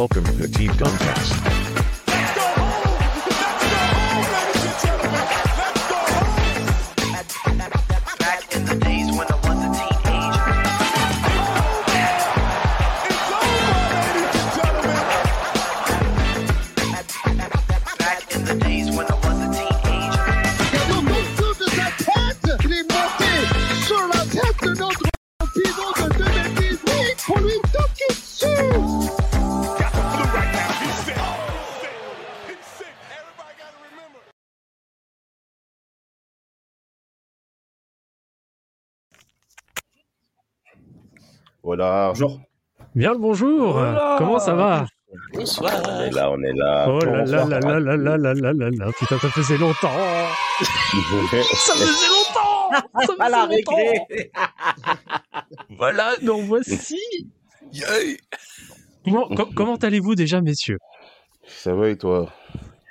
Welcome 0.00 0.24
to 0.38 0.48
Team 0.48 0.70
Dumbcast. 0.70 1.69
Voilà. 41.70 42.08
Bonjour. 42.08 42.40
Bien 42.96 43.12
le 43.12 43.18
bonjour 43.18 43.80
Comment 44.18 44.40
ça 44.40 44.54
va 44.54 44.86
On 45.34 45.40
est 45.40 46.10
là, 46.10 46.28
on 46.32 46.42
est 46.42 46.52
là. 46.52 46.86
Oh 46.88 46.98
là 46.98 47.24
là 47.24 47.44
Bonsoir. 47.44 47.46
là 47.48 47.60
là 47.60 47.78
là 47.78 47.96
là 47.96 48.16
là 48.16 48.34
là 48.34 48.52
là 48.52 48.70
là 48.70 48.86
Putain, 48.98 49.18
ça 49.20 49.28
faisait 49.28 49.56
longtemps 49.56 49.88
Ça 50.58 50.66
faisait 50.66 52.08
longtemps 52.08 52.70
Ça 52.72 53.14
faisait 53.14 53.62
longtemps. 53.62 53.86
Voilà, 55.78 56.16
donc 56.22 56.42
voici 56.46 56.98
Comment, 59.04 59.28
com- 59.28 59.54
comment 59.54 59.76
allez-vous 59.76 60.16
déjà, 60.16 60.40
messieurs? 60.40 60.78
Ça 61.46 61.72
va 61.72 61.88
et 61.90 61.96
toi? 61.96 62.32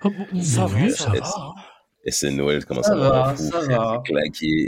Oh, 0.05 0.09
bon, 0.09 0.41
Ça 0.41 0.65
va, 0.67 0.89
ça 0.89 1.09
va. 1.09 1.19
va. 1.19 1.53
Et 2.05 2.11
c'est 2.11 2.31
Noël, 2.31 2.63
comment 2.63 2.81
Ça 2.81 2.91
ça, 2.91 2.95
va 2.95 3.09
va, 3.09 3.35
ça 3.35 3.59
va. 3.59 4.01
Claqué. 4.05 4.67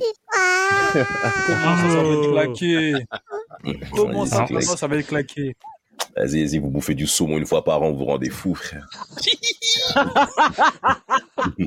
Comment 1.48 1.78
ça, 1.78 1.90
ça 1.90 2.04
va 2.04 2.10
être 2.10 2.32
claqué 2.34 2.94
Comment 3.92 4.26
ça, 4.26 4.40
Vas-y, 4.40 4.48
comment 4.48 4.76
ça 4.78 4.88
va 4.88 4.98
être 4.98 5.08
claqué 5.08 5.56
Vas-y, 6.16 6.44
vas-y, 6.46 6.58
vous 6.58 6.70
bouffez 6.70 6.96
du 6.96 7.08
saumon 7.08 7.38
une 7.38 7.46
fois 7.46 7.64
par 7.64 7.82
an, 7.84 7.92
vous 7.92 8.00
vous 8.00 8.06
rendez 8.06 8.30
fou, 8.30 8.54
frère. 8.56 8.88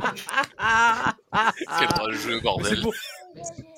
Quel 1.78 1.88
drôle 1.88 2.12
de 2.12 2.18
jeu, 2.18 2.40
bordel. 2.40 2.78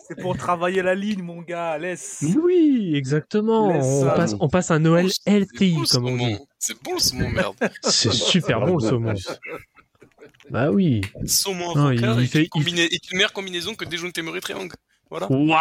C'est 0.09 0.20
pour... 0.20 0.37
travailler 0.37 0.83
la 0.83 0.94
ligne, 0.94 1.22
mon 1.22 1.41
gars. 1.42 1.78
Laisse. 1.78 2.22
Oui, 2.42 2.92
exactement 2.94 3.72
Laisse 3.72 3.84
on 3.84 4.06
passe, 4.14 4.34
on 4.41 4.48
passe 4.48 4.70
un 4.70 4.78
Noël 4.78 5.11
C'est 5.11 5.31
healthy, 5.33 5.75
bon, 5.75 5.81
le 5.81 5.87
comme 5.89 6.06
on 6.06 6.17
dit. 6.17 6.25
saumon. 6.34 6.47
C'est 6.59 6.83
bon 6.83 6.92
le 6.94 6.98
saumon, 7.00 7.28
merde. 7.31 7.56
C'est 7.83 8.12
super 8.12 8.61
bon, 8.61 8.77
le 8.77 8.81
saumon 8.89 9.14
Bah 10.50 10.70
oui 10.70 11.00
Saumon 11.27 11.75
Non, 11.75 11.91
il 11.91 12.05
est, 12.05 12.27
fait- 12.27 12.42
une 12.42 12.48
combina- 12.48 12.83
est 12.84 13.11
une 13.11 13.17
meilleure 13.19 13.33
combinaison 13.33 13.75
que 13.75 13.84
déjeuner 13.84 14.12
téméré 14.12 14.41
triangle. 14.41 14.75
Voilà. 15.11 15.27
Waouh 15.31 15.47
Non, 15.47 15.56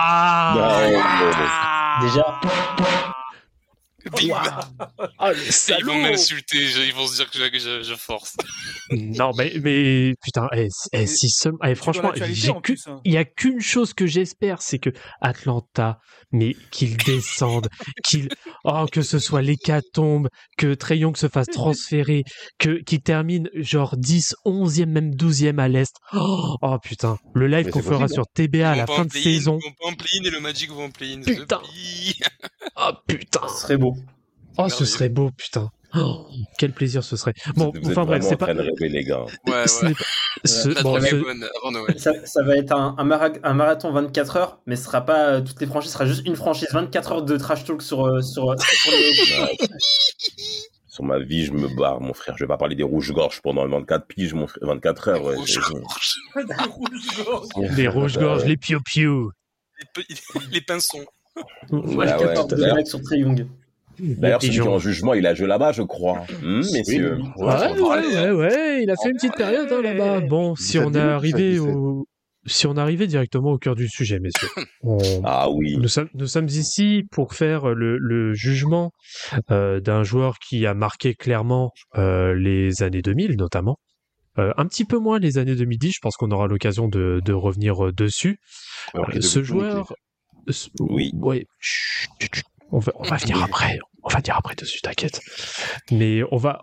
déjà. 2.02 3.15
Déjà. 4.18 4.60
Bim. 4.78 4.88
Ah, 5.18 5.32
Ils 5.80 5.86
vont 5.86 6.00
m'insulter, 6.02 6.58
ils 6.88 6.94
vont 6.94 7.08
se 7.08 7.16
dire 7.16 7.30
que 7.32 7.38
je, 7.38 7.60
je- 7.60 7.84
je 7.84 7.96
force. 7.96 8.36
Non, 8.92 9.32
mais, 9.36 9.54
mais 9.64 10.14
putain, 10.24 10.48
eh, 10.54 10.68
si- 10.70 10.90
eh, 10.94 11.08
si 11.08 11.30
seulement. 11.30 11.58
eh, 11.64 11.74
franchement, 11.74 12.12
hein. 12.16 12.26
il 13.04 13.12
y 13.14 13.18
a 13.18 13.26
qu'une 13.26 13.60
chose 13.60 13.94
que 13.96 14.06
j'espère, 14.06 14.62
c'est 14.62 14.78
que 14.78 14.92
Atlanta, 15.22 15.98
mais 16.32 16.56
qu'il 16.72 16.96
descende, 16.98 17.68
qu'il, 18.08 18.30
oh, 18.64 18.86
que 18.92 19.02
ce 19.02 19.18
soit 19.18 19.42
l'hécatombe, 19.42 20.28
que 20.58 20.76
Trey 20.76 21.00
Young 21.00 21.18
se 21.18 21.28
fasse 21.28 21.48
transférer, 21.48 22.24
que, 22.60 22.82
qu'il 22.84 23.02
termine 23.02 23.50
genre 23.56 23.98
10, 23.98 24.36
11e, 24.46 24.86
même 24.86 25.12
12e 25.16 25.58
à 25.60 25.68
l'Est. 25.68 25.96
Oh, 26.14 26.56
oh, 26.62 26.78
putain, 26.84 27.18
le 27.34 27.48
live 27.48 27.70
qu'on 27.72 27.82
fera 27.82 28.02
possible, 28.02 28.14
sur 28.14 28.26
TBA 28.34 28.70
à 28.72 28.76
la 28.76 28.86
fin 28.86 29.06
de 29.06 29.12
saison. 29.12 29.58
Ils 29.62 29.66
vont 29.70 29.76
pas 29.82 29.88
en 29.88 29.94
play-in 29.96 30.24
et 30.26 30.30
le 30.30 30.40
Magic 30.42 30.70
vont 30.70 30.86
en 30.86 30.92
play-in. 30.92 31.22
Putain. 31.24 31.62
Oh, 32.78 32.92
putain. 33.08 33.48
Ce 33.48 33.62
serait 33.62 33.78
beau. 33.78 33.95
Oh, 34.58 34.70
ce 34.70 34.86
serait 34.86 35.10
beau, 35.10 35.32
putain. 35.36 35.70
Oh, 35.98 36.28
quel 36.58 36.74
plaisir 36.74 37.06
ce 37.06 37.16
serait. 37.16 37.34
Bon, 37.56 37.72
Vous 37.82 37.92
enfin 37.92 38.04
bref, 38.04 38.22
c'est 38.24 38.34
en 38.34 38.38
pas. 38.38 38.48
train 38.48 38.56
de 38.56 38.62
rêver, 38.62 38.90
les 38.90 39.04
gars. 39.06 39.24
Ouais, 39.48 39.64
ce 39.68 39.84
ouais. 39.84 39.90
n'est 39.90 39.96
pas- 39.96 40.04
ce- 40.44 40.84
bon, 40.84 41.00
ce-. 41.00 41.98
Ça, 41.98 42.12
ça 42.26 42.44
va 42.44 42.58
être 42.58 42.74
un, 42.74 42.96
un, 42.98 43.04
mara- 43.06 43.30
un 43.44 43.54
marathon 43.54 43.92
24 43.94 44.36
heures, 44.38 44.60
mais 44.66 44.76
ce 44.76 44.84
sera 44.84 45.06
pas 45.06 45.28
euh, 45.30 45.42
toutes 45.42 45.62
les 45.62 45.68
franchises, 45.68 45.92
ce 45.92 45.98
sera 45.98 46.06
juste 46.06 46.26
une 46.28 46.36
franchise 46.36 46.68
24 46.74 47.12
heures 47.14 47.22
de 47.24 47.38
trash 47.38 47.64
talk 47.64 47.82
sur, 47.82 48.06
euh, 48.06 48.22
sur, 48.22 48.52
euh, 48.52 48.56
sur 48.58 48.92
les... 48.92 49.14
Sur 50.88 51.04
ma 51.04 51.20
vie, 51.20 51.44
je 51.44 51.52
me 51.52 51.68
barre, 51.76 52.00
mon 52.00 52.14
frère. 52.14 52.38
Je 52.38 52.46
vais 52.46 52.48
pas 52.48 52.56
parler 52.56 52.76
des 52.76 52.84
rouges-gorges 52.84 53.42
pendant 53.42 53.68
24 53.68 54.08
piges, 54.08 54.34
mon 54.34 54.48
frère. 54.48 54.64
24 54.66 55.08
heures, 55.10 55.24
ouais. 55.26 55.36
Rouge 55.36 55.52
c'est- 55.52 55.74
gorge. 55.74 56.16
les 57.76 57.88
rouges-gorges, 57.90 58.46
les 58.46 58.56
piou-piou. 58.56 59.30
Les 59.78 59.86
pe- 60.04 60.14
Les 60.52 60.62
pinsons. 60.62 61.04
Ouais, 61.70 62.06
14 62.06 62.54
ouais. 62.54 62.84
de 62.84 62.88
sur 62.88 63.02
Young. 63.12 63.46
D'ailleurs, 64.00 64.42
celui 64.42 64.54
qui 64.54 64.60
est 64.60 64.62
en 64.62 64.80
jugement, 64.80 65.14
il 65.14 65.26
a 65.28 65.34
joué 65.34 65.48
là-bas, 65.48 65.72
je 65.72 65.82
crois. 65.84 66.26
Hum, 66.44 66.64
messieurs. 66.74 67.18
Ouais, 67.38 67.46
ouais, 67.46 67.82
ouais, 67.82 68.32
ouais, 68.32 68.84
il 68.84 68.90
a 68.92 68.96
fait 69.02 69.10
une 69.10 69.16
petite 69.16 69.36
période 69.36 69.72
hein, 69.72 69.82
là-bas. 69.82 70.22
Bon, 70.22 70.56
si 70.56 70.78
on 70.80 70.90
est 70.90 70.92
17, 70.94 71.02
arrivé 71.10 71.52
17. 71.52 71.68
au, 71.76 72.08
si 72.48 72.68
on 72.68 72.78
arrivait 72.78 73.08
directement 73.08 73.52
au 73.52 73.58
cœur 73.58 73.76
du 73.76 73.88
sujet, 73.88 74.20
messieurs, 74.20 74.50
on- 74.84 75.22
Ah 75.24 75.50
oui. 75.50 75.78
nous 75.78 75.88
sommes, 75.88 76.10
nous 76.14 76.28
sommes 76.28 76.48
ici 76.48 77.04
pour 77.12 77.34
faire 77.34 77.74
le, 77.74 77.98
le 77.98 78.34
jugement 78.34 78.92
euh, 79.50 79.80
d'un 79.80 80.04
joueur 80.04 80.38
qui 80.40 80.66
a 80.68 80.74
marqué 80.74 81.16
clairement 81.16 81.72
euh, 81.98 82.36
les 82.36 82.84
années 82.84 83.02
2000, 83.02 83.36
notamment. 83.38 83.78
Euh, 84.38 84.52
un 84.58 84.66
petit 84.66 84.84
peu 84.84 84.98
moins 85.00 85.18
les 85.18 85.38
années 85.38 85.56
2010, 85.56 85.94
je 85.96 86.00
pense 86.02 86.18
qu'on 86.18 86.30
aura 86.32 86.48
l'occasion 86.48 86.88
de, 86.90 87.22
de 87.24 87.34
revenir 87.34 87.86
euh, 87.88 87.92
dessus. 87.94 88.38
Alors 88.94 89.10
Euh, 89.16 89.22
ce 89.22 89.42
joueur, 89.42 89.94
Oui. 90.82 91.12
ouais, 91.16 91.46
chut, 91.60 92.10
chut, 92.20 92.36
chut. 92.36 92.46
On 92.76 92.80
va, 92.80 92.92
on 92.96 93.04
va 93.04 93.18
venir 93.18 93.42
après, 93.44 93.80
on 94.04 94.10
va 94.10 94.22
dire 94.22 94.36
après 94.38 94.56
dessus, 94.56 94.82
t'inquiète. 94.82 95.22
Mais 95.92 96.22
on 96.32 96.38
va, 96.38 96.62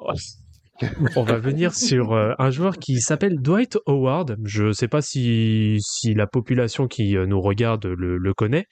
on 1.16 1.22
va 1.22 1.38
venir 1.38 1.74
sur 1.74 2.12
euh, 2.12 2.32
un 2.38 2.50
joueur 2.50 2.76
qui 2.76 3.00
s'appelle 3.00 3.36
Dwight 3.40 3.78
Howard. 3.86 4.36
Je 4.44 4.72
sais 4.72 4.88
pas 4.88 5.00
si, 5.02 5.78
si 5.80 6.14
la 6.14 6.26
population 6.26 6.86
qui 6.86 7.16
euh, 7.16 7.26
nous 7.26 7.40
regarde 7.40 7.86
le, 7.86 8.18
le 8.18 8.34
connaît, 8.34 8.66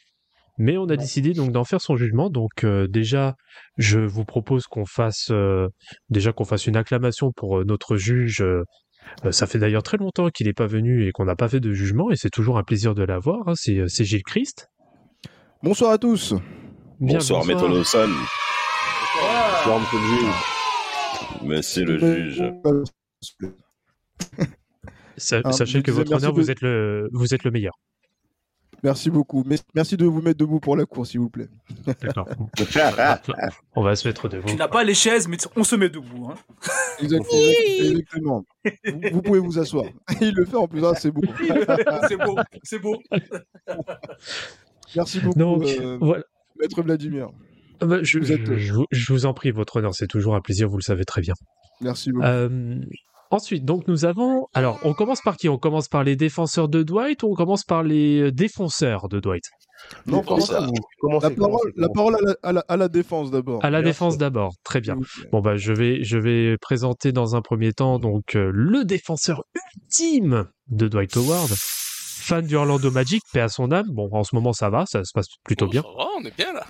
mais 0.58 0.76
on 0.76 0.88
a 0.90 0.96
décidé 0.96 1.32
donc 1.32 1.52
d'en 1.52 1.64
faire 1.64 1.80
son 1.80 1.96
jugement. 1.96 2.28
Donc 2.28 2.64
euh, 2.64 2.86
déjà, 2.86 3.34
je 3.78 4.00
vous 4.00 4.24
propose 4.24 4.66
qu'on 4.66 4.84
fasse 4.84 5.28
euh, 5.30 5.68
déjà 6.10 6.32
qu'on 6.32 6.44
fasse 6.44 6.66
une 6.66 6.76
acclamation 6.76 7.32
pour 7.34 7.60
euh, 7.60 7.64
notre 7.64 7.96
juge. 7.96 8.44
ça 9.30 9.46
fait 9.46 9.58
d'ailleurs 9.58 9.82
très 9.82 9.96
longtemps 9.96 10.28
qu'il 10.28 10.46
n'est 10.46 10.52
pas 10.52 10.66
venu 10.66 11.06
et 11.06 11.12
qu'on 11.12 11.24
n'a 11.24 11.36
pas 11.36 11.48
fait 11.48 11.60
de 11.60 11.72
jugement, 11.72 12.10
et 12.10 12.16
c'est 12.16 12.30
toujours 12.30 12.58
un 12.58 12.64
plaisir 12.64 12.94
de 12.94 13.02
l'avoir. 13.02 13.48
hein. 13.48 13.54
C'est, 13.56 13.84
c'est 13.88 14.04
Gilles 14.04 14.22
Christ. 14.24 14.68
Bonsoir 15.62 15.92
à 15.92 15.98
tous. 15.98 16.34
Bien, 17.00 17.14
Bonsoir, 17.18 17.44
Maître 17.46 17.66
Lawson. 17.66 18.08
Bonsoir, 19.64 19.80
monsieur 19.80 19.98
le 19.98 20.06
juge. 20.06 20.34
Monsieur 21.42 21.84
le 21.84 21.98
juge. 21.98 22.42
Sa- 25.16 25.40
Ah, 25.44 25.52
sachez 25.52 25.82
que 25.82 25.90
votre 25.90 26.12
honneur, 26.12 26.32
de- 26.32 26.40
vous 26.40 26.50
êtes 26.50 26.60
le, 26.62 27.08
vous 27.12 27.34
êtes 27.34 27.44
le 27.44 27.50
meilleur. 27.50 27.78
Merci 28.82 29.10
beaucoup. 29.10 29.44
Merci 29.74 29.96
de 29.98 30.06
vous 30.06 30.22
mettre 30.22 30.38
debout 30.38 30.58
pour 30.60 30.74
la 30.76 30.86
course, 30.86 31.10
s'il 31.10 31.20
vous 31.20 31.28
plaît. 31.28 31.48
D'accord. 31.86 32.26
On 33.76 33.82
va 33.82 33.94
se 33.96 34.08
mettre 34.08 34.28
Tu 34.28 34.36
debout. 34.36 34.54
n'as 34.54 34.68
pas 34.68 34.84
les 34.84 34.94
chaises, 34.94 35.28
mais 35.28 35.36
on 35.56 35.64
se 35.64 35.76
met 35.76 35.90
debout. 35.90 36.30
Hein. 36.30 36.34
Exactement. 37.02 38.44
Vous, 38.64 39.00
vous 39.12 39.22
pouvez 39.22 39.38
vous 39.40 39.58
asseoir. 39.58 39.84
Il 40.22 40.34
le 40.34 40.46
fait 40.46 40.56
en 40.56 40.66
plus, 40.66 40.82
ah, 40.84 40.94
c'est 40.94 41.10
beau. 41.10 41.20
c'est 42.08 42.16
beau, 42.16 42.38
c'est 42.62 42.78
beau. 42.78 42.96
Merci 44.96 45.20
beaucoup, 45.20 45.38
Donc, 45.38 45.64
euh, 45.64 45.98
voilà. 46.00 46.24
Maître 46.60 46.82
Vladimir. 46.82 47.28
Ah 47.80 47.86
bah, 47.86 47.98
je, 48.02 48.18
vous 48.18 48.30
êtes- 48.32 48.44
je- 48.46 48.56
je 48.58 48.72
vous- 48.74 48.86
je 48.90 49.12
vous 49.12 49.26
en 49.26 49.32
prie, 49.34 49.50
votre 49.50 49.76
honneur, 49.76 49.94
c'est 49.94 50.06
toujours 50.06 50.34
un 50.34 50.40
plaisir, 50.40 50.68
vous 50.68 50.76
le 50.76 50.82
savez 50.82 51.04
très 51.04 51.20
bien. 51.22 51.34
Merci 51.80 52.12
beaucoup. 52.12 52.26
Euh, 52.26 52.78
ensuite, 53.30 53.64
donc 53.64 53.88
nous 53.88 54.04
avons. 54.04 54.46
Alors, 54.52 54.78
on 54.84 54.92
commence 54.92 55.22
par 55.22 55.36
qui? 55.38 55.48
On 55.48 55.56
commence 55.56 55.88
par 55.88 56.04
les 56.04 56.14
défenseurs 56.14 56.68
de 56.68 56.82
Dwight 56.82 57.22
ou 57.22 57.28
on 57.30 57.34
commence 57.34 57.64
par 57.64 57.82
les 57.82 58.20
euh, 58.20 58.32
défenseurs 58.32 59.08
de 59.08 59.18
Dwight? 59.18 59.44
Non, 60.06 60.20
comment 60.22 60.40
ça 60.40 60.60
la 60.60 61.30
parole, 61.30 61.72
la 61.74 61.88
parole 61.88 62.14
à, 62.16 62.18
la, 62.22 62.34
à 62.42 62.52
la- 62.52 62.64
à 62.68 62.76
la 62.76 62.88
défense 62.88 63.30
d'abord. 63.30 63.64
À 63.64 63.70
la 63.70 63.78
Merci. 63.78 63.92
défense 63.92 64.18
d'abord, 64.18 64.52
très 64.62 64.82
bien. 64.82 64.98
Bon 65.32 65.40
bah 65.40 65.56
je 65.56 65.72
vais 65.72 66.04
je 66.04 66.18
vais 66.18 66.58
présenter 66.58 67.12
dans 67.12 67.34
un 67.34 67.40
premier 67.40 67.72
temps 67.72 67.98
donc 67.98 68.36
euh, 68.36 68.50
le 68.52 68.84
défenseur 68.84 69.42
ultime 69.74 70.44
de 70.68 70.86
Dwight 70.86 71.16
Howard, 71.16 71.48
fan 72.20 72.46
du 72.46 72.56
Orlando 72.56 72.90
Magic, 72.90 73.22
paix 73.32 73.40
à 73.40 73.48
son 73.48 73.70
âme. 73.72 73.86
Bon 73.90 74.08
en 74.12 74.24
ce 74.24 74.34
moment 74.34 74.52
ça 74.52 74.70
va, 74.70 74.84
ça 74.86 75.04
se 75.04 75.12
passe 75.12 75.26
plutôt 75.44 75.66
bien. 75.66 75.82
Ça 75.82 75.88
va, 75.96 76.06
on 76.18 76.24
est 76.24 76.36
bien 76.36 76.52
là. 76.52 76.66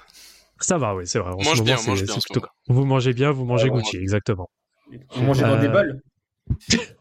Ça 0.61 0.79
va, 0.79 0.94
oui 0.94 1.06
c'est 1.06 1.19
vrai. 1.19 1.32
En 1.32 1.37
On 1.37 1.41
ce 1.43 1.49
mange 1.49 1.58
moment 1.58 1.64
bien, 1.64 1.75
on 1.76 1.79
c'est 1.79 1.91
mange 1.91 1.99
bien 1.99 2.06
c'est 2.06 2.12
en 2.19 2.20
ce 2.20 2.26
plutôt. 2.32 2.47
Vous 2.69 2.85
mangez 2.85 3.12
bien, 3.12 3.31
vous 3.32 3.44
mangez 3.44 3.69
Ouais, 3.70 3.81
Gucci, 3.82 3.97
exactement. 3.99 4.49
Vous 5.14 5.23
mangez 5.23 5.43
dans 5.43 5.55
Euh, 5.55 5.56
des 5.61 5.69
balles 5.69 6.00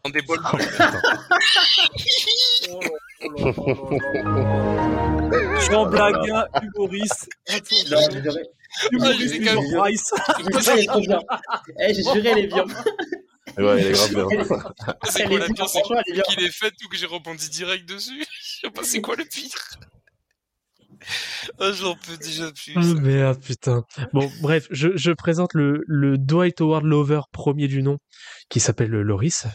On 0.04 0.10
débole. 0.10 0.38
Jean 5.70 5.86
Blaguin, 5.86 6.44
humoriste. 6.62 7.28
Non, 7.90 7.98
je 8.12 8.18
dirais- 8.20 8.42
Humorisme, 8.92 9.28
j'ai 9.28 9.44
quand 9.44 9.60
même- 9.60 9.80
Price. 9.80 10.12
Bien. 11.06 11.20
J'ai 11.88 12.02
juré, 12.02 12.40
est 12.42 12.46
bien. 12.46 12.64
Ouais, 13.58 13.80
il 13.80 13.86
est 13.86 13.92
grave 13.92 14.14
bien. 14.14 14.26
C'est 15.04 15.22
Elle 15.22 15.28
quoi 15.28 15.38
la 15.38 15.46
pire 15.46 15.68
C'est 15.68 15.78
franchement, 15.80 16.00
elle 16.06 16.18
est 16.18 16.22
qu'il 16.22 16.52
fait 16.52 16.72
ou 16.84 16.88
que 16.88 16.96
j'ai 16.96 17.06
rebondi 17.06 17.48
direct 17.50 17.88
dessus 17.88 18.24
Je 18.42 18.66
sais 18.66 18.70
pas 18.70 18.84
c'est 18.84 19.00
quoi 19.00 19.16
le 19.16 19.24
pire. 19.24 19.50
Ah, 21.58 21.72
j'en 21.72 21.96
peux 21.96 22.16
déjà 22.18 22.50
plus. 22.52 22.74
Oh 22.76 23.00
merde, 23.00 23.40
putain. 23.42 23.84
Bon, 24.12 24.30
bref, 24.42 24.66
je, 24.70 24.96
je 24.96 25.12
présente 25.12 25.54
le, 25.54 25.82
le 25.86 26.18
Dwight 26.18 26.60
Howard 26.60 26.84
Lover 26.84 27.22
premier 27.32 27.68
du 27.68 27.82
nom, 27.82 27.98
qui 28.48 28.60
s'appelle 28.60 28.90
Loris. 28.90 29.46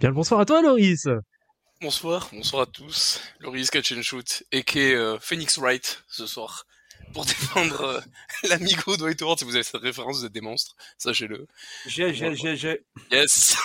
Bien 0.00 0.08
le 0.08 0.14
bonsoir 0.14 0.40
à 0.40 0.46
toi, 0.46 0.62
Loris. 0.62 1.06
Bonsoir, 1.80 2.30
bonsoir 2.32 2.62
à 2.62 2.66
tous. 2.66 3.20
Loris 3.40 3.70
Catch 3.70 3.92
and 3.92 4.02
Shoot, 4.02 4.44
et 4.52 4.62
qui 4.62 4.78
est 4.80 4.94
euh, 4.94 5.18
Phoenix 5.20 5.58
Wright 5.58 6.02
ce 6.08 6.26
soir, 6.26 6.64
pour 7.14 7.24
défendre 7.24 7.80
euh, 7.82 8.00
l'amigo 8.48 8.96
Dwight 8.96 9.22
Howard. 9.22 9.38
Si 9.38 9.44
vous 9.44 9.54
avez 9.54 9.64
cette 9.64 9.80
référence, 9.80 10.18
vous 10.18 10.26
êtes 10.26 10.32
des 10.32 10.42
monstres, 10.42 10.74
sachez-le. 10.98 11.46
J'ai, 11.86 12.12
j'ai, 12.12 12.34
j'ai, 12.34 12.56
j'ai. 12.56 12.84
Yes 13.10 13.56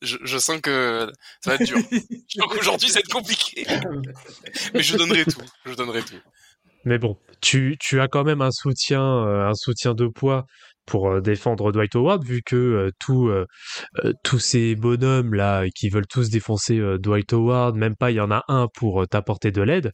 je, 0.00 0.16
je 0.22 0.38
sens 0.38 0.60
que 0.60 1.10
ça 1.42 1.50
va 1.50 1.56
être 1.56 1.66
dur. 1.66 1.78
Je 2.28 2.40
sens 2.40 2.52
qu'aujourd'hui, 2.52 2.88
ça 2.88 2.94
va 2.94 3.00
être 3.00 3.12
compliqué. 3.12 3.66
Mais 4.74 4.82
je 4.82 4.96
donnerai 4.96 5.24
tout, 5.24 5.42
je 5.66 5.74
donnerai 5.74 6.02
tout. 6.02 6.20
Mais 6.84 6.98
bon, 6.98 7.18
tu, 7.40 7.76
tu 7.80 8.00
as 8.00 8.06
quand 8.06 8.22
même 8.22 8.40
un 8.40 8.50
soutien, 8.50 9.02
euh, 9.02 9.48
un 9.48 9.54
soutien 9.54 9.94
de 9.94 10.06
poids 10.06 10.46
pour 10.88 11.10
euh, 11.10 11.20
défendre 11.20 11.70
Dwight 11.70 11.94
Howard, 11.94 12.24
vu 12.24 12.42
que 12.44 12.56
euh, 12.56 12.90
tout, 12.98 13.28
euh, 13.28 13.46
euh, 14.04 14.12
tous 14.24 14.38
ces 14.38 14.74
bonhommes 14.74 15.34
là 15.34 15.64
qui 15.74 15.90
veulent 15.90 16.06
tous 16.06 16.30
défoncer 16.30 16.78
euh, 16.78 16.98
Dwight 16.98 17.32
Howard, 17.32 17.76
même 17.76 17.94
pas 17.94 18.10
il 18.10 18.16
y 18.16 18.20
en 18.20 18.30
a 18.30 18.42
un 18.48 18.66
pour 18.74 19.06
t'apporter 19.06 19.52
de 19.52 19.62
l'aide. 19.62 19.92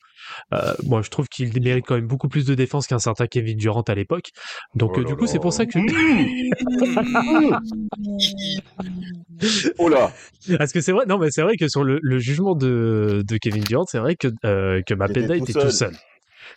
Moi, 0.85 1.02
je 1.02 1.11
trouve 1.11 1.26
qu'il 1.29 1.50
mérite 1.62 1.85
quand 1.87 1.96
même 1.96 2.06
beaucoup 2.06 2.29
plus 2.29 2.46
de 2.46 2.55
défense 2.55 2.87
qu'un 2.87 2.99
certain 2.99 3.26
Kevin 3.26 3.58
Durant 3.58 3.82
à 3.82 3.94
l'époque. 3.94 4.31
Donc 4.75 4.93
Oh 4.96 5.05
du 5.05 5.17
coup, 5.17 5.26
c'est 5.26 5.41
pour 5.41 5.52
ça 5.52 5.67
que 5.67 5.79
Oh 9.79 9.88
là 9.88 10.12
Parce 10.58 10.73
que 10.73 10.81
c'est 10.81 10.93
vrai, 10.93 11.06
non, 11.06 11.19
mais 11.19 11.29
c'est 11.31 11.43
vrai 11.43 11.56
que 11.56 11.69
sur 11.69 11.82
le, 11.82 11.99
le 12.02 12.19
jugement 12.19 12.55
de, 12.55 13.23
de 13.26 13.37
Kevin 13.37 13.64
Durant, 13.64 13.85
c'est 13.85 13.99
vrai 13.99 14.14
que, 14.14 14.29
que 14.29 14.94
Mapenda 14.94 15.37
était 15.37 15.50
était 15.50 15.52
tout 15.52 15.61
tout 15.61 15.70
seul. 15.70 15.93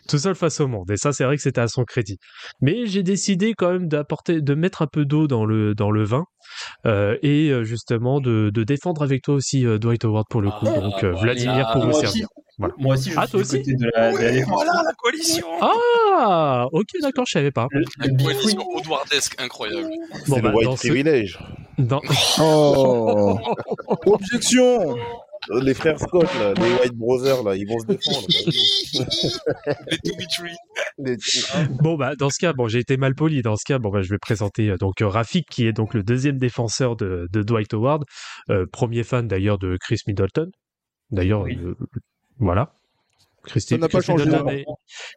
Tout 0.07 0.17
seul 0.17 0.35
face 0.35 0.59
au 0.59 0.67
monde. 0.67 0.89
Et 0.91 0.97
ça, 0.97 1.11
c'est 1.13 1.23
vrai 1.23 1.35
que 1.35 1.41
c'était 1.41 1.61
à 1.61 1.67
son 1.67 1.83
crédit. 1.83 2.17
Mais 2.61 2.85
j'ai 2.87 3.03
décidé 3.03 3.53
quand 3.57 3.71
même 3.71 3.87
d'apporter, 3.87 4.41
de 4.41 4.55
mettre 4.55 4.81
un 4.81 4.87
peu 4.87 5.05
d'eau 5.05 5.27
dans 5.27 5.45
le, 5.45 5.75
dans 5.75 5.91
le 5.91 6.03
vin, 6.03 6.25
euh, 6.85 7.17
et 7.21 7.49
euh, 7.49 7.63
justement 7.63 8.19
de, 8.21 8.49
de 8.53 8.63
défendre 8.63 9.01
avec 9.03 9.21
toi 9.23 9.35
aussi 9.35 9.65
euh, 9.65 9.77
Dwight 9.77 10.03
Howard 10.05 10.25
pour 10.29 10.41
le 10.41 10.49
coup. 10.51 10.65
Donc, 10.65 11.03
euh, 11.03 11.11
Vladimir 11.13 11.67
pour 11.71 11.83
moi 11.83 11.91
vous 11.93 11.97
aussi, 11.97 12.05
servir. 12.07 12.27
Voilà. 12.59 12.73
Moi 12.79 12.95
aussi, 12.95 13.11
je 13.11 13.15
Ah, 13.19 13.27
suis 13.27 13.37
aussi 13.37 13.57
côté 13.59 13.73
de 13.75 13.87
la, 13.95 14.11
de 14.11 14.17
la 14.17 14.31
défense. 14.31 14.53
Voilà 14.55 14.81
la 14.83 14.93
coalition 14.93 15.47
Ah, 15.61 16.65
ok, 16.71 16.87
d'accord, 17.03 17.25
je 17.27 17.33
savais 17.33 17.51
pas. 17.51 17.67
La 17.99 18.07
coalition. 18.09 18.67
Woodwardesque, 18.73 19.39
incroyable. 19.39 19.89
Bon, 20.27 20.35
C'est 20.35 20.41
bah, 20.41 20.49
le 20.49 20.55
white 20.55 20.65
dans 20.65 20.75
ce- 20.75 20.87
privilège. 20.87 21.37
dans- 21.77 22.01
Oh 22.39 23.37
Objection 24.07 24.95
Les 25.63 25.73
frères 25.73 25.99
Scott, 25.99 26.27
là, 26.39 26.53
les 26.53 26.73
White 26.81 26.93
Brothers, 26.95 27.43
là, 27.43 27.55
ils 27.55 27.65
vont 27.67 27.79
se 27.79 27.85
défendre. 27.85 28.27
Les 29.91 29.97
Dimitri. 30.03 30.55
Les- 30.97 31.17
Bon 31.81 31.95
bah 31.95 32.15
dans 32.15 32.29
ce 32.29 32.37
cas, 32.39 32.53
bon 32.53 32.67
j'ai 32.67 32.79
été 32.79 32.97
mal 32.97 33.13
poli. 33.15 33.41
Dans 33.41 33.55
ce 33.55 33.63
cas, 33.65 33.79
bon 33.79 33.89
bah 33.89 34.01
je 34.01 34.09
vais 34.09 34.17
présenter 34.17 34.69
euh, 34.69 34.77
donc 34.77 35.01
euh, 35.01 35.07
Rafik 35.07 35.47
qui 35.49 35.65
est 35.67 35.73
donc 35.73 35.93
le 35.93 36.03
deuxième 36.03 36.37
défenseur 36.37 36.95
de, 36.95 37.27
de 37.31 37.43
Dwight 37.43 37.73
Howard, 37.73 38.03
euh, 38.49 38.65
premier 38.71 39.03
fan 39.03 39.27
d'ailleurs 39.27 39.57
de 39.59 39.77
Chris 39.79 39.99
Middleton. 40.07 40.49
D'ailleurs, 41.11 41.41
Oui. 41.43 41.57
euh, 41.63 41.75
voilà. 42.39 42.73
Ça 43.45 43.77
n'a 43.77 43.87
pas 43.87 43.99
Chris 43.99 44.07
changé. 44.07 44.25
Middleton 44.25 44.49
est, 44.49 44.65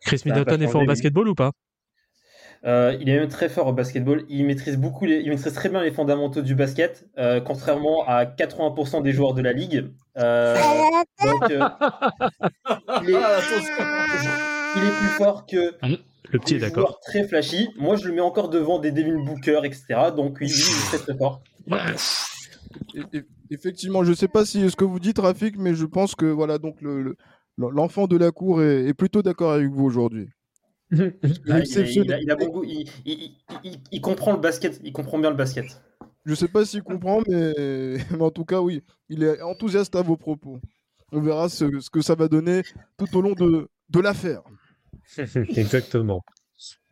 Chris 0.04 0.20
Middleton 0.24 0.58
pas 0.58 0.64
est 0.64 0.68
fort 0.68 0.82
au 0.82 0.86
basketball 0.86 1.28
ou 1.28 1.34
pas? 1.34 1.50
Euh, 2.66 2.94
il 3.00 3.08
est 3.08 3.18
même 3.18 3.28
très 3.28 3.48
fort 3.48 3.66
au 3.68 3.72
basketball. 3.72 4.24
Il 4.28 4.44
maîtrise 4.44 4.76
beaucoup, 4.76 5.06
les, 5.06 5.20
il 5.20 5.30
maîtrise 5.30 5.54
très 5.54 5.68
bien 5.70 5.82
les 5.82 5.92
fondamentaux 5.92 6.42
du 6.42 6.54
basket, 6.54 7.08
euh, 7.18 7.40
contrairement 7.40 8.04
à 8.06 8.24
80% 8.26 9.02
des 9.02 9.12
joueurs 9.12 9.32
de 9.34 9.40
la 9.42 9.52
ligue. 9.52 9.90
Euh, 10.18 10.56
donc, 11.24 11.50
euh, 11.50 11.60
il, 13.02 13.10
est, 13.10 13.18
il 14.76 14.82
est 14.84 14.98
plus 14.98 15.08
fort 15.16 15.46
que 15.46 15.74
Le 16.30 16.38
petit 16.38 16.58
d'accord. 16.58 17.00
très 17.00 17.26
flashy. 17.26 17.70
Moi, 17.78 17.96
je 17.96 18.06
le 18.08 18.12
mets 18.14 18.20
encore 18.20 18.50
devant 18.50 18.78
des 18.78 18.92
Devin 18.92 19.24
Booker, 19.24 19.60
etc. 19.64 20.10
Donc, 20.14 20.36
oui, 20.40 20.48
il 20.48 20.60
est 20.60 20.86
très 20.88 20.98
très 20.98 21.16
fort. 21.16 21.42
Effectivement, 23.50 24.04
je 24.04 24.12
sais 24.12 24.28
pas 24.28 24.44
si 24.44 24.68
ce 24.70 24.76
que 24.76 24.84
vous 24.84 25.00
dites, 25.00 25.18
Rafik, 25.18 25.56
mais 25.58 25.74
je 25.74 25.84
pense 25.86 26.14
que 26.14 26.26
voilà, 26.26 26.58
donc 26.58 26.80
le, 26.82 27.02
le- 27.02 27.16
l'enfant 27.56 28.06
de 28.06 28.16
la 28.16 28.30
cour 28.30 28.62
est, 28.62 28.84
est 28.86 28.94
plutôt 28.94 29.22
d'accord 29.22 29.52
avec 29.52 29.68
vous 29.68 29.84
aujourd'hui. 29.84 30.28
Il, 30.92 31.02
a, 31.02 31.06
il 31.22 31.52
a- 31.52 31.58
Exceptionnel. 31.60 32.20
il 32.22 32.30
a 32.30 32.36
bon 32.36 32.48
goût. 32.48 32.64
Il, 32.64 32.88
il- 33.04 33.32
il- 33.64 33.80
il 33.92 34.00
comprend 34.00 34.32
le 34.32 34.38
basket. 34.40 34.80
Il 34.82 34.92
comprend 34.92 35.18
bien 35.18 35.30
le 35.30 35.36
basket. 35.36 35.66
Je 36.26 36.34
sais 36.34 36.48
pas 36.48 36.64
s'il 36.64 36.82
comprend, 36.82 37.22
mais... 37.28 37.54
mais 38.10 38.22
en 38.22 38.30
tout 38.30 38.44
cas, 38.44 38.60
oui, 38.60 38.82
il 39.08 39.22
est 39.22 39.40
enthousiaste 39.42 39.94
à 39.96 40.02
vos 40.02 40.16
propos. 40.16 40.60
On 41.12 41.20
verra 41.20 41.48
ce, 41.48 41.80
ce 41.80 41.90
que 41.90 42.00
ça 42.02 42.14
va 42.14 42.28
donner 42.28 42.62
tout 42.98 43.16
au 43.16 43.20
long 43.20 43.32
de, 43.32 43.68
de 43.88 44.00
l'affaire. 44.00 44.42
Exactement. 45.18 46.22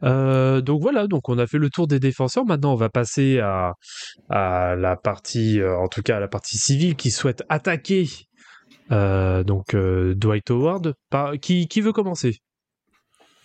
Euh, 0.03 0.61
donc 0.61 0.81
voilà, 0.81 1.07
donc 1.07 1.29
on 1.29 1.39
a 1.39 1.47
fait 1.47 1.59
le 1.59 1.69
tour 1.71 1.87
des 1.87 2.01
défenseurs. 2.01 2.47
Maintenant, 2.47 2.73
on 2.73 2.77
va 2.77 2.89
passer 2.89 3.39
à, 3.41 3.75
à 4.31 4.75
la 4.77 4.97
partie, 4.97 5.61
euh, 5.61 5.77
en 5.79 5.89
tout 5.89 6.03
cas 6.03 6.17
à 6.17 6.21
la 6.21 6.29
partie 6.29 6.57
civile 6.57 6.97
qui 6.97 7.11
souhaite 7.11 7.43
attaquer 7.49 8.09
euh, 8.91 9.45
donc 9.45 9.75
euh, 9.75 10.15
Dwight 10.15 10.51
Howard. 10.51 10.95
Par- 11.11 11.39
qui, 11.39 11.69
qui 11.69 11.81
veut 11.81 11.93
commencer? 11.93 12.39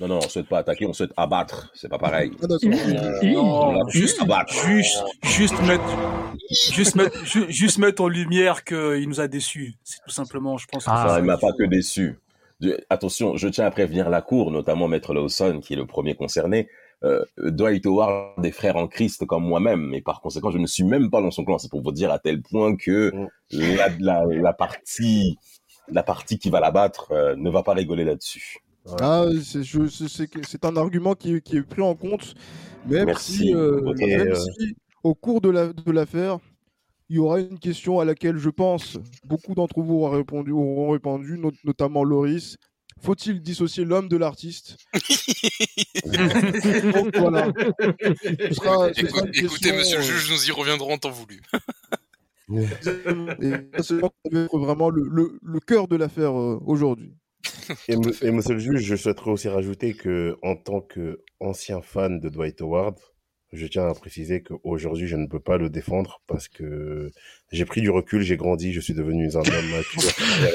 Non, 0.03 0.09
non, 0.15 0.17
on 0.21 0.27
souhaite 0.27 0.47
pas 0.49 0.57
attaquer, 0.57 0.85
on 0.85 0.91
souhaite 0.91 1.13
abattre. 1.15 1.71
C'est 1.73 1.87
pas 1.87 1.97
pareil. 1.97 2.31
Ah, 2.43 2.47
Non, 3.23 3.71
l'a 3.71 3.79
juste, 3.87 4.21
abattre. 4.21 4.53
juste, 4.67 5.01
juste 5.23 5.61
mettre, 5.65 5.83
juste 6.73 6.95
mettre, 6.95 7.25
ju- 7.25 7.45
juste 7.49 7.77
mettre 7.77 8.01
en 8.03 8.09
lumière 8.09 8.65
qu'il 8.65 9.07
nous 9.07 9.21
a 9.21 9.29
déçus. 9.29 9.75
C'est 9.85 9.99
tout 10.03 10.11
simplement, 10.11 10.57
je 10.57 10.67
pense. 10.67 10.83
que 10.83 10.89
Ah, 10.91 11.05
Ça, 11.07 11.19
il 11.19 11.23
m'a 11.25 11.37
pas 11.37 11.53
que 11.57 11.63
déçu. 11.63 12.19
Attention, 12.89 13.37
je 13.37 13.47
tiens 13.47 13.65
à 13.65 13.71
prévenir 13.71 14.09
la 14.09 14.21
cour, 14.21 14.51
notamment 14.51 14.89
Maître 14.89 15.13
Lawson, 15.13 15.61
qui 15.63 15.71
est 15.71 15.77
le 15.77 15.85
premier 15.85 16.15
concerné. 16.15 16.67
Euh, 17.05 17.23
Dwight 17.37 17.85
Howard 17.85 18.41
des 18.41 18.51
frères 18.51 18.75
en 18.75 18.87
Christ 18.87 19.25
comme 19.25 19.45
moi-même, 19.45 19.93
et 19.93 20.01
par 20.01 20.19
conséquent, 20.19 20.51
je 20.51 20.57
ne 20.57 20.67
suis 20.67 20.83
même 20.83 21.09
pas 21.11 21.21
dans 21.21 21.31
son 21.31 21.45
clan. 21.45 21.57
C'est 21.59 21.69
pour 21.69 21.81
vous 21.81 21.91
dire 21.93 22.11
à 22.11 22.19
tel 22.19 22.41
point 22.41 22.75
que 22.75 23.13
la, 23.51 23.87
la, 23.99 24.23
la 24.29 24.53
partie, 24.53 25.37
la 25.89 26.03
partie 26.03 26.39
qui 26.39 26.49
va 26.49 26.59
l'abattre 26.59 27.07
euh, 27.11 27.35
ne 27.37 27.49
va 27.49 27.63
pas 27.63 27.73
rigoler 27.73 28.03
là-dessus. 28.03 28.57
Ah, 28.99 29.25
c'est 29.43 30.65
un 30.65 30.75
argument 30.75 31.15
qui, 31.15 31.41
qui 31.41 31.57
est 31.57 31.61
pris 31.63 31.81
en 31.81 31.95
compte, 31.95 32.33
même 32.87 33.05
Merci. 33.05 33.33
si, 33.37 33.53
euh, 33.55 33.81
même 33.97 34.29
euh. 34.31 34.35
si 34.35 34.75
au 35.03 35.15
cours 35.15 35.39
de 35.41 35.49
la- 35.49 35.71
de 35.73 35.91
l'affaire, 35.91 36.39
il 37.09 37.15
y 37.17 37.19
aura 37.19 37.39
une 37.39 37.59
question 37.59 37.99
à 37.99 38.05
laquelle 38.05 38.37
je 38.37 38.49
pense 38.49 38.97
beaucoup 39.25 39.53
d'entre 39.55 39.79
vous 39.81 39.93
auront 39.95 40.09
répondu, 40.09 40.51
auront 40.51 40.91
répondu 40.91 41.37
not- 41.37 41.51
notamment 41.63 42.03
Loris. 42.03 42.57
Faut-il 43.01 43.41
dissocier 43.41 43.83
l'homme 43.85 44.07
de 44.07 44.15
l'artiste 44.17 44.77
voilà. 47.17 47.51
Sera- 48.51 48.89
Écoute- 48.91 49.29
écoutez, 49.33 49.71
question, 49.71 49.75
monsieur 49.75 49.97
le 49.97 50.03
euh, 50.03 50.07
juge, 50.07 50.31
nous 50.31 50.47
y 50.47 50.51
reviendrons 50.51 50.93
en 50.93 50.97
temps 50.97 51.11
voulu. 51.11 51.41
Et 53.41 53.81
c'est 53.81 53.99
vraiment 54.53 54.89
le, 54.89 55.07
le- 55.09 55.39
le 55.41 55.59
cœur 55.59 55.87
de 55.87 55.95
l'affaire 55.95 56.37
euh, 56.39 56.59
aujourd'hui. 56.65 57.13
Et, 57.87 57.95
me- 57.97 58.25
et 58.25 58.31
monsieur 58.31 58.53
le 58.53 58.59
juge, 58.59 58.81
je 58.83 58.95
souhaiterais 58.95 59.31
aussi 59.31 59.47
rajouter 59.49 59.93
que, 59.93 60.37
en 60.41 60.55
tant 60.55 60.81
qu'ancien 60.81 61.81
fan 61.81 62.19
de 62.19 62.29
Dwight 62.29 62.61
Howard, 62.61 62.97
je 63.51 63.67
tiens 63.67 63.87
à 63.87 63.93
préciser 63.93 64.41
qu'aujourd'hui, 64.41 65.07
je 65.07 65.15
ne 65.15 65.27
peux 65.27 65.39
pas 65.39 65.57
le 65.57 65.69
défendre 65.69 66.21
parce 66.25 66.47
que 66.47 67.11
j'ai 67.51 67.65
pris 67.65 67.81
du 67.81 67.91
recul, 67.91 68.21
j'ai 68.23 68.35
grandi, 68.37 68.73
je 68.73 68.79
suis 68.79 68.95
devenu 68.95 69.27
un 69.29 69.35
homme 69.35 69.69
mature. 69.71 70.01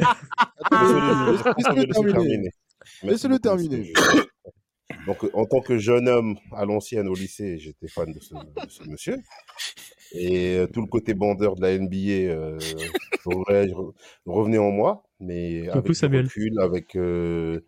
terminer. 2.13 2.49
Donc, 5.05 5.17
en 5.33 5.45
tant 5.45 5.59
que 5.59 5.77
jeune 5.77 6.07
homme 6.07 6.37
à 6.55 6.63
l'ancienne 6.63 7.09
au 7.09 7.13
lycée, 7.15 7.57
j'étais 7.59 7.87
fan 7.89 8.09
de 8.13 8.19
ce, 8.21 8.35
de 8.35 8.69
ce 8.69 8.83
monsieur. 8.89 9.17
Et 10.13 10.57
euh, 10.57 10.67
tout 10.67 10.81
le 10.81 10.87
côté 10.87 11.13
bandeur 11.13 11.55
de 11.55 11.61
la 11.61 11.71
NBA 11.71 12.31
euh, 12.31 12.75
re- 13.25 13.71
re- 13.71 13.93
revenait 14.25 14.57
en 14.59 14.71
moi, 14.71 15.03
mais 15.19 15.69
avec 15.69 15.97
recul, 16.01 16.53
euh, 16.95 17.59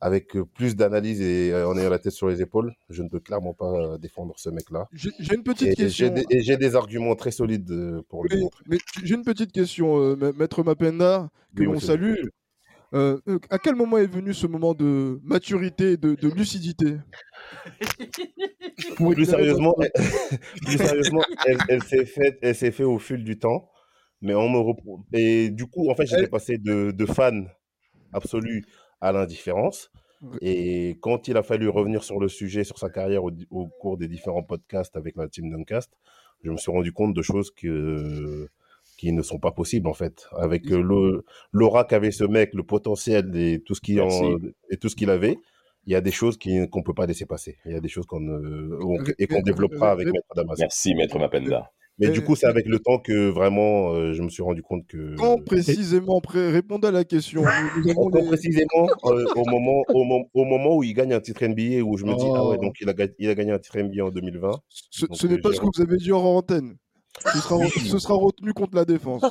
avec 0.00 0.36
plus 0.54 0.76
d'analyse 0.76 1.20
et 1.22 1.52
euh, 1.52 1.66
en 1.68 1.76
ayant 1.78 1.88
la 1.90 1.98
tête 1.98 2.12
sur 2.12 2.28
les 2.28 2.42
épaules, 2.42 2.74
je 2.90 3.02
ne 3.02 3.08
peux 3.08 3.20
clairement 3.20 3.54
pas 3.54 3.96
défendre 3.98 4.34
ce 4.36 4.50
mec-là. 4.50 4.88
J'ai 4.92 5.34
une 5.34 5.42
petite 5.42 5.72
Et 5.72 5.74
question. 5.74 6.06
j'ai 6.08 6.10
des, 6.10 6.36
et 6.36 6.42
j'ai 6.42 6.56
des 6.56 6.76
arguments 6.76 7.14
très 7.14 7.30
solides 7.30 8.02
pour 8.08 8.24
le 8.24 8.28
Oui, 8.28 8.36
démontrer. 8.36 8.64
mais 8.68 8.78
j'ai 9.02 9.14
une 9.14 9.24
petite 9.24 9.52
question, 9.52 9.98
euh, 9.98 10.16
ma- 10.16 10.32
Maître 10.32 10.62
Mapenda, 10.62 11.30
que 11.54 11.60
Oui, 11.60 11.66
l'on 11.66 11.72
monsieur. 11.74 11.86
salue. 11.88 12.14
Euh, 12.94 13.18
à 13.50 13.58
quel 13.58 13.74
moment 13.74 13.98
est 13.98 14.06
venu 14.06 14.32
ce 14.32 14.46
moment 14.46 14.72
de 14.74 15.20
maturité, 15.24 15.96
de, 15.96 16.14
de 16.14 16.28
lucidité? 16.28 16.96
Plus 19.14 19.24
sérieusement, 19.26 19.74
plus 20.66 20.78
sérieusement, 20.78 21.22
elle, 21.46 21.58
elle 21.68 21.82
s'est 21.82 22.04
faite, 22.06 22.38
elle 22.42 22.54
s'est 22.54 22.70
fait 22.72 22.84
au 22.84 22.98
fil 22.98 23.24
du 23.24 23.38
temps, 23.38 23.70
mais 24.20 24.34
on 24.34 24.48
me 24.48 24.58
repro- 24.58 25.00
et 25.12 25.50
du 25.50 25.66
coup, 25.66 25.90
en 25.90 25.94
fait, 25.94 26.06
j'étais 26.06 26.26
passé 26.28 26.58
de, 26.58 26.90
de 26.90 27.06
fan 27.06 27.48
absolu 28.12 28.64
à 29.00 29.12
l'indifférence. 29.12 29.90
Et 30.40 30.96
quand 31.00 31.28
il 31.28 31.36
a 31.36 31.42
fallu 31.42 31.68
revenir 31.68 32.02
sur 32.02 32.18
le 32.18 32.28
sujet, 32.28 32.64
sur 32.64 32.78
sa 32.78 32.88
carrière 32.90 33.22
au, 33.24 33.30
au 33.50 33.66
cours 33.68 33.96
des 33.98 34.08
différents 34.08 34.42
podcasts 34.42 34.96
avec 34.96 35.14
la 35.16 35.28
team 35.28 35.50
Duncast, 35.50 35.90
je 36.42 36.50
me 36.50 36.56
suis 36.56 36.70
rendu 36.72 36.92
compte 36.92 37.14
de 37.14 37.22
choses 37.22 37.50
que, 37.50 38.48
qui 38.96 39.12
ne 39.12 39.22
sont 39.22 39.38
pas 39.38 39.52
possibles 39.52 39.88
en 39.88 39.92
fait. 39.94 40.26
Avec 40.36 40.70
euh, 40.72 41.22
l'aura 41.52 41.84
qu'avait 41.84 42.10
ce 42.10 42.24
mec, 42.24 42.54
le 42.54 42.62
potentiel 42.62 43.30
et 43.36 43.60
tout 43.64 43.74
ce 43.74 43.80
qu'il 43.80 44.00
en- 44.00 44.08
et 44.70 44.76
tout 44.78 44.88
ce 44.88 44.96
qu'il 44.96 45.10
avait, 45.10 45.36
il 45.86 45.92
y 45.92 45.96
a 45.96 46.00
des 46.00 46.10
choses 46.12 46.36
qui- 46.36 46.68
qu'on 46.68 46.80
ne 46.80 46.84
peut 46.84 46.94
pas 46.94 47.06
laisser 47.06 47.26
passer. 47.26 47.56
Il 47.64 47.72
y 47.72 47.76
a 47.76 47.80
des 47.80 47.88
choses 47.88 48.06
qu'on 48.06 48.20
et 49.18 49.26
qu'on 49.26 49.42
développera 49.42 49.90
avec 49.92 50.06
Maître 50.06 50.26
Damas. 50.34 50.56
Merci, 50.58 50.94
Maître 50.94 51.18
Mapenda. 51.18 51.70
Mais 51.98 52.10
du 52.10 52.22
coup, 52.22 52.36
c'est 52.36 52.46
avec 52.46 52.66
le 52.66 52.78
temps 52.78 52.98
que 52.98 53.30
vraiment, 53.30 53.94
euh, 53.94 54.12
je 54.12 54.20
me 54.20 54.28
suis 54.28 54.42
rendu 54.42 54.62
compte 54.62 54.86
que. 54.86 55.14
Quand 55.16 55.42
précisément, 55.42 56.20
pré- 56.20 56.50
répondez 56.50 56.88
à 56.88 56.90
la 56.90 57.04
question. 57.04 57.40
Nous, 57.40 57.84
nous 57.84 57.90
avons 57.92 58.10
Quand 58.10 58.18
les- 58.20 58.26
précisément 58.26 58.86
euh, 59.06 59.24
au, 59.34 59.44
moment, 59.48 59.82
au, 59.94 60.04
au 60.34 60.44
moment 60.44 60.76
où 60.76 60.82
il 60.82 60.92
gagne 60.92 61.14
un 61.14 61.20
titre 61.20 61.42
NBA, 61.42 61.80
où 61.82 61.96
je 61.96 62.04
me 62.04 62.14
dis, 62.14 62.26
ah 62.34 62.46
ouais, 62.48 62.56
Oh. 62.58 62.62
donc 62.62 62.74
il 62.82 62.88
a, 62.90 62.92
il 63.18 63.30
a 63.30 63.34
gagné 63.34 63.52
un 63.52 63.58
titre 63.58 63.78
NBA 63.78 64.04
en 64.04 64.10
2020. 64.10 64.50
Ce, 64.68 65.06
n'est 65.26 65.34
euh, 65.34 65.40
pas 65.40 65.52
ce 65.54 65.60
que 65.60 65.64
vous 65.74 65.82
avez 65.82 65.96
dit 65.96 66.12
hors 66.12 66.26
antenne. 66.26 66.76
Ce 67.32 67.38
sera, 67.38 67.66
ce 67.66 67.98
sera 67.98 68.12
retenu 68.14 68.52
contre 68.52 68.76
la 68.76 68.84
défense. 68.84 69.22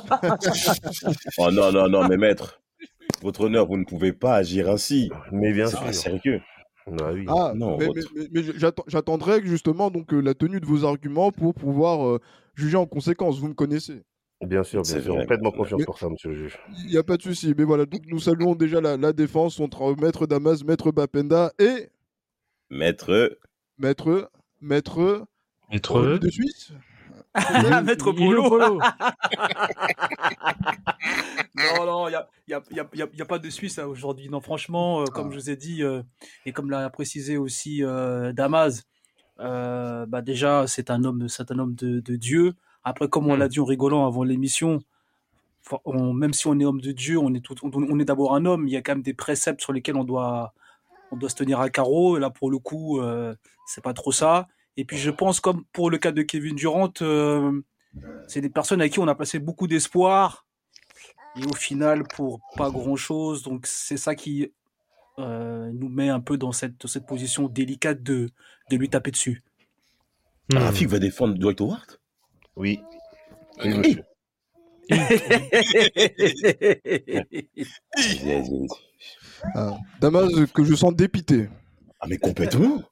Oh 1.38 1.50
non, 1.52 1.70
non, 1.70 1.88
non, 1.88 2.08
mais 2.08 2.16
maître, 2.16 2.60
votre 3.22 3.42
honneur, 3.42 3.66
vous 3.66 3.76
ne 3.76 3.84
pouvez 3.84 4.12
pas 4.12 4.34
agir 4.36 4.68
ainsi. 4.70 5.10
Mais 5.32 5.52
bien 5.52 5.66
sûr. 5.68 5.92
sérieux. 5.94 6.40
Ah 7.00 7.12
oui. 7.12 7.24
Ah, 7.28 7.52
Non, 7.56 7.76
mais, 7.78 7.86
votre- 7.86 8.00
mais- 8.14 8.28
mais- 8.32 8.42
mais 8.42 8.52
j'attends- 8.56 8.84
j'attendrai 8.86 9.44
justement 9.44 9.90
donc 9.90 10.12
euh, 10.14 10.20
la 10.20 10.34
tenue 10.34 10.60
de 10.60 10.66
vos 10.66 10.84
arguments 10.84 11.32
pour 11.32 11.52
pouvoir 11.54 12.06
euh, 12.06 12.20
juger 12.54 12.76
en 12.76 12.86
conséquence. 12.86 13.40
Vous 13.40 13.48
me 13.48 13.54
connaissez. 13.54 14.02
Bien 14.42 14.62
sûr, 14.62 14.82
bien 14.82 15.00
sûr. 15.00 15.26
Pleinement 15.26 15.50
confiance 15.50 15.80
Mais- 15.80 15.84
pour 15.86 15.98
ça, 15.98 16.08
monsieur 16.08 16.28
le 16.30 16.36
juge. 16.36 16.58
Il 16.84 16.90
n'y 16.90 16.96
a 16.98 17.02
pas 17.02 17.16
de 17.16 17.22
souci. 17.22 17.54
Mais 17.58 17.64
voilà, 17.64 17.86
donc 17.86 18.02
nous 18.06 18.20
saluons 18.20 18.54
déjà 18.54 18.80
la, 18.80 18.96
la 18.96 19.12
défense 19.12 19.58
entre 19.58 19.96
Maître 20.00 20.26
Damas, 20.26 20.62
Maître 20.62 20.92
Bapenda 20.92 21.52
et 21.58 21.88
Maître, 22.70 23.38
Maître 23.78 24.30
Maître 24.60 25.26
Maître. 25.72 26.18
de 26.18 26.28
Suisse. 26.28 26.72
Ah, 27.36 27.82
Maître 27.82 28.12
Lilo 28.12 28.48
Polo. 28.48 28.78
Polo. 28.78 28.80
Non, 31.54 31.86
non, 31.86 32.08
il 32.08 32.10
n'y 32.10 32.16
a, 32.16 32.28
y 32.48 32.54
a, 32.54 32.62
y 32.70 32.80
a- 32.80 32.88
y 32.94 33.02
a- 33.02 33.08
y 33.14 33.22
a 33.22 33.24
pas 33.24 33.38
de 33.38 33.48
Suisse 33.50 33.76
là, 33.76 33.88
aujourd'hui. 33.88 34.28
Non, 34.28 34.40
franchement, 34.40 35.00
euh, 35.00 35.04
comme 35.06 35.32
je 35.32 35.36
vous 35.38 35.50
ai 35.50 35.56
dit, 35.56 35.82
euh, 35.82 36.02
et 36.44 36.52
comme 36.52 36.70
l'a 36.70 36.88
précisé 36.90 37.36
aussi 37.38 37.82
euh, 37.82 38.32
Damas, 38.32 38.82
euh, 39.40 40.06
bah 40.06 40.22
déjà, 40.22 40.66
c'est 40.66 40.90
un 40.90 41.02
homme, 41.04 41.28
c'est 41.28 41.50
un 41.50 41.58
homme 41.58 41.74
de, 41.74 42.00
de 42.00 42.16
Dieu. 42.16 42.54
Après, 42.84 43.08
comme 43.08 43.26
on 43.28 43.36
l'a 43.36 43.48
dit 43.48 43.60
en 43.60 43.64
rigolant 43.64 44.06
avant 44.06 44.22
l'émission, 44.22 44.80
on- 45.84 46.12
même 46.12 46.32
si 46.32 46.46
on 46.46 46.58
est 46.60 46.64
homme 46.64 46.80
de 46.80 46.92
Dieu, 46.92 47.18
on 47.18 47.32
est, 47.34 47.40
tout, 47.40 47.56
on, 47.62 47.70
on 47.72 47.98
est 47.98 48.04
d'abord 48.04 48.34
un 48.34 48.44
homme. 48.44 48.68
Il 48.68 48.72
y 48.72 48.76
a 48.76 48.82
quand 48.82 48.92
même 48.92 49.02
des 49.02 49.14
préceptes 49.14 49.60
sur 49.60 49.72
lesquels 49.72 49.96
on 49.96 50.04
doit, 50.04 50.52
on 51.10 51.16
doit 51.16 51.30
se 51.30 51.34
tenir 51.36 51.60
à 51.60 51.70
carreau. 51.70 52.16
Et 52.16 52.20
là, 52.20 52.30
pour 52.30 52.50
le 52.50 52.58
coup, 52.58 53.00
c'est 53.66 53.82
pas 53.82 53.94
trop 53.94 54.12
ça. 54.12 54.46
Et 54.76 54.84
puis, 54.84 54.98
je 54.98 55.10
pense, 55.10 55.40
comme 55.40 55.64
pour 55.72 55.90
le 55.90 55.98
cas 55.98 56.12
de 56.12 56.22
Kevin 56.22 56.54
Durant, 56.54 56.92
euh, 57.00 57.62
c'est 58.28 58.40
des 58.40 58.50
personnes 58.50 58.80
à 58.80 58.88
qui 58.88 58.98
on 58.98 59.08
a 59.08 59.14
placé 59.14 59.38
beaucoup 59.38 59.66
d'espoir. 59.66 60.46
Et 61.40 61.44
au 61.44 61.54
final, 61.54 62.04
pour 62.04 62.40
pas 62.56 62.70
grand-chose. 62.70 63.42
Donc, 63.42 63.66
c'est 63.66 63.96
ça 63.96 64.14
qui 64.14 64.52
euh, 65.18 65.70
nous 65.72 65.88
met 65.88 66.08
un 66.08 66.20
peu 66.20 66.36
dans 66.36 66.52
cette, 66.52 66.76
position 67.06 67.48
délicate 67.48 68.02
de, 68.02 68.30
de 68.70 68.76
lui 68.76 68.88
taper 68.88 69.10
dessus. 69.10 69.42
Hmm. 70.52 70.58
Rafik 70.58 70.88
va 70.88 70.98
défendre 70.98 71.34
Dwight 71.34 71.60
Howard? 71.60 71.98
Oui. 72.56 72.80
Oui, 73.64 73.74
monsieur. 73.78 74.04
Ah, 79.54 79.76
Damas 80.00 80.28
que 80.54 80.64
je 80.64 80.74
sens 80.74 80.94
dépité. 80.94 81.48
Ah, 82.00 82.06
mais 82.08 82.18
complètement 82.18 82.82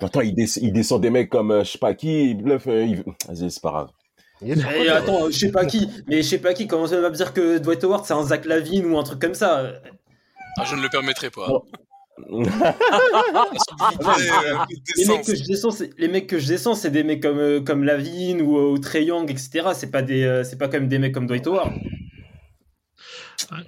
Attends, 0.00 0.20
il, 0.20 0.34
des- 0.34 0.58
il 0.60 0.72
descend 0.72 1.00
des 1.02 1.10
mecs 1.10 1.28
comme 1.30 1.50
euh, 1.50 1.64
je 1.64 1.72
sais 1.72 1.78
pas 1.78 1.94
qui, 1.94 2.30
il 2.30 2.36
bluffe, 2.42 2.66
euh, 2.68 2.84
il... 2.84 3.02
Vas-y, 3.28 3.50
c'est 3.50 3.62
pas 3.62 3.70
grave. 3.70 3.88
Et 4.44 4.56
ça 4.56 4.96
attends, 4.96 5.30
je 5.30 5.38
sais 5.38 5.52
pas 5.52 5.64
qui, 5.64 5.88
mais 6.08 6.22
je 6.22 6.28
sais 6.28 6.38
pas 6.38 6.52
qui 6.54 6.66
commence 6.66 6.90
même 6.90 7.04
à 7.04 7.10
me 7.10 7.14
dire 7.14 7.32
que 7.32 7.58
Dwight 7.58 7.84
Howard 7.84 8.04
c'est 8.04 8.14
un 8.14 8.24
Zach 8.24 8.44
Lavine 8.44 8.86
ou 8.86 8.98
un 8.98 9.02
truc 9.04 9.20
comme 9.20 9.34
ça? 9.34 9.72
Ah, 10.58 10.64
je 10.64 10.74
ne 10.74 10.82
le 10.82 10.88
permettrai 10.88 11.30
pas. 11.30 11.46
Oh. 11.48 11.64
Les 14.96 15.06
mecs 15.06 15.24
que 15.24 15.34
je 15.34 15.44
descends, 15.44 15.70
c'est 15.70 15.90
les 15.98 16.08
mecs 16.08 16.26
que 16.26 16.38
je 16.38 16.46
descends, 16.46 16.74
c'est 16.74 16.90
des 16.90 17.04
mecs 17.04 17.22
comme 17.22 17.38
euh, 17.38 17.60
comme 17.60 17.84
Lavine 17.84 18.42
ou, 18.42 18.58
euh, 18.58 18.72
ou 18.72 18.78
Trey 18.78 19.04
Young, 19.04 19.30
etc. 19.30 19.70
C'est 19.74 19.90
pas 19.90 20.02
des, 20.02 20.24
euh, 20.24 20.44
c'est 20.44 20.58
pas 20.58 20.68
comme 20.68 20.88
des 20.88 20.98
mecs 20.98 21.12
comme 21.12 21.26
Dwight 21.26 21.46
Howard. 21.46 21.72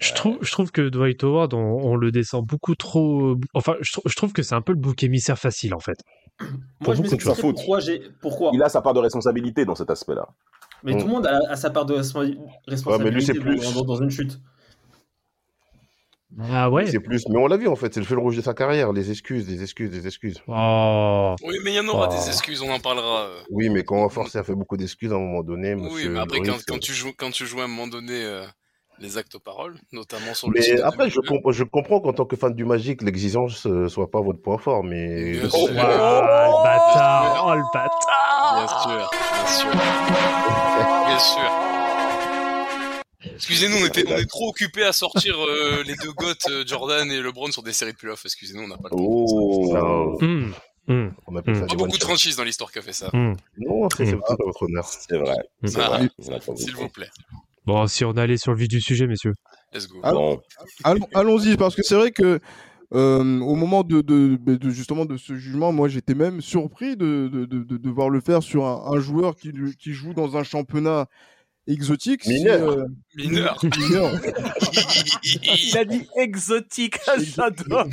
Je 0.01 0.13
trouve, 0.15 0.39
je 0.41 0.51
trouve 0.51 0.71
que 0.71 0.89
Dwight 0.89 1.23
Howard, 1.25 1.53
on, 1.55 1.59
on 1.59 1.97
le 1.97 2.11
descend 2.13 2.45
beaucoup 2.47 2.75
trop. 2.75 3.37
Enfin, 3.55 3.75
je, 3.81 3.93
trou- 3.93 4.03
je 4.09 4.15
trouve 4.17 4.33
que 4.33 4.43
c'est 4.43 4.55
un 4.55 4.63
peu 4.63 4.73
le 4.73 4.79
bouc 4.79 5.03
émissaire 5.03 5.39
facile, 5.39 5.75
en 5.75 5.81
fait. 5.81 5.99
Moi, 6.41 6.49
je 6.49 6.57
beaucoup 6.85 6.97
de 6.97 7.01
m'expliquerai 7.03 7.35
faute. 7.41 7.57
pourquoi 7.57 7.81
j'ai, 7.81 8.01
pourquoi? 8.21 8.51
Il 8.55 8.63
a 8.63 8.69
sa 8.69 8.81
part 8.83 8.95
de 8.95 9.01
responsabilité 9.01 9.65
dans 9.65 9.75
cet 9.75 9.91
aspect-là. 9.91 10.29
Mais 10.83 10.95
Mm. 10.95 10.99
tout 11.01 11.07
le 11.07 11.13
monde 11.13 11.27
a, 11.27 11.41
a 11.51 11.57
sa 11.57 11.71
part 11.71 11.87
de 11.87 11.95
responsa- 11.95 12.37
responsabilité 12.67 13.15
lui, 13.15 13.23
c'est 13.25 13.35
dans- 13.35 13.41
plus- 13.43 13.75
dans, 13.75 13.85
dans 13.85 14.03
une 14.03 14.11
chute. 14.11 14.39
Ah 16.51 16.69
ouais 16.69 16.87
C'est 16.89 16.99
plus. 16.99 17.23
Mais 17.29 17.39
on 17.39 17.47
l'a 17.47 17.57
vu 17.57 17.69
en 17.69 17.77
fait, 17.77 17.95
c'est 17.95 18.01
le 18.01 18.07
fil 18.07 18.19
rouge 18.19 18.37
de 18.37 18.43
sa 18.43 18.55
carrière. 18.55 18.93
Les 18.93 19.11
excuses, 19.13 19.49
les 19.49 19.63
excuses, 19.63 19.93
les 19.93 20.05
excuses. 20.07 20.43
Oh. 20.49 21.37
Oui, 21.45 21.55
mais 21.63 21.73
il 21.73 21.77
y 21.77 21.81
en 21.81 21.87
aura 21.87 22.09
Oh. 22.11 22.15
des 22.15 22.27
excuses, 22.29 22.61
on 22.61 22.71
en 22.73 22.81
parlera. 22.81 23.29
Oui, 23.51 23.69
mais 23.69 23.85
quand 23.85 24.09
force 24.09 24.35
a 24.35 24.43
fait 24.43 24.55
beaucoup 24.55 24.77
d'excuses 24.77 25.13
à 25.13 25.15
un 25.17 25.21
moment 25.21 25.45
donné, 25.45 25.75
Oui, 25.75 25.83
monsieur. 25.83 26.11
mais 26.11 26.19
après, 26.19 26.41
quand, 26.41 26.57
euh, 26.75 26.79
tu 26.81 26.93
joues, 26.93 27.13
quand 27.17 27.31
tu 27.31 27.47
joues 27.47 27.61
à 27.61 27.65
un 27.65 27.69
moment 27.69 27.87
donné 27.87 28.25
euh, 28.25 28.45
les 29.01 29.19
actes 29.19 29.35
aux 29.35 29.41
paroles, 29.41 29.77
notamment 29.93 30.35
sur 30.35 30.49
le 30.51 30.61
Mais 30.61 30.81
après, 30.81 31.11
je, 31.11 31.21
2002. 31.21 31.29
comp- 31.43 31.53
je 31.53 31.65
comprends 31.65 32.01
qu'en 32.01 32.13
tant 32.13 32.25
que 32.25 32.37
fan 32.37 32.55
du 32.55 32.65
Magic, 32.65 33.03
l'exigence 33.03 33.67
euh, 33.67 33.89
soit 33.89 34.11
pas 34.11 34.21
votre 34.21 34.41
point 34.41 34.59
fort, 34.59 34.83
mais. 34.85 35.33
Bien 35.33 35.43
je 35.45 35.49
sûr. 35.49 35.59
comprends. 35.59 35.75
Ah, 35.83 36.47
le 36.47 36.63
bâtard 36.65 37.45
Oh, 37.47 37.55
le 37.55 37.63
bâtard 37.73 38.55
Bien 38.57 38.69
sûr, 38.83 39.11
bien 39.11 39.47
sûr. 39.49 39.71
Bien 41.07 41.19
sûr. 41.19 41.51
Excusez-nous, 43.37 43.77
on, 43.83 43.87
était, 43.87 44.05
on 44.07 44.17
est 44.17 44.27
trop 44.29 44.49
occupés 44.51 44.85
à 44.85 44.93
sortir 44.93 45.35
euh, 45.41 45.83
les 45.85 45.95
deux 45.97 46.13
goths, 46.13 46.47
euh, 46.51 46.63
Jordan 46.67 47.11
et 47.11 47.21
LeBron, 47.21 47.51
sur 47.51 47.63
des 47.63 47.73
séries 47.73 47.93
de 47.93 47.97
playoffs. 47.97 48.25
Excusez-nous, 48.25 48.63
on 48.63 48.69
n'a 48.69 48.77
pas 48.77 48.91
le 48.91 48.97
temps. 48.97 49.03
Oh, 49.03 49.71
Non, 49.75 50.17
Hum, 50.21 50.53
hum, 50.89 51.13
on 51.27 51.35
ça 51.35 51.41
Mm. 51.41 51.61
Pas 51.61 51.67
des 51.67 51.77
beaucoup 51.77 51.97
de 51.99 52.03
franchises 52.05 52.37
dans 52.37 52.45
l'histoire 52.45 52.71
qui 52.71 52.79
a 52.79 52.83
fait 52.83 52.93
ça. 52.93 53.11
Non, 53.13 53.89
c'est 53.97 54.05
Mm. 54.07 54.21
à 54.29 54.35
votre 54.45 54.63
honneur. 54.63 54.85
c'est 54.87 55.17
vrai. 55.17 55.37
C'est 55.65 55.81
Ah. 55.81 55.95
a 55.97 56.39
pas 56.39 56.57
S'il 56.57 56.77
vous 56.77 56.89
plaît. 56.91 57.09
Bon, 57.67 57.87
si 57.87 58.05
on 58.05 58.13
allait 58.13 58.37
sur 58.37 58.53
le 58.53 58.59
vif 58.59 58.69
du 58.69 58.81
sujet, 58.81 59.07
messieurs. 59.07 59.33
Let's 59.73 59.89
go. 59.89 60.01
Ah. 60.03 60.13
Allons- 60.85 61.09
Allons-y, 61.15 61.57
parce 61.57 61.75
que 61.75 61.83
c'est 61.83 61.95
vrai 61.95 62.11
que 62.11 62.39
euh, 62.93 63.41
au 63.41 63.55
moment 63.55 63.83
de, 63.83 64.03
de- 64.03 64.37
de- 64.41 64.57
de- 64.57 64.71
justement 64.71 65.05
de 65.07 65.17
ce 65.17 65.35
jugement, 65.37 65.73
moi 65.73 65.89
j'étais 65.89 66.15
même 66.15 66.41
surpris 66.41 66.97
de, 66.97 67.29
de, 67.33 67.45
de- 67.47 67.65
de 67.65 67.77
devoir 67.79 68.11
le 68.11 68.21
faire 68.21 68.43
sur 68.43 68.65
un, 68.67 68.93
un 68.95 69.01
joueur 69.01 69.35
qui, 69.35 69.51
qui 69.79 69.93
joue 69.95 70.13
dans 70.15 70.37
un 70.37 70.45
championnat 70.45 71.07
exotique. 71.67 72.23
si, 72.25 72.35
Mineur. 72.35 72.71
euh, 72.71 72.85
Mineur. 73.17 73.59
mineur. 73.79 74.13
Il 75.25 75.79
a 75.79 75.85
dit 75.85 76.07
exotique, 76.17 76.99
ah, 77.09 77.15
j'adore. 77.19 77.87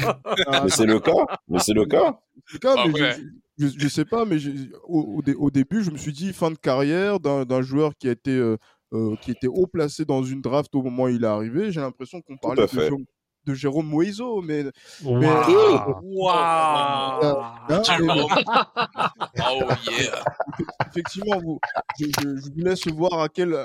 Ah, 0.48 0.62
mais 0.66 0.70
c'est 0.70 0.86
le 0.86 1.00
cas. 1.00 1.26
Mais 1.48 1.60
c'est 1.60 1.74
le 1.74 1.86
cas. 1.86 2.20
c'est 2.48 2.54
le 2.56 2.60
cas, 2.60 2.76
Ah 2.78 2.84
mais 2.88 3.02
ouais. 3.02 3.16
je, 3.58 3.68
je, 3.68 3.80
je 3.80 3.88
sais 3.88 4.06
pas, 4.06 4.26
mais 4.26 4.38
au, 4.84 5.18
au 5.18 5.22
dé- 5.22 5.36
au 5.36 5.50
début, 5.50 5.84
je 5.84 5.92
me 5.92 5.98
suis 5.98 6.12
dit 6.14 6.34
fin 6.34 6.52
de 6.52 6.58
carrière 6.58 7.20
d'un 7.20 7.46
d'un 7.46 7.62
joueur 7.62 7.94
qui 7.98 8.10
a 8.10 8.12
été 8.12 8.32
euh, 8.32 8.58
euh, 8.94 9.16
qui 9.22 9.32
était 9.32 9.48
haut 9.48 9.68
placé 9.68 10.06
dans 10.06 10.24
une 10.24 10.42
draft 10.42 10.74
au 10.76 10.82
moment 10.84 11.04
où 11.04 11.10
il 11.10 11.24
est 11.24 11.28
arrivé. 11.28 11.72
J'ai 11.72 11.82
l'impression 11.82 12.22
qu'on 12.22 12.38
parlait 12.38 12.64
de. 12.64 12.68
Jérôme- 12.90 13.06
de 13.46 13.56
Jérôme 13.56 13.88
Moiseau, 13.88 14.42
mais 14.44 14.66
hein. 17.70 17.82
Oh 19.40 19.64
yeah. 19.90 20.24
effectivement, 20.88 21.40
vous, 21.44 21.60
je, 22.00 22.06
je- 22.06 22.36
je 22.38 22.52
vous 22.54 22.60
laisse 22.64 22.88
voir 22.88 23.20
à 23.20 23.30
quel, 23.30 23.58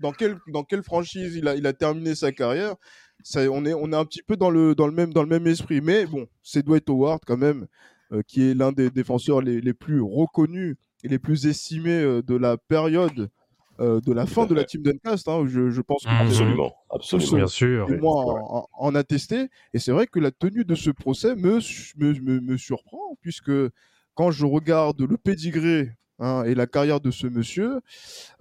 dans, 0.00 0.10
quelle, 0.12 0.36
dans 0.52 0.64
quelle 0.64 0.82
franchise 0.82 1.36
il 1.36 1.46
a, 1.46 1.54
il 1.54 1.66
a 1.66 1.72
terminé 1.72 2.14
sa 2.16 2.32
carrière. 2.32 2.74
Ça, 3.22 3.40
on, 3.52 3.64
est, 3.66 3.74
on 3.74 3.92
est 3.92 3.96
un 3.96 4.04
petit 4.04 4.22
peu 4.22 4.36
dans 4.36 4.50
le, 4.50 4.74
dans 4.74 4.86
le, 4.86 4.92
même, 4.92 5.12
dans 5.12 5.22
le 5.22 5.28
même 5.28 5.46
esprit. 5.46 5.80
Mais 5.80 6.06
bon, 6.06 6.26
c'est 6.42 6.64
Dwight 6.64 6.88
Howard 6.88 7.20
quand 7.26 7.36
même, 7.36 7.66
euh, 8.12 8.22
qui 8.26 8.50
est 8.50 8.54
l'un 8.54 8.72
des 8.72 8.90
défenseurs 8.90 9.42
les, 9.42 9.60
les 9.60 9.74
plus 9.74 10.00
reconnus 10.00 10.76
et 11.04 11.08
les 11.08 11.18
plus 11.18 11.46
estimés 11.46 12.02
euh, 12.02 12.22
de 12.22 12.34
la 12.34 12.56
période 12.56 13.30
euh, 13.80 14.00
de 14.00 14.12
la 14.12 14.26
fin 14.26 14.46
de 14.46 14.54
la 14.54 14.64
team 14.64 14.82
Duncast. 14.82 15.26
hein. 15.28 15.44
je, 15.46 15.70
je 15.70 15.80
pense 15.80 16.04
que 16.04 16.08
Absolument. 16.10 16.72
Absolument. 16.90 17.36
Bien 17.36 17.46
sûr. 17.46 17.88
moins 18.00 18.24
en, 18.24 18.68
en- 18.72 18.94
attester. 18.94 19.48
Et 19.74 19.78
c'est 19.78 19.92
vrai 19.92 20.06
que 20.06 20.18
la 20.20 20.30
tenue 20.30 20.64
de 20.64 20.74
ce 20.74 20.90
procès 20.90 21.34
me, 21.34 21.58
me, 21.96 22.12
me- 22.20 22.40
me 22.40 22.56
surprend, 22.56 23.16
puisque 23.22 23.52
quand 24.14 24.30
je 24.30 24.44
regarde 24.46 25.00
le 25.00 25.16
pédigré 25.16 25.92
hein, 26.18 26.42
et 26.44 26.54
la 26.54 26.66
carrière 26.66 27.00
de 27.00 27.10
ce 27.10 27.26
monsieur, 27.26 27.80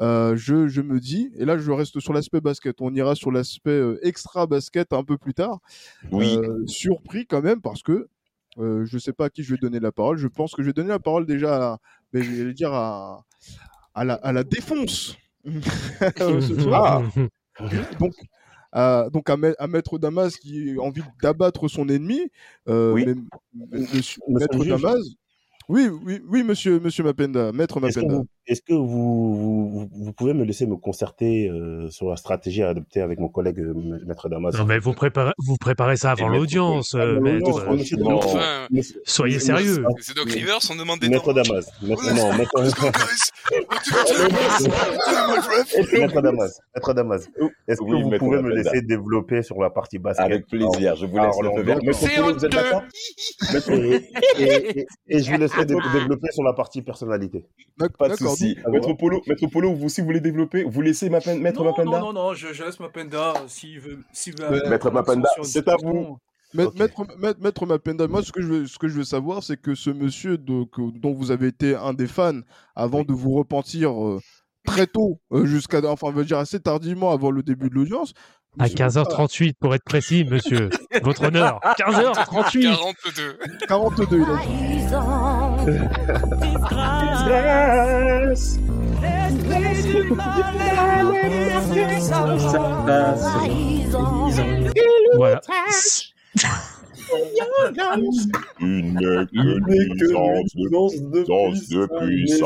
euh, 0.02 0.36
je, 0.36 0.68
je 0.68 0.82
me 0.82 1.00
dis, 1.00 1.32
et 1.38 1.46
là 1.46 1.58
je 1.58 1.72
reste 1.72 2.00
sur 2.02 2.12
l'aspect 2.12 2.42
basket, 2.42 2.82
on 2.82 2.94
ira 2.94 3.16
sur 3.16 3.32
l'aspect 3.32 3.70
euh, 3.72 4.00
extra 4.06 4.46
basket 4.48 4.92
un 4.94 5.04
peu 5.04 5.18
plus 5.18 5.34
tard, 5.34 5.60
Oui. 6.12 6.36
euh, 6.38 6.66
surpris 6.68 7.26
quand 7.26 7.42
même 7.42 7.62
parce 7.62 7.82
que 7.82 8.10
euh, 8.58 8.84
je 8.86 8.98
sais 8.98 9.14
pas 9.14 9.26
à 9.26 9.30
qui 9.30 9.44
je 9.44 9.54
vais 9.54 9.60
donner 9.62 9.80
la 9.80 9.92
parole. 9.94 10.18
Je 10.18 10.28
pense 10.28 10.54
que 10.54 10.62
je 10.64 10.68
vais 10.68 10.74
donner 10.74 10.90
la 10.90 11.00
parole 11.00 11.26
déjà 11.26 11.74
à, 11.74 11.78
mais 12.12 12.24
je 12.24 12.44
vais 12.44 12.54
dire 12.54 12.74
à, 12.74 13.24
à, 13.94 14.04
la, 14.04 14.16
à 14.16 14.34
la 14.34 14.44
défonce. 14.44 15.16
ce 16.18 16.62
soir. 16.62 17.04
Ah. 17.58 17.64
Donc, 18.00 18.14
à, 18.72 19.08
donc 19.12 19.30
à, 19.30 19.38
Ma- 19.38 19.56
à 19.58 19.68
Maître 19.68 19.98
Damas 19.98 20.36
qui 20.38 20.76
a 20.78 20.82
envie 20.82 21.02
d'abattre 21.22 21.68
son 21.68 21.88
ennemi. 21.90 22.22
Euh, 22.68 22.94
Oui. 22.94 23.06
mais- 23.06 23.16
mais- 23.56 23.80
monsieur- 23.80 24.22
Monsieur 24.28 24.48
Maître. 24.60 24.66
Damas. 24.66 25.04
Oui, 25.68 25.88
oui, 26.04 26.20
oui, 26.28 26.44
monsieur, 26.44 26.80
monsieur 26.80 27.04
Mapenda, 27.04 27.52
Maître 27.52 27.80
Mapenda. 27.80 28.22
Est-ce 28.50 28.62
que 28.62 28.74
vous, 28.74 29.70
vous, 29.70 29.90
vous 29.94 30.14
pouvez 30.14 30.34
me 30.34 30.44
laisser 30.44 30.66
me 30.66 30.76
concerter 30.76 31.48
euh, 31.50 31.88
sur 31.92 32.10
la 32.10 32.16
stratégie 32.16 32.64
à 32.64 32.70
adopter 32.70 33.00
avec 33.02 33.20
mon 33.20 33.30
collègue 33.30 33.60
euh, 33.60 33.74
Maître 34.08 34.28
Damas? 34.28 34.54
Non, 34.58 34.66
mais 34.66 34.80
vous 34.80 34.94
préparez, 34.94 35.34
vous 35.38 35.56
préparez 35.58 35.96
ça 35.98 36.12
avant 36.12 36.30
l'audience, 36.30 36.96
Ah, 36.96 37.02
euh, 37.02 37.20
mais 37.22 37.34
maître. 37.34 37.66
non, 37.66 37.74
monsieur- 37.76 37.98
Non. 37.98 38.18
Enfin, 38.18 38.68
Monsieur- 38.72 39.02
Soyez 39.06 39.40
sérieux. 39.40 39.84
c'est 40.00 40.16
Doc 40.16 40.30
Rivers, 40.32 40.60
on 40.72 40.76
demande 40.76 41.00
des 41.00 41.10
Maître. 41.10 41.32
Damas. 41.32 41.66
Maître, 41.84 42.14
non, 42.16 42.34
maître, 42.38 42.62
Damas. 46.22 46.60
Maître 46.76 46.94
Damas. 46.94 47.28
Est-ce 47.68 47.80
que 47.80 47.84
Oui, 47.84 48.02
vous 48.04 48.10
pouvez 48.18 48.42
me 48.42 48.54
laisser 48.56 48.82
développer 48.82 49.44
sur 49.44 49.62
la 49.62 49.70
partie 49.70 50.00
basket? 50.00 50.26
Avec 50.26 50.48
plaisir, 50.48 50.96
je 50.96 51.06
vous 51.06 51.18
laisse 51.18 51.36
le 51.42 51.64
d'accord 52.50 52.84
et, 55.08 55.20
je 55.20 55.32
vous 55.32 55.38
laisserai 55.38 55.66
dé- 55.66 55.76
développer 55.94 56.32
sur 56.32 56.44
la 56.44 56.54
partie 56.54 56.82
personnalité. 56.82 57.46
Pas 57.98 58.10
de 58.10 58.16
Maître 58.70 58.94
Polo, 58.94 59.22
Maître 59.28 59.48
Polo, 59.48 59.74
vous 59.74 59.86
aussi 59.86 60.02
vous 60.02 60.08
voulez 60.08 60.20
développer? 60.20 60.64
Vous 60.64 60.82
laissez 60.82 61.10
ma 61.10 61.22
peine, 61.22 61.42
Maître 61.42 61.64
non, 61.64 61.70
Mapenda? 61.72 62.00
non, 62.00 62.14
non, 62.14 62.14
non, 62.14 62.34
je, 62.34 62.54
je 62.54 62.64
laisse 62.64 62.80
Mapenda 62.80 63.34
euh, 63.36 63.48
s'il 63.48 63.80
veut. 63.80 64.00
S'il 64.14 64.38
veut 64.38 64.46
avoir 64.46 64.70
Maître 64.70 64.92
Mapenda, 64.92 65.30
c'est 65.44 65.68
à 65.68 65.74
une 65.74 65.78
discussion. 65.78 66.20
Maître, 66.56 66.74
maître, 66.80 67.04
maître, 67.20 67.40
maître 67.42 67.66
Mapenda, 67.68 68.08
moi, 68.08 68.24
ce 68.24 68.32
que 68.32 68.42
je 68.42 68.48
veux, 68.48 68.66
ce 68.68 68.80
que 68.80 68.88
je 68.88 68.96
veux 68.96 69.04
savoir, 69.04 69.44
c'est 69.44 69.58
que 69.62 69.76
ce 69.76 69.92
monsieur 69.92 70.38
de- 70.38 70.64
que- 70.64 70.98
dont 71.00 71.14
vous 71.14 71.30
avez 71.32 71.48
été 71.48 71.76
un 71.76 71.94
des 71.94 72.08
fans 72.08 72.40
avant 72.76 73.04
de 73.04 73.14
vous 73.14 73.32
repentir 73.34 73.92
euh, 73.92 74.20
très 74.66 74.88
tôt, 74.88 75.20
euh, 75.32 75.46
jusqu'à, 75.46 75.80
enfin, 75.88 76.08
on 76.08 76.12
va 76.12 76.24
dire 76.24 76.40
assez 76.40 76.60
tardivement 76.60 77.12
avant 77.12 77.30
le 77.30 77.44
début 77.44 77.70
de 77.70 77.76
l'audience. 77.76 78.14
À 78.60 78.68
monsieur 78.68 78.68
15h38 78.68 79.54
pour 79.60 79.74
être 79.74 79.84
précis, 79.86 80.26
monsieur. 80.26 80.70
Votre 81.02 81.28
honneur. 81.28 81.60
15h38. 81.78 82.76
42. 82.76 83.40
42, 83.68 84.08
il 84.12 84.24
a 84.24 84.36
dit. 84.46 84.50
Voilà. 95.16 95.42
Une 98.62 99.00
connaissance 99.66 100.56
de 100.56 100.70
puissance 101.00 101.70
depuis 101.70 102.30
sa 102.30 102.46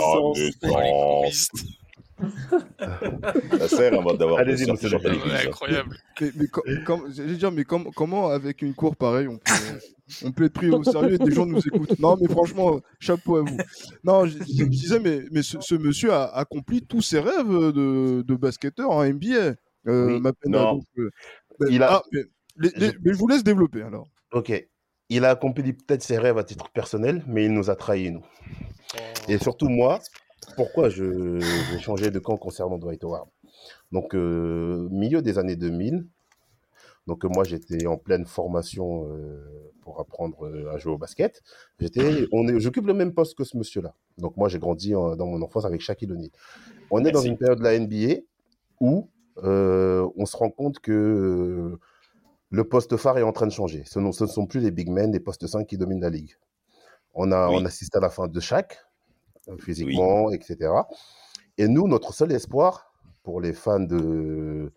Ça 3.60 3.68
sert 3.68 3.94
avant 3.94 4.13
d'avoir 4.13 4.39
Allez-y, 4.39 4.70
Ouais, 4.70 4.77
télévision. 4.77 5.00
incroyable. 5.50 5.98
Mais, 6.22 6.32
mais 6.36 6.48
com- 6.48 6.63
com- 6.86 7.10
dire, 7.12 7.51
mais 7.51 7.63
com- 7.63 7.89
comment, 7.96 8.30
avec 8.30 8.62
une 8.62 8.74
cour 8.74 8.96
pareille, 8.96 9.27
on 9.27 9.38
peut, 9.38 9.53
on 10.25 10.32
peut 10.32 10.46
être 10.46 10.53
pris 10.53 10.70
au 10.70 10.84
sérieux 10.84 11.13
et 11.15 11.18
des 11.18 11.32
gens 11.34 11.46
nous 11.46 11.60
écoutent? 11.65 11.98
Non, 12.00 12.18
mais 12.20 12.27
franchement, 12.27 12.80
chapeau 13.00 13.38
à 13.38 13.42
vous. 13.42 13.58
Non, 14.03 14.25
je, 14.25 14.38
disais, 14.65 15.00
mais, 15.00 15.24
mais 15.32 15.44
ce, 15.44 15.58
ce 15.62 15.75
monsieur 15.75 16.12
a 16.13 16.25
accompli 16.36 16.86
tous 16.86 17.01
ses 17.01 17.20
rêves 17.20 17.48
de, 17.50 18.22
de 18.22 18.36
basketteur 18.36 18.89
en 18.92 19.03
NBA. 19.03 19.56
Euh, 19.88 20.20
Oui, 20.20 20.31
non. 20.48 20.74
donc, 20.75 20.83
euh, 20.98 21.09
Il 21.70 21.83
a- 21.83 21.96
ah, 21.96 22.03
mais, 22.12 22.22
les- 22.57 22.72
les- 22.77 22.94
mais 23.03 23.14
je 23.14 23.18
vous 23.18 23.27
laisse 23.27 23.44
développer 23.44 23.81
alors. 23.81 24.07
Ok. 24.31 24.51
Il 25.09 25.25
a 25.25 25.31
accompli 25.31 25.74
peut-être 25.74 26.01
ses 26.01 26.18
rêves 26.18 26.38
à 26.38 26.44
titre 26.44 26.70
personnel, 26.72 27.24
mais 27.27 27.46
il 27.46 27.51
nous 27.53 27.70
a 27.70 27.75
trahis, 27.75 28.09
nous. 28.12 28.24
Et 29.27 29.38
surtout, 29.38 29.68
moi, 29.70 30.00
pourquoi 30.55 30.89
je, 30.89 31.39
j'ai 31.72 31.79
changé 31.79 32.11
de 32.11 32.20
camp 32.20 32.37
concernant 32.37 32.77
Dwight 32.77 33.03
Howard 33.03 33.27
Donc, 33.92 34.13
euh, 34.16 34.87
milieu 34.92 35.22
des 35.22 35.37
années 35.37 35.55
2000, 35.55 36.05
donc 37.07 37.25
euh, 37.25 37.29
moi, 37.29 37.44
j'étais 37.44 37.85
en 37.85 37.98
pleine 37.98 38.25
formation 38.25 39.07
euh, 39.09 39.72
pour 39.81 40.00
apprendre 40.00 40.70
à 40.72 40.77
jouer 40.77 40.94
au 40.94 40.98
basket. 40.98 41.42
J'étais, 41.79 42.27
on 42.31 42.48
est, 42.48 42.59
j'occupe 42.59 42.85
le 42.87 42.94
même 42.94 43.13
poste 43.13 43.35
que 43.37 43.44
ce 43.44 43.57
monsieur-là. 43.57 43.94
Donc, 44.18 44.37
moi, 44.37 44.48
j'ai 44.50 44.59
grandi 44.59 44.96
en- 44.96 45.16
dans 45.16 45.25
mon 45.27 45.42
enfance 45.42 45.66
avec 45.66 45.81
Shaquille 45.81 46.11
O'Neal. 46.11 46.29
On 46.92 47.03
est 47.03 47.11
dans 47.11 47.22
une 47.22 47.37
période 47.37 47.59
de 47.59 47.63
la 47.63 47.74
NBA 47.77 48.22
où 48.79 49.09
euh, 49.44 50.07
on 50.16 50.25
se 50.25 50.37
rend 50.37 50.50
compte 50.51 50.79
que 50.79 51.77
le 52.51 52.63
poste 52.63 52.96
phare 52.98 53.18
est 53.18 53.24
en 53.24 53.31
train 53.33 53.48
de 53.48 53.51
changer. 53.51 53.83
Ce, 53.85 54.00
ne- 54.00 54.11
sont 54.11 54.46
plus 54.46 54.59
les 54.61 54.72
big 54.72 54.89
men, 54.89 55.11
les 55.11 55.20
postes 55.20 55.46
5 55.48 55.66
qui 55.68 55.77
dominent 55.77 56.01
la 56.01 56.09
ligue. 56.11 56.37
On, 57.16 57.31
a, 57.31 57.50
Oui. 57.50 57.55
on 57.59 57.66
assiste 57.66 57.96
à 57.96 58.00
la 58.00 58.09
fin 58.09 58.27
de 58.27 58.39
chaque, 58.39 58.77
physiquement, 59.60 60.32
etc. 60.32 60.72
Et 61.58 61.68
nous, 61.68 61.88
notre 61.88 62.14
seul 62.14 62.32
espoir 62.32 62.94
pour 63.24 63.42
les 63.42 63.53
fans 63.53 63.79
de, 63.79 64.72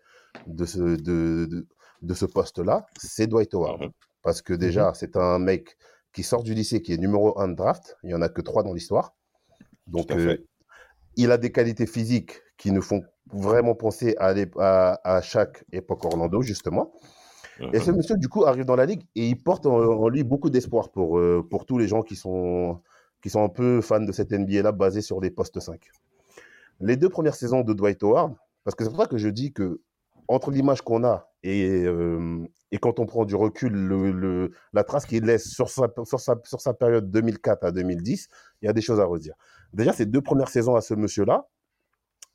de 0.45 0.65
ce, 0.65 0.79
de, 0.79 1.45
de, 1.45 1.67
de 2.01 2.13
ce 2.13 2.25
poste-là, 2.25 2.85
c'est 2.97 3.27
Dwight 3.27 3.53
Howard. 3.53 3.81
Mhm. 3.81 3.91
Parce 4.21 4.41
que 4.41 4.53
déjà, 4.53 4.93
c'est 4.93 5.15
un 5.15 5.39
mec 5.39 5.77
qui 6.13 6.23
sort 6.23 6.43
du 6.43 6.53
lycée, 6.53 6.81
qui 6.81 6.93
est 6.93 6.97
numéro 6.97 7.39
1 7.39 7.49
de 7.49 7.53
draft. 7.55 7.97
Il 8.03 8.07
n'y 8.07 8.13
en 8.13 8.21
a 8.21 8.29
que 8.29 8.41
3 8.41 8.63
dans 8.63 8.73
l'histoire. 8.73 9.15
Donc, 9.87 10.11
euh, 10.11 10.37
il 11.15 11.31
a 11.31 11.37
des 11.37 11.51
qualités 11.51 11.85
physiques 11.85 12.41
qui 12.57 12.71
nous 12.71 12.81
font 12.81 13.03
vraiment 13.31 13.75
penser 13.75 14.15
à, 14.17 14.33
à, 14.59 15.17
à 15.17 15.21
chaque 15.21 15.63
époque 15.71 16.03
Orlando, 16.05 16.41
justement. 16.41 16.93
Et 17.73 17.79
ce 17.79 17.89
monsieur, 17.89 18.17
du 18.17 18.29
coup, 18.29 18.45
arrive 18.45 18.65
dans 18.65 18.75
la 18.75 18.85
ligue 18.85 19.03
et 19.15 19.27
il 19.27 19.41
porte 19.41 19.65
en, 19.65 19.75
en 19.75 20.09
lui 20.09 20.23
beaucoup 20.23 20.49
d'espoir 20.51 20.91
pour, 20.91 21.17
euh, 21.17 21.45
pour 21.49 21.65
tous 21.65 21.79
les 21.79 21.87
gens 21.87 22.03
qui 22.03 22.15
sont, 22.15 22.81
qui 23.27 23.31
sont 23.31 23.43
un 23.43 23.49
peu 23.49 23.81
fans 23.81 23.99
de 23.99 24.13
cette 24.13 24.31
NBA-là, 24.31 24.71
basée 24.71 25.01
sur 25.01 25.19
les 25.19 25.29
postes 25.29 25.59
5. 25.59 25.81
Les 26.79 26.95
deux 26.95 27.09
premières 27.09 27.35
saisons 27.35 27.59
de 27.61 27.73
Dwight 27.73 28.01
Howard, 28.01 28.33
parce 28.63 28.73
que 28.73 28.85
c'est 28.85 28.89
pour 28.89 29.01
ça 29.01 29.05
que 29.07 29.17
je 29.17 29.27
dis 29.27 29.51
que 29.51 29.81
entre 30.29 30.49
l'image 30.49 30.81
qu'on 30.81 31.03
a 31.03 31.29
et, 31.43 31.83
euh, 31.83 32.45
et 32.71 32.77
quand 32.77 32.99
on 32.99 33.05
prend 33.05 33.25
du 33.25 33.35
recul, 33.35 33.73
le, 33.73 34.11
le- 34.11 34.51
la 34.71 34.85
trace 34.85 35.05
qu'il 35.05 35.25
laisse 35.25 35.49
sur 35.49 35.69
sa, 35.69 35.87
sur, 36.05 36.21
sa, 36.21 36.35
sur 36.45 36.61
sa 36.61 36.73
période 36.73 37.11
2004 37.11 37.65
à 37.65 37.71
2010, 37.73 38.29
il 38.61 38.65
y 38.65 38.69
a 38.69 38.73
des 38.73 38.79
choses 38.81 39.01
à 39.01 39.05
redire. 39.05 39.35
Déjà, 39.73 39.91
ces 39.91 40.05
deux 40.05 40.21
premières 40.21 40.49
saisons 40.49 40.75
à 40.75 40.81
ce 40.81 40.93
monsieur-là, 40.93 41.49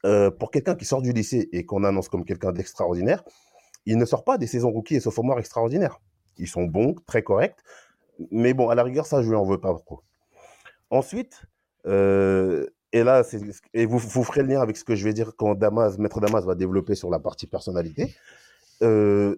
euh, 0.05 0.31
pour 0.31 0.51
quelqu'un 0.51 0.75
qui 0.75 0.85
sort 0.85 1.01
du 1.01 1.13
lycée 1.13 1.49
et 1.53 1.65
qu'on 1.65 1.85
annonce 1.85 2.11
comme 2.11 2.27
quelqu'un 2.27 2.53
d'extraordinaire, 2.53 3.25
il 3.87 3.97
ne 3.97 4.05
sort 4.05 4.25
pas 4.25 4.37
des 4.37 4.47
saisons 4.47 4.71
rookies 4.71 4.97
et 4.97 5.01
sophomores 5.01 5.39
extraordinaires. 5.39 6.01
Ils 6.37 6.49
sont 6.49 6.65
bons, 6.65 6.95
très 7.07 7.23
corrects, 7.23 7.57
mais 8.31 8.53
bon, 8.53 8.69
à 8.69 8.75
la 8.75 8.83
rigueur, 8.83 9.07
ça, 9.07 9.23
je 9.23 9.29
lui 9.31 9.37
en 9.37 9.45
veux 9.45 9.59
pas 9.61 9.73
trop. 9.87 10.03
Ensuite, 10.93 11.43
euh, 11.87 12.67
et 12.93 13.03
là, 13.03 13.23
et 13.73 13.87
vous, 13.87 13.97
vous 13.99 14.25
ferez 14.25 14.43
le 14.43 14.49
lien 14.49 14.61
avec 14.61 14.77
ce 14.77 14.85
que 14.85 14.95
je 14.95 15.03
vais 15.05 15.15
dire 15.15 15.33
quand 15.37 15.55
Damas, 15.55 15.97
Maître 15.97 16.21
Damas 16.21 16.45
va 16.45 16.55
développer 16.55 16.95
sur 16.95 17.09
la 17.09 17.19
partie 17.19 17.47
personnalité. 17.47 18.15
Euh, 18.83 19.37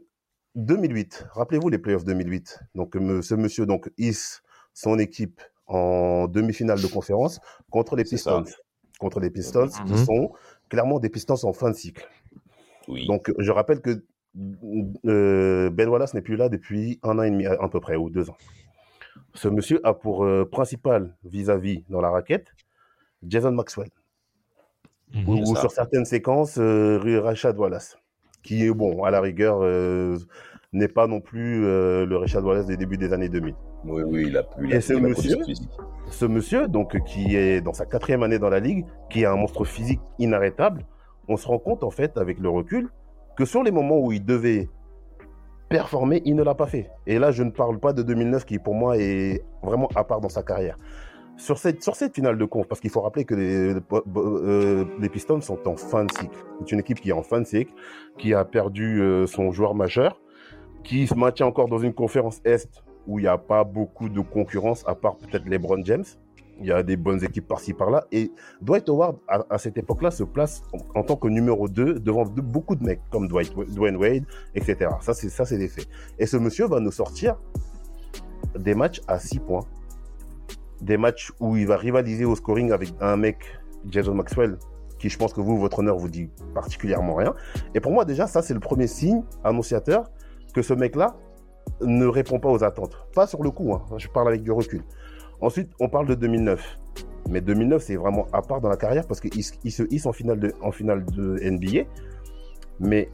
2008, 0.56 1.26
rappelez-vous 1.30 1.68
les 1.68 1.78
playoffs 1.78 2.04
2008. 2.04 2.58
Donc, 2.74 2.94
ce 3.22 3.34
monsieur 3.36 3.66
donc 3.66 3.88
hisse 3.98 4.42
son 4.72 4.98
équipe 4.98 5.40
en 5.66 6.26
demi-finale 6.26 6.82
de 6.82 6.88
conférence 6.88 7.38
contre 7.70 7.94
les 7.94 8.04
ça. 8.04 8.10
Pistons. 8.42 8.44
Contre 8.98 9.20
les 9.20 9.30
Pistons, 9.30 9.68
qui 9.86 9.92
Mhm. 9.92 10.04
sont 10.04 10.32
clairement 10.68 10.98
des 10.98 11.08
Pistons 11.08 11.36
en 11.44 11.52
fin 11.52 11.70
de 11.70 11.76
cycle. 11.76 12.08
Oui. 12.88 13.06
Donc, 13.06 13.32
je 13.38 13.50
rappelle 13.52 13.80
que 13.80 14.04
euh, 15.06 15.70
Ben 15.70 15.88
Wallace 15.88 16.14
n'est 16.14 16.22
plus 16.22 16.36
là 16.36 16.48
depuis 16.48 16.98
un 17.04 17.16
an 17.18 17.22
et 17.22 17.30
demi 17.30 17.46
à 17.46 17.68
peu 17.68 17.78
près, 17.78 17.94
ou 17.94 18.10
deux 18.10 18.28
ans. 18.30 18.36
Ce 19.34 19.48
monsieur 19.48 19.80
a 19.84 19.94
pour 19.94 20.24
euh, 20.24 20.44
principal 20.44 21.16
vis-à-vis 21.24 21.84
dans 21.88 22.00
la 22.00 22.10
raquette 22.10 22.54
Jason 23.26 23.52
Maxwell. 23.52 23.90
Mhm. 25.14 25.28
Ou, 25.28 25.56
sur 25.56 25.70
certaines 25.70 26.04
séquences, 26.04 26.58
euh, 26.58 27.20
Rashad 27.22 27.58
Wallace. 27.58 27.96
Qui, 28.42 28.68
bon, 28.70 29.04
à 29.04 29.10
la 29.10 29.20
rigueur, 29.20 29.60
euh, 29.62 30.18
n'est 30.72 30.88
pas 30.88 31.06
non 31.06 31.20
plus 31.20 31.64
euh, 31.64 32.04
le 32.04 32.16
Rashad 32.16 32.44
Wallace 32.44 32.66
des 32.66 32.76
débuts 32.76 32.98
des 32.98 33.12
années 33.12 33.28
2000. 33.28 33.54
Oui, 33.84 34.02
oui, 34.06 34.24
il 34.26 34.36
a 34.36 34.42
pu. 34.42 34.72
Et 34.72 34.80
ce 34.80 34.94
a 34.94 35.00
monsieur 35.00 35.36
ce 36.10 36.26
monsieur, 36.26 36.68
donc, 36.68 37.00
qui 37.04 37.36
est 37.36 37.60
dans 37.60 37.72
sa 37.72 37.86
quatrième 37.86 38.22
année 38.22 38.38
dans 38.38 38.50
la 38.50 38.60
ligue, 38.60 38.84
qui 39.10 39.22
est 39.22 39.26
un 39.26 39.36
monstre 39.36 39.64
physique 39.64 40.00
inarrêtable, 40.18 40.84
on 41.28 41.36
se 41.36 41.46
rend 41.46 41.58
compte, 41.58 41.82
en 41.82 41.90
fait, 41.90 42.18
avec 42.18 42.38
le 42.38 42.48
recul, 42.48 42.90
que 43.36 43.44
sur 43.44 43.62
les 43.62 43.70
moments 43.70 43.98
où 43.98 44.12
il 44.12 44.24
devait 44.24 44.68
performer, 45.74 46.22
il 46.24 46.37
ne 46.37 46.44
l'a 46.44 46.54
pas 46.54 46.66
fait. 46.66 46.88
Et 47.04 47.18
là, 47.18 47.32
je 47.32 47.42
ne 47.42 47.50
parle 47.50 47.80
pas 47.80 47.92
de 47.92 48.04
2009, 48.04 48.44
qui 48.44 48.60
pour 48.60 48.74
moi 48.74 48.96
est 48.96 49.42
vraiment 49.60 49.88
à 49.96 50.04
part 50.04 50.20
dans 50.20 50.28
sa 50.28 50.44
carrière. 50.44 50.76
Sur 51.37 51.58
cette, 51.58 51.82
finale 52.14 52.38
de 52.38 52.44
conf, 52.44 52.68
parce 52.68 52.80
qu'il 52.80 52.90
faut 52.90 53.00
rappeler 53.00 53.24
que 53.24 53.34
les, 53.34 53.74
euh, 53.74 54.84
les 55.00 55.08
Pistons 55.08 55.40
sont 55.40 55.58
en 55.66 55.74
fin 55.74 56.04
de 56.04 56.12
cycle. 56.12 56.38
C'est 56.60 56.70
une 56.70 56.78
équipe 56.78 57.00
qui 57.00 57.08
est 57.08 57.12
en 57.12 57.24
fin 57.24 57.40
de 57.40 57.46
cycle, 57.46 57.72
qui 58.18 58.34
a 58.34 58.44
perdu 58.44 59.02
euh, 59.02 59.26
son 59.26 59.50
joueur 59.50 59.74
majeur, 59.74 60.20
qui 60.84 61.08
se 61.08 61.14
maintient 61.14 61.46
encore 61.46 61.66
dans 61.66 61.78
une 61.78 61.92
conférence 61.92 62.40
Est 62.44 62.70
où 63.08 63.18
il 63.18 63.22
n'y 63.22 63.28
a 63.28 63.37
pas 63.37 63.64
beaucoup 63.64 64.08
de 64.08 64.20
concurrence, 64.20 64.84
à 64.87 64.94
part 64.94 65.16
peut-être 65.16 65.44
LeBron 65.44 65.84
James. 65.84 66.04
Il 66.60 66.66
y 66.66 66.72
a 66.72 66.82
des 66.82 66.96
bonnes 66.96 67.22
équipes 67.24 67.48
par-ci 67.48 67.72
par-là. 67.72 68.06
Et 68.12 68.30
Dwight 68.62 68.88
Howard, 68.88 69.16
à, 69.28 69.58
cette 69.58 69.76
époque-là, 69.76 70.10
se 70.10 70.22
place 70.22 70.62
en, 70.94 71.02
tant 71.02 71.16
que 71.16 71.28
numéro 71.28 71.68
2 71.68 71.98
devant 71.98 72.24
de- 72.24 72.40
beaucoup 72.40 72.76
de 72.76 72.84
mecs 72.84 73.00
comme 73.10 73.26
Dwight, 73.26 73.52
Dwayne 73.74 73.96
Wade, 73.96 74.24
etc. 74.54 74.90
Ça, 75.00 75.14
c'est 75.14 75.28
ça, 75.28 75.44
c'est 75.44 75.58
des 75.58 75.68
faits. 75.68 75.88
Et 76.18 76.26
ce 76.26 76.36
monsieur 76.36 76.66
va 76.66 76.80
nous 76.80 76.92
sortir 76.92 77.36
des 78.58 78.74
matchs 78.74 79.00
à 79.08 79.18
6 79.18 79.40
points. 79.40 79.64
Des 80.80 80.96
matchs 80.96 81.32
où 81.40 81.56
il 81.56 81.66
va 81.66 81.76
rivaliser 81.76 82.24
au 82.24 82.36
scoring 82.36 82.70
avec 82.72 82.92
un 83.00 83.16
mec, 83.16 83.38
Jason 83.88 84.14
Maxwell, 84.14 84.56
qui 84.98 85.08
je 85.08 85.18
pense 85.18 85.32
que 85.32 85.40
vous, 85.40 85.58
votre 85.58 85.80
honneur, 85.80 85.96
vous 85.98 86.08
dit 86.08 86.30
particulièrement 86.54 87.14
rien. 87.14 87.34
Et 87.74 87.80
pour 87.80 87.92
moi, 87.92 88.04
déjà, 88.04 88.26
ça, 88.26 88.42
c'est 88.42 88.54
le 88.54 88.60
premier 88.60 88.86
signe 88.86 89.22
annonciateur 89.42 90.10
que 90.54 90.62
ce 90.62 90.72
mec-là 90.72 91.16
ne 91.80 92.06
répond 92.06 92.38
pas 92.38 92.48
aux 92.50 92.62
attentes. 92.62 92.96
Pas 93.14 93.26
sur 93.26 93.42
le 93.42 93.50
coup, 93.50 93.74
hein, 93.74 93.82
je 93.96 94.08
parle 94.08 94.28
avec 94.28 94.42
du 94.42 94.52
recul. 94.52 94.82
Ensuite, 95.40 95.70
on 95.80 95.88
parle 95.88 96.06
de 96.06 96.14
2009. 96.14 96.78
Mais 97.30 97.40
2009, 97.40 97.82
c'est 97.82 97.96
vraiment 97.96 98.26
à 98.32 98.42
part 98.42 98.60
dans 98.60 98.68
la 98.68 98.76
carrière 98.76 99.06
parce 99.06 99.20
qu'il 99.20 99.30
il 99.34 99.72
se 99.72 99.82
hisse 99.90 100.06
en 100.06 100.12
finale 100.12 100.38
de, 100.38 100.52
en 100.62 100.70
finale 100.70 101.04
de 101.06 101.38
NBA. 101.42 101.88
Mais 102.80 103.08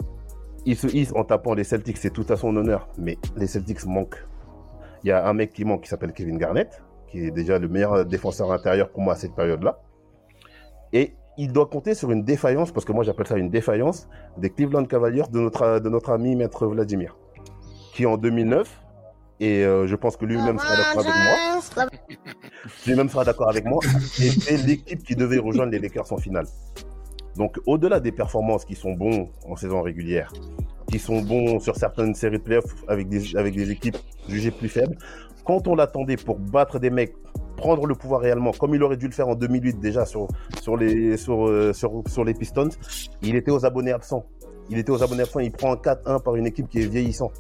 il 0.67 0.77
se 0.77 0.87
hisse 0.87 1.13
en 1.15 1.25
tapant 1.25 1.55
les 1.55 1.65
Celtics, 1.65 1.97
c'est 1.97 2.11
tout 2.11 2.27
à 2.29 2.37
son 2.37 2.55
honneur. 2.57 2.89
Mais 2.99 3.19
les 3.37 3.47
Celtics 3.47 3.87
manquent. 3.87 4.27
Il 5.05 5.09
y 5.09 5.13
a 5.13 5.27
un 5.27 5.33
mec 5.33 5.53
qui 5.53 5.65
manque 5.65 5.83
qui 5.83 5.89
s'appelle 5.89 6.13
Kevin 6.13 6.39
Garnett, 6.39 6.83
qui 7.09 7.27
est 7.27 7.31
déjà 7.31 7.59
le 7.59 7.69
meilleur 7.69 8.05
défenseur 8.05 8.53
intérieur 8.53 8.91
pour 8.91 9.03
moi 9.03 9.15
à 9.15 9.17
cette 9.17 9.35
période-là. 9.35 9.81
Et 10.93 11.15
il 11.39 11.53
doit 11.53 11.67
compter 11.67 11.95
sur 11.95 12.11
une 12.11 12.23
défaillance, 12.23 12.73
parce 12.73 12.85
que 12.85 12.93
moi 12.93 13.05
j'appelle 13.05 13.27
ça 13.27 13.39
une 13.39 13.49
défaillance, 13.49 14.09
des 14.37 14.51
Cleveland 14.51 14.85
Cavaliers 14.85 15.23
de 15.33 15.41
notre, 15.41 15.79
de 15.79 15.89
notre 15.89 16.11
ami 16.11 16.37
Maître 16.37 16.67
Vladimir, 16.67 17.17
qui 17.95 18.05
en 18.05 18.19
2009, 18.19 18.83
et 19.41 19.65
euh, 19.65 19.87
je 19.87 19.97
pense 19.97 20.17
que 20.17 20.27
lui-même 20.27 20.59
sera 20.59 20.77
d'accord 20.77 21.01
avec 21.01 21.15
moi, 21.15 21.87
lui-même 22.87 23.09
sera 23.09 23.25
d'accord 23.25 23.49
avec 23.49 23.65
moi, 23.65 23.81
était 24.23 24.57
l'équipe 24.59 25.03
qui 25.03 25.17
devait 25.17 25.39
rejoindre 25.39 25.73
les 25.73 25.79
Lakers 25.79 26.13
en 26.13 26.19
finale. 26.19 26.47
Donc 27.37 27.59
au-delà 27.67 28.01
des 28.01 28.13
performances 28.13 28.67
qui 28.67 28.75
sont 28.75 28.93
bons 28.93 29.31
en 29.49 29.57
saison 29.57 29.81
régulière, 29.81 30.31
qui 30.89 30.99
sont 30.99 31.23
bons 31.23 31.59
sur 31.59 31.77
certaines 31.77 32.15
séries 32.15 32.39
de 32.39 32.43
playoffs 32.43 32.85
avec 32.87 33.09
des, 33.09 33.35
avec 33.37 33.55
des 33.55 33.71
équipes 33.71 33.97
jugées 34.29 34.51
plus 34.51 34.69
faibles, 34.69 34.97
quand 35.45 35.67
on 35.69 35.75
l'attendait 35.75 36.17
pour 36.17 36.39
battre 36.39 36.79
des 36.79 36.91
mecs, 36.91 37.15
prendre 37.57 37.87
le 37.87 37.95
pouvoir 37.95 38.21
réellement, 38.21 38.53
comme 38.53 38.75
il 38.75 38.83
aurait 38.83 38.97
dû 38.97 39.07
le 39.07 39.13
faire 39.13 39.29
en 39.29 39.35
2008 39.35 39.81
déjà 39.81 40.05
sur, 40.05 40.29
sur, 40.61 40.77
les, 40.77 41.17
sur, 41.17 41.49
euh, 41.49 41.73
sur, 41.73 42.03
sur 42.07 42.25
les 42.25 42.35
Pistons, 42.35 42.69
il 43.23 43.37
était 43.37 43.51
aux 43.51 43.65
abonnés 43.65 43.93
absents. 43.93 44.27
Il 44.69 44.79
était 44.79 44.91
aux 44.91 45.03
abonnés 45.03 45.23
absents, 45.23 45.41
il 45.41 45.51
prend 45.51 45.73
un 45.73 45.77
4-1 45.77 46.23
par 46.23 46.37
une 46.37 46.47
équipe 46.47 46.69
qui 46.69 46.81
est 46.81 46.87
vieillissant. 46.87 47.33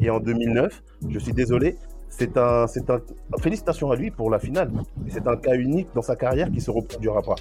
Et 0.00 0.10
en 0.10 0.20
2009, 0.20 0.82
je 1.08 1.18
suis 1.18 1.32
désolé, 1.32 1.76
c'est 2.08 2.36
un, 2.36 2.66
c'est 2.66 2.90
un, 2.90 3.00
félicitations 3.40 3.90
à 3.90 3.96
lui 3.96 4.10
pour 4.10 4.30
la 4.30 4.38
finale. 4.38 4.70
C'est 5.08 5.26
un 5.26 5.36
cas 5.36 5.54
unique 5.54 5.88
dans 5.94 6.02
sa 6.02 6.16
carrière 6.16 6.50
qui 6.50 6.60
se 6.60 6.70
reproduira 6.70 7.22
pas. 7.22 7.36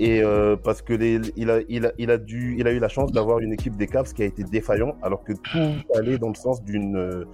Et 0.00 0.22
euh, 0.22 0.56
parce 0.56 0.80
que 0.80 0.94
il, 0.94 1.50
a, 1.50 1.60
il, 1.68 1.86
a, 1.86 1.92
il, 1.98 2.10
a 2.10 2.18
dû, 2.18 2.56
il 2.58 2.66
a 2.68 2.72
eu 2.72 2.78
la 2.78 2.88
chance 2.88 3.10
d'avoir 3.10 3.40
une 3.40 3.52
équipe 3.52 3.76
des 3.76 3.88
Cavs 3.88 4.12
qui 4.12 4.22
a 4.22 4.26
été 4.26 4.44
défaillant, 4.44 4.96
alors 5.02 5.24
que 5.24 5.32
tout 5.32 5.58
allait 5.96 6.18
dans 6.18 6.28
le 6.28 6.36
sens 6.36 6.62
d'une 6.62 6.96
euh, 6.96 7.24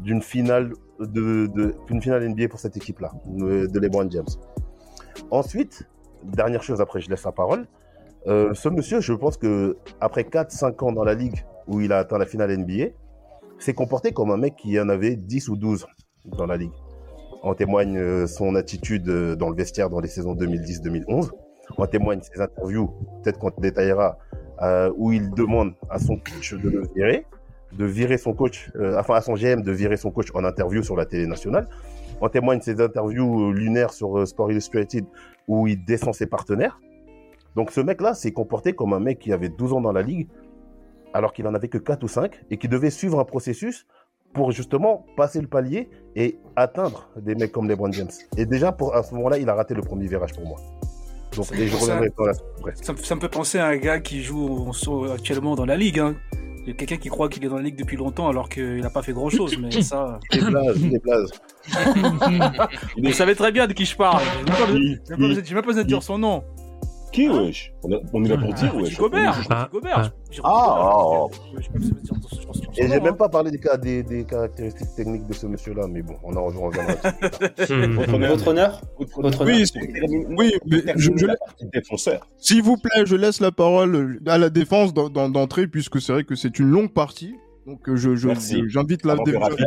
d'une 0.00 0.22
finale 0.22 0.72
de, 1.00 1.46
de 1.46 1.74
d'une 1.88 2.00
finale 2.00 2.28
NBA 2.28 2.48
pour 2.48 2.60
cette 2.60 2.76
équipe-là, 2.76 3.12
de 3.26 3.66
de 3.66 3.80
LeBron 3.80 4.08
James. 4.10 4.26
Ensuite, 5.30 5.88
dernière 6.22 6.62
chose, 6.62 6.80
après 6.80 7.00
je 7.00 7.10
laisse 7.10 7.24
la 7.24 7.32
parole. 7.32 7.66
Euh, 8.26 8.54
ce 8.54 8.68
monsieur, 8.68 9.00
je 9.00 9.12
pense 9.12 9.36
que 9.36 9.76
après 10.00 10.22
4-5 10.22 10.84
ans 10.84 10.92
dans 10.92 11.04
la 11.04 11.14
ligue 11.14 11.44
où 11.66 11.80
il 11.80 11.92
a 11.92 11.98
atteint 11.98 12.18
la 12.18 12.26
finale 12.26 12.56
NBA, 12.56 12.92
s'est 13.64 13.74
comporté 13.74 14.12
comme 14.12 14.30
un 14.30 14.36
mec 14.36 14.56
qui 14.56 14.78
en 14.78 14.88
avait 14.90 15.16
10 15.16 15.48
ou 15.48 15.56
12 15.56 15.86
dans 16.26 16.46
la 16.46 16.56
ligue. 16.56 16.72
En 17.42 17.54
témoigne 17.54 17.96
euh, 17.96 18.26
son 18.26 18.54
attitude 18.54 19.08
euh, 19.08 19.36
dans 19.36 19.48
le 19.48 19.56
vestiaire 19.56 19.88
dans 19.88 20.00
les 20.00 20.08
saisons 20.08 20.34
2010-2011. 20.34 21.30
En 21.78 21.86
témoigne 21.86 22.20
ses 22.20 22.40
interviews, 22.40 22.90
peut-être 23.22 23.38
qu'on 23.38 23.50
détaillera, 23.58 24.18
euh, 24.60 24.92
où 24.96 25.12
il 25.12 25.30
demande 25.30 25.74
à 25.88 25.98
son 25.98 26.16
coach 26.16 26.52
de 26.52 26.68
le 26.68 26.82
virer, 26.94 27.26
de 27.72 27.86
virer 27.86 28.18
son 28.18 28.34
coach, 28.34 28.70
enfin 28.98 29.14
à 29.14 29.20
son 29.22 29.34
GM 29.34 29.62
de 29.62 29.72
virer 29.72 29.96
son 29.96 30.10
coach 30.10 30.28
en 30.34 30.44
interview 30.44 30.82
sur 30.82 30.94
la 30.94 31.06
télé 31.06 31.26
nationale. 31.26 31.66
En 32.20 32.28
témoigne 32.28 32.60
ses 32.60 32.80
interviews 32.80 33.50
lunaires 33.52 33.94
sur 33.94 34.28
Sport 34.28 34.52
Illustrated, 34.52 35.06
où 35.48 35.66
il 35.66 35.82
descend 35.84 36.14
ses 36.14 36.26
partenaires. 36.26 36.78
Donc 37.56 37.70
ce 37.70 37.80
mec-là 37.80 38.14
s'est 38.14 38.32
comporté 38.32 38.74
comme 38.74 38.92
un 38.92 39.00
mec 39.00 39.18
qui 39.18 39.32
avait 39.32 39.48
12 39.48 39.72
ans 39.72 39.80
dans 39.80 39.92
la 39.92 40.02
ligue, 40.02 40.28
alors 41.14 41.32
qu'il 41.32 41.46
en 41.46 41.54
avait 41.54 41.68
que 41.68 41.78
4 41.78 42.02
ou 42.02 42.08
5, 42.08 42.40
et 42.50 42.58
qui 42.58 42.68
devait 42.68 42.90
suivre 42.90 43.18
un 43.18 43.24
processus 43.24 43.86
pour 44.34 44.50
justement 44.52 45.06
passer 45.16 45.40
le 45.40 45.46
palier 45.46 45.88
et 46.16 46.38
atteindre 46.56 47.08
des 47.16 47.34
mecs 47.36 47.52
comme 47.52 47.68
LeBron 47.68 47.92
James. 47.92 48.10
Et 48.36 48.44
déjà, 48.46 48.72
pour, 48.72 48.94
à 48.94 49.02
ce 49.04 49.14
moment-là, 49.14 49.38
il 49.38 49.48
a 49.48 49.54
raté 49.54 49.74
le 49.74 49.82
premier 49.82 50.06
virage 50.08 50.32
pour 50.34 50.44
moi. 50.46 50.58
Donc, 51.36 51.46
et 51.52 51.66
je 51.68 51.76
ça- 51.76 51.94
la 52.00 52.00
me- 52.00 53.00
ça 53.02 53.14
me 53.14 53.20
fait 53.20 53.28
penser 53.28 53.58
à 53.58 53.66
un 53.66 53.76
gars 53.76 54.00
qui 54.00 54.22
joue 54.22 54.70
actuellement 55.12 55.54
dans 55.54 55.64
la 55.64 55.76
ligue. 55.76 56.00
Hein. 56.00 56.16
Il 56.66 56.68
y 56.68 56.70
a 56.70 56.74
quelqu'un 56.74 56.96
qui 56.96 57.08
croit 57.10 57.28
qu'il 57.28 57.44
est 57.44 57.48
dans 57.48 57.56
la 57.56 57.62
ligue 57.62 57.76
depuis 57.76 57.96
longtemps 57.96 58.28
alors 58.28 58.48
qu'il 58.48 58.80
n'a 58.80 58.88
pas 58.90 59.02
fait 59.02 59.12
grand 59.12 59.28
chose. 59.30 59.56
Mais 59.58 59.82
ça. 59.82 60.18
Des 60.32 60.40
blazes, 60.40 60.80
des 60.80 60.98
blazes. 60.98 61.30
Vous 63.02 63.12
savez 63.12 63.34
très 63.34 63.52
bien 63.52 63.66
de 63.66 63.72
qui 63.72 63.84
je 63.84 63.96
parle. 63.96 64.22
J'ai 65.06 65.16
même 65.16 65.36
pas 65.62 65.66
besoin 65.66 65.82
de 65.82 65.88
dire 65.88 66.02
son 66.02 66.18
nom. 66.18 66.42
Qui, 67.14 67.28
wesh 67.28 67.72
on, 67.84 67.92
a- 67.92 68.00
on 68.12 68.24
est 68.24 68.28
là 68.28 68.36
pour 68.38 68.52
dire, 68.54 68.74
wesh. 68.76 68.98
Gobert. 68.98 69.46
Ah, 69.50 69.68
Gobert. 69.72 70.12
ah. 70.42 70.44
Ah, 70.44 71.26
ah, 71.26 71.26
Et 72.76 72.82
j'ai 72.82 72.88
même 72.88 73.06
hein. 73.06 73.12
pas 73.12 73.28
parlé 73.28 73.50
des, 73.52 73.58
cas- 73.60 73.76
des, 73.76 74.02
des 74.02 74.24
caractéristiques 74.24 74.94
techniques 74.96 75.26
de 75.28 75.32
ce 75.32 75.46
monsieur-là, 75.46 75.86
mais 75.88 76.02
bon, 76.02 76.14
on 76.24 76.34
en 76.36 76.44
reviendra. 76.46 76.82
Hmm. 77.70 78.26
Votre 78.26 78.48
honneur. 78.48 78.80
Oui, 78.98 79.64
oui, 80.36 80.52
mais 80.66 80.82
je- 80.96 81.10
je 81.16 81.26
la 81.26 81.36
partie 81.36 81.66
défenseur. 81.72 82.26
S'il 82.38 82.62
vous 82.62 82.76
plaît, 82.76 83.04
je 83.06 83.14
laisse 83.16 83.40
la 83.40 83.52
parole 83.52 84.18
à 84.26 84.38
la 84.38 84.50
défense 84.50 84.92
d'en- 84.92 85.08
d'en- 85.08 85.28
d'entrée, 85.28 85.66
puisque 85.68 86.00
c'est 86.00 86.12
vrai 86.12 86.24
que 86.24 86.34
c'est 86.34 86.58
une 86.58 86.68
longue 86.70 86.92
partie. 86.92 87.34
Donc 87.66 87.80
je, 87.94 88.14
j'invite 88.16 89.04
la, 89.06 89.12
Avant 89.14 89.24
que 89.24 89.30
dé- 89.30 89.36
Raphaël- 89.38 89.66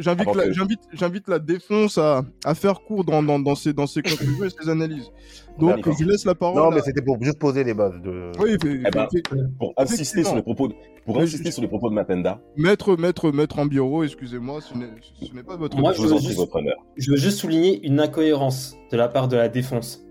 j'invite 0.00 0.34
la, 0.34 0.44
que- 0.44 0.52
j'invite, 0.52 0.80
j'invite 0.92 1.28
la 1.28 1.38
défense 1.38 1.98
à, 1.98 2.24
à 2.44 2.54
faire 2.54 2.80
court 2.80 3.04
dans, 3.04 3.22
dans, 3.22 3.38
dans 3.38 3.54
ses, 3.54 3.72
dans 3.72 3.86
ses 3.86 4.02
conclusions 4.02 4.44
et 4.44 4.50
ses 4.50 4.68
analyses. 4.68 5.10
Donc 5.58 5.88
je 5.98 6.04
laisse 6.04 6.24
la 6.24 6.34
parole. 6.34 6.62
non, 6.62 6.70
mais 6.70 6.78
à- 6.80 6.82
c'était 6.82 7.02
pour 7.02 7.22
juste 7.22 7.38
poser 7.38 7.64
les 7.64 7.74
bases 7.74 8.00
de. 8.02 8.30
Oui, 8.40 8.56
fait- 8.62 8.80
Eh 8.86 8.90
ben, 8.90 9.06
fait- 9.10 9.22
Pour 9.58 9.72
insister 9.76 10.22
sur 10.24 10.34
les 10.36 10.42
propos, 10.42 10.68
de- 10.68 10.74
pour 11.04 11.18
insister 11.20 11.46
je- 11.50 11.54
sur 11.54 11.62
les 11.62 11.68
propos 11.68 11.88
de 11.90 11.94
Mapenda, 11.94 12.40
maître, 12.56 12.96
maître, 12.96 13.30
maître 13.30 13.58
Ambioro, 13.58 14.04
excusez-moi, 14.04 14.60
ce 14.60 14.74
n'est, 14.76 14.88
ce 15.26 15.32
n'est 15.34 15.42
pas 15.42 15.56
votre. 15.56 15.76
Moi, 15.78 15.92
je 15.92 16.02
veux 16.02 16.18
juste- 16.18 16.36
votre 16.36 16.56
honneur. 16.56 16.76
Je 16.96 17.10
veux 17.10 17.16
juste 17.16 17.38
souligner 17.38 17.84
une 17.86 17.98
incohérence 18.00 18.76
de 18.92 18.96
la 18.96 19.08
part 19.08 19.28
de 19.28 19.36
la 19.36 19.48
défense. 19.48 20.04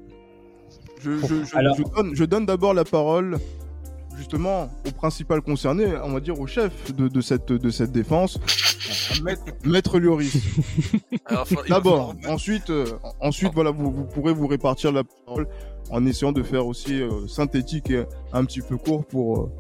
Je, 0.99 1.11
je, 1.19 1.43
je, 1.45 1.55
Alors- 1.55 1.75
je 1.77 1.83
donne, 1.95 2.15
je 2.15 2.23
donne 2.25 2.45
d'abord 2.45 2.73
la 2.73 2.83
parole 2.83 3.37
justement 4.17 4.69
au 4.85 4.91
principal 4.91 5.41
concerné, 5.41 5.95
on 6.03 6.11
va 6.11 6.19
dire 6.19 6.39
au 6.39 6.47
chef 6.47 6.93
de, 6.93 7.07
de 7.07 7.21
cette, 7.21 7.51
de 7.51 7.69
cette 7.69 7.91
défense, 7.91 8.39
Maître, 9.23 9.43
Maître 9.63 9.99
va 9.99 11.43
D'abord, 11.69 12.15
ensuite, 12.27 12.69
euh, 12.69 12.97
ensuite 13.19 13.53
voilà, 13.53 13.71
vous, 13.71 13.91
vous 13.91 14.05
pourrez 14.05 14.33
vous 14.33 14.47
répartir 14.47 14.91
la 14.91 15.03
parole 15.03 15.47
en 15.89 16.05
essayant 16.05 16.31
de 16.31 16.43
faire 16.43 16.65
aussi 16.65 17.01
euh, 17.01 17.27
synthétique 17.27 17.89
et 17.89 18.05
un 18.33 18.45
petit 18.45 18.61
peu 18.61 18.77
court 18.77 19.05
pour, 19.05 19.41
euh, 19.41 19.51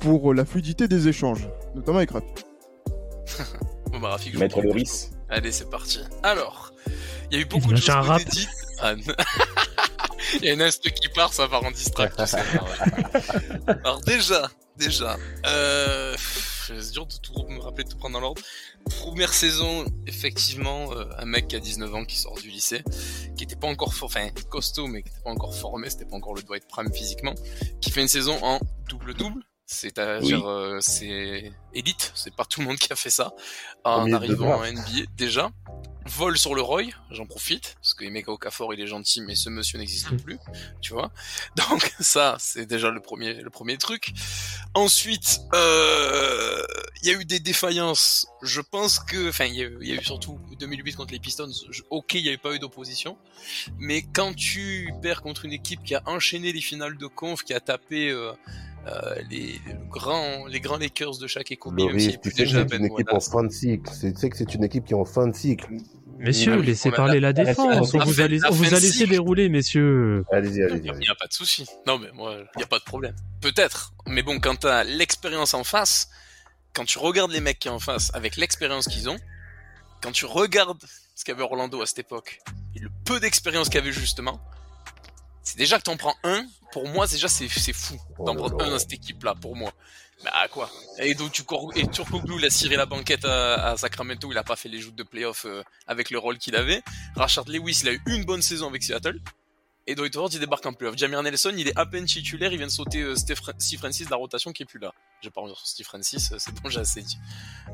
pour 0.00 0.34
la 0.34 0.44
fluidité 0.44 0.88
des 0.88 1.08
échanges, 1.08 1.48
notamment 1.74 1.98
avec 1.98 2.10
Rafi. 2.10 2.26
Bon, 3.90 4.00
bah, 4.00 4.10
Rafik, 4.10 4.38
Maître. 4.38 4.60
Loris. 4.60 5.12
Allez, 5.30 5.50
c'est 5.50 5.70
parti. 5.70 6.00
Alors, 6.22 6.74
il 7.30 7.38
y 7.38 7.40
a 7.40 7.42
eu 7.42 7.46
beaucoup 7.46 7.70
de 7.70 7.76
J'ai 7.76 7.86
choses 7.86 7.94
un 7.94 8.02
rap. 8.02 8.20
Il 10.34 10.44
y 10.44 10.50
a 10.50 10.52
une 10.52 10.62
inst 10.62 10.90
qui 10.90 11.08
part, 11.08 11.32
ça 11.32 11.48
part 11.48 11.64
en 11.64 11.70
distract. 11.70 12.16
tu 12.18 12.26
sais, 12.26 12.36
ouais. 12.36 13.74
Alors 13.84 14.00
déjà, 14.02 14.50
déjà, 14.76 15.16
euh, 15.46 16.14
c'est 16.66 16.92
dur 16.92 17.06
de 17.06 17.14
tout 17.16 17.46
me 17.48 17.60
rappeler 17.60 17.84
de 17.84 17.90
tout 17.90 17.96
prendre 17.96 18.14
dans 18.14 18.20
l'ordre. 18.20 18.42
Première 19.00 19.32
saison, 19.32 19.86
effectivement, 20.06 20.92
euh, 20.92 21.04
un 21.18 21.24
mec 21.24 21.48
qui 21.48 21.56
a 21.56 21.60
19 21.60 21.94
ans 21.94 22.04
qui 22.04 22.18
sort 22.18 22.38
du 22.38 22.50
lycée, 22.50 22.82
qui 23.36 23.44
était 23.44 23.56
pas 23.56 23.68
encore, 23.68 23.92
enfin 24.02 24.28
costaud, 24.50 24.86
mais 24.86 25.02
qui 25.02 25.08
était 25.10 25.20
pas 25.20 25.30
encore 25.30 25.54
formé, 25.54 25.88
c'était 25.88 26.04
pas 26.04 26.16
encore 26.16 26.34
le 26.34 26.42
Dwight 26.42 26.66
Prime 26.68 26.92
physiquement, 26.92 27.34
qui 27.80 27.90
fait 27.90 28.02
une 28.02 28.08
saison 28.08 28.38
en 28.42 28.60
double-double. 28.88 29.42
C'est-à-dire, 29.70 30.48
euh, 30.48 30.78
c'est 30.80 31.52
élite, 31.74 32.10
c'est 32.14 32.34
pas 32.34 32.46
tout 32.46 32.60
le 32.60 32.66
monde 32.66 32.78
qui 32.78 32.90
a 32.90 32.96
fait 32.96 33.10
ça 33.10 33.32
en 33.84 34.06
arrivant 34.14 34.60
en. 34.60 34.64
NBA 34.64 35.10
déjà. 35.14 35.50
Vol 36.06 36.38
sur 36.38 36.54
le 36.54 36.62
Roy, 36.62 36.84
j'en 37.10 37.26
profite, 37.26 37.74
parce 37.82 37.92
que 37.92 38.02
Emeka 38.02 38.32
Okafor 38.32 38.72
il 38.72 38.80
est 38.80 38.86
gentil, 38.86 39.20
mais 39.20 39.34
ce 39.34 39.50
monsieur 39.50 39.78
n'existe 39.78 40.16
plus, 40.24 40.38
tu 40.80 40.94
vois. 40.94 41.12
Donc 41.68 41.92
ça, 42.00 42.38
c'est 42.40 42.64
déjà 42.64 42.88
le 42.90 43.00
premier, 43.00 43.34
le 43.34 43.50
premier 43.50 43.76
truc. 43.76 44.14
Ensuite, 44.72 45.40
euh, 45.54 46.64
il 47.02 47.08
y 47.08 47.14
a 47.14 47.20
eu 47.20 47.26
des 47.26 47.40
défaillances. 47.40 48.26
Je 48.40 48.62
pense 48.62 49.00
que, 49.00 49.28
enfin, 49.28 49.44
il 49.44 49.54
y, 49.56 49.60
a 49.62 49.66
eu- 49.66 49.76
il 49.82 49.88
y 49.88 49.92
a 49.92 49.96
eu 50.00 50.02
surtout 50.04 50.40
2008 50.58 50.94
contre 50.94 51.12
les 51.12 51.20
Pistons. 51.20 51.50
je- 51.70 51.82
ok, 51.90 52.14
il 52.14 52.22
n'y 52.22 52.28
avait 52.28 52.38
pas 52.38 52.54
eu 52.54 52.58
d'opposition, 52.58 53.18
mais 53.76 54.00
quand 54.00 54.32
tu 54.34 54.90
perds 55.02 55.20
contre 55.20 55.44
une 55.44 55.52
équipe 55.52 55.84
qui 55.84 55.94
a 55.94 56.02
enchaîné 56.06 56.52
les 56.52 56.62
finales 56.62 56.96
de 56.96 57.06
conf, 57.06 57.42
qui 57.44 57.52
a 57.52 57.60
tapé 57.60 58.08
euh, 58.08 58.32
les, 59.30 59.60
le 59.66 59.74
grand, 59.90 60.46
les 60.46 60.60
grands 60.60 60.78
Lakers 60.78 61.18
de 61.18 61.26
chaque 61.26 61.50
équipe, 61.52 61.66
même 61.72 61.88
Loris, 61.88 62.08
a 62.08 62.10
tu 62.18 62.30
sais 62.30 62.44
que 62.44 62.48
c'est 62.50 62.56
une 62.58 62.64
Ben 62.64 62.84
équipe 62.84 63.12
en 63.12 63.20
fin 63.20 63.44
de 63.44 63.50
cycle. 63.52 63.90
C'est- 63.92 64.12
Tu 64.12 64.18
sais 64.20 64.30
que 64.30 64.36
c'est 64.36 64.54
une 64.54 64.64
équipe 64.64 64.84
qui 64.84 64.92
est 64.92 64.96
en 64.96 65.04
fin 65.04 65.26
de 65.26 65.34
cycle. 65.36 65.66
Messieurs, 66.18 66.58
oui, 66.58 66.66
laissez 66.66 66.90
parler 66.90 67.20
la 67.20 67.28
la- 67.28 67.32
défense. 67.32 67.94
On 67.94 67.98
la 67.98 68.04
vous 68.04 68.20
a 68.20 68.26
laissé, 68.26 68.42
la 68.42 68.50
on 68.50 68.54
vous 68.54 68.74
a 68.74 68.80
laissé 68.80 69.06
dérouler, 69.06 69.48
messieurs. 69.48 70.24
Allez-y, 70.32 70.62
allez-y. 70.62 70.86
Il 70.88 70.98
n'y 70.98 71.08
a 71.08 71.14
pas 71.14 71.28
de 71.28 71.32
souci. 71.32 71.64
Non, 71.86 71.98
mais 71.98 72.10
moi, 72.12 72.34
il 72.54 72.58
n'y 72.58 72.64
a 72.64 72.66
pas 72.66 72.78
de 72.80 72.84
problème. 72.84 73.14
Peut-être. 73.40 73.92
Mais 74.06 74.22
bon, 74.24 74.40
quand 74.40 74.56
t'as 74.56 74.82
l'expérience 74.82 75.54
en 75.54 75.62
face, 75.62 76.08
quand 76.74 76.84
tu 76.84 76.98
regardes 76.98 77.30
les 77.30 77.40
mecs 77.40 77.60
qui 77.60 77.68
sont 77.68 77.74
en 77.74 77.78
face 77.78 78.10
avec 78.14 78.36
l'expérience 78.36 78.88
qu'ils 78.88 79.08
ont, 79.08 79.18
quand 80.02 80.10
tu 80.10 80.24
regardes 80.24 80.82
ce 81.14 81.24
qu'avait 81.24 81.42
Orlando 81.42 81.80
à 81.82 81.86
cette 81.86 82.00
époque 82.00 82.40
et 82.74 82.80
le 82.80 82.88
peu 83.04 83.20
d'expérience 83.20 83.68
qu'avait 83.68 83.92
justement, 83.92 84.40
c'est 85.48 85.58
déjà 85.58 85.78
que 85.78 85.82
t'en 85.84 85.96
prends 85.96 86.14
un 86.24 86.44
pour 86.72 86.86
moi, 86.88 87.06
déjà, 87.06 87.28
c'est 87.28 87.48
c'est 87.48 87.72
fou 87.72 87.94
d'en 88.18 88.32
Oh 88.32 88.34
là 88.34 88.34
prendre 88.34 88.64
un 88.64 88.70
dans 88.70 88.78
cette 88.78 88.92
équipe-là, 88.92 89.34
pour 89.40 89.56
moi. 89.56 89.72
Bah 90.24 90.48
quoi? 90.50 90.68
Et 90.98 91.14
donc 91.14 91.32
tu 91.32 91.42
et 91.76 91.86
Turkoglu, 91.86 92.36
il 92.38 92.44
a 92.44 92.50
ciré 92.50 92.76
la 92.76 92.86
banquette 92.86 93.24
à, 93.24 93.70
à 93.70 93.76
Sacramento, 93.76 94.30
il 94.30 94.36
a 94.36 94.42
pas 94.44 94.56
fait 94.56 94.68
les 94.68 94.80
joutes 94.80 94.96
de 94.96 95.04
playoff 95.04 95.44
euh, 95.46 95.62
avec 95.86 96.10
le 96.10 96.18
rôle 96.18 96.38
qu'il 96.38 96.56
avait. 96.56 96.82
Rashard 97.16 97.44
Lewis, 97.48 97.78
il 97.82 97.88
a 97.88 97.92
eu 97.92 98.02
une 98.06 98.24
bonne 98.24 98.42
saison 98.42 98.68
avec 98.68 98.82
Seattle. 98.82 99.20
Et 99.86 99.94
Dwight 99.94 100.14
Howard, 100.16 100.34
il 100.34 100.40
débarque 100.40 100.66
en 100.66 100.74
playoff. 100.74 100.98
Jamir 100.98 101.22
Nelson, 101.22 101.54
il 101.56 101.68
est 101.68 101.78
à 101.78 101.86
peine 101.86 102.04
titulaire, 102.04 102.52
il 102.52 102.58
vient 102.58 102.66
de 102.66 102.72
sauter 102.72 103.00
euh, 103.00 103.14
Steve, 103.16 103.36
Fra- 103.38 103.54
Steve 103.58 103.78
Francis 103.78 104.04
de 104.06 104.10
la 104.10 104.16
rotation 104.18 104.52
qui 104.52 104.64
est 104.64 104.66
plus 104.66 104.78
là. 104.80 104.92
Je 105.22 105.28
vais 105.28 105.30
pas 105.32 105.40
revenir 105.40 105.56
sur 105.56 105.66
Steve 105.66 105.86
Francis, 105.86 106.30
euh, 106.32 106.36
c'est 106.38 106.52
bon, 106.60 106.68
j'ai 106.68 106.80
assez 106.80 107.00
dit. 107.00 107.16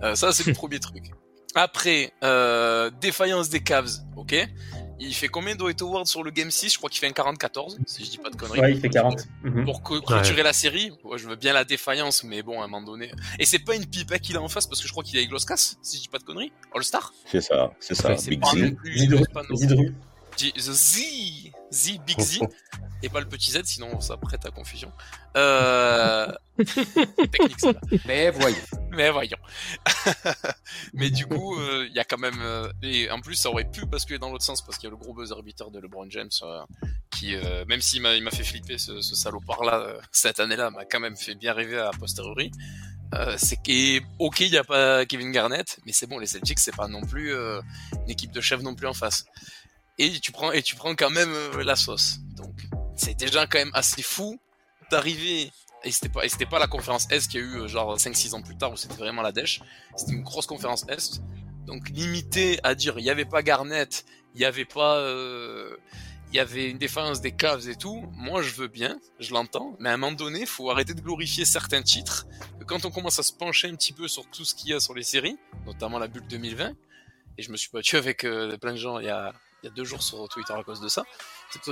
Euh, 0.02 0.14
ça, 0.14 0.32
c'est 0.32 0.46
le 0.46 0.52
premier 0.54 0.78
truc. 0.78 1.10
Après, 1.56 2.12
euh, 2.22 2.90
défaillance 3.00 3.48
des 3.48 3.62
Cavs, 3.64 3.90
ok? 4.16 4.34
Il 5.00 5.14
fait 5.14 5.28
combien 5.28 5.54
Dwight 5.56 5.82
Howard 5.82 6.06
sur 6.06 6.22
le 6.22 6.30
Game 6.30 6.50
6 6.50 6.72
Je 6.72 6.78
crois 6.78 6.88
qu'il 6.88 7.00
fait 7.00 7.06
un 7.08 7.10
40-14, 7.10 7.78
si 7.86 8.04
je 8.04 8.10
dis 8.10 8.18
pas 8.18 8.30
de 8.30 8.36
conneries. 8.36 8.60
Ouais, 8.60 8.72
il 8.72 8.80
fait 8.80 8.88
40. 8.88 9.26
Mhm. 9.42 9.64
Pour 9.64 9.82
co- 9.82 10.00
clôturer 10.00 10.42
la 10.42 10.52
série, 10.52 10.92
ouais, 11.02 11.18
je 11.18 11.28
veux 11.28 11.36
bien 11.36 11.52
la 11.52 11.64
défaillance, 11.64 12.22
mais 12.24 12.42
bon, 12.42 12.60
à 12.60 12.64
un 12.64 12.68
moment 12.68 12.86
donné. 12.86 13.10
Et 13.38 13.44
c'est 13.44 13.58
pas 13.58 13.74
une 13.74 13.86
pipette 13.86 14.22
qu'il 14.22 14.36
a 14.36 14.40
en 14.42 14.48
face, 14.48 14.66
parce 14.66 14.80
que 14.80 14.86
je 14.86 14.92
crois 14.92 15.02
qu'il 15.04 15.18
a 15.18 15.22
Igloskas, 15.22 15.76
si 15.82 15.96
je 15.96 16.02
dis 16.02 16.08
pas 16.08 16.18
de 16.18 16.24
conneries. 16.24 16.52
All-Star? 16.74 17.12
C'est 17.30 17.40
ça, 17.40 17.72
c'est 17.80 17.94
ça. 17.94 18.16
C'est 18.16 18.30
Big 18.30 18.40
pas 18.40 18.50
Z. 18.52 18.56
non 18.56 18.74
plus- 18.74 18.98
Zidru. 18.98 19.18
c'est 19.26 19.32
pas 19.32 19.42
non- 19.50 19.56
Zidru. 19.56 19.94
Di- 20.36 20.52
The 20.52 20.58
Z, 20.72 21.00
Z, 21.72 21.98
Big 22.06 22.20
Z, 22.20 22.40
et 23.02 23.08
pas 23.08 23.20
le 23.20 23.26
petit 23.28 23.50
Z, 23.50 23.62
sinon 23.64 24.00
ça 24.00 24.16
prête 24.16 24.44
à 24.46 24.50
confusion. 24.50 24.92
Euh... 25.36 26.32
Technique, 26.56 27.58
ça. 27.58 27.72
Mais 28.06 28.30
voyons. 28.30 28.56
Mais 28.92 29.10
voyons. 29.10 29.36
Mais 30.94 31.10
du 31.10 31.26
coup, 31.26 31.58
euh, 31.58 31.86
il 31.88 31.94
y 31.94 31.98
a 31.98 32.04
quand 32.04 32.18
même... 32.18 32.40
euh, 32.40 32.70
Et 32.82 33.10
en 33.10 33.20
plus, 33.20 33.34
ça 33.34 33.50
aurait 33.50 33.68
pu 33.68 33.84
basculer 33.86 34.18
dans 34.18 34.30
l'autre 34.30 34.44
sens, 34.44 34.62
parce 34.62 34.78
qu'il 34.78 34.86
y 34.88 34.92
a 34.92 34.96
le 34.96 34.96
gros 34.96 35.12
buzzer 35.14 35.42
beater 35.42 35.70
de 35.70 35.80
LeBron 35.80 36.06
James, 36.10 36.30
euh, 36.42 36.60
qui, 37.10 37.34
euh, 37.34 37.64
même 37.66 37.80
s'il 37.80 38.02
m'a 38.02 38.14
il 38.14 38.22
m'a 38.22 38.30
fait 38.30 38.44
flipper, 38.44 38.78
ce, 38.78 39.00
ce 39.00 39.14
salopard-là, 39.16 39.80
euh, 39.80 40.00
cette 40.12 40.38
année-là, 40.40 40.70
m'a 40.70 40.84
quand 40.84 41.00
même 41.00 41.16
fait 41.16 41.34
bien 41.34 41.52
rêver 41.52 41.78
à 41.78 41.90
posteriori. 41.98 42.52
Euh, 43.14 43.34
c'est 43.38 43.56
que 43.56 44.00
ok, 44.18 44.40
il 44.40 44.48
y 44.52 44.56
a 44.58 44.64
pas 44.64 45.04
Kevin 45.06 45.30
Garnett, 45.30 45.78
mais 45.86 45.92
c'est 45.92 46.06
bon, 46.06 46.18
les 46.18 46.26
Celtics, 46.26 46.58
c'est 46.58 46.74
pas 46.74 46.88
non 46.88 47.02
plus 47.02 47.32
euh, 47.32 47.60
une 48.04 48.10
équipe 48.10 48.32
de 48.32 48.40
chef 48.40 48.62
non 48.62 48.74
plus 48.74 48.86
en 48.86 48.94
face. 48.94 49.24
Et 49.98 50.18
tu 50.20 50.32
prends 50.32 50.52
et 50.52 50.62
tu 50.62 50.74
prends 50.74 50.94
quand 50.94 51.10
même 51.10 51.32
euh, 51.32 51.62
la 51.62 51.76
sauce. 51.76 52.18
Donc 52.36 52.54
c'est 52.96 53.14
déjà 53.14 53.46
quand 53.46 53.58
même 53.58 53.70
assez 53.74 54.02
fou 54.02 54.38
d'arriver. 54.90 55.50
Et 55.84 55.92
c'était 55.92 56.08
pas 56.08 56.24
et 56.24 56.28
c'était 56.28 56.46
pas 56.46 56.58
la 56.58 56.66
conférence 56.66 57.10
Est 57.10 57.28
qu'il 57.28 57.40
y 57.40 57.42
a 57.42 57.46
eu 57.46 57.60
euh, 57.60 57.68
genre 57.68 57.96
5-6 57.96 58.34
ans 58.34 58.42
plus 58.42 58.56
tard 58.56 58.72
où 58.72 58.76
c'était 58.76 58.94
vraiment 58.94 59.22
la 59.22 59.32
dèche. 59.32 59.60
C'était 59.96 60.12
une 60.12 60.22
grosse 60.22 60.46
conférence 60.46 60.84
Est. 60.88 61.22
Donc 61.66 61.88
limité 61.90 62.58
à 62.62 62.74
dire 62.74 62.98
il 62.98 63.04
y 63.04 63.10
avait 63.10 63.24
pas 63.24 63.42
Garnett, 63.42 64.04
il 64.34 64.40
y 64.40 64.44
avait 64.44 64.64
pas 64.64 64.96
euh, 64.98 65.76
il 66.34 66.36
y 66.36 66.40
avait 66.40 66.68
une 66.68 66.78
défense 66.78 67.20
des 67.20 67.30
Cavs 67.30 67.68
et 67.68 67.76
tout, 67.76 68.02
moi 68.12 68.42
je 68.42 68.52
veux 68.54 68.66
bien, 68.66 68.98
je 69.20 69.32
l'entends, 69.32 69.76
mais 69.78 69.88
à 69.90 69.92
un 69.92 69.96
moment 69.96 70.16
donné, 70.16 70.46
faut 70.46 70.68
arrêter 70.68 70.92
de 70.92 71.00
glorifier 71.00 71.44
certains 71.44 71.80
titres. 71.80 72.26
Quand 72.66 72.84
on 72.84 72.90
commence 72.90 73.20
à 73.20 73.22
se 73.22 73.32
pencher 73.32 73.68
un 73.68 73.76
petit 73.76 73.92
peu 73.92 74.08
sur 74.08 74.28
tout 74.30 74.44
ce 74.44 74.52
qu'il 74.52 74.70
y 74.70 74.74
a 74.74 74.80
sur 74.80 74.94
les 74.94 75.04
séries, 75.04 75.38
notamment 75.64 76.00
la 76.00 76.08
bulle 76.08 76.26
2020, 76.26 76.72
et 77.38 77.42
je 77.42 77.52
me 77.52 77.56
suis 77.56 77.70
battu 77.72 77.96
avec 77.96 78.24
euh, 78.24 78.56
plein 78.56 78.72
de 78.72 78.78
gens 78.78 78.98
il 78.98 79.06
y, 79.06 79.10
a, 79.10 79.32
il 79.64 79.68
y 79.68 79.70
a 79.70 79.74
deux 79.74 79.84
jours 79.84 80.02
sur 80.02 80.28
Twitter 80.28 80.52
à 80.52 80.62
cause 80.62 80.80
de 80.80 80.88
ça. 80.88 81.04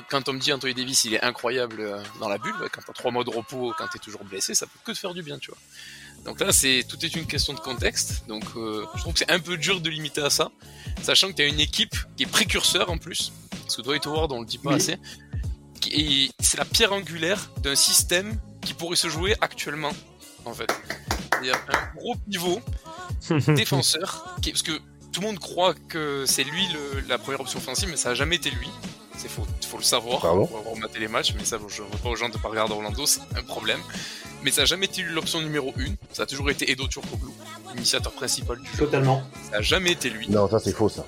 Quand 0.08 0.26
on 0.28 0.32
me 0.32 0.38
dit 0.38 0.50
Anthony 0.50 0.72
Davis, 0.72 1.04
il 1.04 1.12
est 1.12 1.22
incroyable 1.22 1.80
euh, 1.80 2.02
dans 2.20 2.28
la 2.30 2.38
bulle, 2.38 2.54
quand 2.72 2.80
t'as 2.86 2.92
trois 2.94 3.10
mois 3.10 3.22
de 3.22 3.28
repos, 3.28 3.74
quand 3.76 3.86
t'es 3.92 3.98
toujours 3.98 4.24
blessé, 4.24 4.54
ça 4.54 4.66
peut 4.66 4.78
que 4.82 4.92
te 4.92 4.98
faire 4.98 5.12
du 5.12 5.22
bien, 5.22 5.38
tu 5.38 5.50
vois. 5.50 5.58
Donc 6.24 6.40
là, 6.40 6.52
c'est 6.52 6.84
tout 6.88 7.04
est 7.04 7.14
une 7.16 7.26
question 7.26 7.52
de 7.52 7.60
contexte. 7.60 8.24
Donc, 8.28 8.44
euh, 8.56 8.86
je 8.94 9.00
trouve 9.00 9.12
que 9.12 9.18
c'est 9.18 9.30
un 9.30 9.40
peu 9.40 9.58
dur 9.58 9.80
de 9.82 9.90
limiter 9.90 10.22
à 10.22 10.30
ça, 10.30 10.50
sachant 11.02 11.28
que 11.28 11.34
t'as 11.34 11.46
une 11.46 11.60
équipe 11.60 11.94
qui 12.16 12.22
est 12.22 12.26
précurseur 12.26 12.90
en 12.90 12.96
plus, 12.96 13.30
parce 13.62 13.76
que 13.76 13.82
Dwight 13.82 14.06
Howard, 14.06 14.32
on 14.32 14.40
le 14.40 14.46
dit 14.46 14.58
pas 14.58 14.70
Oui. 14.70 14.76
assez, 14.76 14.96
qui 15.80 15.90
est- 16.30 16.32
c'est 16.40 16.56
la 16.56 16.64
pierre 16.64 16.92
angulaire 16.94 17.50
d'un 17.58 17.74
système 17.74 18.40
qui 18.64 18.72
pourrait 18.72 18.96
se 18.96 19.08
jouer 19.08 19.34
actuellement, 19.42 19.92
en 20.46 20.54
fait. 20.54 20.72
C'est-à-dire 21.32 21.56
un 21.68 21.96
gros 21.98 22.14
pivot 22.30 22.60
défenseur, 23.48 24.36
qui, 24.40 24.50
parce 24.52 24.62
que 24.62 24.80
tout 25.12 25.20
le 25.20 25.26
monde 25.28 25.38
croit 25.38 25.74
que 25.88 26.24
c'est 26.26 26.44
lui 26.44 26.66
le- 26.72 27.00
la 27.08 27.18
première 27.18 27.40
option 27.40 27.58
offensive, 27.58 27.88
mais 27.90 27.96
ça 27.96 28.10
a 28.10 28.14
jamais 28.14 28.36
été 28.36 28.50
lui. 28.50 28.68
C'est 29.16 29.28
faux, 29.28 29.46
faut 29.68 29.76
le 29.76 29.82
savoir. 29.84 30.20
Pardon 30.20 30.46
Faut 30.46 30.56
avoir 30.56 30.74
maté 30.76 30.98
les 30.98 31.06
matchs, 31.08 31.34
mais 31.36 31.44
ça, 31.44 31.58
je 31.68 31.82
veux 31.82 31.88
pas 32.02 32.08
aux 32.08 32.16
gens 32.16 32.28
de 32.28 32.38
pas 32.38 32.48
regarder 32.48 32.72
Orlando, 32.72 33.04
c'est 33.06 33.20
un 33.36 33.42
problème. 33.42 33.78
Mais 34.42 34.50
ça 34.50 34.62
a 34.62 34.64
jamais 34.64 34.86
été 34.86 35.02
lui 35.02 35.12
l'option 35.14 35.40
numéro 35.40 35.72
1. 35.78 35.94
Ça 36.12 36.22
a 36.24 36.26
toujours 36.26 36.50
été 36.50 36.70
Edo 36.72 36.88
Turkoglu, 36.88 37.30
l'initiateur 37.74 38.12
principal 38.12 38.58
du 38.58 38.66
jeu. 38.66 38.78
Totalement. 38.78 39.22
Ça 39.50 39.58
a 39.58 39.60
jamais 39.62 39.92
été 39.92 40.10
lui. 40.10 40.28
Non, 40.28 40.48
ça 40.48 40.58
c'est 40.58 40.72
faux 40.72 40.88
ça. 40.88 41.04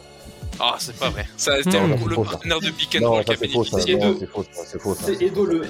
Ah, 0.60 0.76
c'est 0.78 0.96
pas 0.96 1.10
vrai. 1.10 1.26
Ça 1.36 1.54
a 1.54 1.58
été 1.58 1.70
Non, 1.70 1.86
le, 1.88 1.96
c'est 1.98 2.04
le 2.08 2.14
faux, 2.14 2.24
ça. 2.24 2.30
partenaire 2.32 2.60
de 2.60 2.70
pick 2.70 2.96
and 3.02 3.08
roll 3.10 3.24
qui 3.24 3.32
a 3.32 3.36
c'est 3.36 3.48
faux 3.52 3.64
ça. 3.64 3.70
bénéficié 3.76 3.94
Edo. 3.94 4.04
Non, 4.12 4.16
c'est 4.20 4.26
faux 4.30 4.44
ça. 4.44 4.62
C'est 4.66 4.80
faux 4.80 4.94
ça. 4.94 5.02
C'est 5.06 5.22
Edo 5.22 5.44
le. 5.46 5.62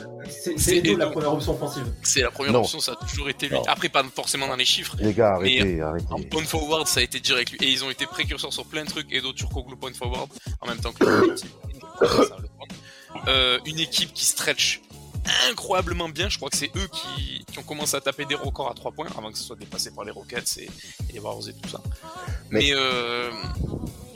C'est 0.56 0.76
Edo 0.76 0.96
la 0.96 1.06
première 1.08 1.32
option 1.32 1.52
offensive. 1.54 1.84
C'est 2.02 2.20
la 2.22 2.30
première 2.30 2.52
Non. 2.52 2.60
option, 2.60 2.80
ça 2.80 2.92
a 2.92 3.06
toujours 3.06 3.28
été 3.28 3.48
lui. 3.48 3.54
Non. 3.56 3.62
Après, 3.66 3.88
pas 3.88 4.02
forcément 4.14 4.46
dans 4.48 4.56
les 4.56 4.64
chiffres. 4.64 4.96
Les 4.98 5.12
gars, 5.14 5.38
Mais- 5.40 5.60
arrêtez, 5.60 5.82
En 5.82 5.86
arrêtez. 6.14 6.28
point 6.28 6.44
forward, 6.44 6.86
ça 6.86 7.00
a 7.00 7.02
été 7.02 7.18
direct 7.20 7.50
lui. 7.52 7.58
Et 7.66 7.70
ils 7.70 7.84
ont 7.84 7.90
été 7.90 8.06
précurseurs 8.06 8.52
sur 8.52 8.66
plein 8.66 8.84
de 8.84 8.90
trucs. 8.90 9.10
Edo 9.12 9.32
Turkoglu 9.32 9.76
point 9.76 9.92
forward, 9.94 10.28
en 10.60 10.66
même 10.68 10.78
temps 10.80 10.92
que 10.92 11.04
le. 11.04 11.36
Euh, 13.28 13.58
une 13.64 13.78
équipe 13.78 14.12
qui 14.12 14.24
stretch 14.24 14.80
incroyablement 15.50 16.08
bien. 16.08 16.28
Je 16.28 16.36
crois 16.36 16.50
que 16.50 16.56
c'est 16.56 16.70
eux 16.76 16.88
qui, 16.92 17.44
qui 17.50 17.58
ont 17.58 17.62
commencé 17.62 17.96
à 17.96 18.00
taper 18.00 18.24
des 18.24 18.34
records 18.34 18.70
à 18.70 18.74
3 18.74 18.92
points 18.92 19.06
avant 19.16 19.30
que 19.32 19.38
ce 19.38 19.44
soit 19.44 19.56
dépassé 19.56 19.90
par 19.92 20.04
les 20.04 20.10
Rockets 20.10 20.58
et, 20.58 20.64
et 21.08 21.12
les 21.14 21.18
Warriors 21.20 21.48
et 21.48 21.52
tout 21.54 21.68
ça. 21.68 21.80
Mais, 22.50 22.60
Mais- 22.60 22.72
euh, 22.74 23.30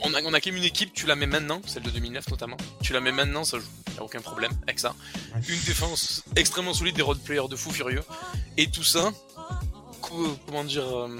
on, 0.01 0.13
a, 0.13 0.21
on 0.23 0.33
a 0.33 0.39
quand 0.39 0.47
même 0.49 0.57
une 0.57 0.63
équipe, 0.63 0.93
tu 0.93 1.05
la 1.05 1.15
mets 1.15 1.25
maintenant, 1.27 1.61
celle 1.65 1.83
de 1.83 1.89
2009 1.89 2.27
notamment. 2.29 2.57
Tu 2.81 2.93
la 2.93 3.01
mets 3.01 3.11
maintenant, 3.11 3.43
ça 3.43 3.57
joue. 3.59 3.65
Y 3.95 3.99
a 3.99 4.03
aucun 4.03 4.21
problème 4.21 4.51
avec 4.63 4.79
ça. 4.79 4.95
Une 5.47 5.59
défense 5.61 6.23
extrêmement 6.35 6.73
solide, 6.73 6.95
des 6.95 7.01
road 7.01 7.19
players 7.19 7.47
de 7.49 7.55
fou 7.55 7.71
furieux. 7.71 8.03
Et 8.57 8.67
tout 8.69 8.83
ça, 8.83 9.11
co- 10.01 10.37
comment 10.45 10.63
dire, 10.63 10.85
euh, 10.87 11.19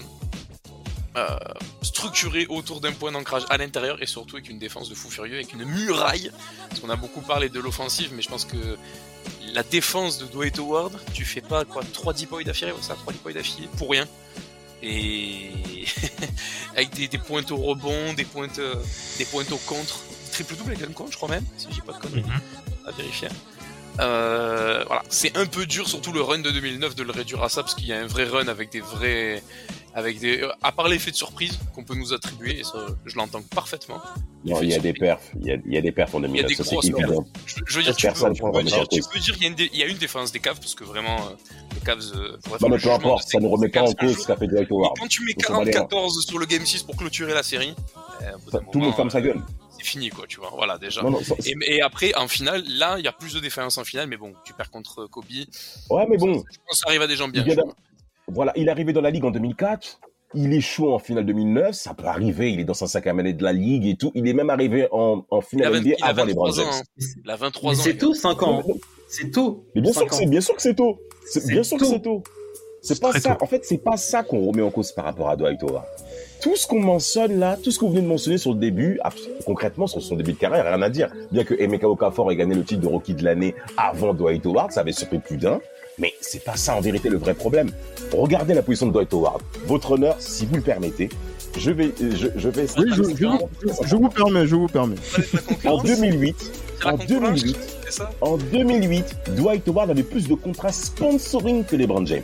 euh, 1.18 1.38
structuré 1.82 2.46
autour 2.48 2.80
d'un 2.80 2.94
point 2.94 3.12
d'ancrage 3.12 3.44
à 3.50 3.58
l'intérieur 3.58 4.02
et 4.02 4.06
surtout 4.06 4.38
avec 4.38 4.50
une 4.50 4.60
défense 4.60 4.88
de 4.90 4.96
fou 4.96 5.10
furieux, 5.10 5.34
avec 5.36 5.52
une 5.54 5.66
muraille. 5.66 6.32
Parce 6.70 6.80
qu'on 6.80 6.90
a 6.90 6.96
beaucoup 6.96 7.22
parlé 7.22 7.50
de 7.50 7.60
l'offensive, 7.60 8.12
mais 8.14 8.22
je 8.22 8.30
pense 8.30 8.46
que 8.46 8.78
la 9.54 9.64
défense 9.64 10.20
de 10.20 10.26
Dwight 10.26 10.60
Howard, 10.60 10.94
tu 11.14 11.26
fais 11.26 11.42
pas 11.42 11.66
quoi 11.66 11.84
3 11.94 12.14
deep 12.14 12.30
points 12.30 12.44
d'affilée, 12.44 12.72
ouais, 12.72 12.78
ça, 12.82 12.96
3 12.96 13.14
deep 13.14 13.24
points 13.24 13.34
d'affilée 13.34 13.70
pour 13.78 13.90
rien. 13.90 14.08
Et 14.82 15.52
avec 16.76 16.92
des, 16.96 17.08
des 17.08 17.18
pointes 17.18 17.52
au 17.52 17.58
rebond, 17.58 18.14
des 18.14 18.26
pointes, 18.26 18.60
euh, 18.60 18.76
des 19.18 19.26
pointes 19.26 19.52
au 19.52 19.58
contre, 19.58 20.00
triple 20.32 20.56
double 20.56 20.72
avec 20.72 20.88
Duncan, 20.88 21.08
je 21.10 21.18
crois 21.18 21.30
même, 21.30 21.46
si 21.58 21.68
j'ai 21.72 21.82
pas 21.82 21.94
de 21.94 22.00
conneries 22.00 22.24
à 22.86 22.92
vérifier. 22.92 23.28
Euh, 24.00 24.84
voilà, 24.88 25.04
c'est 25.10 25.36
un 25.36 25.46
peu 25.46 25.66
dur, 25.66 25.88
surtout 25.90 26.14
le 26.14 26.22
run 26.22 26.40
de 26.40 26.52
2009, 26.52 26.96
de 26.96 27.04
le 27.04 27.12
réduire 27.12 27.44
à 27.44 27.50
ça, 27.50 27.62
parce 27.64 27.76
qu'il 27.76 27.88
y 27.88 27.94
a 27.94 28.00
un 28.00 28.08
vrai 28.08 28.24
run 28.24 28.48
avec 28.48 28.72
des 28.72 28.80
vrais, 28.80 29.44
avec 29.94 30.20
des, 30.20 30.42
euh, 30.42 30.52
à 30.62 30.72
part 30.72 30.88
l'effet 30.88 31.12
de 31.12 31.16
surprise 31.16 31.58
qu'on 31.74 31.84
peut 31.84 31.96
nous 31.96 32.14
attribuer, 32.14 32.60
et 32.60 32.64
ça, 32.64 32.86
je 33.06 33.16
l'entends 33.16 33.42
parfaitement. 33.42 34.00
Non, 34.46 34.62
il 34.62 34.70
y 34.70 34.74
a 34.76 34.80
des 34.80 34.94
perfs. 34.94 35.32
Il 35.40 35.48
y 35.48 35.52
a, 35.52 35.56
il 35.66 35.74
y 35.74 35.78
a 35.78 35.82
des 35.82 35.92
perfs 35.92 36.16
en 36.16 36.20
Il 36.24 36.36
y 36.36 36.40
a 36.40 36.44
2009. 36.44 36.48
des 36.48 36.56
Ça, 36.56 36.64
c'est 36.64 36.88
évident. 36.88 37.26
Je, 37.46 37.56
je 37.66 37.78
veux 37.78 37.84
dire, 37.84 37.96
tu 37.96 38.06
peux, 38.08 38.14
Personne 38.14 38.34
tu 38.34 38.42
prend 38.42 38.52
peux 38.52 38.58
vraiment 38.60 38.70
dire, 38.70 38.80
en 38.82 38.86
tu 38.86 39.00
cause. 39.02 39.10
peux 39.12 39.20
dire, 39.20 39.36
il 39.38 39.44
y, 39.44 39.46
a 39.46 39.50
une 39.50 39.56
dé- 39.56 39.70
il 39.74 39.80
y 39.80 39.84
a 39.84 39.88
une 39.88 39.98
défense 39.98 40.32
des 40.32 40.40
Cavs, 40.40 40.60
parce 40.60 40.76
que 40.76 40.84
vraiment, 40.84 41.18
euh, 41.18 41.34
les 41.74 41.82
Cavs, 41.82 42.00
euh, 42.16 42.38
Non, 42.62 42.70
mais 42.70 42.78
peu 42.78 42.92
importe, 42.92 43.28
ça 43.28 43.40
ne 43.40 43.48
remet 43.48 43.70
pas 43.70 43.82
en 43.82 43.94
cause 43.94 44.18
ce 44.20 44.28
qu'a 44.28 44.38
fait 44.38 44.48
Dwight 44.48 44.72
Howard. 44.72 44.98
Quand 45.00 45.08
tu 45.08 45.24
mets 45.26 45.34
Faut 45.44 45.54
s'en 45.54 45.62
aller, 45.62 45.76
hein. 45.76 45.88
40-14 45.90 46.26
sur 46.26 46.40
le 46.40 46.46
Game 46.46 46.66
6 46.66 46.84
pour 46.84 46.96
clôturer 46.96 47.34
la 47.34 47.44
série, 47.44 47.74
euh, 48.22 48.32
d'un 48.52 48.60
Tout 48.72 48.80
le 48.80 48.86
monde 48.86 48.96
ferme 48.96 49.10
sa 49.10 49.18
euh, 49.18 49.22
gueule. 49.22 49.42
c'est 49.78 49.84
fini, 49.86 50.10
quoi, 50.10 50.26
tu 50.28 50.40
vois. 50.40 50.52
Voilà, 50.56 50.78
déjà. 50.78 51.02
Non, 51.02 51.12
non, 51.12 51.24
ça- 51.24 51.36
Et, 51.46 51.56
et 51.76 51.82
après, 51.82 52.14
en 52.16 52.28
finale, 52.28 52.64
là, 52.68 52.96
il 53.00 53.04
y 53.06 53.08
a 53.08 53.12
plus 53.12 53.34
de 53.34 53.40
défaillance 53.40 53.78
en 53.78 53.84
finale, 53.84 54.08
mais 54.08 54.18
bon, 54.18 54.34
tu 54.46 54.54
perds 54.54 54.72
contre 54.72 55.08
Kobe. 55.08 55.26
Ouais, 55.90 56.06
mais 56.10 56.18
bon, 56.18 56.34
Je 56.34 56.40
pense 56.40 56.48
que 56.72 56.78
ça 56.78 56.84
arrive 56.88 57.02
à 57.02 57.08
des 57.08 57.16
gens 57.18 57.28
bien. 57.28 57.44
Voilà, 58.32 58.54
il 58.56 58.68
est 58.68 58.72
arrivé 58.72 58.94
dans 58.94 59.02
la 59.02 59.10
Ligue 59.12 59.26
en 59.26 59.32
2004. 59.32 60.00
Il 60.36 60.54
échoue 60.54 60.92
en 60.92 61.00
finale 61.00 61.26
2009. 61.26 61.74
Ça 61.74 61.94
peut 61.96 62.06
arriver. 62.06 62.52
Il 62.52 62.60
est 62.60 62.64
dans 62.64 62.74
sa 62.76 62.86
cinquième 62.88 63.18
année 63.20 63.34
de 63.34 63.44
la 63.44 63.52
Ligue 63.54 63.88
et 63.88 63.96
tout. 63.96 64.12
Il 64.14 64.28
est 64.28 64.34
même 64.34 64.50
arrivé 64.52 64.88
en, 64.92 65.26
en 65.30 65.40
Il 65.54 65.64
a, 65.64 65.72
finale 65.72 65.74
20 65.74 65.80
NBA 65.80 65.90
il 65.98 66.04
a 66.04 66.08
avant 66.08 66.24
les 66.26 66.34
23 66.34 66.50
Brown 66.50 66.50
ans. 66.50 66.72
James. 66.72 66.84
hein. 66.84 67.04
Il 67.26 67.32
a 67.32 67.36
23 67.36 67.72
Mais 67.72 67.78
ans. 67.78 67.82
c'est 67.84 67.98
tôt, 67.98 68.14
5 68.14 68.44
ans. 68.44 68.64
C'est 69.08 69.32
tôt. 69.32 69.66
Mais 69.74 69.82
bien 69.82 69.92
sûr 69.92 70.06
que 70.06 70.14
c'est, 70.14 70.26
bien 70.28 70.42
sûr 70.42 70.56
que 70.56 70.62
c'est 70.62 70.76
tôt. 70.76 71.00
C'est 71.26 71.48
bien 71.48 71.64
sûr 71.64 71.78
que 71.80 71.86
c'est 71.86 72.02
tôt. 72.02 72.24
C'est 72.82 73.02
pas 73.02 73.12
ça. 73.20 73.36
tôt. 73.36 73.44
En 73.44 73.48
fait, 73.48 73.66
c'est 73.66 73.80
pas 73.80 73.98
ça 73.98 74.22
qu'on 74.24 74.46
remet 74.46 74.62
en 74.62 74.70
cause 74.70 74.92
par 74.92 75.06
rapport 75.06 75.30
à 75.30 75.36
Dwight 75.36 75.62
Howard. 75.64 75.84
Tout 76.42 76.56
ce 76.56 76.66
qu'on 76.68 76.80
mentionne 76.80 77.38
là, 77.40 77.58
tout 77.62 77.72
ce 77.72 77.80
que 77.80 77.84
vous 77.86 77.92
venez 77.92 78.04
de 78.04 78.08
mentionner 78.08 78.38
sur 78.38 78.54
le 78.54 78.60
début, 78.60 79.00
concrètement 79.46 79.88
sur 79.88 80.02
son 80.02 80.16
début 80.16 80.32
de 80.34 80.38
carrière, 80.38 80.64
rien 80.66 80.82
à 80.82 80.90
dire. 80.90 81.12
Bien 81.32 81.44
que 81.44 81.56
Emeka 81.56 81.90
Okafor 81.90 82.32
ait 82.32 82.36
gagné 82.38 82.56
le 82.56 82.64
titre 82.64 82.82
de 82.82 82.88
rookie 82.88 83.16
de 83.16 83.24
l'année 83.26 83.56
avant 83.76 84.14
Dwight 84.14 84.46
Howard, 84.46 84.72
ça 84.72 84.82
avait 84.82 84.94
surpris 84.94 85.20
plus 85.20 85.36
d'un. 85.38 85.60
Mais 86.00 86.14
c'est 86.22 86.44
pas 86.44 86.56
ça 86.56 86.76
en 86.76 86.82
vérité 86.82 87.10
le 87.10 87.18
vrai 87.18 87.34
problème. 87.34 87.72
Regardez 88.14 88.54
la 88.54 88.62
position 88.62 88.88
de 88.88 88.92
Dwight 88.94 89.14
Howard. 89.14 89.42
Votre 89.66 89.92
honneur, 89.92 90.16
si 90.20 90.46
vous 90.46 90.56
le 90.56 90.62
permettez, 90.62 91.10
je 91.58 91.72
vais, 91.72 91.92
je, 92.00 92.28
je 92.36 92.50
vais. 92.50 92.66
Oui, 92.78 92.86
je, 92.96 93.04
je- 93.04 93.86
je 93.88 93.96
vous 93.96 94.10
permets, 94.10 94.48
je 94.48 94.56
vous 94.56 94.68
permets. 94.68 94.96
En 95.66 95.78
concurrence, 95.78 95.84
2008, 95.84 96.36
c'est 96.40 96.86
la 96.86 96.94
en 96.94 96.98
concurrence, 96.98 97.42
2008, 97.44 97.58
c'est 97.86 97.92
ça? 97.92 98.12
en 98.22 98.38
2008, 98.38 99.06
Dwight 99.36 99.68
Howard 99.68 99.90
avait 99.92 100.04
plus 100.04 100.28
de 100.28 100.36
contrats 100.36 100.72
sponsoring 100.72 101.66
que 101.66 101.76
LeBron 101.76 102.06
James. 102.06 102.24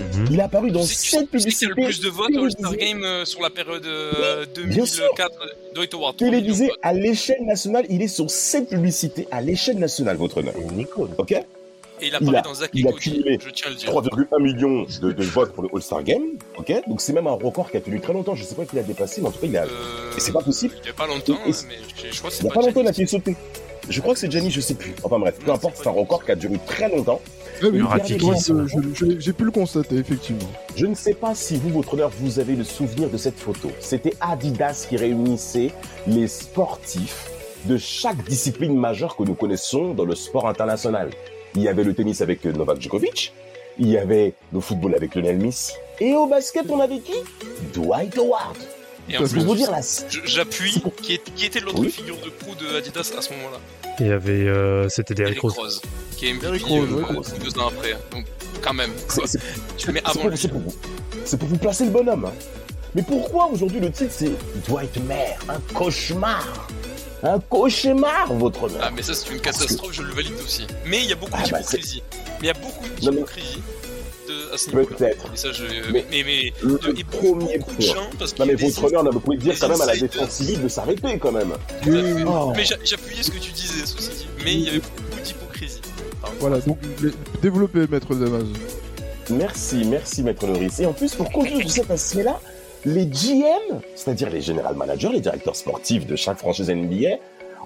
Mhm. 0.00 0.26
Il 0.30 0.38
est 0.40 0.42
apparu 0.42 0.70
dans 0.72 0.80
Tu 0.84 0.88
sais- 0.94 0.94
tu 0.94 1.08
sais- 1.08 1.16
sept 1.18 1.30
tu 1.30 1.40
sais 1.50 1.66
a 1.66 1.68
le 1.68 1.74
publicités 1.74 1.84
plus 1.84 2.00
de 2.00 2.08
votes 2.08 2.36
au 2.36 2.44
All-Star 2.44 2.70
télévisées, 2.72 2.92
Game 2.94 3.04
euh, 3.04 3.24
sur 3.24 3.40
la 3.42 3.50
période 3.50 3.86
euh, 3.86 4.44
bien 4.66 4.84
sûr. 4.86 5.04
2004. 5.04 5.38
Dwight 5.74 5.94
Howard? 5.94 6.16
3 6.16 6.26
millions 6.28 6.38
de 6.38 6.42
télévisées 6.42 6.66
votes. 6.66 6.78
à 6.82 6.92
l'échelle 6.92 7.44
nationale. 7.46 7.86
Il 7.88 8.02
est 8.02 8.08
sur 8.08 8.28
sept 8.30 8.68
publicités 8.68 9.28
à 9.30 9.40
l'échelle 9.40 9.78
nationale, 9.78 10.16
votre 10.16 10.38
honneur. 10.38 10.54
Et 10.56 10.74
Nico. 10.74 11.08
Ok? 11.18 11.34
Et 12.04 12.08
il 12.08 12.10
il 12.10 12.14
apparaît 12.16 12.38
a- 12.38 12.42
dans 12.42 12.54
Zach 12.54 12.70
il 12.74 12.86
a 12.88 12.92
cumulé 12.92 13.38
je 13.44 13.50
tiens 13.50 13.66
à 13.68 13.70
le 13.70 13.76
dire. 13.76 13.90
3,1 13.90 14.42
millions 14.42 14.86
de, 15.02 15.12
de 15.12 15.22
votes 15.24 15.52
pour 15.52 15.62
le 15.62 15.68
All-Star 15.74 16.02
Game. 16.02 16.22
Ok 16.58 16.72
Donc 16.86 17.00
c'est 17.00 17.12
même 17.12 17.26
un 17.26 17.32
record 17.32 17.70
qui 17.70 17.76
a 17.76 17.80
tenu 17.80 18.00
très 18.00 18.12
longtemps. 18.12 18.34
Je 18.34 18.44
sais 18.44 18.54
pas 18.54 18.64
qu'il 18.64 18.78
a 18.78 18.82
dépassé, 18.82 19.20
mais 19.20 19.28
en 19.28 19.30
tout 19.30 19.40
cas, 19.40 19.46
il 19.46 19.56
a. 19.56 19.64
Euh, 19.64 20.16
Et 20.16 20.20
c'est 20.20 20.32
pas 20.32 20.42
possible. 20.42 20.74
Il 20.82 20.86
y 20.86 20.90
a 20.90 20.92
pas 20.92 21.06
longtemps, 21.06 21.34
Et- 21.46 21.50
et- 21.50 21.52
mais 21.68 21.74
je, 22.12 22.18
crois 22.18 22.30
que 22.30 22.34
Il 22.34 22.36
c'est 22.38 22.42
n'y 22.44 22.48
a 22.50 22.52
pas 22.52 22.60
pas 22.60 22.66
longtemps, 22.66 22.80
il 22.82 22.88
a 22.88 22.92
fait 22.92 23.06
sauter. 23.06 23.36
Je 23.88 24.00
crois 24.00 24.14
que 24.14 24.20
c'est 24.20 24.30
Gianni, 24.30 24.50
je 24.50 24.60
sais 24.62 24.74
plus. 24.74 24.94
Enfin 25.02 25.18
bref, 25.18 25.34
peu 25.44 25.50
importe, 25.50 25.76
c'est 25.76 25.86
un 25.88 25.92
record 25.92 26.24
qui 26.24 26.30
a 26.32 26.36
duré 26.36 26.58
très 26.66 26.88
longtemps. 26.88 27.20
Oui, 27.62 27.80
j'ai 29.18 29.32
pu 29.32 29.44
le 29.44 29.50
constater, 29.50 29.96
effectivement. 29.96 30.50
Je 30.76 30.86
ne 30.86 30.94
sais 30.94 31.14
pas 31.14 31.34
si 31.34 31.56
vous, 31.56 31.70
votre 31.70 31.94
honneur, 31.94 32.10
vous 32.18 32.38
avez 32.38 32.56
le 32.56 32.64
souvenir 32.64 33.08
de 33.10 33.16
cette 33.16 33.38
photo. 33.38 33.70
C'était 33.80 34.14
Adidas 34.20 34.86
qui 34.88 34.96
réunissait 34.96 35.70
les 36.06 36.28
sportifs 36.28 37.30
de 37.66 37.76
chaque 37.78 38.22
discipline 38.24 38.76
majeure 38.76 39.16
que 39.16 39.22
nous 39.22 39.34
connaissons 39.34 39.94
dans 39.94 40.04
le 40.04 40.14
sport 40.14 40.48
international. 40.48 41.10
Il 41.54 41.62
y 41.62 41.68
avait 41.68 41.84
le 41.84 41.94
tennis 41.94 42.20
avec 42.20 42.44
Novak 42.44 42.80
Djokovic, 42.80 43.32
il 43.78 43.88
y 43.88 43.98
avait 43.98 44.34
le 44.52 44.60
football 44.60 44.94
avec 44.94 45.14
Lionel 45.14 45.38
Messi, 45.38 45.72
et 46.00 46.14
au 46.14 46.26
basket, 46.26 46.64
on 46.68 46.80
avait 46.80 46.98
qui? 46.98 47.12
Dwight 47.72 48.16
Howard. 48.18 48.56
Et 49.08 49.18
en 49.18 49.24
plus, 49.24 49.44
vous 49.44 49.54
dire 49.54 49.70
je- 50.08 50.20
j'appuie 50.24 50.82
qui, 51.02 51.44
était 51.44 51.60
l'autre 51.60 51.78
Oui. 51.80 51.90
figure 51.90 52.16
de 52.24 52.30
proue 52.30 52.54
de 52.54 52.76
Adidas 52.76 53.12
à 53.18 53.20
ce 53.20 53.30
moment-là. 53.34 53.58
Il 54.00 54.06
y 54.06 54.10
avait, 54.10 54.32
euh, 54.48 54.88
c'était 54.88 55.12
Derrick 55.14 55.40
Rose. 55.40 55.54
Rose, 55.56 55.82
qui 56.16 56.26
est 56.26 56.30
MVP 56.30 56.46
Derrick 56.46 56.64
Rose, 56.64 56.88
euh, 56.90 57.12
ouais. 57.20 57.38
deux 57.44 57.58
ans 57.60 57.68
après. 57.68 57.92
Donc 58.10 58.24
quand 58.62 58.72
même, 58.72 58.90
tu 59.76 59.86
le 59.88 59.92
mets 59.92 60.02
avant 60.04 60.20
pour, 60.22 60.38
c'est 60.38 60.48
pour 60.48 60.60
vous. 60.60 60.74
C'est 61.26 61.36
pour 61.38 61.48
vous 61.48 61.58
placer 61.58 61.84
le 61.84 61.90
bonhomme. 61.90 62.24
hein. 62.24 62.32
Mais 62.94 63.02
pourquoi 63.02 63.46
aujourd'hui 63.52 63.80
le 63.80 63.90
titre 63.90 64.10
c'est 64.16 64.30
Dwight 64.66 64.96
Maire 65.06 65.38
Un 65.48 65.60
cauchemar? 65.74 66.66
Un 67.24 67.38
cauchemar, 67.40 68.32
votre 68.34 68.64
honneur 68.64 68.80
Ah 68.82 68.90
mais 68.94 69.02
ça 69.02 69.14
c'est 69.14 69.30
une 69.32 69.40
catastrophe, 69.40 69.92
je 69.92 70.02
le 70.02 70.12
valide 70.12 70.34
aussi. 70.44 70.66
Mais 70.86 70.98
il 71.02 71.08
y 71.08 71.12
a 71.12 71.16
beaucoup 71.16 71.32
Ah, 71.34 71.42
bah, 71.50 71.58
d'hypocrisie. 71.60 72.02
mais 72.12 72.20
il 72.42 72.46
y 72.46 72.50
a 72.50 72.52
beaucoup 72.54 72.84
Non, 72.84 72.90
mais- 73.02 73.10
d'hypocrisie 73.12 73.62
de- 74.28 74.54
à 74.54 74.58
ce 74.58 74.68
niveau-là. 74.68 74.86
Peut-être. 74.96 75.24
Et 75.32 75.36
ça 75.36 75.52
je... 75.52 75.64
Mais- 75.90 76.04
Mais, 76.10 76.22
mais, 76.24 76.52
Le, 76.62 76.72
de- 76.78 77.02
premier 77.04 77.58
beaucoup 77.58 77.70
de 77.72 77.76
point. 77.76 77.94
gens, 77.94 78.10
parce 78.18 78.38
Non 78.38 78.44
mais 78.46 78.54
votre 78.54 78.84
honneur, 78.84 79.04
non, 79.04 79.10
vous 79.10 79.20
pouvez 79.20 79.38
dire 79.38 79.54
quand 79.58 79.68
même 79.68 79.80
à 79.80 79.86
la 79.86 79.96
défense 79.96 80.30
civile 80.30 80.62
de 80.62 80.68
s'arrêter 80.68 81.18
quand 81.18 81.32
même. 81.32 81.52
Oh. 82.26 82.52
Mais 82.54 82.64
j'a- 82.64 82.76
j'appuyais 82.84 83.22
ce 83.22 83.30
que 83.30 83.38
tu 83.38 83.52
disais, 83.52 83.86
ceci 83.86 84.10
dit. 84.10 84.26
Mais 84.44 84.52
il 84.54 84.60
y 84.60 84.68
avait 84.68 84.78
beaucoup 84.80 85.20
d'hypocrisie. 85.24 85.80
Voilà, 86.40 86.58
donc 86.60 86.78
développez, 87.42 87.86
maître 87.90 88.14
Damas. 88.14 88.44
Merci, 89.30 89.84
merci 89.86 90.22
maître 90.22 90.46
Loris. 90.46 90.78
Et 90.80 90.84
en 90.86 90.92
plus, 90.92 91.14
pour 91.14 91.30
conclure 91.32 91.58
sur 91.60 91.70
cet 91.70 91.90
aspect-là, 91.90 92.38
les 92.84 93.06
GM, 93.06 93.80
c'est-à-dire 93.94 94.30
les 94.30 94.40
general 94.40 94.74
managers, 94.74 95.10
les 95.12 95.20
directeurs 95.20 95.56
sportifs 95.56 96.06
de 96.06 96.16
chaque 96.16 96.38
franchise 96.38 96.70
NBA, 96.70 97.16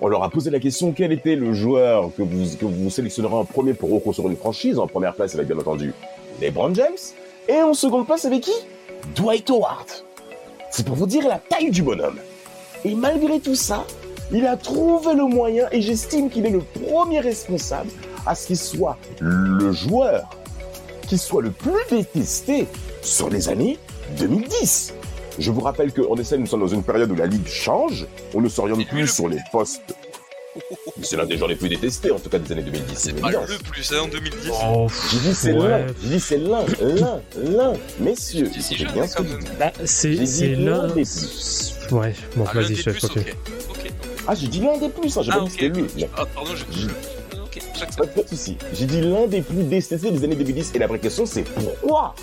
on 0.01 0.07
leur 0.07 0.23
a 0.23 0.31
posé 0.31 0.51
la 0.51 0.61
question 0.61 0.93
quel 0.93 1.11
était 1.11 1.35
le 1.35 1.53
joueur 1.53 2.11
que 2.17 2.23
vous, 2.23 2.57
que 2.57 2.91
sélectionnerez 2.91 3.35
en 3.35 3.45
premier 3.45 3.75
pour 3.75 3.91
reconstruire 3.91 4.31
une 4.31 4.37
franchise? 4.37 4.79
En 4.79 4.87
première 4.87 5.15
place, 5.15 5.35
avec 5.35 5.49
bien 5.49 5.59
entendu 5.59 5.93
LeBron 6.41 6.73
James. 6.75 6.97
Et 7.49 7.61
en 7.61 7.75
seconde 7.75 8.07
place, 8.07 8.25
avec 8.25 8.43
qui? 8.43 8.53
Dwight 9.17 9.51
Howard. 9.51 9.87
C'est 10.71 10.87
pour 10.87 10.95
vous 10.95 11.07
dire 11.07 11.27
la 11.27 11.39
taille 11.39 11.71
du 11.71 11.83
bonhomme. 11.83 12.19
Et 12.85 12.95
malgré 12.95 13.41
tout 13.41 13.57
ça, 13.57 13.85
il 14.31 14.47
a 14.47 14.57
trouvé 14.57 15.15
le 15.15 15.25
moyen, 15.25 15.67
et 15.73 15.81
j'estime 15.81 16.31
qu'il 16.31 16.47
est 16.47 16.51
le 16.51 16.61
premier 16.61 17.19
responsable, 17.19 17.91
à 18.25 18.35
ce 18.37 18.47
qu'il 18.47 18.59
soit 18.59 18.97
le 19.19 19.73
joueur 19.73 20.29
qui 21.09 21.19
soit 21.19 21.43
le 21.43 21.51
plus 21.51 21.73
détesté 21.91 22.67
sur 23.03 23.31
les 23.31 23.49
années 23.49 23.79
2010. 24.19 24.95
Je 25.39 25.51
vous 25.51 25.61
rappelle 25.61 25.93
qu'en 25.93 26.17
essai, 26.17 26.37
nous 26.39 26.47
sommes 26.47 26.61
dans 26.61 26.67
une 26.69 26.83
période 26.83 27.11
où 27.11 27.15
la 27.15 27.27
ligue 27.27 27.47
change, 27.47 28.07
on 28.35 28.41
ne 28.41 28.49
s'oriente 28.49 28.87
plus 28.89 29.07
sur 29.07 29.29
les 29.29 29.39
postes. 29.53 29.83
C'est 31.03 31.17
l'un 31.17 31.27
des 31.27 31.37
joueurs 31.37 31.49
les 31.49 31.55
plus 31.55 31.69
détestés, 31.69 32.11
en 32.11 32.19
tout 32.19 32.29
cas 32.29 32.39
des 32.41 32.51
années 32.51 32.63
2010. 32.63 32.99
C'est 32.99 33.21
pas 33.21 33.31
le 33.31 33.59
plus, 33.71 33.93
hein, 33.93 34.01
en 34.05 34.09
2010. 34.09 34.51
Oh, 34.65 34.89
J'ai 35.13 35.19
dit 35.21 35.35
c'est 35.35 35.53
ouais. 35.53 35.69
l'un, 35.69 35.87
j'ai 36.03 36.09
dit 36.09 36.21
c'est 36.21 36.39
l'un, 36.39 36.65
l'un, 36.81 37.21
l'un, 37.37 37.73
messieurs. 38.01 38.51
C'est 38.53 38.61
si 38.61 38.75
J'ai 38.77 38.85
jeune, 38.87 38.95
bien 38.95 39.07
ce 39.07 39.17
que. 39.17 39.23
Bah, 39.59 39.73
c'est, 39.85 40.11
dit 40.11 40.57
l'un. 40.57 40.89
des 40.89 41.05
Ouais, 41.93 42.13
bon, 42.35 42.45
Ah, 42.49 42.55
vas-y, 42.55 42.75
chef, 42.75 42.99
plus, 42.99 43.05
ok. 43.05 43.37
Ok. 43.71 43.93
Ah, 44.27 44.35
j'ai 44.35 44.49
dit 44.49 44.61
l'un 44.61 44.77
des 44.79 44.89
plus, 44.89 45.17
hein, 45.17 45.23
j'ai 45.23 45.31
Ah, 45.33 45.37
pas 45.39 45.45
dit 45.45 45.51
ok. 45.51 45.57
que 45.57 45.63
c'était 45.67 45.81
lui. 46.01 46.07
Ah, 46.17 46.27
pardon, 46.35 46.51
j'ai... 46.57 46.81
J'ai- 46.81 46.89
Ok, 47.41 47.63
chaque 47.79 47.97
Pas, 47.97 48.07
pas 48.07 48.23
de 48.23 48.29
souci. 48.29 48.59
J'ai 48.75 48.85
dit 48.87 49.01
l'un 49.01 49.27
des 49.29 49.41
plus 49.43 49.63
détestés 49.63 50.11
des 50.11 50.25
années 50.25 50.35
2010. 50.35 50.73
Et 50.75 50.79
la 50.81 50.87
vraie 50.89 50.99
question, 50.99 51.25
c'est 51.25 51.43
pourquoi? 51.43 52.15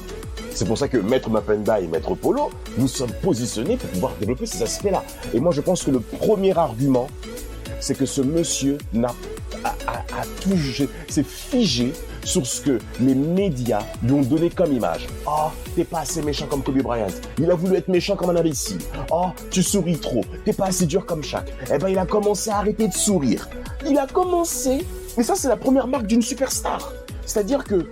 C'est 0.55 0.65
pour 0.65 0.77
ça 0.77 0.87
que 0.87 0.97
Maître 0.97 1.29
Mapenda 1.29 1.81
et 1.81 1.87
Maître 1.87 2.15
Polo, 2.15 2.49
nous 2.77 2.87
sommes 2.87 3.11
positionnés 3.21 3.75
pour 3.75 3.89
pouvoir 3.89 4.13
développer 4.21 4.45
ces 4.45 4.63
aspects-là. 4.63 5.03
Et 5.33 5.41
moi, 5.41 5.51
je 5.51 5.59
pense 5.59 5.83
que 5.83 5.91
le 5.91 5.99
premier 5.99 6.57
argument, 6.57 7.09
c'est 7.81 7.93
que 7.93 8.05
ce 8.05 8.21
monsieur 8.21 8.77
n'a 8.93 9.13
a, 9.65 9.73
tout 10.39 10.55
jugé, 10.55 10.87
c'est 11.09 11.25
figé 11.25 11.91
sur 12.23 12.45
ce 12.45 12.61
que 12.61 12.79
les 13.01 13.15
médias 13.15 13.81
lui 14.01 14.13
ont 14.13 14.21
donné 14.21 14.49
comme 14.49 14.71
image. 14.71 15.07
Oh, 15.27 15.49
t'es 15.75 15.83
pas 15.83 15.99
assez 15.99 16.21
méchant 16.21 16.45
comme 16.47 16.63
Kobe 16.63 16.81
Bryant. 16.81 17.07
Il 17.37 17.51
a 17.51 17.55
voulu 17.55 17.75
être 17.75 17.89
méchant 17.89 18.15
comme 18.15 18.29
un 18.29 18.35
imbécile. 18.37 18.79
Oh, 19.11 19.27
tu 19.51 19.61
souris 19.61 19.97
trop. 19.97 20.21
T'es 20.45 20.53
pas 20.53 20.67
assez 20.67 20.85
dur 20.85 21.05
comme 21.05 21.21
Shaq. 21.21 21.51
Eh 21.73 21.77
ben, 21.77 21.89
il 21.89 21.97
a 21.97 22.05
commencé 22.05 22.49
à 22.49 22.59
arrêter 22.59 22.87
de 22.87 22.93
sourire. 22.93 23.49
Il 23.85 23.97
a 23.97 24.07
commencé, 24.07 24.85
et 25.17 25.23
ça, 25.23 25.35
c'est 25.35 25.49
la 25.49 25.57
première 25.57 25.87
marque 25.87 26.07
d'une 26.07 26.21
superstar. 26.21 26.93
C'est-à-dire 27.25 27.63
que 27.63 27.87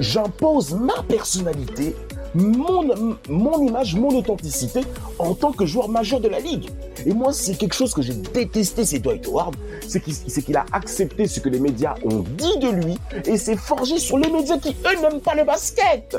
j'impose 0.00 0.74
ma 0.74 1.02
personnalité, 1.08 1.94
mon, 2.34 3.16
mon 3.28 3.66
image, 3.66 3.94
mon 3.94 4.16
authenticité 4.16 4.80
en 5.18 5.34
tant 5.34 5.52
que 5.52 5.66
joueur 5.66 5.88
majeur 5.88 6.20
de 6.20 6.28
la 6.28 6.40
ligue. 6.40 6.70
Et 7.06 7.12
moi, 7.12 7.32
c'est 7.32 7.54
quelque 7.54 7.74
chose 7.74 7.94
que 7.94 8.02
j'ai 8.02 8.14
détesté, 8.14 8.84
c'est 8.84 8.98
Dwight 8.98 9.26
Howard, 9.26 9.54
c'est 9.86 10.00
qu'il 10.00 10.14
qu'il 10.14 10.56
a 10.56 10.66
accepté 10.72 11.26
ce 11.26 11.40
que 11.40 11.48
les 11.48 11.60
médias 11.60 11.94
ont 12.04 12.24
dit 12.36 12.58
de 12.58 12.70
lui 12.70 12.98
et 13.24 13.36
s'est 13.36 13.56
forgé 13.56 13.98
sur 13.98 14.18
les 14.18 14.30
médias 14.30 14.58
qui, 14.58 14.70
eux, 14.70 15.00
n'aiment 15.00 15.20
pas 15.20 15.34
le 15.34 15.44
basket. 15.44 16.16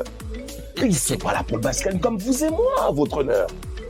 Eux, 0.78 0.86
ils 0.86 0.96
sont 0.96 1.18
pas 1.18 1.34
là 1.34 1.44
pour 1.44 1.58
le 1.58 1.64
basket 1.64 2.00
comme 2.00 2.18
vous 2.18 2.44
et 2.44 2.50
moi, 2.50 2.92
votre 2.92 3.18
honneur. 3.18 3.48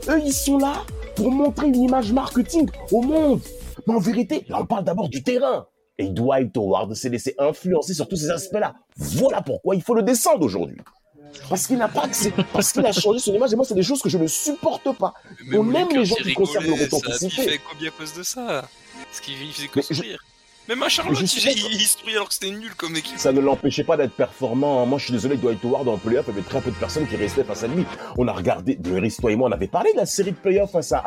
Eux, 0.08 0.20
ils 0.24 0.32
sont 0.32 0.58
là 0.58 0.84
pour 1.14 1.30
montrer 1.30 1.68
une 1.68 1.76
image 1.76 2.12
marketing 2.12 2.68
au 2.92 3.02
monde. 3.02 3.40
Mais 3.86 3.94
en 3.94 3.98
vérité, 3.98 4.44
là, 4.48 4.58
on 4.60 4.66
parle 4.66 4.84
d'abord 4.84 5.08
du 5.08 5.22
terrain. 5.22 5.66
Et 5.98 6.08
Dwight 6.08 6.56
Howard 6.56 6.94
s'est 6.94 7.08
laissé 7.08 7.34
influencer 7.38 7.94
sur 7.94 8.06
tous 8.08 8.16
ces 8.16 8.30
aspects-là. 8.30 8.74
Voilà 8.96 9.40
pourquoi 9.40 9.74
il 9.74 9.82
faut 9.82 9.94
le 9.94 10.02
descendre 10.02 10.44
aujourd'hui. 10.44 10.76
Parce 11.48 11.66
qu'il 11.66 11.78
n'a 11.78 11.88
pas 11.88 12.04
accès, 12.04 12.32
parce 12.52 12.72
qu'il 12.72 12.84
a 12.84 12.92
changé 12.92 13.18
son 13.18 13.34
image. 13.34 13.52
Et 13.52 13.56
moi, 13.56 13.64
c'est 13.64 13.74
des 13.74 13.82
choses 13.82 14.02
que 14.02 14.08
je 14.08 14.18
ne 14.18 14.26
supporte 14.26 14.96
pas. 14.96 15.14
Mais 15.46 15.58
On 15.58 15.72
aime 15.72 15.88
les 15.90 16.04
gens 16.04 16.16
qui 16.16 16.34
conservent 16.34 16.64
leur 16.64 16.74
rigolait, 16.74 16.90
ça 16.90 16.96
a 16.96 16.98
authenticité. 16.98 17.42
fait 17.42 17.58
Kobe 17.58 17.86
à 17.86 17.90
cause 17.90 18.14
de 18.14 18.22
ça? 18.22 18.68
Qu'il 19.22 19.42
il 19.42 19.52
faisait 19.52 19.68
que 19.68 19.80
Mais 19.80 19.84
je-. 19.90 20.16
Même 20.68 20.82
à 20.82 20.88
Charlotte, 20.88 21.20
il, 21.20 21.44
d'accord. 21.44 21.70
il, 21.72 21.80
il 21.80 21.86
se 21.86 21.96
alors 22.16 22.28
que 22.28 22.34
c'était 22.34 22.50
nul 22.50 22.74
comme 22.76 22.96
équipe. 22.96 23.18
Ça 23.18 23.32
ne 23.32 23.40
l'empêchait 23.40 23.84
pas 23.84 23.96
d'être 23.96 24.12
performant. 24.14 24.84
Moi, 24.86 24.98
je 24.98 25.04
suis 25.04 25.12
désolé, 25.12 25.36
Dwight 25.36 25.64
Howard 25.64 25.86
en 25.88 25.96
playoff, 25.98 26.24
il 26.28 26.34
y 26.34 26.38
avait 26.38 26.48
très 26.48 26.60
peu 26.60 26.70
de 26.70 26.76
personnes 26.76 27.06
qui 27.06 27.16
restaient 27.16 27.44
face 27.44 27.62
à 27.64 27.66
lui. 27.68 27.84
On 28.16 28.26
a 28.28 28.32
regardé, 28.32 28.74
de 28.76 28.96
Harris, 28.96 29.16
toi 29.20 29.30
et 29.32 29.36
moi, 29.36 29.48
on 29.48 29.52
avait 29.52 29.66
parlé 29.68 29.92
de 29.92 29.98
la 29.98 30.06
série 30.06 30.32
de 30.32 30.36
playoffs 30.36 30.72
face 30.72 30.92
à 30.92 30.98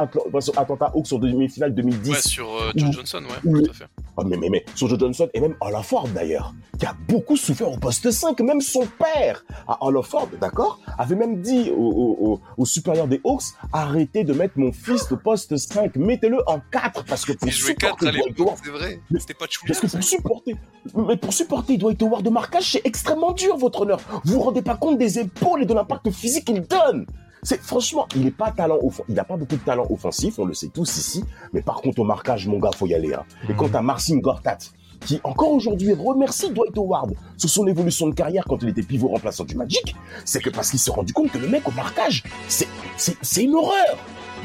Atlanta 0.58 0.92
Hawks 0.96 1.12
en 1.14 1.18
demi-finale 1.20 1.74
2010. 1.74 2.10
Ouais, 2.12 2.22
sur 2.22 2.50
euh, 2.56 2.72
Joe. 2.76 2.92
Johnson, 2.92 3.22
ouais, 3.24 3.36
Oui. 3.52 3.64
tout 3.64 3.72
à 3.72 3.74
fait. 3.74 3.86
Ah, 4.18 4.24
mais, 4.26 4.38
mais, 4.38 4.50
mais, 4.50 4.66
sur 4.76 4.88
Joe 4.90 5.00
Johnson 5.00 5.30
et 5.34 5.40
même 5.40 5.56
Al 5.62 5.82
Ford 5.84 6.08
d'ailleurs, 6.10 6.54
qui 6.78 6.86
a 6.86 6.96
beaucoup 7.08 7.38
souffert 7.38 7.72
au 7.72 7.78
poste 7.78 8.12
5. 8.12 8.40
Même 8.42 8.62
son 8.62 8.86
père, 8.86 9.44
à 9.68 9.78
Al 9.82 10.02
Ford, 10.04 10.30
d'accord, 10.40 10.80
avait 10.98 11.16
même 11.16 11.42
dit 11.42 11.72
au, 11.72 11.76
au, 11.82 12.28
au- 12.34 12.42
au 12.58 12.66
supérieur 12.66 13.08
des 13.08 13.22
Hawks, 13.24 13.44
arrêtez 13.74 14.24
de 14.24 14.34
mettre 14.34 14.54
mon 14.58 14.72
fils 14.72 15.12
au 15.12 15.18
poste 15.18 15.56
5, 15.58 15.96
mettez-le 15.96 16.38
en 16.48 16.60
4, 16.72 17.04
parce 17.06 17.26
que 17.26 17.34
pour 17.34 17.48
Il 17.48 17.54
jouait 17.54 17.76
4 17.76 18.00
supporter 18.00 18.08
à 18.08 18.12
l'époque, 18.28 18.58
c'est 18.64 18.72
vrai. 18.72 19.00
Mais- 19.12 19.20
C'était 19.20 19.34
pas 19.34 19.48
de 19.50 19.68
parce 19.68 19.80
que 19.80 19.88
pour 19.88 20.04
supporter, 20.04 20.56
mais 20.96 21.18
pour 21.18 21.34
supporter 21.34 21.78
Dwight 21.78 22.02
Howard 22.02 22.24
de 22.24 22.30
marquage, 22.30 22.72
c'est 22.72 22.86
extrêmement 22.86 23.32
dur, 23.32 23.58
votre 23.58 23.82
honneur. 23.82 24.00
Vous 24.26 24.34
vous 24.34 24.40
rendez 24.42 24.62
pas 24.62 24.76
compte 24.76 24.98
des 24.98 25.20
épaules 25.20 25.64
et 25.64 25.66
de 25.66 25.74
l'impact 25.74 26.10
physique 26.12 26.46
qu'il 26.46 26.62
donne. 26.62 27.06
C'est 27.44 27.62
franchement, 27.62 28.06
il 28.16 28.24
n'est 28.24 28.32
pas 28.32 28.52
talent 28.52 28.80
il 29.08 29.16
n'a 29.16 29.24
pas 29.24 29.38
beaucoup 29.38 29.56
de 29.56 29.62
talent 29.62 29.86
offensif, 29.90 30.40
on 30.40 30.46
le 30.46 30.54
sait 30.54 30.68
tous 30.68 30.98
ici. 30.98 31.24
Mais 31.54 31.62
par 31.62 31.82
contre 31.82 32.00
au 32.00 32.04
marquage, 32.04 32.48
mon 32.48 32.60
gars, 32.60 32.72
faut 32.76 32.86
y 32.86 32.94
aller. 32.94 33.14
Hein. 33.14 33.24
Et 33.50 33.54
quant 33.54 33.70
à 33.74 33.82
Marcin 33.82 34.18
Gortat, 34.18 34.58
qui 35.06 35.22
encore 35.24 35.52
aujourd'hui 35.52 35.94
remercie 35.94 36.52
Dwight 36.52 36.78
Howard 36.78 37.14
sur 37.38 37.50
son 37.50 37.66
évolution 37.68 38.08
de 38.08 38.14
carrière 38.14 38.44
quand 38.46 38.62
il 38.62 38.70
était 38.70 38.84
pivot 38.84 39.08
remplaçant 39.08 39.46
du 39.46 39.56
Magic, 39.56 39.96
c'est 40.26 40.42
que 40.42 40.50
parce 40.50 40.70
qu'il 40.70 40.80
s'est 40.80 40.92
rendu 40.92 41.14
compte 41.14 41.32
que 41.32 41.38
le 41.38 41.48
mec 41.48 41.68
au 41.68 41.72
marquage, 41.72 42.24
c'est 42.48 42.68
c'est 42.98 43.16
c'est 43.22 43.44
une 43.44 43.56
horreur. 43.56 43.98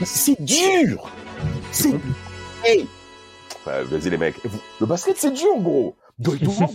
C'est 0.05 0.41
dur. 0.41 1.11
C'est 1.73 1.95
hey. 2.65 2.87
Ouais, 3.67 3.83
Vas-y 3.85 4.11
les 4.11 4.19
mecs, 4.19 4.37
Vous- 4.45 4.59
le 4.81 4.87
basket 4.87 5.17
c'est 5.19 5.31
dur 5.33 5.57
gros. 5.59 5.95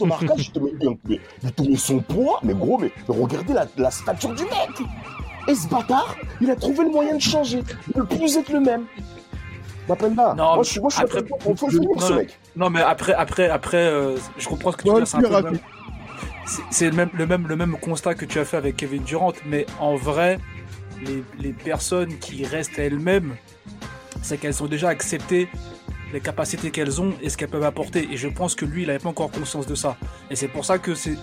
Marquage, 0.05 0.47
il 0.47 0.51
te 0.51 0.59
met, 0.59 0.71
il- 1.09 1.19
il 1.43 1.51
te 1.53 1.61
met 1.63 1.75
son 1.77 1.99
poids, 1.99 2.39
mais 2.43 2.53
gros, 2.53 2.77
mais 2.77 2.91
regardez 3.07 3.53
la, 3.53 3.65
la 3.77 3.89
stature 3.91 4.33
du 4.35 4.43
mec. 4.43 4.87
Et 5.47 5.55
ce 5.55 5.67
bâtard, 5.67 6.15
il 6.41 6.51
a 6.51 6.55
trouvé 6.55 6.83
le 6.83 6.89
moyen 6.91 7.15
de 7.15 7.21
changer, 7.21 7.63
de 7.95 8.01
plus 8.01 8.35
être 8.37 8.51
le 8.51 8.59
même. 8.59 8.83
Non, 10.35 10.55
moi 10.55 10.63
je 10.63 10.69
suis, 10.69 10.79
moi 10.79 10.89
je 10.91 10.95
suis 10.97 11.03
après- 11.05 11.21
le 11.21 11.55
finir 11.55 11.89
Non, 11.95 11.99
ce 11.99 12.11
non. 12.13 12.19
mec. 12.19 12.39
Non, 12.55 12.69
mais 12.69 12.81
après, 12.81 13.13
après, 13.13 13.49
après, 13.49 13.77
euh, 13.77 14.17
je 14.37 14.47
comprends 14.47 14.71
ce 14.71 14.77
que 14.77 14.83
tu 14.83 14.89
veux 14.89 15.03
dire. 15.03 15.07
C'est 16.69 16.89
le 16.89 16.95
même- 16.95 17.09
le 17.13 17.25
même, 17.27 17.47
le, 17.47 17.55
même, 17.55 17.77
constat 17.79 18.15
que 18.15 18.25
tu 18.25 18.39
as 18.39 18.45
fait 18.45 18.57
avec 18.57 18.75
Kevin 18.75 19.03
Durant, 19.03 19.33
mais 19.45 19.65
en 19.79 19.95
vrai, 19.95 20.39
les, 21.05 21.23
les 21.39 21.53
personnes 21.53 22.17
qui 22.19 22.43
restent 22.45 22.77
à 22.79 22.83
elles-mêmes, 22.83 23.35
c'est 24.21 24.37
qu'elles 24.37 24.61
ont 24.61 24.67
déjà 24.67 24.89
accepté 24.89 25.47
les 26.13 26.19
capacités 26.21 26.71
qu'elles 26.71 26.99
ont 27.01 27.13
et 27.21 27.29
ce 27.29 27.37
qu'elles 27.37 27.49
peuvent 27.49 27.63
apporter. 27.63 28.07
Et 28.11 28.17
je 28.17 28.27
pense 28.27 28.55
que 28.55 28.65
lui, 28.65 28.83
il 28.83 28.87
n'avait 28.87 28.99
pas 28.99 29.09
encore 29.09 29.31
conscience 29.31 29.67
de 29.67 29.75
ça. 29.75 29.95
Et 30.29 30.35
c'est 30.35 30.47
pour 30.47 30.65
ça 30.65 30.77
que 30.79 30.95
c'est. 30.95 31.15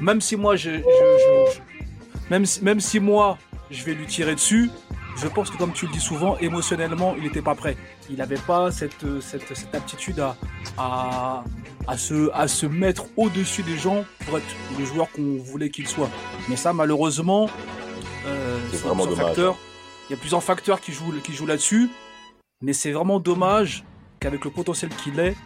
Même 0.00 0.20
si 0.20 0.36
moi, 0.36 0.56
je, 0.56 0.70
je- 0.70 0.76
je- 0.78 1.52
je- 1.54 2.30
même, 2.30 2.46
si, 2.46 2.62
même 2.64 2.80
si 2.80 3.00
moi, 3.00 3.36
je 3.70 3.82
vais 3.84 3.94
lui 3.94 4.06
tirer 4.06 4.34
dessus, 4.34 4.70
je 5.16 5.26
pense 5.26 5.50
que 5.50 5.56
comme 5.56 5.72
tu 5.72 5.86
le 5.86 5.92
dis 5.92 6.00
souvent, 6.00 6.36
émotionnellement, 6.38 7.14
il 7.16 7.24
n'était 7.24 7.42
pas 7.42 7.54
prêt. 7.56 7.76
Il 8.08 8.16
n'avait 8.16 8.36
pas 8.36 8.70
cette, 8.70 9.20
cette, 9.20 9.54
cette 9.56 9.74
aptitude 9.74 10.20
à, 10.20 10.36
à, 10.78 11.44
à, 11.88 11.98
se, 11.98 12.30
à 12.32 12.46
se 12.48 12.66
mettre 12.66 13.06
au-dessus 13.16 13.62
des 13.62 13.76
gens 13.76 14.04
pour 14.24 14.38
être 14.38 14.46
le 14.78 14.84
joueur 14.84 15.10
qu'on 15.10 15.36
voulait 15.38 15.70
qu'il 15.70 15.88
soit. 15.88 16.08
Mais 16.48 16.56
ça, 16.56 16.72
malheureusement, 16.72 17.50
euh, 18.26 18.58
C'est 18.70 18.78
vraiment 18.78 19.04
dommage. 19.06 19.26
facteurs. 19.26 19.56
Il 20.08 20.12
y 20.12 20.16
a 20.16 20.18
plusieurs 20.18 20.42
facteurs 20.42 20.80
qui 20.80 20.92
jouent, 20.92 21.12
qui 21.22 21.32
jouent 21.34 21.46
là-dessus. 21.46 21.90
Mais 22.62 22.72
c'est 22.72 22.92
vraiment 22.92 23.20
dommage 23.20 23.84
qu'avec 24.20 24.44
le 24.44 24.50
potentiel 24.50 24.90
qu'il 24.90 25.18
est, 25.20 25.36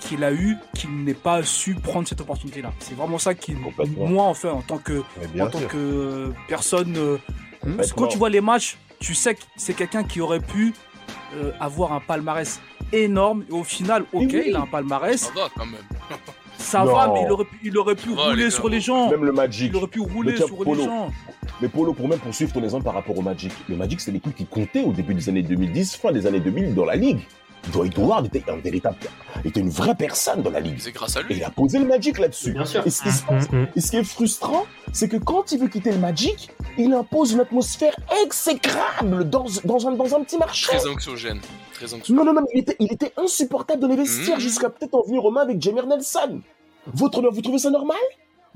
qu'il 0.00 0.22
a 0.24 0.32
eu, 0.32 0.56
qu'il 0.74 1.04
n'ait 1.04 1.14
pas 1.14 1.42
su 1.42 1.74
prendre 1.74 2.06
cette 2.06 2.20
opportunité-là. 2.20 2.72
C'est 2.78 2.94
vraiment 2.94 3.18
ça 3.18 3.34
qui, 3.34 3.54
moi, 3.96 4.24
enfin, 4.24 4.50
en 4.50 4.62
tant 4.62 4.78
que, 4.78 5.02
en 5.40 5.46
tant 5.48 5.58
sûr. 5.58 5.68
que 5.68 6.32
personne, 6.48 6.94
euh, 6.96 7.16
parce 7.76 7.92
que 7.92 7.96
quand 7.98 8.08
tu 8.08 8.18
vois 8.18 8.30
les 8.30 8.40
matchs, 8.42 8.76
tu 9.00 9.14
sais 9.14 9.34
que 9.34 9.40
c'est 9.56 9.74
quelqu'un 9.74 10.04
qui 10.04 10.20
aurait 10.20 10.40
pu 10.40 10.74
euh, 11.36 11.52
avoir 11.60 11.92
un 11.92 12.00
palmarès 12.00 12.60
énorme. 12.92 13.44
Et 13.48 13.52
au 13.52 13.64
final, 13.64 14.02
ok, 14.12 14.22
oui. 14.32 14.42
il 14.48 14.56
a 14.56 14.60
un 14.60 14.66
palmarès, 14.66 15.20
Ça 15.20 15.30
va 15.34 15.48
quand 15.56 15.64
même. 15.66 15.80
ça 16.58 16.84
Non. 16.84 16.92
va, 16.94 17.08
mais 17.12 17.22
il 17.24 17.32
aurait 17.32 17.44
pu, 17.44 17.58
il 17.64 17.78
aurait 17.78 17.94
pu 17.96 18.14
Ça 18.14 18.22
rouler 18.24 18.44
les 18.44 18.50
sur 18.50 18.68
les 18.68 18.80
gens. 18.80 19.10
Même 19.10 19.24
le 19.24 19.32
Magic. 19.32 19.70
Il 19.72 19.76
aurait 19.76 19.88
pu 19.88 20.00
rouler 20.00 20.36
sur 20.36 20.54
Polo. 20.56 20.74
les 20.74 20.84
gens. 20.84 21.10
Mais 21.62 21.68
Polo, 21.68 21.92
pour 21.94 22.08
même 22.08 22.18
poursuivre 22.18 22.52
ton 22.52 22.62
exemple 22.62 22.84
par 22.84 22.94
rapport 22.94 23.16
au 23.16 23.22
Magic, 23.22 23.52
le 23.68 23.76
Magic, 23.76 24.00
c'est 24.00 24.10
l'équipe 24.10 24.34
qui 24.34 24.44
comptait 24.44 24.82
au 24.84 24.92
début 24.92 25.14
des 25.14 25.28
années 25.28 25.42
2010, 25.42 25.96
fin 25.96 26.12
des 26.12 26.26
années 26.26 26.40
2000 26.40 26.74
dans 26.74 26.84
la 26.84 26.96
ligue. 26.96 27.20
Dwight 27.72 27.98
Howard 27.98 28.26
était 28.26 28.48
un 28.50 28.56
véritable, 28.56 28.96
était 29.44 29.60
une 29.60 29.70
vraie 29.70 29.94
personne 29.94 30.42
dans 30.42 30.50
la 30.50 30.60
ligue. 30.60 30.76
C'est 30.78 30.92
grâce 30.92 31.16
à 31.16 31.20
Et 31.20 31.24
lui. 31.24 31.36
il 31.36 31.44
a 31.44 31.50
posé 31.50 31.78
le 31.78 31.86
Magic 31.86 32.18
là-dessus. 32.18 32.52
Bien 32.52 32.64
sûr. 32.64 32.86
Et 32.86 32.90
ce, 32.90 33.02
qui 33.02 33.10
se 33.10 33.22
passe- 33.22 33.50
Mm, 33.50 33.56
mm. 33.62 33.68
et 33.76 33.80
ce 33.80 33.90
qui 33.90 33.96
est 33.96 34.04
frustrant, 34.04 34.66
c'est 34.92 35.08
que 35.08 35.16
quand 35.16 35.50
il 35.52 35.60
veut 35.60 35.68
quitter 35.68 35.90
le 35.92 35.98
Magic, 35.98 36.50
il 36.78 36.92
impose 36.92 37.32
une 37.32 37.40
atmosphère 37.40 37.96
exécrable 38.24 39.28
dans, 39.28 39.46
dans, 39.64 39.88
un, 39.88 39.92
dans 39.92 40.14
un 40.14 40.22
petit 40.22 40.36
marché. 40.38 40.66
Très 40.76 40.86
anxiogène. 40.88 41.40
Très 41.74 41.92
anxiogène. 41.94 42.16
Non, 42.16 42.24
non, 42.32 42.40
non, 42.40 42.46
il 42.52 42.60
était, 42.60 42.76
il 42.78 42.92
était 42.92 43.12
insupportable 43.16 43.80
dans 43.80 43.88
les 43.88 43.96
vestiaires 43.96 44.40
jusqu'à 44.40 44.68
peut-être 44.70 44.94
en 44.94 45.02
venir 45.02 45.24
aux 45.24 45.30
mains 45.30 45.42
avec 45.42 45.60
Jamir 45.60 45.86
Nelson. 45.86 46.40
Votre, 46.86 47.22
vous 47.32 47.40
trouvez 47.40 47.58
ça 47.58 47.70
normal? 47.70 47.96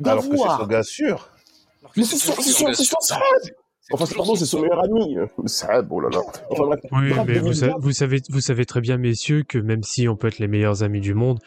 Alors 0.05 0.29
que 0.29 0.37
c'est 0.37 0.43
son 0.45 0.67
gars 0.67 0.83
sûr. 0.83 1.29
Mais 1.97 2.05
c'est 2.05 2.17
son, 2.19 2.35
c'est 2.41 2.53
Enfin, 3.91 4.05
c'est- 4.05 4.17
pardon, 4.17 4.35
c'est 4.35 4.45
son 4.45 4.61
meilleur 4.61 4.85
ami. 4.85 5.17
euh, 5.17 5.27
oh 5.91 6.01
là 6.01 6.09
là. 6.11 6.21
Enfin 6.51 6.65
bref. 6.67 6.81
Oui, 6.93 7.09
Bref, 7.11 7.25
mais 7.27 7.39
vous, 7.39 7.49
2020, 7.49 7.53
sa- 7.55 7.75
vous 7.79 7.93
savez, 7.93 8.21
vous 8.29 8.41
savez 8.41 8.67
très 8.67 8.81
bien, 8.83 8.99
messieurs, 8.99 9.45
que 9.49 9.59
même 9.59 9.83
si 9.83 10.09
on 10.09 10.17
peut 10.17 10.29
être 10.29 10.39
les 10.39 10.49
meilleurs 10.49 10.83
amis 10.83 11.01
du 11.01 11.15
monde, 11.15 11.39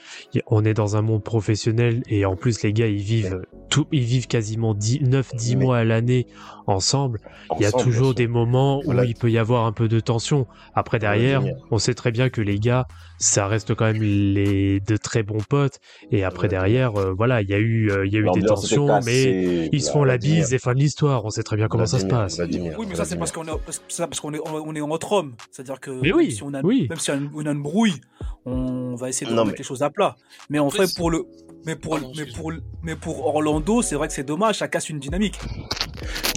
on 0.47 0.65
est 0.65 0.73
dans 0.73 0.95
un 0.97 1.01
monde 1.03 1.23
professionnel 1.23 2.01
et 2.09 2.25
en 2.25 2.35
plus 2.35 2.63
les 2.63 2.73
gars, 2.73 2.87
ils 2.87 2.97
vivent 3.01 3.41
tout, 3.69 3.85
ils 3.91 4.01
vivent 4.03 4.27
quasiment 4.27 4.73
9-10 4.73 5.55
Mais- 5.55 5.63
mois 5.65 5.77
à 5.77 5.83
l'année 5.83 6.25
ensemble. 6.67 7.19
Il 7.57 7.61
y 7.61 7.65
a 7.65 7.71
toujours 7.71 8.13
des 8.15 8.27
moments 8.27 8.79
où 8.79 8.85
Voilà. 8.85 9.05
il 9.05 9.15
peut 9.15 9.29
y 9.29 9.37
avoir 9.37 9.65
un 9.65 9.71
peu 9.71 9.87
de 9.87 9.99
tension. 9.99 10.47
Après 10.73 10.99
derrière, 10.99 11.43
on 11.69 11.77
sait 11.77 11.93
très 11.93 12.11
bien 12.11 12.29
que 12.29 12.41
les 12.41 12.59
gars, 12.59 12.87
ça 13.23 13.45
reste 13.47 13.75
quand 13.75 13.85
même 13.85 14.01
les 14.01 14.79
de 14.79 14.97
très 14.97 15.21
bons 15.21 15.43
potes. 15.47 15.79
Et 16.11 16.23
après 16.23 16.41
Ouais. 16.43 16.47
derrière, 16.49 16.95
euh, 16.99 17.13
voilà, 17.13 17.41
il 17.43 17.49
y 17.49 17.53
a 17.53 17.59
eu, 17.59 17.91
euh, 17.91 18.05
il 18.05 18.11
y 18.11 18.17
a 18.17 18.19
eu 18.19 18.27
des 18.33 18.41
tensions, 18.41 18.99
mais 19.05 19.69
ils 19.71 19.81
se 19.83 19.91
font 19.91 20.03
la 20.03 20.17
bise 20.17 20.53
et 20.53 20.57
fin 20.59 20.73
de 20.73 20.79
l'histoire. 20.79 21.23
On 21.23 21.29
sait 21.29 21.43
très 21.43 21.55
bien 21.55 21.67
comment 21.67 21.85
ça 21.85 21.99
se 21.99 22.05
passe. 22.07 22.39
Oui, 22.77 22.85
mais 22.89 22.95
ça, 22.95 23.05
c'est 23.05 23.15
parce 23.17 23.31
qu'on 23.31 23.45
est, 23.45 23.51
parce, 23.65 23.81
ça, 23.87 24.07
parce 24.07 24.19
qu'on 24.19 24.33
est, 24.33 24.39
on 24.45 24.75
est 24.75 24.81
entre 24.81 25.11
hommes. 25.13 25.35
C'est-à-dire 25.51 25.79
que 25.79 25.91
Mais 25.91 26.09
même 26.09 26.15
oui, 26.17 26.31
si 26.31 26.43
on 26.43 26.53
a, 26.53 26.61
oui. 26.63 26.87
même 26.89 26.97
si 26.99 27.11
on 27.11 27.13
a 27.13 27.17
une, 27.17 27.29
on 27.35 27.45
a 27.45 27.51
une 27.51 27.61
brouille, 27.61 28.01
on 28.45 28.95
va 28.95 29.07
essayer 29.09 29.29
de 29.29 29.35
Non, 29.35 29.45
mais- 29.45 29.53
les 29.55 29.63
choses 29.63 29.83
à 29.83 29.89
plat. 29.91 30.15
Mais 30.49 30.57
en 30.59 30.69
fait, 30.71 30.93
pour 30.95 31.11
le, 31.11 31.25
mais 31.67 31.75
pour, 31.75 31.91
Pardon, 31.91 32.11
mais 32.15 32.23
excuse-moi. 32.23 32.53
pour, 32.53 32.61
mais 32.81 32.95
pour 32.95 33.25
Orlando, 33.27 33.81
c'est 33.83 33.95
vrai 33.95 34.07
que 34.07 34.13
c'est 34.15 34.23
dommage, 34.23 34.57
ça 34.57 34.67
casse 34.67 34.89
une 34.89 34.97
dynamique. 34.99 35.39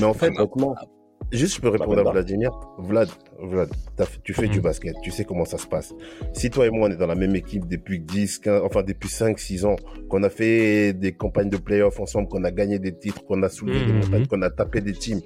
Mais 0.00 0.04
en 0.06 0.12
fait, 0.12 0.28
Honnêtement, 0.36 0.74
juste 1.38 1.56
je 1.56 1.60
peux 1.60 1.68
répondre 1.68 1.94
Bah, 1.96 2.00
à 2.00 2.04
bah. 2.04 2.10
Vladimir. 2.12 2.50
Vlad, 2.78 3.08
Vlad, 3.40 3.68
tu 4.22 4.32
fais 4.34 4.48
du 4.48 4.58
Mhm. 4.58 4.64
basket, 4.64 4.94
tu 5.02 5.10
sais 5.10 5.24
comment 5.24 5.44
ça 5.44 5.58
se 5.58 5.66
passe. 5.66 5.94
Si 6.32 6.50
toi 6.50 6.66
et 6.66 6.70
moi 6.70 6.88
on 6.88 6.92
est 6.92 6.96
dans 6.96 7.06
la 7.06 7.14
même 7.14 7.34
équipe 7.36 7.66
depuis 7.68 8.00
10, 8.00 8.38
15, 8.38 8.62
enfin 8.64 8.82
depuis 8.82 9.08
5, 9.08 9.38
6 9.38 9.64
ans, 9.64 9.76
qu'on 10.08 10.22
a 10.22 10.30
fait 10.30 10.92
des 10.92 11.12
campagnes 11.12 11.50
de 11.50 11.56
playoffs 11.56 12.00
ensemble, 12.00 12.28
qu'on 12.28 12.44
a 12.44 12.50
gagné 12.50 12.78
des 12.78 12.92
titres, 12.96 13.24
qu'on 13.24 13.42
a 13.42 13.48
soulevé 13.48 13.84
des 13.84 13.92
Mhm. 13.92 14.00
montagnes, 14.00 14.26
qu'on 14.26 14.42
a 14.42 14.50
tapé 14.50 14.80
des 14.80 14.92
teams, 14.92 15.20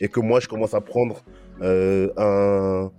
et 0.00 0.08
que 0.08 0.20
moi 0.20 0.40
je 0.40 0.48
commence 0.48 0.74
à 0.74 0.80
prendre 0.80 1.22
euh, 1.62 2.10
un, 2.18 2.90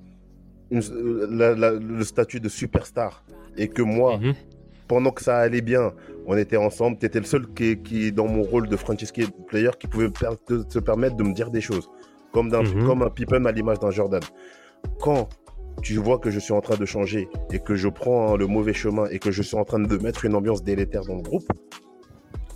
une- 0.71 1.27
la- 1.29 1.53
la- 1.53 1.71
le 1.73 2.03
statut 2.03 2.39
de 2.39 2.49
superstar, 2.49 3.23
et 3.55 3.67
que 3.67 3.83
moi, 3.83 4.17
Mhm. 4.17 4.33
pendant 4.87 5.11
que 5.11 5.21
ça 5.21 5.37
allait 5.37 5.61
bien, 5.61 5.93
on 6.25 6.35
était 6.37 6.57
ensemble. 6.57 6.97
Tu 6.97 7.05
étais 7.05 7.19
le 7.19 7.25
seul 7.25 7.47
qui, 7.53 7.77
qui, 7.77 8.11
dans 8.11 8.27
mon 8.27 8.41
rôle 8.41 8.67
de 8.67 8.75
franchise 8.75 9.13
player, 9.47 9.69
qui 9.79 9.87
pouvait 9.87 10.09
per- 10.09 10.37
te- 10.45 10.63
se 10.67 10.79
permettre 10.79 11.15
de 11.17 11.23
me 11.23 11.33
dire 11.33 11.51
des 11.51 11.61
choses. 11.61 11.87
Comme, 12.37 12.49
Mhm. 12.49 12.85
comme 12.85 13.01
un 13.01 13.09
Pippen 13.09 13.45
à 13.45 13.51
l'image 13.51 13.79
d'un 13.79 13.89
Jordan. 13.89 14.21
Quand 14.99 15.27
tu 15.81 15.95
vois 15.95 16.19
que 16.19 16.29
je 16.29 16.39
suis 16.39 16.53
en 16.53 16.61
train 16.61 16.75
de 16.77 16.85
changer 16.85 17.27
et 17.51 17.57
que 17.59 17.75
je 17.75 17.87
prends 17.89 18.37
le 18.37 18.45
mauvais 18.45 18.73
chemin 18.73 19.05
et 19.09 19.17
que 19.17 19.31
je 19.31 19.41
suis 19.41 19.57
en 19.57 19.63
train 19.65 19.79
de 19.79 19.97
mettre 19.97 20.23
une 20.25 20.35
ambiance 20.35 20.63
délétère 20.63 21.03
dans 21.03 21.15
le 21.15 21.23
groupe, 21.23 21.47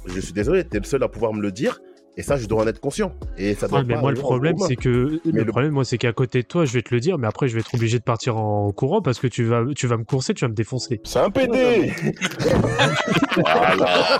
je 0.05 0.19
suis 0.19 0.33
désolé, 0.33 0.63
tu 0.67 0.77
es 0.77 0.79
le 0.79 0.85
seul 0.85 1.01
à 1.03 1.07
pouvoir 1.07 1.33
me 1.33 1.41
le 1.41 1.51
dire. 1.51 1.79
Et 2.17 2.23
ça, 2.23 2.35
je 2.35 2.45
dois 2.45 2.63
en 2.63 2.67
être 2.67 2.81
conscient. 2.81 3.13
Et 3.37 3.53
ça 3.55 3.67
doit 3.69 3.79
Ouais, 3.79 3.85
mais 3.87 3.93
pas 3.95 4.01
moi, 4.01 4.11
le 4.11 4.17
problème, 4.19 4.57
c'est 4.67 4.75
que 4.75 5.21
Mais 5.25 5.31
le, 5.31 5.43
le- 5.45 5.51
problème, 5.51 5.71
moi, 5.71 5.85
c'est 5.85 5.97
qu'à 5.97 6.11
côté 6.11 6.41
de 6.41 6.47
toi, 6.47 6.65
je 6.65 6.73
vais 6.73 6.81
te 6.81 6.93
le 6.93 6.99
dire, 6.99 7.17
mais 7.17 7.25
après, 7.27 7.47
je 7.47 7.53
vais 7.53 7.61
être 7.61 7.73
obligé 7.73 7.99
de 7.99 8.03
partir 8.03 8.35
en 8.37 8.69
courant 8.73 9.01
parce 9.01 9.17
que 9.19 9.27
tu 9.27 9.45
vas, 9.45 9.63
tu 9.75 9.87
vas 9.87 9.95
me 9.95 10.03
courser, 10.03 10.33
tu 10.33 10.43
vas 10.43 10.49
me 10.49 10.53
défoncer. 10.53 10.99
c'est 11.05 11.19
un 11.19 11.29
PD. 11.29 11.93
voilà. 13.37 14.19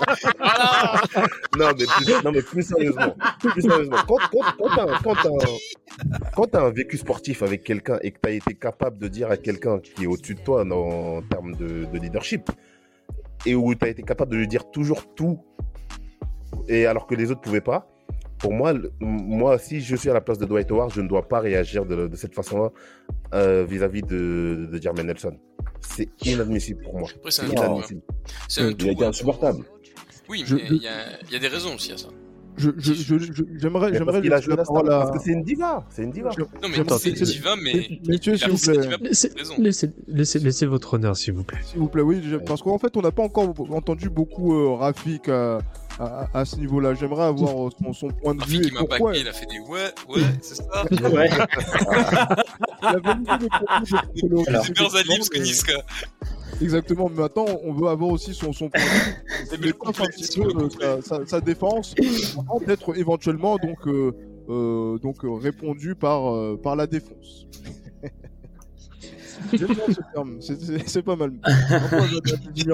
non, 1.58 1.66
mais 1.78 1.84
plus, 1.84 2.24
non, 2.24 2.32
mais 2.32 2.42
plus 2.42 2.62
sérieusement. 2.62 3.14
Plus 3.40 3.62
sérieusement. 3.62 3.96
Quand, 4.08 4.16
quand, 4.32 4.44
quand 4.58 4.74
t'as 4.74 4.82
un- 4.84 4.98
quand 5.02 5.14
t'as 5.14 5.28
un, 5.28 6.28
quand 6.34 6.46
t'as 6.50 6.64
un 6.66 6.70
vécu 6.70 6.96
sportif 6.96 7.42
avec 7.42 7.62
quelqu'un 7.64 7.98
et 8.02 8.10
que 8.10 8.18
tu 8.22 8.28
as 8.28 8.32
été 8.32 8.54
capable 8.54 8.98
de 8.98 9.08
dire 9.08 9.30
à 9.30 9.36
quelqu'un 9.36 9.78
qui 9.80 10.04
est 10.04 10.06
au-dessus 10.06 10.34
de 10.34 10.40
toi 10.40 10.62
en 10.62 11.22
termes 11.22 11.54
de, 11.56 11.84
de 11.92 11.98
leadership, 11.98 12.50
et 13.44 13.54
où 13.54 13.74
tu 13.74 13.84
as 13.84 13.88
été 13.88 14.02
capable 14.02 14.32
de 14.32 14.36
lui 14.38 14.48
dire 14.48 14.70
toujours 14.70 15.14
tout, 15.14 15.40
et 16.68 16.86
alors 16.86 17.06
que 17.06 17.14
les 17.14 17.30
autres 17.30 17.40
pouvaient 17.40 17.60
pas, 17.60 17.88
pour 18.38 18.52
moi, 18.52 18.72
le- 18.72 18.92
moi, 19.00 19.58
si 19.58 19.80
je 19.80 19.94
suis 19.96 20.10
à 20.10 20.14
la 20.14 20.20
place 20.20 20.38
de 20.38 20.44
Dwight 20.46 20.70
Howard, 20.70 20.92
je 20.92 21.00
ne 21.00 21.08
dois 21.08 21.28
pas 21.28 21.38
réagir 21.40 21.86
de, 21.86 22.08
de 22.08 22.16
cette 22.16 22.34
façon-là 22.34 22.70
euh, 23.34 23.64
vis-à-vis 23.68 24.02
de, 24.02 24.68
de 24.70 24.82
Jermaine 24.82 25.06
Nelson. 25.06 25.36
C'est 25.80 26.08
inadmissible 26.26 26.82
pour 26.82 26.98
moi. 26.98 27.08
Après, 27.14 27.30
c'est 27.30 27.42
un 27.42 27.46
C'est 27.48 27.54
tout. 27.54 27.62
inadmissible. 27.62 28.02
C'est 28.48 28.60
un 28.62 28.68
Il 28.70 28.76
tout. 28.76 28.88
a 28.88 28.90
été 28.92 29.04
insupportable. 29.04 29.64
Oui, 30.28 30.40
mais 30.42 30.46
je- 30.46 30.56
y, 30.56 30.88
il 31.26 31.32
y 31.32 31.36
a 31.36 31.38
des 31.38 31.48
raisons 31.48 31.74
aussi 31.74 31.92
à 31.92 31.98
ça. 31.98 32.08
Je, 32.58 32.70
je, 32.76 32.92
je, 32.92 33.18
je- 33.18 33.42
j'aimerais, 33.56 33.94
j'aimerais 33.94 34.20
la 34.20 34.40
parole 34.56 34.92
à. 34.92 34.98
parce 35.00 35.10
que 35.16 35.18
c'est 35.24 35.32
une 35.32 35.42
diva. 35.42 35.84
C'est 35.90 36.02
une 36.02 36.10
diva. 36.10 36.30
Je- 36.36 36.42
Non, 36.42 36.68
mais 36.68 36.76
c'est 36.98 37.16
c'est- 37.16 37.24
diva, 37.24 37.54
mais. 37.62 37.88
Messieurs, 38.06 38.36
s'il 38.36 38.50
vous 38.50 38.58
plaît. 38.58 38.96
Laissez, 39.00 39.32
laissez, 39.58 39.90
laissez, 40.06 40.38
laissez 40.38 40.66
votre 40.66 40.94
honneur, 40.94 41.16
s'il 41.16 41.32
vous 41.34 41.44
plaît. 41.44 41.58
S'il 41.64 41.78
vous 41.78 41.88
plaît, 41.88 42.02
oui, 42.02 42.22
parce 42.46 42.60
qu'en 42.62 42.78
fait, 42.78 42.96
on 42.96 43.00
n'a 43.02 43.10
pas 43.10 43.22
encore 43.22 43.54
entendu 43.70 44.10
beaucoup 44.10 44.54
euh, 44.54 44.74
Rafik 44.74 45.28
à, 45.30 45.58
à, 45.98 46.26
à 46.34 46.44
ce 46.44 46.56
niveau-là. 46.56 46.94
J'aimerais 46.94 47.24
avoir 47.24 47.66
euh, 47.66 47.70
son, 47.82 47.92
son 47.94 48.08
point 48.08 48.34
de 48.34 48.40
Rafik, 48.40 48.60
vue 48.60 48.66
il 48.68 48.72
m'a 48.74 48.80
pourquoi. 48.80 49.10
baqué, 49.12 49.20
il 49.22 49.28
a 49.28 49.32
fait 49.32 49.46
des 49.46 49.58
ouais, 49.60 49.90
ouais, 50.08 50.22
c'est 50.42 50.56
ça. 50.56 50.84
Ouais. 50.90 51.30
Il 52.82 52.88
a 52.88 52.98
validé 52.98 53.30
les 53.40 53.48
propos 53.48 53.78
de 55.34 55.42
Niska. 55.42 55.72
Exactement, 56.60 57.08
mais 57.08 57.20
maintenant, 57.22 57.46
on 57.64 57.72
veut 57.72 57.88
avoir 57.88 58.10
aussi 58.10 58.34
son, 58.34 58.52
son 58.52 58.68
point 58.68 58.80
sa, 60.80 61.02
sa- 61.02 61.26
sa 61.26 61.40
défense 61.40 61.94
avant 62.38 62.60
d'être 62.60 62.96
éventuellement 62.96 63.56
donc, 63.56 63.86
euh, 63.86 64.12
euh, 64.48 64.98
donc 64.98 65.24
euh, 65.24 65.32
répondu 65.34 65.94
par, 65.94 66.32
euh, 66.34 66.60
par 66.62 66.76
la 66.76 66.86
défense. 66.86 67.46
J'aime 69.52 69.68
bien 69.68 69.84
ce 69.88 70.00
terme, 70.14 70.36
c'est- 70.40 71.02
pas 71.02 71.16
mal. 71.16 71.32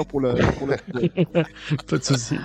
Pour 0.08 0.20
la, 0.20 0.34
pour 0.34 0.66
la 0.66 0.76
Pas 1.86 1.98
de 1.98 2.02
souci. 2.04 2.36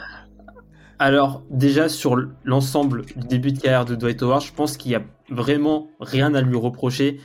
Alors, 1.00 1.44
déjà, 1.50 1.90
sur 1.90 2.16
l'ensemble 2.46 3.06
du 3.18 3.28
début 3.28 3.52
de 3.52 3.60
carrière 3.60 3.84
de 3.86 3.96
Dwight 3.96 4.22
Howard, 4.24 4.42
je 4.44 4.54
pense 4.54 4.78
qu'il 4.78 4.92
n'y 4.92 4.96
a 4.96 5.02
vraiment 5.30 5.90
rien 6.00 6.34
à 6.36 6.42
lui 6.42 6.56
reprocher. 6.56 7.20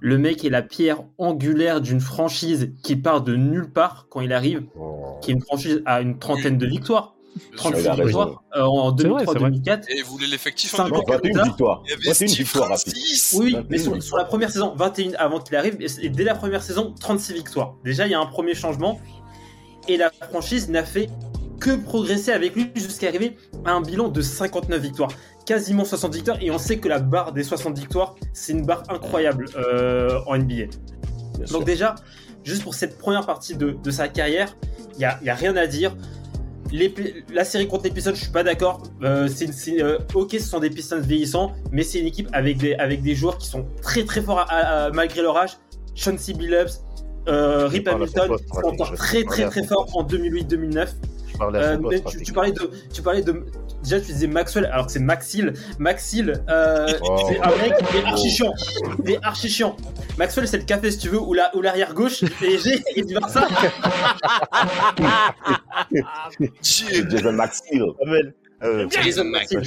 Le 0.00 0.16
mec 0.18 0.44
est 0.44 0.50
la 0.50 0.62
pierre 0.62 1.02
angulaire 1.18 1.80
d'une 1.80 2.00
franchise 2.00 2.70
qui 2.82 2.96
part 2.96 3.22
de 3.22 3.34
nulle 3.36 3.70
part 3.70 4.06
quand 4.10 4.20
il 4.20 4.32
arrive, 4.32 4.62
Oh. 4.76 5.18
qui 5.20 5.30
est 5.30 5.34
une 5.34 5.42
franchise 5.42 5.82
à 5.86 6.00
une 6.00 6.18
trentaine 6.18 6.56
de 6.58 6.66
victoires. 6.66 7.14
Bien 7.52 7.62
sûr. 7.62 7.70
36 7.70 7.80
Il 7.82 7.88
a 7.88 7.94
raison. 7.94 8.04
victoires 8.06 8.42
euh, 8.56 8.62
en 8.62 8.96
C'est 8.96 9.06
vrai, 9.08 9.24
c'est 9.26 9.38
vrai. 9.38 9.50
2003-2004. 9.50 9.84
Et 9.88 10.02
vous 10.02 10.10
voulez 10.12 10.26
l'effectif 10.26 10.78
en 10.78 10.84
début 10.84 10.96
21 11.06 11.42
victoires. 11.44 11.82
Il 11.86 11.90
y 11.90 11.92
avait 11.94 12.02
21 12.06 12.14
Steve 12.14 12.38
victoires, 12.38 12.68
Rafik. 12.68 12.92
Francis. 12.94 13.36
Oui, 13.38 13.52
21 13.52 13.66
mais 13.94 14.00
sur, 14.00 14.16
la 14.16 14.24
première 14.24 14.50
saison, 14.50 14.74
21 14.76 15.12
avant 15.18 15.40
qu'il 15.40 15.54
arrive, 15.56 15.76
et, 15.80 15.86
et 16.04 16.08
dès 16.08 16.24
la 16.24 16.34
première 16.34 16.62
saison, 16.62 16.94
36 17.00 17.34
victoires. 17.34 17.74
Déjà, 17.84 18.06
il 18.06 18.10
y 18.12 18.14
a 18.14 18.20
un 18.20 18.26
premier 18.26 18.54
changement. 18.54 19.00
Et 19.88 19.96
la 19.96 20.10
franchise 20.10 20.68
n'a 20.68 20.84
fait 20.84 21.08
que 21.60 21.76
progresser 21.76 22.30
avec 22.32 22.54
lui 22.54 22.70
jusqu'à 22.76 23.08
arriver 23.08 23.36
à 23.64 23.72
un 23.72 23.80
bilan 23.80 24.08
de 24.08 24.20
59 24.20 24.80
victoires, 24.80 25.10
quasiment 25.48 25.84
60 25.84 26.14
victoires. 26.14 26.38
Et 26.42 26.50
on 26.50 26.58
sait 26.58 26.76
que 26.78 26.88
la 26.88 26.98
barre 26.98 27.32
des 27.32 27.42
60 27.42 27.78
victoires, 27.78 28.14
c'est 28.34 28.52
une 28.52 28.66
barre 28.66 28.82
incroyable 28.90 29.46
euh, 29.56 30.20
en 30.26 30.36
NBA. 30.36 30.54
Bien 30.54 31.46
sûr. 31.46 31.58
Donc 31.58 31.64
déjà, 31.66 31.94
juste 32.44 32.62
pour 32.62 32.74
cette 32.74 32.98
première 32.98 33.24
partie 33.24 33.54
de, 33.56 33.70
de 33.70 33.90
sa 33.90 34.08
carrière, 34.08 34.54
il 34.94 34.98
n'y 34.98 35.04
a, 35.06 35.18
y 35.22 35.30
a 35.30 35.34
rien 35.34 35.56
à 35.56 35.66
dire. 35.66 35.96
Les, 36.70 36.92
la 37.32 37.44
série 37.44 37.66
contre 37.66 37.84
les 37.84 37.90
Pistons, 37.90 38.12
je 38.14 38.20
suis 38.24 38.30
pas 38.32 38.42
d'accord. 38.44 38.82
Euh, 39.02 39.26
c'est 39.26 39.80
euh, 39.82 39.98
ok, 40.14 40.32
ce 40.32 40.40
sont 40.40 40.58
des 40.60 40.68
Pistons 40.68 41.00
vieillissants, 41.00 41.52
mais 41.72 41.82
c'est 41.82 41.98
une 41.98 42.06
équipe 42.08 42.28
avec 42.34 42.58
des, 42.58 42.74
avec 42.74 43.00
des 43.00 43.14
joueurs 43.14 43.38
qui 43.38 43.48
sont 43.48 43.64
très 43.80 44.04
très 44.04 44.20
forts 44.20 44.40
à- 44.40 44.42
à- 44.52 44.84
à- 44.84 44.90
malgré 44.90 45.22
leur 45.22 45.36
âge. 45.38 45.52
Chauncey 45.94 46.34
Billups, 46.34 46.74
Rip 47.26 47.88
Hamilton 47.88 48.28
poste 48.28 48.44
sont 48.54 48.66
encore 48.68 48.92
très 48.94 49.24
très 49.24 49.46
très 49.48 49.62
son 49.62 49.68
forts 49.68 49.96
en 49.96 50.02
2008-2009. 50.04 50.88
Je 51.32 51.36
parlais 51.38 51.58
à 51.58 51.62
Euh, 51.62 51.76
son 51.76 51.82
poste 51.82 52.04
mais 52.18 52.22
tu, 52.22 52.32
parlais 52.34 52.52
de, 52.52 52.70
tu 52.92 53.02
parlais 53.02 53.22
de, 53.22 53.44
déjà 53.82 54.00
tu 54.00 54.12
disais 54.12 54.26
Maxwell, 54.26 54.66
alors 54.66 54.86
que 54.86 54.92
c'est 54.92 54.98
Maxil. 55.00 55.52
Maxil, 55.78 56.42
euh, 56.48 56.86
Oh. 57.02 57.16
c'est 57.28 57.40
un 57.40 57.50
mec 57.56 57.74
qui 57.90 57.96
est 57.96 58.04
archi 58.04 58.30
chiant. 58.30 58.54
Il 59.04 59.10
est 59.12 59.18
archi 59.24 59.48
chiant. 59.48 59.76
Maxwell, 60.18 60.48
c'est 60.48 60.58
le 60.58 60.64
café 60.64 60.90
si 60.90 60.98
tu 60.98 61.08
veux, 61.08 61.20
ou 61.20 61.32
la, 61.34 61.54
ou 61.56 61.62
l'arrière 61.62 61.94
gauche, 61.94 62.22
et 62.42 62.58
j'ai, 62.58 62.82
et 62.96 63.02
vice 63.02 63.12
versa. 63.12 63.46
C'est 66.62 67.10
Jason 67.10 67.32
euh, 68.62 68.86
Jason 68.90 69.24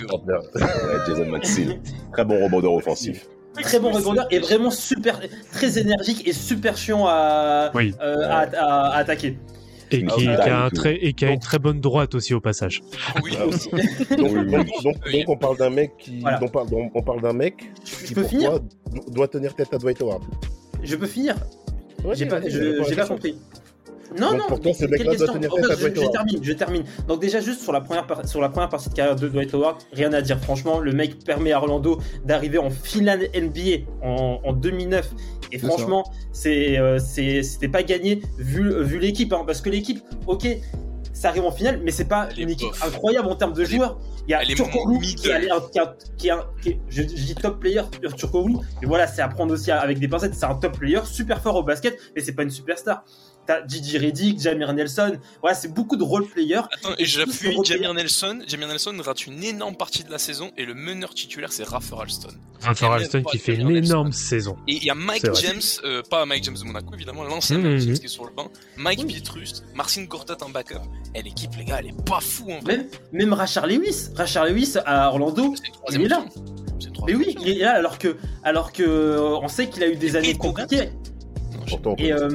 tente 0.08 0.26
bien. 0.26 0.36
Ouais, 0.56 0.98
Jason 1.08 1.26
Maxfield. 1.26 1.80
Très 2.12 2.26
bon 2.26 2.44
rebondeur 2.44 2.74
offensif. 2.74 3.26
Très 3.62 3.80
bon 3.80 3.92
répondeur 3.92 4.28
et 4.32 4.40
vraiment 4.40 4.72
super, 4.72 5.20
très 5.52 5.78
énergique 5.78 6.26
et 6.28 6.32
super 6.34 6.78
chiant 6.78 7.06
à, 7.08 7.72
Oui. 7.74 7.94
euh, 8.02 8.24
à, 8.30 8.40
à- 8.58 8.88
à 8.92 8.98
attaquer. 8.98 9.38
Et 9.92 10.06
Ah, 10.10 10.14
qui, 10.16 10.28
a 10.28 10.64
un 10.66 10.70
tout. 10.70 10.76
très, 10.78 10.96
et 10.96 11.14
qui 11.14 11.26
a 11.26 11.32
une 11.32 11.40
très 11.40 11.60
bonne 11.60 11.82
droite 11.82 12.16
aussi 12.16 12.34
au 12.34 12.40
passage. 12.42 12.82
Oui, 13.24 13.32
Ah, 13.40 13.46
Aussi. 13.46 13.70
Donc, 14.18 14.38
on 15.28 15.38
parle 15.38 15.58
d'un 15.58 15.70
mec 15.70 15.92
qui, 15.98 16.20
Voilà. 16.22 16.40
on 16.42 16.48
parle, 16.48 16.68
on, 16.74 16.90
on 16.94 17.02
parle 17.02 17.22
d'un 17.22 17.34
mec 17.34 17.56
Je 17.86 18.06
qui 18.08 18.14
peux 18.14 18.22
pour 18.22 18.30
finir 18.30 18.52
toi, 18.52 18.60
do- 18.94 19.12
doit 19.12 19.28
tenir 19.28 19.54
tête 19.56 19.74
à 19.74 19.78
Dwight 19.78 20.02
Howard. 20.02 20.24
Je 20.84 20.96
peux 20.96 21.08
finir 21.08 21.36
Ouais, 22.04 22.16
J'ai 22.16 22.26
pas, 22.26 22.42
je- 22.48 23.08
compris. 23.08 23.36
Non, 24.20 24.32
Donc, 24.32 24.40
non, 24.50 24.58
quelle 24.74 24.90
question 25.10 25.34
tenir 25.34 25.52
tête 25.54 25.80
je, 25.80 25.88
termine, 26.12 26.44
je 26.44 26.54
termine. 26.54 26.84
Donc 27.08 27.22
déjà 27.22 27.40
juste 27.40 27.62
sur 27.62 27.72
la 27.72 27.82
première 27.82 28.06
par- 28.08 28.28
sur 28.28 28.42
la 28.42 28.50
première 28.50 28.70
partie 28.70 28.90
de 28.90 28.94
carrière 28.94 29.16
de 29.16 29.28
Dwight 29.28 29.54
Howard, 29.54 29.78
rien 29.94 30.12
à 30.14 30.22
dire. 30.22 30.40
Franchement, 30.40 30.80
le 30.80 30.92
mec 30.92 31.24
permet 31.24 31.52
à 31.54 31.60
Orlando 31.60 32.00
d'arriver 32.26 32.58
en 32.58 32.70
finale 32.70 33.30
NBA 33.34 33.86
en, 34.04 34.40
en 34.44 34.54
2009. 34.54 35.12
Et 35.54 35.58
franchement, 35.60 36.04
c'est 36.32 36.78
euh, 36.78 36.98
c'était 37.00 37.68
pas 37.70 37.84
gagné 37.84 38.22
vu 38.38 38.84
vu 38.84 39.00
l'équipe, 39.00 39.32
hein, 39.34 39.44
parce 39.46 39.62
que 39.62 39.70
l'équipe, 39.70 40.02
ok, 40.28 40.48
ça 41.14 41.30
arrive 41.30 41.44
en 41.46 41.52
finale, 41.52 41.80
mais 41.84 41.92
c'est 41.92 42.06
pas 42.08 42.30
une 42.38 42.50
équipe 42.50 42.70
bof. 42.70 42.86
incroyable 42.88 43.28
en 43.28 43.36
termes 43.36 43.54
de 43.54 43.62
Elle 43.62 43.68
est- 43.68 43.76
joueurs. 43.76 44.00
Il 44.28 44.32
y 44.32 44.34
a 44.36 44.46
Turkoglu 44.46 45.00
qui 45.16 45.28
est, 45.30 45.34
allé- 45.34 45.50
qui 45.72 45.80
a- 45.80 45.96
qui 46.16 46.28
est 46.28 46.32
un- 46.32 46.46
qui 46.62 46.70
est- 46.70 46.80
je, 46.90 47.02
je 47.02 47.08
dis 47.08 47.36
top 47.36 47.60
player 47.60 47.82
sur 48.02 48.14
Turkoglu, 48.16 48.56
et 48.82 48.86
voilà, 48.86 49.08
c'est 49.08 49.22
à 49.24 49.28
prendre 49.28 49.52
aussi 49.54 49.72
avec 49.72 50.00
des 50.00 50.08
pincettes. 50.08 50.36
C'est 50.36 50.46
un 50.46 50.56
top 50.56 50.78
player, 50.78 51.00
super 51.06 51.42
fort 51.42 51.56
au 51.56 51.64
basket, 51.64 51.98
mais 52.16 52.22
c'est 52.22 52.34
pas 52.34 52.44
une 52.44 52.50
superstar. 52.52 53.04
T'as 53.48 53.66
Gigi 53.68 53.98
Reddick, 53.98 54.40
Jamir 54.40 54.72
Nelson, 54.74 55.18
voilà, 55.42 55.56
c'est 55.56 55.74
beaucoup 55.74 55.98
de 55.98 56.04
role 56.04 56.28
players. 56.28 56.62
Attends, 56.72 56.96
et 56.98 57.06
j'appuie, 57.06 57.58
Jamir 57.64 57.94
Nelson. 57.94 58.40
Jamir 58.48 58.68
Nelson 58.68 58.96
rate 59.00 59.26
une 59.26 59.44
énorme 59.44 59.76
partie 59.76 60.04
de 60.04 60.12
la 60.12 60.20
saison 60.20 60.52
et 60.58 60.66
le 60.66 60.74
meneur 60.74 61.14
titulaire 61.14 61.52
c'est 61.52 61.64
Raffer 61.64 61.96
Alston. 62.02 62.30
Rafa 62.62 62.94
Alston 62.94 63.24
qui 63.24 63.40
fait 63.40 63.56
une 63.56 63.76
énorme 63.76 64.12
saison. 64.12 64.56
Et 64.68 64.76
il 64.76 64.84
y 64.84 64.90
a 64.90 64.96
Mike. 64.96 65.26
James, 65.42 65.62
euh, 65.84 66.02
pas 66.04 66.26
Mike 66.26 66.44
James 66.44 66.58
de 66.60 66.66
Monaco 66.66 66.94
évidemment, 66.94 67.24
l'ancien. 67.24 67.58
Mike 67.58 67.80
James 67.80 67.98
qui 67.98 68.06
est 68.06 68.10
sur 68.10 68.26
le 68.26 68.32
banc, 68.32 68.52
Mike 68.78 69.08
Pietrus, 69.08 69.64
Marcin 69.74 70.04
Gortat 70.04 70.38
en 70.42 70.50
backup. 70.50 70.82
Et 71.16 71.22
l'équipe, 71.22 71.52
les 71.58 71.66
gars, 71.66 71.78
elle 71.80 71.88
est 71.88 72.06
pas 72.06 72.20
fou 72.20 72.52
en 72.52 72.60
vrai. 72.60 72.78
Même, 72.78 72.88
même 73.12 73.34
Rachard 73.34 73.68
Lewis, 73.68 74.10
Rachard 74.16 74.46
Lewis 74.46 74.76
à 74.86 75.10
Orlando, 75.10 75.54
troisième 75.74 76.02
il 76.02 76.06
est 76.06 76.10
là. 76.10 76.26
mais 77.06 77.16
oui, 77.16 77.36
il 77.42 77.50
est 77.50 77.60
là 77.60 77.74
alors 77.74 77.98
que, 77.98 78.18
alors 78.44 78.72
que, 78.72 79.18
on 79.42 79.48
sait 79.48 79.68
qu'il 79.70 79.84
a 79.84 79.88
eu 79.88 79.96
des 79.96 80.16
Et 80.16 80.18
années 80.18 80.38
compliquées. 80.38 80.90
Et, 81.98 82.14
euh. 82.14 82.30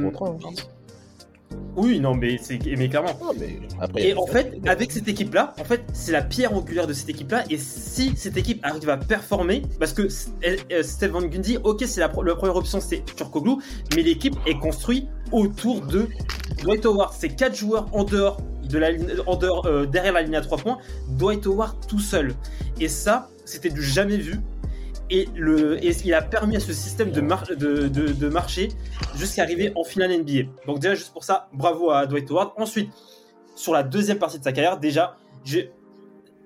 Oui, 1.77 2.01
non, 2.01 2.15
mais 2.15 2.39
c'est, 2.41 2.59
mais 2.65 2.89
clairement. 2.89 3.11
Mais 3.39 3.59
après, 3.81 4.09
Et 4.09 4.15
en 4.15 4.27
fait, 4.27 4.59
avec 4.67 4.91
cette 4.91 5.09
équipe-là, 5.09 5.55
en 5.61 5.65
fait, 5.65 5.83
c'est 5.93 6.13
la 6.13 6.23
pierre 6.23 6.55
angulaire 6.55 6.87
de 6.87 6.95
cette 6.95 7.11
équipe-là. 7.11 7.45
Et 7.51 7.59
si 7.59 8.17
cette 8.17 8.39
équipe 8.39 8.65
arrive 8.65 8.89
à 8.89 8.97
performer, 8.97 9.63
parce 9.79 9.93
que 9.93 10.03
euh, 10.03 10.57
euh, 10.73 10.83
Steve 10.83 11.11
Van 11.11 11.23
Gundy, 11.23 11.59
ok, 11.63 11.85
c'est 11.87 12.01
la, 12.01 12.09
première 12.09 12.57
option, 12.57 12.81
c'est 12.81 13.05
Turkoglu, 13.05 13.57
mais 13.95 14.03
l'équipe 14.03 14.35
est 14.47 14.59
construite 14.59 15.07
autour 15.33 15.83
de 15.83 16.09
Dwight 16.63 16.87
Howard. 16.87 17.13
C'est 17.17 17.29
quatre 17.29 17.55
joueurs 17.55 17.89
en 17.93 18.05
dehors 18.05 18.39
de 18.65 18.79
la 18.79 18.91
ligne, 18.93 19.09
en 19.27 19.37
dehors, 19.37 19.67
euh, 19.67 19.85
derrière 19.85 20.15
la 20.15 20.23
ligne 20.23 20.37
à 20.37 20.41
trois 20.41 20.59
points. 20.59 20.79
Dwight 21.11 21.47
Howard 21.47 21.77
tout 21.87 22.01
seul. 22.01 22.35
Et 22.81 22.89
ça, 22.89 23.29
c'était 23.45 23.71
du 23.71 23.83
jamais 23.83 24.17
vu. 24.17 24.41
Et, 25.11 25.29
le, 25.37 25.79
il 25.85 26.15
a 26.15 26.23
permis 26.23 26.57
à 26.57 26.61
ce 26.61 26.73
système 26.73 27.11
de, 27.13 27.21
de, 27.55 27.89
de, 27.89 28.29
marcher 28.29 28.69
jusqu'à 29.15 29.43
arriver 29.43 29.73
en 29.77 29.85
finale 29.85 30.19
NBA. 30.19 30.51
Donc 30.67 30.81
déjà, 30.81 30.95
juste 30.95 31.13
pour 31.13 31.25
ça, 31.25 31.49
bravo 31.53 31.91
à 31.91 32.07
Dwight 32.07 32.31
Howard. 32.31 32.53
Ensuite, 32.57 32.91
sur 33.55 33.73
la 33.73 33.83
deuxième 33.83 34.19
partie 34.19 34.39
de 34.39 34.45
sa 34.45 34.53
carrière, 34.53 34.79
déjà, 34.79 35.17
j'ai... 35.45 35.71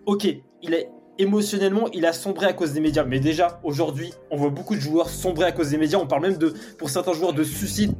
Ok, 0.06 0.26
il 0.62 0.74
est... 0.74 0.90
Émotionnellement, 1.18 1.88
il 1.92 2.06
a 2.06 2.14
sombré 2.14 2.46
à 2.46 2.54
cause 2.54 2.72
des 2.72 2.80
médias. 2.80 3.04
Mais 3.04 3.20
déjà, 3.20 3.60
aujourd'hui, 3.62 4.12
on 4.30 4.36
voit 4.36 4.48
beaucoup 4.48 4.74
de 4.74 4.80
joueurs 4.80 5.10
sombrer 5.10 5.44
à 5.44 5.52
cause 5.52 5.68
des 5.70 5.76
médias. 5.76 5.98
On 5.98 6.06
parle 6.06 6.22
même 6.22 6.38
de, 6.38 6.54
pour 6.78 6.88
certains 6.88 7.12
joueurs, 7.12 7.34
de 7.34 7.44
suicide. 7.44 7.92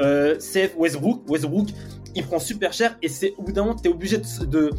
Euh, 0.00 0.34
c'est 0.40 0.74
Westbrook. 0.76 1.22
Westbrook, 1.28 1.68
il 2.16 2.24
prend 2.24 2.38
super 2.38 2.72
cher 2.72 2.98
et 3.02 3.08
c'est 3.08 3.34
au 3.38 3.42
bout 3.42 3.52
d'un 3.52 3.62
moment, 3.64 3.76
t'es 3.76 3.88
obligé 3.88 4.18
de- 4.18 4.70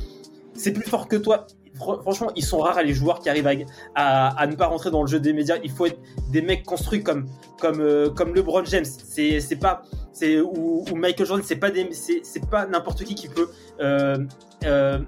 C'est 0.53 0.73
plus 0.73 0.83
fort 0.83 1.07
que 1.07 1.15
toi. 1.15 1.47
Fr- 1.77 2.01
Franchement, 2.01 2.31
ils 2.35 2.43
sont 2.43 2.59
rares 2.59 2.81
les 2.83 2.93
joueurs 2.93 3.19
qui 3.19 3.29
arrivent 3.29 3.47
à, 3.47 3.53
à, 3.95 4.27
à 4.41 4.47
ne 4.47 4.55
pas 4.55 4.67
rentrer 4.67 4.91
dans 4.91 5.01
le 5.01 5.07
jeu 5.07 5.19
des 5.19 5.33
médias. 5.33 5.57
Il 5.63 5.71
faut 5.71 5.85
être 5.85 5.99
des 6.31 6.41
mecs 6.41 6.63
construits 6.63 7.03
comme 7.03 7.27
comme 7.59 7.79
euh, 7.81 8.09
comme 8.09 8.33
LeBron 8.33 8.65
James. 8.65 8.85
C'est 8.85 9.39
c'est 9.39 9.55
pas 9.57 9.83
c'est 10.13 10.39
ou, 10.39 10.85
ou 10.89 10.95
Michael 10.95 11.27
Jordan. 11.27 11.45
C'est 11.45 11.55
pas 11.57 11.71
des 11.71 11.87
c'est 11.91 12.21
c'est 12.23 12.47
pas 12.49 12.65
n'importe 12.65 13.03
qui 13.03 13.15
qui 13.15 13.27
peut 13.27 13.49
euh, 13.81 14.17
euh, 14.65 14.99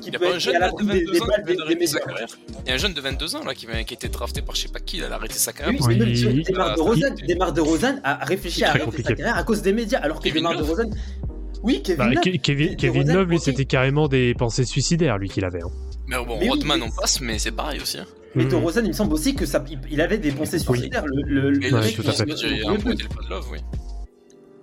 qui 0.00 0.10
Il 0.10 0.20
y 0.20 0.24
a 0.24 0.34
un 0.34 0.38
jeune 0.38 0.54
de 0.54 0.92
des, 0.92 1.04
22 1.04 1.12
des 1.12 1.20
ans 1.22 1.26
balles 1.26 1.42
qui 1.44 1.46
des, 1.46 1.54
vient 1.54 1.54
des 1.54 1.56
d'arrêter 1.56 1.86
sa 1.86 1.94
médias. 1.98 2.06
carrière. 2.12 2.28
Il 2.64 2.68
y 2.68 2.70
a 2.70 2.74
un 2.74 2.78
jeune 2.78 2.94
de 2.94 3.00
22 3.00 3.36
ans 3.36 3.44
là 3.44 3.54
qui, 3.54 3.66
vient- 3.66 3.82
qui 3.84 3.94
a 3.94 3.96
été 3.96 4.08
drafté 4.08 4.42
par 4.42 4.54
je 4.54 4.62
sais 4.62 4.68
pas 4.68 4.78
qui, 4.80 4.98
il 4.98 5.04
a 5.04 5.12
arrêté 5.12 5.34
sa 5.34 5.50
Oui, 5.50 5.56
carrière. 5.56 5.80
mais 5.88 5.96
même 5.96 6.08
Oui. 6.08 6.42
Demar 6.44 6.74
de 6.74 6.80
Ah, 6.80 6.82
Rosanne, 6.84 7.14
Demar 7.28 7.52
de 7.52 7.60
Rosanne 7.60 8.00
a 8.04 8.24
réfléchi 8.24 8.64
à 8.64 8.70
arrêter 8.70 9.02
sa 9.02 9.14
carrière 9.14 9.36
à 9.36 9.42
cause 9.42 9.60
des 9.62 9.72
médias, 9.72 9.98
alors 9.98 10.18
que 10.20 10.24
Kevin 10.24 10.42
Demar 10.44 10.56
de. 10.56 10.62
Rosanne. 10.62 10.94
Oui, 11.64 11.82
Kevin 11.82 12.14
Bah, 12.14 12.20
Kevin, 12.78 13.12
Love, 13.12 13.28
lui, 13.28 13.40
c'était 13.40 13.64
carrément 13.64 14.06
des 14.06 14.32
pensées 14.34 14.64
suicidaires, 14.64 15.18
lui, 15.18 15.28
qu'il 15.28 15.44
avait. 15.44 15.62
hein. 15.62 15.70
Mais 16.08 16.16
bon, 16.16 16.38
Mais 16.38 16.44
oui, 16.44 16.48
Rodman 16.50 16.78
mais- 16.80 16.86
en 16.86 16.90
passe, 16.90 17.20
mais 17.20 17.38
c'est 17.38 17.52
pareil 17.52 17.80
aussi. 17.80 17.98
hein. 17.98 18.06
Mais 18.34 18.44
de 18.44 18.54
Mhm. 18.56 18.62
Rosanne, 18.62 18.84
il 18.86 18.88
me 18.88 18.92
semble 18.94 19.12
aussi 19.14 19.34
que 19.34 19.46
ça, 19.46 19.64
il- 19.90 20.00
avait 20.00 20.18
des 20.18 20.30
pensées 20.32 20.58
Oui. 20.68 20.78
suicidaires. 20.78 21.04
Le, 21.06 21.22
le, 21.22 21.50
le 21.50 21.58
Mais 21.58 21.72
Ouais, 21.72 21.80
mec, 21.80 21.94
tout 21.96 22.02
à 22.06 22.12
fait. 22.12 22.24
Il 22.26 22.32
a 22.32 22.48
le- 22.48 22.66
un 22.66 22.72
le 22.74 22.78
de 22.94 23.28
love, 23.30 23.48
oui. 23.52 23.58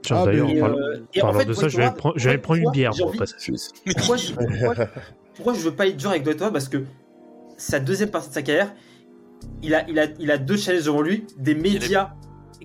Tiens, 0.01 0.17
Ah, 0.21 0.25
d'ailleurs, 0.25 0.47
parlant, 0.59 0.77
euh, 0.77 0.97
en 1.17 1.19
parlant 1.21 1.39
fait, 1.39 1.45
de 1.45 1.53
ça, 1.53 1.67
je 1.67 1.77
vais, 1.77 1.91
prendre- 1.91 2.17
je 2.17 2.23
vais 2.25 2.29
en 2.29 2.33
fait, 2.33 2.37
prendre 2.39 2.57
une 2.57 2.63
pourquoi 2.65 2.71
bière, 2.73 2.91
envie- 3.07 3.17
passage. 3.17 3.51
Pourquoi 3.97 4.17
je, 4.17 4.33
pourquoi, 4.33 4.75
pourquoi 5.35 5.53
je 5.55 5.59
veux 5.61 5.71
pas 5.71 5.87
être 5.87 5.97
dur 5.97 6.09
avec 6.11 6.23
Dwight 6.23 6.39
Howard 6.41 6.53
Parce 6.53 6.69
que 6.69 6.83
sa 7.57 7.79
deuxième 7.79 8.09
partie 8.11 8.29
de 8.29 8.33
sa 8.35 8.43
carrière, 8.43 8.73
il 9.63 9.73
a, 9.73 9.87
il 9.89 9.97
a, 9.99 10.05
il 10.19 10.29
a 10.29 10.37
deux 10.37 10.57
challenges 10.57 10.83
devant 10.85 11.01
lui, 11.01 11.25
des 11.39 11.55
médias 11.55 12.11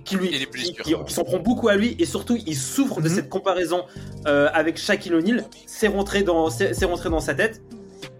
qui 0.05 0.15
lui 0.17 0.29
qui, 0.29 0.73
qui- 0.83 0.95
qui 1.05 1.13
s'en 1.13 1.23
prend 1.23 1.39
beaucoup 1.39 1.67
à 1.67 1.75
lui 1.75 1.95
et 1.99 2.05
surtout 2.05 2.37
il 2.45 2.55
souffre 2.55 3.01
de 3.01 3.09
Mhm. 3.09 3.15
cette 3.15 3.29
comparaison 3.29 3.83
euh, 4.27 4.49
avec 4.53 4.77
Shaquille 4.77 5.13
O'Neal. 5.15 5.43
C'est 5.65 5.87
rentré 5.87 6.21
dans, 6.23 6.49
c'est 6.51 6.85
rentré 6.85 7.09
dans 7.09 7.19
sa 7.19 7.33
tête. 7.33 7.61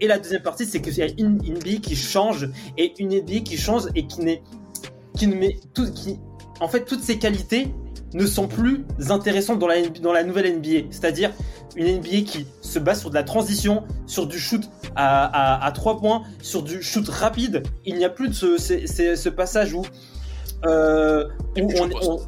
Et 0.02 0.06
la 0.08 0.18
deuxième 0.18 0.42
partie, 0.42 0.66
c'est 0.66 0.80
qu'il 0.82 0.94
y 0.98 1.02
a 1.02 1.06
une 1.16 1.38
une 1.46 1.54
NBA 1.54 1.76
qui 1.80 1.96
change 1.96 2.48
et 2.76 2.92
une 2.98 3.08
NBA 3.14 3.40
qui 3.44 3.56
change 3.56 3.84
et 3.94 4.06
qui 4.06 4.20
n'est, 4.20 4.42
qui 5.16 5.26
ne 5.28 5.34
met 5.34 5.58
tout, 5.74 5.90
qui, 5.92 6.18
en 6.60 6.68
fait, 6.68 6.84
toutes 6.84 7.02
ses 7.02 7.18
qualités 7.18 7.68
ne 8.12 8.26
sont 8.26 8.46
plus 8.48 8.84
intéressantes 9.08 9.58
dans 9.58 9.66
la, 9.68 9.80
dans 9.88 10.12
la 10.12 10.22
nouvelle 10.24 10.58
NBA. 10.58 10.88
C'est-à-dire 10.90 11.30
une 11.76 11.86
NBA 11.98 12.22
qui 12.26 12.46
se 12.60 12.78
base 12.78 13.00
sur 13.00 13.08
de 13.10 13.14
la 13.14 13.22
transition, 13.22 13.84
sur 14.06 14.26
du 14.26 14.38
shoot 14.38 14.68
à, 14.96 15.24
à, 15.62 15.64
à 15.66 15.72
3 15.72 15.98
points, 15.98 16.22
sur 16.42 16.62
du 16.62 16.82
shoot 16.82 17.08
rapide. 17.08 17.62
Il 17.86 17.94
n'y 17.96 18.04
a 18.04 18.10
plus 18.10 18.28
de 18.28 18.34
ce, 18.34 18.58
ce, 18.58 18.86
ce- 18.86 19.14
ce 19.16 19.28
passage 19.30 19.72
où, 19.72 19.82
euh, 20.66 21.24
où 21.62 21.68
on- 22.02 22.18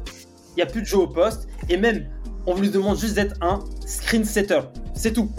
il 0.53 0.55
n'y 0.55 0.63
a 0.63 0.65
plus 0.65 0.81
de 0.81 0.87
jeu 0.87 0.97
au 0.97 1.07
poste. 1.07 1.47
Et 1.69 1.77
même, 1.77 2.07
on 2.47 2.55
lui 2.55 2.69
demande 2.69 2.97
juste 2.97 3.15
d'être 3.15 3.35
un 3.41 3.59
screen 3.85 4.23
setter. 4.25 4.61
C'est 4.95 5.11
tout. 5.13 5.29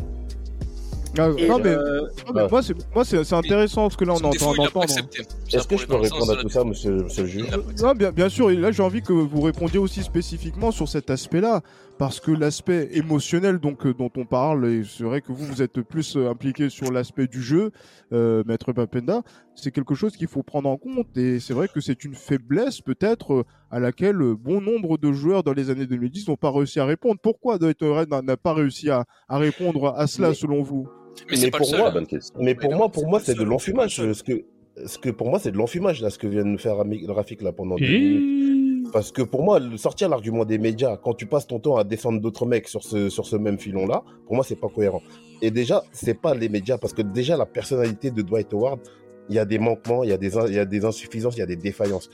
Ah, 1.19 1.31
Et, 1.39 1.49
non, 1.49 1.59
mais, 1.59 1.71
euh, 1.71 2.01
non, 2.27 2.33
mais 2.35 2.49
moi, 2.49 2.63
c'est, 2.63 2.75
moi, 2.95 3.05
c'est, 3.05 3.25
c'est 3.25 3.35
intéressant 3.35 3.89
ce 3.89 3.97
que 3.97 4.05
là, 4.05 4.13
on 4.13 4.17
est 4.17 4.21
Son 4.21 4.27
en 4.27 4.31
défaut, 4.31 4.45
train 4.47 4.55
il 4.59 4.65
l'a 4.65 4.71
pas 4.71 4.81
d'entendre. 4.81 4.83
accepté. 5.09 5.23
Est-ce 5.57 5.67
que 5.69 5.77
je 5.77 5.87
peux 5.87 5.95
répondre 5.97 6.31
à 6.33 6.37
tout 6.43 6.49
ça, 6.49 6.65
monsieur, 6.65 6.91
monsieur 7.05 7.23
le 7.23 7.29
juge 7.29 7.47
Non, 7.83 7.93
bien, 7.93 8.11
bien 8.13 8.29
sûr, 8.29 8.51
et 8.51 8.57
là 8.57 8.71
j'ai 8.73 8.83
envie 8.83 9.01
que 9.03 9.13
vous 9.13 9.41
répondiez 9.41 9.79
aussi 9.79 10.03
spécifiquement 10.03 10.71
sur 10.73 10.89
cet 10.89 11.09
aspect-là, 11.11 11.63
parce 11.99 12.21
que 12.21 12.31
l'aspect 12.33 12.91
émotionnel 12.93 13.59
donc, 13.59 13.87
euh, 13.87 13.95
dont 13.95 14.11
on 14.17 14.27
parle, 14.27 14.67
et 14.69 14.83
c'est 14.85 15.05
vrai 15.05 15.21
que 15.23 15.33
vous, 15.33 15.47
vous 15.47 15.63
êtes 15.63 15.81
plus 15.81 16.17
euh, 16.17 16.29
impliqué 16.29 16.69
sur 16.69 16.93
l'aspect 16.93 17.27
du 17.27 17.41
jeu, 17.41 17.71
euh, 18.13 18.43
Maître 18.47 18.73
Papenda, 18.73 19.23
c'est 19.55 19.71
quelque 19.71 19.95
chose 19.95 20.17
qu'il 20.17 20.29
faut 20.29 20.43
prendre 20.43 20.69
en 20.69 20.77
compte, 20.77 21.17
et 21.17 21.41
c'est 21.41 21.55
vrai 21.55 21.69
que 21.69 21.81
c'est 21.81 22.05
une 22.05 22.15
faiblesse 22.15 22.81
peut-être 22.83 23.33
euh, 23.33 23.45
à 23.71 23.81
laquelle 23.81 24.19
bon 24.19 24.61
nombre 24.61 24.99
de 24.99 25.13
joueurs 25.13 25.43
dans 25.43 25.55
les 25.55 25.71
années 25.71 25.87
2010 25.87 26.29
n'ont 26.29 26.37
pas 26.37 26.51
réussi 26.51 26.79
à 26.81 26.85
répondre. 26.85 27.19
Pourquoi 27.23 27.57
Dwight 27.59 27.83
Howard 27.83 28.11
n'a 28.11 28.21
n'a 28.23 28.37
pas 28.37 28.53
réussi 28.53 28.91
à, 28.91 29.05
à 29.29 29.39
répondre 29.39 29.95
à 29.97 30.07
cela 30.07 30.29
Mais- 30.31 30.35
selon 30.35 30.63
vous? 30.63 30.87
Mais 31.31 31.37
c'est 31.37 31.51
pas 31.51 31.59
le 31.59 31.63
pour 31.63 31.67
seul, 31.71 31.79
moi, 31.81 31.89
hein. 31.89 31.93
bonne 31.93 32.07
question. 32.07 32.35
mais 32.41 32.55
pour 32.55 32.71
Mais 32.71 32.77
moi, 32.77 32.87
non, 32.87 32.91
pour 32.91 33.03
c'est 33.03 33.09
moi, 33.09 33.19
pas 33.19 33.25
c'est 33.25 33.35
le 33.35 33.45
de 33.45 33.49
l'enfumage. 33.49 33.99
le 34.01 34.15
Ce 34.15 34.23
que, 34.23 34.45
ce 34.85 34.99
que 34.99 35.11
pour 35.11 35.29
moi, 35.31 35.39
c'est 35.39 35.51
de 35.51 35.57
l'enfumage 35.57 36.03
là, 36.03 36.11
ce 36.11 36.19
que 36.19 36.27
vient 36.27 36.45
de 36.45 36.57
faire 36.59 36.77
Rami- 36.77 37.07
Rafik 37.09 37.43
là 37.43 37.53
pendant 37.53 37.77
deux 37.77 37.87
minutes. 37.87 38.93
Parce 38.93 39.11
que 39.11 39.23
pour 39.23 39.43
moi, 39.43 39.59
le- 39.59 39.77
sortir 39.77 40.09
l'argument 40.09 40.45
des 40.45 40.59
médias 40.59 40.97
quand 40.97 41.15
tu 41.15 41.27
passes 41.27 41.47
ton 41.47 41.59
temps 41.59 41.77
à 41.77 41.83
défendre 41.85 42.21
d'autres 42.21 42.47
mecs 42.47 42.69
sur 42.69 42.83
ce, 42.85 43.09
sur 43.09 43.27
ce 43.27 43.35
même 43.37 43.59
filon 43.59 43.87
là, 43.87 44.03
pour 44.27 44.35
moi, 44.37 44.45
c'est 44.45 44.55
pas 44.61 44.69
cohérent. 44.69 45.03
Et 45.43 45.51
déjà, 45.51 45.83
c'est 45.93 46.15
pas 46.21 46.35
les 46.35 46.49
médias 46.49 46.79
parce 46.79 46.93
que 46.93 47.03
déjà 47.03 47.37
la 47.37 47.47
personnalité 47.47 48.11
de 48.11 48.23
Dwight 48.23 48.53
Howard, 48.55 48.81
il 49.29 49.35
y 49.35 49.39
a 49.41 49.45
des 49.45 49.59
manquements, 49.59 50.05
il 50.05 50.11
y 50.11 50.13
a 50.13 50.17
des, 50.19 50.37
il 50.49 50.55
y 50.55 50.59
a 50.59 50.65
des 50.65 50.85
insuffisances, 50.85 51.37
il 51.37 51.41
y 51.41 51.43
a 51.43 51.47
des 51.47 51.57
défaillances. 51.57 52.09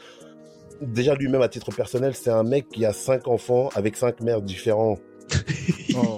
Déjà 0.80 1.14
lui-même 1.14 1.42
à 1.42 1.48
titre 1.48 1.70
personnel, 1.74 2.14
c'est 2.14 2.30
un 2.30 2.42
mec 2.42 2.68
qui 2.70 2.84
a 2.86 2.92
cinq 2.92 3.28
enfants 3.28 3.68
avec 3.74 3.96
cinq 3.96 4.20
mères 4.22 4.40
différents. 4.42 4.96
Oh. 5.94 6.16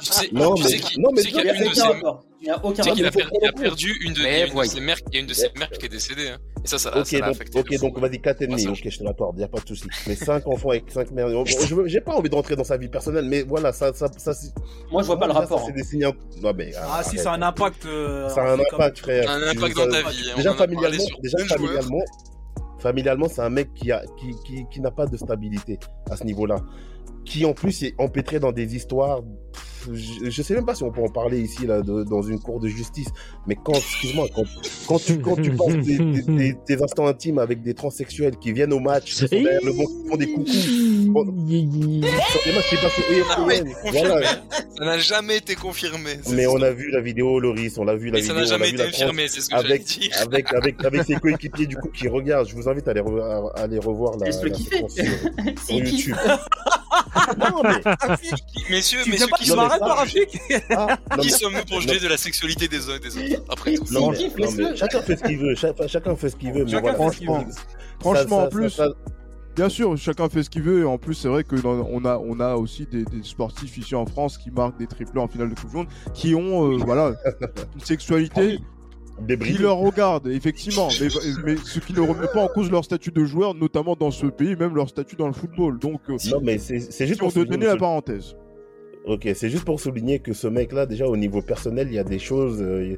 Tu 0.00 0.06
sais, 0.12 0.28
Non, 0.32 0.54
tu 0.54 0.62
mais- 0.64 0.68
sais 0.68 0.78
qu'il 0.78 1.00
non, 1.02 1.10
mais 1.12 1.22
tu 1.22 1.30
sais 1.30 1.32
qu'il 1.36 1.40
Il 1.40 1.48
y 1.48 1.52
n'y 1.52 1.58
a 1.58 1.64
une 1.64 1.70
de 1.70 1.74
ses 1.74 1.80
aucun 1.82 1.92
rapport. 1.92 2.24
Il 2.40 2.44
n'y 2.44 2.50
a 2.50 2.64
aucun 2.64 2.82
Tu 2.82 2.88
sais 2.88 2.94
qu'il 2.94 3.04
a, 3.04 3.08
rapport. 3.10 3.22
per- 3.30 3.38
il 3.42 3.46
a 3.48 3.52
perdu 3.52 3.92
une 4.04 4.12
de, 4.12 4.18
il 4.18 4.22
y 4.22 4.26
a 4.26 4.30
Mais 4.30 4.40
une 4.42 4.46
de 4.46 4.52
voyons. 4.52 4.72
ses 4.72 4.80
mères, 4.80 4.96
il 5.10 5.14
y 5.14 5.16
a 5.16 5.20
une 5.20 5.26
de 5.26 5.34
ses 5.34 5.48
mères 5.56 5.70
qui 5.70 5.86
est 5.86 5.88
décédée. 5.88 6.28
Hein. 6.28 6.38
Et 6.64 6.68
ça, 6.68 6.78
ça 6.78 6.90
l'a 6.90 7.26
affecté. 7.26 7.58
ok, 7.58 7.78
donc 7.80 7.98
vas-y, 7.98 8.20
4 8.20 8.42
ennemis, 8.42 8.64
Ouais, 8.64 8.70
ok, 8.70 8.76
ça, 8.84 8.90
je 8.90 8.98
te 8.98 9.04
l'accorde, 9.04 9.36
il 9.36 9.38
n'y 9.38 9.44
a 9.44 9.48
pas 9.48 9.60
de 9.60 9.66
souci. 9.68 9.84
Mais 10.06 10.14
5 10.16 10.46
enfants 10.46 10.70
avec 10.70 10.84
5 10.90 11.10
mères. 11.12 11.28
Bon, 11.28 11.44
je 11.44 11.74
veux- 11.74 11.86
J'ai 11.86 12.00
pas 12.00 12.12
envie 12.14 12.28
de 12.28 12.34
rentrer 12.34 12.56
dans 12.56 12.64
sa 12.64 12.76
vie 12.76 12.88
personnelle, 12.88 13.24
mais 13.26 13.42
voilà, 13.42 13.72
ça. 13.72 13.92
ça, 13.92 14.08
ça, 14.16 14.34
c'est- 14.34 14.52
Moi, 14.90 15.02
je 15.02 15.06
vois 15.06 15.18
pas 15.18 15.26
le 15.26 15.32
rapport. 15.32 15.60
ça, 15.60 15.66
C'est 15.66 15.72
des 15.72 15.84
signes. 15.84 16.10
Non, 16.42 16.52
mais. 16.56 16.72
Ah, 16.76 17.02
si, 17.04 17.16
ça 17.18 17.32
a 17.32 17.36
un 17.36 17.42
impact. 17.42 17.86
euh, 17.86 18.28
Ça 18.28 18.42
a 18.42 18.52
un 18.52 18.58
impact, 18.58 18.98
frère. 18.98 19.28
Un 19.30 19.42
impact 19.48 19.76
dans 19.76 19.88
ta 19.88 20.02
vie. 20.10 20.30
hein. 20.30 20.36
Déjà, 20.36 20.54
familialement, 20.54 21.04
déjà 21.22 21.38
familialement, 21.46 22.02
familialement, 22.80 23.28
c'est 23.28 23.42
un 23.42 23.50
mec 23.50 23.72
qui, 23.74 23.90
a, 23.90 24.02
qui, 24.18 24.30
qui, 24.46 24.64
qui 24.70 24.80
n'a 24.80 24.90
pas 24.92 25.06
de 25.06 25.16
stabilité 25.16 25.78
à 26.10 26.16
ce 26.16 26.24
niveau-là. 26.24 26.56
Qui 27.28 27.44
en 27.44 27.52
plus 27.52 27.82
est 27.82 27.94
empêtré 27.98 28.40
dans 28.40 28.52
des 28.52 28.74
histoires. 28.74 29.20
pff, 29.22 29.88
Je, 29.94 30.28
je 30.30 30.42
sais 30.42 30.54
même 30.54 30.66
pas 30.66 30.74
si 30.74 30.82
on 30.82 30.90
peut 30.90 31.02
en 31.02 31.08
parler 31.08 31.40
ici 31.40 31.66
là 31.66 31.82
de- 31.82 32.02
dans 32.04 32.20
une 32.22 32.40
cour 32.40 32.58
de 32.58 32.68
justice, 32.68 33.08
mais 33.46 33.54
quand, 33.64 33.74
excuse-moi, 33.74 34.26
quand, 34.34 34.42
quand 34.88 34.98
tu 34.98 35.18
quand 35.20 35.36
tu 35.40 35.50
passes 35.52 35.78
tes, 35.86 35.96
tes- 35.98 36.24
tes- 36.24 36.54
tes 36.66 36.82
instants 36.82 37.06
intimes 37.06 37.38
avec 37.38 37.62
des 37.62 37.74
transsexuels 37.74 38.36
qui 38.38 38.52
viennent 38.52 38.72
au 38.72 38.80
match, 38.80 39.04
qui 39.04 39.12
sont 39.14 39.26
derrière 39.26 39.60
le 39.64 39.72
banc, 39.72 39.84
qui 39.86 40.08
font 40.08 40.16
des 40.16 40.26
coucous, 40.32 41.12
confirmé. 43.82 44.00
voilà. 44.08 44.26
Ça 44.76 44.84
n'a 44.84 44.98
jamais 44.98 45.36
été 45.38 45.54
confirmé. 45.54 46.10
Mais 46.32 46.46
on 46.46 46.60
a 46.62 46.70
vu 46.70 46.90
la 46.90 47.00
vidéo, 47.00 47.38
Loris, 47.40 47.78
on 47.78 47.84
l'a 47.84 47.94
vu 47.96 48.10
la 48.10 48.18
Et 48.18 48.22
ça 48.22 48.32
vidéo, 48.34 48.40
n'a 48.40 48.44
jamais 48.58 48.70
été 48.70 48.82
infirmé, 48.82 49.28
c'est 49.28 49.40
ce 49.40 49.48
que 49.50 49.54
avec, 49.56 49.84
dire. 49.84 50.10
avec, 50.22 50.52
avec, 50.54 50.84
avec 50.84 51.02
ses 51.04 51.14
coéquipiers 51.16 51.66
du 51.66 51.76
coup 51.76 51.88
qui 51.88 52.08
regardent. 52.08 52.48
Je 52.48 52.54
vous 52.54 52.68
invite 52.68 52.86
à 52.88 52.90
aller, 52.92 53.00
re- 53.00 53.20
à, 53.22 53.60
à 53.60 53.62
aller 53.64 53.78
revoir 53.78 54.16
la, 54.18 54.26
la 54.26 54.32
sur. 54.32 54.48
YouTube. 55.70 56.16
non, 57.38 57.62
mais, 57.62 57.82
Messieurs, 58.70 59.00
Tu 59.04 59.10
messieurs, 59.10 59.26
pas 59.28 59.36
qui 59.38 59.50
mais 59.50 59.56
m'arrête, 59.56 59.80
pas, 59.80 59.94
Rafik 59.94 60.38
ah, 60.70 60.98
non, 61.16 61.22
qui 61.22 61.30
sommes-nous 61.30 61.64
pour 61.64 61.80
juger 61.80 62.00
de 62.00 62.08
la 62.08 62.16
sexualité 62.16 62.68
des 62.68 62.88
uns 62.90 62.96
et 62.96 62.98
des 63.00 63.16
autres 63.34 63.44
Après 63.50 63.74
tout. 63.74 63.84
non, 63.92 64.10
mais- 64.10 64.44
non, 64.44 64.50
mais 64.56 64.76
chacun 64.76 65.00
fait 65.02 65.16
ce 65.16 65.24
qu'il 65.24 65.38
veut, 65.38 65.54
cha- 65.54 65.72
chacun 65.86 66.16
fait 66.16 66.30
ce 66.30 66.36
qu'il 66.36 66.52
veut, 66.52 66.64
mais 66.64 66.80
voilà. 66.80 67.10
qu'il 67.10 67.28
veut. 67.28 67.34
Franchement, 68.00 68.40
ça- 68.40 68.46
en 68.46 68.48
plus, 68.48 68.70
ça- 68.70 68.88
Bien 69.56 69.68
sûr, 69.68 69.96
chacun 69.96 70.28
fait 70.28 70.44
ce 70.44 70.50
qu'il 70.50 70.62
veut. 70.62 70.82
Et 70.82 70.84
en 70.84 70.98
plus, 70.98 71.14
c'est 71.14 71.26
vrai 71.26 71.42
que 71.42 71.56
dans- 71.56 71.84
on 71.90 72.04
a, 72.04 72.16
on 72.18 72.38
a 72.38 72.54
aussi 72.54 72.86
des, 72.86 73.04
des 73.04 73.24
sportifs 73.24 73.76
ici 73.76 73.96
en 73.96 74.06
France 74.06 74.38
qui 74.38 74.52
marquent 74.52 74.78
des 74.78 74.86
triplés 74.86 75.20
en 75.20 75.26
finale 75.26 75.50
de 75.50 75.54
Coupe 75.58 75.70
du 75.70 75.76
Monde, 75.76 75.88
qui 76.14 76.32
ont, 76.36 76.72
euh, 76.72 76.76
voilà, 76.76 77.12
une 77.74 77.80
sexualité 77.84 78.60
des 79.20 79.36
qui 79.38 79.58
leur 79.58 79.78
regarde, 79.78 80.26
effectivement. 80.28 80.88
Mais, 81.00 81.08
mais 81.44 81.56
ce 81.56 81.78
qui 81.80 81.92
ne 81.92 82.00
remet 82.00 82.28
pas 82.32 82.42
en 82.44 82.48
cause 82.48 82.70
leur 82.70 82.84
statut 82.84 83.10
de 83.10 83.24
joueur, 83.24 83.54
notamment 83.54 83.96
dans 83.96 84.10
ce 84.10 84.26
pays, 84.26 84.56
même 84.56 84.74
leur 84.74 84.88
statut 84.88 85.16
dans 85.16 85.26
le 85.26 85.32
football. 85.32 85.78
Donc, 85.78 86.00
euh, 86.08 86.16
Non, 86.30 86.40
mais 86.42 86.58
c'est 86.58 86.78
juste 87.06 87.14
si 87.14 87.16
pour 87.18 87.32
donner 87.32 87.66
la 87.66 87.76
parenthèse. 87.76 88.36
Ok, 89.06 89.28
c'est 89.34 89.48
juste 89.50 89.64
pour 89.64 89.80
souligner 89.80 90.18
que 90.18 90.32
ce 90.32 90.46
mec-là, 90.48 90.84
déjà 90.86 91.06
au 91.06 91.16
niveau 91.16 91.40
personnel, 91.40 91.88
il 91.88 91.94
y 91.94 91.98
a 91.98 92.04
des 92.04 92.18
choses 92.18 92.58
euh, 92.60 92.96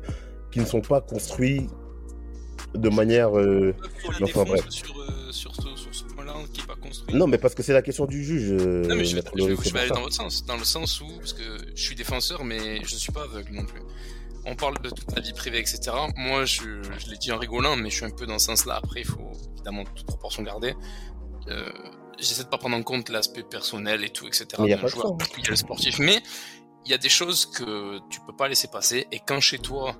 qui 0.50 0.58
ne 0.60 0.64
sont 0.64 0.80
pas 0.80 1.00
construites 1.00 1.70
de 2.74 2.88
manière. 2.88 3.38
euh, 3.38 3.74
Faut 4.02 4.10
le 4.10 4.16
Enfin, 4.16 4.24
défendre 4.26 4.48
bref. 4.52 4.68
sur, 4.70 4.98
euh, 5.00 5.30
sur 5.30 5.54
ce, 5.54 5.62
sur 5.76 5.94
ce 5.94 6.04
point-là 6.04 6.34
qui 6.52 6.60
n'est 6.62 6.66
pas 6.66 6.74
construit. 6.76 7.14
Non, 7.16 7.26
mais 7.28 7.38
parce 7.38 7.54
que 7.54 7.62
c'est 7.62 7.72
la 7.72 7.82
question 7.82 8.06
du 8.06 8.24
juge. 8.24 8.50
euh, 8.50 8.82
Non, 8.86 8.96
mais 8.96 9.04
je 9.04 9.10
vais, 9.10 9.16
Maître 9.16 9.32
je 9.36 9.42
vais- 9.42 9.50
Loris, 9.50 9.58
je 9.60 9.68
c'est 9.68 9.72
vais 9.74 9.80
aller 9.80 9.90
dans 9.90 10.00
votre 10.00 10.14
sens. 10.14 10.44
Dans 10.46 10.56
le 10.56 10.64
sens 10.64 11.00
où, 11.00 11.06
parce 11.18 11.32
que 11.32 11.42
je 11.74 11.80
suis 11.82 11.94
défenseur, 11.94 12.44
mais 12.44 12.76
je 12.84 12.94
ne 12.94 12.98
suis 12.98 13.12
pas 13.12 13.22
aveugle 13.24 13.52
non 13.54 13.64
plus. 13.64 13.80
On 14.46 14.54
parle 14.56 14.80
de 14.80 14.90
toute 14.90 15.14
la 15.14 15.20
vie 15.20 15.32
privée, 15.32 15.58
etc. 15.58 15.92
Moi, 16.16 16.44
je, 16.44 16.82
je 16.82 17.10
l'ai 17.10 17.18
dit 17.18 17.30
en 17.32 17.38
rigolant, 17.38 17.76
mais 17.76 17.90
je 17.90 17.96
suis 17.96 18.04
un 18.04 18.10
peu 18.10 18.26
dans 18.26 18.38
ce 18.38 18.46
sens-là. 18.46 18.76
Après, 18.76 19.00
il 19.00 19.06
faut 19.06 19.30
évidemment 19.54 19.84
toute 19.84 20.06
proportion 20.06 20.42
garder. 20.42 20.74
Euh, 21.48 21.68
J'essaie 22.18 22.44
de 22.44 22.48
pas 22.48 22.58
prendre 22.58 22.76
en 22.76 22.82
compte 22.82 23.08
l'aspect 23.08 23.42
personnel 23.42 24.04
et 24.04 24.10
tout, 24.10 24.26
etc. 24.26 24.46
Mais 24.58 24.68
y 24.68 24.74
a 24.74 24.86
joueur, 24.86 25.16
puis 25.16 25.30
il 25.38 25.44
y 25.44 25.46
a 25.46 25.50
le 25.50 25.56
sportif. 25.56 25.98
Mais 25.98 26.22
il 26.84 26.90
y 26.90 26.94
a 26.94 26.98
des 26.98 27.08
choses 27.08 27.46
que 27.46 27.98
tu 28.10 28.20
peux 28.26 28.36
pas 28.36 28.46
laisser 28.46 28.68
passer. 28.68 29.06
Et 29.10 29.20
quand 29.26 29.40
chez 29.40 29.58
toi, 29.58 29.96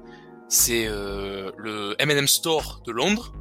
c'est 0.49 0.87
euh, 0.87 1.51
le 1.57 1.97
M&M 1.99 2.29
Store 2.29 2.83
de 2.85 2.93
Londres, 2.93 3.33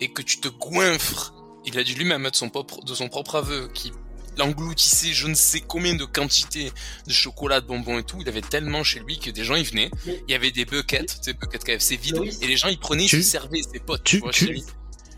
et 0.00 0.12
que 0.12 0.20
tu 0.20 0.40
te 0.40 0.48
goinfres, 0.48 1.32
il 1.64 1.78
a 1.78 1.82
dû 1.82 1.94
lui-même 1.94 2.22
mettre 2.22 2.36
son 2.36 2.50
propre, 2.50 2.84
de 2.84 2.94
son 2.94 3.08
propre 3.08 3.36
aveu, 3.36 3.68
qui 3.68 3.90
l'engloutissait 4.38 5.12
je 5.12 5.26
ne 5.26 5.34
sais 5.34 5.60
combien 5.60 5.94
de 5.94 6.04
quantités 6.04 6.72
de 7.06 7.12
chocolat, 7.12 7.60
de 7.60 7.66
bonbons 7.66 7.98
et 7.98 8.04
tout, 8.04 8.18
il 8.20 8.28
avait 8.28 8.40
tellement 8.40 8.82
chez 8.84 9.00
lui 9.00 9.18
que 9.18 9.30
des 9.30 9.44
gens 9.44 9.56
y 9.56 9.64
venaient, 9.64 9.90
Mais- 10.06 10.22
il 10.28 10.32
y 10.32 10.34
avait 10.34 10.50
des 10.50 10.64
buckets, 10.64 11.20
des 11.24 11.34
buckets 11.34 11.64
KFC 11.64 11.96
vides, 11.96 12.20
et 12.40 12.46
les 12.46 12.56
gens 12.56 12.68
ils 12.68 12.78
prenaient, 12.78 13.04
ils 13.04 13.08
Tu- 13.10 13.22
servaient 13.22 13.62
ses 13.62 13.80
potes, 13.80 14.04
tu- 14.04 14.16
tu 14.16 14.22
vois, 14.22 14.32
tu- 14.32 14.46
chez 14.46 14.52
lui. 14.52 14.64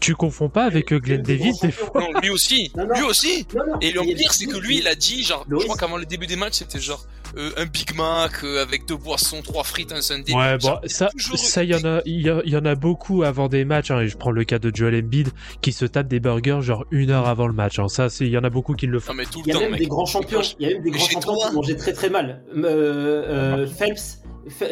Tu 0.00 0.14
confonds 0.14 0.48
pas 0.48 0.64
avec 0.64 0.92
euh, 0.92 0.98
Glenn 1.00 1.22
Davis 1.22 1.58
des 1.60 1.70
fois 1.70 1.90
Non, 2.00 2.20
lui 2.20 2.30
aussi, 2.30 2.70
Non, 2.76 2.86
non. 2.86 2.94
lui 2.94 3.02
aussi 3.02 3.46
Non, 3.56 3.62
non, 3.72 3.80
Et 3.80 3.90
le 3.92 4.02
il 4.04 4.14
pire, 4.16 4.32
c'est 4.32 4.46
que 4.46 4.56
lui, 4.58 4.78
il 4.78 4.88
a 4.88 4.94
dit, 4.94 5.22
genre, 5.24 5.44
je 5.50 5.56
crois 5.56 5.76
qu'avant 5.76 5.96
le 5.96 6.04
début 6.06 6.26
des 6.26 6.36
matchs, 6.36 6.54
c'était 6.58 6.78
genre 6.80 7.04
euh, 7.36 7.50
un 7.56 7.66
Big 7.66 7.94
Mac 7.96 8.44
euh, 8.44 8.62
avec 8.62 8.86
deux 8.86 8.96
boissons, 8.96 9.42
trois 9.42 9.64
frites, 9.64 9.92
un 9.92 10.00
Sunday. 10.00 10.32
Ouais, 10.34 10.58
bon, 10.58 10.76
ça, 10.86 11.08
toujours- 11.08 11.38
ça, 11.38 11.64
il 11.64 11.70
y 11.70 11.74
en 11.74 11.84
a, 11.84 12.00
il 12.06 12.20
y, 12.22 12.30
a- 12.30 12.40
il 12.44 12.52
y 12.52 12.56
en 12.56 12.64
a 12.64 12.74
beaucoup 12.74 13.22
avant 13.24 13.48
des 13.48 13.64
matchs. 13.64 13.90
hein, 13.90 14.00
et 14.00 14.08
je 14.08 14.16
prends 14.16 14.30
le 14.30 14.44
cas 14.44 14.58
de 14.58 14.70
Joel 14.74 14.94
Embiid 15.02 15.30
qui 15.60 15.72
se 15.72 15.84
tape 15.84 16.08
des 16.08 16.20
burgers 16.20 16.58
genre 16.62 16.84
une 16.90 17.10
heure 17.10 17.26
avant 17.28 17.46
le 17.46 17.52
match. 17.54 17.78
hein. 17.78 17.88
Ça, 17.88 18.08
c'est, 18.08 18.24
il 18.26 18.30
y 18.30 18.38
en 18.38 18.44
a 18.44 18.50
beaucoup 18.50 18.74
qui 18.74 18.86
le 18.86 19.00
font. 19.00 19.12
Non, 19.12 19.18
mais 19.18 19.24
tout 19.26 19.42
Il 19.44 19.48
le 19.48 19.48
y 19.48 19.50
a 19.50 19.54
temps, 19.54 19.60
même 19.60 19.70
mec. 19.72 19.80
des 19.80 19.86
grands 19.86 20.06
champions, 20.06 20.40
il 20.60 20.68
y 20.68 20.70
a 20.70 20.74
même 20.74 20.82
des 20.84 20.90
grands 20.90 21.06
champions 21.08 21.34
qui 21.48 21.54
mangeaient 21.54 21.76
très 21.76 21.92
très 21.92 22.10
mal. 22.10 22.42
Euh, 22.56 22.64
euh, 22.64 23.66
Phelps, 23.66 24.22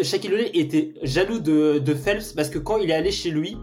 Shaquille 0.03 0.33
O'Neal 0.33 0.51
était 0.55 0.95
jaloux 1.03 1.41
de, 1.41 1.79
de 1.81 1.95
Phelps 1.95 2.33
parce 2.35 2.49
que 2.49 2.59
quand 2.59 2.79
il 2.79 2.91
est 2.91 2.95
allé 2.95 3.11
chez 3.11 3.31
lui, 3.31 3.57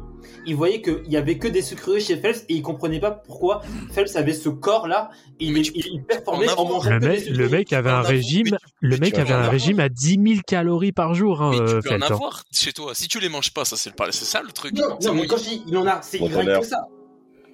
il 0.45 0.55
voyait 0.55 0.81
qu'il 0.81 1.07
y 1.07 1.17
avait 1.17 1.37
que 1.37 1.47
des 1.47 1.61
sucreries 1.61 2.01
chez 2.01 2.17
Phelps 2.17 2.45
et 2.49 2.55
il 2.55 2.61
comprenait 2.61 2.99
pas 2.99 3.11
pourquoi 3.11 3.61
Phelps 3.91 4.15
avait 4.15 4.33
ce 4.33 4.49
corps 4.49 4.87
là. 4.87 5.09
Il, 5.39 5.57
il, 5.57 5.71
il 5.75 6.03
performait 6.03 6.49
en 6.49 6.65
mangeant 6.65 6.89
Le 6.91 6.99
que 6.99 7.05
des 7.05 7.07
mec, 7.07 7.25
le 7.29 7.49
mec 7.49 7.73
avait 7.73 7.89
un 7.89 8.01
régime, 8.01 8.57
le 8.79 8.97
mec 8.97 9.17
avait 9.17 9.33
un 9.33 9.49
régime 9.49 9.79
à 9.79 9.89
10 9.89 10.19
000 10.23 10.41
calories 10.45 10.91
par 10.91 11.13
jour, 11.13 11.41
hein, 11.41 11.51
Mais 11.51 11.59
euh, 11.59 11.81
tu 11.81 11.89
peux 11.89 11.95
en 11.95 12.01
hein. 12.01 12.11
avoir 12.11 12.43
chez 12.51 12.73
toi. 12.73 12.93
Si 12.93 13.07
tu 13.07 13.19
les 13.19 13.29
manges 13.29 13.53
pas, 13.53 13.65
ça 13.65 13.75
c'est 13.75 13.89
le 13.89 13.95
pas, 13.95 14.11
c'est 14.11 14.25
ça 14.25 14.41
le 14.41 14.51
truc. 14.51 14.73
Non, 14.73 15.13
mais 15.13 15.27
quand 15.27 15.37
je 15.37 15.43
dis 15.43 15.63
il 15.67 15.77
en 15.77 15.87
a, 15.87 16.01
c'est 16.01 16.19
que 16.19 16.65
ça. 16.65 16.87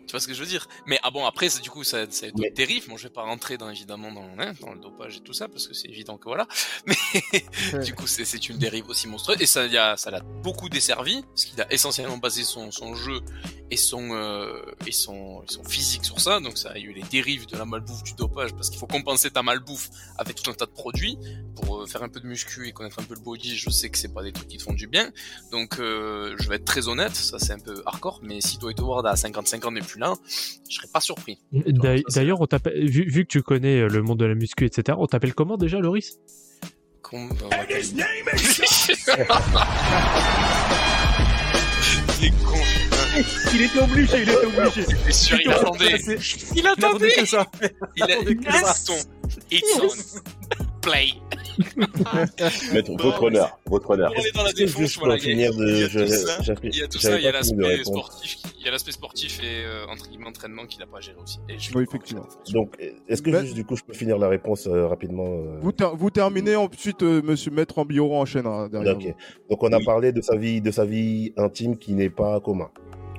Tu 0.08 0.12
vois 0.12 0.20
ce 0.22 0.28
que 0.28 0.34
je 0.34 0.40
veux 0.40 0.48
dire? 0.48 0.68
Mais 0.86 1.00
ah 1.04 1.12
bon, 1.12 1.26
après, 1.26 1.50
c'est 1.50 1.62
du 1.62 1.70
coup, 1.70 1.84
ça, 1.84 2.10
ça 2.10 2.26
a 2.26 2.30
d'autres 2.30 2.42
Mais- 2.42 2.50
dérives. 2.52 2.88
Bon, 2.88 2.96
je 2.98 3.04
vais 3.04 3.10
pas 3.14 3.24
rentrer 3.24 3.58
dans 3.58 3.70
évidemment 3.70 4.12
dans, 4.12 4.28
hein, 4.40 4.54
dans 4.62 4.72
le 4.74 4.80
dopage 4.80 5.18
et 5.18 5.20
tout 5.20 5.34
ça 5.34 5.48
parce 5.50 5.68
que 5.68 5.74
c'est 5.74 5.90
évident 5.90 6.18
que 6.18 6.24
voilà. 6.26 6.48
Mais 6.86 7.84
du 7.84 7.94
coup, 7.94 8.08
c'est 8.08 8.26
c'est 8.26 8.50
une 8.50 8.58
dérive 8.58 8.88
aussi 8.90 9.08
monstrueuse 9.08 9.42
et 9.42 9.46
ça, 9.46 9.66
y 9.66 9.78
a, 9.78 9.98
ça 9.98 10.10
l'a 10.12 10.22
beaucoup 10.22 10.70
desservi 10.70 11.22
parce 11.24 11.46
qu'il 11.46 11.62
a 11.62 11.72
essentiellement 11.72 12.18
basé 12.18 12.44
son, 12.44 12.72
son 12.72 12.96
jeu 12.96 13.20
et 13.70 13.78
son 13.78 14.14
euh, 14.14 14.62
et 14.86 14.92
son 14.92 15.44
et 15.44 15.52
son 15.52 15.64
physique 15.64 16.06
sur 16.06 16.20
ça. 16.20 16.40
Donc 16.40 16.58
ça 16.58 16.72
a 16.72 16.78
eu 16.78 16.94
les 16.94 17.04
dérives 17.04 17.48
de 17.48 17.58
la 17.58 17.66
malbouffe, 17.66 18.04
du 18.04 18.14
dopage 18.14 18.54
parce 18.54 18.70
qu'il 18.70 18.80
faut 18.80 18.88
compenser 18.88 19.30
ta 19.30 19.44
malbouffe 19.44 19.90
avec 20.18 20.42
tout 20.42 20.50
un 20.50 20.54
tas 20.54 20.66
de 20.66 20.72
produits 20.72 21.18
pour 21.56 21.82
euh, 21.82 21.86
faire 21.86 22.04
un 22.04 22.10
peu 22.10 22.20
de 22.20 22.28
muscu 22.28 22.68
et 22.68 22.72
connaître 22.72 23.00
un 23.00 23.04
peu 23.04 23.16
le 23.16 23.22
body. 23.22 23.56
Je 23.56 23.70
sais 23.70 23.90
que 23.90 23.98
c'est 23.98 24.14
pas 24.14 24.24
des 24.24 24.32
trucs 24.32 24.48
qui 24.48 24.58
te 24.58 24.64
font 24.64 24.74
du 24.74 24.88
bien. 24.88 25.12
Donc 25.52 25.80
euh, 25.80 26.36
je 26.40 26.50
vais 26.50 26.56
être 26.56 26.66
très 26.66 26.88
honnête, 26.88 27.16
ça 27.16 27.40
c'est 27.40 27.54
un 27.54 27.60
peu 27.60 27.82
hardcore, 27.86 28.20
mais 28.24 28.42
si 28.42 28.58
Dwight 28.58 28.80
Howard 28.80 29.06
à 29.06 29.16
55 29.16 29.66
ans 29.66 29.72
n'est 29.72 29.82
plus 29.82 30.00
là, 30.00 30.14
je 30.70 30.76
serais 30.76 30.88
pas 30.92 31.02
surpris. 31.02 31.40
D'ailleurs, 31.52 32.42
on 32.42 32.48
vu, 32.76 33.10
vu 33.10 33.26
que 33.26 33.30
tu 33.30 33.42
connais 33.42 33.82
euh, 33.82 33.88
le 33.88 34.02
monde 34.02 34.20
de 34.20 34.26
la 34.26 34.36
muscu, 34.36 34.66
etc., 34.66 34.98
on 35.00 35.08
t'appelle 35.08 35.34
comment 35.34 35.58
déjà, 35.58 35.80
Loris? 35.80 36.18
Il 42.20 42.26
est 42.26 42.44
con. 42.44 42.77
Il 43.54 43.62
était 43.62 43.80
obligé, 43.80 44.22
il 44.22 44.30
était 44.30 44.46
obligé. 44.46 44.84
C'est 45.06 45.12
sûr, 45.14 45.38
il 45.44 45.52
attendait. 45.52 45.98
Il 46.08 46.58
Il 46.60 46.68
attendait 46.68 47.10
que 47.10 47.26
ça. 47.26 47.46
Il 47.96 48.04
a 48.04 48.06
attendait 48.06 48.36
que 48.36 48.52
ça. 48.52 48.74
It's 49.52 49.80
on. 49.82 49.90
Play. 50.82 51.10
Maître, 52.72 52.92
votre 52.98 53.24
honneur, 53.24 53.58
votre 53.66 53.90
honneur. 53.90 54.14
On 54.16 54.22
est 54.22 54.32
dans 54.34 54.44
la 54.44 54.50
Est-ce 54.50 54.56
que 54.56 54.64
défense, 54.66 54.82
juste 54.82 55.00
voilà. 55.00 55.16
pour 55.18 55.26
Il 55.26 55.40
y 55.40 55.46
a, 55.46 55.50
tout 55.50 55.58
ça. 55.58 56.50
il 56.64 56.76
y 56.76 56.82
a 56.82 56.88
tout 56.88 57.00
j'avais 57.00 57.16
ça, 57.16 57.18
il 57.20 57.24
y 57.24 57.28
a 57.28 57.32
pas 57.34 57.44
fini 57.44 57.58
de 57.58 57.64
l'aspect 57.64 57.84
sportif, 57.84 58.38
il 58.60 58.66
y 58.66 58.68
a 58.68 58.72
l'aspect 58.72 58.92
sportif 58.92 59.40
et 59.44 59.66
euh, 59.66 59.86
entre 59.90 60.08
guillemets 60.08 60.28
entraînement 60.28 60.66
qu'il 60.66 60.82
a 60.84 60.86
pas 60.86 61.02
géré 61.02 61.18
aussi. 61.22 61.40
Et 61.50 61.58
je- 61.60 61.72
Oui, 61.76 61.84
effectivement. 61.88 62.26
Donc, 62.54 62.76
est-ce 63.10 63.22
que 63.22 63.32
Mais- 63.32 63.42
juste 63.42 63.56
du 63.56 63.66
coup, 63.66 63.76
je 63.76 63.84
peux 63.84 63.94
finir 63.94 64.18
la 64.18 64.30
réponse 64.30 64.68
euh, 64.68 64.88
rapidement 64.88 65.26
euh, 65.28 65.60
Vous, 65.62 65.72
ter- 65.74 65.96
vous 65.96 66.10
terminez 66.10 66.56
ensuite, 66.56 67.02
euh, 67.04 67.22
monsieur 67.24 67.52
Maître 67.52 67.78
Ambioro 67.80 68.16
enchaînera 68.22 68.70
derrière. 68.70 68.96
Ok. 68.96 69.14
Donc 69.50 69.64
on 69.64 69.74
a 69.74 69.80
parlé 69.82 70.12
de 70.14 70.22
sa 70.22 70.36
vie, 70.38 70.62
de 70.62 70.72
sa 70.72 70.86
vie 70.86 71.34
intime 71.38 71.78
qui 71.78 71.94
n'est 71.94 72.10
pas 72.12 72.40
commun. 72.40 72.70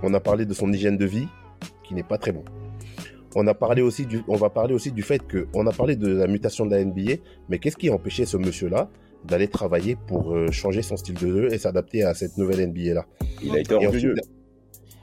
On 0.02 0.14
a 0.14 0.20
parlé 0.20 0.46
de 0.46 0.54
son 0.54 0.72
hygiène 0.72 0.96
de 0.96 1.04
vie 1.06 1.26
qui 1.84 1.94
n'est 1.94 2.02
pas 2.02 2.18
très 2.18 2.32
bon. 2.32 2.44
On 3.34 3.46
a 3.46 3.54
parlé 3.54 3.82
aussi 3.82 4.06
du, 4.06 4.22
on 4.28 4.36
va 4.36 4.50
parler 4.50 4.74
aussi 4.74 4.90
du 4.90 5.02
fait 5.02 5.24
que, 5.26 5.46
on 5.54 5.66
a 5.66 5.72
parlé 5.72 5.96
de 5.96 6.08
la 6.08 6.26
mutation 6.26 6.64
de 6.66 6.70
la 6.70 6.84
NBA, 6.84 7.12
mais 7.48 7.58
qu'est-ce 7.58 7.76
qui 7.76 7.88
a 7.88 7.94
empêché 7.94 8.24
ce 8.24 8.36
monsieur-là 8.36 8.90
d'aller 9.24 9.48
travailler 9.48 9.96
pour 10.06 10.34
euh, 10.34 10.50
changer 10.50 10.80
son 10.82 10.96
style 10.96 11.14
de 11.16 11.26
jeu 11.28 11.52
et 11.52 11.58
s'adapter 11.58 12.04
à 12.04 12.14
cette 12.14 12.36
nouvelle 12.38 12.66
NBA 12.68 12.94
là. 12.94 13.06
Il 13.42 13.54
a 13.54 13.58
été 13.60 13.74
orgueilleux. 13.74 14.14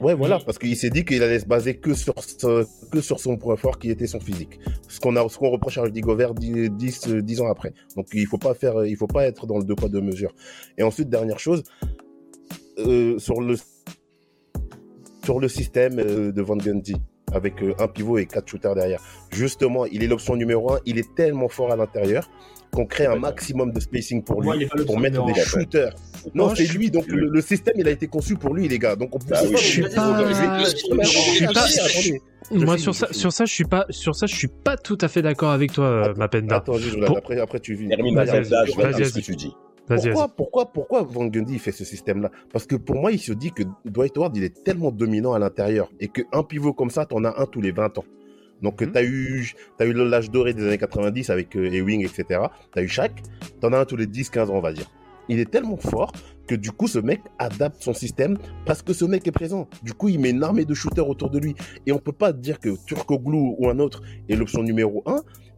Ouais, 0.00 0.14
voilà, 0.14 0.38
parce 0.44 0.58
qu'il 0.58 0.76
s'est 0.76 0.90
dit 0.90 1.04
qu'il 1.06 1.22
allait 1.22 1.38
se 1.38 1.46
baser 1.46 1.76
que 1.78 1.94
sur, 1.94 2.12
ce- 2.22 2.66
que 2.90 3.00
sur 3.00 3.18
son 3.18 3.36
point 3.38 3.56
fort 3.56 3.78
qui 3.78 3.90
était 3.90 4.06
son 4.06 4.20
physique. 4.20 4.58
Ce 4.88 5.00
qu'on 5.00 5.16
a, 5.16 5.26
ce 5.28 5.38
qu'on 5.38 5.48
reproche 5.50 5.78
à 5.78 5.82
Rudy 5.82 6.00
Gobert 6.02 6.34
10, 6.34 6.70
10, 6.70 7.08
euh, 7.08 7.22
10 7.22 7.40
ans 7.40 7.46
après. 7.50 7.72
Donc 7.96 8.08
il 8.12 8.26
faut 8.26 8.36
pas 8.38 8.52
faire, 8.54 8.84
il 8.84 8.96
faut 8.96 9.06
pas 9.06 9.24
être 9.26 9.46
dans 9.46 9.56
le 9.58 9.64
deux 9.64 9.74
poids 9.74 9.88
deux 9.88 10.02
mesures. 10.02 10.34
Et 10.76 10.82
ensuite, 10.82 11.08
dernière 11.08 11.38
chose, 11.38 11.62
euh, 12.78 13.18
sur 13.18 13.40
le, 13.40 13.54
sur 15.26 15.40
le 15.40 15.48
système 15.48 15.98
euh, 15.98 16.30
de 16.32 16.40
Van 16.42 16.56
Gundy 16.56 16.94
avec 17.32 17.60
euh, 17.62 17.74
un 17.80 17.88
pivot 17.88 18.18
et 18.18 18.26
quatre 18.26 18.48
shooters 18.48 18.74
derrière. 18.76 19.00
Justement, 19.32 19.84
il 19.86 20.04
est 20.04 20.06
l'option 20.06 20.36
numéro 20.36 20.72
un. 20.74 20.78
Il 20.86 20.98
est 20.98 21.14
tellement 21.16 21.48
fort 21.48 21.72
à 21.72 21.76
l'intérieur 21.76 22.30
qu'on 22.72 22.86
crée 22.86 23.06
un 23.06 23.16
maximum 23.16 23.72
de 23.72 23.80
spacing 23.80 24.22
pour 24.22 24.40
lui, 24.42 24.66
pour 24.86 24.98
mettre 25.00 25.24
des 25.26 25.34
shooters. 25.34 25.94
Non, 26.34 26.54
c'est 26.54 26.66
lui. 26.66 26.90
Donc 26.90 27.06
le, 27.08 27.28
le 27.28 27.40
système, 27.40 27.74
il 27.78 27.88
a 27.88 27.90
été 27.90 28.06
conçu 28.06 28.36
pour 28.36 28.54
lui, 28.54 28.68
les 28.68 28.78
gars. 28.78 28.94
Donc 28.94 29.14
on 29.14 29.18
peut 29.18 29.26
Bah 29.30 29.40
oui, 29.44 29.52
je 29.52 29.56
suis 29.56 29.82
je 29.82 29.88
vais- 29.88 29.94
pas- 29.94 30.62
je 30.62 30.76
suis 30.76 31.46
pas- 31.46 31.66
Je 32.52 32.54
Moi 32.64 32.74
finis, 32.76 32.82
sur 32.82 32.92
je 32.92 32.98
ça, 32.98 33.06
finis. 33.08 33.18
sur 33.18 33.32
ça, 33.32 33.44
je 33.44 33.52
suis 33.52 33.64
pas, 33.64 33.86
sur 33.90 34.14
ça, 34.14 34.26
je 34.26 34.34
suis 34.36 34.46
pas 34.48 34.76
tout 34.76 34.98
à 35.00 35.08
fait 35.08 35.22
d'accord 35.22 35.50
avec 35.50 35.72
toi, 35.72 35.84
euh, 35.86 36.14
Mapenda. 36.14 36.56
Attends, 36.56 36.78
juste, 36.78 36.94
Vlad, 36.94 37.08
Pour- 37.08 37.18
après, 37.18 37.40
après 37.40 37.58
tu 37.58 37.74
vis. 37.74 37.88
Termine 37.88 38.14
ce 38.24 39.14
que 39.14 39.20
tu 39.20 39.34
dis. 39.34 39.52
Pourquoi, 39.86 40.28
pourquoi, 40.28 40.72
pourquoi 40.72 41.02
Van 41.02 41.26
Gundy 41.26 41.58
fait 41.58 41.72
ce 41.72 41.84
système-là? 41.84 42.30
Parce 42.52 42.66
que 42.66 42.76
pour 42.76 42.96
moi, 42.96 43.12
il 43.12 43.20
se 43.20 43.32
dit 43.32 43.52
que 43.52 43.62
Dwight 43.84 44.16
Howard, 44.16 44.36
il 44.36 44.44
est 44.44 44.64
tellement 44.64 44.90
dominant 44.90 45.32
à 45.32 45.38
l'intérieur 45.38 45.90
et 46.00 46.08
qu'un 46.08 46.42
pivot 46.42 46.72
comme 46.72 46.90
ça, 46.90 47.06
t'en 47.06 47.24
as 47.24 47.40
un 47.40 47.46
tous 47.46 47.60
les 47.60 47.70
20 47.70 47.98
ans. 47.98 48.04
Donc, 48.62 48.78
tu 48.78 48.98
as 48.98 49.04
eu, 49.04 49.52
as 49.78 49.84
eu 49.84 49.92
l'âge 49.92 50.30
doré 50.30 50.54
des 50.54 50.66
années 50.66 50.78
90 50.78 51.30
avec 51.30 51.56
euh, 51.56 51.70
Ewing, 51.70 52.04
etc. 52.04 52.40
Tu 52.72 52.78
as 52.78 52.82
eu 52.82 52.88
Shaq, 52.88 53.12
t'en 53.60 53.72
as 53.72 53.78
un 53.78 53.84
tous 53.84 53.96
les 53.96 54.06
10-15 54.06 54.46
ans, 54.46 54.54
on 54.54 54.60
va 54.60 54.72
dire. 54.72 54.90
Il 55.28 55.40
est 55.40 55.50
tellement 55.50 55.76
fort 55.76 56.12
que 56.46 56.54
du 56.54 56.70
coup, 56.70 56.86
ce 56.86 56.98
mec 56.98 57.20
adapte 57.38 57.82
son 57.82 57.92
système 57.92 58.38
parce 58.64 58.82
que 58.82 58.92
ce 58.92 59.04
mec 59.04 59.26
est 59.26 59.32
présent. 59.32 59.68
Du 59.82 59.92
coup, 59.92 60.08
il 60.08 60.20
met 60.20 60.30
une 60.30 60.42
armée 60.42 60.64
de 60.64 60.74
shooters 60.74 61.08
autour 61.08 61.30
de 61.30 61.38
lui. 61.38 61.54
Et 61.86 61.92
on 61.92 61.98
peut 61.98 62.12
pas 62.12 62.32
dire 62.32 62.60
que 62.60 62.76
Turkoglu 62.86 63.54
ou 63.58 63.68
un 63.68 63.78
autre 63.80 64.02
est 64.28 64.36
l'option 64.36 64.62
numéro 64.62 65.02
1 65.06 65.16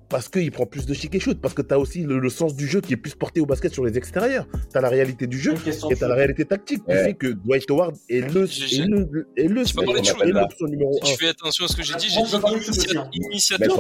parce 0.09 0.29
qu'il 0.29 0.51
prend 0.51 0.67
plus 0.67 0.87
de 0.87 0.95
chic 0.95 1.15
et 1.15 1.21
shoot. 1.21 1.41
Parce 1.41 1.55
que 1.55 1.63
tu 1.63 1.75
as 1.75 1.79
aussi 1.79 2.03
le, 2.03 2.19
le 2.19 2.31
sens 2.31 2.55
du 2.55 2.67
jeu 2.67 2.81
qui 2.81 2.93
est 2.95 2.97
plus 2.97 3.15
porté 3.15 3.41
au 3.41 3.47
basket 3.47 3.73
sur 3.73 3.85
les 3.85 3.97
extérieurs. 3.99 4.47
Tu 4.71 4.79
as 4.79 4.81
la 4.81 4.89
réalité 4.89 5.27
du 5.27 5.39
jeu 5.39 5.55
et 5.67 5.95
tu 5.97 6.05
as 6.05 6.09
la 6.09 6.15
réalité 6.15 6.45
tactique 6.45 6.85
qui 6.85 6.93
Ouais. 6.93 7.05
fait 7.05 7.15
que 7.15 7.27
Dwight 7.29 7.71
Howard 7.71 7.97
est 8.09 8.21
le, 8.33 8.45
est 8.45 8.87
le, 8.87 9.29
est 9.37 9.49
le, 9.49 9.65
J'ai 9.65 9.75
pas 9.75 9.83
parlé 9.85 10.01
de 10.01 10.07
est 10.07 10.71
numéro 10.71 10.99
1. 11.03 11.07
Je 11.07 11.15
fais 11.17 11.29
attention 11.29 11.65
à 11.65 11.69
ce 11.69 11.77
que 11.77 11.83
j'ai 11.83 11.95
dit. 11.95 12.09
J'ai 12.09 12.23
dit 12.23 13.19
initiateur. 13.31 13.77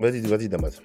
Vas-y, 0.00 0.20
vas-y, 0.22 0.48
Damas. 0.48 0.80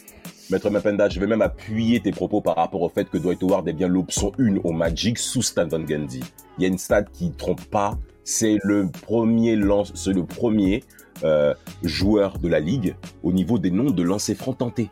Maître 0.50 0.70
Mapenda, 0.70 1.10
je 1.10 1.20
vais 1.20 1.28
même 1.28 1.42
appuyer 1.42 2.00
tes 2.00 2.12
propos 2.12 2.40
par 2.40 2.56
rapport 2.56 2.82
au 2.82 2.90
fait 2.90 3.10
que 3.10 3.18
Dwight 3.18 3.42
Howard 3.44 3.68
est 3.68 3.74
bien 3.74 3.88
l'option 3.88 4.32
1 4.40 4.58
au 4.64 4.72
Magic 4.72 5.18
sous 5.18 5.42
Stan 5.42 5.68
Van 5.68 5.80
Gundy. 5.80 6.22
Il 6.58 6.62
y 6.62 6.66
a 6.66 6.70
une 6.70 6.78
stat 6.78 7.04
qui 7.04 7.32
trompe 7.32 7.66
pas, 7.66 7.98
c'est 8.24 8.58
le 8.64 8.88
premier 8.90 9.56
lance, 9.58 9.92
c'est 9.96 10.14
le 10.14 10.24
premier 10.24 10.84
euh, 11.24 11.54
joueur 11.84 12.38
de 12.40 12.48
la 12.48 12.60
ligue 12.60 12.96
au 13.24 13.32
niveau 13.32 13.58
des 13.58 13.72
nombres 13.72 13.94
de 13.94 14.04
lancers 14.04 14.36
francs 14.36 14.58
tentés. 14.58 14.90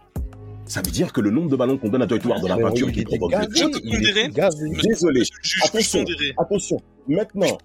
Ça 0.65 0.82
veut 0.82 0.91
dire 0.91 1.13
que 1.13 1.21
le 1.21 1.30
nombre 1.30 1.49
de 1.49 1.55
ballons 1.55 1.78
qu'on 1.78 1.89
donne 1.89 2.01
à 2.01 2.05
Dwight 2.07 2.26
Howard 2.26 2.41
dans 2.41 2.47
la 2.47 2.57
peinture 2.57 2.91
qui 2.91 3.03
provoque 3.03 3.34
le 3.34 3.47
il 3.84 4.82
Désolé. 4.82 5.23
Attention. 5.63 6.03
Attention, 6.38 6.82
maintenant, 7.07 7.57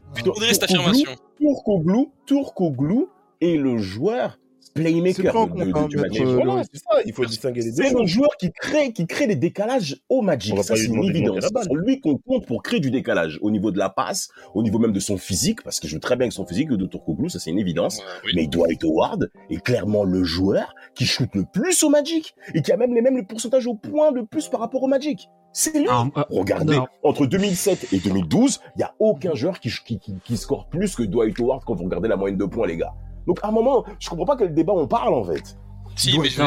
cette 0.51 0.65
affirmation. 0.65 1.11
Turkoglu, 1.39 2.07
Turkoglu 2.27 3.07
est 3.41 3.57
le 3.57 3.79
joueur 3.79 4.39
playmaker 4.75 5.47
de- 5.49 5.65
de- 5.65 5.77
hein, 5.79 5.87
du 5.89 5.97
Magic. 5.97 6.21
euh, 6.23 6.35
Voilà, 6.45 6.63
c'est 6.65 6.79
ça, 6.79 7.01
il 7.05 7.13
faut 7.13 7.25
distinguer 7.25 7.61
les 7.63 7.73
deux 7.73 7.83
C'est 7.83 7.93
le 7.99 8.07
joueur 8.07 8.31
qui 8.39 8.51
crée, 8.53 8.93
qui 8.93 9.07
crée 9.07 9.27
les 9.27 9.37
décalages 9.37 9.97
au 10.09 10.23
Magic. 10.23 10.57
Ça, 10.63 10.77
c'est 10.77 10.85
une 10.87 11.01
de 11.01 11.07
évidence. 11.11 11.45
C'est 11.63 11.75
lui 11.75 12.01
qu'on 12.01 12.17
compte 12.19 12.47
pour 12.47 12.63
créer 12.63 12.81
du 12.81 12.91
décalage 12.91 13.39
au 13.43 13.51
niveau 13.51 13.71
de 13.71 13.79
la 13.79 13.89
passe, 13.91 14.29
au 14.55 14.63
niveau 14.63 14.79
même 14.79 14.93
de 14.93 15.01
son 15.01 15.17
physique, 15.19 15.63
parce 15.63 15.81
qu'il 15.81 15.91
joue 15.91 15.99
très 15.99 16.17
bien 16.17 16.25
avec 16.25 16.33
son 16.33 16.47
physique, 16.47 16.69
le 16.71 16.77
Dr. 16.77 17.03
Koglu, 17.05 17.29
ça 17.31 17.39
c'est 17.39 17.51
une 17.51 17.59
évidence. 17.59 17.99
Ouais, 17.99 18.05
oui. 18.27 18.33
Mais 18.37 18.47
Dwight 18.47 18.85
Howard 18.85 19.31
est 19.51 19.61
clairement 19.63 20.05
le 20.05 20.25
joueur 20.25 20.75
qui 20.95 21.05
shoot 21.07 21.29
le 21.35 21.45
plus 21.45 21.83
au 21.83 21.89
Magic 21.91 22.35
et 22.55 22.63
qui 22.63 22.73
a 22.73 22.77
même 22.77 22.95
les 22.95 23.03
mêmes 23.03 23.27
pourcentages 23.27 23.67
au 23.67 23.75
point 23.75 24.13
de 24.13 24.23
plus 24.23 24.49
par 24.49 24.61
rapport 24.61 24.83
au 24.83 24.87
Magic. 24.89 25.29
C'est 25.53 25.77
lui. 25.77 25.89
Ah, 25.91 26.07
ah, 26.15 26.27
Regardez, 26.31 26.77
non. 26.77 26.87
entre 27.03 27.27
2007 27.27 27.93
et 27.93 27.99
2012, 27.99 28.61
il 28.77 28.81
y 28.81 28.83
a 28.85 28.95
aucun 29.01 29.35
joueur 29.35 29.59
qui, 29.59 29.69
qui, 29.85 29.99
qui, 29.99 30.15
qui 30.25 30.37
score 30.37 30.69
plus 30.69 30.95
que 30.95 31.03
Dwight 31.03 31.39
Howard 31.41 31.65
quand 31.67 31.75
vous 31.75 31.85
regardez 31.85 32.07
la 32.09 32.17
moyenne 32.17 32.39
de 32.39 32.45
points, 32.45 32.69
les 32.69 32.77
gars. 32.77 32.93
Donc 33.27 33.41
à 33.43 33.49
un 33.49 33.53
moment, 33.53 33.85
je 33.99 34.09
comprends 34.09 34.27
pas 34.27 34.37
quel 34.37 34.55
débat 34.55 34.73
on 34.73 34.87
parle 34.87 35.15
en 35.15 35.25
fait. 35.25 35.57
Si, 36.01 36.19
mais 36.19 36.29
je 36.31 36.41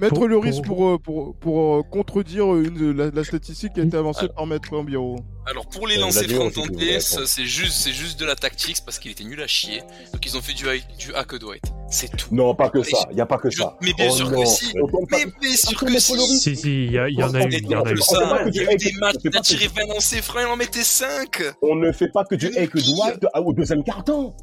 Maître, 0.00 0.28
Loris, 0.28 0.60
pour- 0.60 1.00
pour, 1.00 1.20
euh, 1.24 1.32
pour, 1.40 1.74
euh, 1.76 1.82
contredire 1.90 2.54
une, 2.54 2.92
la, 2.96 3.10
la 3.10 3.24
statistique 3.24 3.72
qui 3.72 3.80
a 3.80 3.82
été 3.84 3.96
avancée 3.96 4.20
Alors. 4.22 4.34
par 4.36 4.46
Maître 4.46 4.72
Ambiro. 4.72 5.16
Alors 5.44 5.66
pour 5.66 5.86
les 5.88 5.96
Euh, 5.96 6.02
lancers 6.02 6.28
francs 6.30 6.52
tentés, 6.52 7.00
c'est 7.00 7.44
juste, 7.46 7.72
c'est 7.72 7.92
juste 7.92 8.20
de 8.20 8.24
la 8.26 8.36
tactique 8.36 8.76
parce 8.84 8.98
qu'il 9.00 9.10
était 9.10 9.24
nul 9.24 9.40
à 9.42 9.46
chier. 9.48 9.80
Donc 10.12 10.24
ils 10.24 10.36
ont 10.36 10.40
fait 10.40 10.52
du, 10.52 10.64
du 10.98 11.14
hack 11.14 11.34
Dwight. 11.36 11.62
C'est 11.90 12.14
tout. 12.16 12.28
Non, 12.32 12.54
pas 12.54 12.68
que 12.70 12.78
Mais 12.78 12.84
ça. 12.84 13.08
Il 13.10 13.16
y 13.16 13.20
a 13.20 13.26
pas 13.26 13.38
que 13.38 13.50
je- 13.50 13.56
ça. 13.58 13.76
mais 13.80 13.92
bien 13.94 14.06
Oh 14.10 14.14
sûr 14.14 14.30
non. 14.30 14.42
que 14.42 14.46
si. 14.48 14.66
On 14.80 14.86
Mais 15.10 15.24
bien 15.40 15.56
sûr 15.56 15.78
Attends, 15.78 15.86
que 15.86 15.98
si. 16.00 16.38
Si, 16.38 16.56
si, 16.56 16.84
il 16.86 16.92
y, 16.92 16.98
a- 16.98 17.02
en 17.26 17.34
a 17.34 17.42
eu, 17.44 17.52
Et 17.52 17.56
il 17.58 17.68
y 17.70 17.74
en 17.74 17.82
a 17.82 17.90
eu. 17.92 17.98
On 17.98 18.46
il 18.48 18.54
y 18.54 18.60
a 18.60 18.62
eu 18.62 18.66
hack, 18.68 18.78
des 18.78 18.92
matchs, 19.00 19.16
on 19.26 19.30
que 19.30 19.38
tiré 19.40 19.66
du- 19.66 19.74
20 19.74 19.86
lancers 19.94 20.22
francs, 20.22 20.42
il 20.46 20.52
en 20.52 20.56
mettait 20.56 20.82
5. 20.84 21.42
On 21.62 21.74
ne 21.74 21.90
fait 21.92 22.08
pas 22.08 22.24
que 22.24 22.34
du. 22.36 22.50
Dwight 22.50 23.26
ah, 23.34 23.40
au 23.40 23.52
deuxième 23.52 23.82
carton. 23.82 24.34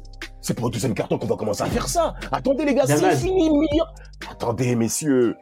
C'est 0.46 0.54
pas 0.54 0.62
au 0.62 0.70
deuxième 0.70 0.94
carton 0.94 1.18
qu'on 1.18 1.26
va 1.26 1.34
commencer 1.34 1.62
à 1.62 1.66
faire 1.66 1.88
ça. 1.88 2.14
Attendez 2.30 2.64
les 2.64 2.72
gars, 2.72 2.86
c'est 2.86 3.16
fini. 3.16 3.68
Attendez, 4.30 4.76
messieurs. 4.76 5.36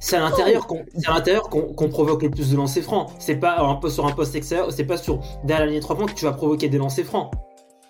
C'est 0.00 0.16
à 0.16 0.20
l'intérieur 0.20 0.66
qu'on 0.66 0.86
l'intérieur 1.06 1.50
qu'on 1.50 1.88
provoque 1.90 2.22
le 2.22 2.30
plus 2.30 2.50
de 2.50 2.56
lancers 2.56 2.82
francs. 2.82 3.10
C'est 3.18 3.36
pas 3.36 3.60
un 3.60 3.74
peu 3.74 3.90
sur 3.90 4.06
un 4.06 4.12
poste 4.12 4.34
extérieur, 4.34 4.72
c'est 4.72 4.86
pas 4.86 4.96
sur 4.96 5.20
derrière 5.44 5.66
la 5.66 5.72
ligne 5.72 5.80
de 5.80 5.84
3 5.84 5.96
points 5.96 6.06
que 6.06 6.14
tu 6.14 6.24
vas 6.24 6.32
provoquer 6.32 6.70
des 6.70 6.78
lancers 6.78 7.04
francs. 7.04 7.30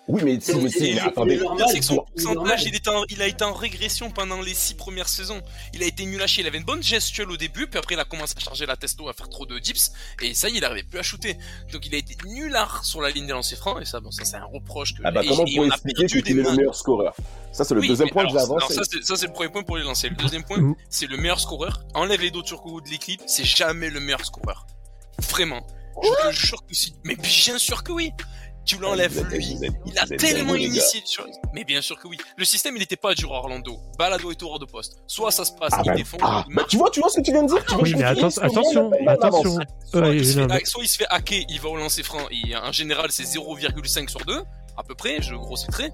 Oui, 0.09 0.21
mais, 0.25 0.37
C'est- 0.41 0.55
mais, 0.55 0.69
c'est- 0.69 0.99
attendez. 0.99 1.37
c'est 1.37 1.43
Le 1.49 1.55
pire, 1.55 1.69
c'est 1.69 1.79
que 1.79 1.85
son 1.85 1.95
pourcentage, 1.95 2.63
il, 2.65 2.75
était 2.75 2.89
en- 2.89 3.05
il 3.07 3.21
a 3.21 3.27
été 3.27 3.45
en 3.45 3.53
régression 3.53 4.11
pendant 4.11 4.41
les 4.41 4.53
6 4.53 4.73
premières 4.75 5.07
saisons. 5.07 5.41
Il 5.73 5.81
a 5.81 5.85
été 5.85 6.05
nul 6.05 6.21
à 6.21 6.27
chier. 6.27 6.43
Il 6.43 6.47
avait 6.47 6.57
une 6.57 6.65
bonne 6.65 6.83
gestuelle 6.83 7.31
au 7.31 7.37
début, 7.37 7.67
puis 7.67 7.79
après 7.79 7.95
il 7.95 7.99
a 8.01 8.03
commencé 8.03 8.33
à 8.35 8.39
charger 8.41 8.65
la 8.65 8.75
testo, 8.75 9.07
à 9.07 9.13
faire 9.13 9.29
trop 9.29 9.45
de 9.45 9.57
dips, 9.59 9.93
et 10.21 10.33
ça, 10.33 10.49
il 10.49 10.63
arrivait 10.65 10.83
plus 10.83 10.99
à 10.99 11.03
shooter. 11.03 11.37
Donc 11.71 11.85
il 11.87 11.95
a 11.95 11.97
été 11.99 12.17
nulard 12.27 12.83
sur 12.83 12.99
la 13.01 13.11
ligne 13.11 13.27
des 13.27 13.31
lancers 13.31 13.57
francs, 13.57 13.81
et 13.81 13.85
ça, 13.85 14.01
bon, 14.01 14.11
ça 14.11 14.25
c'est 14.25 14.35
un 14.35 14.43
reproche 14.43 14.93
que. 14.93 15.01
Ah 15.05 15.11
bah 15.11 15.21
et- 15.23 15.27
comment 15.29 15.45
et 15.45 15.55
vous 15.55 15.63
on 15.63 15.69
a 15.69 15.73
expliquer 15.75 16.05
qu'il 16.07 16.37
est 16.39 16.43
le 16.43 16.51
meilleur 16.51 16.75
scoreur? 16.75 17.15
Ça 17.53 17.63
c'est 17.63 17.73
le 17.73 17.79
Oui, 17.79 17.87
deuxième 17.87 18.09
point 18.09 18.23
que 18.25 18.29
j'ai 18.31 18.35
alors, 18.37 18.57
avancé. 18.57 18.73
alors 18.73 18.85
ça, 19.05 19.15
c'est- 19.15 19.27
le 19.27 19.31
premier 19.33 19.49
point 19.51 19.63
pour 19.63 19.77
les 19.77 19.83
lancer. 19.83 20.09
Le 20.09 20.15
deuxième 20.17 20.43
point, 20.43 20.57
Mm. 20.57 20.75
c'est 20.89 21.07
le 21.07 21.15
meilleur 21.15 21.39
scoreur. 21.39 21.81
Enlève 21.93 22.19
les 22.19 22.29
dos 22.31 22.41
turco 22.43 22.81
de 22.81 22.89
l'équipe, 22.89 23.21
c'est 23.25 23.45
jamais 23.45 23.89
le 23.89 24.01
meilleur 24.01 24.25
scoreur. 24.25 24.67
Vraiment. 25.29 25.65
Je 26.01 26.27
te 26.29 26.33
jure 26.33 26.65
que 26.67 26.73
si. 26.73 26.95
Mais 27.05 27.15
bien 27.15 27.57
sûr 27.59 27.83
que 27.83 27.91
oui. 27.91 28.11
Tu 28.65 28.77
l'enlèves 28.77 29.17
êtes- 29.17 29.25
lui. 29.25 29.55
vous 29.55 29.63
êtes- 29.65 29.73
Il 29.85 29.99
a 29.99 30.05
tellement 30.07 30.55
initié. 30.55 31.03
Mais 31.53 31.63
bien 31.63 31.81
sûr 31.81 31.99
que 31.99 32.07
oui. 32.07 32.17
Le 32.37 32.45
système, 32.45 32.75
il 32.77 32.81
était 32.83 32.95
pas 32.95 33.13
dur 33.13 33.33
à 33.33 33.37
Orlando. 33.39 33.79
Balado 33.97 34.31
et 34.31 34.35
tour 34.35 34.57
de 34.59 34.65
poste. 34.65 34.97
Soit 35.07 35.31
ça 35.31 35.43
se 35.45 35.51
passe, 35.51 35.73
Ah 35.73 35.81
il 35.83 35.87
bah, 35.89 35.95
défend, 35.95 36.17
ah, 36.21 36.45
il 36.49 36.55
bah, 36.55 36.63
tu 36.69 36.77
vois, 36.77 36.89
tu 36.89 36.99
vois 37.01 37.09
ce 37.09 37.17
que 37.17 37.25
tu 37.25 37.31
viens 37.31 37.43
de 37.43 37.47
dire? 37.49 37.65
Tu 37.65 37.75
Oui, 37.75 37.93
mais 37.95 38.03
atten- 38.03 38.39
attention, 38.41 38.91
attention. 39.07 39.59
Soit, 39.91 40.07
il 40.09 40.25
se 40.25 40.33
fait, 40.39 40.47
mais- 40.47 40.65
soit 40.65 40.83
il 40.83 40.87
se 40.87 40.97
fait 40.97 41.07
hacker, 41.09 41.43
il 41.49 41.59
va 41.59 41.69
au 41.69 41.77
lancer 41.77 42.03
franc. 42.03 42.25
Et 42.31 42.55
en 42.55 42.71
général, 42.71 43.11
c'est 43.11 43.25
0,5 43.25 44.09
sur 44.09 44.21
2, 44.25 44.41
à 44.77 44.83
peu 44.83 44.95
près, 44.95 45.21
je 45.21 45.35
grossis 45.35 45.65
le 45.67 45.73
trait. 45.73 45.91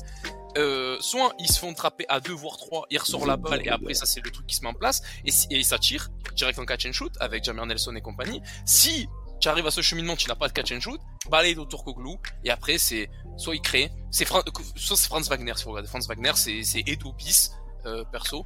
Euh, 0.57 0.97
soit 0.99 1.34
ils 1.38 1.47
se 1.47 1.59
font 1.59 1.74
trapper 1.76 2.05
à 2.09 2.20
2 2.20 2.34
voire 2.34 2.57
3, 2.57 2.88
il 2.89 2.97
ressort 2.97 3.28
la 3.28 3.38
balle 3.38 3.61
et 3.63 3.70
après 3.70 3.93
ça 3.93 4.07
c'est 4.07 4.20
le 4.20 4.32
truc 4.32 4.47
qui 4.47 4.55
se 4.55 4.63
met 4.63 4.67
en 4.67 4.74
place 4.74 5.03
et, 5.24 5.30
si- 5.30 5.45
et 5.51 5.61
ça 5.61 5.78
tire 5.78 6.09
direct 6.36 6.57
en 6.57 6.65
catch 6.65 6.88
and 6.88 6.91
shoot 6.91 7.13
avec 7.20 7.43
Jamir 7.43 7.67
Nelson 7.67 7.95
et 7.95 8.01
compagnie. 8.01 8.41
Si 8.65 9.07
tu 9.39 9.47
arrives 9.49 9.65
à 9.67 9.71
ce 9.71 9.81
cheminement, 9.81 10.15
tu 10.15 10.27
n'as 10.27 10.35
pas 10.35 10.47
de 10.47 10.53
catch 10.53 10.71
and 10.71 10.79
shoot, 10.81 10.99
balaye 11.29 11.55
autour 11.57 11.83
Koglu 11.83 12.15
et 12.43 12.49
après 12.49 12.77
c'est 12.77 13.09
soit 13.37 13.55
il 13.55 13.61
crée, 13.61 13.91
c'est 14.11 14.25
Fran- 14.25 14.43
soit 14.75 14.97
c'est 14.97 15.07
Franz 15.07 15.29
Wagner 15.29 15.53
si 15.55 15.63
vous 15.63 15.71
regardez 15.71 15.87
Franz 15.89 16.07
Wagner 16.07 16.31
c'est 16.35 16.63
c'est 16.63 16.83
Edo 16.87 17.13
euh, 17.85 18.03
perso. 18.11 18.45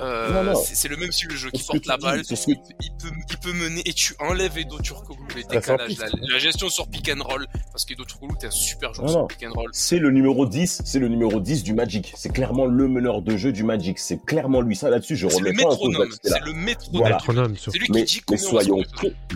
Euh, 0.00 0.54
c'est 0.64 0.88
le 0.88 0.96
même 0.96 1.12
style 1.12 1.28
de 1.28 1.36
jeu 1.36 1.50
qui 1.52 1.62
porte 1.62 1.86
la 1.86 1.96
dis, 1.96 2.02
balle, 2.02 2.22
que- 2.22 2.34
il 2.34 2.56
peut, 3.00 3.10
il 3.30 3.38
peut 3.38 3.52
mener 3.52 3.80
et 3.86 3.92
tu 3.92 4.14
enlèves 4.18 4.58
Edo 4.58 4.78
Turkoglu 4.80 5.22
les 5.36 5.44
décalages, 5.44 5.96
la, 5.98 6.06
la 6.32 6.38
gestion 6.38 6.68
sur 6.68 6.88
pick 6.88 7.08
and 7.16 7.22
roll 7.22 7.46
parce 7.70 7.84
qu'Edo 7.84 8.04
Turkoglu 8.04 8.34
t'es 8.40 8.48
un 8.48 8.50
super 8.50 8.92
joueur 8.92 9.06
Non, 9.06 9.12
sur 9.12 9.20
non. 9.20 9.26
pick 9.28 9.44
and 9.48 9.52
roll. 9.52 9.70
C'est 9.72 9.98
le 9.98 10.10
numéro 10.10 10.46
10, 10.46 10.82
c'est 10.84 10.98
le 10.98 11.06
numéro 11.08 11.38
10 11.38 11.62
du 11.62 11.74
Magic. 11.74 12.12
C'est 12.16 12.32
clairement 12.32 12.66
le 12.66 12.88
meneur 12.88 13.22
de 13.22 13.36
jeu 13.36 13.52
du 13.52 13.62
Magic. 13.62 13.98
C'est 14.00 14.24
clairement 14.24 14.60
lui. 14.62 14.74
Ça 14.74 14.90
là-dessus, 14.90 15.14
je 15.16 15.28
C'est 15.28 15.40
le 15.40 15.50
remets 15.50 15.62
pas 15.62 15.68
en 15.68 15.76
cause 15.76 15.88
métronome, 15.90 16.10
c'est 16.24 16.40
le 16.44 16.52
métronome. 16.54 17.00
Voilà. 17.00 17.16
Métronome. 17.16 17.54
C'est 17.56 17.78
lui 17.78 17.86
qui 17.86 17.92
Mais, 17.92 18.02
dit 18.02 18.20
mais 18.30 18.36
soyons 18.36 18.82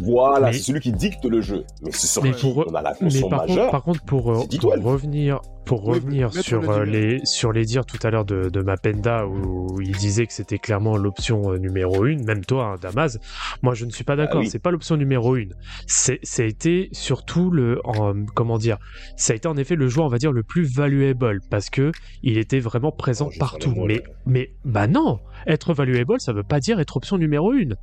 voilà, 0.02 0.46
Mais- 0.48 0.52
c'est 0.54 0.62
celui 0.64 0.80
qui 0.80 0.92
dicte 0.92 1.24
le 1.24 1.40
jeu. 1.40 1.64
Mais 1.82 1.90
c'est 1.92 2.06
sur 2.08 2.22
Mais 2.22 2.32
qui 2.32 2.52
pour- 2.52 2.66
on 2.68 2.74
a 2.74 2.82
la 2.82 2.90
Mais 2.90 2.96
fonction 3.10 3.28
par 3.28 3.40
contre, 3.40 3.48
majeure. 3.54 3.70
par 3.70 3.82
contre, 3.84 4.02
pour, 4.04 4.32
euh, 4.32 4.44
pour 4.60 4.72
revenir, 4.84 5.40
pour 5.68 5.84
revenir 5.84 6.32
sur, 6.32 6.68
euh, 6.70 6.84
les, 6.84 7.20
sur 7.24 7.52
les 7.52 7.64
dires 7.64 7.84
tout 7.86 7.98
à 8.02 8.10
l'heure 8.10 8.24
de, 8.24 8.48
de 8.48 8.60
Mapenda 8.62 9.26
où 9.26 9.80
il 9.80 9.92
disait 9.96 10.26
que 10.26 10.32
c'était 10.32 10.58
clairement 10.58 10.96
l'option 10.96 11.52
euh, 11.52 11.58
numéro 11.58 12.06
une, 12.06 12.24
même 12.24 12.44
toi, 12.44 12.72
hein, 12.72 12.78
Damas, 12.80 13.18
moi 13.62 13.74
je 13.74 13.84
ne 13.84 13.90
suis 13.90 14.02
pas 14.04 14.16
d'accord, 14.16 14.38
Ah 14.40 14.44
oui. 14.44 14.50
c'est 14.50 14.58
pas 14.58 14.70
l'option 14.70 14.96
numéro 14.96 15.36
une. 15.36 15.52
C'est, 15.86 16.18
ça 16.22 16.42
a 16.42 16.46
été 16.46 16.88
surtout 16.92 17.50
le, 17.50 17.80
en- 17.84 18.24
comment 18.34 18.58
dire, 18.58 18.78
ça 19.16 19.34
a 19.34 19.36
été 19.36 19.46
en 19.46 19.56
effet 19.56 19.76
le 19.76 19.88
joueur, 19.88 20.06
on 20.06 20.10
va 20.10 20.18
dire, 20.18 20.32
le 20.32 20.42
plus 20.42 20.64
valuable 20.64 21.40
parce 21.50 21.70
que 21.70 21.92
il 22.22 22.38
était 22.38 22.60
vraiment 22.60 22.90
présent 22.90 23.28
Oh, 23.30 23.38
partout. 23.38 23.74
Mais, 23.86 24.02
mais, 24.26 24.50
bah 24.64 24.86
non, 24.86 25.20
être 25.46 25.74
valuable, 25.74 26.14
ça 26.18 26.32
veut 26.32 26.42
pas 26.42 26.60
dire 26.60 26.80
être 26.80 26.96
option 26.96 27.18
numéro 27.18 27.52
une. 27.52 27.76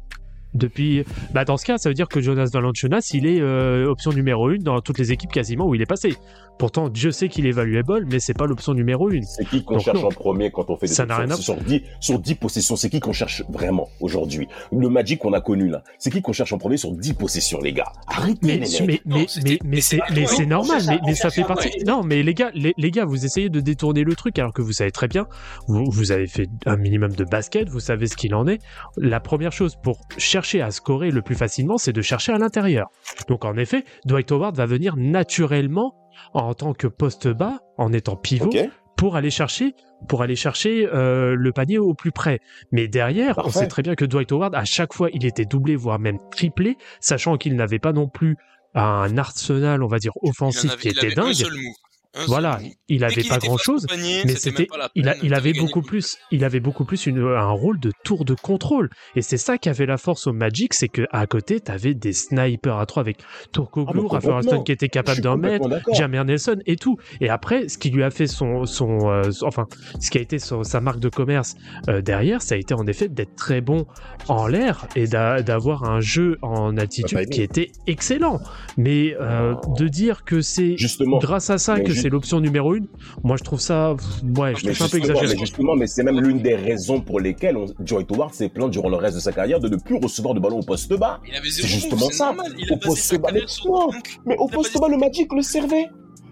Depuis, 0.53 1.03
bah 1.33 1.43
dans 1.43 1.57
ce 1.57 1.65
cas, 1.65 1.77
ça 1.77 1.89
veut 1.89 1.93
dire 1.93 2.07
que 2.07 2.21
Jonas 2.21 2.49
Valanciunas, 2.53 3.09
il 3.13 3.27
est 3.27 3.41
euh, 3.41 3.88
option 3.89 4.13
numéro 4.13 4.49
une 4.51 4.63
dans 4.63 4.79
toutes 4.79 4.97
les 4.97 5.11
équipes 5.11 5.31
quasiment 5.33 5.67
où 5.67 5.75
il 5.75 5.81
est 5.81 5.86
passé. 5.86 6.15
Pourtant, 6.58 6.89
Dieu 6.89 7.12
sait 7.12 7.28
qu'il 7.30 7.45
est 7.47 7.51
valuable, 7.51 8.06
mais 8.10 8.20
c'est 8.20 8.34
pas 8.34 8.45
l'option 8.45 8.74
numéro 8.74 9.10
une. 9.10 9.24
C'est 9.24 9.45
qui 9.45 9.64
qu'on 9.64 9.80
cherche 9.80 10.01
non. 10.01 10.08
en 10.08 10.10
premier 10.10 10.51
quand 10.51 10.70
on 10.70 10.78
fait 10.78 10.88
des 10.88 10.93
Ça 10.93 11.06
n'a 11.06 11.18
rien 11.18 11.32
à- 11.32 11.36
sur 11.36 11.56
10 11.56 11.84
sur 11.99 12.20
10 12.20 12.36
possessions, 12.36 12.76
c'est 12.76 12.89
qui 12.89 12.99
qu'on 12.99 13.14
cherche 13.14 13.43
vraiment 13.49 13.89
aujourd'hui? 13.99 14.47
Le 14.72 14.89
Magic 14.89 15.20
qu'on 15.20 15.34
a 15.34 15.41
connu 15.41 15.68
là, 15.70 15.84
c'est 15.99 16.10
qui 16.12 16.22
qu'on 16.22 16.34
cherche 16.34 16.53
en 16.53 16.58
premier 16.58 16.78
sur 16.78 16.91
10 16.91 17.14
possessions 17.14 17.60
les 17.62 17.74
gars? 17.74 17.91
Arrêtez 18.08 18.39
Mais, 18.41 18.58
les 18.58 18.68
mais, 18.80 18.86
mecs. 18.88 19.01
mais, 19.06 19.26
mais, 19.43 19.60
mais 19.64 19.82
c'est 19.82 19.99
mais 20.14 20.26
c'est 20.26 20.45
normal, 20.45 20.82
mais, 20.88 20.99
mais 21.06 21.14
ça 21.16 21.24
cherche 21.30 21.36
fait 21.36 21.43
partie. 21.43 21.72
Non, 21.86 22.03
mais 22.03 22.24
les 22.24 22.34
gars, 22.34 22.51
les, 22.53 22.74
les 22.78 22.91
gars, 22.91 23.06
vous 23.06 23.26
essayez 23.26 23.49
de 23.49 23.60
détourner 23.60 24.03
le 24.03 24.16
truc 24.16 24.39
alors 24.39 24.53
que 24.53 24.62
vous 24.62 24.72
savez 24.74 24.91
très 24.91 25.08
bien, 25.08 25.28
vous, 25.68 25.84
vous 25.89 26.12
avez 26.12 26.28
fait 26.28 26.47
un 26.66 26.78
minimum 26.78 27.12
de 27.12 27.24
basket, 27.26 27.70
vous 27.70 27.80
savez 27.80 28.08
ce 28.08 28.16
qu'il 28.16 28.34
en 28.34 28.47
est. 28.47 28.60
La 28.97 29.20
première 29.20 29.51
chose 29.51 29.76
pour 29.76 29.99
chercher 30.18 30.62
à 30.62 30.72
scorer 30.72 31.12
le 31.12 31.22
plus 31.22 31.36
facilement, 31.36 31.78
c'est 31.78 31.93
de 31.93 32.01
chercher 32.01 32.32
à 32.32 32.38
l'intérieur. 32.38 32.88
Donc 33.28 33.43
en 33.45 33.58
effet, 33.58 33.84
Dwight 34.06 34.32
Howard 34.32 34.56
va 34.56 34.66
venir 34.66 34.95
naturellement 34.95 35.93
en 36.34 36.53
tant 36.53 36.74
que 36.74 36.88
poste 36.88 37.28
bas, 37.28 37.59
en 37.78 37.93
étant 37.93 38.16
pivot, 38.16 38.49
pour 38.97 39.16
aller 39.16 39.30
chercher 39.30 39.76
pour 40.07 40.22
aller 40.22 40.36
chercher 40.36 40.88
euh, 40.93 41.36
le 41.36 41.51
panier 41.51 41.80
au 41.80 41.93
plus 41.93 42.11
près. 42.11 42.39
Mais 42.72 42.88
derrière, 42.88 43.39
on 43.43 43.49
sait 43.49 43.68
très 43.68 43.82
bien 43.82 43.95
que 43.95 44.05
Dwight 44.05 44.32
Howard, 44.32 44.53
à 44.53 44.66
chaque 44.66 44.93
fois, 44.93 45.09
il 45.13 45.26
était 45.26 45.45
doublé, 45.45 45.76
voire 45.76 45.99
même 45.99 46.20
triplé, 46.32 46.78
sachant 46.99 47.38
qu'il 47.38 47.55
n'avait 47.55 47.80
pas 47.80 47.93
non 47.93 48.07
plus 48.07 48.38
un 48.76 49.18
arsenal, 49.18 49.82
on 49.82 49.88
va 49.88 49.99
dire, 49.99 50.11
Il 50.22 50.28
en 50.28 50.30
offensif 50.32 50.72
avait, 50.74 50.82
qui 50.82 50.88
il 50.89 50.97
était 51.05 51.20
un 51.20 51.24
dingue. 51.24 51.34
seul 51.34 51.53
move. 51.53 51.74
Seul 52.16 52.26
Voilà, 52.28 52.59
il 52.88 52.99
Dès 52.99 53.05
avait 53.05 53.22
qu'il 53.22 53.30
pas 53.30 53.38
grand 53.39 53.57
chose, 53.57 53.86
mais 54.26 54.36
c'était 54.36 54.68
il, 54.95 55.07
a- 55.09 55.16
il 55.24 55.34
avait 55.34 55.53
beaucoup 55.53 55.82
plus, 55.82 56.18
il 56.32 56.43
avait 56.45 56.59
beaucoup 56.59 56.86
plus 56.86 57.05
une, 57.07 57.20
un 57.20 57.49
rôle 57.51 57.80
de 57.80 57.91
tour 58.03 58.26
de 58.26 58.34
contrôle. 58.36 58.89
Et 59.16 59.22
c'est 59.22 59.38
ça 59.38 59.57
qui 59.57 59.70
avait 59.70 59.86
la 59.86 59.97
force 59.97 60.28
au 60.28 60.34
Magic, 60.34 60.74
c'est 60.74 60.88
que 60.88 61.03
à 61.11 61.28
côté, 61.28 61.59
t'avais 61.59 61.93
des 61.93 62.13
snipers 62.13 62.78
à 62.78 62.86
trois 62.86 63.01
avec 63.01 63.18
Ah, 63.22 63.47
Turkoglu, 63.51 63.99
Rafa 64.01 64.07
complètement. 64.30 64.38
Alston 64.38 64.63
qui 64.63 64.72
était 64.72 64.89
capable 64.89 65.22
d'en 65.22 65.38
mettre. 65.38 65.68
Jamir 65.93 66.26
Nelson 66.26 66.57
et 66.66 66.76
tout. 66.78 66.97
Et 67.22 67.30
après, 67.30 67.68
ce 67.70 67.78
qui 67.78 67.89
lui 67.89 68.03
a 68.03 68.09
fait 68.11 68.28
son, 68.28 68.66
son, 68.66 69.09
euh, 69.09 69.32
son- 69.32 69.45
enfin, 69.47 69.66
ce 69.99 70.09
qui 70.09 70.18
a 70.18 70.22
été 70.22 70.39
son- 70.39 70.63
sa 70.63 70.80
marque 70.82 70.99
de 70.99 71.09
commerce 71.09 71.55
euh, 71.89 72.01
derrière, 72.01 72.41
ça 72.41 72.55
a 72.55 72.57
été 72.57 72.74
en 72.74 72.86
effet 72.88 73.09
d'être 73.09 73.36
très 73.36 73.61
bon 73.61 73.86
en 74.28 74.47
l'air 74.47 74.88
et 74.95 75.07
d'a- 75.07 75.41
d'avoir 75.41 75.84
un 75.84 75.99
jeu 75.99 76.38
en 76.41 76.78
attitude 76.78 77.07
timing. 77.18 77.30
qui 77.30 77.41
était 77.41 77.72
excellent. 77.88 78.39
Mais 78.78 79.16
euh, 79.20 79.53
de 79.78 79.88
dire 79.88 80.24
que 80.24 80.41
c'est 80.41 80.78
Justement. 80.78 81.18
grâce 81.20 81.49
à 81.49 81.57
ça 81.57 81.76
Mais 81.76 81.84
que 81.84 81.93
c'est 82.06 82.12
l'option 82.12 82.39
numéro 82.39 82.76
une, 82.76 82.86
moi 83.24 83.36
je 83.36 83.43
trouve 83.43 83.60
ça, 83.60 83.93
ouais, 83.93 84.53
je 84.56 84.68
Mais 84.68 84.74
trouve 84.74 84.76
ça 84.76 84.86
un 84.86 84.89
peu 84.89 84.97
exagéré. 84.97 85.28
mais 85.34 85.39
justement, 85.39 85.76
mais 85.76 85.88
c'est 85.88 86.03
même 86.03 86.20
l'une 86.22 86.39
des 86.39 86.53
raisons 86.56 87.01
pour 87.01 87.20
lesquelles 87.20 87.58
on, 87.58 87.66
Dwight 87.80 88.12
Howard 88.12 88.32
s'est 88.32 88.47
plaint 88.47 88.70
durant 88.70 88.89
le 88.89 88.97
reste 88.97 89.16
de 89.16 89.22
sa 89.22 89.32
carrière 89.32 89.60
de 89.60 89.70
ne 89.70 89.78
plus 89.78 89.95
recevoir 89.95 90.36
de 90.36 90.39
ballon 90.39 90.60
au 90.60 90.64
poste 90.64 90.93
bas. 90.93 91.20
Il 91.28 91.36
avait 91.36 91.49
C'est 91.49 91.66
justement 91.66 92.12
ça. 92.12 92.32
Il 92.60 92.72
Au 92.72 92.78
poste 92.78 93.20
bas, 93.20 93.30
mais 93.34 93.41
sur 93.47 93.89
au 94.38 94.47
poste 94.47 94.80
bas, 94.80 94.88
le 94.88 94.97
Magic 94.97 95.34
le 95.34 95.41
servait. 95.41 95.88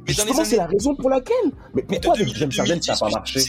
Mais 0.05 0.13
Justement, 0.13 0.43
c'est 0.43 0.57
la 0.57 0.67
raison 0.67 0.93
pour 0.93 1.09
laquelle. 1.09 1.51
Mais 1.73 1.81
pourquoi 1.81 2.13
avec 2.13 2.27
2000 2.27 2.35
James 2.37 2.51
Harden 2.59 2.81
ça 2.81 2.93
n'a 2.93 2.99
pas 2.99 3.05
2010, 3.07 3.15
marché 3.15 3.39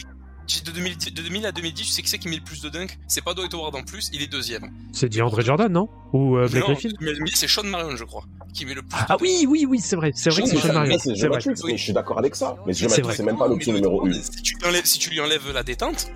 De 0.65 0.71
2000, 0.73 0.99
de 0.99 1.23
2000 1.23 1.47
à 1.47 1.53
2010, 1.53 1.83
tu 1.87 1.91
sais 1.91 2.03
qui 2.03 2.09
c'est 2.09 2.19
qui 2.19 2.29
met 2.29 2.37
le 2.37 2.43
plus 2.43 2.61
de 2.61 2.69
dunk 2.69 2.99
C'est 3.09 3.25
pas 3.25 3.33
Dwight 3.33 3.55
Howard 3.55 3.75
en 3.75 3.83
plus, 3.83 4.11
il 4.13 4.21
est 4.23 4.27
deuxième. 4.27 4.71
C'est 4.93 5.09
dit 5.09 5.23
André 5.23 5.43
Jordan, 5.43 5.73
non? 5.73 5.89
Ou 6.13 6.37
euh, 6.37 6.49
Blake 6.49 6.69
Non, 6.69 6.75
Griffin 6.75 6.91
c'est 7.35 7.49
Sean 7.49 7.65
Marion, 7.65 7.97
je 7.97 8.05
crois, 8.05 8.25
qui 8.53 8.67
met 8.67 8.75
le 8.75 8.83
plus. 8.83 8.91
Ah 9.09 9.17
oui, 9.21 9.47
oui, 9.49 9.67
oui, 9.69 9.81
c'est 9.81 9.97
vrai, 9.97 10.13
c'est 10.15 10.29
vrai 10.31 10.43
que 10.43 10.49
c'est 10.49 10.59
Sean 10.59 10.75
Marion, 10.75 10.99
c'est 10.99 11.27
vrai. 11.29 11.41
Je 11.41 11.77
suis 11.83 11.93
d'accord 11.93 12.19
avec 12.19 12.35
ça. 12.35 12.57
Mais 12.67 12.75
C'est 12.75 13.23
même 13.23 13.39
pas 13.39 13.49
l'option 13.49 13.73
numéro 13.73 14.03
Dwight 14.03 14.17
1. 14.17 14.19
Howard, 14.19 14.23
Si 14.23 14.43
tu, 14.43 14.55
lui 14.57 14.67
enlèves, 14.67 14.85
si 14.85 14.99
tu 14.99 15.11
lui 15.11 15.21
enlèves 15.21 15.51
la 15.53 15.63
détente, 15.63 16.11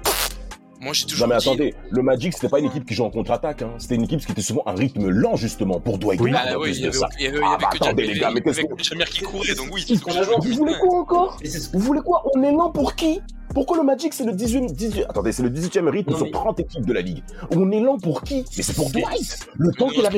moi 0.81 0.93
j'ai 0.93 1.07
toujours 1.07 1.27
Non 1.27 1.35
mais 1.35 1.41
dit- 1.41 1.49
attendez, 1.49 1.75
le 1.91 2.03
Magic 2.03 2.33
c'était 2.33 2.49
pas 2.49 2.59
une 2.59 2.67
équipe 2.67 2.87
qui 2.87 2.95
joue 2.95 3.05
en 3.05 3.11
contre-attaque, 3.11 3.63
hein. 3.63 3.73
c'était 3.79 3.95
une 3.97 4.03
équipe 4.05 4.25
qui 4.25 4.33
était 4.33 4.43
souvent 4.43 4.63
un 4.67 4.75
rythme 4.75 5.09
lent 5.09 5.37
justement 5.37 5.81
pour 5.81 5.99
Dwight 5.99 6.21
Oui. 6.21 6.31
Howard 6.31 6.49
Ah 6.51 6.59
oui, 6.59 6.71
il 6.75 6.81
y 6.81 6.85
avait, 6.87 6.93
ça. 6.97 7.09
il 7.19 7.25
y 7.25 7.29
avait, 7.29 7.39
il 7.39 7.41
y 7.41 7.45
Ah 7.45 7.49
avait 7.55 7.63
bah 7.65 7.69
que 7.73 7.77
attendez 7.77 8.07
les 8.07 8.19
gars, 8.19 8.31
mais 8.33 8.41
qu'est-ce 8.41 8.61
que... 8.63 8.83
Jamir 8.83 9.09
qui 9.09 9.23
courait, 9.23 9.55
donc 9.55 9.69
oui. 9.73 9.85
Jambe. 9.89 10.45
Vous 10.45 10.55
voulez 10.55 10.75
quoi 10.81 10.99
encore 11.01 11.39
Vous 11.73 11.79
voulez 11.81 12.01
quoi 12.01 12.25
On 12.35 12.43
est 12.43 12.53
lent 12.53 12.71
pour 12.71 12.95
qui 12.95 13.21
Pourquoi 13.55 13.77
le 13.79 13.83
Magic 13.83 14.13
c'est 14.15 14.25
le 14.25 14.33
18 14.33 14.73
18 14.75 15.05
Attendez, 15.09 15.33
c'est 15.33 15.43
le 15.43 15.51
18e 15.51 15.89
rythme 15.89 16.11
Non, 16.13 16.17
sur 16.17 16.27
mais- 16.27 16.33
30 16.33 16.61
équipes 16.61 16.87
de 16.87 16.93
la 16.93 17.01
ligue. 17.01 17.23
On 17.51 17.71
est 17.71 17.81
lent 17.81 17.99
pour 17.99 18.23
qui 18.23 18.45
Mais 18.57 18.63
c'est 18.63 18.75
pour 18.75 18.91
Dwight 18.91 19.39
Le 19.57 19.73
temps 19.73 19.89
qu'il 19.89 19.99
et 20.01 20.03
dans 20.03 20.09
la 20.09 20.11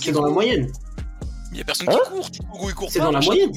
c'est 0.00 0.12
dans 0.12 0.24
la 0.24 0.30
moyenne. 0.30 0.68
Il 1.52 1.58
y 1.58 1.60
a 1.60 1.64
personne 1.64 1.88
Hein 1.88 1.96
qui 2.04 2.10
court, 2.10 2.30
tu 2.30 2.40
cours 2.42 2.64
ou 2.64 2.68
il 2.68 2.74
court 2.74 2.88
C'est 2.90 2.98
dans 2.98 3.10
la 3.10 3.20
moyenne, 3.20 3.50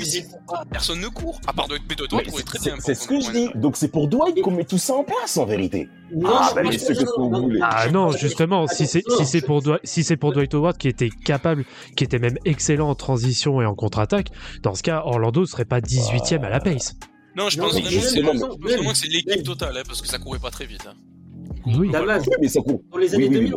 court 0.46 0.64
Personne 0.72 1.00
ne 1.02 1.08
court, 1.08 1.40
à 1.46 1.54
part 1.54 1.68
de 1.68 1.78
Dwight 1.78 2.30
courait 2.30 2.44
très 2.44 2.58
c'est- 2.60 2.70
bien. 2.72 2.80
C'est 2.80 2.96
ce 2.96 3.08
que 3.08 3.20
je 3.20 3.32
dis. 3.32 3.50
Donc 3.56 3.76
c'est 3.76 3.90
pour 3.90 4.08
Dwight 4.08 4.42
qu'on 4.42 4.52
met 4.52 4.64
tout 4.64 4.78
ça 4.78 4.94
en 4.94 5.04
place 5.04 5.36
en 5.38 5.46
vérité. 5.46 5.90
Non, 6.16 6.30
Ah, 6.34 6.52
bah, 6.56 6.62
que 6.64 7.20
vous 7.20 7.42
voulez 7.44 7.60
Ah 7.64 7.90
non, 7.90 8.12
justement, 8.12 8.68
si 8.68 8.88
c'est 8.88 9.04
si 9.18 9.26
c'est 9.26 9.42
pour 9.42 9.62
Dwi- 9.62 9.80
si 9.84 10.04
c'est 10.04 10.18
pour 10.18 10.32
Dwight 10.34 10.54
Howard 10.54 10.78
qui 10.78 10.88
était 10.88 11.10
capable, 11.10 11.66
qui 11.96 12.04
était 12.04 12.20
même 12.20 12.38
excellent 12.46 12.90
en 12.90 12.96
transition 12.96 13.62
et 13.62 13.66
en 13.66 13.76
contre-attaque, 13.76 14.30
dans 14.64 14.74
ce 14.76 14.84
cas, 14.84 15.04
Orlando 15.06 15.46
serait 15.46 15.66
pas 15.66 15.82
18e 15.82 16.44
à 16.44 16.50
la 16.50 16.60
pace. 16.60 16.96
Non, 17.36 17.50
je 17.50 17.58
pense 17.60 17.74
vraiment 17.80 18.92
que 18.92 18.98
c'est 18.98 19.08
l'équipe 19.08 19.44
totale, 19.44 19.78
hein, 19.78 19.84
parce 19.88 20.02
que 20.02 20.08
ça 20.08 20.18
courait 20.20 20.40
pas 20.40 20.52
très 20.52 20.66
vite. 20.66 20.86
hein. 20.88 20.94
Oui. 21.66 21.90
Damas, 21.92 22.24
Oui, 22.28 22.34
mais 22.42 22.48
ça 22.48 22.62
court. 22.62 22.82
Dans 22.92 22.98
les 22.98 23.14
années 23.14 23.28
oui, 23.28 23.38
oui, 23.38 23.50
2000, 23.52 23.56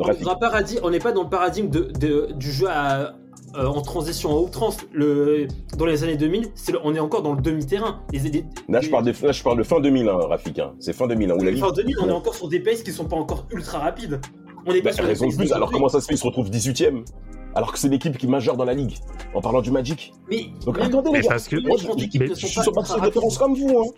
on 0.82 0.90
n'est 0.90 0.98
pas 0.98 1.12
dans 1.12 1.22
le 1.22 1.28
paradigme 1.28 1.70
de, 1.70 1.90
de- 1.98 2.28
du 2.36 2.52
jeu 2.52 2.66
à- 2.68 3.14
euh, 3.56 3.66
en 3.66 3.80
transition 3.82 4.30
en 4.30 4.40
outrance. 4.42 4.76
Le, 4.92 5.46
dans 5.78 5.86
les 5.86 6.02
années 6.04 6.16
2000, 6.16 6.48
c'est 6.54 6.72
le- 6.72 6.80
on 6.84 6.94
est 6.94 7.00
encore 7.00 7.22
dans 7.22 7.34
le 7.34 7.40
demi-terrain. 7.42 8.00
Là 8.68 8.80
je 8.80 8.90
parle 8.90 9.04
de, 9.04 9.12
là, 9.26 9.32
je 9.32 9.42
parle 9.42 9.58
de 9.58 9.62
fin 9.62 9.80
2001, 9.80 10.12
Rafik. 10.26 10.58
hein. 10.58 10.72
C'est 10.78 10.92
fin 10.92 11.06
2001 11.06 11.34
où 11.34 11.42
la 11.42 11.50
ligue. 11.50 11.62
Enfin, 11.62 11.72
2000, 11.72 11.96
on 12.02 12.08
est 12.08 12.12
encore 12.12 12.34
sur 12.34 12.48
des 12.48 12.60
paces 12.60 12.82
qui 12.82 12.92
sont 12.92 13.04
pas 13.06 13.16
encore 13.16 13.46
ultra 13.50 13.78
rapides. 13.78 14.20
On 14.66 14.72
est 14.72 14.80
pas 14.80 14.90
Bah, 14.90 14.92
sur 14.94 15.04
des 15.04 15.10
raison 15.10 15.26
de 15.26 15.30
paces 15.30 15.38
plus. 15.38 15.48
de- 15.50 15.54
Alors 15.54 15.70
comment 15.70 15.88
ça 15.88 16.00
se 16.00 16.06
fait 16.06 16.14
Il 16.14 16.18
se 16.18 16.26
retrouve 16.26 16.48
18ème 16.50 17.04
alors 17.54 17.72
que 17.72 17.78
c'est 17.78 17.88
l'équipe 17.88 18.16
qui 18.18 18.26
est 18.26 18.28
majeure 18.28 18.56
dans 18.56 18.64
la 18.64 18.74
ligue. 18.74 18.94
En 19.34 19.40
parlant 19.40 19.60
du 19.62 19.70
Magic. 19.70 20.12
Mais, 20.30 20.46
Donc 20.64 20.76
même, 20.78 20.86
attendez 20.88 21.10
Mais 21.12 21.18
les 21.18 21.24
gars. 21.24 21.30
parce 21.30 21.48
que- 21.48 21.56
Moi, 21.66 21.76
je, 21.78 21.86
mais- 21.88 22.08
je- 22.12 22.18
mais- 22.18 22.28
je 22.28 22.34
suis 22.34 22.48
sur 22.48 22.74
ma 22.74 22.82
petite 22.82 22.96
référence 23.00 23.38
comme 23.38 23.54
vous. 23.54 23.78
Hein. 23.78 23.90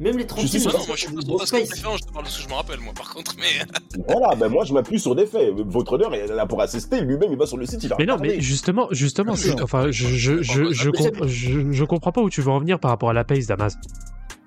même 0.00 0.16
les 0.16 0.22
Je 0.24 0.26
30 0.28 0.46
suis 0.48 0.58
Non, 0.58 0.72
moi 0.72 0.96
je 0.96 1.00
suis 1.00 1.08
pas 1.14 1.38
paces. 1.38 1.50
préférant, 1.68 1.96
je 1.96 2.02
te 2.02 2.12
parle 2.12 2.24
de 2.24 2.30
ce 2.30 2.38
que 2.38 2.42
je 2.44 2.48
me 2.48 2.54
rappelle, 2.54 2.80
moi, 2.80 2.92
par 2.96 3.14
contre, 3.14 3.36
mais. 3.38 4.02
Voilà, 4.08 4.34
ben 4.34 4.48
moi 4.48 4.64
je 4.64 4.72
m'appuie 4.74 4.98
sur 4.98 5.14
des 5.14 5.24
faits. 5.26 5.52
Votre 5.54 5.92
honneur 5.92 6.12
est 6.14 6.26
là 6.26 6.46
pour 6.46 6.60
assister. 6.60 7.00
Lui-même 7.00 7.30
il 7.30 7.38
va 7.38 7.46
sur 7.46 7.56
le 7.56 7.64
site, 7.64 7.82
il 7.84 7.88
va 7.90 7.96
Mais 7.98 8.06
non, 8.06 8.16
mais 8.20 8.40
justement, 8.40 8.88
justement, 8.90 9.36
c'est- 9.36 9.60
enfin, 9.62 9.92
je, 9.92 10.08
je, 10.08 10.42
je, 10.42 10.72
je, 10.72 10.90
comp- 10.90 11.26
je, 11.26 11.70
je 11.70 11.84
comprends 11.84 12.10
pas 12.10 12.22
où 12.22 12.28
tu 12.30 12.40
veux 12.42 12.50
en 12.50 12.58
venir 12.58 12.80
par 12.80 12.90
rapport 12.90 13.10
à 13.10 13.12
la 13.12 13.22
pace, 13.24 13.46
Damas. 13.46 13.76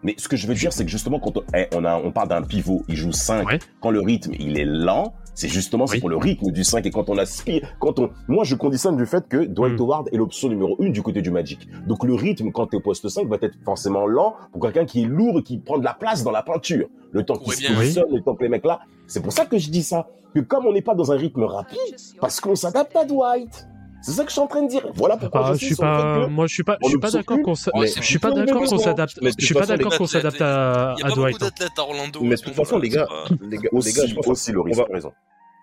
Mais 0.04 0.16
ce 0.18 0.28
que 0.28 0.36
je 0.38 0.46
veux 0.48 0.54
dire, 0.54 0.72
c'est 0.74 0.86
que 0.86 0.92
justement, 0.92 1.20
quand 1.20 1.38
on, 1.38 1.44
eh, 1.56 1.68
on, 1.76 1.84
a, 1.84 1.96
on 1.98 2.12
parle 2.12 2.30
d'un 2.30 2.44
pivot, 2.44 2.84
il 2.88 2.96
joue 2.96 3.12
5. 3.12 3.48
Ouais. 3.48 3.60
Quand 3.82 3.90
le 3.92 4.00
rythme, 4.00 4.32
il 4.40 4.58
est 4.60 4.66
lent, 4.66 5.14
c'est 5.34 5.48
justement 5.50 5.88
c'est 5.88 5.96
Oui. 5.96 6.00
pour 6.02 6.10
le 6.10 6.18
rythme 6.18 6.52
du 6.52 6.64
5. 6.64 6.86
Et 6.86 6.92
quand 6.92 7.10
on 7.10 7.18
aspire, 7.18 7.68
quand 7.80 7.98
on, 8.00 8.10
moi, 8.28 8.44
je 8.44 8.56
conditionne 8.56 8.96
du 8.96 9.06
fait 9.06 9.28
que 9.28 9.46
Dwight 9.46 9.74
Mm. 9.74 9.82
Howard 9.82 10.10
est 10.12 10.18
l'option 10.18 10.50
numéro 10.50 10.76
1 10.80 10.90
du 10.90 11.02
côté 11.02 11.22
du 11.22 11.32
Magic. 11.32 11.68
Donc 11.88 12.04
le 12.04 12.14
rythme, 12.14 12.52
quand 12.52 12.68
tu 12.68 12.76
es 12.76 12.78
au 12.78 12.82
poste 12.82 13.10
5, 13.10 13.28
va 13.28 13.38
être 13.42 13.56
forcément 13.66 14.06
lent 14.06 14.36
pour 14.52 14.62
quelqu'un 14.62 14.86
qui 14.86 15.04
est 15.04 15.08
lourd 15.08 15.40
et 15.40 15.44
qui 15.44 15.58
prend 15.58 15.78
de 15.80 15.84
la 15.84 15.94
place 15.96 16.24
dans 16.24 16.32
la 16.32 16.44
peinture. 16.44 16.88
Le 17.12 17.24
temps 17.24 17.36
qu'il 17.38 17.50
Ouais, 17.50 17.56
se 17.56 17.74
positionne, 17.74 18.06
le 18.14 18.22
temps 18.22 18.36
que 18.36 18.44
les 18.44 18.50
mecs 18.50 18.66
là. 18.66 18.80
C'est 19.08 19.22
pour 19.24 19.32
ça 19.34 19.46
que 19.46 19.58
je 19.58 19.70
dis 19.70 19.84
ça. 19.84 20.08
Que 20.36 20.42
comme 20.42 20.66
on 20.68 20.74
n'est 20.74 20.82
pas 20.82 20.94
dans 20.94 21.12
un 21.12 21.18
rythme 21.18 21.44
rapide, 21.44 21.78
parce 22.22 22.40
qu'on 22.40 22.56
s'adapte 22.56 22.96
à 22.96 23.06
Dwight. 23.06 23.68
C'est 24.08 24.14
ça 24.14 24.24
que 24.24 24.30
je 24.30 24.34
suis 24.34 24.42
en 24.42 24.48
train 24.48 24.64
de 24.64 24.70
dire. 24.70 24.88
Voilà 24.96 25.18
pourquoi 25.18 25.48
Ah, 25.50 25.54
je 25.54 25.66
suis 25.66 25.76
pas, 25.76 26.28
moi 26.30 26.48
je 26.48 26.54
suis 26.54 26.64
pas, 26.64 26.78
je 26.82 26.86
on 26.88 26.90
suis 26.90 26.98
pas 26.98 27.12
d'accord 27.12 27.40
qu'on 27.44 27.56
je 27.56 28.02
suis 28.02 28.20
pas 28.20 28.32
d'accord 28.32 28.64
qu'on 28.64 28.78
s'adapte, 28.78 29.20
je 29.38 29.46
suis 29.46 29.54
pas 29.54 29.66
d'accord 29.66 29.98
qu'on 29.98 30.08
s'adapte 30.08 30.42
à, 30.42 30.96
Il 30.98 31.02
y 31.02 31.04
a 31.04 31.06
à 31.08 31.10
pas 31.10 31.16
Dwight. 31.16 31.34
beaucoup 31.34 31.44
hein. 31.46 31.50
d'athlètes 31.50 31.78
à 31.78 31.82
Orlando. 31.82 32.20
Mais 32.22 32.36
de 32.36 32.42
toute 32.42 32.54
façon, 32.54 32.80
les 32.80 32.88
gars, 32.90 33.06
les 33.42 33.58
gars, 33.58 33.64
les 33.72 33.78
aussi, 33.78 33.94
gars, 33.94 34.06
je 34.06 34.16
pense 34.16 34.28
aussi, 34.28 34.52
Loris, 34.54 34.78
raison. 34.90 35.12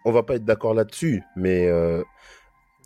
on 0.05 0.13
va 0.13 0.23
pas 0.23 0.35
être 0.35 0.45
d'accord 0.45 0.75
là-dessus, 0.75 1.23
mais 1.37 1.67
euh, 1.69 2.03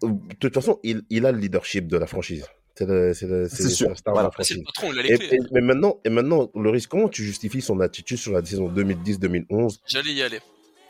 de 0.04 0.34
toute 0.38 0.54
façon, 0.54 0.78
il, 0.84 1.02
il 1.10 1.26
a 1.26 1.32
le 1.32 1.38
leadership 1.38 1.88
de 1.88 1.96
la 1.96 2.06
franchise. 2.06 2.46
C'est 2.76 2.86
le- 2.86 3.08
le- 3.22 3.48
sûr, 3.48 3.98
star 3.98 4.14
voilà. 4.14 4.28
de 4.28 4.34
la 4.38 4.44
C'est 4.44 4.54
franchise. 4.54 4.58
le 4.58 4.64
patron, 4.64 4.92
il 4.92 4.98
a 5.00 5.02
les 5.02 5.12
Et, 5.14 5.18
clés. 5.18 5.36
et- 5.38 5.46
mais 5.50 5.60
maintenant, 5.60 5.96
et 6.04 6.10
maintenant, 6.10 6.48
Loris, 6.54 6.86
comment 6.86 7.08
tu 7.08 7.24
justifies 7.24 7.60
son 7.62 7.80
attitude 7.80 8.18
sur 8.18 8.30
la 8.32 8.44
saison 8.44 8.68
2010-2011 8.68 9.80
J'allais 9.88 10.12
y 10.12 10.22
aller. 10.22 10.38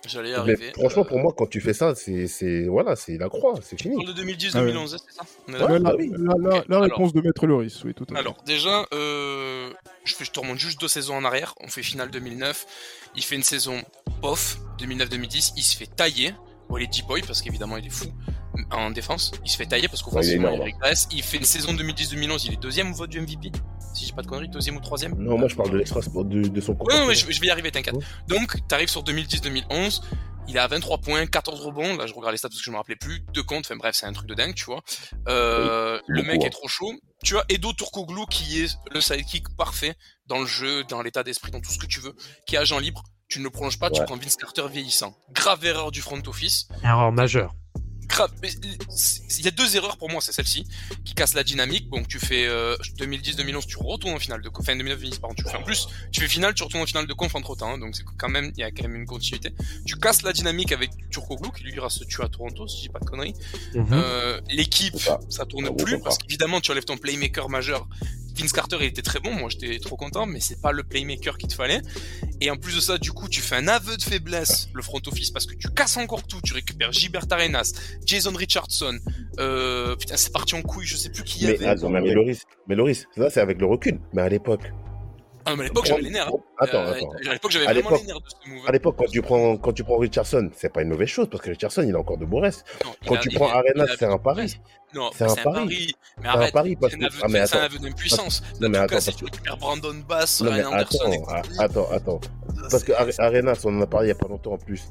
J'allais 0.06 0.30
Mais 0.30 0.34
arriver. 0.36 0.72
franchement, 0.74 1.02
Euh, 1.02 1.04
pour 1.08 1.18
moi, 1.18 1.34
quand 1.36 1.46
tu 1.48 1.60
fais 1.60 1.74
ça, 1.74 1.94
c'est, 1.94 2.26
c'est, 2.28 2.64
voilà, 2.66 2.94
c'est 2.96 3.18
la 3.18 3.28
croix, 3.28 3.54
c'est 3.62 3.80
fini. 3.80 4.04
de 4.04 4.12
2010-2011, 4.12 4.94
hein, 4.94 4.98
c'est 5.06 5.14
ça 5.14 5.22
Ouais, 5.48 5.54
Ouais, 5.64 5.72
la, 5.72 5.78
bah 5.80 5.94
oui. 5.98 6.10
la- 6.12 6.18
la- 6.18 6.58
Ok, 6.60 6.64
la 6.68 6.76
alors. 6.76 6.82
réponse 6.82 7.12
de 7.12 7.20
Maître 7.20 7.46
Loris, 7.46 7.82
oui, 7.84 7.94
tout 7.94 8.04
à 8.10 8.12
fait. 8.14 8.18
Alors 8.18 8.36
déjà, 8.46 8.86
euh, 8.94 9.70
je, 10.04 10.14
fais, 10.14 10.24
je 10.24 10.30
te 10.30 10.38
remonte 10.40 10.58
juste 10.58 10.80
deux 10.80 10.88
saisons 10.88 11.16
en 11.16 11.24
arrière. 11.24 11.54
On 11.60 11.68
fait 11.68 11.82
finale 11.82 12.10
2009. 12.10 12.66
Il 13.16 13.22
fait 13.24 13.34
une 13.36 13.42
saison 13.42 13.82
bof 14.22 14.58
2009-2010. 14.78 15.52
Il 15.56 15.62
se 15.62 15.76
fait 15.76 15.86
tailler. 15.86 16.32
Bon, 16.68 16.76
il 16.76 16.84
est 16.84 16.92
D-boy 16.94 17.22
parce 17.22 17.40
qu'évidemment 17.42 17.76
il 17.78 17.86
est 17.86 17.90
fou 17.90 18.06
en 18.70 18.90
défense. 18.90 19.32
Il 19.44 19.50
se 19.50 19.56
fait 19.56 19.66
tailler 19.66 19.88
parce 19.88 20.02
Ouais, 20.02 20.08
il 20.08 20.10
est 20.10 20.38
qu'offensivement 20.38 20.48
il, 20.48 20.54
énorme. 20.54 20.62
régresse. 20.66 21.08
Il 21.12 21.22
fait 21.22 21.36
une 21.38 21.44
saison 21.44 21.72
2010-2011. 21.74 22.42
Il 22.46 22.52
est 22.54 22.56
deuxième 22.60 22.90
au 22.92 22.94
vote 22.94 23.10
du 23.10 23.20
MVP. 23.20 23.52
Si 23.94 24.06
j'ai 24.06 24.12
pas 24.12 24.22
de 24.22 24.26
conneries, 24.26 24.48
deuxième 24.48 24.76
ou 24.76 24.80
troisième. 24.80 25.14
Non, 25.14 25.38
moi, 25.38 25.48
je 25.48 25.54
parle 25.56 25.70
de 25.70 25.76
l'extra 25.78 26.00
de, 26.00 26.48
de 26.48 26.60
son 26.60 26.72
Ouais, 26.72 26.78
comportement. 26.78 27.06
ouais, 27.06 27.14
je, 27.14 27.30
je 27.30 27.40
vais 27.40 27.46
y 27.46 27.50
arriver, 27.50 27.70
t'inquiète. 27.70 27.94
Ouais. 27.94 28.04
Donc, 28.28 28.56
t'arrives 28.68 28.88
sur 28.90 29.02
2010-2011. 29.04 30.00
Il 30.50 30.56
a 30.58 30.66
23 30.66 30.98
points, 30.98 31.26
14 31.26 31.60
rebonds. 31.60 31.96
Là, 31.96 32.06
je 32.06 32.14
regarde 32.14 32.32
les 32.32 32.38
stats 32.38 32.48
parce 32.48 32.60
que 32.60 32.64
je 32.64 32.70
me 32.70 32.76
rappelais 32.76 32.96
plus. 32.96 33.20
Deux 33.34 33.42
comptes. 33.42 33.66
Enfin 33.66 33.76
bref, 33.76 33.94
c'est 33.98 34.06
un 34.06 34.12
truc 34.14 34.26
de 34.28 34.34
dingue, 34.34 34.54
tu 34.54 34.64
vois. 34.64 34.80
Euh, 35.28 36.00
le 36.06 36.22
mec 36.22 36.42
hein. 36.42 36.46
est 36.46 36.50
trop 36.50 36.68
chaud. 36.68 36.90
Tu 37.22 37.36
as 37.36 37.44
Edo 37.50 37.72
Turkoglu 37.74 38.22
qui 38.30 38.62
est 38.62 38.78
le 38.92 39.00
sidekick 39.00 39.54
parfait 39.56 39.94
dans 40.26 40.38
le 40.40 40.46
jeu, 40.46 40.84
dans 40.84 41.02
l'état 41.02 41.22
d'esprit, 41.22 41.50
dans 41.50 41.60
tout 41.60 41.70
ce 41.70 41.78
que 41.78 41.86
tu 41.86 42.00
veux, 42.00 42.14
qui 42.46 42.54
est 42.54 42.58
agent 42.58 42.78
libre. 42.78 43.02
tu 43.28 43.40
ne 43.40 43.44
le 43.44 43.50
prolonges 43.50 43.78
pas, 43.78 43.90
tu 43.90 44.00
Ouais. 44.00 44.06
prends 44.06 44.16
Vince 44.16 44.36
Carter 44.36 44.64
vieillissant. 44.72 45.14
Grave 45.32 45.62
erreur 45.66 45.90
du 45.90 46.00
front 46.00 46.22
office. 46.26 46.68
Erreur 46.82 47.12
majeure. 47.12 47.54
Il 49.38 49.44
y 49.44 49.48
a 49.48 49.50
deux 49.50 49.76
erreurs 49.76 49.96
pour 49.96 50.10
moi, 50.10 50.20
c'est 50.20 50.32
celle-ci, 50.32 50.66
qui 51.04 51.14
casse 51.14 51.34
la 51.34 51.44
dynamique. 51.44 51.88
Donc 51.90 52.08
tu 52.08 52.18
fais 52.18 52.46
euh, 52.46 52.76
2010-2011, 52.98 53.66
tu 53.66 53.76
retournes 53.78 54.14
en 54.14 54.18
finale 54.18 54.42
de 54.42 54.48
conf. 54.48 54.64
Enfin 54.64 54.76
2009 54.76 55.20
pardon, 55.20 55.34
tu 55.36 55.44
fais 55.44 55.56
en 55.56 55.62
plus, 55.62 55.88
tu 56.12 56.20
fais 56.20 56.28
finale, 56.28 56.54
tu 56.54 56.62
retournes 56.62 56.82
en 56.82 56.86
finale 56.86 57.06
de 57.06 57.12
conf 57.14 57.34
entre 57.34 57.56
temps. 57.56 57.78
donc 57.78 57.94
c'est 57.96 58.04
quand 58.16 58.28
même, 58.28 58.52
il 58.56 58.60
y 58.60 58.64
a 58.64 58.70
quand 58.70 58.82
même 58.82 58.96
une 58.96 59.06
continuité. 59.06 59.52
Tu 59.86 59.96
casses 59.96 60.22
la 60.22 60.32
dynamique 60.32 60.72
avec 60.72 60.90
Turkoglu, 61.10 61.50
qui 61.56 61.64
lui 61.64 61.74
ira 61.74 61.90
se 61.90 62.04
tuer 62.04 62.24
à 62.24 62.28
Toronto, 62.28 62.66
si 62.66 62.78
je 62.78 62.82
dis 62.82 62.88
pas 62.88 63.00
de 63.00 63.04
conneries. 63.04 63.34
Mhm. 63.74 63.86
Euh, 63.92 64.40
L'équipe, 64.50 64.96
ça. 64.98 65.18
tourne 65.46 65.66
Ça 65.66 65.72
plus 65.84 66.00
parce 66.00 66.18
qu'évidemment 66.18 66.60
tu 66.60 66.70
enlèves 66.70 66.84
ton 66.84 66.96
playmaker 66.96 67.48
majeur. 67.48 67.86
Vince 68.38 68.52
Carter 68.52 68.76
il 68.80 68.86
était 68.86 69.02
très 69.02 69.20
bon, 69.20 69.32
moi 69.32 69.48
j'étais 69.50 69.78
trop 69.78 69.96
content, 69.96 70.26
mais 70.26 70.40
c'est 70.40 70.60
pas 70.60 70.72
le 70.72 70.82
playmaker 70.84 71.36
qu'il 71.38 71.48
te 71.48 71.54
fallait. 71.54 71.80
Et 72.40 72.50
en 72.50 72.56
plus 72.56 72.76
de 72.76 72.80
ça, 72.80 72.98
du 72.98 73.10
coup, 73.12 73.28
tu 73.28 73.40
fais 73.40 73.56
un 73.56 73.66
aveu 73.68 73.96
de 73.96 74.02
faiblesse, 74.02 74.68
le 74.74 74.82
front 74.82 75.00
office, 75.06 75.30
parce 75.30 75.44
que 75.46 75.54
tu 75.54 75.68
casses 75.70 75.96
encore 75.96 76.22
tout. 76.24 76.40
Tu 76.44 76.52
récupères 76.54 76.92
Gilbert 76.92 77.24
Arenas, 77.30 77.72
Jason 78.06 78.32
Richardson. 78.32 78.98
Euh, 79.40 79.96
putain, 79.96 80.16
c'est 80.16 80.32
parti 80.32 80.54
en 80.54 80.62
couille, 80.62 80.86
je 80.86 80.96
sais 80.96 81.10
plus 81.10 81.24
qui 81.24 81.40
y 81.40 81.46
Mais, 81.46 81.54
avait. 81.54 81.66
attends, 81.66 81.90
mais, 81.90 82.00
mais 82.00 82.14
Loris, 82.14 82.42
mais 82.68 82.74
Loris, 82.76 83.06
ça 83.16 83.28
c'est 83.30 83.40
avec 83.40 83.58
le 83.58 83.66
recul. 83.66 83.98
Mais 84.12 84.22
à 84.22 84.28
l'époque, 84.28 84.70
Ah, 85.50 85.54
mais 85.56 85.62
à 85.62 85.64
l'époque 85.68 85.86
j'avais 85.86 86.02
les 86.02 86.10
nerfs. 86.10 86.28
hein. 86.28 86.38
Attends, 86.58 86.78
Euh, 86.78 86.92
attends. 86.92 87.10
À 87.28 87.32
l'époque 87.32 87.50
j'avais 87.50 87.64
vraiment 87.64 87.90
les 87.96 88.02
nerfs 88.04 88.20
de 88.20 88.28
ce 88.28 88.50
move. 88.50 88.68
à 88.68 88.72
l'époque, 88.72 88.96
quand 88.98 89.06
tu 89.10 89.22
prends, 89.22 89.56
quand 89.56 89.72
tu 89.72 89.84
prends 89.84 89.96
Richardson, 89.98 90.50
c'est 90.54 90.72
pas 90.72 90.82
une 90.82 90.88
mauvaise 90.88 91.08
chose 91.08 91.28
parce 91.30 91.42
que 91.42 91.50
Richardson, 91.50 91.84
il 91.86 91.94
a 91.94 91.98
encore 91.98 92.18
de 92.18 92.24
beaux 92.24 92.40
restes. 92.40 92.64
Quand 93.06 93.14
a- 93.14 93.18
tu 93.18 93.30
prends 93.30 93.48
a- 93.48 93.54
Arenas, 93.58 93.86
il 93.86 93.90
a- 93.92 93.96
c'est 93.98 94.04
un 94.06 94.18
pari. 94.18 94.60
Non, 94.94 95.10
C'est 95.14 95.24
un 95.24 95.34
pari. 95.34 95.94
Mais 96.22 96.28
arrête, 96.28 96.52
pari 96.52 96.76
parce 96.76 96.92
c'est 96.92 96.96
un 96.96 97.00
que- 97.00 97.12
aveu, 97.12 97.18
ah, 97.22 97.26
mais 97.28 97.46
c'est 97.46 97.56
un 97.56 97.58
attends. 97.60 97.66
aveu 97.66 97.78
d'impuissance. 97.78 98.42
Non, 98.60 98.68
mais 98.70 98.78
attends, 98.78 99.00
si 99.00 99.06
parce 99.06 99.16
tu 99.18 99.24
que- 99.24 99.30
récupères 99.30 99.56
Brandon 99.58 99.94
Bass, 100.08 100.42
Ryan 100.42 100.72
Anderson 100.72 101.12
attends, 101.58 101.88
attends, 101.90 101.90
attends. 101.90 102.20
Parce 102.70 102.84
que 102.84 102.92
Are- 102.92 103.06
Arenas, 103.18 103.60
on 103.64 103.76
en 103.78 103.82
a 103.82 103.86
parlé 103.86 104.06
il 104.06 104.10
y 104.10 104.12
a 104.12 104.14
pas 104.16 104.28
longtemps 104.28 104.52
en 104.52 104.58
plus. 104.58 104.84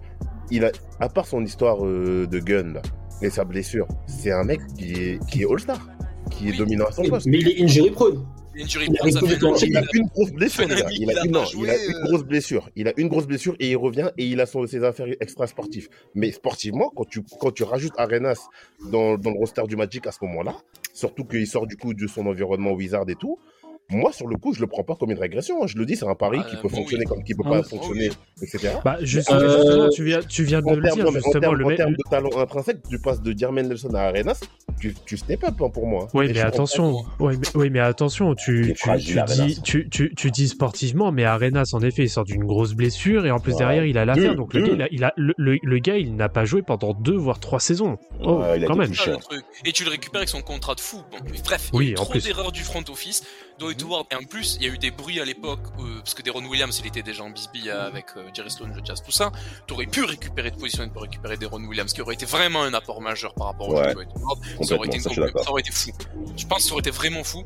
Il 0.51 0.63
a, 0.65 0.71
à 0.99 1.09
part 1.09 1.25
son 1.25 1.43
histoire 1.43 1.83
euh, 1.85 2.25
de 2.27 2.39
gun 2.39 2.75
et 3.21 3.29
sa 3.29 3.43
blessure, 3.43 3.87
c'est 4.05 4.31
un 4.31 4.43
mec 4.43 4.61
qui 4.77 4.93
est, 4.93 5.25
qui 5.27 5.41
est 5.41 5.45
all-star, 5.51 5.79
qui 6.31 6.49
est 6.49 6.57
dominant 6.57 6.85
à 6.85 6.91
son 6.91 7.03
poste. 7.03 7.25
Mais 7.25 7.39
il 7.39 7.47
est 7.49 7.63
injury 7.63 7.89
prone. 7.91 8.25
Injury 8.59 8.87
Il 8.89 9.77
a 9.77 9.81
Il 9.83 9.87
une 9.93 10.07
grosse 10.07 10.31
blessure, 10.31 10.65
fait 10.67 10.71
un 10.71 10.75
les 10.75 10.81
gars. 10.81 10.87
an 10.87 10.89
Il 10.89 10.97
qu'il 10.97 11.09
a 11.09 11.21
a 11.21 11.25
une, 11.25 11.31
pas 11.31 11.39
non, 11.39 11.45
il 11.45 11.69
a 11.69 11.73
joué, 11.77 11.87
une 11.89 12.03
grosse 12.05 12.23
blessure. 12.23 12.69
Il 12.75 12.87
a 12.87 12.93
une 12.97 13.07
grosse 13.07 13.27
blessure 13.27 13.55
et 13.59 13.69
il 13.71 13.77
revient 13.77 14.09
et 14.17 14.25
il 14.25 14.39
a 14.41 14.45
son, 14.45 14.65
ses 14.67 14.83
affaires 14.83 15.07
extra-sportives. 15.19 15.89
Mais 16.15 16.31
sportivement, 16.31 16.91
quand 16.95 17.05
tu, 17.05 17.21
quand 17.39 17.51
tu 17.51 17.63
rajoutes 17.63 17.93
Arenas 17.97 18.47
dans, 18.91 19.17
dans 19.17 19.31
le 19.31 19.37
roster 19.37 19.63
du 19.67 19.75
Magic 19.75 20.07
à 20.07 20.11
ce 20.11 20.19
moment-là, 20.23 20.55
surtout 20.93 21.25
qu'il 21.25 21.45
sort 21.47 21.67
du 21.67 21.77
coup 21.77 21.93
de 21.93 22.07
son 22.07 22.25
environnement 22.25 22.71
Wizard 22.71 23.05
et 23.09 23.15
tout, 23.15 23.39
moi, 23.89 24.11
sur 24.11 24.27
le 24.27 24.35
coup, 24.35 24.53
je 24.53 24.59
le 24.59 24.67
prends 24.67 24.83
pas 24.83 24.95
comme 24.95 25.11
une 25.11 25.19
régression. 25.19 25.63
hein. 25.63 25.67
Je 25.67 25.77
le 25.77 25.85
dis, 25.85 25.95
c'est 25.95 26.05
un 26.07 26.13
pari 26.15 26.39
Ah, 26.41 26.47
qui 26.49 26.57
peut 26.57 26.63
bon, 26.67 26.75
fonctionner 26.77 27.05
oui. 27.05 27.09
comme 27.15 27.23
qui 27.23 27.33
peut 27.33 27.43
Ah, 27.45 27.49
pas 27.49 27.59
oui. 27.61 27.69
fonctionner, 27.69 28.09
etc. 28.41 28.69
Bah, 28.83 28.97
juste- 29.01 29.31
Euh, 29.31 29.57
justement, 29.61 29.89
tu 29.89 30.03
viens, 30.03 30.19
tu 30.19 30.43
viens 30.43 30.61
de 30.61 30.75
le 30.75 30.81
dire, 30.91 31.05
mais 31.05 31.09
en 31.09 31.11
justement. 31.13 31.39
termes- 31.39 31.55
Le 31.55 31.65
en 31.65 31.75
termes 31.75 31.93
de 31.93 32.03
talent 32.09 32.29
intrinsèque, 32.37 32.79
tu 32.89 32.99
passes 32.99 33.21
de 33.21 33.37
Jermaine 33.37 33.69
Nelson 33.69 33.93
à 33.93 34.01
Arenas, 34.01 34.41
tu, 34.79 34.93
tu 35.05 35.15
step 35.17 35.41
up 35.45 35.53
hein, 35.61 35.69
pour 35.69 35.87
moi. 35.87 36.09
Oui, 36.13 36.25
Et 36.29 36.33
mais 36.33 36.41
attention, 36.41 36.97
oui, 37.19 37.37
mais, 37.39 37.47
oui, 37.55 37.69
mais 37.69 37.79
attention, 37.79 38.35
tu, 38.35 38.71
est 38.71 38.73
tu, 38.73 38.75
fragile, 38.75 39.13
tu, 39.13 39.19
Arenas. 39.19 39.45
dis, 39.45 39.61
tu, 39.61 39.89
tu, 39.89 40.13
tu 40.15 40.31
dis 40.31 40.49
sportivement, 40.49 41.13
mais 41.13 41.23
Arenas, 41.23 41.69
en 41.71 41.79
effet, 41.81 42.03
il 42.03 42.09
sort 42.09 42.25
d'une 42.25 42.43
grosse 42.43 42.73
blessure 42.73 43.25
et 43.25 43.31
en 43.31 43.39
plus 43.39 43.53
Ouais. 43.53 43.57
derrière, 43.59 43.85
il 43.85 43.97
a 43.97 44.03
l'affaire. 44.03 44.31
Deux, 44.31 44.35
Donc 44.35 44.53
le 44.53 44.61
gars, 44.63 44.73
il 44.73 44.81
a, 44.81 44.87
il 44.91 45.03
a- 45.05 45.13
le, 45.15 45.33
le- 45.37 45.59
le 45.63 45.79
gars, 45.79 45.97
il 45.97 46.13
n'a 46.15 46.27
pas 46.27 46.43
joué 46.43 46.61
pendant 46.61 46.93
deux 46.93 47.15
voire 47.15 47.39
trois 47.39 47.61
saisons. 47.61 47.97
Oh, 48.21 48.39
Ouais, 48.41 48.57
il 48.57 48.65
a 48.65 48.67
quand 48.67 48.75
même. 48.75 48.91
truc. 48.91 49.45
Et 49.65 49.71
tu 49.71 49.85
le 49.85 49.91
récupères 49.91 50.19
avec 50.19 50.29
son 50.29 50.41
contrat 50.41 50.75
de 50.75 50.81
fou. 50.81 50.97
Bon, 51.09 51.17
bref, 51.45 51.69
Oui, 51.73 51.85
il 51.85 51.89
y 51.89 51.93
a 51.93 51.95
trop 51.95 52.13
d'erreurs 52.17 52.51
du 52.51 52.63
front 52.63 52.83
office. 52.89 53.23
Dwight 53.59 53.81
Howard, 53.83 54.05
et 54.11 54.15
en 54.15 54.23
plus, 54.23 54.57
il 54.59 54.67
y 54.67 54.69
a 54.69 54.73
eu 54.73 54.77
des 54.77 54.91
bruits 54.91 55.19
à 55.19 55.25
l'époque, 55.25 55.59
euh, 55.79 55.97
parce 55.99 56.13
que 56.13 56.21
Deron 56.21 56.45
Williams, 56.45 56.79
il 56.79 56.87
était 56.87 57.01
déjà 57.01 57.23
en 57.23 57.29
bisbille 57.29 57.69
avec 57.71 58.05
euh, 58.15 58.29
Jerry 58.33 58.51
Stone, 58.51 58.73
le 58.75 58.83
Jazz, 58.85 59.01
tout 59.03 59.11
ça. 59.11 59.31
T'aurais 59.65 59.85
pu 59.87 60.03
récupérer 60.03 60.51
de 60.51 60.57
position 60.57 60.87
pour 60.89 61.01
récupérer 61.03 61.37
Deron 61.37 61.63
Williams, 61.63 61.91
qui 61.93 62.01
aurait 62.01 62.15
été 62.15 62.25
vraiment 62.25 62.63
un 62.63 62.73
apport 62.73 63.01
majeur 63.01 63.33
par 63.33 63.47
rapport 63.47 63.69
au 63.69 63.73
Ouais. 63.77 63.83
jeu 63.83 63.89
de 63.89 63.93
Dwight 63.95 64.09
Howard. 64.17 64.39
Ça 64.65 64.75
aurait, 64.75 64.87
été 64.87 64.97
une 64.97 65.03
ça, 65.03 65.49
aurait 65.51 65.61
été 65.61 65.71
fou. 65.71 65.91
Je 66.37 66.45
pense 66.45 66.59
que 66.59 66.63
ça 66.65 66.71
aurait 66.73 66.81
été 66.81 66.91
vraiment 66.91 67.23
fou. 67.23 67.43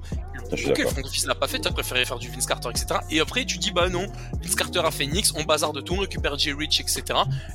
suis 0.56 0.70
ok, 0.70 0.78
le 0.80 0.88
front 0.88 1.02
office 1.02 1.26
l'a 1.26 1.36
pas 1.36 1.48
fait, 1.48 1.60
t'as 1.60 1.72
préféré 1.72 2.04
faire 2.06 2.20
du 2.20 2.30
Vince 2.30 2.46
Carter, 2.46 2.70
etc. 2.70 3.00
Et 3.10 3.20
après, 3.20 3.46
tu 3.46 3.58
dis, 3.58 3.72
bah 3.72 3.90
non, 3.90 4.06
Vince 4.42 4.56
Carter 4.56 4.80
a 4.80 4.92
Phoenix, 4.92 5.34
on 5.36 5.44
bazarde 5.44 5.76
de 5.76 5.82
tout, 5.82 5.94
on 5.96 6.00
récupère 6.00 6.38
Jay 6.38 6.54
Rich, 6.54 6.82
etc. 6.82 7.04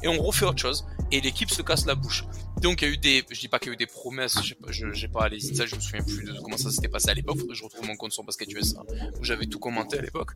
Et 0.03 0.09
on 0.09 0.23
refait 0.23 0.47
autre 0.47 0.59
chose. 0.61 0.87
Et 1.13 1.21
l'équipe 1.21 1.51
se 1.51 1.63
casse 1.63 1.87
la 1.87 1.95
bouche. 1.95 2.25
Donc, 2.61 2.81
il 2.81 2.89
y 2.89 2.91
a 2.91 2.95
eu 2.95 2.97
des, 2.97 3.23
je 3.31 3.39
dis 3.39 3.49
pas 3.49 3.59
qu'il 3.59 3.69
y 3.69 3.71
a 3.71 3.75
eu 3.75 3.77
des 3.77 3.87
promesses, 3.87 4.39
je 4.43 4.49
sais 4.49 4.55
pas, 4.55 4.69
j'ai 4.73 5.09
pas 5.09 5.29
les 5.29 5.41
ça, 5.41 5.67
je 5.67 5.75
me 5.77 5.81
souviens 5.81 6.03
plus 6.03 6.25
de 6.25 6.33
comment 6.43 6.57
ça 6.57 6.71
s'était 6.71 6.89
passé 6.89 7.11
à 7.11 7.15
l'époque, 7.15 7.37
je 7.53 7.63
retrouve 7.63 7.87
mon 7.87 7.97
compte 7.97 8.13
sur 8.13 8.25
Basket 8.25 8.46
USA, 8.55 8.83
où 9.21 9.25
j'avais 9.25 9.47
tout 9.47 9.59
commenté 9.59 9.99
à 9.99 10.03
l'époque. 10.03 10.33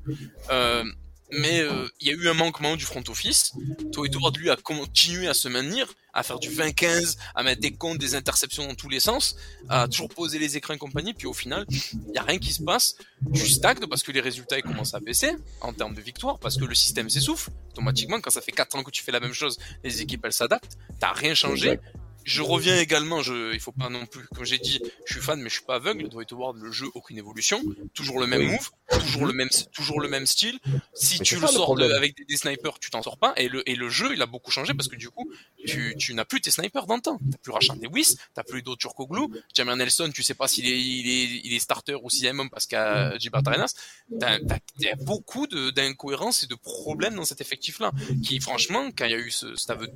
Euh, 0.51 0.85
mais 1.33 1.61
euh, 1.61 1.89
il 2.01 2.09
y 2.09 2.11
a 2.11 2.15
eu 2.15 2.29
un 2.29 2.35
manquement 2.35 2.77
du 2.77 2.85
front 2.85 3.03
office. 3.09 3.53
Toi 3.93 4.09
Howard, 4.13 4.37
lui, 4.37 4.51
a 4.51 4.57
continué 4.57 5.29
à 5.29 5.35
se 5.35 5.49
maintenir, 5.49 5.93
à 6.13 6.23
faire 6.23 6.39
du 6.39 6.49
20-15, 6.49 7.17
à 7.35 7.43
mettre 7.43 7.61
des 7.61 7.73
comptes, 7.73 7.99
des 7.99 8.15
interceptions 8.15 8.67
dans 8.67 8.75
tous 8.75 8.89
les 8.89 9.01
sens, 9.01 9.37
à 9.69 9.87
toujours 9.87 10.09
poser 10.09 10.39
les 10.39 10.57
écrans 10.57 10.75
et 10.75 10.79
compagnie, 10.79 11.15
puis 11.15 11.27
au 11.27 11.33
final, 11.33 11.67
il 11.69 12.15
y 12.15 12.19
a 12.19 12.23
rien 12.23 12.39
qui 12.39 12.53
se 12.53 12.63
passe. 12.63 12.97
Tu 13.33 13.47
stagnes 13.47 13.79
parce 13.89 14.03
que 14.03 14.13
les 14.13 14.21
résultats 14.21 14.61
commencent 14.63 14.95
à 14.95 15.01
baisser 15.01 15.37
en 15.61 15.73
termes 15.73 15.95
de 15.95 16.01
victoire, 16.01 16.39
parce 16.39 16.57
que 16.57 16.65
le 16.65 16.75
système 16.75 17.09
s'essouffle. 17.09 17.51
Automatiquement, 17.71 18.21
quand 18.21 18.31
ça 18.31 18.41
fait 18.41 18.53
4 18.53 18.77
ans 18.77 18.83
que 18.83 18.91
tu 18.91 19.03
fais 19.03 19.13
la 19.13 19.21
même 19.21 19.33
chose, 19.33 19.59
les 19.85 20.03
équipes 20.03 20.25
elles 20.25 20.33
s'adaptent. 20.33 20.77
T'as 20.99 21.13
rien 21.13 21.35
changé. 21.35 21.79
Je 22.25 22.43
reviens 22.43 22.79
également, 22.79 23.23
je, 23.23 23.53
il 23.55 23.61
faut 23.61 23.73
pas 23.73 23.89
non 23.89 24.07
plus, 24.07 24.27
comme 24.35 24.45
j'ai 24.45 24.59
dit, 24.59 24.81
je 25.07 25.15
suis 25.15 25.23
fan, 25.23 25.41
mais 25.41 25.49
je 25.49 25.55
suis 25.55 25.65
pas 25.65 25.77
aveugle. 25.77 26.09
Dwight 26.09 26.33
Howard, 26.33 26.57
le 26.59 26.71
jeu, 26.71 26.87
aucune 26.95 27.19
évolution, 27.19 27.63
toujours 27.95 28.21
le 28.21 28.27
même 28.27 28.43
move, 28.43 28.71
toujours 28.91 29.27
le 29.27 29.33
même, 29.33 29.49
toujours 29.73 30.01
le 30.01 30.09
même 30.09 30.27
style. 30.27 30.59
Si 30.95 31.19
Mais 31.19 31.25
tu 31.25 31.37
le 31.37 31.41
ça, 31.41 31.47
le 31.49 31.53
sors 31.53 31.77
de- 31.77 31.91
avec 31.93 32.17
des, 32.17 32.25
des 32.25 32.37
snipers, 32.37 32.79
tu 32.79 32.91
t'en 32.91 33.03
sors 33.03 33.19
pas. 33.19 33.33
Et 33.37 33.49
le, 33.49 33.69
et 33.69 33.75
le 33.75 33.89
jeu, 33.89 34.13
il 34.13 34.21
a 34.23 34.27
beaucoup 34.27 34.51
changé 34.51 34.75
parce 34.75 34.89
que 34.89 34.97
du 34.97 35.09
coup, 35.09 35.31
tu, 35.67 35.95
tu 35.99 36.15
n'as 36.15 36.25
plus 36.25 36.41
tes 36.41 36.51
snipers 36.51 36.87
d'antan. 36.87 37.19
T'as 37.31 37.39
plus 37.39 37.53
Rachan 37.53 37.77
Lewis, 37.81 38.17
t'as 38.35 38.43
plus 38.43 38.63
d'autres 38.63 38.81
Turkoglu, 38.81 39.29
Jamir 39.55 39.77
Nelson, 39.77 40.11
tu 40.13 40.23
sais 40.23 40.35
pas 40.35 40.49
s'il 40.49 40.67
est, 40.67 40.81
il 40.81 41.09
est, 41.09 41.41
il 41.45 41.55
est 41.55 41.59
starter 41.59 41.95
ou 41.95 42.11
sixième 42.11 42.41
homme 42.41 42.51
parce 42.51 42.67
qu'à 42.67 43.17
Gilbert 43.19 43.43
Arenas, 43.47 43.75
t'as, 44.19 44.39
t'as, 44.41 44.59
beaucoup 45.01 45.47
d'incohérences 45.47 46.43
et 46.43 46.47
de 46.47 46.55
problèmes 46.55 47.15
dans 47.15 47.25
cet 47.25 47.41
effectif-là. 47.41 47.93
Qui, 48.23 48.41
franchement, 48.41 48.91
quand 48.97 49.07
il 49.07 49.13
y 49.13 49.15
a 49.15 49.19
eu 49.19 49.31
ce, 49.31 49.55
cet 49.57 49.71
aveu 49.71 49.89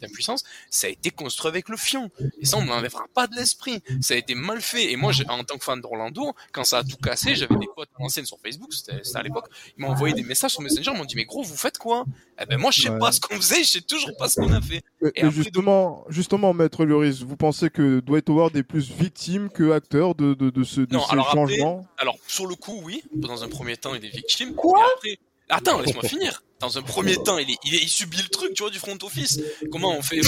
d'impuissance, 0.00 0.44
ça 0.70 0.86
a 0.86 0.90
été 0.90 1.10
construit 1.10 1.43
avec 1.46 1.68
le 1.68 1.76
fion. 1.76 2.10
Et 2.40 2.46
ça, 2.46 2.56
on 2.58 2.64
n'enlèvera 2.64 3.04
pas 3.14 3.26
de 3.26 3.34
l'esprit. 3.36 3.82
Ça 4.00 4.14
a 4.14 4.16
été 4.16 4.34
mal 4.34 4.60
fait. 4.60 4.92
Et 4.92 4.96
moi, 4.96 5.12
en 5.28 5.44
tant 5.44 5.56
que 5.58 5.64
fan 5.64 5.80
d'Orlando, 5.80 6.32
quand 6.52 6.64
ça 6.64 6.78
a 6.78 6.84
tout 6.84 6.96
cassé, 6.96 7.34
j'avais 7.34 7.56
des 7.56 7.68
potes 7.74 7.88
anciennes 7.98 8.26
sur 8.26 8.38
Facebook, 8.40 8.72
c'était 8.72 9.00
à 9.14 9.22
l'époque, 9.22 9.46
ils 9.76 9.82
m'ont 9.82 9.90
envoyé 9.90 10.14
des 10.14 10.22
messages 10.22 10.52
sur 10.52 10.62
Messenger, 10.62 10.90
ils 10.94 10.98
m'ont 10.98 11.04
dit, 11.04 11.16
mais 11.16 11.24
gros, 11.24 11.42
vous 11.42 11.56
faites 11.56 11.78
quoi? 11.78 12.04
Eh 12.40 12.46
ben, 12.46 12.58
moi, 12.58 12.70
je 12.70 12.82
sais 12.82 12.88
Ouais. 12.90 12.98
pas 12.98 13.12
ce 13.12 13.20
qu'on 13.20 13.36
faisait, 13.36 13.62
je 13.64 13.68
sais 13.70 13.80
toujours 13.80 14.10
pas 14.18 14.28
ce 14.28 14.40
qu'on 14.40 14.52
a 14.52 14.60
fait. 14.60 14.76
Et, 14.76 15.06
Et 15.06 15.10
et 15.16 15.22
après, 15.24 15.30
justement, 15.30 16.04
justement, 16.08 16.52
Maître 16.54 16.84
Lloris, 16.84 17.22
vous 17.22 17.36
pensez 17.36 17.70
que 17.70 18.00
Dwight 18.00 18.28
Howard 18.28 18.56
est 18.56 18.62
plus 18.62 18.90
victime 18.90 19.48
que 19.50 19.72
acteur 19.72 20.14
de, 20.14 20.34
de, 20.34 20.50
de, 20.50 20.64
ce, 20.64 20.80
de 20.80 20.92
Non, 20.94 21.04
ces 21.04 21.12
alors 21.12 21.26
après, 21.28 21.38
changements 21.38 21.86
alors 21.98 22.16
sur 22.26 22.46
le 22.46 22.54
coup, 22.54 22.80
oui. 22.84 23.02
Dans 23.14 23.42
un 23.44 23.48
premier 23.48 23.76
temps, 23.76 23.94
il 23.94 24.04
est 24.04 24.08
victime. 24.08 24.54
Quoi? 24.54 24.80
Et 25.04 25.18
après, 25.48 25.70
attends, 25.72 25.80
laisse-moi 25.80 26.02
finir. 26.04 26.42
Dans 26.60 26.78
un 26.78 26.82
premier 26.82 27.16
temps, 27.16 27.36
il, 27.36 27.50
est, 27.50 27.58
il, 27.64 27.74
est- 27.74 27.82
il 27.82 27.88
subit 27.88 28.16
le 28.22 28.28
truc, 28.28 28.54
tu 28.54 28.62
vois, 28.62 28.70
du 28.70 28.78
front 28.78 28.96
office. 29.02 29.38
Comment 29.70 29.96
on 29.98 30.02
fait 30.02 30.20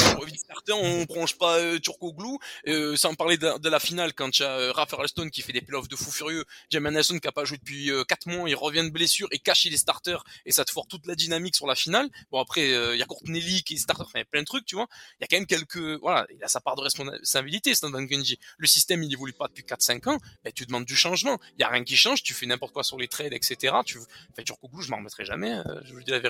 Carter, 0.48 0.72
on 0.74 1.06
prolonge 1.06 1.38
pas 1.38 1.58
euh, 1.58 1.78
Turkoglu, 1.78 2.36
euh, 2.68 2.96
sans 2.96 3.14
parler 3.14 3.38
de, 3.38 3.58
de 3.58 3.68
la 3.70 3.80
finale 3.80 4.12
quand 4.12 4.38
il 4.38 4.42
y 4.42 4.44
a 4.44 4.50
euh, 4.58 5.06
Stone 5.06 5.30
qui 5.30 5.40
fait 5.40 5.52
des 5.52 5.60
playoffs 5.62 5.88
de 5.88 5.96
fou 5.96 6.10
furieux, 6.10 6.44
Jamin 6.70 6.90
Nelson 6.90 7.18
qui 7.18 7.28
a 7.28 7.32
pas 7.32 7.44
joué 7.44 7.56
depuis 7.58 7.90
4 8.08 8.26
mois, 8.26 8.48
il 8.50 8.54
revient 8.54 8.82
de 8.82 8.90
blessure 8.90 9.28
et 9.30 9.38
cache 9.38 9.64
les 9.64 9.76
starters 9.76 10.22
et 10.44 10.52
ça 10.52 10.64
te 10.64 10.70
foire 10.72 10.86
toute 10.88 11.06
la 11.06 11.14
dynamique 11.14 11.54
sur 11.54 11.66
la 11.66 11.74
finale. 11.74 12.08
Bon 12.30 12.40
après, 12.40 12.72
euh, 12.72 12.94
il 12.94 12.98
y 12.98 13.02
a 13.02 13.06
Courtney 13.06 13.62
qui 13.62 13.74
est 13.74 13.78
starter, 13.78 14.02
enfin 14.04 14.22
plein 14.30 14.40
de 14.42 14.46
trucs, 14.46 14.66
tu 14.66 14.74
vois. 14.74 14.88
Il 15.20 15.22
y 15.22 15.24
a 15.24 15.28
quand 15.28 15.36
même 15.36 15.46
quelques, 15.46 15.78
voilà, 16.00 16.26
il 16.34 16.42
a 16.44 16.48
sa 16.48 16.60
part 16.60 16.76
de 16.76 16.82
responsabilité, 16.82 17.74
Stan 17.74 17.88
Gundy. 17.90 18.38
Le 18.58 18.66
système 18.66 19.02
il 19.02 19.12
évolue 19.12 19.32
pas 19.32 19.48
depuis 19.48 19.64
4-5 19.64 20.08
ans, 20.10 20.18
ben, 20.44 20.52
tu 20.54 20.66
demandes 20.66 20.84
du 20.84 20.96
changement. 20.96 21.38
Il 21.58 21.62
y 21.62 21.64
a 21.64 21.68
rien 21.68 21.84
qui 21.84 21.96
change, 21.96 22.22
tu 22.22 22.34
fais 22.34 22.46
n'importe 22.46 22.74
quoi 22.74 22.84
sur 22.84 22.98
les 22.98 23.08
trades, 23.08 23.32
etc. 23.32 23.76
Tu, 23.86 23.98
enfin 23.98 24.42
Turkoglu, 24.44 24.82
je 24.82 24.90
m'en 24.90 24.98
remettrai 24.98 25.24
jamais, 25.24 25.52
euh, 25.52 25.80
je 25.84 25.92
vous 25.94 26.02
dis 26.02 26.10
la 26.10 26.18
vérité. 26.18 26.25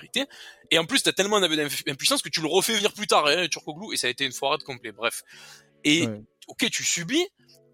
Et 0.71 0.79
en 0.79 0.85
plus, 0.87 1.03
t'as 1.03 1.13
tellement 1.13 1.41
d'impuissance 1.41 2.23
que 2.23 2.29
tu 2.29 2.41
le 2.41 2.49
refais 2.49 2.75
venir 2.75 2.93
plus 2.93 3.07
tard, 3.07 3.27
hein, 3.27 3.47
et 3.93 3.97
ça 3.97 4.07
a 4.07 4.11
été 4.11 4.25
une 4.25 4.33
foirade 4.33 4.63
complète. 4.63 4.95
Bref. 4.95 5.23
Et, 5.85 6.07
Ouais. 6.07 6.21
ok, 6.49 6.71
tu 6.71 6.85
subis, 6.85 7.27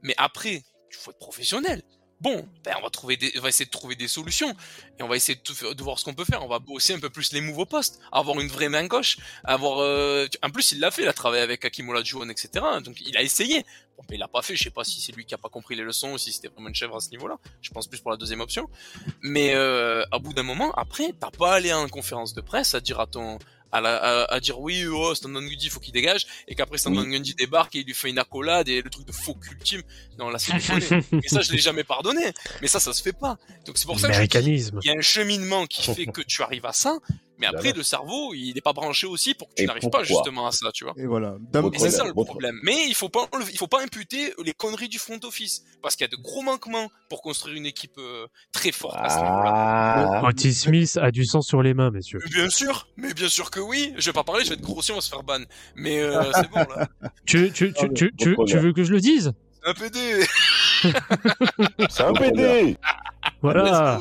mais 0.03 0.15
après, 0.19 0.63
il 0.91 0.97
faut 0.97 1.11
être 1.11 1.19
professionnel. 1.19 1.83
Bon, 2.23 2.47
ben 2.65 2.75
on 2.79 2.83
va 2.83 2.91
trouver 2.91 3.17
des, 3.17 3.33
on 3.37 3.41
va 3.41 3.49
essayer 3.49 3.65
de 3.67 3.71
trouver 3.71 3.97
des 3.97 4.07
solutions 4.07 4.51
et 4.97 5.03
on 5.03 5.09
va 5.09 5.17
essayer 5.17 5.35
de, 5.35 5.41
tout 5.41 5.75
de 5.75 5.83
voir 5.83 5.99
ce 5.99 6.05
qu'on 6.05 6.15
peut 6.15 6.25
faire. 6.25 6.45
On 6.45 6.49
va 6.49 6.61
bosser 6.61 6.95
un 6.95 7.01
peu 7.01 7.11
plus 7.11 7.33
les 7.33 7.41
moves 7.41 7.59
au 7.59 7.67
poste, 7.67 7.99
avoir 8.13 8.39
une 8.39 8.47
vraie 8.47 8.69
main 8.69 8.87
gauche, 8.87 9.17
avoir. 9.43 9.81
euh, 9.81 10.29
En 10.43 10.51
plus, 10.51 10.71
il 10.71 10.79
l'a 10.79 10.93
fait, 10.93 11.03
il 11.03 11.09
a 11.09 11.13
travaillé 11.13 11.43
avec 11.43 11.65
Hakim 11.65 11.89
Olajuwon, 11.89 12.29
etc. 12.29 12.65
Donc 12.85 13.01
il 13.01 13.17
a 13.17 13.23
essayé. 13.23 13.65
Bon, 13.99 14.05
mais 14.09 14.17
il 14.17 14.19
l'a 14.21 14.29
pas 14.29 14.41
fait. 14.43 14.55
Je 14.55 14.63
sais 14.63 14.71
pas 14.71 14.85
si 14.85 15.01
c'est 15.01 15.11
lui 15.17 15.25
qui 15.27 15.35
a 15.35 15.39
pas 15.39 15.49
compris 15.49 15.75
les 15.75 15.83
leçons 15.83 16.13
ou 16.13 16.19
si 16.19 16.33
c'était 16.33 16.47
vraiment 16.49 16.69
une 16.69 16.77
chèvre 16.77 16.95
à 16.95 17.01
ce 17.01 17.11
niveau-là. 17.11 17.39
Je 17.61 17.71
pense 17.71 17.89
plus 17.89 17.99
pour 17.99 18.13
la 18.13 18.17
deuxième 18.17 18.41
option. 18.41 18.71
Mais 19.23 19.55
euh, 19.57 20.05
à 20.13 20.21
bout 20.21 20.33
d'un 20.33 20.45
moment, 20.45 20.71
après, 20.75 21.13
t'as 21.19 21.31
pas 21.33 21.55
allé 21.55 21.73
en 21.73 21.89
conférence 21.89 22.35
de 22.35 22.41
presse 22.41 22.75
à 22.75 22.81
dire 22.81 23.01
à 23.01 23.09
ton 23.09 23.39
à, 23.73 23.81
la, 23.81 23.97
à, 23.97 24.35
à 24.35 24.41
dire 24.41 24.61
oui, 24.61 24.85
oh, 24.87 25.15
Stan 25.15 25.29
Gundy, 25.29 25.69
faut 25.69 25.81
qu'il 25.81 25.93
dégage, 25.93 26.27
et 26.47 26.55
qu'après 26.55 26.79
Stan 26.79 26.91
Gundy 26.91 27.35
débarque 27.35 27.75
et 27.75 27.81
il 27.81 27.87
lui 27.87 27.95
fait 27.95 28.11
une 28.11 28.19
accolade 28.19 28.69
et 28.69 28.83
le 28.83 28.91
truc 28.91 29.07
de 29.07 29.13
faux 29.13 29.37
ultime. 29.51 29.83
Non, 30.19 30.29
là, 30.29 30.39
c'est. 30.39 30.53
Et 31.25 31.29
ça, 31.29 31.41
je 31.41 31.53
l'ai 31.53 31.59
jamais 31.59 31.85
pardonné. 31.85 32.33
Mais 32.61 32.69
ça, 32.69 32.81
ça 32.81 32.93
se 32.93 33.03
fait 33.03 33.13
pas. 33.13 33.39
Donc 33.67 33.79
c'est 33.79 33.87
pour 33.87 33.99
ça 33.99 34.09
que 34.09 34.39
il 34.39 34.87
y 34.87 34.91
a 34.91 34.93
un 34.93 35.01
cheminement 35.01 35.67
qui 35.67 35.83
fait 35.83 36.07
que 36.07 36.21
tu 36.21 36.43
arrives 36.43 36.67
à 36.67 36.73
ça, 36.73 36.99
Mais 37.43 37.49
après, 37.49 37.73
le 37.73 37.83
cerveau, 37.83 38.33
il 38.35 38.55
n'est 38.55 38.61
pas 38.61 38.73
branché 38.73 39.07
aussi 39.07 39.35
pour 39.35 39.49
que 39.49 39.55
tu 39.55 39.67
n'arrives 39.67 39.91
pas 39.91 40.03
justement 40.05 40.47
à 40.47 40.53
ça, 40.53 40.71
tu 40.73 40.85
vois. 40.85 40.95
Et 40.97 41.07
voilà. 41.07 41.35
Et 41.75 41.79
c'est 41.79 41.91
ça 41.91 42.05
le 42.05 42.13
Votre- 42.13 42.31
problème. 42.31 42.59
Mais 42.63 42.87
il 42.89 42.95
faut 42.95 43.09
pas, 43.09 43.27
il 43.51 43.59
faut 43.59 43.67
pas 43.67 43.83
imputer 43.83 44.33
les 44.45 44.53
conneries 44.53 44.89
du 44.89 44.99
front 44.99 45.19
office, 45.25 45.65
parce 45.83 45.97
qu'il 45.97 46.05
y 46.07 46.11
a 46.11 46.17
de 46.17 46.23
gros 46.23 46.43
manquements 46.43 46.89
pour 47.11 47.21
construire 47.21 47.57
une 47.57 47.67
équipe 47.67 47.99
euh, 47.99 48.27
très 48.53 48.73
forte 48.73 48.97
à 48.99 49.09
ce 49.11 49.17
niveau-là. 49.17 50.21
Ah, 50.23 50.29
Otis 50.29 50.55
Smith 50.55 50.99
a 51.03 51.11
du 51.11 51.25
sang 51.25 51.43
sur 51.43 51.63
les 51.63 51.75
mains, 51.75 51.91
messieurs. 51.91 52.21
Bien 52.31 52.49
sûr, 52.49 52.89
mais 52.97 53.13
bien 53.13 53.29
sûr 53.29 53.51
que 53.51 53.61
oui. 53.61 53.93
Je 53.99 54.07
vais 54.07 54.13
pas 54.13 54.25
parler, 54.25 54.45
je 54.45 54.51
vais 54.51 54.55
être 54.55 54.61
grossier, 54.63 54.93
on 54.93 54.99
va 54.99 55.01
se 55.03 55.11
faire 55.11 55.23
ban. 55.23 55.41
Mais 55.75 56.01
euh, 56.01 56.23
c'est 56.35 56.49
bon 56.51 56.61
là. 56.77 56.89
Tu, 57.27 57.51
tu, 57.53 57.73
tu, 57.73 57.93
tu, 57.93 58.13
tu, 58.17 58.35
votre 58.35 58.51
tu 58.51 58.59
veux 58.59 58.73
que 58.73 58.85
je 58.85 58.93
le 58.93 59.01
dise? 59.01 59.33
Un 59.65 59.75
PD. 59.75 60.25
c'est 61.91 62.03
un 62.03 62.13
PD. 62.13 62.77
Voilà. 63.41 64.01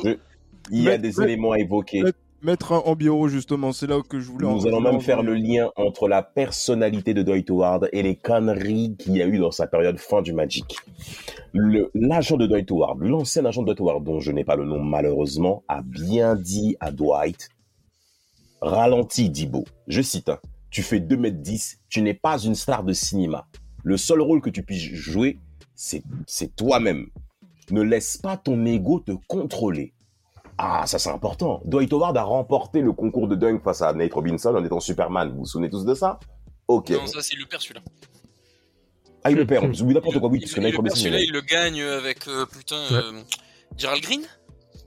Il 0.70 0.82
y 0.82 0.88
a 0.88 0.98
des 0.98 1.20
éléments 1.20 1.52
à 1.52 1.58
évoquer. 1.58 2.02
Mettre 2.42 2.72
un 2.72 2.78
Ambioro, 2.78 3.28
justement, 3.28 3.70
c'est 3.72 3.86
là 3.86 4.00
que 4.08 4.18
je 4.18 4.28
voulais 4.30 4.46
en- 4.46 4.56
Nous 4.56 4.66
allons 4.66 4.80
même 4.80 4.96
en 4.96 5.00
faire 5.00 5.22
le 5.22 5.34
lien 5.34 5.70
entre 5.76 6.08
la 6.08 6.22
personnalité 6.24 7.14
de 7.14 7.22
Dwight 7.22 7.48
Howard 7.50 7.88
et 7.92 8.02
les 8.02 8.16
conneries 8.16 8.96
qu'il 8.98 9.16
y 9.16 9.22
a 9.22 9.26
eu 9.26 9.38
dans 9.38 9.52
sa 9.52 9.68
période 9.68 9.96
fin 9.98 10.22
du 10.22 10.32
Magic. 10.32 10.76
L'agent 11.54 12.36
de 12.36 12.46
Dwight 12.46 12.68
Howard, 12.72 12.98
l'ancien 13.00 13.44
agent 13.44 13.62
de 13.62 13.66
Dwight 13.66 13.80
Howard, 13.80 14.02
dont 14.02 14.18
je 14.18 14.32
n'ai 14.32 14.42
pas 14.44 14.56
le 14.56 14.64
nom 14.64 14.80
malheureusement, 14.82 15.62
a 15.68 15.82
bien 15.82 16.34
dit 16.34 16.76
à 16.80 16.90
Dwight 16.90 17.48
Ralentis, 18.60 19.30
Dibo. 19.30 19.64
Je 19.86 20.02
cite 20.02 20.28
hein, 20.28 20.38
Tu 20.70 20.82
fais 20.82 20.98
2m10, 20.98 21.78
tu 21.88 22.02
n'es 22.02 22.14
pas 22.14 22.38
une 22.38 22.54
star 22.56 22.82
de 22.82 22.92
cinéma. 22.92 23.46
Le 23.84 23.96
seul 23.96 24.20
rôle 24.20 24.40
que 24.40 24.50
tu 24.50 24.62
puisses 24.64 24.82
jouer, 24.92 25.38
c'est 25.76 26.02
c'est 26.26 26.56
toi-même. 26.56 27.06
Ne 27.70 27.82
laisse 27.82 28.16
pas 28.16 28.36
ton 28.36 28.64
ego 28.66 28.98
te 29.00 29.12
contrôler. 29.28 29.92
Ah, 30.58 30.86
ça 30.86 30.98
c'est 30.98 31.10
important. 31.10 31.60
Dwight 31.64 31.92
Howard 31.92 32.16
a 32.16 32.22
remporté 32.22 32.80
le 32.80 32.92
concours 32.92 33.26
de 33.28 33.34
dunk 33.34 33.62
face 33.64 33.82
à 33.82 33.92
Nate 33.92 34.12
Robinson 34.12 34.54
en 34.54 34.64
étant 34.64 34.80
Superman. 34.80 35.30
Vous 35.30 35.38
vous 35.40 35.44
souvenez 35.46 35.70
tous 35.70 35.84
de 35.84 35.94
ça? 35.94 36.20
Ok. 36.68 36.90
Non, 36.90 37.06
ça 37.06 37.20
c'est 37.22 37.34
il 37.34 37.40
le 37.40 37.46
perd 37.46 37.62
celui-là. 37.62 37.80
Ah, 39.24 39.30
il 39.30 39.36
le 39.36 39.46
perd. 39.46 39.66
Vous 39.66 39.82
oubliez 39.82 39.94
n'importe 39.98 40.18
quoi, 40.18 40.28
oui, 40.28 40.38
Il, 40.38 40.42
parce 40.42 40.52
que 40.54 40.60
il 40.60 40.62
Nate 40.64 40.76
Robinson. 40.76 40.96
celui-là, 40.96 41.20
il- 41.20 41.32
le 41.32 41.40
gagne 41.40 41.80
avec 41.82 42.26
euh, 42.28 42.44
putain 42.46 42.76
euh, 42.92 43.12
Gerald 43.78 44.02
Green? 44.02 44.22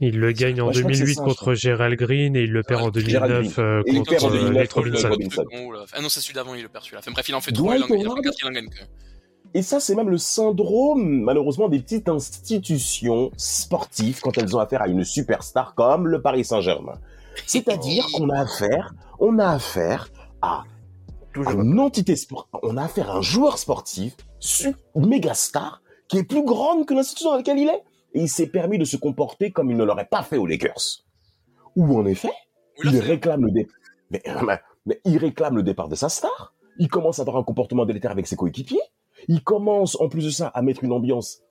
Il 0.01 0.19
le 0.19 0.31
gagne 0.33 0.59
en 0.61 0.67
Ouais, 0.67 0.73
je 0.73 0.79
crois 0.81 0.91
que 0.91 0.97
c'est 0.97 1.03
2008 1.03 1.15
ça, 1.15 1.21
je 1.21 1.25
contre 1.29 1.53
Gérald 1.53 1.97
Green 1.97 2.35
et 2.35 2.41
il 2.43 2.51
le 2.51 2.63
perd 2.63 2.81
en 2.81 2.91
Gérald 2.91 3.31
2009 3.31 3.55
Green. 3.55 3.65
euh, 3.65 3.83
il 3.87 3.95
contre 3.99 4.11
perd 4.11 4.23
en 4.25 4.29
2009 4.29 4.53
Nate 4.55 4.73
Robinson. 4.73 5.07
Là. 5.09 5.85
Ah 5.93 6.01
non, 6.01 6.09
c'est 6.09 6.19
celui 6.19 6.33
d'avant, 6.33 6.53
il 6.53 6.63
le 6.63 6.67
perd 6.69 6.83
celui-là. 6.83 6.99
Enfin 6.99 7.11
bref, 7.11 7.29
il 7.29 7.35
en 7.35 7.39
fait 7.41 7.51
trois, 7.53 7.77
il 7.77 7.83
en, 7.83 7.87
il 7.87 7.93
en 7.93 8.01
Howard 8.11 8.17
fait 8.17 8.23
quatre, 8.23 8.37
il 8.41 8.47
en 8.47 8.51
gagne 8.51 8.67
que. 8.67 8.79
Et 9.55 9.61
ça, 9.61 9.79
c'est 9.79 9.95
même 9.95 10.09
le 10.09 10.17
syndrome, 10.17 11.21
malheureusement, 11.21 11.69
des 11.69 11.79
petites 11.79 12.09
institutions 12.09 13.31
sportives 13.37 14.19
quand 14.19 14.37
elles 14.37 14.53
ont 14.53 14.59
affaire 14.59 14.81
à 14.81 14.89
une 14.89 15.05
superstar 15.05 15.75
comme 15.75 16.07
le 16.07 16.21
Paris 16.21 16.43
Saint-Germain. 16.43 16.99
C'est-à-dire 17.47 18.05
qu'on 18.13 18.29
a 18.29 18.41
affaire, 18.41 18.93
on 19.17 19.39
a 19.39 19.47
affaire 19.51 20.09
à 20.41 20.63
une 21.35 21.79
entité 21.79 22.17
sport, 22.17 22.49
on 22.63 22.75
a 22.75 22.83
affaire 22.83 23.09
à 23.11 23.15
un 23.15 23.21
joueur 23.21 23.57
sportif, 23.57 24.17
méga 24.93 25.33
star, 25.33 25.81
qui 26.09 26.17
est 26.17 26.23
plus 26.23 26.43
grande 26.43 26.85
que 26.85 26.93
l'institution 26.93 27.31
dans 27.31 27.37
laquelle 27.37 27.57
il 27.59 27.69
est. 27.69 27.81
Et 28.13 28.23
il 28.23 28.29
s'est 28.29 28.47
permis 28.47 28.77
de 28.77 28.83
se 28.85 28.97
comporter 28.97 29.51
comme 29.51 29.71
il 29.71 29.77
ne 29.77 29.85
l'aurait 29.85 30.05
pas 30.11 30.23
fait 30.23 30.35
aux 30.37 30.45
Lakers. 30.47 31.03
Où, 31.77 31.97
en 31.97 32.05
effet, 32.05 32.31
Oui, 32.83 32.89
il 32.91 32.99
réclame 32.99 33.45
le 33.45 33.51
départ. 33.51 33.75
Mais, 34.11 34.21
mais- 34.45 34.59
mais 34.85 34.99
il 35.05 35.17
réclame 35.17 35.55
le 35.55 35.63
départ 35.63 35.87
de 35.87 35.95
sa 35.95 36.09
star. 36.09 36.53
Il 36.77 36.89
commence 36.89 37.19
à 37.19 37.21
avoir 37.21 37.37
un 37.37 37.43
comportement 37.43 37.85
délétère 37.85 38.11
avec 38.11 38.27
ses 38.27 38.35
coéquipiers. 38.35 38.81
Il 39.27 39.43
commence, 39.43 39.99
en 39.99 40.09
plus 40.09 40.25
de 40.25 40.29
ça, 40.29 40.47
à 40.47 40.61
mettre 40.61 40.83
une 40.83 40.91
ambiance 40.91 41.41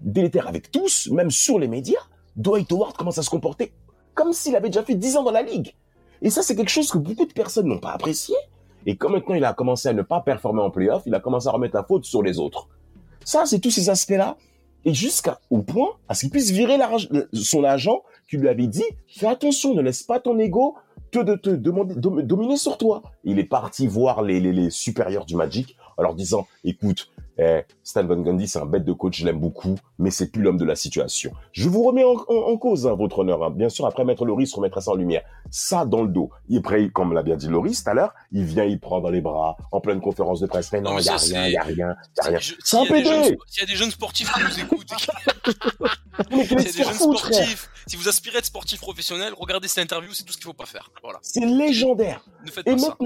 délétère 0.00 0.48
avec 0.48 0.70
tous, 0.70 1.08
même 1.10 1.30
sur 1.30 1.58
les 1.58 1.68
médias. 1.68 2.00
Dwight 2.36 2.70
Howard 2.72 2.96
commence 2.96 3.18
à 3.18 3.22
se 3.22 3.30
comporter 3.30 3.72
comme 4.14 4.32
s'il 4.32 4.56
avait 4.56 4.68
déjà 4.68 4.82
fait 4.82 4.94
10 4.94 5.16
ans 5.16 5.22
dans 5.22 5.30
la 5.30 5.42
ligue. 5.42 5.74
Et 6.22 6.30
ça, 6.30 6.42
c'est 6.42 6.56
quelque 6.56 6.70
chose 6.70 6.90
que 6.90 6.98
beaucoup 6.98 7.26
de 7.26 7.32
personnes 7.32 7.66
n'ont 7.66 7.80
pas 7.80 7.90
apprécié. 7.90 8.34
Et 8.86 8.96
comme 8.96 9.12
maintenant 9.12 9.34
il 9.34 9.44
a 9.44 9.52
commencé 9.54 9.88
à 9.88 9.92
ne 9.92 10.02
pas 10.02 10.20
performer 10.20 10.62
en 10.62 10.70
playoff, 10.70 11.02
il 11.06 11.14
a 11.14 11.20
commencé 11.20 11.48
à 11.48 11.52
remettre 11.52 11.74
la 11.74 11.84
faute 11.84 12.04
sur 12.04 12.22
les 12.22 12.38
autres. 12.38 12.68
Ça, 13.24 13.46
c'est 13.46 13.58
tous 13.58 13.70
ces 13.70 13.90
aspects-là. 13.90 14.36
Et 14.84 14.92
jusqu'à 14.92 15.40
au 15.50 15.62
point 15.62 15.88
à 16.08 16.14
ce 16.14 16.20
qu'il 16.20 16.30
puisse 16.30 16.50
virer 16.50 16.76
son 17.32 17.64
agent 17.64 18.02
qui 18.28 18.36
lui 18.36 18.48
avait 18.48 18.66
dit 18.66 18.84
fais 19.08 19.26
attention, 19.26 19.74
ne 19.74 19.80
laisse 19.80 20.02
pas 20.02 20.20
ton 20.20 20.38
ego 20.38 20.76
te, 21.10 21.20
te 21.36 21.50
dominer 21.50 22.58
sur 22.58 22.76
toi. 22.76 23.02
Il 23.24 23.38
est 23.38 23.44
parti 23.44 23.86
voir 23.86 24.20
les 24.20 24.68
supérieurs 24.68 25.24
du 25.24 25.36
Magic 25.36 25.76
en 25.96 26.02
leur 26.02 26.14
disant 26.14 26.46
écoute, 26.64 27.10
eh, 27.38 27.62
Stan 27.82 28.04
Van 28.04 28.16
Gundy, 28.16 28.46
c'est 28.46 28.60
un 28.60 28.64
bête 28.66 28.84
de 28.84 28.92
coach, 28.92 29.18
je 29.18 29.26
l'aime 29.26 29.40
beaucoup, 29.40 29.74
mais 29.98 30.10
c'est 30.12 30.30
plus 30.30 30.40
l'homme 30.40 30.56
de 30.56 30.64
la 30.64 30.76
situation. 30.76 31.32
Je 31.52 31.68
vous 31.68 31.82
remets 31.82 32.04
en, 32.04 32.14
en- 32.28 32.52
en 32.52 32.56
cause, 32.56 32.86
hein, 32.86 32.94
votre 32.94 33.18
honneur. 33.20 33.42
hein. 33.42 33.50
Bien 33.50 33.68
sûr, 33.68 33.86
après 33.86 34.04
Maître 34.04 34.24
Loris 34.24 34.54
remettra 34.54 34.80
ça 34.80 34.92
en 34.92 34.94
lumière. 34.94 35.22
Ça 35.50 35.84
dans 35.84 36.02
le 36.02 36.08
dos. 36.08 36.30
Et 36.48 36.58
après, 36.58 36.88
comme 36.90 37.12
l'a 37.12 37.24
bien 37.24 37.34
dit 37.36 37.48
Loris 37.48 37.82
tout 37.82 37.90
à 37.90 37.94
l'heure, 37.94 38.14
il 38.30 38.44
vient, 38.44 38.64
il 38.64 38.78
prend 38.78 39.00
dans 39.00 39.10
les 39.10 39.20
bras, 39.20 39.56
en 39.72 39.80
pleine 39.80 40.00
conférence 40.00 40.38
de 40.40 40.46
presse. 40.46 40.70
Mais 40.72 40.80
non, 40.80 40.96
il 40.98 41.04
y 41.04 41.08
a 41.08 41.16
rien, 41.16 41.48
y 41.48 41.56
a 41.56 41.62
rien, 41.62 41.74
il 41.74 41.76
y 41.76 42.20
a 42.20 42.28
rien. 42.28 42.38
C'est 42.62 42.76
un 42.76 42.84
S'il 42.84 42.90
y, 42.90 42.94
a 42.94 42.98
des 43.02 43.04
jeunes- 43.04 43.22
PD 43.22 43.38
s'il 43.48 43.60
y 43.60 43.64
a 43.64 43.66
des 43.66 43.76
jeunes 43.76 43.90
sportifs 43.90 44.32
qui 44.32 44.40
nous 44.40 44.60
écoutent, 44.60 44.84
qui- 44.86 45.06
Mais 46.30 46.36
s'il 46.36 46.38
y 46.38 46.42
a 46.42 46.46
quel 46.46 46.72
des 46.72 46.84
jeunes 46.84 46.94
sportifs, 46.94 47.70
si 47.88 47.96
vous 47.96 48.08
aspirez 48.08 48.36
à 48.36 48.38
être 48.38 48.44
sportif 48.46 48.80
professionnel, 48.80 49.32
regardez 49.36 49.66
cette 49.68 49.82
interview, 49.82 50.12
c'est 50.12 50.22
tout 50.24 50.32
ce 50.32 50.38
qu'il 50.38 50.46
faut 50.46 50.52
pas 50.52 50.66
faire. 50.66 50.90
Voilà. 51.02 51.18
C'est 51.22 51.44
légendaire. 51.44 52.24
Ne 52.46 52.50
faites 52.52 52.66
Et 52.68 52.72
pas 52.72 52.78
ça. 52.78 52.96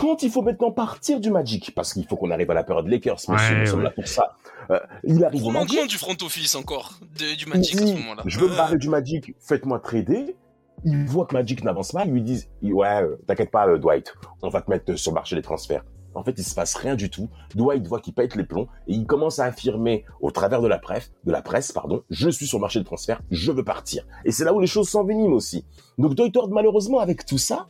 Quand 0.00 0.22
il 0.22 0.30
faut 0.30 0.42
maintenant 0.42 0.70
partir 0.72 1.20
du 1.20 1.30
Magic, 1.30 1.72
parce 1.74 1.92
qu'il 1.92 2.06
faut 2.06 2.16
qu'on 2.16 2.30
arrive 2.30 2.50
à 2.50 2.54
la 2.54 2.64
période 2.64 2.88
Lakers, 2.88 3.16
monsieur, 3.28 3.34
Ouais, 3.54 3.60
nous 3.60 3.66
sommes 3.66 3.78
ouais. 3.80 3.84
là 3.84 3.90
pour 3.90 4.06
ça. 4.08 4.36
euh, 4.70 4.78
il 5.04 5.24
arrive 5.24 5.44
au 5.44 5.50
Magic. 5.50 5.88
du 5.88 5.98
front 5.98 6.16
office 6.22 6.54
encore, 6.54 6.98
de- 7.18 7.36
du 7.36 7.46
Magic 7.46 7.74
à 7.76 7.86
ce 7.86 7.92
moment-là. 7.94 8.22
je 8.26 8.38
veux 8.38 8.48
me 8.48 8.52
Euh, 8.52 8.56
barrer 8.56 8.78
du 8.78 8.88
Magic, 8.88 9.34
faites-moi 9.40 9.78
trader. 9.80 10.36
Ils 10.84 11.04
voient 11.06 11.26
que 11.26 11.34
Magic 11.34 11.62
n'avance 11.62 11.92
pas, 11.92 12.04
ils 12.06 12.12
lui 12.12 12.22
disent, 12.22 12.48
ouais, 12.62 13.02
euh, 13.02 13.16
t'inquiète 13.26 13.50
pas, 13.50 13.68
euh, 13.68 13.78
Dwight, 13.78 14.14
on 14.42 14.48
va 14.48 14.62
te 14.62 14.70
mettre 14.70 14.96
sur 14.96 15.10
le 15.12 15.14
marché 15.16 15.36
des 15.36 15.42
transferts. 15.42 15.84
En 16.14 16.24
fait, 16.24 16.34
il 16.38 16.42
se 16.44 16.54
passe 16.56 16.74
rien 16.74 16.96
du 16.96 17.08
tout. 17.10 17.28
Dwight 17.54 17.86
voit 17.86 18.00
qu'il 18.00 18.14
pète 18.14 18.34
les 18.34 18.42
plombs 18.44 18.66
et 18.88 18.94
il 18.94 19.06
commence 19.06 19.38
à 19.38 19.44
affirmer 19.44 20.04
au 20.20 20.30
travers 20.32 20.60
de 20.62 20.66
la 20.66 20.78
presse, 20.78 21.12
de 21.24 21.30
la 21.30 21.40
presse, 21.42 21.70
pardon, 21.70 22.02
je 22.10 22.28
suis 22.30 22.46
sur 22.46 22.58
le 22.58 22.62
marché 22.62 22.78
des 22.80 22.84
transferts, 22.84 23.20
je 23.30 23.52
veux 23.52 23.62
partir. 23.62 24.04
Et 24.24 24.32
c'est 24.32 24.44
là 24.44 24.52
où 24.52 24.58
les 24.58 24.66
choses 24.66 24.88
s'enveniment 24.88 25.34
aussi. 25.34 25.64
Donc 25.98 26.14
Dwight 26.14 26.36
Howard, 26.36 26.50
malheureusement, 26.50 26.98
avec 26.98 27.24
tout 27.26 27.38
ça, 27.38 27.68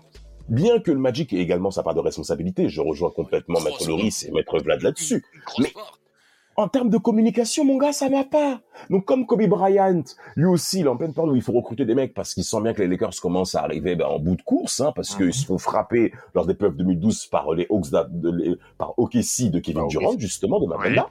bien 0.49 0.79
que 0.81 0.91
le 0.91 0.99
Magic 0.99 1.33
ait 1.33 1.39
également 1.39 1.71
sa 1.71 1.83
part 1.83 1.95
de 1.95 2.01
responsabilité, 2.01 2.69
je 2.69 2.81
rejoins 2.81 3.11
complètement 3.11 3.61
Maître 3.61 3.87
Loris 3.89 4.25
et 4.25 4.31
Maître 4.33 4.59
Vlad 4.59 4.83
là-dessus. 4.83 5.25
Mais-. 5.59 5.73
En 6.57 6.69
termes 6.69 6.91
de 6.91 6.99
communication, 6.99 7.65
mon 7.65 7.79
gars, 7.79 7.93
ça 7.93 8.09
va 8.11 8.25
pas. 8.25 8.61
Donc, 8.91 9.07
comme 9.07 9.25
Kobe 9.25 9.47
Bryant, 9.47 10.03
lui 10.37 10.45
aussi, 10.47 10.81
il 10.81 10.87
est 10.87 10.89
en 10.89 10.97
pleine 10.97 11.15
période 11.15 11.33
où 11.33 11.37
il 11.37 11.41
faut 11.43 11.53
recruter 11.53 11.87
des 11.87 11.95
mecs 11.95 12.13
parce 12.13 12.35
qu'il 12.35 12.45
sent 12.45 12.61
bien 12.61 12.75
que 12.75 12.83
les 12.83 12.89
Lakers 12.89 13.15
commencent 13.23 13.55
à 13.55 13.63
arriver 13.63 13.97
ben, 13.97 14.05
en 14.07 14.19
bout 14.19 14.37
de 14.37 14.43
course, 14.43 14.81
hein, 14.81 14.93
parce 14.95 15.15
qu'ils 15.15 15.33
se 15.33 15.47
font 15.47 15.57
frapper 15.57 16.13
lors 16.35 16.45
des 16.47 16.53
playoffs 16.55 16.77
2012 16.77 17.27
par 17.27 17.53
les 17.55 17.67
Hawks, 17.71 17.91
de, 17.93 18.31
les- 18.31 18.57
par 18.77 18.99
OKC 18.99 19.49
de 19.51 19.59
Kevin 19.61 19.83
Par 19.83 19.89
Durant, 19.89 20.19
justement, 20.19 20.61
de 20.61 20.67
Mapenda. 20.67 21.09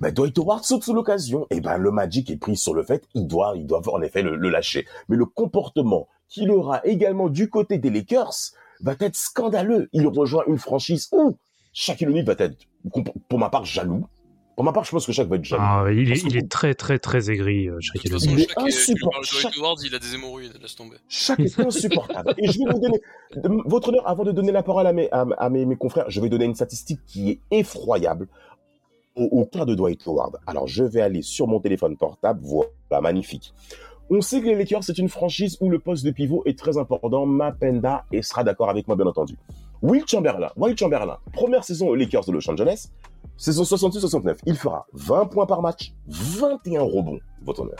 Ben, 0.00 0.12
Dwight 0.12 0.36
Howard 0.38 0.64
saute 0.64 0.82
sous 0.84 0.92
l'occasion. 0.92 1.46
Et 1.50 1.60
ben, 1.60 1.78
le 1.78 1.90
Magic 1.90 2.28
est 2.30 2.36
pris 2.36 2.56
sur 2.56 2.74
le 2.74 2.82
fait, 2.82 3.04
il 3.14 3.26
doit, 3.26 3.54
il 3.56 3.66
doit 3.66 3.80
en 3.90 4.02
effet 4.02 4.22
le, 4.22 4.36
le 4.36 4.50
lâcher. 4.50 4.86
Mais 5.08 5.16
le 5.16 5.24
comportement 5.24 6.08
qu'il 6.28 6.50
aura 6.50 6.84
également 6.84 7.28
du 7.28 7.48
côté 7.48 7.78
des 7.78 7.90
Lakers 7.90 8.34
va 8.80 8.94
être 9.00 9.16
scandaleux. 9.16 9.88
Il 9.92 10.06
rejoint 10.06 10.44
une 10.46 10.58
franchise 10.58 11.08
où 11.12 11.36
Shaquille 11.72 12.08
O'Neal 12.08 12.24
va 12.24 12.34
être, 12.38 12.56
pour 13.28 13.38
ma 13.38 13.48
part, 13.50 13.64
jaloux. 13.64 14.06
Pour 14.56 14.64
ma 14.64 14.72
part, 14.72 14.82
je 14.82 14.90
pense 14.90 15.06
que 15.06 15.12
Shaq 15.12 15.28
va 15.28 15.36
être 15.36 15.44
jaloux. 15.44 15.62
Ah, 15.64 15.84
il, 15.88 16.10
est, 16.10 16.20
il 16.20 16.32
que- 16.32 16.38
est 16.38 16.50
très 16.50 16.74
très 16.74 16.98
très 16.98 17.30
aigri, 17.30 17.68
euh, 17.68 17.78
Shaquille 17.80 18.12
O'Neal. 18.14 18.30
Il 18.32 18.40
est 18.40 18.48
chaque, 18.48 18.58
insupportable. 18.58 19.54
Howard, 19.56 19.78
il 19.84 19.94
a 19.94 19.98
des 20.00 20.14
hémorroïdes, 20.16 20.52
laisse 20.60 20.74
tomber. 20.74 20.96
Chaque 21.08 21.38
est 21.38 21.60
insupportable. 21.60 22.34
Et 22.38 22.50
je 22.50 22.58
vais 22.58 22.64
vous 22.72 22.80
donner, 22.80 23.00
votre 23.66 23.90
honneur, 23.90 24.08
avant 24.08 24.24
de 24.24 24.32
donner 24.32 24.50
la 24.50 24.64
parole 24.64 24.88
à 24.88 24.92
mes, 24.92 25.08
à, 25.12 25.24
à 25.38 25.48
mes, 25.48 25.64
mes 25.64 25.76
confrères, 25.76 26.10
je 26.10 26.20
vais 26.20 26.28
donner 26.28 26.44
une 26.46 26.56
statistique 26.56 26.98
qui 27.06 27.30
est 27.30 27.40
effroyable 27.52 28.26
au, 29.14 29.24
au 29.26 29.46
cas 29.46 29.64
de 29.64 29.76
Dwight 29.76 30.04
Howard. 30.08 30.38
Alors, 30.48 30.66
je 30.66 30.82
vais 30.82 31.02
aller 31.02 31.22
sur 31.22 31.46
mon 31.46 31.60
téléphone 31.60 31.96
portable, 31.96 32.40
voilà, 32.42 33.00
magnifique. 33.00 33.54
On 34.10 34.20
sait 34.20 34.40
que 34.40 34.46
les 34.46 34.54
Lakers, 34.54 34.82
c'est 34.84 34.98
une 34.98 35.08
franchise 35.08 35.58
où 35.60 35.68
le 35.68 35.78
poste 35.78 36.04
de 36.04 36.10
pivot 36.10 36.42
est 36.46 36.58
très 36.58 36.78
important. 36.78 37.26
Mapenda 37.26 38.04
et 38.12 38.22
sera 38.22 38.42
d'accord 38.42 38.70
avec 38.70 38.86
moi, 38.88 38.96
bien 38.96 39.06
entendu. 39.06 39.36
Will 39.82 40.02
Chamberlain, 40.06 40.50
Will 40.56 40.76
Chamberlain, 40.76 41.18
première 41.32 41.62
saison 41.62 41.88
aux 41.88 41.94
Lakers 41.94 42.24
de 42.24 42.32
Los 42.32 42.50
Angeles, 42.50 42.88
saison 43.36 43.62
66-69, 43.62 44.38
il 44.46 44.56
fera 44.56 44.86
20 44.94 45.26
points 45.26 45.46
par 45.46 45.62
match, 45.62 45.92
21 46.08 46.82
rebonds, 46.82 47.18
votre 47.42 47.60
honneur. 47.62 47.76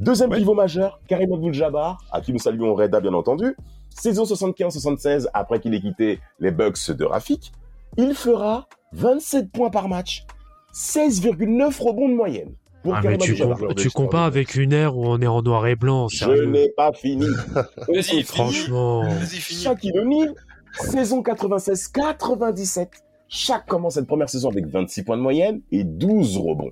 Deuxième 0.00 0.30
Ouais. 0.30 0.38
pivot 0.38 0.54
majeur, 0.54 1.00
Karim 1.08 1.32
Abdul-Jabbar, 1.32 1.98
à 2.12 2.20
qui 2.20 2.32
nous 2.32 2.38
saluons 2.38 2.74
Reda 2.74 3.00
bien 3.00 3.14
entendu. 3.14 3.56
Saison 3.90 4.24
75-76, 4.24 5.28
après 5.32 5.60
qu'il 5.60 5.72
ait 5.72 5.80
quitté 5.80 6.18
les 6.40 6.50
Bucks 6.50 6.90
de 6.90 7.04
Rafik, 7.04 7.52
il 7.96 8.12
fera 8.14 8.66
27 8.92 9.50
points 9.52 9.70
par 9.70 9.88
match, 9.88 10.26
16,9 10.74 11.80
rebonds 11.80 12.08
de 12.08 12.14
moyenne. 12.14 12.54
Pour 12.84 12.94
Ah, 12.94 13.00
mais 13.02 13.16
tu, 13.18 13.34
com- 13.36 13.56
tu 13.76 13.90
compares 13.90 14.24
avec 14.24 14.54
une 14.54 14.72
ère 14.72 14.96
où 14.96 15.04
on 15.06 15.20
est 15.20 15.26
en 15.26 15.42
noir 15.42 15.66
et 15.66 15.74
blanc, 15.74 16.06
Je 16.08 16.30
n'ai 16.44 16.68
pas 16.68 16.92
fini. 16.92 17.26
Vas-y. 17.88 18.22
Franchement. 18.22 19.02
Vas-y, 19.04 19.26
finis. 19.40 19.62
Shaquille 19.62 19.98
O'Neal, 19.98 20.34
saison 20.78 21.22
96-97. 21.22 22.88
Shaq 23.28 23.66
commence 23.66 23.94
cette 23.94 24.06
première 24.06 24.28
saison 24.28 24.50
avec 24.50 24.66
26 24.66 25.02
points 25.02 25.16
de 25.16 25.22
moyenne 25.22 25.60
et 25.72 25.82
12 25.82 26.36
rebonds. 26.38 26.70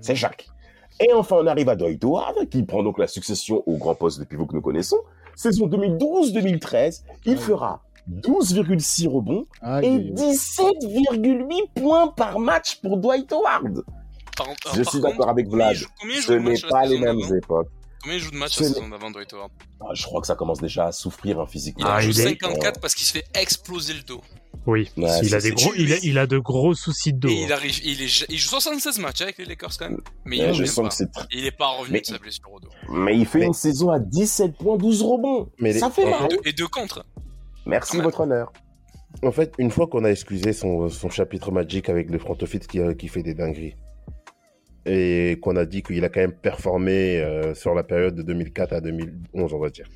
C'est 0.00 0.14
Shaq. 0.14 0.46
Et 1.00 1.12
enfin, 1.12 1.36
on 1.40 1.46
arrive 1.46 1.68
à 1.70 1.74
Dwight 1.74 2.04
Howard, 2.04 2.48
qui 2.50 2.62
prend 2.62 2.82
donc 2.82 2.98
la 2.98 3.06
succession 3.08 3.62
au 3.66 3.76
grand 3.78 3.94
poste 3.94 4.20
de 4.20 4.24
pivot 4.24 4.46
que 4.46 4.54
nous 4.54 4.60
connaissons. 4.60 4.98
saison 5.34 5.66
2012-2013, 5.68 7.02
il 7.24 7.36
fera 7.38 7.82
12,6 8.20 9.08
rebonds 9.08 9.46
et 9.62 9.66
aïe, 9.66 9.86
aïe. 9.86 10.14
17,8 10.14 11.80
points 11.80 12.08
par 12.08 12.38
match 12.38 12.76
pour 12.82 12.98
Dwight 12.98 13.32
Howard. 13.32 13.82
Par, 14.36 14.46
Je 14.74 14.82
par 14.82 14.90
suis 14.92 15.00
d'accord 15.00 15.28
avec 15.28 15.46
il 15.48 15.52
Vlad. 15.52 15.74
joue- 15.76 15.86
combien 16.00 16.16
il 16.16 16.20
joue 16.20 16.26
Ce 16.28 16.32
de 16.32 16.38
n'est 16.38 16.60
pas 16.68 16.82
les 16.84 16.88
saison 16.96 17.00
mêmes 17.04 17.20
d'avant 17.20 17.34
époques. 17.36 17.68
Combien 18.02 18.16
il 18.18 18.20
joue 18.22 18.30
de 18.32 18.36
matchs 18.36 18.60
la 18.60 18.66
saison 18.68 18.88
d'avant, 18.88 19.10
Dwight 19.10 19.32
Howard 19.32 19.50
Ah, 19.80 19.94
je 19.94 20.02
crois 20.04 20.20
que 20.20 20.26
ça 20.26 20.34
commence 20.34 20.60
déjà 20.60 20.86
à 20.88 20.92
souffrir 20.92 21.40
hein, 21.40 21.46
physiquement. 21.46 21.86
Il 21.86 21.88
en 21.88 21.94
Ah, 21.94 22.00
joue 22.00 22.10
il 22.10 22.20
est- 22.20 22.24
54 22.24 22.80
parce 22.80 22.94
qu'il 22.94 23.06
se 23.06 23.12
fait 23.12 23.24
exploser 23.34 23.94
le 23.94 24.02
dos. 24.02 24.20
Oui, 24.66 24.90
Ouais, 24.96 25.08
il, 25.22 25.34
a 25.34 25.40
des 25.40 25.50
gros, 25.52 25.72
il, 25.76 25.92
a, 25.92 25.96
il 26.02 26.18
a 26.18 26.26
de 26.26 26.38
gros 26.38 26.74
soucis 26.74 27.12
de 27.12 27.18
dos. 27.18 27.28
Et 27.28 27.42
il 27.42 27.52
hein. 27.52 27.56
arrive, 27.56 27.78
il, 27.84 28.00
est, 28.02 28.26
il 28.30 28.38
joue 28.38 28.48
76 28.48 28.98
matchs 28.98 29.20
avec 29.22 29.36
les 29.38 29.44
Lakers 29.44 29.72
quand 29.78 29.90
même. 29.90 30.00
Mais 30.24 30.40
Ouais, 30.40 30.48
il 30.50 30.54
je 30.54 30.62
en 30.62 30.66
sens 30.66 30.82
pas. 30.84 30.88
que 30.88 30.94
c'est 30.94 31.04
tr- 31.10 31.26
Il 31.32 31.44
est 31.46 31.50
pas 31.56 31.68
revenu 31.68 31.92
Mais- 31.94 32.00
de 32.00 32.06
sa 32.06 32.18
blessure 32.18 32.50
au 32.52 32.60
dos. 32.60 32.68
Mais 32.90 33.16
il 33.16 33.26
fait 33.26 33.40
Mais- 33.40 33.46
une 33.46 33.52
saison 33.52 33.90
à 33.90 33.98
17 33.98 34.56
points, 34.56 34.76
12 34.78 35.02
rebonds. 35.02 35.50
Mais 35.58 35.72
les- 35.74 35.78
ça 35.80 35.90
fait 35.90 36.08
mal. 36.08 36.24
Et 36.24 36.28
deux, 36.28 36.40
et 36.46 36.52
deux 36.52 36.68
contre. 36.68 37.04
Merci, 37.66 37.98
votre 37.98 38.20
honneur. 38.20 38.52
En 39.22 39.32
fait, 39.32 39.52
une 39.58 39.70
fois 39.70 39.86
qu'on 39.86 40.04
a 40.04 40.10
excusé 40.10 40.52
son, 40.52 40.88
son 40.88 41.08
chapitre 41.10 41.50
Magic 41.52 41.88
avec 41.88 42.10
le 42.10 42.18
front 42.18 42.36
office 42.40 42.66
qui, 42.66 42.80
qui 42.98 43.08
fait 43.08 43.22
des 43.22 43.34
dingueries, 43.34 43.76
et 44.86 45.38
qu'on 45.40 45.56
a 45.56 45.64
dit 45.64 45.82
qu'il 45.82 46.04
a 46.04 46.08
quand 46.08 46.20
même 46.20 46.32
performé 46.34 47.20
euh, 47.20 47.54
sur 47.54 47.74
la 47.74 47.82
période 47.84 48.14
de 48.14 48.22
2004 48.22 48.72
à 48.74 48.80
2011, 48.80 49.52
on 49.54 49.58
va 49.58 49.70
dire. 49.70 49.88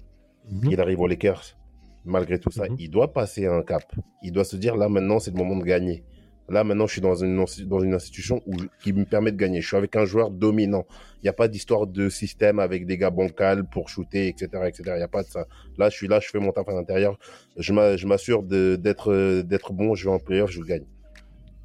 Mhm. 0.50 0.70
Il 0.72 0.80
arrive 0.80 1.00
aux 1.00 1.06
Lakers, 1.06 1.56
malgré 2.04 2.38
tout 2.38 2.50
ça, 2.50 2.64
Mhm. 2.68 2.76
il 2.78 2.90
doit 2.90 3.12
passer 3.12 3.46
un 3.46 3.62
cap. 3.62 3.82
Il 4.22 4.32
doit 4.32 4.44
se 4.44 4.56
dire, 4.56 4.76
là 4.76 4.88
maintenant, 4.88 5.18
c'est 5.18 5.30
le 5.30 5.36
moment 5.36 5.56
de 5.56 5.64
gagner. 5.64 6.04
Là 6.50 6.64
maintenant, 6.64 6.86
je 6.86 6.92
suis 6.92 7.00
dans 7.02 7.14
une, 7.14 7.44
dans 7.66 7.80
une 7.80 7.92
institution 7.92 8.40
où, 8.46 8.54
qui 8.82 8.94
me 8.94 9.04
permet 9.04 9.30
de 9.32 9.36
gagner. 9.36 9.60
Je 9.60 9.66
suis 9.66 9.76
avec 9.76 9.94
un 9.96 10.06
joueur 10.06 10.30
dominant. 10.30 10.86
Il 11.20 11.24
n'y 11.24 11.28
a 11.28 11.34
pas 11.34 11.46
d'histoire 11.48 11.86
de 11.86 12.08
système 12.08 12.58
avec 12.58 12.86
des 12.86 12.96
gars 12.96 13.10
bancals 13.10 13.64
pour 13.68 13.90
shooter, 13.90 14.28
etc. 14.28 14.48
etc. 14.66 14.82
Il 14.86 14.96
n'y 14.96 15.02
a 15.02 15.08
pas 15.08 15.22
de 15.22 15.28
ça. 15.28 15.46
Là, 15.76 15.90
je 15.90 15.96
suis 15.96 16.08
là, 16.08 16.20
je 16.20 16.28
fais 16.30 16.38
mon 16.38 16.52
taf 16.52 16.66
à 16.66 16.72
l'intérieur. 16.72 17.18
Je 17.58 17.74
m'a- 17.74 17.98
je 17.98 18.06
m'assure 18.06 18.42
d'être 18.44 19.42
d'être 19.42 19.74
bon, 19.74 19.94
je 19.94 20.08
vais 20.08 20.14
en 20.14 20.18
playoff, 20.18 20.50
je 20.50 20.62
gagne. 20.62 20.86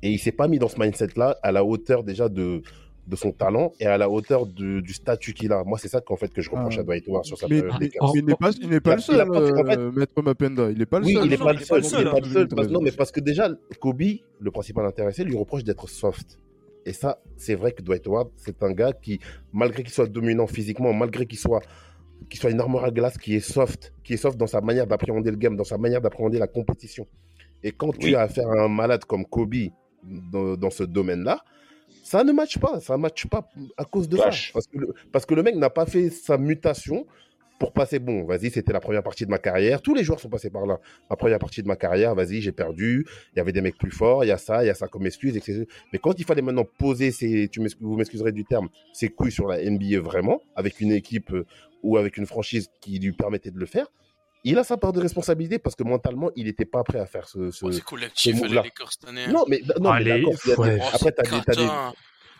Et 0.01 0.09
il 0.11 0.19
s'est 0.19 0.33
pas 0.33 0.49
mis 0.49 0.59
dans 0.59 0.67
ce 0.67 0.77
mindset-là 0.77 1.37
à 1.41 1.53
la 1.53 1.63
hauteur 1.63 2.03
déjà 2.03 2.27
de, 2.27 2.61
de 3.05 3.15
son 3.17 3.31
talent 3.31 3.73
et 3.79 3.85
à 3.85 3.97
la 3.97 4.09
hauteur 4.09 4.45
de- 4.45 4.79
du 4.79 4.93
statut 4.93 5.33
qu'il 5.33 5.51
a. 5.51 5.63
Moi, 5.65 5.77
c'est 5.77 5.89
ça 5.89 5.99
qu'en 5.99 6.15
fait 6.15 6.31
que 6.31 6.41
je 6.41 6.49
reproche 6.49 6.75
Ah. 6.77 6.81
à 6.81 6.83
Dwight 6.83 7.07
Howard 7.07 7.25
sur 7.25 7.37
sa 7.37 7.47
Mais, 7.49 7.61
période 7.61 7.75
il 8.15 8.25
n'est 8.25 8.35
pas, 8.35 8.51
il 8.61 8.69
n'est 8.69 8.79
pas 8.79 8.91
Il 8.91 8.93
a- 8.93 8.95
le 8.95 9.01
seul, 9.01 9.27
pas 9.27 9.33
fait- 9.45 9.51
en 9.61 9.65
fait- 9.65 9.77
euh, 9.79 9.91
Maître 9.91 10.21
Mapenda. 10.21 10.69
Il 10.71 10.77
n'est 10.77 10.85
pas 10.85 10.99
le 10.99 11.05
Oui, 11.05 11.13
seul. 11.15 11.25
il 11.25 11.29
n'est 11.29 11.37
pas 11.37 11.51
le 11.53 11.59
seul. 11.59 11.83
il 11.83 12.09
pas 12.09 12.19
le 12.19 12.25
seul. 12.25 12.47
Parce, 12.47 12.69
non, 12.69 12.81
mais 12.81 12.91
parce 12.91 13.11
que 13.11 13.19
déjà, 13.19 13.49
Kobe, 13.81 14.01
le 14.39 14.51
principal 14.51 14.85
intéressé, 14.85 15.23
lui 15.25 15.35
reproche 15.35 15.63
d'être 15.65 15.89
soft. 15.89 16.39
Et 16.85 16.93
ça, 16.93 17.19
c'est 17.37 17.55
vrai 17.55 17.71
que 17.73 17.81
Dwight 17.81 18.07
Howard, 18.07 18.29
c'est 18.37 18.61
un 18.63 18.71
gars 18.71 18.91
qui, 18.93 19.19
malgré 19.51 19.83
qu'il 19.83 19.93
soit 19.93 20.07
dominant 20.07 20.47
physiquement, 20.47 20.91
malgré 20.93 21.25
qu'il 21.25 21.39
soit, 21.39 21.61
qu'il 22.29 22.39
soit 22.39 22.51
une 22.51 22.59
armure 22.61 22.83
à 22.85 22.91
glace, 22.91 23.17
qui 23.17 23.35
est 23.35 23.39
soft, 23.41 23.93
qui 24.03 24.13
est 24.13 24.17
soft 24.17 24.37
dans 24.37 24.47
sa 24.47 24.61
manière 24.61 24.87
d'appréhender 24.87 25.29
le 25.31 25.37
game, 25.37 25.55
dans 25.57 25.63
sa 25.65 25.77
manière 25.77 25.99
d'appréhender 26.01 26.39
la 26.39 26.47
compétition. 26.47 27.05
Et 27.63 27.71
quand 27.71 27.91
tu 27.97 28.07
Oui. 28.07 28.15
as 28.15 28.21
affaire 28.21 28.47
à 28.49 28.63
un 28.63 28.67
malade 28.69 29.03
comme 29.05 29.25
Kobe 29.25 29.55
dans, 30.03 30.55
dans 30.55 30.69
ce 30.69 30.83
domaine-là, 30.83 31.43
ça 32.03 32.23
ne 32.23 32.31
matche 32.31 32.59
pas. 32.59 32.79
Ça 32.81 32.97
ne 32.97 33.01
matche 33.01 33.27
pas 33.27 33.49
à 33.77 33.85
cause 33.85 34.07
de 34.07 34.17
ça. 34.17 34.29
Parce 34.53 34.67
que, 34.67 34.77
le, 34.77 34.93
parce 35.11 35.25
que 35.25 35.33
le 35.33 35.41
mec 35.41 35.55
n'a 35.55 35.69
pas 35.69 35.85
fait 35.85 36.09
sa 36.09 36.37
mutation 36.37 37.07
pour 37.59 37.71
passer, 37.71 37.99
bon, 37.99 38.25
vas-y, 38.25 38.49
c'était 38.51 38.73
la 38.73 38.81
première 38.81 39.03
partie 39.03 39.25
de 39.25 39.31
ma 39.31 39.37
carrière. 39.37 39.81
Tous 39.81 39.93
les 39.93 40.03
joueurs 40.03 40.19
sont 40.19 40.29
passés 40.29 40.49
par 40.49 40.65
là. 40.65 40.79
La 41.09 41.15
première 41.15 41.39
partie 41.39 41.63
de 41.63 41.67
ma 41.67 41.77
carrière, 41.77 42.13
vas-y, 42.13 42.41
j'ai 42.41 42.51
perdu. 42.51 43.05
Il 43.33 43.37
y 43.37 43.39
avait 43.39 43.53
des 43.53 43.61
mecs 43.61 43.77
plus 43.77 43.91
forts, 43.91 44.25
il 44.25 44.27
y 44.27 44.31
a 44.31 44.37
ça, 44.37 44.63
il 44.63 44.67
y 44.67 44.69
a 44.69 44.73
ça 44.73 44.87
comme 44.87 45.05
excuse, 45.05 45.37
etc. 45.37 45.65
Mais 45.93 45.99
quand 45.99 46.19
il 46.19 46.25
fallait 46.25 46.41
maintenant 46.41 46.65
poser 46.77 47.11
ses, 47.11 47.47
tu 47.47 47.61
vous 47.79 47.95
m'excuserez 47.95 48.33
du 48.33 48.43
terme, 48.43 48.67
ses 48.91 49.07
couilles 49.07 49.31
sur 49.31 49.47
la 49.47 49.63
NBA 49.63 50.01
vraiment, 50.01 50.41
avec 50.55 50.81
une 50.81 50.91
équipe 50.91 51.31
euh, 51.31 51.45
ou 51.83 51.95
avec 51.95 52.17
une 52.17 52.25
franchise 52.25 52.69
qui 52.81 52.99
lui 52.99 53.13
permettait 53.13 53.51
de 53.51 53.59
le 53.59 53.65
faire, 53.65 53.87
il 54.43 54.57
a 54.57 54.63
sa 54.63 54.77
part 54.77 54.93
de 54.93 54.99
responsabilité 55.01 55.59
parce 55.59 55.75
que 55.75 55.83
mentalement, 55.83 56.29
il 56.35 56.45
n'était 56.45 56.65
pas 56.65 56.83
prêt 56.83 56.99
à 56.99 57.05
faire 57.05 57.27
ce. 57.27 57.51
ce- 57.51 57.65
Oh, 57.65 57.71
c'est 57.71 57.83
collectif, 57.83 58.35
ce 58.35 58.41
les 58.41 58.47
move-là. 58.47 58.61
Lakers 58.63 58.91
cette 58.93 59.07
année. 59.09 59.27
Non, 59.27 59.45
mais, 59.47 59.61
non, 59.79 59.91
mais 59.91 59.97
Allez, 59.97 60.21
d'accord, 60.21 60.33
il 60.45 60.49
y 60.49 60.51
a 60.51 60.55
des- 60.55 60.61
ouais. 60.61 60.77
Oh, 60.81 60.85
après, 60.93 60.97
c'est 60.99 61.11
t'as 61.13 61.23
des, 61.23 61.29
t'as 61.29 61.37
des- 61.37 61.45
catin. 61.61 61.93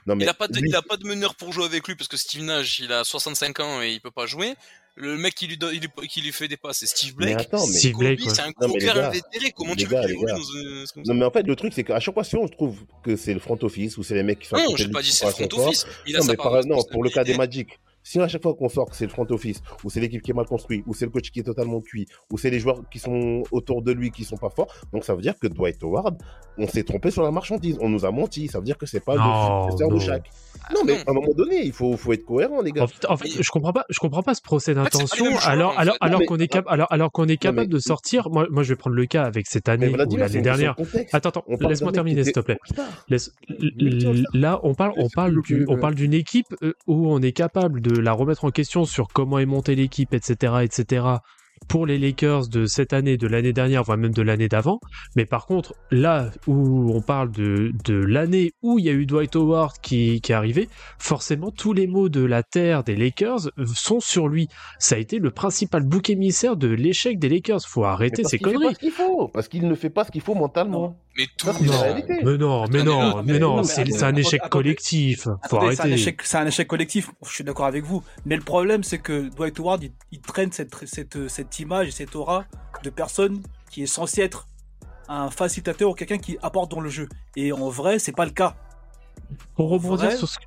Non, 0.05 0.15
mais 0.17 0.25
Il 0.25 0.29
a 0.29 0.33
pas 0.33 0.49
de, 0.49 0.59
lui- 0.59 0.67
il 0.69 0.75
a 0.75 0.81
pas 0.81 0.97
de 0.97 1.05
meneur 1.07 1.33
pour 1.35 1.53
jouer 1.53 1.63
avec 1.63 1.87
lui 1.87 1.95
parce 1.95 2.09
que 2.09 2.17
Steve 2.17 2.43
Nash, 2.43 2.79
il 2.79 2.91
a 2.91 3.05
65 3.05 3.59
ans 3.61 3.81
et 3.81 3.91
il 3.93 4.01
peut 4.01 4.11
pas 4.11 4.25
jouer. 4.25 4.53
Le 4.95 5.17
mec 5.17 5.33
qui 5.33 5.47
lui, 5.47 5.57
donne- 5.57 5.73
il 5.73 5.79
lui- 5.79 6.07
qui 6.09 6.21
lui 6.21 6.31
fait 6.33 6.47
des 6.49 6.57
passes, 6.57 6.79
c'est 6.79 6.85
Steve 6.87 7.13
Mais 7.17 7.27
Blake. 7.33 7.47
attends, 7.47 7.65
mais- 7.65 7.73
Steve 7.73 7.95
Blake, 7.97 8.19
c'est 8.21 8.41
un 8.41 8.51
mais 8.67 8.77
gars, 8.79 9.07
invétéré. 9.07 9.51
Comment 9.55 9.73
tu 9.75 9.85
veux 9.85 9.99
qu'il 10.01 10.11
évolue 10.11 10.31
dans 10.31 10.35
un, 10.37 10.85
c'est 10.85 10.93
comme 10.93 11.03
Non, 11.07 11.13
mais 11.15 11.25
en 11.25 11.31
fait, 11.31 11.43
le 11.43 11.55
truc, 11.55 11.71
c'est 11.73 11.83
qu'à 11.85 11.99
chaque 12.01 12.13
fois, 12.13 12.23
si 12.25 12.35
on 12.35 12.47
trouve 12.49 12.77
que 13.03 13.15
c'est 13.15 13.33
le 13.33 13.39
front 13.39 13.57
office 13.63 13.97
ou 13.97 14.03
c'est 14.03 14.13
les 14.13 14.23
mecs 14.23 14.39
qui 14.39 14.47
sont 14.49 14.57
Non, 14.57 14.75
j'ai 14.75 14.89
pas 14.89 15.01
dit 15.01 15.09
c'est 15.11 15.25
le 15.25 15.31
front 15.31 15.47
office. 15.67 15.87
Il 16.05 16.15
Non, 16.17 16.25
mais 16.25 16.35
par, 16.35 16.63
non, 16.65 16.83
pour 16.91 17.03
le 17.03 17.09
cas 17.09 17.23
des. 17.23 17.35
Magic, 17.37 17.79
si 18.03 18.19
à 18.19 18.27
chaque 18.27 18.43
fois 18.43 18.53
qu'on 18.53 18.69
sort 18.69 18.89
que 18.89 18.95
c'est 18.95 19.05
le 19.05 19.11
front 19.11 19.25
office, 19.29 19.61
ou 19.83 19.89
c'est 19.89 19.99
l'équipe 19.99 20.21
qui 20.21 20.31
est 20.31 20.33
mal 20.33 20.45
construite, 20.45 20.83
ou 20.87 20.93
c'est 20.93 21.05
le 21.05 21.11
coach 21.11 21.31
qui 21.31 21.39
est 21.39 21.43
totalement 21.43 21.81
cuit, 21.81 22.05
ou 22.31 22.37
c'est 22.37 22.49
les 22.49 22.59
joueurs 22.59 22.81
qui 22.91 22.99
sont 22.99 23.43
autour 23.51 23.81
de 23.81 23.91
lui 23.91 24.11
qui 24.11 24.23
sont 24.23 24.37
pas 24.37 24.49
forts, 24.49 24.73
donc 24.91 25.03
ça 25.05 25.15
veut 25.15 25.21
dire 25.21 25.35
que 25.39 25.47
Dwight 25.47 25.81
Howard, 25.83 26.17
on 26.57 26.67
s'est 26.67 26.83
trompé 26.83 27.09
sur 27.11 27.23
la 27.23 27.31
marchandise, 27.31 27.77
on 27.81 27.89
nous 27.89 28.05
a 28.05 28.11
menti, 28.11 28.47
ça 28.47 28.59
veut 28.59 28.65
dire 28.65 28.77
que 28.77 28.85
c'est 28.85 29.03
pas 29.03 29.15
Non, 29.15 29.65
le 29.65 29.71
successeur 29.71 29.89
de 29.89 29.93
non. 29.95 29.99
chaque. 29.99 30.29
Ah, 30.65 30.73
Non, 30.75 30.81
mais 30.85 30.97
à 30.99 31.11
un 31.11 31.13
moment 31.13 31.33
donné, 31.35 31.61
il 31.65 31.71
faut, 31.73 31.97
faut 31.97 32.13
être 32.13 32.23
cohérent, 32.25 32.61
les 32.61 32.71
gars. 32.71 32.83
En 32.83 32.87
fait, 32.87 33.05
en 33.07 33.17
fait, 33.17 33.29
je 33.41 33.49
comprends 33.51 33.73
pas, 33.73 33.85
je 33.89 33.99
comprends 33.99 34.23
pas 34.23 34.33
ce 34.33 34.41
procès 34.41 34.73
d'intention. 34.73 35.25
Alors, 35.45 35.77
alors, 35.77 35.95
alors 35.99 36.21
qu'on 36.25 36.37
est 36.37 36.47
cap, 36.47 36.65
alors, 36.67 36.87
alors 36.91 37.11
qu'on 37.11 37.27
est 37.27 37.37
capable 37.37 37.67
mais- 37.67 37.73
de 37.73 37.79
sortir. 37.79 38.29
Moi, 38.29 38.47
moi, 38.49 38.63
je 38.63 38.69
vais 38.69 38.75
prendre 38.77 38.95
le 38.95 39.05
cas 39.05 39.23
avec 39.23 39.47
cette 39.47 39.67
année 39.67 39.87
ou 39.89 39.95
l'année 40.15 40.41
dernière. 40.41 40.75
Attends, 41.11 41.29
attends, 41.29 41.43
laisse-moi 41.67 41.91
terminer, 41.91 42.23
s'il 42.23 42.33
te 42.33 42.39
plaît. 42.39 42.57
Laisse- 43.09 43.31
Là, 44.33 44.59
on 44.63 44.73
parle, 44.73 44.93
on 44.97 45.09
parle, 45.09 45.41
du, 45.41 45.65
on 45.67 45.77
parle 45.77 45.95
d'une 45.95 46.13
équipe 46.13 46.47
euh, 46.63 46.73
où 46.87 47.07
on 47.11 47.21
est 47.21 47.31
capable 47.31 47.81
de 47.81 47.92
la 47.99 48.13
remettre 48.13 48.45
en 48.45 48.51
question 48.51 48.85
sur 48.85 49.07
comment 49.07 49.39
est 49.39 49.45
montée 49.45 49.75
l'équipe, 49.75 50.13
etc., 50.13 50.53
etc. 50.63 51.05
Pour 51.69 51.85
les 51.85 51.97
Lakers 51.97 52.49
de 52.49 52.65
cette 52.65 52.91
année, 52.91 53.15
de 53.15 53.27
l'année 53.27 53.53
dernière, 53.53 53.83
voire 53.83 53.97
même 53.97 54.13
de 54.13 54.21
l'année 54.21 54.49
d'avant. 54.49 54.81
Mais 55.15 55.25
par 55.25 55.45
contre, 55.45 55.75
là 55.91 56.29
où 56.45 56.91
on 56.93 57.01
parle 57.01 57.31
de, 57.31 57.71
de 57.85 57.93
l'année 57.93 58.51
où 58.61 58.79
il 58.79 58.85
y 58.85 58.89
a 58.89 58.91
eu 58.91 59.05
Dwight 59.05 59.35
Howard 59.35 59.77
qui, 59.81 60.19
qui 60.19 60.33
est 60.33 60.35
arrivé, 60.35 60.67
forcément 60.99 61.51
tous 61.51 61.71
les 61.71 61.87
mots 61.87 62.09
de 62.09 62.23
la 62.23 62.43
terre 62.43 62.83
des 62.83 62.97
Lakers 62.97 63.49
sont 63.73 64.01
sur 64.01 64.27
lui. 64.27 64.49
Ça 64.77 64.95
a 64.95 64.97
été 64.97 65.19
le 65.19 65.31
principal 65.31 65.83
bouc 65.83 66.09
émissaire 66.09 66.57
de 66.57 66.67
l'échec 66.67 67.17
des 67.17 67.29
Lakers. 67.29 67.61
Faut 67.65 67.85
arrêter 67.85 68.23
ces 68.25 68.37
qu'il 68.37 68.47
fait 68.47 68.53
pas 68.53 68.59
conneries. 68.59 68.73
ce 68.75 68.79
qu'il 68.79 68.91
faut, 68.91 69.27
parce 69.29 69.47
qu'il 69.47 69.67
ne 69.67 69.75
fait 69.75 69.89
pas 69.89 70.03
ce 70.03 70.11
qu'il 70.11 70.21
faut 70.21 70.35
mentalement. 70.35 70.97
Mais 71.15 71.27
tout 71.37 71.47
Non, 72.37 72.67
mais 72.69 72.83
non, 72.83 73.23
mais 73.23 73.39
non, 73.39 73.57
mais 73.57 73.63
c'est 73.63 74.03
un 74.03 74.15
échec 74.15 74.41
collectif. 74.49 75.23
Faut 75.23 75.57
Attendez, 75.57 75.75
c'est 75.75 75.81
un 75.81 75.85
arrêter. 75.85 75.93
échec, 75.93 76.21
c'est 76.23 76.37
un 76.37 76.47
échec 76.47 76.67
collectif. 76.67 77.11
Je 77.25 77.31
suis 77.31 77.43
d'accord 77.43 77.67
avec 77.67 77.83
vous. 77.83 78.03
Mais 78.25 78.35
le 78.35 78.41
problème, 78.41 78.83
c'est 78.83 78.97
que 78.97 79.29
Dwight 79.29 79.59
Howard, 79.59 79.83
il, 79.83 79.91
il 80.11 80.21
traîne 80.21 80.51
cette, 80.51 80.73
cette, 80.85 81.27
cette 81.27 81.59
image 81.59 81.87
et 81.87 81.91
cette 81.91 82.15
aura 82.15 82.45
de 82.83 82.89
personne 82.89 83.41
qui 83.69 83.83
est 83.83 83.87
censée 83.87 84.21
être 84.21 84.47
un 85.07 85.29
facilitateur 85.29 85.89
ou 85.89 85.93
quelqu'un 85.93 86.17
qui 86.17 86.37
apporte 86.41 86.71
dans 86.71 86.79
le 86.79 86.89
jeu. 86.89 87.07
Et 87.35 87.51
en 87.51 87.69
vrai, 87.69 87.99
c'est 87.99 88.11
pas 88.11 88.25
le 88.25 88.31
cas. 88.31 88.55
Pour 89.55 89.69
rebondir 89.69 90.07
vrai 90.07 90.17
sur 90.17 90.27
ce 90.27 90.37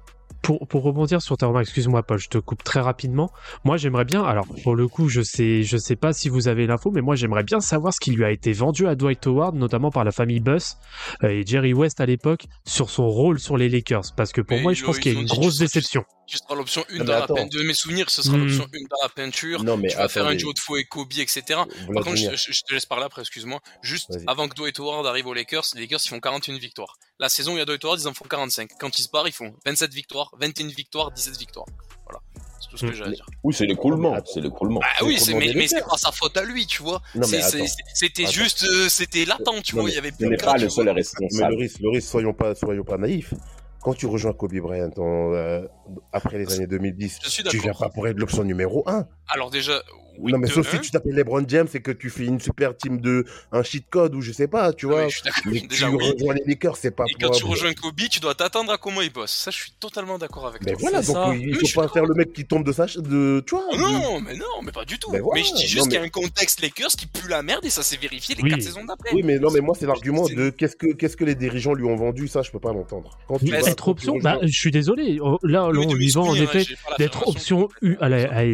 pour, 0.46 0.68
pour 0.68 0.84
rebondir 0.84 1.20
sur 1.20 1.36
ta 1.36 1.48
remarque, 1.48 1.64
excuse-moi 1.64 2.04
Paul, 2.04 2.18
je 2.18 2.28
te 2.28 2.38
coupe 2.38 2.62
très 2.62 2.78
rapidement. 2.78 3.32
Moi 3.64 3.76
j'aimerais 3.78 4.04
bien, 4.04 4.22
alors 4.22 4.46
pour 4.62 4.76
le 4.76 4.86
coup 4.86 5.08
je 5.08 5.20
sais 5.20 5.64
je 5.64 5.76
sais 5.76 5.96
pas 5.96 6.12
si 6.12 6.28
vous 6.28 6.46
avez 6.46 6.68
l'info, 6.68 6.92
mais 6.92 7.00
moi 7.00 7.16
j'aimerais 7.16 7.42
bien 7.42 7.58
savoir 7.58 7.92
ce 7.92 7.98
qui 7.98 8.12
lui 8.12 8.24
a 8.24 8.30
été 8.30 8.52
vendu 8.52 8.86
à 8.86 8.94
Dwight 8.94 9.26
Howard, 9.26 9.56
notamment 9.56 9.90
par 9.90 10.04
la 10.04 10.12
famille 10.12 10.38
Buss 10.38 10.76
euh, 11.24 11.30
et 11.30 11.44
Jerry 11.44 11.74
West 11.74 12.00
à 12.00 12.06
l'époque, 12.06 12.44
sur 12.64 12.90
son 12.90 13.08
rôle 13.08 13.40
sur 13.40 13.56
les 13.56 13.68
Lakers. 13.68 14.14
Parce 14.16 14.30
que 14.30 14.40
pour 14.40 14.56
Mais 14.56 14.62
moi 14.62 14.72
je 14.72 14.84
pense 14.84 15.00
qu'il 15.00 15.14
y 15.14 15.16
a 15.16 15.20
une 15.20 15.26
grosse 15.26 15.58
déception. 15.58 16.04
Tu 16.28 16.38
seras 16.38 16.54
l'option 16.54 16.84
1 16.90 16.98
Non, 16.98 17.04
dans 17.04 17.12
la 17.12 17.26
peine. 17.26 17.48
De 17.48 17.62
mes 17.62 17.74
souvenirs, 17.74 18.10
ce 18.10 18.22
sera 18.22 18.36
Hmm. 18.36 18.42
l'option 18.42 18.64
1 18.64 18.78
dans 18.90 19.02
la 19.02 19.08
peinture. 19.08 19.62
Non, 19.62 19.76
mais 19.76 19.88
tu 19.88 19.96
vas 19.96 20.08
faire 20.08 20.26
un 20.26 20.34
duo 20.34 20.52
de 20.52 20.58
faux 20.58 20.76
et 20.76 20.84
Kobe, 20.84 21.12
etc. 21.18 21.42
Par 21.94 22.04
contre, 22.04 22.16
je, 22.16 22.62
te 22.66 22.74
laisse 22.74 22.86
parler 22.86 23.04
après, 23.04 23.22
excuse-moi. 23.22 23.60
Juste 23.82 24.16
avant 24.26 24.48
que 24.48 24.54
Dwight 24.54 24.78
Howard 24.78 25.06
arrive 25.06 25.26
aux 25.26 25.34
Lakers, 25.34 25.64
les 25.74 25.82
Lakers 25.82 26.00
ils 26.04 26.08
font 26.08 26.20
41 26.20 26.58
victoires. 26.58 26.98
La 27.18 27.28
saison 27.28 27.52
où 27.52 27.56
il 27.56 27.58
y 27.58 27.62
a 27.62 27.64
Dwight 27.64 27.82
Howard, 27.84 28.00
ils 28.00 28.08
en 28.08 28.14
font 28.14 28.26
45. 28.28 28.70
Quand 28.78 28.98
ils 28.98 29.02
se 29.02 29.08
barrent, 29.10 29.26
ils 29.28 29.32
font 29.32 29.54
27 29.64 29.92
victoires, 29.94 30.30
21 30.38 30.66
victoires, 30.68 31.10
17 31.12 31.38
victoires. 31.38 31.66
Voilà. 32.04 32.20
C'est 32.60 32.68
tout 32.68 32.76
ce 32.76 32.86
que 32.86 32.90
Hmm. 32.90 32.94
j'ai 32.94 33.04
à 33.04 33.08
dire. 33.08 33.26
Oui, 33.42 33.54
c'est 33.54 33.64
l'écroulement. 33.66 34.16
C'est 34.26 34.40
l'écroulement. 34.40 34.80
Bah 34.80 34.86
oui, 35.06 35.18
mais, 35.34 35.52
mais 35.54 35.66
c'est 35.66 35.80
pas 35.86 35.96
sa 35.96 36.12
faute 36.12 36.36
à 36.36 36.44
lui, 36.44 36.66
tu 36.66 36.82
vois. 36.82 37.00
C'était 37.94 38.26
juste, 38.26 38.64
euh, 38.64 38.88
c'était 38.88 39.24
latent, 39.24 39.62
tu 39.62 39.76
Non, 39.76 39.82
vois. 39.82 39.90
Il 39.90 39.94
y 39.94 39.98
avait 39.98 40.10
Ce 40.10 40.16
plus 40.16 40.28
n'est 40.28 40.36
de 40.36 40.42
pas 40.42 40.56
le 40.58 40.68
seul 40.68 40.84
vois. 40.84 40.92
Mais 40.94 41.00
responsable. 41.00 41.52
Loris, 41.54 41.80
Loris, 41.80 42.08
soyons 42.08 42.34
pas, 42.34 42.54
soyons 42.54 42.84
pas 42.84 42.98
naïfs. 42.98 43.32
Quand 43.80 43.94
tu 43.94 44.06
rejoins 44.06 44.32
Kobe 44.32 44.54
Bryant 44.58 44.90
en, 44.98 45.32
euh, 45.32 45.62
après 46.12 46.38
les 46.38 46.52
années 46.54 46.66
2010, 46.66 47.18
Je 47.22 47.28
suis 47.30 47.44
tu 47.44 47.58
viens 47.58 47.72
pas 47.72 47.88
pour 47.88 48.06
être 48.08 48.18
l'option 48.18 48.42
numéro 48.42 48.82
1. 48.88 49.06
Alors 49.28 49.48
déjà, 49.50 49.80
oui, 50.18 50.32
non, 50.32 50.38
mais 50.38 50.46
sauf 50.48 50.70
si 50.70 50.80
tu 50.80 50.90
t'appelles 50.90 51.14
LeBron 51.14 51.44
James 51.48 51.68
et 51.74 51.80
que 51.80 51.90
tu 51.90 52.10
fais 52.10 52.24
une 52.24 52.40
super 52.40 52.76
team 52.76 53.00
de 53.00 53.24
un 53.52 53.62
cheat 53.62 53.84
code 53.90 54.14
ou 54.14 54.20
je 54.20 54.32
sais 54.32 54.48
pas, 54.48 54.72
tu 54.72 54.86
Ah 54.86 54.88
vois. 54.88 55.04
oui, 55.04 55.10
je 55.10 55.14
suis 55.16 55.22
d'accord. 55.24 55.42
mais 55.46 55.60
Déjà, 55.68 55.88
tu 55.88 55.94
oui. 55.96 56.12
rejoins 56.12 56.34
les 56.34 56.42
Lakers, 56.46 56.76
c'est 56.76 56.90
pas 56.90 57.04
Et 57.08 57.14
quand 57.20 57.30
tu 57.30 57.44
rejoins 57.44 57.72
Kobe, 57.74 57.96
tu 58.10 58.20
dois 58.20 58.34
t'attendre 58.34 58.72
à 58.72 58.78
comment 58.78 59.00
il 59.00 59.12
bosse. 59.12 59.32
Ça, 59.32 59.50
je 59.50 59.56
suis 59.56 59.72
totalement 59.78 60.18
d'accord 60.18 60.46
avec 60.46 60.62
Mais 60.64 60.72
toi. 60.72 60.80
voilà, 60.80 61.02
donc 61.02 61.16
ça. 61.16 61.34
il 61.34 61.46
Mais 61.60 61.68
faut 61.68 61.80
pas 61.80 61.88
faire 61.88 62.04
le 62.06 62.14
mec 62.14 62.32
qui 62.32 62.44
tombe 62.44 62.64
de 62.64 62.72
sa 62.72 62.86
de 62.86 63.42
tu 63.46 63.54
vois. 63.54 63.64
Oh 63.72 63.76
non, 63.76 64.20
mais 64.20 64.34
non, 64.36 64.62
mais 64.64 64.72
pas 64.72 64.84
du 64.84 64.98
tout. 64.98 65.10
Ben 65.10 65.20
voilà, 65.20 65.40
mais 65.40 65.46
je 65.46 65.54
dis 65.54 65.62
non, 65.62 65.68
juste 65.68 65.84
qu'il 65.84 65.94
y 65.94 65.96
a 65.98 66.02
un 66.02 66.08
contexte 66.08 66.60
Lakers 66.62 66.90
qui 66.90 67.06
pue 67.06 67.28
la 67.28 67.42
merde 67.42 67.64
et 67.64 67.70
ça 67.70 67.82
s'est 67.82 67.96
vérifié 67.96 68.34
les 68.34 68.42
Oui. 68.42 68.50
4 68.50 68.62
saisons 68.62 68.84
d'après. 68.84 69.10
Oui, 69.12 69.22
mais 69.24 69.38
non, 69.38 69.50
mais 69.50 69.60
moi 69.60 69.74
c'est 69.78 69.86
l'argument 69.86 70.26
de 70.28 70.50
qu'est-ce 70.50 70.76
que 70.76 70.92
qu'est-ce 70.92 71.16
que 71.16 71.24
les 71.24 71.34
dirigeants 71.34 71.74
lui 71.74 71.84
ont 71.84 71.96
vendu, 71.96 72.28
ça 72.28 72.42
je 72.42 72.50
peux 72.50 72.60
pas 72.60 72.72
l'entendre. 72.72 73.18
Quand 73.28 73.38
tu 73.38 73.46
Mais 73.46 73.60
vas- 73.60 73.68
Être 73.70 73.84
quand 73.84 73.94
tu 73.94 74.08
option, 74.08 74.18
bah, 74.22 74.38
je 74.42 74.48
suis 74.58 74.70
désolé. 74.70 75.18
Oh, 75.20 75.38
Là, 75.42 75.66
on 75.66 75.72
y 75.98 76.10
va 76.10 76.20
en 76.20 76.34
effet 76.34 76.64
d'être 76.98 77.26
option 77.28 77.68
U, 77.82 77.96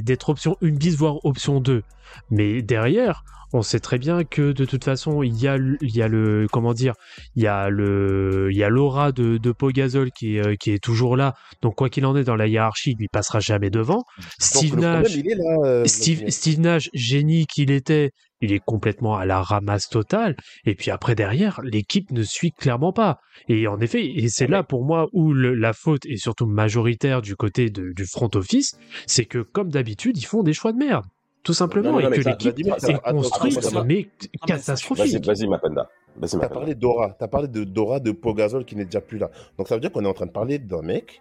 d'être 0.03 0.29
option 0.31 0.57
une 0.61 0.77
bis 0.77 0.97
voire 0.97 1.25
option 1.25 1.52
question 1.53 1.61
d'eux. 1.61 1.83
Mais 2.31 2.63
derrière, 2.63 3.25
on 3.55 3.63
sait 3.63 3.81
très 3.81 3.99
bien 3.99 4.25
que 4.25 4.53
de 4.53 4.65
toute 4.65 4.85
façon, 4.85 5.23
il 5.23 5.35
y 5.39 5.47
a, 5.47 5.57
le- 5.59 5.77
il 5.83 5.95
y 5.95 6.03
a 6.03 6.09
le, 6.09 6.47
comment 6.51 6.73
dire, 6.73 6.95
il 7.37 7.43
y 7.43 7.47
a 7.47 7.69
le, 7.69 8.49
il 8.51 8.57
y 8.57 8.65
a 8.65 8.69
l'aura 8.71 9.13
de, 9.13 9.37
de 9.39 9.53
Pogazol 9.53 10.11
qui 10.11 10.37
est, 10.37 10.47
euh, 10.47 10.55
qui 10.57 10.71
est 10.73 10.83
toujours 10.83 11.17
là. 11.17 11.35
Donc 11.61 11.75
quoi 11.77 11.89
qu'il 11.91 12.07
en 12.07 12.17
est 12.17 12.25
dans 12.25 12.37
la 12.37 12.47
hiérarchie, 12.47 12.93
il 12.93 12.97
lui 12.99 13.09
passera 13.09 13.41
jamais 13.41 13.71
devant. 13.71 14.05
Steve 14.39 14.71
problème, 14.73 15.03
Nash, 15.03 15.15
il 15.15 15.31
est 15.31 15.35
là, 15.35 15.57
euh, 15.65 15.85
Steve, 16.31 16.61
Nash, 16.61 16.89
génie 16.95 17.47
qu'il 17.47 17.71
était, 17.71 18.11
il 18.41 18.53
est 18.53 18.63
complètement 18.65 19.17
à 19.17 19.27
la 19.27 19.43
ramasse 19.43 19.89
totale. 19.91 20.35
Et 20.65 20.75
puis 20.75 20.91
après 20.91 21.15
derrière, 21.15 21.61
l'équipe 21.63 22.11
ne 22.11 22.23
suit 22.23 22.53
clairement 22.53 22.93
pas. 22.93 23.19
Et 23.49 23.67
en 23.69 23.79
effet, 23.81 24.05
et 24.07 24.29
c'est 24.31 24.47
là 24.47 24.63
pour 24.63 24.85
moi 24.85 25.09
où 25.13 25.33
le- 25.35 25.55
la 25.55 25.73
faute 25.75 26.07
est 26.07 26.17
surtout 26.17 26.47
majoritaire 26.47 27.21
du 27.21 27.37
côté 27.37 27.69
de- 27.69 27.93
du 27.93 28.07
front 28.07 28.31
office, 28.35 28.79
c'est 29.07 29.27
que 29.27 29.39
comme 29.41 29.71
d'habitude, 29.71 30.17
ils 30.17 30.25
font 30.27 30.43
des 30.43 30.53
choix 30.55 30.73
de 30.73 30.79
merde. 30.79 31.05
Tout 31.43 31.55
simplement, 31.55 31.93
Non, 31.93 32.01
non, 32.01 32.13
et 32.13 32.21
que 32.21 32.29
l'équipe 32.29 32.43
Vladimir, 32.43 32.75
ça- 32.79 32.89
est 32.91 32.95
attends, 32.95 33.17
construite, 33.17 33.57
mais 33.57 33.71
Vas-y, 33.71 34.11
catastrophique. 34.47 35.27
vas-y, 35.27 35.49
Mapenda. 35.49 35.89
Vas-y, 36.17 36.31
T'as 36.31 36.37
Mapenda. 36.39 36.55
parlé 36.55 36.75
d'Aura, 36.77 37.17
t'as 37.19 37.27
parlé 37.29 37.49
de 37.49 37.65
Dora, 37.65 37.99
de 37.99 38.13
Pogazol 38.13 38.65
qui 38.65 38.77
n'est 38.77 38.85
déjà 38.85 39.01
plus 39.01 39.19
là. 39.19 39.31
Donc 39.59 39.67
ça 39.67 39.75
veut 39.75 39.81
dire 39.81 39.91
qu'on 39.91 40.05
est 40.05 40.09
en 40.09 40.13
train 40.15 40.27
de 40.27 40.31
parler 40.31 40.59
d'un 40.59 40.83
mec 40.83 41.21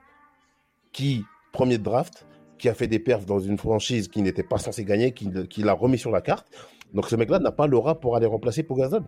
qui, 0.91 1.23
premier 1.51 1.77
draft, 1.79 2.25
qui 2.59 2.69
a 2.69 2.73
fait 2.75 2.87
des 2.87 2.99
perfs 2.99 3.25
dans 3.25 3.39
une 3.39 3.57
franchise 3.57 4.07
qui 4.09 4.21
n'était 4.21 4.43
pas 4.43 4.59
censé 4.59 4.83
gagner, 4.85 5.11
qui, 5.13 5.29
qui 5.49 5.63
l'a 5.63 5.73
remis 5.73 5.97
sur 5.97 6.11
la 6.11 6.21
carte. 6.21 6.47
Donc 6.93 7.07
ce 7.07 7.15
mec-là 7.15 7.39
n'a 7.39 7.51
pas 7.51 7.65
l'aura 7.65 7.99
pour 7.99 8.15
aller 8.15 8.27
remplacer 8.27 8.61
Pogazol. 8.63 9.03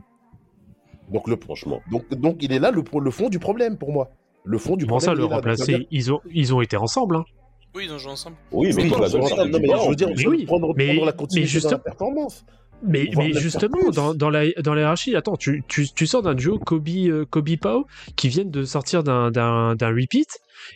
Donc 1.12 1.28
le 1.28 1.36
Franchement. 1.36 1.82
donc, 1.92 2.10
donc 2.16 2.38
il 2.42 2.52
est 2.54 2.60
là 2.60 2.72
le, 2.72 2.82
le 3.00 3.12
fond 3.12 3.30
du 3.30 3.38
problème 3.38 3.78
pour 3.78 3.92
moi. 3.92 4.10
Le 4.46 4.58
fond 4.58 4.76
du 4.78 4.86
Comment 4.88 4.98
problème. 4.98 5.16
le 5.18 5.22
ça 5.24 5.28
veut 5.30 5.36
remplacer 5.36 5.88
ils 5.92 6.12
ont, 6.12 6.22
ils 6.32 6.54
ont 6.56 6.62
été 6.62 6.76
ensemble. 6.78 7.18
Hein. 7.18 7.26
Oui, 7.76 7.86
ils 7.86 7.92
ont 7.94 7.98
joué 7.98 8.12
ensemble. 8.12 8.36
Oui, 8.52 8.72
mais 8.76 8.88
toi, 8.88 9.08
non, 9.10 9.20
mais 9.52 9.60
différent. 9.60 9.84
je 9.86 9.90
veux 9.90 9.96
dire, 9.96 10.08
Mais 10.10 10.16
je 10.18 10.24
veux 10.30 10.36
oui, 10.36 10.46
prendre, 10.46 10.74
mais- 10.76 10.86
prendre 10.88 11.06
la 11.06 11.12
mais 11.12 11.18
continuité 11.18 11.48
juste- 11.50 11.66
dans 11.66 11.72
la 11.72 11.78
performance. 11.80 12.46
Mais, 12.86 13.10
justement, 13.34 13.92
dans, 13.92 14.14
dans, 14.14 14.30
la, 14.30 14.52
dans 14.62 14.74
la 14.74 14.82
hiérarchie, 14.82 15.16
attends, 15.16 15.38
tu, 15.38 15.64
tu, 15.70 15.88
tu 15.90 16.06
sors 16.06 16.22
d'un 16.22 16.34
duo 16.36 16.60
Kobe, 16.60 16.90
euh, 16.90 17.26
Kobe 17.26 17.56
Pau 17.56 17.88
qui 18.18 18.28
viennent 18.28 18.52
de 18.52 18.64
sortir 18.66 19.04
d'un, 19.06 19.32
d'un, 19.32 19.76
d'un 19.76 19.88
repeat. 19.88 20.28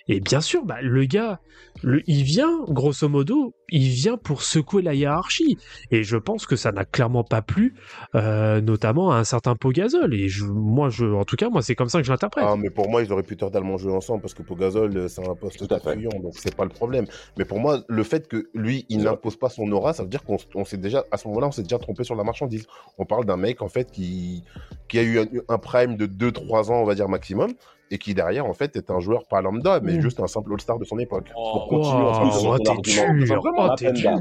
Et 0.07 0.22
bien 0.22 0.40
sûr, 0.40 0.64
bah, 0.64 0.78
le 0.82 1.03
gars, 1.03 1.40
le, 1.84 2.02
il 2.08 2.24
vient, 2.24 2.64
grosso 2.68 3.08
modo, 3.10 3.54
il 3.70 3.90
vient 3.90 4.18
pour 4.18 4.44
secouer 4.44 4.82
la 4.82 4.94
hiérarchie. 4.94 5.58
Et 5.91 6.04
je 6.04 6.18
pense 6.18 6.45
que 6.45 6.56
ça 6.56 6.72
n'a 6.72 6.86
clairement 6.86 7.24
pas 7.24 7.41
plu, 7.41 7.76
euh, 8.16 8.62
notamment 8.62 9.12
à 9.12 9.18
un 9.18 9.24
certain 9.24 9.56
Pogazol. 9.56 10.14
Et 10.14 10.30
je, 10.30 10.45
moi, 10.45 10.90
je, 10.90 11.06
en 11.06 11.26
tout 11.26 11.36
cas, 11.36 11.49
moi, 11.49 11.62
c'est 11.62 11.76
comme 11.76 11.90
ça 11.90 11.99
que 11.99 12.06
je 12.06 12.12
l'interprète. 12.12 12.45
Ah, 12.48 12.56
mais 12.58 12.70
pour 12.70 12.90
moi, 12.90 13.04
ils 13.04 13.12
auraient 13.12 13.24
pu 13.24 13.38
totalement 13.38 13.78
jouer 13.78 13.94
ensemble 13.94 14.22
parce 14.22 14.34
que 14.34 14.44
Pogazol, 14.44 14.95
euh, 14.95 15.08
c'est 15.08 15.28
un 15.28 15.36
poste 15.36 15.58
Tout 15.58 15.74
à 15.74 15.80
fait. 15.80 15.95
donc 15.98 16.34
c'est 16.34 16.56
pas 16.56 16.64
le 16.64 16.70
problème. 16.70 17.06
Mais 17.38 17.45
pour 17.45 17.60
moi, 17.60 17.80
le 17.88 18.04
fait 18.04 18.28
que 18.28 18.49
lui, 18.54 18.86
il 18.90 19.04
n'impose 19.04 19.36
pas 19.36 19.49
son 19.49 19.72
aura, 19.72 19.94
ça 19.94 20.04
veut 20.04 20.10
dire 20.10 20.24
qu'on 20.24 20.38
on 20.56 20.66
s'est 20.66 20.78
déjà, 20.78 21.06
à 21.12 21.18
ce 21.18 21.28
moment-là, 21.28 21.48
on 21.48 21.52
s'est 21.52 21.64
déjà 21.64 21.80
trompé 21.80 22.04
sur 22.04 22.16
la 22.16 22.24
marchandise. 22.24 22.66
On 22.98 23.06
parle 23.06 23.26
d'un 23.26 23.38
mec, 23.38 23.62
en 23.62 23.70
fait, 23.70 23.91
qui, 23.91 24.44
qui 24.88 24.99
a 24.99 25.04
eu 25.04 25.20
un, 25.20 25.26
un 25.49 25.58
prime 25.58 25.98
de 25.98 26.06
2-3 26.06 26.72
ans, 26.72 26.82
on 26.82 26.86
va 26.86 26.95
dire, 26.95 27.10
maximum, 27.10 27.54
et 27.91 27.97
qui, 27.97 28.14
derrière, 28.14 28.45
en 28.45 28.53
fait, 28.53 28.76
est 28.76 28.89
un 28.91 28.99
joueur 28.99 29.26
pas 29.27 29.41
lambda, 29.41 29.80
mais 29.81 29.97
Mmh. 29.97 30.01
juste 30.01 30.19
un 30.19 30.27
simple 30.27 30.53
all-star 30.53 30.77
de 30.80 30.85
son 30.85 30.99
époque. 30.99 31.31
Oh, 31.35 31.65
continuer 31.69 32.03
en 32.03 32.11
Wow, 32.14 32.30
plus 32.30 32.39
sur 32.39 32.49
oh, 32.51 32.57
ton 32.59 32.72
argument. 32.72 33.14
dur, 33.14 33.43
oh, 33.45 33.61
Mapenda. 33.61 34.15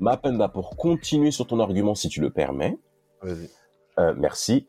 Mapenda, 0.00 0.48
pour 0.48 0.76
continuer 0.76 1.30
sur 1.30 1.46
ton 1.46 1.60
argument, 1.60 1.94
si 1.94 2.08
tu 2.08 2.20
le 2.20 2.30
permets, 2.30 2.76
Vas-y. 3.22 3.48
euh, 3.98 4.14
merci. 4.16 4.66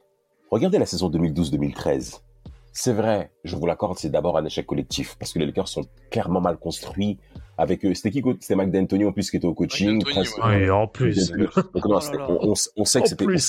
Regardez 0.52 0.80
la 0.80 0.86
saison 0.86 1.10
2012-2013. 1.10 2.22
C'est 2.72 2.94
vrai, 2.94 3.32
je 3.44 3.56
vous 3.56 3.66
l'accorde, 3.66 3.98
c'est 3.98 4.10
d'abord 4.10 4.38
un 4.38 4.46
échec 4.46 4.66
collectif 4.68 5.16
parce 5.20 5.34
que 5.34 5.40
les 5.40 5.48
Lakers 5.48 5.68
sont 5.68 5.86
clairement 6.12 6.40
mal 6.42 6.58
construits. 6.58 7.18
Avec 7.58 7.84
eux, 7.86 7.94
c'était 7.96 8.12
qui 8.12 8.22
C'était 8.40 8.54
Mike 8.56 8.70
D'Antoni 8.72 9.04
en 9.06 9.12
plus 9.12 9.32
qui 9.32 9.38
était 9.38 9.48
au 9.48 9.56
coaching. 9.56 10.04
Ouais. 10.46 10.70
En 10.70 10.86
plus, 10.86 11.32
Donc, 11.32 11.56
non, 11.58 11.64
Oh 11.86 11.94
là 11.94 12.02
c'était- 12.02 12.18
là. 12.18 12.28
on, 12.30 12.54
on- 12.78 12.86
sait 12.86 13.02
que 13.02 13.08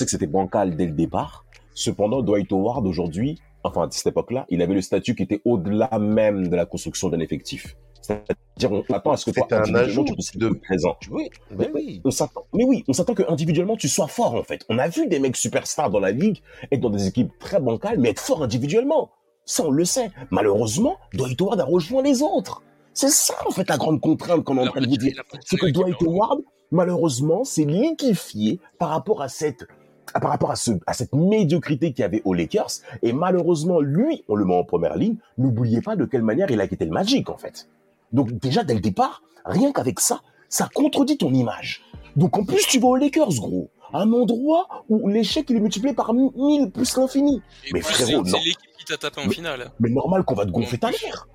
c'était 0.09 0.25
bancal 0.25 0.75
dès 0.75 0.87
le 0.87 0.93
départ. 0.93 1.45
Cependant, 1.75 2.23
Dwight 2.23 2.51
Howard 2.51 2.87
aujourd'hui, 2.87 3.39
enfin 3.63 3.87
à 3.87 3.91
cette 3.91 4.07
époque-là, 4.07 4.45
il 4.49 4.61
avait 4.61 4.73
le 4.73 4.81
statut 4.81 5.15
qui 5.15 5.23
était 5.23 5.41
au-delà 5.45 5.89
même 5.99 6.47
de 6.47 6.55
la 6.55 6.65
construction 6.65 7.09
d'un 7.09 7.19
effectif. 7.19 7.75
C'est-à-dire, 8.01 8.71
on 8.71 8.93
attend 8.93 9.11
à 9.11 9.17
ce 9.17 9.29
que 9.29 9.31
toi, 9.31 9.45
un 9.51 9.57
individuellement, 9.57 10.03
tu 10.03 10.13
puisses 10.13 10.37
de- 10.37 10.49
présent. 10.49 10.97
Oui, 11.11 11.29
mais 11.55 11.69
oui. 11.73 12.01
On 12.05 12.11
s'attend, 12.11 12.45
mais 12.53 12.63
oui, 12.63 12.83
on 12.87 12.93
s'attend 12.93 13.13
que 13.13 13.23
individuellement 13.29 13.75
tu 13.75 13.87
sois 13.87 14.07
fort 14.07 14.33
en 14.35 14.43
fait. 14.43 14.65
On 14.69 14.79
a 14.79 14.87
vu 14.87 15.07
des 15.07 15.19
mecs 15.19 15.35
superstars 15.35 15.89
dans 15.89 15.99
la 15.99 16.11
ligue 16.11 16.41
être 16.71 16.79
dans 16.79 16.89
des 16.89 17.07
équipes 17.07 17.31
très 17.39 17.59
bancales, 17.59 17.99
mais 17.99 18.09
être 18.09 18.21
fort 18.21 18.41
individuellement. 18.41 19.11
Ça, 19.45 19.63
on 19.65 19.71
le 19.71 19.85
sait. 19.85 20.11
Malheureusement, 20.31 20.97
Dwight 21.13 21.39
Howard 21.41 21.59
a 21.59 21.65
rejoint 21.65 22.01
les 22.01 22.21
autres. 22.21 22.63
C'est 22.93 23.09
ça 23.09 23.35
en 23.45 23.51
fait 23.51 23.67
la 23.69 23.77
grande 23.77 24.01
contrainte 24.01 24.43
qu'on 24.43 24.57
est 24.57 24.61
en 24.67 24.71
train 24.71 24.81
de 24.81 24.87
vous 24.87 24.97
dire 24.97 25.21
c'est 25.45 25.57
que 25.57 25.67
Dwight. 25.67 25.95
Howard, 26.01 26.39
malheureusement, 26.71 27.43
s'est 27.43 27.65
liquéfié 27.65 28.59
par 28.77 28.89
rapport 28.89 29.21
à 29.21 29.29
cette, 29.29 29.65
par 30.13 30.29
rapport 30.31 30.51
à 30.51 30.55
ce, 30.55 30.71
à 30.87 30.93
cette 30.93 31.13
médiocrité 31.13 31.91
qu'il 31.93 32.01
y 32.01 32.05
avait 32.05 32.21
aux 32.25 32.33
Lakers. 32.33 32.69
Et 33.01 33.13
malheureusement, 33.13 33.79
lui, 33.79 34.23
on 34.27 34.35
le 34.35 34.45
met 34.45 34.55
en 34.55 34.63
première 34.63 34.95
ligne. 34.97 35.15
N'oubliez 35.37 35.81
pas 35.81 35.95
de 35.95 36.05
quelle 36.05 36.23
manière 36.23 36.49
il 36.51 36.59
a 36.61 36.67
quitté 36.67 36.85
le 36.85 36.91
Magic, 36.91 37.29
en 37.29 37.37
fait. 37.37 37.69
Donc, 38.11 38.31
déjà, 38.33 38.63
dès 38.63 38.73
le 38.73 38.79
départ, 38.79 39.21
rien 39.45 39.71
qu'avec 39.71 39.99
ça, 39.99 40.21
ça 40.49 40.67
contredit 40.73 41.17
ton 41.17 41.33
image. 41.33 41.83
Donc, 42.15 42.37
en 42.37 42.43
plus, 42.43 42.65
tu 42.67 42.79
vas 42.79 42.87
aux 42.87 42.95
Lakers, 42.95 43.29
gros. 43.35 43.69
Un 43.93 44.11
endroit 44.13 44.67
où 44.89 45.07
l'échec, 45.07 45.49
il 45.49 45.57
est 45.57 45.59
multiplié 45.59 45.93
par 45.95 46.13
1000 46.13 46.71
plus 46.71 46.95
l'infini. 46.97 47.41
Mais 47.73 47.81
frérot, 47.81 48.05
c'est 48.09 48.15
non. 48.17 48.23
c'est 48.25 48.37
l'équipe 48.45 48.71
qui 48.77 48.85
t'a 48.85 48.97
tapé 48.97 49.21
en 49.21 49.25
Mais- 49.27 49.33
finale. 49.33 49.71
Mais 49.79 49.89
normal 49.89 50.23
qu'on 50.23 50.35
va 50.35 50.45
te 50.45 50.51
gonfler 50.51 50.77
ta 50.77 50.89
mère. 50.89 51.27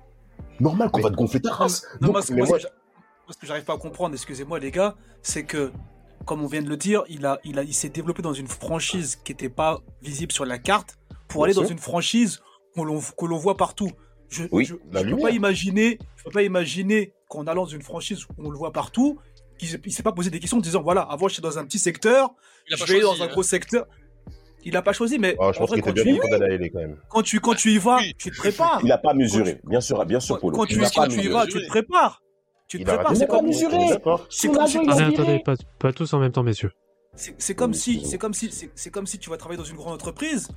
Normal 0.59 0.89
qu'on 0.89 1.01
va 1.01 1.09
te 1.09 1.15
gonfler 1.15 1.41
ta 1.41 1.51
race. 1.51 1.85
Non, 1.99 2.07
Donc, 2.07 2.29
moi, 2.31 2.57
ce 3.33 3.37
que 3.37 3.45
j'arrive 3.47 3.63
pas 3.65 3.73
à 3.73 3.77
comprendre, 3.77 4.13
excusez-moi 4.15 4.59
les 4.59 4.71
gars, 4.71 4.95
c'est 5.21 5.43
que, 5.43 5.71
comme 6.25 6.41
on 6.43 6.47
vient 6.47 6.61
de 6.61 6.69
le 6.69 6.77
dire, 6.77 7.03
il, 7.09 7.25
a, 7.25 7.39
il, 7.43 7.59
a, 7.59 7.63
il 7.63 7.73
s'est 7.73 7.89
développé 7.89 8.21
dans 8.21 8.33
une 8.33 8.47
franchise 8.47 9.17
qui 9.23 9.31
n'était 9.31 9.49
pas 9.49 9.81
visible 10.01 10.31
sur 10.31 10.45
la 10.45 10.57
carte 10.57 10.97
pour 11.27 11.41
Bien 11.41 11.45
aller 11.45 11.53
dans 11.53 11.65
une 11.69 11.79
franchise 11.79 12.41
que 12.75 13.25
l'on 13.25 13.37
voit 13.37 13.57
partout. 13.57 13.89
Je 14.29 14.43
Oui, 14.51 14.65
je, 14.65 14.75
la 14.91 15.03
je 15.03 15.09
peux 15.09 15.17
pas 15.21 15.31
imaginer, 15.31 15.99
je 16.17 16.23
peux 16.23 16.31
pas 16.31 16.43
imaginer 16.43 17.13
qu'en 17.29 17.45
allant 17.47 17.63
dans 17.63 17.69
une 17.69 17.81
franchise 17.83 18.23
où 18.37 18.47
on 18.47 18.49
le 18.49 18.57
voit 18.57 18.71
partout, 18.71 19.19
il, 19.61 19.79
il 19.85 19.91
s'est 19.93 20.03
pas 20.03 20.11
posé 20.11 20.29
des 20.29 20.39
questions 20.39 20.57
en 20.57 20.61
disant 20.61 20.81
voilà, 20.81 21.01
avant 21.01 21.27
j'étais 21.27 21.41
dans 21.41 21.57
un 21.59 21.63
petit 21.65 21.79
secteur, 21.79 22.31
je 22.67 22.75
pas 22.75 22.85
vais 22.85 22.91
aller 22.93 23.01
choisi, 23.01 23.17
dans 23.19 23.23
un 23.23 23.27
hein. 23.27 23.31
gros 23.31 23.43
secteur. 23.43 23.85
Il 24.67 24.75
a 24.75 24.81
pas 24.81 24.93
choisi, 24.93 25.19
mais 25.19 25.35
Ah, 25.39 25.51
je 25.51 25.57
en 25.57 25.59
pense 25.61 25.69
vrai, 25.69 25.75
qu'il 25.77 25.83
quand 25.83 25.91
était 25.91 26.01
tu, 26.01 26.05
bien 26.07 26.15
y, 26.15 26.19
content 26.19 26.39
d'aller 26.39 26.55
à 26.55 26.57
LA 26.57 26.69
quand 26.69 26.79
même. 26.79 26.97
quand, 27.07 27.21
tu, 27.21 27.39
quand 27.39 27.53
tu 27.53 27.71
y 27.71 27.77
vas, 27.77 27.97
Oui. 27.97 28.15
tu 28.17 28.31
te 28.31 28.35
prépares. 28.37 28.81
Il 28.83 28.91
a 28.91 28.97
pas 28.97 29.13
mesuré. 29.13 29.61
Bien 29.63 29.79
sûr, 29.79 30.03
bien 30.07 30.19
sûr, 30.19 30.35
Quand, 30.35 30.41
Polo. 30.41 30.57
quand 30.57 30.63
Il 30.65 30.77
tu, 30.79 30.83
a 30.83 30.89
quand 30.89 31.07
tu 31.07 31.19
y 31.21 31.27
vas, 31.27 31.45
tu 31.45 31.61
te 31.61 31.67
prépares. 31.67 32.23
Tu 32.67 32.79
te 32.79 32.83
prépares. 32.85 33.15
C'est 33.15 33.27
comme, 33.27 33.49
d'accord. 33.49 34.25
c'est 34.29 34.47
comme 34.49 34.67
si- 34.67 34.77
Attendez, 34.77 35.03
attendez, 35.03 35.39
pas, 35.39 35.55
pas 35.79 35.93
tous 35.93 36.11
en 36.13 36.19
même 36.19 36.31
temps, 36.31 36.43
messieurs. 36.43 36.71
C'est 37.15 37.55
comme 37.55 37.73
si, 37.73 38.05
c'est 38.05 38.17
comme 38.17 38.33
si, 38.33 38.49
c'est 38.75 38.89
comme 38.91 39.05
si 39.07 39.19
tu 39.19 39.29
vas 39.29 39.37
travailler 39.37 39.57
dans 39.57 39.63
une 39.63 39.77
grande 39.77 39.93
entreprise 39.93 40.49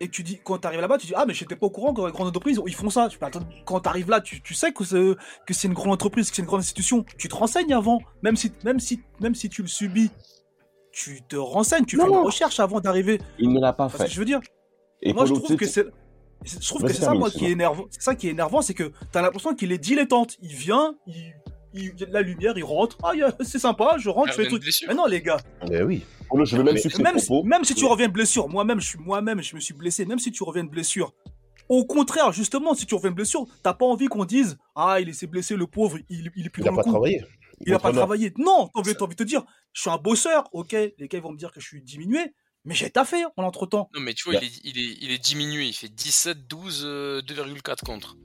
et 0.00 0.06
que 0.06 0.12
tu 0.12 0.22
dis 0.22 0.40
quand 0.42 0.56
tu 0.58 0.66
arrives 0.66 0.80
là-bas, 0.80 0.96
tu 0.96 1.06
dis 1.06 1.12
ah 1.14 1.24
mais 1.26 1.34
j'étais 1.34 1.56
pas 1.56 1.66
au 1.66 1.70
courant 1.70 1.92
que 1.92 2.00
dans 2.00 2.06
les 2.06 2.12
grandes 2.12 2.28
entreprises 2.28 2.58
ils 2.66 2.74
font 2.74 2.88
ça. 2.88 3.08
Attends, 3.20 3.40
quand 3.66 3.80
tu 3.80 3.88
arrives 3.90 4.08
là, 4.08 4.20
tu, 4.22 4.40
tu 4.40 4.54
sais 4.54 4.72
que 4.72 4.84
c'est 4.84 5.16
que 5.46 5.52
c'est 5.52 5.68
une 5.68 5.74
grande 5.74 5.92
entreprise, 5.92 6.30
que 6.30 6.36
c'est 6.36 6.42
une 6.42 6.48
grande 6.48 6.60
institution. 6.60 7.04
Tu 7.18 7.28
te 7.28 7.34
renseignes 7.34 7.74
avant, 7.74 7.98
même 8.22 8.36
si 8.36 8.52
même 8.64 8.80
si 8.80 9.02
même 9.20 9.34
si 9.34 9.50
tu 9.50 9.60
le 9.60 9.68
subis, 9.68 10.10
tu 10.92 11.20
te 11.28 11.36
renseignes, 11.36 11.84
tu 11.84 11.96
Non, 11.96 12.04
fais 12.04 12.10
une 12.10 12.16
recherche 12.18 12.58
avant 12.60 12.80
d'arriver. 12.80 13.20
Il 13.38 13.52
ne 13.52 13.60
l'a 13.60 13.72
pas 13.74 13.88
Parce 13.88 13.98
que 13.98 14.04
fait. 14.04 14.14
je 14.14 14.18
veux 14.18 14.24
dire, 14.24 14.40
Et 15.02 15.12
moi 15.12 15.26
je 15.26 15.34
trouve 15.34 15.56
que 15.56 15.66
c'est 15.66 15.84
je 16.44 16.58
trouve 16.66 16.82
que 16.82 16.92
c'est 16.92 17.02
ça 17.02 17.14
moi 17.14 17.30
qui 17.30 17.46
est 17.46 17.50
énervant. 17.50 17.86
C'est 17.90 18.02
ça 18.02 18.14
qui 18.14 18.28
est 18.28 18.30
énervant, 18.30 18.62
c'est 18.62 18.74
que 18.74 18.92
t'as 19.12 19.22
l'impression 19.22 19.54
qu'il 19.54 19.72
est 19.72 19.78
dilettante. 19.78 20.36
Il 20.40 20.54
vient, 20.54 20.94
il 21.06 21.34
il 21.74 21.84
y 21.98 22.02
a 22.02 22.06
de 22.06 22.12
la 22.12 22.22
lumière, 22.22 22.54
il 22.56 22.64
rentre. 22.64 22.96
Ah, 23.02 23.12
il 23.14 23.26
c'est 23.44 23.58
sympa, 23.58 23.96
je 23.98 24.08
rentre, 24.08 24.28
Il 24.38 24.44
je 24.44 24.48
fais 24.48 24.58
blessure. 24.58 24.88
Mais 24.88 24.94
non, 24.94 25.06
les 25.06 25.20
gars, 25.20 25.38
Mais 25.68 25.82
oui. 25.82 26.02
Polo, 26.28 26.44
je 26.44 26.56
veux 26.56 26.62
même 26.62 26.74
Mais 26.74 26.80
tes 26.80 27.02
même, 27.02 27.18
si, 27.18 27.26
propos. 27.26 27.46
même 27.46 27.64
si 27.64 27.74
tu 27.74 27.84
reviens 27.84 28.08
de 28.08 28.12
blessure, 28.12 28.48
moi-même, 28.48 28.80
je 28.80 28.86
suis 28.86 28.98
moi-même, 28.98 29.42
je 29.42 29.54
me 29.54 29.60
suis 29.60 29.74
blessé, 29.74 30.04
même 30.04 30.18
si 30.18 30.30
tu 30.30 30.42
reviens 30.42 30.64
de 30.64 30.68
blessure. 30.70 31.14
Au 31.68 31.84
contraire, 31.84 32.32
justement, 32.32 32.74
si 32.74 32.86
tu 32.86 32.94
reviens 32.94 33.10
de 33.10 33.14
blessure, 33.16 33.46
t'as 33.62 33.74
pas 33.74 33.84
envie 33.86 34.06
qu'on 34.06 34.24
dise 34.24 34.58
Ah, 34.74 34.98
il 35.00 35.14
s'est 35.14 35.26
blessé, 35.26 35.56
le 35.56 35.66
pauvre, 35.66 35.98
il, 36.08 36.30
il 36.36 36.46
est 36.46 36.50
plus 36.50 36.62
Il 36.62 36.68
a 36.68 36.72
pas 36.72 36.82
coup. 36.82 36.90
travaillé. 36.90 37.22
Il 37.66 37.74
a 37.74 37.78
pas 37.78 37.92
travaillé. 37.92 38.32
Non, 38.38 38.68
t'as 38.72 38.80
envie, 38.80 38.94
t'as 38.94 39.04
envie 39.04 39.14
de 39.16 39.22
te 39.22 39.28
dire 39.28 39.44
Je 39.72 39.80
suis 39.82 39.90
un 39.90 39.96
bosseur, 39.98 40.48
ok, 40.52 40.72
les 40.72 40.92
gars 41.08 41.18
ils 41.18 41.22
vont 41.22 41.32
me 41.32 41.38
dire 41.38 41.52
que 41.52 41.60
je 41.60 41.66
suis 41.66 41.82
diminué, 41.82 42.34
mais 42.64 42.74
j'ai 42.74 42.90
taffé 42.90 43.24
en 43.36 43.44
entre-temps. 43.44 43.88
Non, 43.94 44.00
mais 44.00 44.14
tu 44.14 44.30
vois, 44.30 44.40
il, 44.40 44.46
est, 44.46 44.60
il, 44.64 44.78
est, 44.78 44.96
il 45.00 45.10
est 45.10 45.18
diminué. 45.18 45.66
Il 45.66 45.72
fait 45.72 45.88
17, 45.88 46.46
12, 46.48 46.82
euh, 46.84 47.22
2,4 47.22 47.84
contre. 47.84 48.16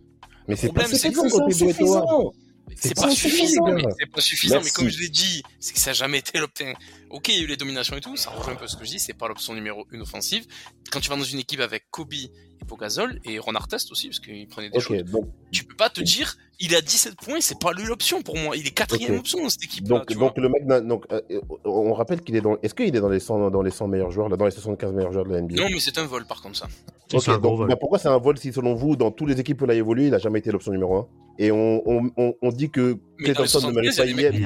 Mais 0.48 0.56
c'est 0.56 0.68
problème, 0.68 0.92
pas 0.92 0.98
c'est 0.98 1.10
suffisant 1.10 2.34
C'est 2.76 2.96
pas, 2.96 3.10
suffisant, 3.10 3.66
mais 3.74 3.84
c'est 3.98 4.06
pas 4.12 4.22
suffisant. 4.22 4.56
Merci. 4.56 4.70
Mais 4.70 4.72
comme 4.72 4.90
je 4.90 5.00
l'ai 5.00 5.10
dit, 5.10 5.44
c'est 5.60 5.74
que 5.74 5.80
ça 5.80 5.92
n'a 5.92 5.94
jamais 5.94 6.20
été 6.20 6.38
l'option. 6.40 6.74
Ok, 7.10 7.30
il 7.30 7.36
y 7.36 7.40
a 7.40 7.42
eu 7.44 7.48
les 7.48 7.58
dominations 7.58 7.96
et 7.96 8.02
tout, 8.02 8.18
ça 8.18 8.32
rejoint 8.32 8.54
un 8.54 8.58
peu 8.58 8.68
ce 8.68 8.76
que 8.76 8.84
je 8.84 8.92
dis, 8.92 9.00
c'est 9.00 9.14
pas 9.14 9.28
l'option 9.28 9.54
numéro 9.54 9.86
une 9.92 10.02
offensive. 10.02 10.46
Quand 10.92 11.00
tu 11.00 11.10
vas 11.10 11.16
dans 11.16 11.24
une 11.24 11.40
équipe 11.40 11.62
avec 11.62 11.86
Kobe 11.92 12.14
et 12.14 12.30
Pogazol 12.68 13.20
et 13.24 13.40
Ron 13.40 13.56
Artest 13.56 13.92
aussi, 13.92 14.08
parce 14.08 14.20
qu'il 14.20 14.48
prenait 14.48 14.70
des 14.70 14.78
Ok, 14.78 14.84
choses, 14.84 15.04
donc 15.06 15.28
tu 15.52 15.64
peux 15.64 15.76
pas 15.76 15.90
te 15.90 16.02
dire, 16.02 16.36
il 16.66 16.76
a 16.76 16.82
17 16.82 17.16
points, 17.16 17.42
c'est 17.42 17.60
pas 17.60 17.72
lui 17.74 17.84
l'option 17.84 18.22
pour 18.22 18.38
moi. 18.38 18.56
Il 18.56 18.66
est 18.66 18.72
quatrième 18.72 19.18
option 19.18 19.42
dans 19.44 19.50
cette 19.50 19.64
équipe. 19.64 19.84
Donc, 19.88 20.12
donc 20.14 20.38
le 20.38 20.48
mec, 20.50 20.66
n'a- 20.66 20.82
donc, 20.82 21.06
euh, 21.12 21.20
on 21.66 21.94
rappelle 21.94 22.22
qu'il 22.22 22.36
est 22.36 22.42
dans. 22.42 22.58
Est-ce 22.64 22.74
qu'il 22.74 22.96
est 22.96 23.00
dans 23.02 23.10
les 23.10 23.20
100, 23.20 23.52
dans 23.52 23.62
les 23.62 23.72
100 23.72 23.88
meilleurs 23.88 24.12
joueurs, 24.12 24.30
là, 24.30 24.38
dans 24.38 24.46
les 24.46 24.52
75 24.52 24.94
meilleurs 24.94 25.12
joueurs 25.12 25.26
de 25.26 25.34
la 25.34 25.42
NBA 25.42 25.56
Non, 25.62 25.68
mais 25.72 25.80
c'est 25.80 25.98
un 25.98 26.06
vol 26.06 26.26
par 26.26 26.42
contre 26.42 26.56
ça. 26.58 26.68
Ok, 27.14 27.42
donc, 27.42 27.68
bah, 27.68 27.76
pourquoi 27.76 28.00
c'est 28.00 28.08
un 28.08 28.18
vol 28.18 28.38
si 28.38 28.52
selon 28.54 28.74
vous, 28.74 28.96
dans 28.96 29.12
toutes 29.12 29.30
les 29.30 29.40
équipes 29.40 29.62
où 29.62 29.66
il 29.66 29.72
a 29.72 29.76
évolué, 29.76 30.08
il 30.08 30.14
a 30.16 30.18
jamais 30.18 30.40
été 30.40 30.52
l'option 30.52 30.72
numéro 30.72 30.96
1 30.96 31.08
Et 31.38 31.52
on, 31.52 31.82
on, 31.86 32.10
on, 32.18 32.34
on 32.42 32.50
dit 32.50 32.72
que 32.72 32.98
Clay 33.20 33.34
Thompson 33.34 33.68
ne 33.68 33.72
mérite 33.74 33.92
75, 33.94 34.16
pas 34.16 34.38
il 34.38 34.42
y 34.42 34.46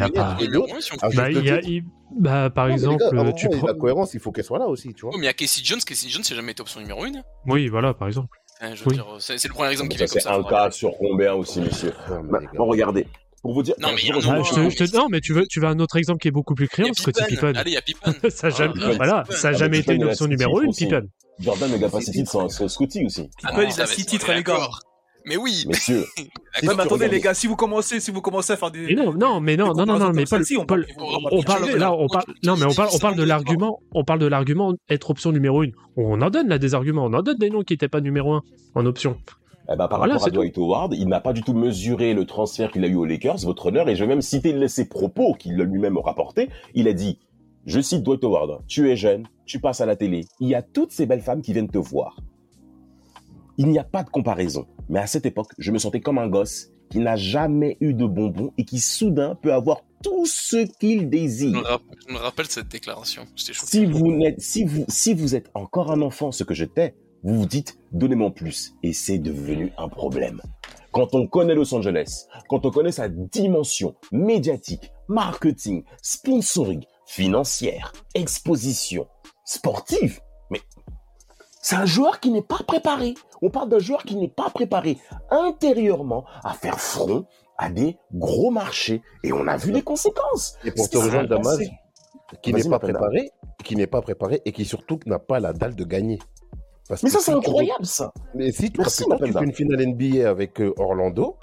un, 1.51 1.61
Bah, 2.19 2.43
bah, 2.43 2.49
par 2.49 2.69
exemple, 2.69 3.03
gars, 3.11 3.21
un 3.21 3.27
euh, 3.27 3.31
tu 3.33 3.47
prends. 3.49 3.67
La 3.67 3.73
cohérence, 3.73 4.13
il 4.13 4.19
faut 4.19 4.31
qu'elle 4.31 4.43
soit 4.43 4.59
là 4.59 4.67
aussi, 4.67 4.93
tu 4.93 5.01
vois. 5.01 5.11
Oui, 5.11 5.17
mais 5.19 5.25
il 5.25 5.27
y 5.27 5.29
a 5.29 5.33
Casey 5.33 5.61
Jones, 5.63 5.79
Casey 5.85 6.09
Jones, 6.09 6.23
c'est 6.23 6.35
jamais 6.35 6.51
été 6.53 6.61
option 6.61 6.79
numéro 6.81 7.03
1. 7.03 7.11
Oui, 7.47 7.67
voilà, 7.67 7.93
par 7.93 8.07
exemple. 8.07 8.37
Hein, 8.61 8.73
Oui. 8.85 8.95
dire, 8.95 9.05
c'est 9.19 9.37
c'est 9.37 9.47
le 9.47 9.53
premier 9.53 9.69
exemple 9.71 9.89
qui 9.89 9.97
Ça, 9.97 10.05
vient 10.05 10.07
comme 10.13 10.21
c'est 10.21 10.27
ça. 10.27 10.33
un 10.35 10.41
faut 10.43 10.49
cas 10.49 10.71
sur 10.71 10.91
combien 10.97 11.33
aussi, 11.33 11.59
mais 11.61 11.71
les 11.71 11.91
gars. 11.91 12.49
Bon, 12.55 12.65
regardez. 12.65 13.07
Pour 13.43 13.53
vous 13.53 13.61
dire, 13.63 13.75
Non, 13.77 13.89
mais 13.93 14.01
il 14.03 14.11
a 14.11 14.15
un 14.15 14.19
Ah, 14.29 14.37
Non, 14.39 14.43
je 14.43 14.53
te, 14.53 14.69
je 14.83 14.85
te- 14.91 14.97
non, 14.97 15.07
mais 15.09 15.21
tu 15.21 15.33
veux, 15.33 15.45
tu 15.47 15.59
veux 15.59 15.67
un 15.67 15.79
autre 15.79 15.95
exemple 15.97 16.19
qui 16.19 16.27
est 16.27 16.31
beaucoup 16.31 16.55
plus 16.55 16.65
Il 16.65 16.69
criant, 16.69 16.89
a 16.89 16.93
Scotty 16.93 17.23
Pippen. 17.29 17.53
Allez, 17.55 17.71
il 17.71 17.73
y 17.75 17.77
a 17.77 17.81
Pippen. 17.81 18.13
ça 18.29 18.47
a 18.47 18.49
jamais, 18.49 18.95
voilà, 18.95 19.23
ça 19.29 19.49
a 19.49 19.49
Ah, 19.49 19.53
mais 19.53 19.57
jamais 19.59 19.77
été 19.79 19.93
une 19.93 20.01
il 20.01 20.03
a 20.05 20.07
option 20.07 20.25
six 20.25 20.29
numéro 20.31 20.59
titres 20.61 20.81
une. 20.81 20.87
Pippen. 21.01 21.07
Jordan 21.39 21.71
ne 21.71 21.77
gagne 21.77 21.89
pas 21.91 22.01
ses 22.01 22.11
titres 22.11 22.31
sans, 22.31 22.49
sans 22.49 22.67
Scotty 22.67 23.05
aussi. 23.05 23.29
Ah 23.43 23.49
Pippen, 23.49 23.69
il 23.69 23.81
a 23.81 23.85
va, 23.85 23.85
6 23.85 24.01
on 24.01 24.03
est 24.03 24.05
titres, 24.07 24.33
les 24.33 24.43
gars. 24.43 24.69
Mais 25.27 25.37
oui, 25.37 25.63
mais 25.65 25.73
Messieurs, 25.73 26.05
mais 26.63 26.69
attendez, 26.69 26.93
regardes- 26.93 27.11
les 27.11 27.19
gars, 27.19 27.33
si 27.33 27.47
vous 27.47 27.55
commencez, 27.55 27.99
si 27.99 28.11
vous 28.11 28.21
commencez 28.21 28.53
à 28.53 28.57
faire 28.57 28.71
des. 28.71 28.95
Non, 28.95 29.13
non, 29.13 29.41
mais 29.41 29.57
non, 29.57 29.73
non, 29.73 29.85
non, 29.85 29.99
non, 29.99 30.11
mais 30.13 30.23
Paul, 30.25 30.43
Paul, 30.67 30.85
on 31.31 31.43
parle, 31.43 31.65
là, 31.71 31.77
là. 31.77 31.93
on 31.93 32.07
parle, 32.07 32.25
non, 32.43 32.55
mais 32.57 32.65
on 32.65 32.73
parle, 32.73 32.89
on 32.93 32.99
parle 32.99 33.15
de 33.15 33.23
l'argument, 33.23 33.79
on 33.93 34.03
parle 34.03 34.19
de 34.19 34.27
l'argument 34.27 34.73
être 34.89 35.09
option 35.09 35.31
numéro 35.31 35.63
une. 35.63 35.73
On 35.97 36.21
en 36.21 36.29
donne 36.29 36.47
là 36.47 36.57
des 36.57 36.73
arguments, 36.75 37.03
on 37.05 37.13
en 37.13 37.21
donne 37.21 37.37
des 37.37 37.49
noms 37.49 37.61
qui 37.63 37.73
n'étaient 37.73 37.89
pas 37.89 37.99
numéro 38.01 38.33
un 38.33 38.43
en 38.75 38.85
option. 38.85 39.17
Eh 39.69 39.75
ben, 39.75 39.89
par 39.89 39.97
Voilà, 39.99 40.13
rapport 40.13 40.27
à 40.27 40.31
tout. 40.31 40.35
Dwight 40.37 40.57
Howard, 40.57 40.93
il 40.93 41.07
n'a 41.09 41.19
pas 41.19 41.33
du 41.33 41.41
tout 41.43 41.53
mesuré 41.53 42.13
le 42.13 42.23
transfert 42.25 42.71
qu'il 42.71 42.85
a 42.85 42.87
eu 42.87 42.95
aux 42.95 43.03
Lakers, 43.03 43.39
votre 43.39 43.65
honneur, 43.65 43.89
et 43.89 43.95
je 43.97 44.03
vais 44.03 44.07
même 44.07 44.21
citer 44.21 44.65
ses 44.69 44.87
propos 44.87 45.33
qu'il 45.33 45.59
a 45.59 45.65
lui-même 45.65 45.97
rapporté. 45.97 46.47
Il 46.73 46.87
a 46.87 46.93
dit, 46.93 47.19
je 47.65 47.81
cite 47.81 48.01
Dwight 48.03 48.23
Howard, 48.23 48.61
tu 48.69 48.89
es 48.89 48.95
jeune, 48.95 49.27
tu 49.45 49.59
passes 49.59 49.81
à 49.81 49.85
la 49.85 49.97
télé, 49.97 50.21
il 50.39 50.47
y 50.47 50.55
a 50.55 50.61
toutes 50.61 50.93
ces 50.93 51.05
belles 51.05 51.19
femmes 51.21 51.41
qui 51.41 51.51
viennent 51.51 51.69
te 51.69 51.77
voir. 51.77 52.15
Il 53.57 53.67
n'y 53.67 53.77
a 53.79 53.83
pas 53.83 54.03
de 54.03 54.09
comparaison, 54.09 54.67
mais 54.89 54.99
à 54.99 55.07
cette 55.07 55.25
époque, 55.25 55.51
je 55.57 55.71
me 55.71 55.77
sentais 55.77 55.99
comme 55.99 56.17
un 56.17 56.27
gosse 56.27 56.69
qui 56.89 56.99
n'a 56.99 57.15
jamais 57.15 57.77
eu 57.81 57.93
de 57.93 58.05
bonbons 58.05 58.53
et 58.57 58.65
qui 58.65 58.79
soudain 58.79 59.35
peut 59.35 59.53
avoir 59.53 59.81
tout 60.03 60.25
ce 60.25 60.65
qu'il 60.79 61.09
désire. 61.09 61.79
je 62.07 62.13
me 62.13 62.17
rappelle 62.19 62.47
cette 62.47 62.69
déclaration. 62.69 63.25
Si 63.35 63.85
vous 63.85 64.15
n'êtes, 64.15 64.39
si 64.39 64.63
vous, 64.63 64.85
si 64.87 65.13
vous 65.13 65.35
êtes 65.35 65.49
encore 65.53 65.91
un 65.91 66.01
enfant, 66.01 66.31
ce 66.31 66.43
que 66.43 66.53
j'étais, 66.53 66.95
vous 67.23 67.39
vous 67.39 67.45
dites, 67.45 67.77
donnez-moi 67.91 68.31
plus. 68.31 68.73
Et 68.83 68.93
c'est 68.93 69.19
devenu 69.19 69.71
un 69.77 69.89
problème. 69.89 70.41
Quand 70.91 71.13
on 71.13 71.27
connaît 71.27 71.55
Los 71.55 71.73
Angeles, 71.73 72.25
quand 72.47 72.65
on 72.65 72.71
connaît 72.71 72.91
sa 72.91 73.09
dimension 73.09 73.95
médiatique, 74.11 74.91
marketing, 75.07 75.83
sponsoring, 76.01 76.83
financière, 77.05 77.91
exposition, 78.15 79.07
sportive, 79.45 80.19
c'est 81.67 81.75
un 81.75 81.85
joueur 81.85 82.21
qui 82.21 82.31
n'est 82.31 82.41
pas 82.41 82.61
préparé. 82.65 83.13
On 83.41 83.49
parle 83.49 83.67
d'un 83.67 83.79
joueur 83.79 84.03
qui 84.03 84.15
n'est 84.15 84.29
pas 84.29 84.49
préparé 84.49 84.97
intérieurement 85.29 86.23
à 86.45 86.53
faire 86.53 86.79
front 86.79 87.25
à 87.57 87.69
des 87.69 87.97
gros 88.13 88.51
marchés. 88.51 89.01
Et 89.21 89.33
on 89.33 89.45
a 89.47 89.57
vu 89.57 89.73
les 89.73 89.81
conséquences. 89.81 90.57
Et 90.63 90.71
pour 90.71 90.89
te 90.89 90.97
rejoindre, 90.97 91.27
Damas, 91.27 91.59
qui 92.41 92.53
n'est 92.53 92.63
pas 92.63 92.79
préparé, 92.79 93.31
qui 93.65 93.75
n'est 93.75 93.85
pas 93.85 94.01
préparé 94.01 94.41
et 94.45 94.53
qui 94.53 94.63
surtout 94.63 94.97
n'a 95.05 95.19
pas 95.19 95.41
la 95.41 95.51
dalle 95.51 95.75
de 95.75 95.83
gagner. 95.83 96.19
Parce 96.87 97.03
Mais 97.03 97.09
ça, 97.09 97.19
c'est 97.19 97.33
incroyable, 97.33 97.85
ça. 97.85 98.13
Mais 98.33 98.53
si, 98.53 98.71
tu 98.71 98.81
fais 98.81 99.43
une 99.43 99.51
finale 99.51 99.87
NBA 99.87 100.29
avec 100.29 100.61
euh, 100.61 100.73
Orlando, 100.77 101.35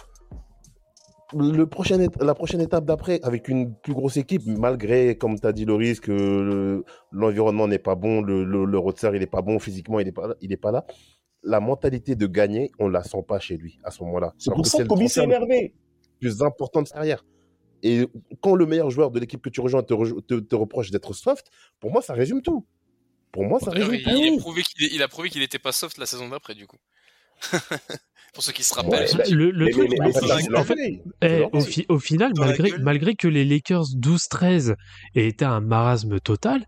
le 1.36 1.66
prochain 1.66 1.98
la 2.20 2.35
prochaine 2.35 2.61
étape 2.61 2.85
d'après, 2.85 3.20
avec 3.23 3.48
une 3.48 3.74
plus 3.74 3.93
grosse 3.94 4.16
équipe, 4.16 4.43
malgré, 4.47 5.16
comme 5.19 5.39
tu 5.39 5.47
as 5.47 5.52
dit, 5.52 5.65
Loris, 5.65 6.01
que 6.01 6.12
le- 6.12 6.85
l'environnement 7.12 7.66
n'est 7.69 7.78
pas 7.78 7.94
bon, 7.94 8.20
le, 8.23 8.44
le, 8.44 8.65
le 8.65 8.78
roster, 8.78 9.11
il 9.15 9.20
n'est 9.20 9.27
pas 9.27 9.43
bon, 9.43 9.59
physiquement, 9.59 10.01
il 10.01 10.06
n'est 10.06 10.12
pas, 10.12 10.28
là- 10.28 10.35
il 10.40 10.52
est 10.52 10.56
pas 10.56 10.70
là. 10.73 10.85
La 11.43 11.61
mentalité 11.61 12.15
de 12.16 12.27
gagner, 12.27 12.70
on 12.78 12.89
la 12.89 13.02
sent 13.05 13.23
pas 13.28 13.39
chez 13.39 13.56
lui 13.56 13.78
à 13.85 13.90
ce 13.90 14.02
moment-là. 14.05 14.32
C'est 14.39 14.52
pour 14.52 14.66
ça 14.66 14.82
que 14.82 14.89
Kobe 14.89 15.06
s'est 15.06 15.23
énervé. 15.24 15.74
plus 16.20 16.43
important 16.43 16.81
de 16.82 16.89
sa 16.89 16.94
carrière. 16.94 17.24
Et 17.82 18.06
quand 18.40 18.55
le 18.55 18.65
meilleur 18.65 18.89
joueur 18.90 19.11
de 19.11 19.20
l'équipe 19.20 19.43
que 19.43 19.51
tu 19.51 19.61
rejoins 19.61 19.82
te, 19.82 19.93
rejo- 19.93 20.24
te, 20.24 20.35
te 20.40 20.55
reproche 20.55 20.90
d'être 20.90 21.12
soft, 21.12 21.51
pour 21.81 21.90
moi, 21.90 22.01
ça 22.01 22.15
résume 22.15 22.40
tout. 22.40 22.66
Pour 23.31 23.44
moi, 23.44 23.61
ça 23.61 23.73
D'ailleurs, 23.73 23.90
résume 23.90 24.06
il, 24.09 24.15
tout. 24.15 24.23
il 24.24 24.35
a 24.35 24.39
prouvé 24.40 24.62
qu'il 24.62 24.85
est- 24.85 24.94
il 24.94 25.02
a 25.02 25.09
prouvé 25.09 25.28
qu'il 25.28 25.43
était 25.43 25.59
pas 25.59 25.73
soft 25.73 25.98
la 25.98 26.06
saison 26.06 26.28
d'après, 26.28 26.55
du 26.55 26.66
coup. 26.66 26.78
Pour 28.35 28.43
ceux 28.43 28.52
qui 28.52 28.65
se 28.65 28.74
rappellent. 28.74 29.06
Ouais, 29.16 29.31
le 29.31 29.51
le 29.52 29.65
mais- 29.66 29.70
truc, 29.70 29.89
mais- 29.90 29.97
mais 30.01 30.06
mais 30.06 30.12
c'est- 30.12 30.56
en 30.56 30.65
fait, 30.65 31.01
eh, 31.23 31.40
au, 31.44 31.51
gueule. 31.51 31.62
fi- 31.62 31.86
au 31.89 31.98
final, 32.01 32.32
malgré, 32.39 32.73
que 33.15 33.28
les 33.28 33.44
Lakers 33.44 33.85
12-13 33.97 34.74
aient 35.15 35.27
été 35.28 35.44
un 35.44 35.61
marasme 35.61 36.19
total, 36.20 36.65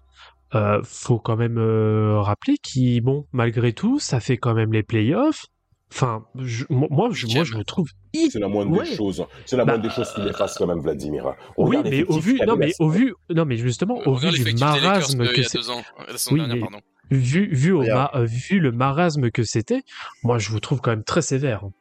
euh, 0.55 0.81
faut 0.85 1.19
quand 1.19 1.37
même 1.37 1.59
euh, 1.59 2.21
rappeler 2.21 2.57
qu'ils, 2.63 3.01
bon, 3.01 3.27
malgré 3.33 3.73
tout, 3.73 3.99
ça 3.99 4.21
fait 4.21 4.37
quand 4.37 4.55
même 4.55 4.73
les 4.73 4.85
playoffs. 4.85 5.47
Enfin, 5.93 6.25
je- 6.37 6.65
moi, 6.69 6.89
moi, 6.91 7.09
je, 7.13 7.27
moi, 7.29 7.45
je 7.45 7.55
le 7.57 7.65
trouve 7.65 7.89
C'est 8.31 8.39
la 8.41 8.49
moindre 8.49 8.73
Ouais. 8.73 8.89
des 8.89 8.97
choses. 8.97 9.25
C'est 9.45 9.57
la 9.57 9.65
Bah, 9.65 9.73
moindre 9.75 9.89
des 9.89 9.95
choses 9.95 10.11
qu'il 10.15 10.27
efface 10.27 10.57
quand 10.57 10.67
même, 10.67 10.81
Vladimir. 10.81 11.35
Oui, 11.59 11.77
mais 11.85 12.03
au 12.05 12.19
vu, 12.19 12.41
non, 12.47 12.57
mais 12.57 12.73
au 12.81 12.89
saison 12.89 12.89
vu, 12.89 13.15
non, 13.35 13.45
mais 13.45 13.57
justement, 13.57 13.99
au 14.07 14.15
vu 14.15 14.31
du 14.31 14.55
marasme 14.55 15.27
que 15.33 15.43
c'est, 15.43 15.59
euh, 15.59 16.33
Oui, 16.33 16.39
dernière, 16.39 16.55
mais- 16.57 16.61
pardon. 16.61 16.79
Vu, 17.11 17.49
vu, 17.55 17.73
au 17.73 17.81
Regarde. 17.81 18.11
ma- 18.15 18.21
euh, 18.21 18.25
vu 18.25 18.59
le 18.61 18.73
marasme 18.73 19.31
que 19.31 19.43
c'était, 19.45 19.83
moi, 20.23 20.39
je 20.39 20.51
vous 20.51 20.61
trouve 20.61 20.81
quand 20.81 20.91
même 20.91 21.05
très 21.05 21.23
sévère. 21.23 21.65
hein. 21.65 21.73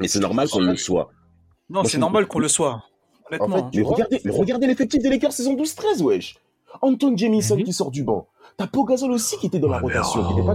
Mais 0.00 0.08
c'est 0.08 0.20
normal 0.20 0.48
qu'on 0.48 0.60
le 0.60 0.76
soit. 0.76 1.10
Non, 1.70 1.84
c'est 1.84 1.98
normal 1.98 2.26
qu'on 2.26 2.40
le 2.40 2.48
soit. 2.48 2.82
Honnêtement. 3.30 3.56
En 3.56 3.70
fait, 3.70 3.78
hein. 4.02 4.06
Mais 4.24 4.30
regardez, 4.30 4.66
l'effectif 4.66 5.02
des 5.02 5.08
Lakers 5.08 5.32
saison 5.32 5.54
12-13, 5.54 6.02
wesh. 6.02 6.36
Anton 6.82 7.16
Jamison 7.16 7.56
Mhm. 7.56 7.64
qui 7.64 7.72
sort 7.72 7.90
du 7.90 8.02
banc. 8.02 8.26
T'as 8.56 8.66
Pogazol 8.66 9.10
aussi 9.12 9.36
qui 9.38 9.46
était 9.46 9.58
dans 9.58 9.68
la 9.68 9.76
Ouais, 9.82 9.92
mais, 9.94 9.98
rotation, 9.98 10.20
oh, 10.28 10.42
pas 10.44 10.52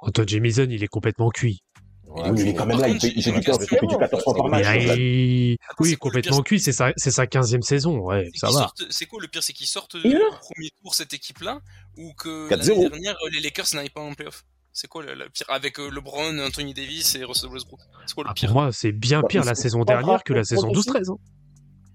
Anton 0.00 0.24
Jamison, 0.26 0.66
il 0.68 0.82
est 0.82 0.88
complètement 0.88 1.28
cuit. 1.30 1.62
Oui, 2.10 2.22
mais 2.32 2.40
il 2.40 2.48
est 2.48 2.54
quand 2.54 2.64
même 2.66 2.80
là, 2.80 2.88
il 2.88 2.98
fait, 3.00 3.12
il 3.14 3.22
fait 3.22 3.32
du 3.32 3.40
15, 3.40 3.58
il 3.60 3.66
fait 3.68 3.86
du 3.86 3.96
14 3.96 4.22
fois 4.24 4.34
par 4.34 4.48
match. 4.48 4.66
Il- 4.86 5.56
oui, 5.78 5.96
complètement 5.96 6.40
cuit, 6.42 6.58
c'est 6.58 6.72
sa, 6.72 6.92
c'est 6.96 7.10
sa 7.10 7.26
15e 7.26 7.62
saison, 7.62 7.98
ouais, 7.98 8.30
C'est 8.34 8.46
ça 8.46 8.50
va. 8.50 8.72
C'est 8.90 9.06
quoi 9.06 9.20
le 9.20 9.28
pire 9.28 9.42
C'est 9.42 9.52
qu'ils 9.52 9.66
sortent 9.66 9.96
du 9.96 10.08
premier 10.40 10.70
tour 10.82 10.94
cette 10.94 11.12
équipe-là 11.12 11.60
ou 11.96 12.12
que 12.14 12.48
4-0. 12.48 12.68
l'année 12.74 12.88
dernière 12.88 13.16
euh, 13.24 13.28
les 13.32 13.40
Lakers 13.40 13.66
n'allaient 13.74 13.90
pas 13.90 14.00
en 14.00 14.14
playoff? 14.14 14.44
C'est 14.72 14.86
quoi 14.88 15.02
le, 15.02 15.14
le 15.14 15.28
pire 15.28 15.46
Avec 15.48 15.78
euh, 15.80 15.90
LeBron, 15.90 16.38
Anthony 16.38 16.72
Davis 16.72 17.14
et 17.16 17.24
Russell 17.24 17.50
Westbrook? 17.50 17.80
C'est 18.06 18.14
quoi 18.14 18.24
le 18.24 18.30
Ah, 18.30 18.34
pire? 18.34 18.50
pour 18.52 18.60
moi, 18.62 18.72
c'est 18.72 18.92
bien 18.92 19.20
Bah, 19.22 19.28
pire 19.28 19.44
la 19.44 19.54
saison 19.54 19.84
dernière 19.84 20.22
que 20.24 20.32
la 20.32 20.44
saison 20.44 20.68
contre 20.68 20.80
12-13. 20.80 21.10
hein. 21.12 21.16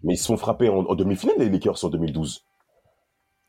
Mais 0.03 0.13
ils 0.15 0.17
se 0.17 0.25
sont 0.25 0.37
frappés 0.37 0.69
en, 0.69 0.79
en 0.79 0.95
demi-finale, 0.95 1.37
les 1.39 1.49
Lakers, 1.49 1.83
en 1.83 1.89
2012. 1.89 2.43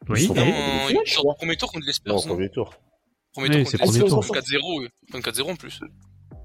Oui, 0.09 0.21
Ils 0.23 0.27
sont 0.29 0.35
et- 0.35 0.39
vraiment- 0.39 0.53
Non, 0.53 0.59
demi-finale, 0.89 1.05
ils 1.07 1.19
au 1.27 1.35
premier 1.35 1.57
tour 1.57 1.73
contre 1.73 1.85
les 1.87 1.91
Non, 1.91 1.93
Spurs. 1.93 2.15
au 2.15 2.29
non? 2.29 2.35
premier 2.35 2.51
tour. 2.51 2.75
Premier 3.35 3.49
Oui, 3.49 3.63
tour 3.63 3.71
c'est 3.73 3.79
contre 3.79 3.93
les 3.93 3.99
premier 3.99 4.11
Spurs, 4.23 4.27
tour. 4.27 4.37
4-0, 4.37 4.83
eux. 4.85 4.89
Ils 5.03 5.09
prennent 5.11 5.23
4-0 5.23 5.51
en 5.51 5.57
plus. 5.57 5.81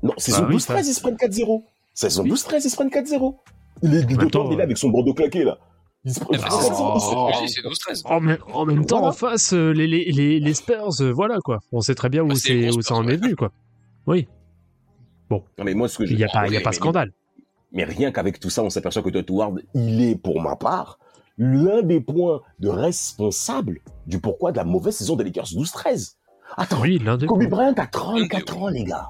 Non, 0.03 0.13
saison 0.17 0.41
Bah 0.43 0.47
oui, 0.49 0.55
12-13, 0.57 0.87
ils 0.87 0.93
se 0.93 1.01
prennent 1.01 1.15
4-0. 1.15 1.63
Saison 1.93 2.23
12-13, 2.23 2.61
ils 2.65 2.69
se 2.69 2.75
prennent 2.75 2.89
4-0. 2.89 3.35
Il 3.81 3.93
est, 3.95 4.29
temps, 4.29 4.47
il 4.49 4.53
est 4.53 4.57
là 4.57 4.63
avec 4.63 4.77
son 4.77 4.89
bandeau 4.89 5.13
claqué, 5.13 5.43
là. 5.43 5.57
Ils 6.05 6.13
se 6.13 6.19
Eh 6.31 6.37
ben, 6.37 6.43
4-0. 6.43 7.09
Oh. 7.15 7.29
Oui, 7.41 7.49
c'est 7.49 7.61
12-13. 7.61 8.01
En 8.05 8.19
même, 8.21 8.37
en 8.53 8.65
même 8.65 8.85
temps, 8.85 8.99
Voilà. 8.99 9.11
en 9.11 9.15
face, 9.15 9.53
euh, 9.53 9.71
les, 9.71 9.87
les, 9.87 10.05
les, 10.11 10.39
les 10.39 10.53
Spurs, 10.53 11.01
euh, 11.01 11.11
voilà 11.11 11.37
quoi. 11.43 11.59
On 11.71 11.81
sait 11.81 11.95
très 11.95 12.09
bien 12.09 12.23
où, 12.23 12.27
Bah, 12.29 12.35
c'est 12.35 12.69
en 12.91 13.07
est 13.07 13.17
venu, 13.17 13.35
quoi. 13.35 13.51
Oui, 14.07 14.27
Non, 15.29 15.43
mais 15.63 15.73
moi, 15.73 15.87
ce 15.87 15.97
que 15.97 16.05
je 16.05 16.11
il 16.13 16.17
n'y 16.17 16.23
a 16.23 16.29
pas, 16.29 16.47
il 16.47 16.53
y 16.53 16.55
a 16.55 16.59
mais- 16.59 16.63
pas 16.63 16.69
mais- 16.71 16.75
scandale. 16.75 17.11
Mais 17.71 17.83
rien 17.83 18.11
qu'avec 18.11 18.39
tout 18.39 18.49
ça, 18.49 18.63
on 18.63 18.69
s'aperçoit 18.71 19.03
que 19.03 19.09
Dwight 19.11 19.29
Howard, 19.29 19.61
il 19.75 20.01
est, 20.01 20.15
pour 20.15 20.41
ma 20.41 20.55
part, 20.55 20.97
l'un 21.37 21.83
des 21.83 22.01
points 22.01 22.41
de 22.59 22.67
responsable 22.69 23.79
du 24.07 24.19
pourquoi 24.19 24.51
de 24.51 24.57
la 24.57 24.63
mauvaise 24.63 24.95
saison 24.95 25.15
des 25.15 25.23
Lakers 25.23 25.45
12-13. 25.53 26.15
Attends, 26.57 26.81
Oui, 26.81 26.97
l'un 26.97 27.15
des. 27.17 27.27
Kobe 27.27 27.45
Bryant 27.45 27.73
a 27.77 27.85
34 27.85 28.57
ans, 28.57 28.67
les 28.69 28.83
gars. 28.85 29.07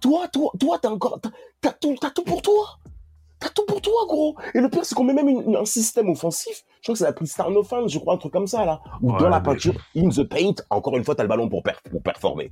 Toi, 0.00 0.28
toi, 0.28 0.50
toi, 0.58 0.78
t'as 0.80 0.90
encore, 0.90 1.20
t'as- 1.60 1.72
tout, 1.72 1.96
t'as 2.00 2.10
tout 2.10 2.24
pour 2.24 2.42
toi. 2.42 2.78
T'as 3.40 3.50
tout 3.50 3.64
pour 3.66 3.80
toi, 3.80 4.04
gros. 4.08 4.34
Et 4.54 4.60
le 4.60 4.68
pire, 4.68 4.84
c'est 4.84 4.94
qu'on 4.96 5.04
met 5.04 5.12
même 5.14 5.28
une- 5.28 5.54
un 5.56 5.64
système 5.64 6.08
offensif. 6.08 6.64
Je 6.80 6.82
crois 6.82 6.94
que 6.94 6.98
c'est 6.98 7.04
la 7.04 7.12
prise 7.12 7.30
Starnofan, 7.30 7.86
je 7.88 7.98
crois, 8.00 8.14
un 8.14 8.16
truc 8.16 8.32
comme 8.32 8.48
ça, 8.48 8.64
là. 8.64 8.80
Ou 9.00 9.12
Ouais, 9.12 9.18
dans 9.20 9.28
la 9.28 9.38
mais- 9.38 9.44
peinture, 9.44 9.74
in 9.96 10.08
the 10.08 10.24
paint, 10.24 10.54
encore 10.70 10.96
une 10.96 11.04
fois, 11.04 11.14
t'as 11.14 11.22
le 11.22 11.28
ballon 11.28 11.48
pour, 11.48 11.62
per- 11.62 11.72
pour 11.90 12.02
performer. 12.02 12.50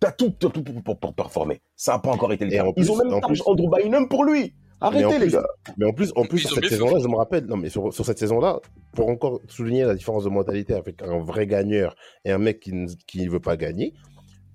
T'as 0.00 0.10
tout, 0.12 0.30
t'as 0.30 0.50
tout 0.50 0.62
pour, 0.64 0.82
pour- 0.82 0.98
pour 0.98 1.14
performer. 1.14 1.60
Ça 1.76 1.92
n'a 1.92 1.98
pas 2.00 2.10
encore 2.10 2.32
été 2.32 2.44
le 2.44 2.50
cas. 2.50 2.64
en 2.64 2.68
Ils 2.68 2.74
plus- 2.74 2.90
ont 2.90 2.96
même 2.96 3.20
plus- 3.20 3.42
Andrew 3.46 3.68
Bynum 3.70 4.08
pour 4.08 4.24
lui. 4.24 4.52
Arrêtez, 4.80 5.18
les 5.18 5.28
gars. 5.28 5.46
Mais 5.78 5.86
en 5.86 5.92
plus, 5.92 6.12
en 6.16 6.24
plus 6.24 6.40
sur 6.40 6.50
cette 6.54 6.66
saison-là, 6.68 6.98
je 7.00 7.08
me 7.08 7.16
rappelle, 7.16 7.46
non, 7.46 7.56
mais 7.56 7.70
sur, 7.70 7.92
sur 7.94 8.04
cette 8.04 8.18
saison-là, 8.18 8.60
pour 8.94 9.08
encore 9.08 9.40
souligner 9.48 9.84
la 9.84 9.94
différence 9.94 10.24
de 10.24 10.28
mentalité 10.28 10.74
avec 10.74 11.02
un 11.02 11.18
vrai 11.20 11.46
gagneur 11.46 11.94
et 12.26 12.32
un 12.32 12.38
mec 12.38 12.60
qui 12.60 12.72
ne 12.74 12.86
qui 13.06 13.24
ne 13.24 13.30
veut 13.30 13.40
pas 13.40 13.56
gagner, 13.56 13.94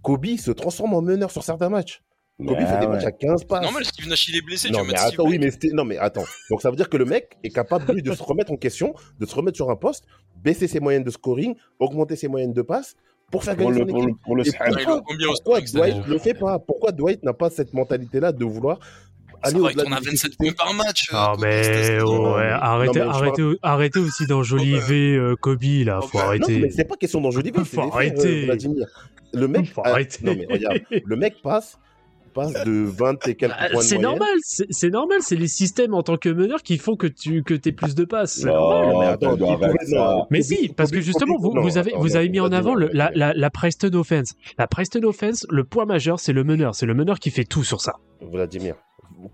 Kobe 0.04 0.26
se 0.38 0.52
transforme 0.52 0.94
en 0.96 1.02
meneur 1.02 1.32
sur 1.32 1.44
certains 1.44 1.70
matchs. 1.70 2.04
Kobe 2.46 2.58
fait 2.58 2.80
des 2.80 2.86
ouais. 2.86 2.92
matchs 2.94 3.06
à 3.06 3.12
15 3.12 3.44
passes. 3.46 3.62
Normal, 3.64 3.86
Steve 3.86 4.08
Nash 4.08 4.28
il 4.30 4.36
est 4.38 4.42
blessé, 4.42 4.68
tu 4.68 4.74
Non 4.74 4.80
vas 4.84 4.92
mais 4.92 5.00
attends, 5.00 5.24
oui, 5.26 5.38
mais 5.40 5.52
c'était- 5.52 5.70
non 5.74 5.86
mais 5.86 5.98
attends. 5.98 6.24
Donc 6.50 6.62
ça 6.62 6.70
veut 6.70 6.76
dire 6.76 6.90
que 6.90 6.98
le 6.98 7.06
mec 7.06 7.38
est 7.44 7.50
capable 7.50 7.92
lui 7.94 8.02
de 8.02 8.14
se 8.14 8.24
remettre 8.24 8.52
en 8.52 8.58
question, 8.58 8.94
de 9.20 9.26
se 9.26 9.36
remettre 9.36 9.56
sur 9.58 9.70
un 9.70 9.76
poste, 9.76 10.06
baisser 10.44 10.68
ses 10.68 10.80
moyennes 10.80 11.04
de 11.04 11.12
scoring, 11.12 11.56
augmenter 11.80 12.16
ses 12.16 12.28
moyennes 12.28 12.54
de 12.54 12.62
passes 12.62 12.96
pour 13.32 13.44
faire 13.44 13.56
Pour 13.56 13.68
gagner 13.72 13.86
le, 13.86 13.88
son 13.88 13.94
pour 13.94 14.06
le, 14.08 14.14
pour 14.26 14.36
le 14.36 14.44
Ah, 14.60 14.66
a 14.66 15.00
pourquoi, 15.44 15.62
Dwight 15.62 16.06
le 16.08 16.18
fait 16.18 16.34
pas? 16.34 16.60
Pourquoi 16.60 16.92
Dwight 16.92 17.24
n'a 17.24 17.34
pas 17.34 17.50
cette 17.50 17.74
mentalité-là 17.74 18.32
de 18.34 18.44
vouloir 18.44 18.80
aller 19.44 19.60
au-delà 19.60 19.84
à 19.84 19.86
des 19.86 19.92
27 19.92 20.12
difficultés. 20.12 20.54
points 20.54 20.66
par 20.66 20.74
match. 20.76 21.10
euh, 21.12 21.16
Ah 21.18 21.34
mais 21.40 21.98
arrêtez, 21.98 23.00
Non, 23.00 23.06
mais 23.06 23.12
arrêtez, 23.12 23.44
arrêtez 23.64 24.00
aussi 24.00 24.26
d'enjoliver 24.28 25.16
euh, 25.16 25.36
Kobe 25.36 25.64
là, 25.86 26.02
faut. 26.02 26.18
Non, 26.18 26.24
arrêter. 26.26 26.60
mais 26.60 26.70
c'est 26.70 26.84
pas 26.84 26.96
question 26.96 27.22
d'enjoliver, 27.22 27.64
Faut 27.64 27.82
arrêter. 27.82 28.46
Vladimir. 28.46 28.88
Le 29.34 29.48
mec, 29.48 29.72
Faut 29.74 29.82
ah, 29.86 29.92
arrêter. 29.92 30.20
non 30.26 30.36
mais 30.38 30.46
regarde, 30.52 30.80
le 31.06 31.16
mec 31.16 31.42
passe, 31.42 31.80
passe 32.32 32.54
de 32.66 32.84
20 32.86 33.28
et 33.28 33.36
quelques 33.36 33.52
Bah, 33.52 33.70
points 33.72 33.82
c'est 33.82 33.98
normal, 33.98 34.28
c'est 34.44 34.90
normal, 34.90 35.18
c'est 35.22 35.36
les 35.36 35.48
systèmes 35.48 35.94
en 35.94 36.04
tant 36.04 36.18
que 36.18 36.30
meneur 36.30 36.64
qui 36.64 36.78
font 36.78 36.96
que 36.96 37.08
tu 37.08 37.44
que 37.44 37.54
aies 37.54 37.72
plus 37.72 37.96
de 37.96 38.06
passes. 38.06 38.44
Mais 38.44 38.52
attends, 39.06 39.38
si, 40.42 40.70
parce 40.70 40.92
que 40.92 41.02
justement, 41.02 41.36
vous, 41.40 41.54
non, 41.54 41.62
vous 41.62 41.78
avez, 41.78 41.92
attends, 41.92 42.00
vous 42.02 42.10
non, 42.10 42.16
avez 42.16 42.30
mis 42.30 42.40
en 42.40 42.52
avant 42.52 42.74
le- 42.76 42.90
la, 42.94 43.12
la, 43.14 43.34
la 43.34 43.50
Preston 43.50 43.94
Offense. 43.94 44.34
La 44.58 44.68
Preston 44.68 45.04
Offense, 45.04 45.46
le 45.50 45.64
point 45.64 45.86
majeur, 45.86 46.20
c'est 46.20 46.34
le 46.34 46.44
meneur. 46.44 46.76
C'est 46.76 46.86
le 46.86 46.94
meneur 46.94 47.20
qui 47.20 47.30
fait 47.32 47.44
tout 47.46 47.64
sur 47.64 47.82
ça. 47.82 47.94
Vladimir. 48.22 48.76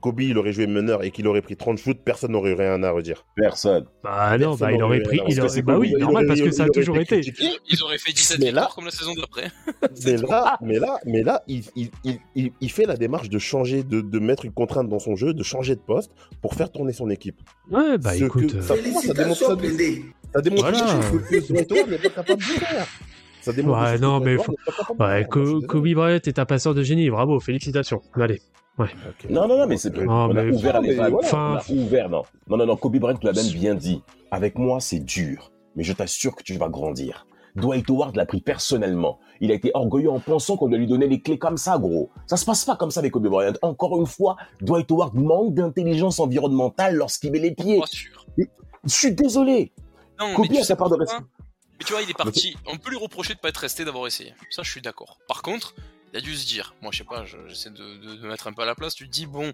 Kobe, 0.01 0.21
il 0.21 0.37
aurait 0.37 0.53
joué 0.53 0.67
meneur 0.67 1.03
et 1.03 1.11
qu'il 1.11 1.27
aurait 1.27 1.41
pris 1.41 1.55
30 1.55 1.77
shoots, 1.77 1.99
personne 2.03 2.31
n'aurait 2.31 2.53
rien 2.53 2.81
à 2.83 2.91
redire. 2.91 3.25
Personne. 3.35 3.85
Bah 4.03 4.37
non, 4.37 4.49
Personne 4.51 4.57
bah 4.67 4.71
il 4.73 4.83
aurait 4.83 5.01
pris. 5.01 5.19
Il 5.27 5.41
aurait, 5.41 5.61
bah 5.61 5.77
oui, 5.77 5.93
normal, 5.99 6.25
parce 6.27 6.41
que 6.41 6.51
ça 6.51 6.63
a 6.65 6.69
toujours 6.69 6.97
été. 6.97 7.21
Ils 7.69 7.83
auraient 7.83 7.97
fait 7.97 8.11
17 8.13 8.39
Mais 8.39 8.51
là- 8.51 8.69
comme 8.75 8.85
la 8.85 8.91
saison 8.91 9.13
d'après. 9.15 9.51
Mais 10.05 10.17
là, 10.17 10.57
mais 10.61 10.79
là, 10.79 10.99
mais 11.05 11.23
là, 11.23 11.43
il, 11.47 11.63
il, 11.75 11.89
il, 12.03 12.19
il, 12.35 12.51
il 12.61 12.71
fait 12.71 12.85
la 12.85 12.95
démarche 12.97 13.29
de 13.29 13.39
changer, 13.39 13.83
de, 13.83 14.01
de 14.01 14.19
mettre 14.19 14.45
une 14.45 14.51
contrainte 14.53 14.89
dans 14.89 14.99
son 14.99 15.15
jeu, 15.15 15.33
de 15.33 15.43
changer 15.43 15.75
de 15.75 15.81
poste 15.81 16.11
pour 16.41 16.53
faire 16.53 16.71
tourner 16.71 16.93
son 16.93 17.09
équipe. 17.09 17.39
Ouais, 17.71 17.97
bah 17.97 18.13
Ce 18.13 18.23
écoute. 18.23 18.51
que- 18.51 18.57
euh, 18.57 18.61
ça, 18.61 18.75
ça 18.75 18.81
démontre, 18.81 19.01
ça, 19.35 19.45
ça 19.47 20.41
démontre 20.41 20.61
Voilà. 20.61 20.99
que, 21.11 21.51
n'est 21.91 21.97
pas 21.97 22.09
capable 22.09 22.39
de 22.39 22.43
faire. 22.43 22.87
Ça 23.41 23.53
démontre 23.53 23.79
Ouais, 23.81 23.97
non, 23.99 24.19
mais 24.19 24.37
faut-. 24.37 24.55
Kobe 25.67 25.87
Bryant 25.93 26.19
est 26.25 26.39
un 26.39 26.45
passeur 26.45 26.73
de 26.75 26.83
génie. 26.83 27.09
Bravo, 27.09 27.39
félicitations. 27.39 28.01
Allez. 28.15 28.41
Non, 29.29 29.47
non, 29.47 29.57
non, 29.57 29.67
mais 29.67 29.77
c'est 29.77 29.95
Non, 29.95 30.11
on 30.29 30.35
a 30.35 30.43
mais- 30.43 30.51
ouvert 30.51 30.81
les 30.81 30.89
mais 30.89 30.95
vannes. 30.95 31.11
voilà. 31.11 31.27
Enfin- 31.27 31.59
On 31.69 31.73
a 31.73 31.77
ouvert, 31.83 32.09
non. 32.09 32.23
Non, 32.47 32.57
non, 32.57 32.65
non, 32.65 32.75
Kobe 32.77 32.97
Bryant 32.97 33.17
l'a 33.23 33.33
même 33.33 33.47
bien 33.49 33.75
dit. 33.75 34.01
Avec 34.31 34.57
moi, 34.57 34.79
c'est 34.79 34.99
dur. 34.99 35.51
Mais 35.75 35.83
je 35.83 35.93
t'assure 35.93 36.35
que 36.35 36.43
tu 36.43 36.53
vas 36.57 36.69
grandir. 36.69 37.25
Dwight 37.55 37.89
Howard 37.89 38.15
l'a 38.15 38.25
pris 38.27 38.39
personnellement. 38.41 39.17
Il 39.41 39.51
a 39.51 39.55
été 39.55 39.71
orgueilleux 39.73 40.11
en 40.11 40.19
pensant 40.19 40.57
qu'on 40.57 40.69
doit 40.69 40.77
lui 40.77 40.85
donner 40.85 41.07
les 41.07 41.21
clés 41.21 41.39
comme 41.39 41.57
ça, 41.57 41.79
gros. 41.79 42.11
Ça 42.27 42.37
se 42.37 42.45
passe 42.45 42.65
pas 42.65 42.75
comme 42.75 42.91
ça 42.91 42.99
avec 42.99 43.11
Kobe 43.13 43.27
Bryant. 43.27 43.53
Encore 43.63 43.99
une 43.99 44.05
fois, 44.05 44.35
Dwight 44.61 44.91
Howard 44.91 45.15
manque 45.15 45.55
d'intelligence 45.55 46.19
environnementale 46.19 46.95
lorsqu'il 46.95 47.31
met 47.31 47.39
les 47.39 47.55
pieds. 47.55 47.79
Pas 47.79 47.87
sûr. 47.87 48.25
Je 48.37 48.45
suis 48.93 49.11
désolé. 49.11 49.71
Non, 50.19 50.35
Kobe 50.35 50.51
a 50.51 50.53
sais 50.55 50.63
sa 50.63 50.75
part 50.75 50.89
de 50.89 50.95
respect. 50.97 51.17
Mais 51.79 51.85
tu 51.85 51.93
vois, 51.93 52.01
il 52.03 52.09
est 52.09 52.17
parti. 52.17 52.55
On 52.71 52.77
peut 52.77 52.89
lui 52.91 52.97
reprocher 52.97 53.33
de 53.33 53.39
pas 53.39 53.49
être 53.49 53.57
resté, 53.57 53.85
d'avoir 53.85 54.05
essayé. 54.07 54.33
Ça, 54.51 54.61
je 54.63 54.69
suis 54.71 54.81
d'accord. 54.81 55.17
Par 55.27 55.41
contre, 55.41 55.73
il 56.13 56.17
a 56.17 56.21
dû 56.21 56.35
se 56.35 56.45
dire. 56.47 56.73
Moi, 56.81 56.91
je 56.93 56.99
sais 56.99 57.03
pas, 57.03 57.25
je- 57.25 57.37
j'essaie 57.47 57.69
de, 57.69 57.75
de, 57.97 58.15
de 58.15 58.27
mettre 58.27 58.47
un 58.47 58.53
peu 58.53 58.61
à 58.61 58.65
la 58.65 58.75
place. 58.75 58.95
Tu 58.95 59.05
te 59.07 59.11
dis, 59.11 59.25
bon, 59.25 59.45
ouais, 59.47 59.53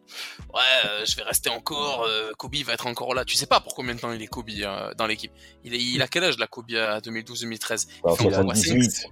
euh, 0.85 1.05
je 1.05 1.15
vais 1.15 1.23
rester 1.23 1.49
encore. 1.49 2.03
euh, 2.03 2.31
Kobe 2.37 2.55
va 2.65 2.73
être 2.73 2.87
encore 2.87 3.13
là. 3.13 3.25
Tu 3.25 3.35
sais 3.35 3.45
pas 3.47 3.59
pour 3.59 3.75
combien 3.75 3.95
de 3.95 3.99
temps 3.99 4.11
il 4.11 4.21
est 4.21 4.27
Kobe 4.27 4.49
euh, 4.49 4.93
dans 4.95 5.07
l'équipe. 5.07 5.31
Il, 5.63 5.73
est, 5.73 5.79
il 5.79 6.01
a 6.01 6.07
quel 6.07 6.23
âge, 6.23 6.37
la 6.37 6.47
Kobe 6.47 6.71
à 6.73 6.99
2012-2013 6.99 7.87
En 8.03 8.11
Il 8.13 8.17
fait 8.17 8.23
quoi, 8.29 8.33
78. 8.33 9.05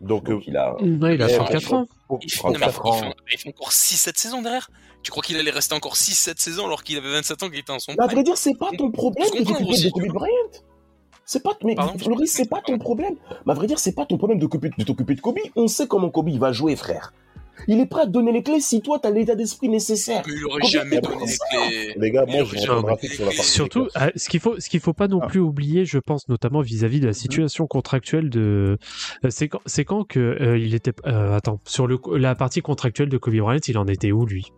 Donc, 0.00 0.28
euh, 0.28 0.34
Donc, 0.34 0.42
il 0.46 0.56
a. 0.56 0.74
Ouais, 0.74 1.14
il 1.14 1.22
a 1.22 1.28
Eh, 1.30 1.36
34 1.36 1.72
ans. 1.74 1.86
Il 2.22 2.30
fait, 2.30 2.38
pour- 2.38 2.50
non, 2.52 2.58
mais 2.58 2.66
il, 2.66 2.72
34 2.72 2.72
fait, 2.72 2.88
il 2.88 3.00
fait- 3.00 3.06
ans. 3.06 3.14
il 3.32 3.38
fait 3.38 3.48
encore 3.48 3.72
6-7 3.72 4.16
saisons 4.18 4.42
derrière 4.42 4.68
Tu 5.02 5.10
crois 5.10 5.22
qu'il 5.22 5.36
allait 5.38 5.50
rester 5.50 5.74
encore 5.74 5.96
6-7 5.96 6.38
saisons 6.38 6.66
alors 6.66 6.82
qu'il 6.84 6.96
avait 6.98 7.10
27 7.12 7.42
ans 7.42 7.48
qu'il 7.50 7.58
était 7.58 7.70
en 7.72 7.78
son 7.78 7.92
Mais 7.98 8.04
à 8.04 8.06
vrai 8.06 8.22
dire, 8.22 8.36
c'est 8.36 8.54
pas 8.58 8.70
ton 8.76 8.90
problème 8.90 9.28
t'occuper 9.30 9.64
aussi, 9.64 9.84
de 9.84 9.88
tu 9.88 9.92
Kobe. 10.06 10.12
Bryant. 10.12 10.32
C'est 11.26 11.42
pas, 11.42 11.56
mais 11.64 11.74
Pardon 11.74 11.98
Floris, 11.98 12.30
c'est 12.32 12.48
pas 12.48 12.62
ton 12.64 12.78
problème. 12.78 13.14
Mais 13.44 13.52
à 13.52 13.54
vrai 13.54 13.66
dire, 13.66 13.78
c'est 13.80 13.94
pas 13.94 14.06
ton 14.06 14.16
problème 14.16 14.38
de 14.38 14.44
t'occuper 14.46 14.70
de 14.78 14.84
t'occuper 14.84 15.16
de 15.16 15.20
Kobe. 15.20 15.38
On 15.56 15.66
sait 15.66 15.88
comment 15.88 16.08
Kobe 16.08 16.28
il 16.28 16.38
va 16.38 16.52
jouer, 16.52 16.76
frère. 16.76 17.12
Il 17.68 17.80
est 17.80 17.86
prêt 17.86 18.02
à 18.02 18.04
te 18.04 18.10
donner 18.10 18.32
les 18.32 18.42
clés 18.42 18.60
si 18.60 18.80
toi 18.82 18.98
t'as 19.02 19.10
l'état 19.10 19.34
d'esprit 19.34 19.68
nécessaire. 19.68 20.22
Il 20.28 20.44
aurait 20.46 20.62
jamais 20.68 21.00
donné 21.00 21.24
les 21.26 21.36
clés. 21.36 21.94
Les 21.96 22.10
gars, 22.12 22.26
moi, 22.26 22.44
je 22.44 22.54
les 22.54 22.60
sur 22.60 22.76
la 22.76 22.82
partie 22.82 23.08
Surtout, 23.42 23.88
euh, 23.96 24.10
ce 24.14 24.28
qu'il 24.28 24.40
faut, 24.40 24.60
ce 24.60 24.68
qu'il 24.68 24.78
faut 24.78 24.92
pas 24.92 25.08
non 25.08 25.20
Ah. 25.22 25.26
plus 25.26 25.40
oublier, 25.40 25.84
je 25.84 25.98
pense 25.98 26.28
notamment 26.28 26.60
vis-à-vis 26.60 27.00
de 27.00 27.06
la 27.06 27.12
situation 27.14 27.66
contractuelle 27.66 28.30
de, 28.30 28.78
euh, 29.24 29.30
c'est 29.30 29.48
quand, 29.48 29.60
c'est 29.66 29.84
quand 29.84 30.04
que 30.04 30.20
euh, 30.20 30.58
il 30.58 30.74
était, 30.74 30.92
euh, 31.06 31.34
attends, 31.34 31.58
sur 31.64 31.86
le, 31.88 31.98
la 32.16 32.34
partie 32.36 32.60
contractuelle 32.60 33.08
de 33.08 33.16
Kobe 33.18 33.34
Bryant, 33.36 33.58
il 33.66 33.78
en 33.78 33.86
était 33.88 34.12
où 34.12 34.26
lui? 34.26 34.52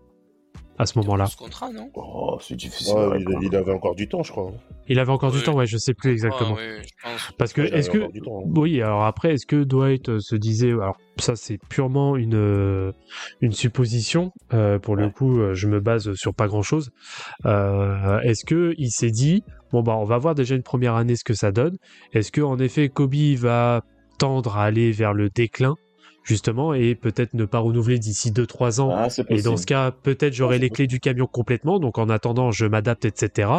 À 0.79 0.87
ce 0.87 0.99
moment-là 0.99 1.27
Ce 1.27 1.37
contrat, 1.37 1.73
non? 1.73 1.91
Oh, 1.95 2.39
c'est 2.41 2.55
difficile. 2.57 2.95
Ouais, 2.95 3.19
il, 3.43 3.57
avait 3.57 3.73
encore 3.73 3.95
du 3.95 4.09
temps, 4.09 4.23
je 4.23 4.31
crois. 4.31 4.53
Il 4.89 4.99
avait 4.99 5.11
encore 5.11 5.33
du 5.33 5.39
Oui. 5.39 5.43
temps, 5.45 5.55
ouais, 5.55 5.67
je 5.67 5.77
sais 5.77 5.93
plus 5.93 6.13
exactement. 6.13 6.57
Ah, 6.59 6.63
oui, 6.63 6.83
je 6.87 7.11
pense. 7.11 7.33
Parce 7.37 7.53
que 7.53 7.63
est-ce 7.63 7.91
que 7.91 7.99
encore 7.99 8.13
du 8.13 8.21
temps, 8.21 8.41
hein. 8.45 8.51
oui, 8.57 8.81
alors 8.81 9.05
après 9.05 9.35
est-ce 9.35 9.47
que 9.47 9.65
Dwight 9.65 10.09
euh, 10.09 10.21
se 10.21 10.37
disait 10.37 10.71
alors 10.71 10.97
ça 11.19 11.35
c'est 11.35 11.59
purement 11.69 12.17
une 12.17 12.37
euh, 12.37 12.93
une 13.41 13.53
supposition 13.53 14.31
euh, 14.55 14.79
pour 14.79 14.95
le 14.95 15.11
coup 15.11 15.41
je 15.53 15.67
me 15.67 15.81
base 15.81 16.15
sur 16.15 16.35
pas 16.35 16.47
grand-chose. 16.47 16.91
Euh, 17.45 18.21
est-ce 18.21 18.45
que 18.45 18.75
il 18.79 18.91
s'est 18.91 19.11
dit 19.11 19.43
bon 19.73 19.83
bah 19.83 19.97
on 19.97 20.05
va 20.05 20.19
voir 20.19 20.35
déjà 20.35 20.55
une 20.55 20.63
première 20.63 20.95
année 20.95 21.17
ce 21.17 21.25
que 21.25 21.35
ça 21.35 21.51
donne. 21.51 21.77
Est-ce 22.13 22.31
que 22.33 22.41
en 22.41 22.59
effet 22.59 22.89
Kobe 22.89 23.15
va 23.37 23.83
tendre 24.19 24.57
à 24.57 24.65
aller 24.65 24.91
vers 24.93 25.13
le 25.13 25.29
déclin 25.29 25.75
justement 26.29 26.75
et 26.75 26.95
peut-être 26.95 27.33
ne 27.33 27.47
pas 27.47 27.59
renouveler 27.59 27.99
d'ici 27.99 28.31
2 28.31 28.47
3 28.47 28.81
ans 28.81 28.91
Ah, 28.95 29.09
et 29.31 29.41
dans 29.41 29.57
ce 29.57 29.67
cas, 29.67 29.91
peut-être 29.91 30.35
j'aurai 30.35 30.59
les 30.59 30.69
clés 30.69 30.87
du 30.87 31.01
camion 31.01 31.27
complètement, 31.27 31.79
donc 31.79 31.99
en 31.99 32.11
attendant, 32.11 32.51
je 32.51 32.67
m'adapte, 32.67 33.07
etc. 33.07 33.51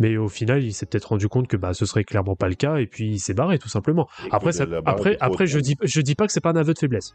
Mais 0.00 0.16
au 0.16 0.28
final, 0.28 0.64
il 0.64 0.72
s'est 0.72 0.86
peut-être 0.86 1.06
rendu 1.06 1.28
compte 1.28 1.46
que 1.46 1.56
bah, 1.56 1.72
ce 1.72 1.86
serait 1.86 2.04
clairement 2.04 2.34
pas 2.34 2.48
le 2.48 2.56
cas, 2.56 2.76
et 2.76 2.86
puis 2.86 3.12
il 3.12 3.20
s'est 3.20 3.34
barré, 3.34 3.58
tout 3.58 3.68
simplement. 3.68 4.08
Après, 4.32 4.52
ça, 4.52 4.66
après, 4.84 5.16
après 5.20 5.46
je, 5.46 5.60
dis, 5.60 5.76
je 5.82 6.00
dis 6.00 6.16
pas 6.16 6.26
que 6.26 6.32
c'est 6.32 6.40
pas 6.40 6.50
un 6.50 6.56
aveu 6.56 6.74
de 6.74 6.78
faiblesse. 6.78 7.14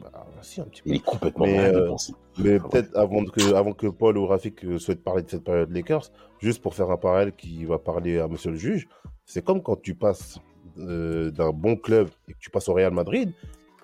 Bah, 0.00 0.26
si, 0.40 0.60
un 0.60 0.64
petit 0.64 0.82
peu. 0.82 0.90
Il 0.90 0.96
est 0.96 1.04
complètement 1.04 1.44
Mais, 1.44 1.74
euh. 1.74 1.90
Mais 2.38 2.58
peut-être 2.58 2.96
avant 2.96 3.24
que, 3.24 3.54
avant 3.54 3.72
que 3.72 3.86
Paul 3.86 4.16
ou 4.16 4.26
Rafik 4.26 4.64
euh, 4.64 4.78
souhaitent 4.78 5.04
parler 5.04 5.22
de 5.22 5.28
cette 5.28 5.44
période 5.44 5.70
Lakers, 5.70 6.10
juste 6.40 6.62
pour 6.62 6.74
faire 6.74 6.90
un 6.90 6.96
parallèle 6.96 7.32
qui 7.36 7.64
va 7.64 7.78
parler 7.78 8.18
à 8.18 8.26
monsieur 8.26 8.50
le 8.50 8.56
juge, 8.56 8.88
c'est 9.26 9.44
comme 9.44 9.62
quand 9.62 9.80
tu 9.80 9.94
passes 9.94 10.40
euh, 10.78 11.30
d'un 11.30 11.50
bon 11.50 11.76
club 11.76 12.08
et 12.28 12.32
que 12.32 12.38
tu 12.40 12.50
passes 12.50 12.68
au 12.68 12.74
Real 12.74 12.92
Madrid 12.92 13.32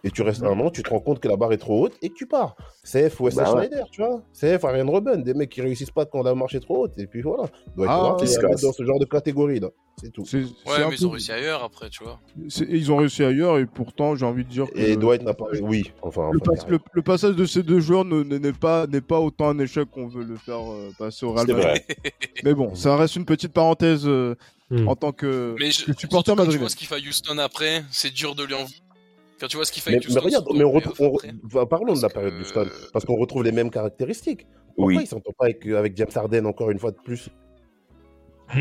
et 0.05 0.11
tu 0.11 0.23
restes 0.23 0.43
un 0.43 0.59
an, 0.61 0.71
tu 0.71 0.83
te 0.83 0.91
rends 0.91 1.01
compte 1.01 1.21
que 1.21 1.29
la 1.29 1.37
barre 1.37 1.53
est 1.53 1.59
trop 1.59 1.85
haute 1.85 1.95
et 2.03 2.09
que 2.09 2.15
tu 2.15 2.27
pars. 2.27 2.57
CF 2.85 3.21
Wesley 3.21 3.43
Bah 3.45 3.55
ouais. 3.55 3.67
Schneider, 3.67 3.87
tu 3.91 4.03
vois. 4.03 4.23
CF 4.33 4.65
Ariane 4.65 4.89
Robben, 4.89 5.23
des 5.23 5.35
mecs 5.35 5.51
qui 5.51 5.61
réussissent 5.63 5.91
pas 5.91 6.07
quand 6.07 6.23
la 6.23 6.35
marche 6.35 6.55
est 6.55 6.61
trop 6.61 6.85
haute 6.85 6.99
et 6.99 7.07
puis 7.07 7.23
voilà. 7.23 7.45
Doit 7.77 7.87
être 7.87 7.93
Ah, 7.93 8.17
casse. 8.49 8.61
dans 8.63 8.73
ce 8.73 8.85
genre 8.85 8.99
de 8.99 9.05
catégorie 9.05 9.61
là. 9.61 9.69
C'est 10.01 10.11
tout. 10.13 10.23
Ouais, 10.33 10.41
mais 10.89 10.95
ils 10.95 11.07
ont 11.07 11.11
réussi 11.11 11.31
ailleurs 11.31 11.63
après, 11.63 11.91
tu 11.91 12.03
vois. 12.03 12.19
c'est- 12.49 12.67
Ils 12.71 12.91
ont 12.91 12.97
réussi 12.97 13.23
ailleurs 13.23 13.59
et 13.59 13.67
pourtant, 13.67 14.17
j'ai 14.17 14.25
envie 14.25 14.45
de 14.45 14.49
dire 14.49 14.65
que. 14.71 14.79
Et 14.79 14.97
Dwight 14.97 15.23
n'a 15.23 15.35
pas. 15.35 15.45
Oui, 15.61 15.93
enfin. 16.01 16.31
Le, 16.33 16.39
pas- 16.39 16.53
le- 16.69 16.79
le 16.93 17.03
passage 17.03 17.37
de 17.37 17.45
ces 17.45 17.63
deux 17.63 17.81
joueurs 17.81 18.07
ne- 18.07 18.23
ne- 18.23 18.39
n'est 18.39 18.55
pas, 18.55 18.87
n'est 18.87 19.03
pas 19.03 19.21
autant 19.21 19.51
un 19.51 19.59
échec 19.59 19.91
qu'on 19.91 20.07
veut 20.07 20.25
le 20.25 20.37
faire 20.37 20.61
euh, 20.73 20.91
passer 20.99 21.27
au 21.27 21.33
Real 21.35 21.47
C'est 21.47 21.53
Madrid. 21.53 21.83
vrai. 21.87 22.13
Mais 22.45 22.55
bon, 22.55 22.75
ça 22.75 22.97
reste 22.97 23.17
une 23.17 23.27
petite 23.27 23.53
parenthèse 23.53 24.05
euh, 24.07 24.37
Hmm. 24.71 24.87
en 24.89 24.95
tant 24.97 25.11
que, 25.13 25.55
Mais 25.59 25.71
je, 25.73 25.85
que 25.85 25.93
supporter 25.99 26.35
madrilène. 26.35 26.61
vois 26.61 26.69
ce 26.71 26.77
qu'il 26.77 26.87
fait 26.87 26.95
à 26.95 26.99
Houston 26.99 27.37
après, 27.39 27.83
c'est 27.91 28.15
dur 28.15 28.35
de 28.37 28.45
lui 28.45 28.55
en. 28.55 28.65
Quand 29.41 29.47
tu 29.47 29.57
vois 29.57 29.65
ce 29.65 29.73
qu'il 29.73 29.83
fait 29.83 29.91
Mais, 29.91 29.97
avec 29.97 30.09
mais 30.09 30.17
Houston, 30.17 30.27
regarde, 30.27 30.47
mais 30.55 30.65
on 30.65 30.71
retrouve, 30.71 31.19
on- 31.55 31.67
parlons 31.67 31.95
de 31.95 32.03
la 32.03 32.09
période 32.11 32.33
que- 32.35 32.39
du 32.39 32.45
stade, 32.45 32.69
parce 32.93 33.05
qu'on 33.07 33.17
retrouve 33.17 33.43
les 33.43 33.53
mêmes 33.53 33.71
caractéristiques. 33.71 34.47
Pourquoi 34.77 34.85
Oui. 34.87 34.99
il 35.03 35.07
s'entend 35.07 35.33
pas 35.39 35.47
avec, 35.47 35.67
avec 35.67 35.97
James 35.97 36.09
Harden 36.15 36.45
encore 36.47 36.71
une 36.71 36.79
fois 36.79 36.91
de 36.91 36.99
plus? 37.03 37.31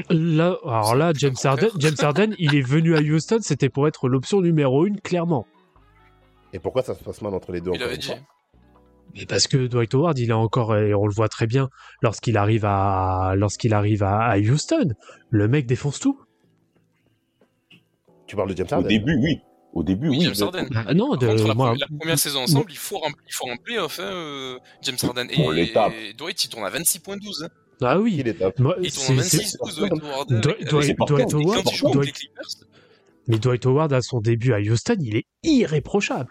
Là, 0.09 0.57
alors 0.63 0.95
là, 0.95 1.11
James 1.15 1.35
Harden, 1.43 1.69
James 1.79 1.95
Harden, 1.99 2.33
il 2.37 2.55
est 2.55 2.61
venu 2.61 2.95
à 2.95 2.99
Houston, 2.99 3.39
c'était 3.41 3.69
pour 3.69 3.87
être 3.87 4.07
l'option 4.07 4.39
numéro 4.39 4.85
une, 4.85 5.01
clairement. 5.01 5.45
Et 6.53 6.59
pourquoi 6.59 6.83
ça 6.83 6.93
se 6.95 7.03
passe 7.03 7.21
mal 7.21 7.33
entre 7.33 7.51
les 7.51 7.59
deux 7.59 7.71
Il 7.71 7.75
encore 7.77 7.85
avait 7.87 7.95
une 7.95 8.01
dit. 8.01 8.07
fois 8.07 8.17
Mais 9.15 9.25
parce 9.25 9.47
que 9.47 9.67
Dwight 9.67 9.93
Howard, 9.95 10.17
il 10.19 10.29
est 10.29 10.33
encore, 10.33 10.75
et 10.77 10.93
on 10.93 11.05
le 11.07 11.13
voit 11.13 11.27
très 11.27 11.47
bien, 11.47 11.69
lorsqu'il 12.03 12.37
arrive 12.37 12.65
à, 12.65 13.33
lorsqu'il 13.35 13.73
arrive 13.73 14.03
à, 14.03 14.19
à 14.29 14.37
Houston, 14.37 14.93
le 15.31 15.47
mec 15.47 15.65
défonce 15.65 15.99
tout. 15.99 16.19
Tu 18.27 18.35
parles 18.35 18.49
de 18.51 18.57
James 18.57 18.67
Au 18.71 18.73
Harden? 18.75 18.87
début, 18.87 19.17
oui. 19.21 19.39
Au 19.73 19.83
début, 19.83 20.09
Oui, 20.09 20.17
oui. 20.17 20.23
James 20.25 20.35
Harden. 20.47 20.67
Ah, 20.75 20.93
non, 20.95 21.15
de, 21.15 21.27
contre, 21.27 21.47
la, 21.47 21.53
moi, 21.53 21.67
première- 21.69 21.87
la 21.91 21.97
première 21.99 22.19
saison 22.19 22.41
ensemble, 22.41 22.71
il 22.71 22.77
faut 22.77 22.97
un, 23.05 23.09
il 23.27 23.33
faut 23.33 23.45
playoff, 23.63 23.99
hein, 23.99 24.03
euh, 24.03 24.57
James 24.81 24.97
Harden. 25.03 25.27
Et, 25.29 25.39
et 25.41 26.13
Dwight, 26.13 26.43
il 26.43 26.49
tourne 26.49 26.65
à 26.65 26.69
26.12. 26.71 27.43
Hein. 27.43 27.49
ah 27.81 27.99
oui, 27.99 28.15
Il 28.19 28.27
est 28.27 28.33
top. 28.33 28.57
moi, 28.59 28.75
Il 28.81 28.91
tourne 28.91 29.19
à 29.19 29.23
c'est- 29.23 29.37
c'est- 29.43 29.57
26-12, 29.63 29.89
Dwight 29.89 30.41
Dwight- 30.41 30.67
Dwight 30.69 30.89
et 30.89 31.33
Howard, 31.35 31.63
Quand 31.63 31.71
il 31.71 31.75
joue 31.77 31.85
contre 31.85 31.99
les 32.01 32.05
Dwight- 32.07 32.13
Clippers, 32.15 32.45
mais 33.27 33.37
Dwight 33.37 33.65
Howard 33.67 33.93
à 33.93 34.01
son 34.01 34.21
début 34.21 34.53
à 34.53 34.59
Houston, 34.59 34.97
il 35.01 35.15
est 35.17 35.25
irréprochable. 35.43 36.29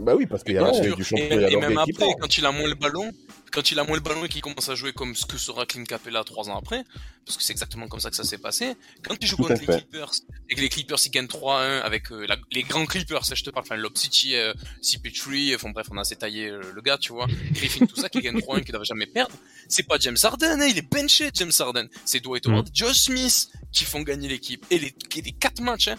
Bah 0.00 0.14
oui, 0.16 0.26
parce 0.26 0.42
qu'il 0.44 0.54
y 0.54 0.58
a 0.58 0.70
du 0.70 0.78
Et, 1.02 1.04
champion, 1.04 1.26
il 1.30 1.40
y 1.40 1.44
a 1.44 1.48
et 1.48 1.52
l'orgueil 1.52 1.68
même 1.68 1.78
après, 1.78 2.06
quand 2.20 2.38
il 2.38 2.46
a 2.46 2.52
moins 2.52 2.68
le 2.68 2.74
ballon, 2.74 3.10
quand 3.52 3.70
il 3.70 3.78
a 3.78 3.84
moins 3.84 3.96
le 3.96 4.02
ballon 4.02 4.24
et 4.24 4.28
qu'il 4.28 4.40
commence 4.42 4.68
à 4.68 4.74
jouer 4.74 4.92
comme 4.92 5.14
ce 5.16 5.26
que 5.26 5.38
sera 5.38 5.66
Clint 5.66 5.84
Capella 5.84 6.22
trois 6.24 6.48
ans 6.50 6.56
après, 6.58 6.84
parce 7.24 7.36
que 7.36 7.42
c'est 7.42 7.52
exactement 7.52 7.88
comme 7.88 8.00
ça 8.00 8.10
que 8.10 8.16
ça 8.16 8.24
s'est 8.24 8.38
passé, 8.38 8.74
quand 9.02 9.14
il 9.20 9.26
joue 9.26 9.36
contre 9.36 9.60
les. 9.60 9.66
Clippers 9.78 10.10
et 10.50 10.54
que 10.54 10.60
les 10.60 10.68
Clippers 10.68 10.98
ils 11.06 11.10
gagnent 11.10 11.26
3-1 11.26 11.80
avec 11.82 12.10
euh, 12.12 12.26
la- 12.26 12.36
les 12.52 12.62
grands 12.62 12.86
Clippers, 12.86 13.22
je 13.34 13.42
te 13.44 13.50
parle, 13.50 13.64
enfin 13.64 13.76
Lob 13.76 13.96
City, 13.96 14.34
euh, 14.36 14.52
CP3, 14.82 15.54
enfin 15.54 15.70
bref, 15.70 15.86
on 15.90 15.96
a 15.98 16.00
assez 16.00 16.16
taillé 16.16 16.48
euh, 16.48 16.62
le 16.74 16.80
gars, 16.82 16.98
tu 16.98 17.12
vois, 17.12 17.26
Griffin, 17.52 17.86
tout 17.86 17.96
ça, 17.96 18.08
qui 18.08 18.20
gagne 18.20 18.38
3-1, 18.38 18.64
qui 18.64 18.72
ne 18.72 18.82
jamais 18.84 19.06
perdre, 19.06 19.34
c'est 19.68 19.82
pas 19.86 19.98
James 19.98 20.16
Harden, 20.22 20.60
hein, 20.60 20.66
il 20.66 20.78
est 20.78 20.82
benché 20.90 21.30
James 21.34 21.52
Harden, 21.58 21.88
c'est 22.04 22.20
Dwight 22.20 22.46
Howard, 22.46 22.68
Josh 22.72 22.96
Smith 22.98 23.48
qui 23.72 23.84
font 23.84 24.02
gagner 24.02 24.28
l'équipe, 24.28 24.64
et 24.70 24.78
les, 24.78 24.94
et 25.16 25.22
les 25.22 25.32
quatre 25.32 25.60
matchs, 25.60 25.88
hein. 25.88 25.96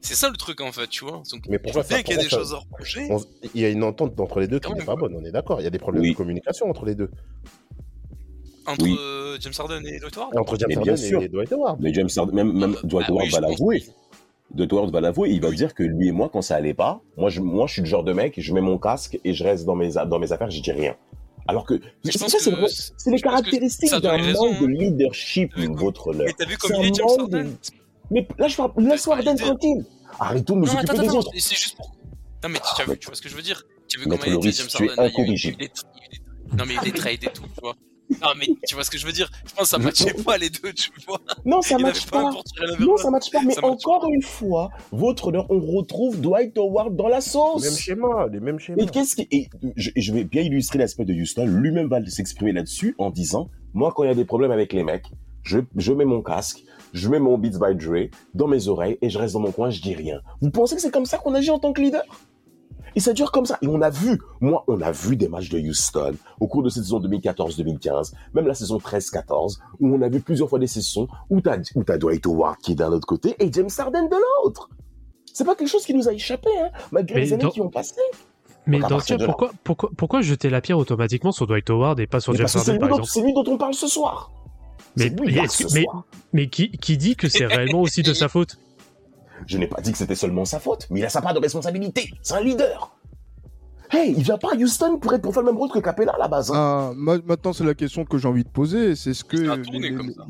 C'est 0.00 0.14
ça 0.14 0.30
le 0.30 0.36
truc 0.36 0.60
en 0.60 0.70
fait, 0.72 0.86
tu 0.88 1.04
vois. 1.04 1.22
Donc, 1.30 1.42
Mais 1.48 1.58
pourquoi 1.58 1.82
bien 1.82 1.96
ça- 1.98 2.02
qu'il 2.02 2.14
y 2.16 2.18
a 2.18 2.22
des 2.22 2.28
choses 2.28 2.54
à 2.54 2.58
reprocher. 2.58 3.08
On 3.10 3.18
Il 3.54 3.60
y 3.60 3.64
a 3.64 3.68
une 3.68 3.82
entente 3.82 4.18
entre 4.20 4.40
les 4.40 4.46
deux 4.48 4.60
qui 4.60 4.72
n'est 4.72 4.84
pas 4.84 4.96
bonne, 4.96 5.14
on 5.16 5.24
est 5.24 5.32
d'accord. 5.32 5.60
Il 5.60 5.64
y 5.64 5.66
a 5.66 5.70
des 5.70 5.78
problèmes 5.78 6.02
Oui. 6.02 6.12
de 6.12 6.16
communication 6.16 6.70
entre 6.70 6.84
les 6.86 6.94
deux. 6.94 7.10
Entre 8.66 8.84
Oui. 8.84 8.96
euh, 8.98 9.36
James 9.40 9.52
Harden 9.58 9.82
et 9.86 9.98
Dwight 9.98 10.16
Howard 10.16 10.36
Entre 10.38 10.56
James 10.58 10.70
Harden 10.78 10.96
sûr. 10.96 11.22
et 11.22 11.28
Dwight 11.28 11.52
Howard. 11.52 11.78
Mais 11.80 11.92
James 11.94 12.08
Harden, 12.14 12.34
même, 12.34 12.52
même 12.52 12.76
Ah, 12.78 12.86
Dwight 12.86 13.06
bah 13.08 13.12
Howard 13.12 13.24
oui, 13.26 13.30
va 13.32 13.40
l'avouer. 13.40 13.82
Dwight 14.50 14.72
Howard 14.72 14.90
va 14.92 15.00
l'avouer, 15.00 15.30
il 15.30 15.40
va 15.40 15.50
dire 15.50 15.74
que 15.74 15.82
lui 15.82 16.08
et 16.08 16.12
moi, 16.12 16.28
quand 16.32 16.42
ça 16.42 16.56
allait 16.56 16.74
pas, 16.74 17.00
moi 17.16 17.28
je, 17.30 17.40
moi, 17.40 17.66
je 17.66 17.72
suis 17.74 17.82
le 17.82 17.88
genre 17.88 18.04
de 18.04 18.12
mec, 18.12 18.34
je 18.38 18.52
mets 18.54 18.60
mon 18.60 18.78
casque 18.78 19.18
et 19.24 19.32
je 19.34 19.42
reste 19.44 19.64
dans 19.64 19.74
mes, 19.74 19.96
a- 19.98 20.06
dans 20.06 20.18
mes 20.18 20.32
affaires, 20.32 20.50
je 20.50 20.60
dis 20.60 20.72
rien. 20.72 20.94
Alors 21.46 21.64
que, 21.64 21.74
Mais 22.04 22.10
je 22.12 22.18
ça, 22.18 22.26
pense 22.26 22.92
c'est 22.98 23.10
les 23.10 23.20
caractéristiques 23.20 23.88
ça 23.88 24.00
d'un 24.00 24.18
manque 24.18 24.60
de 24.60 24.66
leadership, 24.66 25.52
votre 25.56 26.12
leur. 26.12 26.26
Mais 26.26 26.34
t'as 26.38 26.44
vu 26.44 26.56
comme 26.58 26.72
il 26.76 26.86
est 26.88 26.94
James 26.94 27.06
manque 27.08 27.20
Harden? 27.20 27.44
de- 27.44 27.56
Mais 28.10 28.26
là, 28.38 28.48
je 28.48 28.56
parle, 28.56 28.72
laisse-moi 28.78 29.16
pas 29.16 29.20
Harden 29.22 29.32
leader. 29.34 29.46
tranquille. 29.46 29.86
Arrêtons 30.18 30.56
de 30.56 30.60
nous 30.60 30.72
occuper 30.72 30.98
des 30.98 31.08
autres. 31.10 31.30
c'est 31.38 31.56
juste 31.56 31.76
pour. 31.76 31.94
Non, 32.42 32.48
mais 32.48 32.58
tu, 32.58 32.82
as 32.82 32.84
vu, 32.84 32.98
tu 32.98 33.06
vois 33.06 33.16
ce 33.16 33.22
que 33.22 33.28
je 33.28 33.34
veux 33.34 33.42
dire? 33.42 33.64
Tu 33.88 33.98
as 33.98 34.02
vu 34.02 34.08
comment 34.08 34.22
il 34.24 34.34
était, 34.34 34.52
James 34.52 34.66
tu 34.68 34.84
es 34.84 34.90
Harden 34.90 35.34
Non, 36.56 36.64
mais 36.66 36.74
il 36.82 36.88
est 36.88 36.96
trade 36.96 37.24
et 37.24 37.26
tout, 37.32 37.42
tu 37.42 37.60
vois. 37.60 37.74
Non, 38.22 38.28
mais 38.38 38.46
tu 38.66 38.74
vois 38.74 38.84
ce 38.84 38.90
que 38.90 38.96
je 38.96 39.04
veux 39.04 39.12
dire? 39.12 39.30
Je 39.44 39.52
pense 39.52 39.64
que 39.64 39.68
ça 39.68 39.78
matchait 39.78 40.14
pas 40.24 40.38
les 40.38 40.48
deux, 40.48 40.72
tu 40.72 40.90
vois. 41.06 41.20
Non, 41.44 41.60
ça 41.60 41.76
matche 41.78 42.06
pas 42.06 42.30
Non, 42.80 42.96
ça 42.96 43.10
matche 43.10 43.30
pas. 43.30 43.40
Mais 43.44 43.58
encore 43.62 44.08
une 44.10 44.22
fois, 44.22 44.70
votre 44.92 45.28
honneur, 45.28 45.46
on 45.50 45.60
retrouve 45.60 46.20
Dwight 46.20 46.56
Howard 46.56 46.96
dans 46.96 47.08
la 47.08 47.20
sauce. 47.20 47.64
Même 47.64 47.74
schéma, 47.74 48.26
les 48.32 48.40
mêmes 48.40 48.58
schémas. 48.58 48.82
Et 48.82 48.86
qu'est-ce 48.86 49.16
qui 49.16 49.28
et 49.30 49.48
je, 49.76 49.90
je 49.94 50.12
vais 50.12 50.24
bien 50.24 50.42
illustrer 50.42 50.78
l'aspect 50.78 51.04
de 51.04 51.12
Houston. 51.12 51.44
Lui-même 51.46 51.88
va 51.88 52.04
s'exprimer 52.06 52.52
là-dessus 52.52 52.94
en 52.98 53.10
disant 53.10 53.50
moi 53.74 53.92
quand 53.94 54.04
il 54.04 54.08
y 54.08 54.12
a 54.12 54.14
des 54.14 54.24
problèmes 54.24 54.50
avec 54.52 54.72
les 54.72 54.84
mecs, 54.84 55.06
je, 55.42 55.58
je 55.76 55.92
mets 55.92 56.04
mon 56.06 56.22
casque, 56.22 56.64
je 56.92 57.08
mets 57.08 57.18
mon 57.18 57.38
Beats 57.38 57.58
by 57.58 57.74
Dre 57.74 58.08
dans 58.34 58.46
mes 58.48 58.68
oreilles 58.68 58.98
et 59.02 59.10
je 59.10 59.18
reste 59.18 59.34
dans 59.34 59.40
mon 59.40 59.52
coin, 59.52 59.70
je 59.70 59.80
dis 59.80 59.94
rien. 59.94 60.20
Vous 60.40 60.50
pensez 60.50 60.74
que 60.76 60.80
c'est 60.82 60.90
comme 60.90 61.06
ça 61.06 61.18
qu'on 61.18 61.34
agit 61.34 61.50
en 61.50 61.58
tant 61.58 61.72
que 61.72 61.80
leader? 61.80 62.02
Et 62.96 63.00
ça 63.00 63.12
dure 63.12 63.30
comme 63.30 63.46
ça. 63.46 63.58
Et 63.62 63.68
on 63.68 63.80
a 63.82 63.90
vu, 63.90 64.18
moi, 64.40 64.64
on 64.66 64.80
a 64.80 64.90
vu 64.90 65.14
des 65.16 65.28
matchs 65.28 65.50
de 65.50 65.58
Houston 65.60 66.14
au 66.40 66.48
cours 66.48 66.62
de 66.62 66.68
cette 66.70 66.82
saison 66.84 66.98
2014-2015, 67.00 68.12
même 68.34 68.46
la 68.46 68.54
saison 68.54 68.78
13-14, 68.78 69.58
où 69.80 69.94
on 69.94 70.02
a 70.02 70.08
vu 70.08 70.20
plusieurs 70.20 70.48
fois 70.48 70.58
des 70.58 70.66
saisons 70.66 71.06
où 71.30 71.40
t'as 71.40 71.58
où 71.74 71.84
t'as 71.84 71.98
Dwight 71.98 72.26
Howard 72.26 72.56
qui 72.58 72.72
est 72.72 72.74
d'un 72.76 72.90
autre 72.90 73.06
côté 73.06 73.36
et 73.38 73.52
James 73.52 73.68
Harden 73.76 74.08
de 74.08 74.16
l'autre. 74.44 74.70
C'est 75.32 75.44
pas 75.44 75.54
quelque 75.54 75.68
chose 75.68 75.84
qui 75.84 75.94
nous 75.94 76.08
a 76.08 76.12
échappé, 76.12 76.48
hein, 76.60 76.70
malgré 76.90 77.16
Mais 77.16 77.20
les 77.26 77.32
années 77.34 77.42
dans- 77.44 77.50
qui 77.50 77.60
ont 77.60 77.68
passé. 77.70 77.94
Mais 78.66 78.78
Donc, 78.78 78.86
à 78.86 78.88
dans 78.88 78.98
ce 79.00 79.08
partir 79.08 79.18
cas, 79.18 79.24
pourquoi, 79.26 79.50
pourquoi, 79.64 79.90
pourquoi 79.96 80.20
jeter 80.20 80.50
la 80.50 80.60
pierre 80.60 80.78
automatiquement 80.78 81.30
sur 81.32 81.46
Dwight 81.46 81.70
Howard 81.70 82.00
et 82.00 82.06
pas 82.06 82.20
sur 82.20 82.32
Mais 82.32 82.38
James 82.38 82.48
Harden, 82.54 82.78
par 82.78 82.88
exemple? 82.88 83.06
c'est 83.08 83.22
lui 83.22 83.32
dont 83.32 83.44
on 83.46 83.56
parle 83.56 83.74
ce 83.74 83.86
soir. 83.86 84.30
Mais, 84.96 85.10
mais, 85.24 85.32
que- 85.46 85.52
ce 85.52 85.66
mais, 86.32 86.48
qui, 86.48 86.70
qui 86.70 86.96
dit 86.96 87.16
que 87.16 87.28
c'est 87.28 87.46
réellement 87.46 87.80
aussi 87.82 88.02
de 88.02 88.12
sa 88.12 88.28
faute? 88.28 88.56
Je 89.46 89.56
n'ai 89.58 89.66
pas 89.68 89.80
dit 89.80 89.92
que 89.92 89.98
c'était 89.98 90.14
seulement 90.16 90.44
sa 90.44 90.58
faute, 90.58 90.86
mais 90.90 91.00
il 91.00 91.04
a 91.04 91.08
sa 91.08 91.22
part 91.22 91.32
de 91.34 91.38
responsabilité. 91.38 92.10
C'est 92.22 92.34
un 92.34 92.40
leader. 92.40 92.94
Hey, 93.90 94.12
il 94.16 94.22
vient 94.22 94.36
pas 94.36 94.48
à 94.52 94.56
Houston 94.56 94.98
pour 94.98 95.14
être 95.14 95.22
pour 95.22 95.32
faire 95.32 95.42
le 95.42 95.50
même 95.50 95.56
rôle 95.58 95.70
que 95.70 95.78
Capella 95.78 96.12
à 96.12 96.18
la 96.18 96.28
base. 96.28 96.50
hein. 96.50 96.54
Ah, 96.56 96.92
ma- 96.94 97.18
maintenant, 97.18 97.52
c'est 97.54 97.64
la 97.64 97.74
question 97.74 98.04
que 98.04 98.18
j'ai 98.18 98.28
envie 98.28 98.44
de 98.44 98.48
poser. 98.50 98.94
C'est 98.96 99.14
ce 99.14 99.24
que 99.24 99.36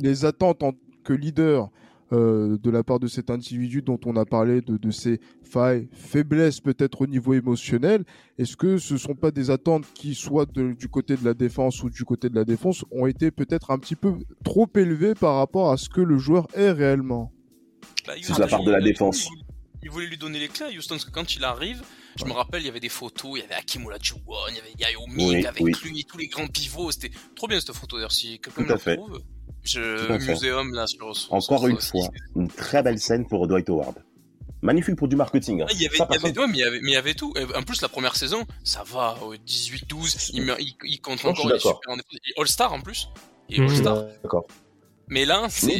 les 0.01 0.25
attentes 0.25 0.63
en 0.63 0.73
que 1.05 1.13
leader 1.13 1.69
euh, 2.13 2.57
de 2.59 2.71
la 2.71 2.83
part 2.83 2.99
de 3.01 3.07
cet 3.07 3.31
individu 3.31 3.83
dont 3.83 3.99
on 4.07 4.17
a 4.17 4.25
parlé 4.25 4.61
de, 4.61 4.77
de 4.77 4.91
ses 4.91 5.21
failles, 5.43 5.89
faiblesses 5.93 6.61
peut-être 6.61 7.03
au 7.03 7.07
niveau 7.07 7.35
émotionnel, 7.35 8.05
est-ce 8.39 8.57
que 8.57 8.79
ce 8.79 8.97
sont 8.97 9.15
pas 9.15 9.31
des 9.31 9.51
attentes 9.51 9.85
qui, 9.95 10.15
soit 10.15 10.47
de- 10.53 10.73
du 10.73 10.89
côté 10.89 11.17
de 11.17 11.25
la 11.25 11.35
défense 11.35 11.83
ou 11.83 11.91
du 11.91 12.05
côté 12.05 12.29
de 12.31 12.35
la 12.35 12.45
défense, 12.45 12.85
ont 12.91 13.07
été 13.07 13.31
peut-être 13.31 13.71
un 13.71 13.79
petit 13.79 13.97
peu 13.97 14.15
trop 14.45 14.69
élevées 14.77 15.15
par 15.15 15.37
rapport 15.37 15.71
à 15.71 15.77
ce 15.77 15.89
que 15.89 16.01
le 16.01 16.19
joueur 16.19 16.47
est 16.55 16.71
réellement? 16.73 17.33
Là, 18.07 18.15
C'est 18.23 18.35
de 18.35 18.41
la 18.41 18.47
part 18.47 18.63
de 18.65 18.71
la 18.71 18.81
défense. 18.81 19.29
Il, 19.37 19.43
il 19.85 19.91
voulait 19.91 20.07
lui 20.07 20.17
donner 20.19 20.39
les 20.39 20.49
clés 20.49 20.67
à 20.67 20.71
Houston, 20.77 20.95
parce 20.95 21.05
que 21.05 21.11
quand 21.11 21.37
il 21.37 21.45
arrive, 21.45 21.83
je 22.17 22.25
me 22.25 22.33
rappelle, 22.33 22.63
il 22.63 22.67
y 22.67 22.69
avait 22.69 22.81
des 22.81 22.89
photos, 22.89 23.33
il 23.39 23.41
y 23.41 23.45
avait 23.45 23.55
Hakim 23.55 23.87
Olajuwon, 23.87 24.21
il 24.51 24.57
y 24.57 24.59
avait 24.61 24.93
Yao 24.93 25.07
Ming 25.07 25.29
Oui, 25.29 25.47
avec 25.47 25.63
oui. 25.63 25.73
lui, 25.85 26.05
tous 26.05 26.19
les 26.19 26.29
grands 26.29 26.47
pivots, 26.49 26.91
c'était 26.93 27.11
trop 27.37 27.47
bien 27.47 27.61
cette 27.61 27.73
photo 27.75 27.97
d'ailleurs, 27.97 28.13
si 28.13 28.39
quelqu'un 28.41 28.63
me 28.63 28.69
la 28.69 28.79
trouve. 28.97 29.23
Je, 29.65 30.13
muséum 30.31 30.73
là 30.75 30.87
sur 30.87 31.15
sur- 31.17 31.33
Encore 31.33 31.59
sur- 31.61 31.69
une 31.69 31.81
sur- 31.81 31.91
fois, 31.91 32.09
une 32.37 32.49
très 32.49 32.83
belle 32.83 32.99
scène 32.99 33.27
pour 33.27 33.47
Dwight 33.49 33.69
Howard. 33.69 33.97
Magnifique 34.63 34.97
pour 34.97 35.07
du 35.09 35.15
marketing. 35.15 35.63
hein. 35.63 35.67
Ah, 35.69 35.73
il 35.75 35.83
y 35.83 35.87
avait, 35.87 35.97
Ça, 35.97 36.05
il 36.11 36.15
y 36.15 36.19
par 36.19 36.25
avait, 36.25 36.35
contre- 36.35 36.41
ouais, 36.41 36.47
mais 36.49 36.59
il 36.59 36.61
y 36.61 36.65
avait, 36.65 36.81
mais 36.81 36.91
il 36.91 36.95
y 36.95 36.97
avait 36.97 37.15
tout. 37.15 37.33
En 37.55 37.63
plus, 37.63 37.81
la 37.81 37.89
première 37.89 38.17
saison, 38.17 38.45
ça 38.65 38.83
va, 38.85 39.17
au 39.23 39.35
18-12, 39.37 40.31
il, 40.35 40.43
il, 40.59 40.75
il 40.85 41.01
compte 41.01 41.23
Non, 41.23 41.31
encore, 41.31 41.81
All-Star 42.39 42.73
en 42.73 42.81
plus. 42.81 43.09
Et 43.51 43.61
Mhm. 43.61 43.69
All-Star. 43.69 44.05
D'accord. 44.23 44.47
Mais 45.09 45.25
là, 45.25 45.47
c'est, 45.49 45.79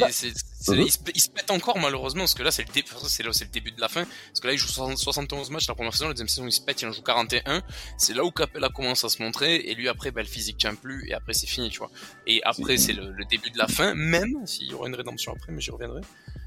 bah- 0.67 0.75
il, 0.77 0.91
se, 0.91 0.99
il 1.15 1.21
se 1.21 1.31
pète 1.31 1.51
encore 1.51 1.79
malheureusement 1.79 2.23
parce 2.23 2.35
que 2.35 2.43
là, 2.43 2.51
c'est 2.51 2.65
le 2.65 3.33
c'est 3.33 3.45
le 3.45 3.51
début 3.51 3.71
de 3.73 3.81
la 3.81 3.89
fin. 3.89 4.05
Parce 4.05 4.41
que 4.41 4.47
là, 4.49 4.53
il 4.53 4.59
joue 4.59 4.69
60 4.69 4.99
71 4.99 5.51
matchs 5.51 5.69
la 5.69 5.75
première 5.75 5.93
saison, 5.93 6.07
la 6.09 6.13
deuxième 6.15 6.29
saison, 6.29 6.47
il 6.47 6.53
se 6.53 6.61
pète, 6.61 6.83
il 6.83 6.89
en 6.89 6.93
joue 6.93 7.03
41. 7.03 7.63
C'est 7.97 8.15
là 8.15 8.25
où 8.25 8.31
Capella 8.31 8.69
commence 8.69 9.05
à 9.05 9.09
se 9.09 9.23
montrer 9.23 9.57
et 9.57 9.75
lui 9.75 9.89
après, 9.89 10.11
bah, 10.11 10.21
le 10.23 10.27
physique 10.29 10.59
tient 10.59 10.75
plus 10.75 11.09
et 11.09 11.15
après 11.15 11.33
c'est 11.33 11.47
fini, 11.47 11.71
tu 11.71 11.79
vois. 11.79 11.91
Et 12.27 12.41
après, 12.45 12.77
c'est 12.77 12.93
le, 12.93 13.13
le 13.13 13.25
début 13.25 13.51
de 13.51 13.59
la 13.59 13.69
fin, 13.69 13.95
même 13.95 14.47
s'il 14.47 14.69
y 14.69 14.75
aura 14.75 14.89
une 14.89 14.95
rédemption 14.95 15.33
après, 15.33 15.53
mais 15.53 15.61
j'y 15.61 15.71
reviendrai. 15.71 16.01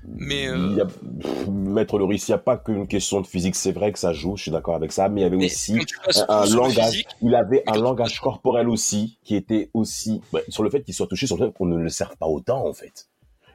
Mais 0.03 0.47
euh, 0.47 0.69
Il 0.71 0.77
y 0.77 0.81
a... 0.81 0.85
Pff, 0.85 1.47
Maître 1.47 1.99
Loris, 1.99 2.27
il 2.27 2.31
n'y 2.31 2.35
a 2.35 2.39
pas 2.39 2.57
qu'une 2.57 2.87
question 2.87 3.21
de 3.21 3.27
physique. 3.27 3.55
C'est 3.55 3.71
vrai 3.71 3.91
que 3.91 3.99
ça 3.99 4.13
joue, 4.13 4.35
je 4.35 4.43
suis 4.43 4.51
d'accord 4.51 4.75
avec 4.75 4.91
ça, 4.91 5.09
mais 5.09 5.21
il 5.21 5.23
y 5.23 5.27
avait 5.27 5.37
Mais 5.37 5.45
aussi 5.45 5.79
un, 6.27 6.45
langage. 6.47 6.89
physique, 6.91 7.07
il 7.21 7.35
avait 7.35 7.63
un 7.67 7.77
langage 7.77 8.19
corporel 8.19 8.67
aussi 8.67 9.19
qui 9.23 9.35
était 9.35 9.69
aussi 9.73 10.21
ouais, 10.33 10.43
sur 10.49 10.63
le 10.63 10.69
fait 10.69 10.81
qu'il 10.83 10.93
soit 10.93 11.07
touché 11.07 11.27
sur 11.27 11.37
le 11.37 11.47
fait 11.47 11.53
qu'on 11.53 11.67
ne 11.67 11.77
le 11.77 11.89
serve 11.89 12.17
pas 12.17 12.25
autant 12.25 12.67
en 12.67 12.73
fait. 12.73 13.07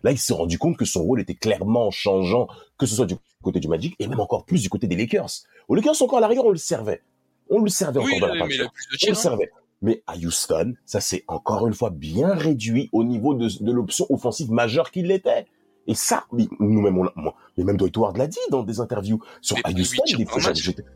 Là, 0.03 0.13
il 0.13 0.19
s'est 0.19 0.35
rendu 0.35 0.59
compte 0.59 0.77
que 0.77 0.85
son 0.85 1.03
rôle 1.03 1.21
était 1.21 1.35
clairement 1.35 1.91
changeant, 1.91 2.49
que 2.79 2.87
ce 2.87 2.95
soit 2.97 3.07
du 3.07 3.17
côté 3.43 3.61
du 3.61 3.69
Magic 3.69 3.95
et 3.99 4.07
même 4.07 4.21
encore 4.21 4.45
plus 4.45 4.63
du 4.63 4.69
côté 4.69 4.87
des 4.87 4.97
Lakers. 4.97 5.31
Aux 5.69 5.75
Lakers, 5.75 6.01
encore 6.03 6.19
à 6.19 6.21
la 6.21 6.29
rigueur, 6.29 6.47
on 6.47 6.51
le 6.51 6.57
servait. 6.57 7.03
On 7.51 7.61
le 7.61 7.69
servait 7.71 8.01
oui, 8.01 8.15
encore 8.17 8.29
dans 8.29 8.35
la 8.35 8.41
mais 8.47 8.49
plus 8.49 8.59
de 8.59 9.07
On 9.07 9.09
le 9.11 9.15
servait. 9.15 9.51
Mais 9.83 10.03
à 10.07 10.17
Houston, 10.17 10.75
ça 10.85 11.01
s'est 11.01 11.25
encore 11.29 11.67
une 11.67 11.75
fois 11.75 11.91
bien 11.91 12.35
réduit 12.35 12.89
au 12.93 13.05
niveau 13.05 13.35
de, 13.35 13.49
de 13.63 13.73
l'option 13.73 14.07
offensive 14.09 14.51
majeure 14.51 14.91
qu'il 14.91 15.07
l'était. 15.07 15.47
Et 15.87 15.95
ça, 15.95 16.25
nous-mêmes, 16.59 16.99
on 16.99 17.05
l'a- 17.05 17.13
moi, 17.15 17.35
mais 17.57 17.63
même 17.63 17.77
Dwight 17.77 17.97
Howard 17.97 18.17
l'a 18.17 18.27
dit 18.27 18.39
dans 18.51 18.65
des 18.65 18.81
interviews. 18.81 19.23
Sur 19.41 19.57
à 19.63 19.71
Houston, 19.71 20.03
huit 20.09 20.17
des 20.17 20.25
fois, 20.27 20.41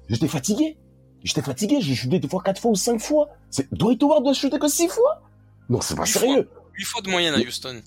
j'étais 0.09 0.27
fatigué. 0.29 0.77
J'étais 1.23 1.43
fatigué, 1.43 1.77
j'ai 1.81 1.95
chuté 1.95 2.19
des 2.19 2.27
fois 2.29 2.43
quatre 2.43 2.61
fois 2.61 2.71
ou 2.71 2.75
cinq 2.75 2.99
fois. 2.99 3.29
Dwight 3.71 4.03
Howard 4.03 4.25
doit 4.25 4.33
chuter 4.33 4.59
que 4.59 4.67
six 4.69 4.89
fois 4.89 5.23
Non, 5.69 5.81
c'est 5.81 5.95
pas 5.95 6.05
Huit 6.07 6.13
sérieux. 6.13 6.49
8 6.75 6.85
fois 6.85 7.03
de 7.03 7.11
moyenne 7.11 7.35
à 7.35 7.39
Houston. 7.39 7.83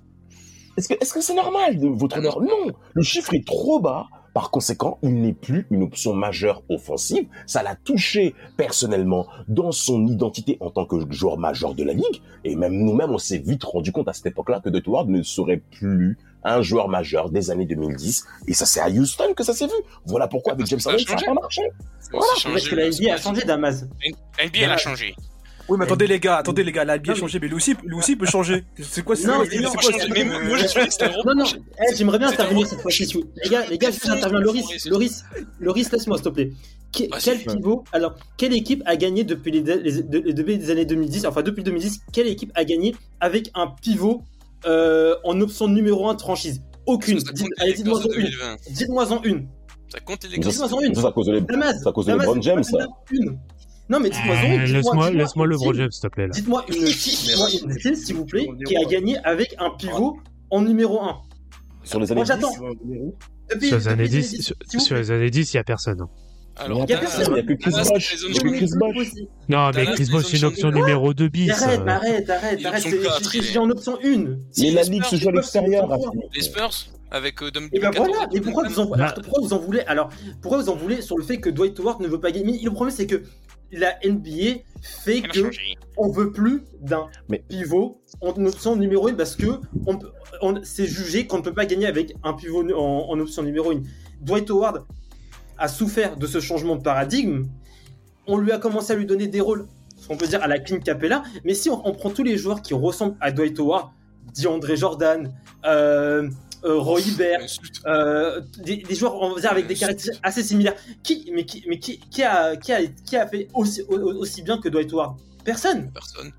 Est-ce 0.78 1.14
que 1.14 1.22
c'est 1.22 1.36
normal 1.36 1.80
de 1.80 1.88
votre 1.88 2.18
honneur 2.18 2.42
Non, 2.42 2.72
le 2.94 3.04
chiffre 3.04 3.34
est 3.34 3.46
trop 3.46 3.80
bas. 3.80 4.08
Par 4.34 4.50
conséquent, 4.50 4.98
il 5.04 5.22
n'est 5.22 5.34
plus 5.34 5.68
une 5.70 5.84
option 5.84 6.14
majeure 6.16 6.64
offensive. 6.68 7.28
Ça 7.46 7.62
l'a 7.62 7.76
touché 7.76 8.34
personnellement 8.58 9.28
dans 9.48 9.72
son 9.72 10.08
identité 10.08 10.58
en 10.60 10.72
tant 10.72 10.88
que 10.88 10.96
joueur 11.12 11.38
majeur 11.38 11.76
de 11.76 11.84
la 11.84 11.94
ligue. 11.94 12.22
Et 12.44 12.56
même 12.56 12.74
nous-mêmes, 12.74 13.12
on 13.12 13.20
s'est 13.20 13.38
vite 13.38 13.64
rendu 13.64 13.92
compte 13.92 14.08
à 14.08 14.14
cette 14.14 14.26
époque-là 14.26 14.60
que 14.60 14.70
Dwight 14.70 14.88
Howard 14.88 15.10
ne 15.10 15.22
serait 15.22 15.58
plus 15.58 16.18
un 16.44 16.64
joueur 16.64 16.90
majeur 16.90 17.30
des 17.30 17.52
années 17.52 17.68
2010. 17.68 18.26
Et 18.48 18.54
ça, 18.56 18.66
c'est 18.66 18.80
à 18.80 18.90
Houston 18.90 19.36
que 19.36 19.44
ça 19.44 19.54
s'est 19.54 19.68
vu. 19.68 19.74
Voilà 20.06 20.28
pourquoi 20.28 20.54
avec 20.54 20.66
James 20.66 20.80
Harden, 20.84 21.06
ça 21.06 21.16
n'a 21.16 21.22
pas 21.22 21.34
marché. 21.36 21.62
Voilà, 22.12 22.26
Parce 22.44 22.68
que 22.68 22.76
la 22.76 22.90
NBA 22.90 23.14
a 23.14 23.18
changé, 23.18 23.44
Damas. 23.44 23.86
La 24.40 24.46
NBA, 24.48 24.60
elle 24.64 24.72
a 24.72 24.78
changé. 24.78 25.16
Oui, 25.70 25.78
mais 25.78 25.86
attendez 25.86 26.08
les 26.08 26.20
gars, 26.20 26.38
attendez 26.38 26.64
les 26.64 26.72
gars, 26.72 26.84
la 26.84 26.94
a 26.94 27.16
changé, 27.16 27.40
mais 27.40 27.48
lui 27.48 27.56
aussi, 27.56 27.74
lui 27.86 27.96
aussi 27.96 28.16
peut 28.16 28.26
changer. 28.26 28.66
C'est 28.82 29.04
quoi, 29.04 29.16
c'est 29.16 29.28
Non, 29.28 29.36
quoi, 29.36 29.46
mais 29.50 29.60
moi, 29.62 30.58
je 30.58 30.68
suis 30.68 30.80
un 30.82 31.10
Non, 31.26 31.36
non, 31.36 31.46
eh, 31.46 31.96
j'aimerais 31.96 32.20
bien 32.20 32.30
intervenir 32.30 32.68
cette 32.68 32.82
fois-ci. 32.82 33.06
Les 33.44 33.50
gars, 33.50 33.66
les 33.70 33.78
gars, 33.78 33.90
je 33.92 34.00
Des 34.00 34.08
vais 34.08 34.18
intervenir. 34.18 34.48
fonds, 34.48 34.54
Loris, 34.62 34.86
Loris, 34.88 35.24
Loris, 35.60 35.92
laisse-moi, 35.92 36.18
s'il 36.18 36.26
te 36.26 36.30
plaît. 36.30 36.52
Quel 36.92 37.40
pivot 37.40 37.84
Alors, 37.92 38.16
quelle 38.38 38.54
équipe 38.54 38.84
a 38.86 38.96
gagné 38.96 39.24
depuis 39.24 39.52
les, 39.52 39.62
depuis 39.62 40.70
années 40.70 40.86
2010 40.86 41.26
Enfin, 41.26 41.42
depuis 41.42 41.64
2010, 41.64 42.02
quelle 42.12 42.28
équipe 42.28 42.52
a 42.56 42.66
gagné 42.66 42.96
avec 43.20 43.50
un 43.56 43.68
pivot 43.82 44.22
euh, 44.66 45.16
en 45.24 45.40
option 45.42 45.68
numéro 45.68 46.08
1 46.10 46.16
de 46.16 46.22
franchise? 46.22 46.62
Aucune. 46.86 47.20
Allez, 47.60 47.74
dites-moi 47.74 48.00
en 48.00 48.04
une. 48.04 48.24
2020. 48.24 48.56
Dites-moi 48.70 49.12
en 49.12 49.24
une. 49.24 49.48
Ça 49.90 50.00
compte 50.02 50.24
les. 50.26 50.38
Dites-moi 50.38 50.66
en 50.66 50.68
ça, 50.68 50.76
une. 50.86 50.96
c'est 50.96 51.06
à 51.06 51.12
cause 51.92 52.06
de 52.06 52.12
LeBron 52.12 52.42
James, 52.42 52.64
une. 53.12 53.38
Non, 53.90 54.00
mais 54.00 54.10
dites-moi 54.10 54.36
Euh, 54.36 54.58
Laisse-moi 54.66 54.82
dites-moi 54.82 55.12
laisse-moi 55.12 55.46
une 55.46 55.52
le 55.52 55.58
team. 55.58 55.64
Bro 55.66 55.74
James, 55.74 55.92
s'il 55.92 56.02
te 56.02 56.08
plaît. 56.08 56.28
Dites-moi 56.30 56.66
une 56.70 56.86
team, 57.80 57.96
s'il 57.96 58.16
vous 58.16 58.26
plaît, 58.26 58.48
qui 58.66 58.78
a 58.78 58.84
gagné 58.86 59.18
avec 59.24 59.56
un 59.60 59.72
pivot 59.72 60.18
en 60.50 60.62
numéro 60.62 61.02
1. 61.02 61.18
Sur 61.84 62.00
les 62.00 62.12
années 62.12 62.20
Moi, 62.20 62.26
j'attends. 62.26 62.52
10, 62.52 62.58
Depuis, 63.54 63.68
Sur 63.68 63.78
les 63.78 63.88
années 63.90 64.04
depuis 64.08 64.22
10, 64.22 64.54
sur, 64.80 64.96
les 64.96 65.12
années 65.12 65.30
10, 65.30 65.54
il 65.54 65.58
y 65.58 65.60
a 65.60 65.64
personne. 65.64 66.02
hein. 66.02 66.10
Alors, 66.56 66.86
Il 66.88 66.92
y 66.92 66.94
a 66.94 66.98
personne, 67.00 67.26
il 67.32 67.38
y 67.38 67.40
a 67.40 67.44
que 67.44 67.54
Chris 67.54 67.72
Bosh. 67.72 69.16
Non, 69.50 69.72
mais 69.76 69.86
Chris 69.88 70.08
Bosh, 70.12 70.26
c'est 70.28 70.38
une 70.38 70.46
option 70.46 70.72
numéro 70.72 71.14
2 71.14 71.28
bis. 71.28 71.50
Arrête, 71.50 71.80
euh. 71.82 71.88
arrête, 71.88 72.30
arrête, 72.30 72.66
arrête. 72.66 72.84
J'ai 73.42 73.58
en 73.60 73.70
option 73.70 73.98
1. 74.04 74.38
Mais 74.60 74.72
la 74.72 74.84
ligue 74.84 75.04
se 75.04 75.16
joue 75.18 75.30
à 75.30 75.32
l'extérieur. 75.34 75.90
Les 76.34 76.42
Spurs, 76.42 76.70
avec 77.12 77.42
euh, 77.42 77.52
Dom 77.52 77.68
Et 77.74 77.80
ben 77.80 77.92
2014, 77.92 78.08
voilà, 78.08 78.30
mais 78.34 78.40
pourquoi 78.42 78.68
vous, 78.68 78.80
en, 78.80 78.86
Bah. 78.86 78.96
alors, 78.98 79.14
pourquoi 79.24 79.42
vous 79.42 79.54
en 79.54 79.60
voulez? 79.60 79.80
Alors, 79.88 80.10
pourquoi 80.42 80.62
vous 80.62 80.70
en 80.70 80.76
voulez 80.76 81.02
sur 81.02 81.18
le 81.18 81.24
fait 81.24 81.38
que 81.40 81.50
Dwight 81.50 81.80
Howard 81.80 82.02
ne 82.02 82.08
veut 82.08 82.20
pas 82.20 82.32
gagner? 82.32 82.46
Mais 82.54 82.60
Le 82.64 82.72
problème, 82.72 82.96
c'est 82.96 83.08
que 83.08 83.24
la 83.74 83.94
NBA 84.06 84.62
fait 84.82 85.22
que 85.22 85.50
on 85.98 86.10
veut 86.10 86.32
plus 86.32 86.64
d'un 86.82 87.08
Mais- 87.30 87.44
pivot 87.48 88.02
en 88.22 88.30
option 88.46 88.76
numéro 88.76 89.08
1 89.08 89.14
parce 89.16 89.36
que 89.36 89.48
on, 89.86 90.00
on- 90.42 90.62
c'est 90.64 90.86
jugé 90.88 91.28
qu'on 91.28 91.38
ne 91.38 91.44
peut 91.44 91.54
pas 91.54 91.66
gagner 91.66 91.86
avec 91.88 92.14
un 92.24 92.34
pivot 92.34 92.64
en, 92.74 93.10
en 93.10 93.20
option 93.20 93.44
numéro 93.44 93.72
1. 93.72 93.82
Dwight 94.22 94.50
Howard 94.50 94.86
a 95.58 95.68
souffert 95.68 96.18
de 96.18 96.26
ce 96.28 96.40
changement 96.40 96.76
de 96.76 96.82
paradigme. 96.82 97.46
On 98.28 98.38
lui 98.38 98.52
a 98.52 98.58
commencé 98.58 98.94
à 98.94 98.96
lui 98.96 99.06
donner 99.06 99.28
des 99.28 99.42
rôles 99.42 99.68
ce 99.98 100.08
qu'on 100.08 100.18
peut 100.18 100.28
dire 100.28 100.42
à 100.44 100.48
la 100.48 100.60
Clint 100.60 100.80
Capella. 100.80 101.24
Mais 101.46 101.54
si 101.54 101.70
on, 101.70 101.86
on 101.88 101.94
prend 101.94 102.10
tous 102.10 102.24
les 102.24 102.38
joueurs 102.38 102.62
qui 102.62 102.74
ressemblent 102.74 103.16
à 103.22 103.32
Dwight 103.32 103.58
Howard, 103.60 103.90
DeAndre 104.38 104.76
Jordan, 104.76 105.34
euh, 105.66 106.30
euh, 106.66 106.78
Roy 106.80 107.02
Hibbert, 107.02 107.40
euh, 107.86 108.42
des, 108.64 108.78
des 108.78 108.96
joueurs 108.96 109.16
on 109.22 109.34
va 109.36 109.42
dire 109.42 109.52
avec 109.52 109.68
des 109.68 109.76
caractéristiques 109.76 110.20
assez 110.24 110.44
similaires. 110.44 110.76
Qui, 111.04 111.32
mais 111.34 111.46
qui, 111.46 111.64
mais 111.68 111.80
qui, 111.80 112.00
qui 112.00 112.24
a, 112.24 112.56
qui 112.56 112.72
a, 112.72 112.86
qui 112.86 113.18
a 113.18 113.28
fait 113.28 113.48
aussi, 113.54 113.82
au- 113.90 114.16
aussi 114.22 114.42
bien 114.42 114.60
que 114.60 114.70
Dwight 114.70 114.92
Howard? 114.94 115.18
Personne. 115.44 115.92
Personne. 115.94 116.32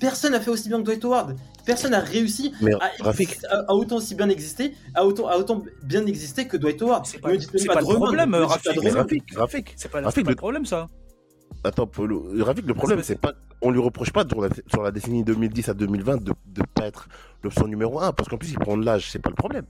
Personne 0.00 0.32
n'a 0.32 0.40
fait 0.40 0.50
aussi 0.50 0.68
bien 0.68 0.78
que 0.78 0.84
Dwight 0.84 1.04
Howard. 1.04 1.36
Personne 1.64 1.92
n'a 1.92 2.00
réussi 2.00 2.52
Mais 2.60 2.74
à, 2.74 2.90
à- 3.50 3.64
à 3.68 3.72
autant 3.74 3.96
aussi 3.96 4.14
bien 4.14 4.28
exister, 4.28 4.74
à 4.94 5.06
autant, 5.06 5.28
à 5.28 5.36
autant 5.38 5.62
bien 5.82 6.04
exister 6.06 6.46
que 6.46 6.56
Dwight 6.58 6.80
Howard. 6.82 7.06
C'est 7.06 7.18
pas, 7.18 7.28
pas 7.30 7.34
pas 7.74 7.80
de 7.82 7.88
le 7.88 7.94
problème, 7.96 8.30
pas 8.32 8.46
Rafik. 8.46 9.72
C'est 9.76 9.88
pas, 9.90 10.02
pas 10.02 10.10
le- 10.20 10.28
le 10.30 10.34
problème, 10.36 10.66
ça. 10.66 10.88
Attends, 11.62 11.86
Polo. 11.86 12.26
Rafik, 12.40 12.66
le 12.66 12.74
problème, 12.74 13.02
c'est 13.02 13.18
pas. 13.18 13.32
On 13.66 13.70
lui 13.70 13.80
reproche 13.80 14.12
pas 14.12 14.24
sur 14.28 14.40
la, 14.42 14.48
sur 14.66 14.82
la 14.82 14.90
décennie 14.90 15.24
2010 15.24 15.68
à 15.70 15.74
2020 15.74 16.22
de 16.22 16.32
ne 16.58 16.62
pas 16.74 16.84
être 16.86 17.08
l'option 17.42 17.66
numéro 17.66 17.98
1, 18.00 18.12
parce 18.12 18.28
qu'en 18.28 18.36
plus, 18.36 18.50
il 18.52 18.58
prend 18.58 18.76
de 18.76 18.84
l'âge, 18.84 19.10
c'est 19.10 19.18
pas 19.18 19.30
le 19.30 19.34
problème. 19.36 19.64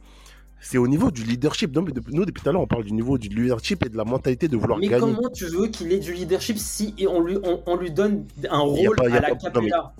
C'est 0.61 0.79
au 0.79 0.89
niveau 0.89 1.11
du 1.11 1.23
leadership. 1.25 1.75
Non, 1.75 1.83
mais 1.83 1.93
nous, 2.13 2.25
depuis 2.25 2.43
tout 2.43 2.49
à 2.49 2.53
l'heure, 2.53 2.63
on 2.63 2.67
parle 2.67 2.85
du 2.85 2.93
niveau 2.93 3.19
du 3.19 3.29
leadership 3.29 3.85
et 3.85 3.89
de 3.89 3.97
la 3.97 4.05
mentalité 4.05 4.49
de 4.49 4.57
vouloir 4.57 4.79
Mais 4.79 4.89
gagner. 4.89 5.01
comment 5.01 5.29
tu 5.31 5.45
veux 5.47 5.67
qu'il 5.69 5.93
ait 5.93 5.99
du 5.99 6.13
leadership 6.13 6.57
si 6.59 6.95
on, 7.09 7.21
lui, 7.21 7.39
on, 7.45 7.61
on 7.67 7.77
lui 7.77 7.91
donne 7.91 8.25
un 8.51 8.59
rôle 8.61 8.97
pas- 8.97 9.05
à 9.07 9.09
la 9.21 9.21
mais- 9.31 9.37
Capella 9.39 9.93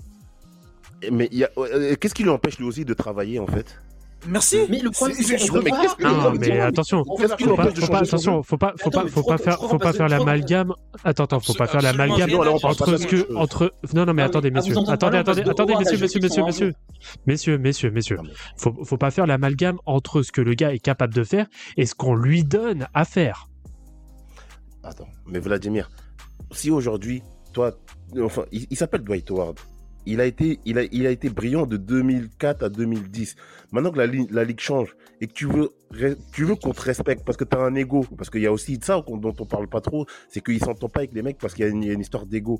Mais 1.11 1.29
il 1.31 1.37
y 1.39 1.43
a- 1.43 1.51
euh, 1.57 1.95
qu'est-ce 1.95 2.15
qui 2.15 2.23
lui 2.23 2.31
empêche 2.31 2.57
lui 2.57 2.65
aussi 2.65 2.83
de 2.83 2.93
travailler, 2.93 3.39
en 3.39 3.47
fait? 3.47 3.79
Merci. 4.27 4.57
Mais 4.69 4.79
le 4.79 4.89
problème, 4.91 5.15
C'est- 5.17 5.35
que- 5.37 6.03
Non, 6.03 6.31
mais 6.39 6.59
attention, 6.59 7.03
faut 7.05 7.15
pas, 7.15 7.27
faut 7.37 7.55
pas, 7.87 7.99
attention, 7.99 8.43
faut 8.43 8.57
pas, 8.57 8.73
faut 8.77 8.89
pas, 8.89 9.07
faut 9.07 9.23
pas 9.23 9.37
faire, 9.37 9.59
faut 9.59 9.77
pas 9.77 9.93
faire 9.93 10.07
l'amalgame. 10.09 10.73
Attends, 11.03 11.23
attends, 11.25 11.39
faut 11.39 11.53
pas 11.53 11.67
faire 11.67 11.81
l'amalgame 11.81 12.29
entre 12.63 12.97
ce 12.97 13.05
que, 13.07 13.35
entre, 13.35 13.73
non, 13.93 14.05
non, 14.05 14.13
mais 14.13 14.21
Ah, 14.23 14.25
attendez, 14.25 14.51
messieurs, 14.51 14.75
attendez, 14.87 15.17
attendez, 15.17 15.41
attendez, 15.41 15.75
messieurs, 15.77 15.97
messieurs, 15.99 16.19
messieurs, 16.21 16.43
messieurs, 16.45 16.73
messieurs, 17.25 17.57
messieurs, 17.57 17.91
messieurs, 17.91 18.17
faut, 18.57 18.73
faut 18.83 18.97
pas 18.97 19.11
faire 19.11 19.27
l'amalgame 19.27 19.77
entre 19.85 20.21
ce 20.23 20.31
que 20.31 20.41
le 20.41 20.53
gars 20.53 20.73
est 20.73 20.79
capable 20.79 21.13
de 21.13 21.23
faire 21.23 21.45
et 21.77 21.85
ce 21.85 21.93
qu'on 21.95 22.15
lui 22.15 22.43
donne 22.43 22.87
à 22.93 23.05
faire. 23.05 23.47
Attends, 24.83 25.07
mais 25.27 25.39
Vladimir, 25.39 25.89
si 26.51 26.69
aujourd'hui, 26.71 27.23
toi, 27.53 27.71
enfin, 28.21 28.45
il, 28.51 28.67
il 28.69 28.77
s'appelle 28.77 29.01
Dwight 29.01 29.29
Howard. 29.31 29.59
Il 30.05 30.21
a 30.21 30.25
été, 30.25 30.59
brillant 31.29 31.65
de 31.65 31.77
2004 31.77 32.63
à 32.63 32.69
2010. 32.69 33.35
Maintenant 33.71 33.91
que 33.91 33.97
la, 33.97 34.07
li- 34.07 34.27
la 34.31 34.43
ligue 34.43 34.59
change 34.59 34.95
et 35.21 35.27
que 35.27 35.33
tu 35.33 35.47
veux, 35.47 36.55
qu'on 36.55 36.71
te 36.73 36.81
respecte 36.81 37.25
parce 37.25 37.37
que 37.37 37.43
tu 37.43 37.57
as 37.57 37.61
un 37.61 37.75
ego, 37.75 38.05
parce 38.17 38.29
qu'il 38.29 38.41
y 38.41 38.45
a 38.47 38.51
aussi 38.51 38.79
ça 38.81 39.03
dont 39.07 39.33
on 39.39 39.45
parle 39.45 39.67
pas 39.67 39.81
trop, 39.81 40.05
c'est 40.29 40.43
qu'il 40.43 40.59
s'entend 40.59 40.89
pas 40.89 40.99
avec 41.01 41.13
les 41.13 41.21
mecs 41.21 41.37
parce 41.37 41.53
qu'il 41.53 41.65
y 41.65 41.89
a 41.89 41.93
une 41.93 41.99
histoire 42.01 42.25
d'ego. 42.25 42.59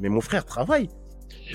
Mais 0.00 0.08
mon 0.08 0.20
frère 0.20 0.44
travaille. 0.44 0.88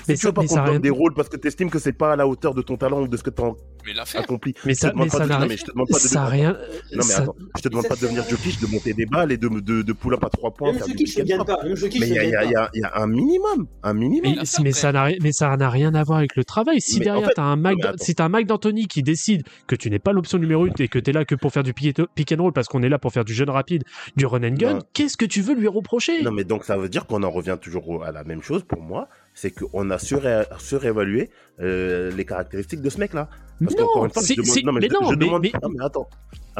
Mais 0.08 0.14
si 0.14 0.14
tu 0.14 0.16
ça- 0.18 0.28
veux 0.28 0.34
pas 0.34 0.42
mais 0.42 0.48
ça 0.48 0.64
donne 0.64 0.78
des 0.82 0.90
rôles 0.90 1.14
parce 1.14 1.28
que 1.28 1.36
tu 1.36 1.48
estimes 1.48 1.70
que 1.70 1.78
c'est 1.78 1.92
pas 1.92 2.12
à 2.12 2.16
la 2.16 2.26
hauteur 2.26 2.54
de 2.54 2.62
ton 2.62 2.76
talent 2.76 3.00
ou 3.02 3.08
de 3.08 3.16
ce 3.16 3.22
que 3.22 3.30
tu 3.30 3.42
as 3.42 3.52
Mais 3.86 3.92
accompli. 4.18 4.54
Mais 4.64 4.74
ça, 4.74 4.92
mais 4.94 5.06
pas 5.06 5.18
ça 5.18 5.26
n'a 5.26 5.38
rien, 5.38 5.56
je 5.56 5.64
te 5.64 5.70
demande 5.72 5.88
pas 5.88 5.96
de 5.98 6.00
ça 6.02 6.22
a 6.22 6.26
rien, 6.26 6.52
Non 6.52 6.58
mais 6.96 7.02
ça- 7.02 7.22
attends, 7.22 7.34
je 7.56 7.62
te 7.62 7.68
demande 7.68 7.82
Ça, 7.84 7.88
pas 7.90 7.96
de 7.96 8.00
devenir 8.02 8.24
Jokic, 8.28 8.60
de 8.60 8.66
monter 8.66 8.92
des 8.94 9.06
balles 9.06 9.32
et 9.32 9.36
de, 9.36 9.48
de, 9.48 9.82
de 9.82 9.92
pull 9.92 10.14
up 10.14 10.24
à 10.24 10.28
trois 10.30 10.52
points. 10.52 10.72
Même 10.72 10.82
Jokic 10.86 11.18
ne 11.18 11.24
gagne 11.24 11.44
pas. 11.44 11.62
Même 11.64 11.76
Jokic 11.76 12.00
Mais 12.00 12.08
il 12.08 12.14
y, 12.14 12.18
a- 12.18 12.44
y 12.44 12.48
y 12.48 12.80
y 12.80 12.84
un 12.94 13.06
minimum, 13.06 13.66
un 13.82 13.94
minimum. 13.94 14.34
Mais, 14.36 14.42
mais 14.62 14.72
ça 14.72 14.92
n'a 14.92 15.04
rien, 15.04 15.16
mais 15.22 15.32
ça 15.32 15.56
n'a 15.56 15.70
rien 15.70 15.94
à 15.94 16.02
voir 16.04 16.18
avec 16.18 16.36
le 16.36 16.44
travail. 16.44 16.80
Si 16.80 16.98
derrière 17.00 17.28
fait- 17.28 17.34
t'as 17.36 17.42
un 17.44 17.64
attends. 17.64 17.92
si 17.98 18.14
t'as 18.14 18.24
un 18.24 18.28
Mike 18.28 18.46
D'Antoni 18.48 18.86
qui 18.88 19.02
décide 19.02 19.42
que 19.66 19.76
tu 19.76 19.88
n'es 19.90 19.98
pas 19.98 20.12
l'option 20.12 20.38
numéro 20.38 20.64
1 20.64 20.70
et 20.80 20.88
que 20.88 20.98
t'es 20.98 21.12
là 21.12 21.24
que 21.24 21.34
pour 21.34 21.52
faire 21.52 21.62
du 21.62 21.72
pick 21.74 21.98
and- 21.98 22.42
roll 22.42 22.52
parce 22.52 22.66
qu'on 22.68 22.82
est 22.82 22.88
là 22.88 22.98
pour 22.98 23.12
faire 23.12 23.24
du 23.24 23.34
jeune 23.34 23.50
rapide, 23.50 23.84
du 24.16 24.26
run 24.26 24.42
and 24.42 24.54
gun, 24.54 24.78
qu'est-ce 24.92 25.16
que 25.16 25.24
tu 25.26 25.40
veux 25.42 25.54
lui 25.54 25.68
reprocher? 25.68 26.22
Non 26.22 26.32
mais 26.32 26.44
donc 26.44 26.64
ça 26.64 26.76
veut 26.76 26.88
dire 26.88 27.06
qu'on 27.06 27.22
en 27.22 27.30
revient 27.30 27.56
toujours 27.60 28.04
à 28.04 28.12
la 28.12 28.24
même 28.24 28.42
chose 28.42 28.62
pour 28.64 28.82
moi, 28.82 29.08
c'est 29.36 29.50
qu'on 29.52 29.90
a 29.90 29.98
suré- 29.98 30.46
surévalué 30.58 31.30
euh, 31.60 32.10
les 32.10 32.24
caractéristiques 32.24 32.80
de 32.80 32.88
ce 32.90 32.98
mec-là. 32.98 33.28
Parce 33.62 33.74
Non, 33.76 33.86
fois, 33.86 34.08
je 34.22 34.34
demande- 34.34 34.74
mais, 34.74 34.80
mais 34.80 34.88
je, 34.88 34.92
non, 34.94 35.10
je 35.10 35.10
mais- 35.16 35.24
demande 35.26 35.42
mais- 35.42 35.50
pas, 35.50 35.68
mais 35.68 35.84
attends. 35.84 36.08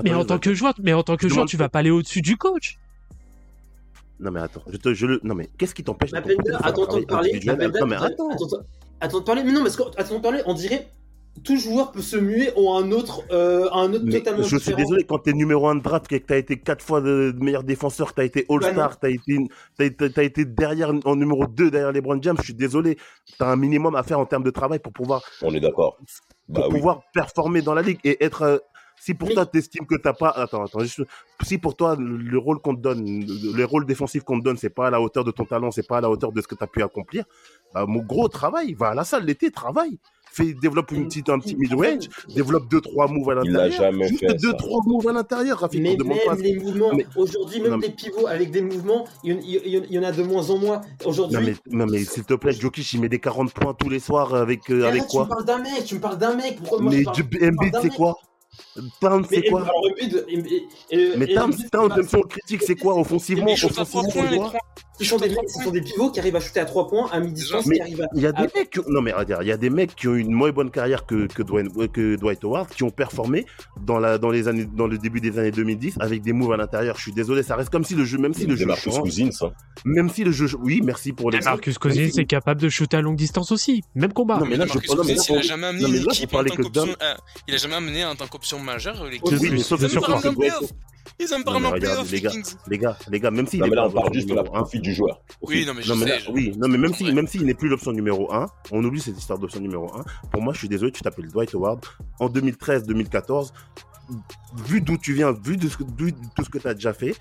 Mais 0.05 0.11
Attends, 0.11 0.21
en 0.21 0.25
tant 0.27 0.39
que 0.39 0.55
joueur, 0.55 0.75
mais 0.83 0.93
en 0.93 1.03
tant 1.03 1.17
que 1.17 1.23
Je 1.23 1.29
joueur, 1.29 1.39
demande 1.39 1.49
tu 1.49 1.57
vas 1.57 1.69
pas 1.71 1.79
aller 1.81 1.91
au-dessus 1.91 2.21
du 2.23 2.37
coach. 2.37 2.79
Non 4.21 4.31
mais 4.31 4.41
attends, 4.41 4.63
je 4.71 4.77
te, 4.79 4.95
je 4.95 5.07
le, 5.07 5.21
non 5.25 5.35
mais 5.35 5.49
qu'est-ce 5.59 5.75
qui 5.75 5.85
t'empêche 5.85 6.11
de 6.11 6.17
Appelle 6.17 6.37
de 6.39 6.51
faire 6.51 6.65
un 6.65 6.69
attends, 6.69 6.85
travail 6.87 7.03
attends, 7.03 7.15
parler. 7.15 7.29
individuel 7.31 7.55
Appelle 7.63 7.81
Non 7.81 7.87
mais 7.87 7.97
attends. 7.97 8.31
attends, 8.31 8.47
attends 9.01 9.19
de 9.21 9.25
parler. 9.25 9.43
Mais 9.45 9.53
non, 9.53 9.63
parce 9.63 9.77
que 9.77 9.83
attends 9.99 10.17
de 10.17 10.23
parler, 10.23 10.41
on 10.47 10.55
dirait 10.55 10.87
tout 11.45 11.57
joueur 11.57 11.93
peut 11.93 12.03
se 12.03 12.17
muer 12.17 12.51
en 12.57 12.77
un 12.83 12.93
autre, 12.93 13.23
euh, 13.31 13.69
un 13.73 13.93
autre 13.93 14.05
Mais 14.05 14.19
totalement 14.19 14.43
je 14.43 14.49
suis 14.49 14.57
différent. 14.59 14.77
désolé, 14.79 15.05
quand 15.05 15.19
t'es 15.19 15.33
numéro 15.33 15.69
1 15.69 15.77
de 15.77 15.81
draft 15.83 16.11
et 16.13 16.21
que 16.21 16.27
t'as 16.27 16.37
été 16.39 16.57
4 16.59 16.83
fois 16.85 17.01
de 17.01 17.35
meilleur 17.39 17.63
défenseur, 17.65 18.13
t'as 18.15 18.25
été 18.25 18.45
Bah 18.49 18.55
All-Star, 18.57 18.99
t'as 18.99 19.11
été, 19.11 19.39
t'as 19.77 20.23
été, 20.23 20.45
derrière, 20.45 20.93
en 21.05 21.17
numéro 21.17 21.47
2 21.47 21.71
derrière 21.71 21.93
les 21.93 22.01
Brown 22.01 22.23
James, 22.23 22.37
je 22.39 22.45
suis 22.45 22.55
désolé. 22.55 22.97
T'as 23.39 23.49
un 23.51 23.57
minimum 23.57 23.95
à 23.97 24.03
faire 24.03 24.19
en 24.19 24.27
termes 24.27 24.45
de 24.45 24.51
travail 24.51 24.79
pour 24.79 24.93
pouvoir, 24.93 25.23
On 25.43 25.53
est 25.55 25.61
d'accord. 25.61 25.97
pour 25.97 26.07
Bah 26.49 26.63
oui. 26.69 26.75
pouvoir 26.77 27.03
performer 27.13 27.63
dans 27.63 27.75
la 27.75 27.83
ligue 27.83 27.99
et 28.05 28.23
être, 28.25 28.43
euh, 28.43 28.59
si 28.99 29.13
pour 29.15 29.29
Mais- 29.29 29.35
toi 29.35 29.45
t'estimes 29.47 29.85
que 29.87 29.97
t'as 29.97 30.15
pas, 30.15 30.31
attends, 30.31 30.65
attends, 30.65 30.81
juste- 30.81 31.03
si 31.43 31.59
pour 31.59 31.77
toi 31.77 31.97
le, 31.99 32.17
le 32.17 32.39
rôle 32.39 32.61
qu'on 32.61 32.75
te 32.75 32.81
donne, 32.81 33.05
le, 33.05 33.57
le 33.57 33.65
rôle 33.65 33.85
défensif 33.85 34.23
qu'on 34.25 34.39
te 34.39 34.45
donne, 34.45 34.57
c'est 34.57 34.71
pas 34.71 34.87
à 34.87 34.91
la 34.91 35.01
hauteur 35.03 35.23
de 35.23 35.31
ton 35.33 35.45
talent, 35.45 35.71
c'est 35.71 35.87
pas 35.87 35.99
à 35.99 36.01
la 36.01 36.09
hauteur 36.09 36.33
de 36.33 36.41
ce 36.41 36.47
que 36.49 36.55
t'as 36.55 36.67
pu 36.67 36.83
accomplir, 36.83 37.25
bah, 37.75 37.85
mon 37.87 38.01
gros 38.03 38.29
travail, 38.29 38.73
va 38.75 38.89
à 38.89 38.95
la 38.95 39.05
salle 39.05 39.25
l'été, 39.27 39.51
travaille. 39.51 39.99
Fais, 40.37 40.53
développe 40.53 40.91
une 40.93 41.07
petite, 41.07 41.31
un 41.31 41.39
petit 41.39 41.57
mid-range, 41.57 42.11
développe 42.35 42.69
deux, 42.71 42.83
trois 42.83 43.09
moves 43.09 43.31
à 43.31 43.41
Il 43.43 43.53
l'a 43.53 43.69
l'intérieur. 43.69 43.93
jamais 43.93 44.09
Juste 44.09 44.21
fait, 44.21 44.35
deux, 44.35 44.51
ça. 44.51 44.55
trois 44.59 44.81
moves 44.85 45.09
à 45.09 45.13
l'intérieur, 45.15 45.59
Rafik. 45.61 45.81
Mais 45.81 45.97
même 45.97 46.19
pas. 46.27 46.35
les 46.35 46.57
mouvements, 46.59 46.91
Mais- 46.95 47.07
aujourd'hui, 47.17 47.61
même 47.63 47.71
Non, 47.71 47.79
mais- 47.79 47.87
les 47.87 47.93
pivots 47.95 48.27
avec 48.27 48.51
des 48.51 48.61
mouvements, 48.61 49.07
il 49.25 49.33
y, 49.33 49.35
en- 49.35 49.41
il 49.43 49.51
y 49.73 49.79
en- 49.79 49.83
il 49.89 49.95
y 49.95 49.99
en 49.99 50.03
a 50.03 50.13
de 50.13 50.23
moins 50.23 50.51
en 50.51 50.59
moins. 50.59 50.83
Aujourd'hui, 51.07 51.39
Non 51.71 51.87
mais, 51.87 52.05
s'il 52.05 52.25
te 52.25 52.35
plaît, 52.35 52.53
Jokic 52.53 52.93
il 52.93 53.01
met 53.01 53.09
des 53.09 53.19
40 53.19 53.55
points 53.55 53.73
tous 53.73 53.89
les 53.89 53.99
soirs 53.99 54.35
avec, 54.35 54.71
euh, 54.71 54.85
avec 54.87 55.01
arrête, 55.01 55.03
tu 55.09 55.17
quoi 55.17 55.25
me 55.25 55.29
parles 55.31 55.45
d'un 55.47 55.59
mec, 55.59 55.85
tu 55.87 55.95
me 55.95 56.01
parles 56.01 56.19
d'un 56.19 56.35
mec. 56.37 56.57
Pourquoi 56.59 56.81
moi 56.81 56.93
Mais 56.93 57.07
Embiid 57.09 57.75
c'est 57.75 57.85
mec 57.85 57.93
quoi 57.95 58.17
Towns 59.01 59.27
Mais 59.31 59.37
c'est 59.43 59.49
quoi 59.51 59.63
alors, 59.63 59.83
et- 60.91 61.17
Mais 61.17 61.27
Towns, 61.35 61.53
c'est 61.53 61.75
même 61.75 62.07
si 62.09 62.17
on 62.17 62.21
critique, 62.23 62.63
c'est 62.63 62.77
quoi 62.77 62.99
offensivement 62.99 63.45
Mais 63.47 63.53
il 63.53 63.57
shoot 63.57 63.71
à 63.79 63.83
Offensivement, 63.83 64.09
trois 64.11 64.23
c'est 64.31 64.37
points, 64.37 64.51
quoi 64.51 64.61
Ce 64.99 65.05
sont 65.05 65.17
des 65.19 65.29
mecs, 65.29 65.49
ce 65.51 65.63
sont 65.65 65.71
des 65.71 65.81
pivots 65.83 66.11
qui 66.11 66.21
arrivent 66.21 66.37
à 66.37 66.41
shooter 66.41 66.61
à 66.61 66.65
3 66.65 66.89
points, 66.89 67.09
à 67.13 67.21
mi-distance, 67.21 67.67
Mais 67.67 67.81
à. 67.81 67.87
il 68.15 68.21
y 68.23 68.27
a 68.27 68.33
des 68.33 68.49
mecs, 68.55 68.71
qui 68.71 68.81
ont- 68.81 68.85
non 68.89 69.03
mais 69.03 69.13
regarde, 69.13 69.43
il 69.45 69.49
y 69.49 69.53
a 69.53 69.57
des 69.57 69.71
mecs 69.71 69.95
qui 69.95 70.09
ont 70.09 70.15
une 70.15 70.33
moins 70.33 70.51
bonne 70.53 70.71
carrière 70.71 71.05
que 71.07 71.27
que 71.27 71.43
Dwayne, 71.43 71.69
euh, 71.79 71.87
que 71.89 72.17
Dwight 72.17 72.43
Howard, 72.45 72.69
qui 72.71 72.83
ont 72.83 72.91
performé 72.91 73.45
dans 73.81 73.99
la 73.99 74.19
dans 74.19 74.31
les 74.31 74.49
années 74.49 74.65
dans 74.67 74.87
le 74.87 74.97
début 74.99 75.21
des 75.21 75.39
années 75.39 75.51
2010 75.51 75.97
avec 76.01 76.23
des 76.23 76.33
moves 76.33 76.53
à 76.53 76.57
l'intérieur. 76.57 76.97
Je 76.97 77.03
suis 77.03 77.13
désolé, 77.13 77.43
ça 77.43 77.57
reste 77.57 77.71
comme 77.71 77.85
si 77.85 77.95
le 77.95 78.05
jeu, 78.05 78.19
même 78.19 78.35
si 78.35 78.47
le 78.47 78.57
jeu 78.57 78.67
Marcus 78.67 78.93
change, 78.95 79.03
Cousins, 79.03 79.31
même 79.85 80.09
si 80.11 80.25
le 80.25 80.33
jeu, 80.33 80.49
oui, 80.63 80.81
merci 80.83 81.13
pour 81.13 81.31
les. 81.31 81.41
Marcus 81.41 81.79
Cousins 81.79 82.09
est 82.17 82.25
capable 82.27 82.61
de 82.61 82.69
shooter 82.69 82.97
à 82.97 83.01
longue 83.03 83.17
distance 83.17 83.53
aussi. 83.53 83.83
Même 83.95 84.13
combat. 84.13 84.39
Non 84.39 84.47
mais 84.47 84.57
là, 84.57 84.65
je, 84.67 84.73
Marcus 84.75 84.91
non, 84.95 85.03
mais 85.05 85.15
là, 85.15 85.17
Cousins, 85.17 85.35
il 85.35 85.39
a 85.39 85.43
jamais 85.43 85.67
amené 85.67 85.89
une 85.89 85.95
équipe 85.97 86.35
en 86.35 86.45
tant 86.45 86.57
qu'option. 86.57 86.97
euh, 87.03 87.15
il 87.49 87.55
a 87.55 87.59
jamais 87.59 87.75
amené 87.75 88.05
en 88.05 88.15
tant 88.15 88.27
qu'option 88.27 88.46
majeure 88.55 88.97
Oui, 89.03 89.21
mais 89.51 89.59
sauf 89.59 89.81
Ils 89.81 89.99
en 89.99 90.01
playoff. 90.35 90.73
Ils 91.19 91.33
en 91.35 91.39
regardez, 91.71 91.87
playoff, 91.87 92.11
les 92.11 92.21
Kings. 92.21 92.55
les 92.69 92.79
gars, 92.79 92.99
les 93.11 93.21
gars, 93.21 93.31
même 93.31 93.47
s'il 93.47 93.61
Non, 93.61 93.67
est 93.67 93.71
mais 93.71 93.77
là, 93.77 93.87
on 93.87 93.91
parle 93.91 94.13
juste 94.13 94.29
de 94.29 94.35
la 94.35 94.43
numéro 94.43 94.57
un, 94.57 94.61
profit 94.61 94.81
du 94.81 94.93
joueur. 94.93 95.21
Oui, 95.41 95.65
non, 95.67 95.73
mais 95.75 95.83
je 95.83 95.89
non, 95.89 95.97
mais 95.97 96.05
sais. 96.05 96.11
là, 96.11 96.19
je- 96.19 96.31
oui, 96.31 96.53
non, 96.59 96.69
mais 96.69 96.77
même 96.79 96.93
si, 96.93 97.11
même 97.13 97.27
s'il 97.27 97.45
n'est 97.45 97.55
plus 97.55 97.69
l'option 97.69 97.93
numéro 97.93 98.33
1, 98.33 98.47
on 98.73 98.85
oublie 98.85 99.01
cette 99.01 99.17
histoire 99.19 99.39
d'option 99.39 99.61
numéro 99.61 99.91
1. 99.97 100.05
Pour 100.31 100.43
moi, 100.43 100.53
je 100.53 100.59
suis 100.59 100.69
désolé, 100.69 100.93
tu 100.93 101.03
t'appelles 101.03 101.29
Dwight 101.29 101.55
Howard. 101.55 101.87
En 102.21 102.29
2013-2014, 102.29 103.53
vu 104.67 104.81
d'où 104.81 104.97
tu 104.97 105.13
viens, 105.15 105.33
vu 105.33 105.57
de, 105.57 105.69
ce 105.69 105.77
que- 105.77 105.85
vu 105.99 106.13
de 106.13 106.19
tout 106.37 106.45
ce 106.45 106.51
que 106.51 106.59
tu 106.59 106.67
as 106.69 106.75
déjà 106.75 106.93
fait, 106.93 107.15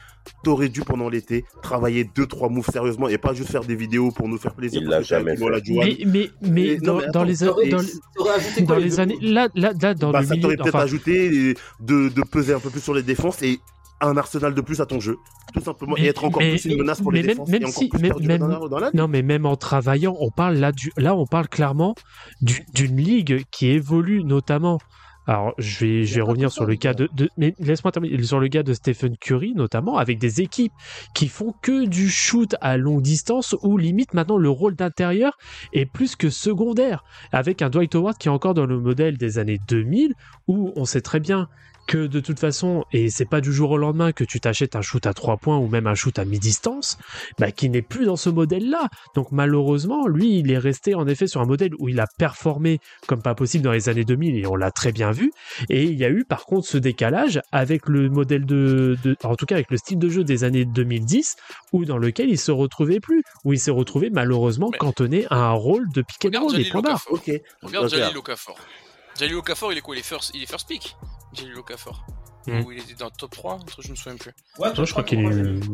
t'aurais 0.44 0.70
dû 0.70 0.82
pendant 0.82 1.10
l'été 1.10 1.46
travailler 1.62 2.10
deux, 2.16 2.26
trois 2.28 2.50
moves 2.50 2.68
sérieusement 2.72 3.08
et 3.08 3.18
pas 3.18 3.34
juste 3.34 3.52
faire 3.52 3.64
des 3.64 3.76
vidéos 3.76 4.12
pour 4.12 4.28
nous 4.28 4.38
faire 4.38 4.54
plaisir. 4.54 4.82
Il 4.82 4.88
l'a 4.88 5.02
jamais 5.02 5.36
fait. 5.36 5.44
Mais, 5.70 5.98
mais, 6.06 6.30
mais 6.42 6.62
Et- 6.68 6.78
non, 6.80 6.94
dans, 6.94 7.00
mais 7.00 7.02
dans 7.04 7.10
attends, 7.10 7.24
les, 7.24 7.36
dans, 7.70 7.78
dans 8.66 9.00
années, 9.00 9.18
là, 9.22 9.48
là, 9.56 9.74
là, 9.82 9.94
dans 9.94 10.12
Bah, 10.12 10.22
le 10.22 10.28
ça 10.28 10.34
milieu, 10.34 10.42
t'aurait 10.44 10.58
peut-être 10.58 10.76
enfin, 10.76 10.84
ajouté 10.84 11.56
de, 11.80 12.10
de 12.10 12.22
peser 12.22 12.54
un 12.54 12.60
peu 12.60 12.70
plus 12.70 12.82
sur 12.82 12.94
les 12.94 13.04
défenses 13.04 13.42
et 13.42 13.60
un 14.02 14.18
arsenal 14.18 14.54
de 14.54 14.60
plus 14.62 14.82
à 14.82 14.86
ton 14.86 15.00
jeu, 15.00 15.16
tout 15.54 15.62
simplement, 15.62 15.96
et 15.98 16.06
être 16.08 16.26
encore 16.26 16.42
mais- 16.42 16.52
plus 16.52 16.66
une 16.66 16.78
menace 16.80 17.00
pour 17.02 17.14
mais 17.14 17.22
les 17.22 17.28
même- 17.28 17.36
défenses 17.38 17.50
même 17.50 17.62
et 17.62 17.66
encore 17.66 17.78
si- 17.84 17.88
plus 17.90 18.02
même- 18.02 18.12
perdurer 18.12 18.38
dans 18.38 18.48
même- 18.50 18.60
la, 18.62 18.68
dans 18.68 18.80
la 18.80 18.92
Non, 18.94 19.08
mais 19.08 19.22
même 19.22 19.46
en 19.46 19.56
travaillant, 19.56 20.16
on 20.20 20.30
parle 20.32 20.56
là, 20.58 20.72
du, 20.74 20.92
là, 20.98 21.16
on 21.16 21.26
parle 21.26 21.48
clairement 21.48 21.96
du- 22.42 22.66
d'une 22.74 22.98
ligue 22.98 23.44
qui 23.52 23.68
évolue 23.68 24.24
notamment. 24.24 24.80
Alors, 25.28 25.54
je 25.58 25.86
vais, 25.86 26.04
je 26.04 26.16
vais 26.16 26.22
revenir 26.22 26.52
sur 26.52 26.66
le 26.66 26.76
cas 26.76 26.94
de, 26.94 27.10
de- 27.14 27.30
mais 27.38 27.56
laisse-moi 27.60 27.92
terminer. 27.92 28.22
Sur 28.24 28.40
le 28.40 28.48
cas 28.48 28.64
de 28.64 28.74
Stephen 28.74 29.18
Curry 29.18 29.54
notamment, 29.56 29.98
avec 29.98 30.20
des 30.20 30.42
équipes 30.42 30.74
qui 31.14 31.28
font 31.28 31.54
que 31.62 31.86
du 31.86 32.10
shoot 32.10 32.56
à 32.62 32.78
longue 32.78 33.02
distance 33.02 33.56
où 33.64 33.78
limite 33.78 34.14
maintenant 34.14 34.38
le 34.38 34.50
rôle 34.50 34.76
d'intérieur 34.76 35.38
est 35.74 35.86
plus 35.86 36.16
que 36.16 36.30
secondaire, 36.30 37.04
avec 37.32 37.62
un 37.62 37.70
Dwight 37.70 37.96
Howard 37.96 38.18
qui 38.18 38.28
est 38.28 38.32
encore 38.32 38.54
dans 38.54 38.66
le 38.66 38.80
modèle 38.80 39.18
des 39.18 39.38
années 39.40 39.60
2000 39.68 40.14
où 40.48 40.72
on 40.76 40.86
sait 40.86 41.02
très 41.02 41.20
bien 41.20 41.48
que 41.88 42.08
de 42.08 42.20
toute 42.20 42.40
façon, 42.40 42.84
et 42.92 43.10
c'est 43.10 43.26
pas 43.26 43.42
du 43.42 43.54
jour 43.54 43.72
au 43.72 43.78
lendemain 43.78 44.12
que 44.12 44.24
tu 44.24 44.40
t'achètes 44.40 44.76
un 44.76 44.82
shoot 44.82 45.06
à 45.06 45.14
3 45.14 45.38
points 45.38 45.58
ou 45.58 45.68
même 45.68 45.88
un 45.88 45.96
shoot 45.96 46.18
à 46.18 46.26
mi-distance, 46.26 46.98
bah, 47.40 47.52
qui 47.52 47.70
n'est 47.70 47.82
plus 47.82 48.06
dans 48.06 48.16
ce 48.16 48.30
modèle-là. 48.30 48.90
Donc 49.16 49.32
malheureusement, 49.32 50.08
lui, 50.08 50.40
il 50.40 50.52
est 50.52 50.58
resté 50.58 50.96
en 50.96 51.08
effet 51.08 51.28
sur 51.28 51.42
un 51.42 51.46
modèle 51.46 51.72
où 51.80 51.90
il 51.90 52.00
a 52.00 52.08
performé 52.18 52.80
comme 53.08 53.22
pas 53.22 53.36
possible 53.36 53.64
dans 53.64 53.72
les 53.72 53.90
années 53.90 54.04
2000 54.06 54.36
et 54.38 54.48
on 54.48 54.56
l'a 54.56 54.72
très 54.72 54.92
bien 54.92 55.12
vu. 55.12 55.32
Et 55.70 55.84
il 55.84 55.94
y 55.98 56.06
a 56.06 56.10
eu 56.10 56.26
par 56.26 56.46
contre 56.46 56.68
ce 56.68 56.78
décalage 56.78 57.40
avec 57.52 57.88
le 57.88 58.10
modèle 58.10 58.46
de, 58.46 58.98
de- 59.04 59.16
en 59.24 59.36
tout 59.36 59.46
cas 59.46 59.56
avec 59.56 59.70
le 59.72 59.78
style 59.78 60.00
de 60.00 60.10
jeu 60.10 60.24
des 60.24 60.44
années 60.44 60.66
2010, 60.66 61.36
où 61.74 61.86
dans 61.86 61.98
lequel 61.98 62.30
il 62.30 62.40
se 62.40 62.52
retrouvait 62.52 63.00
plus, 63.00 63.24
où 63.44 63.54
il 63.54 63.60
s'est 63.60 63.72
retrouvé 63.72 64.10
malheureusement 64.10 64.72
cantonné 64.72 65.26
à 65.30 65.36
un 65.38 65.52
rôle 65.52 65.88
de 65.94 66.02
pick 66.02 66.26
and 66.26 66.28
Regarde 66.30 66.44
roll 66.46 66.54
et 66.54 66.58
Jalil 66.58 66.72
point 66.72 66.82
barre. 66.82 67.04
Okafor. 67.10 67.20
Regarde 67.62 67.86
Regarde. 67.86 67.90
Jalil 67.90 68.18
Okafor. 68.18 68.56
Jalil 69.20 69.36
Okafor, 69.36 69.72
il 69.72 69.78
est 69.78 69.82
quoi? 69.82 69.96
Il 69.96 70.00
est 70.00 70.04
first, 70.04 70.32
il 70.34 70.44
est 70.44 70.50
first 70.50 70.68
pick 70.68 70.96
Jalil 71.36 71.58
Okafor. 71.58 72.06
Hmm. 72.48 72.62
Ou 72.62 72.74
il 72.74 72.80
était 72.80 72.94
dans 72.94 73.06
le 73.06 73.12
top 73.18 73.32
3 73.32 73.54
un 73.56 73.60
truc, 73.60 73.84
Je 73.84 73.90
me 73.92 73.96
souviens 73.96 74.18
plus. 74.18 74.32
Ouais, 74.60 74.72
Non, 74.78 74.86
je 74.86 74.92
crois 74.92 75.04
qu'il 75.04 75.20
est. 75.20 75.24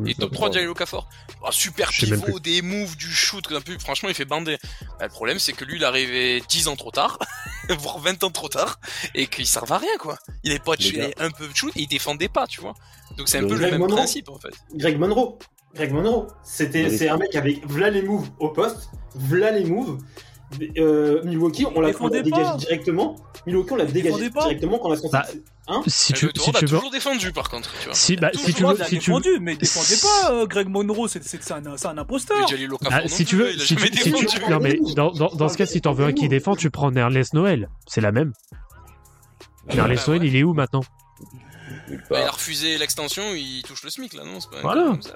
Il 0.06 0.10
est 0.12 0.20
top 0.20 0.32
3 0.32 0.52
Jalil 0.52 0.70
Okafor. 0.70 1.08
Ah, 1.46 1.50
super 1.52 1.90
pivot, 1.90 2.40
des 2.40 2.62
moves, 2.62 2.96
du 2.96 3.12
shoot, 3.12 3.46
un 3.52 3.60
peu. 3.62 3.78
Franchement, 3.78 4.08
il 4.10 4.16
fait 4.16 4.26
bander. 4.26 4.58
Bah, 4.98 5.06
le 5.06 5.10
problème, 5.10 5.38
c'est 5.38 5.54
que 5.54 5.66
lui, 5.66 5.76
il 5.78 5.84
est 5.84 5.86
arrivé 5.86 6.42
10 6.48 6.70
ans 6.70 6.76
trop 6.78 6.92
tard, 6.92 7.20
voire 7.80 8.00
20 8.00 8.24
ans 8.24 8.30
trop 8.32 8.48
tard, 8.48 8.80
et 9.16 9.28
qu'il 9.28 9.46
servait 9.46 9.74
à 9.74 9.78
rien, 9.80 9.98
quoi. 10.00 10.18
Il 10.44 10.52
avait 10.52 10.60
pas 10.60 10.76
de 10.78 10.84
il 10.84 11.14
un 11.18 11.32
peu 11.32 11.48
de 11.48 11.56
shoot, 11.56 11.76
et 11.76 11.82
il 11.82 11.88
défendait 11.88 12.30
pas, 12.30 12.48
tu 12.48 12.62
vois. 12.62 12.74
Donc 13.18 13.28
c'est 13.28 13.40
un 13.40 13.42
peu 13.42 13.54
le 13.56 13.60
Greg 13.60 13.72
même 13.72 13.82
Monroe. 13.82 13.96
principe, 13.98 14.30
en 14.30 14.40
fait. 14.40 14.54
Greg 14.74 14.98
Monroe. 14.98 15.38
Greg 15.76 15.92
Monroe. 15.92 16.28
C'était, 16.44 16.90
c'est 16.90 17.10
un 17.10 17.18
mec 17.18 17.36
avec 17.36 17.66
v'là 17.68 17.90
les 17.90 18.02
moves 18.02 18.30
au 18.40 18.50
poste, 18.50 18.90
v'là 19.16 19.52
les 19.52 19.66
moves. 19.66 19.98
Euh, 20.78 21.22
Milwaukee, 21.24 21.66
on 21.66 21.80
l'a, 21.82 21.92
l'a 21.92 22.22
dégagé 22.24 22.58
directement. 22.58 23.16
Milwaukee, 23.48 23.72
on 23.72 23.76
l'a 23.78 23.86
dégagé 23.86 24.30
directement 24.30 24.80
quand 24.80 24.90
on 24.90 24.94
a 24.94 24.98
sorti. 24.98 25.12
Bah, 25.12 25.26
Hein 25.68 25.84
Si 25.88 26.12
tu, 26.12 26.28
si 26.36 26.52
tu 26.52 26.66
veux. 26.66 26.68
toujours 26.68 26.92
défendu, 26.92 27.32
par 27.32 27.48
contre, 27.50 27.72
tu 27.80 27.86
vois. 27.86 27.94
Si, 27.94 28.16
bah, 28.18 28.32
si 28.34 28.46
tu 28.46 28.54
Toujours, 28.54 28.72
veux, 28.74 28.84
si 28.84 28.98
tu 29.00 29.12
veux, 29.12 29.20
défendu, 29.22 29.40
mais 29.40 29.54
il 29.54 29.58
défendait 29.60 30.02
pas 30.02 30.32
euh, 30.34 30.46
Greg 30.48 30.68
Monroe, 30.68 31.08
c'est 31.08 31.52
un, 31.52 31.64
un 31.66 31.98
imposteur. 31.98 32.38
Ah, 32.90 33.02
non 33.02 33.08
si 33.08 33.24
tu 33.26 33.38
veux, 33.38 33.52
si 33.54 33.78
si 33.78 34.12
tu- 34.12 34.50
non 34.50 34.60
mais 34.60 34.80
dans, 34.96 35.12
dans, 35.12 35.30
dans 35.30 35.48
ce 35.50 35.58
cas, 35.58 35.66
si 35.68 35.80
t'en 35.80 35.94
veux 35.94 36.06
un 36.06 36.14
qui 36.14 36.28
défend, 36.28 36.56
tu 36.56 36.72
prends 36.72 36.92
Nerlens 36.92 37.30
Noël. 37.34 37.70
C'est 37.88 38.02
la 38.02 38.12
même. 38.12 38.34
Nerlens 39.74 39.96
bah 39.96 40.02
Noël, 40.08 40.24
il 40.26 40.36
est 40.36 40.44
où 40.44 40.54
maintenant? 40.54 40.82
Bah, 42.10 42.20
il 42.22 42.28
a 42.28 42.32
refusé 42.32 42.78
l'extension, 42.78 43.34
il 43.34 43.62
touche 43.64 43.84
le 43.84 43.90
SMIC 43.92 44.14
là, 44.16 44.26
non? 44.26 44.40
C'est 44.42 44.50
pas 44.50 44.58
un 44.58 44.62
Voilà. 44.62 44.82
truc 44.88 44.94
comme 44.94 45.02
ça. 45.04 45.16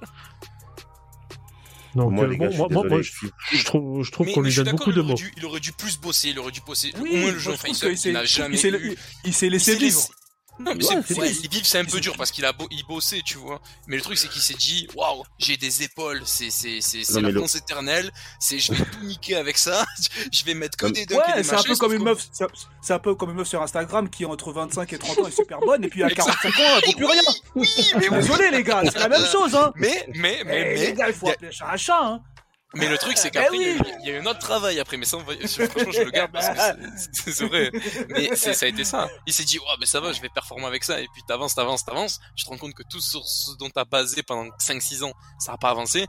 Donc 1.96 2.12
Moi, 2.12 2.26
euh, 2.26 2.28
les 2.28 2.38
bon, 2.38 2.46
je 2.46 2.50
suis 2.52 2.58
moi, 2.58 2.68
moi, 2.72 2.84
désolé, 2.84 3.02
moi, 3.22 3.32
je 3.54 3.64
trouve, 3.64 4.04
je 4.04 4.12
trouve 4.12 4.32
qu'on 4.34 4.42
lui 4.42 4.54
donne 4.54 4.72
beaucoup 4.72 4.92
de 4.92 5.02
mots. 5.02 5.14
dû- 5.14 5.34
il 5.38 5.46
aurait 5.46 5.60
dû 5.62 5.72
plus 5.72 5.98
bosser, 6.00 6.30
il 6.30 6.40
aurait 6.40 6.52
dû 6.52 6.60
bosser. 6.68 6.92
Oui, 7.02 7.10
Au 7.14 7.16
moins 7.18 7.32
le 7.32 7.40
jeu 7.40 7.52
moi, 7.52 7.54
en 7.54 7.58
je 7.58 7.64
trouve 7.64 7.76
face-up, 7.76 7.90
qu'il 7.90 7.98
s'est- 7.98 8.10
il 8.10 8.14
n'a 8.14 8.24
il 8.24 8.28
jamais 8.28 8.58
s'est- 8.58 8.70
eu. 8.70 8.96
il 9.24 9.34
s'est 9.34 9.48
Il 9.48 9.52
laissé 9.54 9.76
vivre. 9.78 10.02
Non, 10.58 10.74
mais 10.76 10.86
Ouais, 10.86 10.96
c'est 11.06 11.14
c'est 11.14 11.20
ouais, 11.20 11.34
ça. 11.34 11.40
il 11.44 11.50
vivre, 11.50 11.66
c'est 11.66 11.80
un 11.80 11.86
peu 11.86 12.00
dur 12.00 12.16
parce 12.18 12.32
qu'il 12.32 12.46
a 12.46 12.54
bo- 12.54 12.68
il 12.72 12.84
bossait, 12.86 13.22
tu 13.26 13.38
vois. 13.38 13.60
Mais 13.88 13.98
le 13.98 14.02
truc, 14.02 14.18
c'est 14.18 14.30
qu'il 14.30 14.42
s'est 14.42 14.54
dit, 14.54 14.88
waouh, 14.96 15.24
j'ai 15.38 15.58
des 15.58 15.84
épaules, 15.84 16.22
c'est 16.26 16.50
c'est 16.50 16.80
c'est 16.82 17.04
c'est 17.04 17.14
Non, 17.16 17.22
la 17.22 17.28
mais 17.28 17.34
le- 17.34 17.40
France 17.40 17.56
éternelle, 17.56 18.10
c'est 18.40 18.58
je 18.60 18.72
vais 18.74 18.86
tout 18.92 19.04
niquer 19.04 19.36
avec 19.36 19.58
ça, 19.58 19.86
je 20.32 20.44
vais 20.46 20.54
mettre 20.54 20.78
que 20.78 20.86
des 20.88 21.06
dunks 21.06 21.20
et 21.28 21.32
Ouais, 21.32 21.38
des 21.38 21.44
c'est 21.44 21.56
un 21.56 21.64
peu 21.64 21.76
comme 21.76 21.94
une 21.94 22.04
meuf, 22.04 22.26
c'est 22.32 22.46
c'est 22.82 22.94
un 22.94 23.00
peu 23.00 23.16
comme 23.16 23.32
une 23.32 23.36
meuf 23.38 23.48
sur 23.48 23.62
Instagram 23.62 24.10
qui 24.10 24.26
entre 24.26 24.52
25 24.54 24.94
et 24.94 24.98
30 24.98 25.20
ans 25.20 25.28
est 25.28 25.32
super 25.36 25.60
bonne 25.60 25.84
et 25.84 25.90
puis 25.90 26.04
à 26.04 26.10
45 26.10 26.48
ans 26.48 26.52
elle 26.78 26.86
vaut 26.86 26.98
plus 26.98 27.06
rien. 27.06 27.22
Oui, 27.56 27.70
mais. 27.98 28.10
Désolé 28.10 28.52
les 28.52 28.64
gars, 28.64 28.82
c'est 28.86 28.98
la 29.00 29.10
même 29.10 29.26
chose 29.26 29.54
hein. 29.56 29.74
Mais 29.76 30.06
mais 30.16 30.42
mais 30.46 30.62
Eh, 30.72 30.74
mais 30.76 30.86
les 30.88 30.94
gars, 30.94 31.08
il 31.10 31.14
faut 31.16 31.30
appeler 31.30 31.50
un 31.50 31.52
chat 31.52 31.68
un 31.72 31.78
chat 31.78 32.00
hein. 32.02 32.22
Mais 32.76 32.88
le 32.90 32.98
truc, 32.98 33.18
c'est 33.18 33.30
Eh 33.30 33.32
qu'après, 33.32 33.56
il 33.58 33.62
y 33.62 33.80
oui. 33.80 33.92
y, 34.04 34.10
a 34.12 34.14
eu 34.14 34.20
un 34.20 34.26
autre 34.26 34.40
travail 34.40 34.80
après. 34.80 34.98
Mais 34.98 35.06
ça, 35.06 35.18
on 35.18 35.24
va- 35.24 35.34
franchement, 35.36 35.92
je 35.92 36.02
le 36.02 36.12
garde 36.12 36.32
parce 36.32 36.48
que 36.50 36.54
c'est- 37.14 37.32
c'est 37.32 37.46
vrai. 37.46 37.72
Mais 38.10 38.36
c'est- 38.36 38.54
ça 38.54 38.66
a 38.66 38.70
été 38.70 38.84
ça. 38.84 39.10
Il 39.26 39.34
s'est 39.34 39.44
dit, 39.44 39.58
ouais, 39.60 39.66
mais 39.80 39.86
ça 39.86 40.00
va, 40.00 40.12
je 40.14 40.22
vais 40.22 40.30
performer 40.30 40.66
avec 40.66 40.84
ça. 40.84 41.00
Et 41.00 41.08
puis 41.14 41.22
t'avances, 41.28 41.56
t'avances, 41.56 41.84
t'avances. 41.86 42.20
Tu 42.36 42.46
te 42.46 42.50
rends 42.50 42.58
compte 42.58 42.74
que 42.74 42.84
tout 42.84 43.02
sur 43.02 43.26
ce 43.26 43.52
dont 43.58 43.70
t'as 43.70 43.86
basé 43.86 44.24
pendant 44.24 44.50
5-6 44.60 45.04
ans, 45.04 45.14
ça 45.40 45.54
n'a 45.54 45.58
pas 45.58 45.70
avancé. 45.70 46.06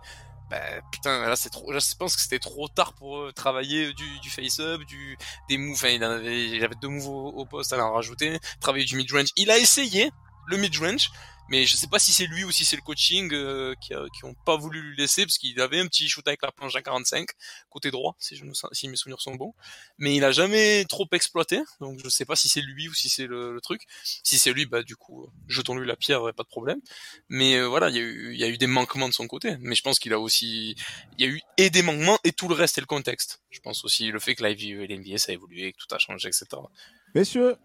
Bah, 0.49 0.61
putain, 0.93 1.27
là, 1.27 1.35
c'est 1.35 1.51
trop, 1.51 1.73
là, 1.73 1.81
je 1.81 1.93
pense 1.97 2.15
que 2.15 2.23
c'était 2.23 2.39
trop 2.39 2.69
tard 2.69 2.93
pour 2.95 3.19
euh, 3.19 3.33
travailler 3.33 3.93
du, 3.95 4.21
du 4.21 4.31
face-up, 4.31 4.81
du, 4.83 5.19
des 5.49 5.59
moves. 5.59 5.75
Enfin, 5.75 5.89
il 5.89 6.05
en 6.05 6.11
avait, 6.11 6.45
il 6.51 6.63
avait 6.65 6.77
deux 6.81 6.87
moves 6.89 7.09
au, 7.09 7.29
au 7.31 7.45
poste 7.47 7.73
à 7.73 7.85
en 7.85 7.93
rajouter. 7.93 8.39
Travailler 8.61 8.85
du 8.85 8.97
mid-range. 8.97 9.31
Il 9.37 9.51
a 9.51 9.59
essayé 9.59 10.11
le 10.47 10.57
mid-range. 10.57 11.11
Mais 11.49 11.65
je 11.67 11.77
sais 11.77 11.87
pas 11.87 11.99
si 11.99 12.13
c'est 12.13 12.27
lui 12.27 12.45
ou 12.45 12.51
si 12.51 12.65
c'est 12.65 12.77
le 12.77 12.83
coaching 12.83 13.33
euh, 13.33 13.75
qui, 13.81 13.95
a- 13.95 14.05
qui 14.17 14.25
ont 14.25 14.35
pas 14.45 14.57
voulu 14.57 14.81
lui 14.83 14.97
laisser 14.97 15.25
parce 15.25 15.39
qu'il 15.39 15.61
avait 15.61 15.79
un 15.81 15.87
petit 15.87 16.09
shoot 16.09 16.27
avec 16.27 16.43
la 16.43 16.51
planche 16.53 16.75
à 16.75 16.83
45 16.83 17.29
côté 17.71 17.91
droit 17.91 18.17
si 18.19 18.37
je 18.37 18.45
me 18.45 18.53
si 18.73 18.89
mes 18.89 18.97
souvenirs 18.97 19.21
sont 19.21 19.35
bons. 19.37 19.55
Mais 19.99 20.15
il 20.17 20.25
a 20.25 20.33
jamais 20.33 20.85
trop 20.87 21.07
exploité 21.13 21.61
donc 21.81 22.01
je 22.03 22.09
sais 22.09 22.25
pas 22.25 22.37
si 22.37 22.49
c'est 22.49 22.61
lui 22.63 22.89
ou 22.89 22.95
si 22.95 23.09
c'est 23.09 23.27
le, 23.27 23.53
le 23.55 23.61
truc. 23.61 23.83
Si 24.03 24.39
c'est 24.39 24.53
lui 24.53 24.67
bah 24.67 24.83
du 24.83 24.97
coup 24.97 25.23
euh, 25.25 25.29
jetons-lui 25.49 25.87
la 25.87 25.97
pierre 25.97 26.23
pas 26.35 26.43
de 26.43 26.49
problème. 26.49 26.81
Mais 27.29 27.55
euh, 27.57 27.67
voilà 27.67 27.91
il 27.91 27.97
y 27.97 27.99
a 27.99 28.03
eu 28.03 28.35
y 28.35 28.45
eu 28.47 28.59
des 28.59 28.67
manquements 28.67 29.09
de 29.09 29.15
son 29.15 29.27
côté. 29.29 29.57
Mais 29.61 29.75
je 29.75 29.83
pense 29.83 29.99
qu'il 29.99 30.13
a 30.13 30.19
aussi 30.21 30.75
il 31.19 31.25
y 31.25 31.29
a 31.29 31.33
eu 31.33 31.41
et 31.59 31.71
des 31.71 31.83
manquements 31.83 32.19
et 32.25 32.33
tout 32.33 32.49
le 32.49 32.55
reste 32.55 32.79
et 32.79 32.81
le 32.81 32.87
contexte. 32.87 33.41
Je 33.51 33.61
pense 33.61 33.85
aussi 33.85 34.09
le 34.11 34.19
fait 34.19 34.35
que 34.35 34.43
la 34.43 34.51
NBA 34.51 34.83
et 34.83 34.87
l'NBA 34.89 35.19
ça 35.19 35.31
a 35.33 35.35
évolué 35.35 35.73
que 35.73 35.79
tout 35.79 35.95
a 35.95 35.99
changé 35.99 36.29
etc. 36.29 36.47
Messieurs, 37.15 37.57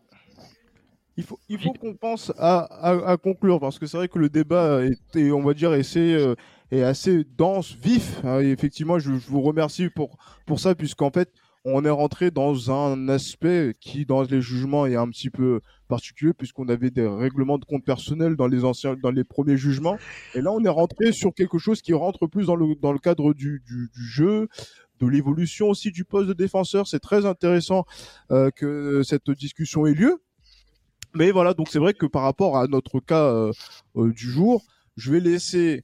il 1.21 1.25
faut, 1.27 1.39
il 1.49 1.59
faut 1.59 1.73
qu'on 1.73 1.93
pense 1.95 2.31
à, 2.37 2.59
à- 2.59 3.11
à 3.11 3.17
conclure 3.17 3.59
parce 3.59 3.77
que 3.79 3.85
c'est 3.85 3.97
vrai 3.97 4.07
que 4.07 4.19
le 4.19 4.29
débat 4.29 4.81
est, 5.15 5.31
on 5.31 5.41
va 5.43 5.53
dire, 5.53 5.71
assez, 5.71 6.13
euh, 6.15 6.35
est 6.71 6.81
assez 6.83 7.23
dense, 7.37 7.75
vif. 7.81 8.19
hein, 8.23 8.39
et 8.41 8.49
effectivement, 8.51 8.99
je, 8.99 9.13
je 9.13 9.27
vous 9.29 9.41
remercie 9.41 9.89
pour, 9.89 10.17
pour 10.45 10.59
ça, 10.59 10.75
puisqu'en 10.75 11.11
fait, 11.11 11.29
on 11.63 11.85
est 11.85 11.89
rentré 11.91 12.31
dans 12.31 12.71
un 12.71 13.07
aspect 13.07 13.75
qui, 13.79 14.05
dans 14.05 14.23
les 14.23 14.41
jugements, 14.41 14.87
est 14.87 14.95
un 14.95 15.07
petit 15.09 15.29
peu 15.29 15.61
particulier, 15.87 16.33
puisqu'on 16.33 16.67
avait 16.69 16.89
des 16.89 17.05
règlements 17.07 17.59
de 17.59 17.65
compte 17.65 17.85
personnel 17.85 18.35
dans 18.35 18.47
les 18.47 18.63
anciens, 18.65 18.95
dans 18.95 19.11
les 19.11 19.23
premiers 19.23 19.57
jugements. 19.57 19.97
Et 20.33 20.41
là, 20.41 20.51
on 20.51 20.63
est 20.63 20.69
rentré 20.69 21.11
sur 21.11 21.33
quelque 21.35 21.59
chose 21.59 21.81
qui 21.83 21.93
rentre 21.93 22.25
plus 22.25 22.47
dans 22.47 22.55
le, 22.55 22.73
dans 22.81 22.91
le 22.93 22.99
cadre 22.99 23.33
du, 23.35 23.61
du, 23.67 23.89
du 23.93 24.03
jeu, 24.03 24.47
de 24.99 25.07
l'évolution 25.07 25.67
aussi 25.69 25.91
du 25.91 26.03
poste 26.05 26.27
de 26.29 26.33
défenseur. 26.33 26.87
C'est 26.87 26.99
très 26.99 27.25
intéressant 27.27 27.85
euh, 28.31 28.49
que 28.55 29.01
cette 29.03 29.29
discussion 29.31 29.85
ait 29.85 29.93
lieu. 29.93 30.23
Mais 31.13 31.31
voilà, 31.31 31.53
donc 31.53 31.67
c'est 31.69 31.79
vrai 31.79 31.93
que 31.93 32.05
par 32.05 32.23
rapport 32.23 32.57
à 32.57 32.67
notre 32.67 32.99
cas 32.99 33.25
euh, 33.25 33.51
euh, 33.97 34.11
du 34.11 34.29
jour, 34.29 34.63
je 34.95 35.11
vais 35.11 35.19
laisser 35.19 35.83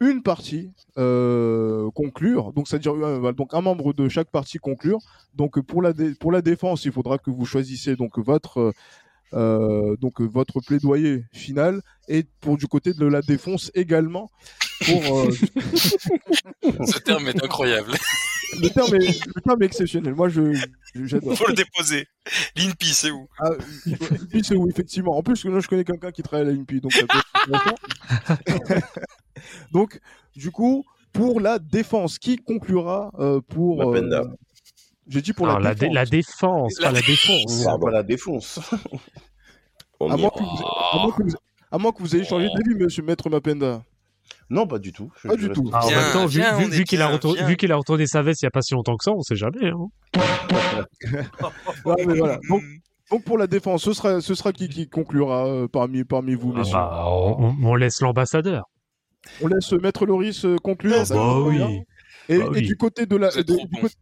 une 0.00 0.22
partie 0.22 0.70
euh, 0.98 1.90
conclure. 1.92 2.52
Donc 2.52 2.68
c'est-à-dire 2.68 2.94
euh, 2.94 3.32
donc 3.32 3.54
un 3.54 3.60
membre 3.60 3.92
de 3.92 4.08
chaque 4.08 4.30
partie 4.30 4.58
conclure. 4.58 4.98
Donc 5.34 5.60
pour 5.60 5.82
la 5.82 5.92
pour 6.20 6.32
la 6.32 6.42
défense, 6.42 6.84
il 6.84 6.92
faudra 6.92 7.18
que 7.18 7.30
vous 7.30 7.46
choisissez 7.46 7.96
donc 7.96 8.18
votre 8.18 8.72
euh, 9.32 9.96
donc 9.96 10.20
votre 10.20 10.60
plaidoyer 10.60 11.24
final 11.32 11.80
et 12.08 12.24
pour 12.40 12.56
du 12.56 12.66
côté 12.66 12.92
de 12.92 13.06
la 13.06 13.22
défense 13.22 13.70
également 13.74 14.30
pour 14.84 15.02
Ce 16.62 16.98
terme 16.98 17.28
est 17.28 17.42
incroyable. 17.42 17.92
Le 18.60 18.68
terme 18.70 18.94
est, 18.94 19.26
le 19.34 19.40
terme 19.40 19.62
est 19.62 19.66
exceptionnel. 19.66 20.14
Moi 20.14 20.28
je 20.28 20.52
j'adore. 20.94 21.36
Faut 21.36 21.46
le 21.48 21.54
déposer. 21.54 22.06
L'INPI 22.56 22.94
c'est 22.94 23.10
où? 23.10 23.28
Ah, 23.38 23.50
l'INPI, 23.86 24.44
c'est 24.44 24.56
où, 24.56 24.68
effectivement. 24.68 25.16
En 25.16 25.22
plus, 25.22 25.44
là, 25.44 25.60
je 25.60 25.68
connais 25.68 25.84
quelqu'un 25.84 26.10
qui 26.10 26.22
travaille 26.22 26.48
à 26.48 26.50
l'INPI, 26.52 26.80
donc 26.80 26.92
ça 26.92 27.02
peut 27.06 27.18
être 27.18 27.52
intéressant. 27.54 28.82
donc, 29.72 30.00
du 30.36 30.50
coup, 30.50 30.84
pour 31.12 31.40
la 31.40 31.58
défense, 31.58 32.18
qui 32.18 32.36
conclura 32.36 33.10
euh, 33.18 33.40
pour. 33.40 33.82
euh, 33.82 33.92
Mapenda. 33.92 34.24
J'ai 35.06 35.20
dit 35.20 35.32
pour 35.34 35.46
Alors, 35.46 35.60
la 35.60 35.70
la, 35.70 35.74
dé- 35.74 35.88
défense. 35.88 35.94
la 35.94 36.04
défense, 36.06 36.74
pas 36.80 36.92
la 36.92 37.00
défense. 37.02 37.64
Pas 37.80 37.90
la 37.90 38.02
défonce. 38.02 38.60
On 40.00 40.10
À 40.10 40.16
moins, 40.16 40.30
que 40.30 40.38
vous, 40.38 40.64
à, 40.92 40.98
moins 41.02 41.12
que 41.12 41.22
vous, 41.22 41.36
à 41.70 41.78
moins 41.78 41.92
que 41.92 41.98
vous 42.02 42.16
ayez 42.16 42.24
changé 42.24 42.48
d'avis, 42.48 42.74
monsieur 42.74 43.02
Maître 43.02 43.28
Mapenda. 43.28 43.84
Non, 44.50 44.66
pas 44.66 44.78
du 44.78 44.92
tout. 44.92 45.10
Je- 45.22 45.28
Pas 45.28 45.34
je 45.36 45.46
du 45.46 45.52
tout. 45.52 45.70
Ah, 45.72 45.86
en 45.86 45.90
même 45.90 46.12
temps, 46.12 46.26
vu, 46.26 46.40
est 46.40 46.84
qu'il 46.84 47.00
a, 47.02 47.06
retourné 47.76 48.06
sa 48.06 48.22
veste 48.22 48.42
il 48.42 48.44
n'y 48.44 48.48
a 48.48 48.50
pas 48.50 48.62
si 48.62 48.74
longtemps 48.74 48.96
que 48.96 49.04
ça, 49.04 49.12
on 49.12 49.22
sait 49.22 49.36
jamais. 49.36 49.70
hein. 49.70 49.86
Mais 52.06 52.14
voilà. 52.18 52.38
Donc, 52.48 52.62
donc, 53.10 53.24
pour 53.24 53.38
la 53.38 53.46
défense, 53.46 53.82
ce 53.82 53.92
sera, 53.92 54.20
ce 54.20 54.34
sera 54.34 54.52
qui 54.52 54.68
qui 54.68 54.88
conclura 54.88 55.46
euh, 55.46 55.68
parmi, 55.68 56.04
parmi 56.04 56.34
vous, 56.34 56.52
Ah 56.54 56.58
messieurs 56.58 56.74
bah, 56.74 57.04
on, 57.06 57.54
on 57.62 57.74
laisse 57.74 58.00
l'ambassadeur. 58.00 58.64
On 59.40 59.46
laisse 59.46 59.72
Maître 59.72 60.04
Loris 60.06 60.44
euh, 60.44 60.56
conclure. 60.56 60.96
Ah 61.10 61.14
bah 61.14 61.38
oui. 61.40 61.82
Et, 62.28 62.38
Bah 62.38 62.48
du 62.60 62.76
côté 62.76 63.06
de 63.06 63.16
la 63.16 63.30
de- 63.30 63.42
trop 63.42 63.56
du 63.66 63.66
bon. 63.68 63.80
côté- 63.82 63.94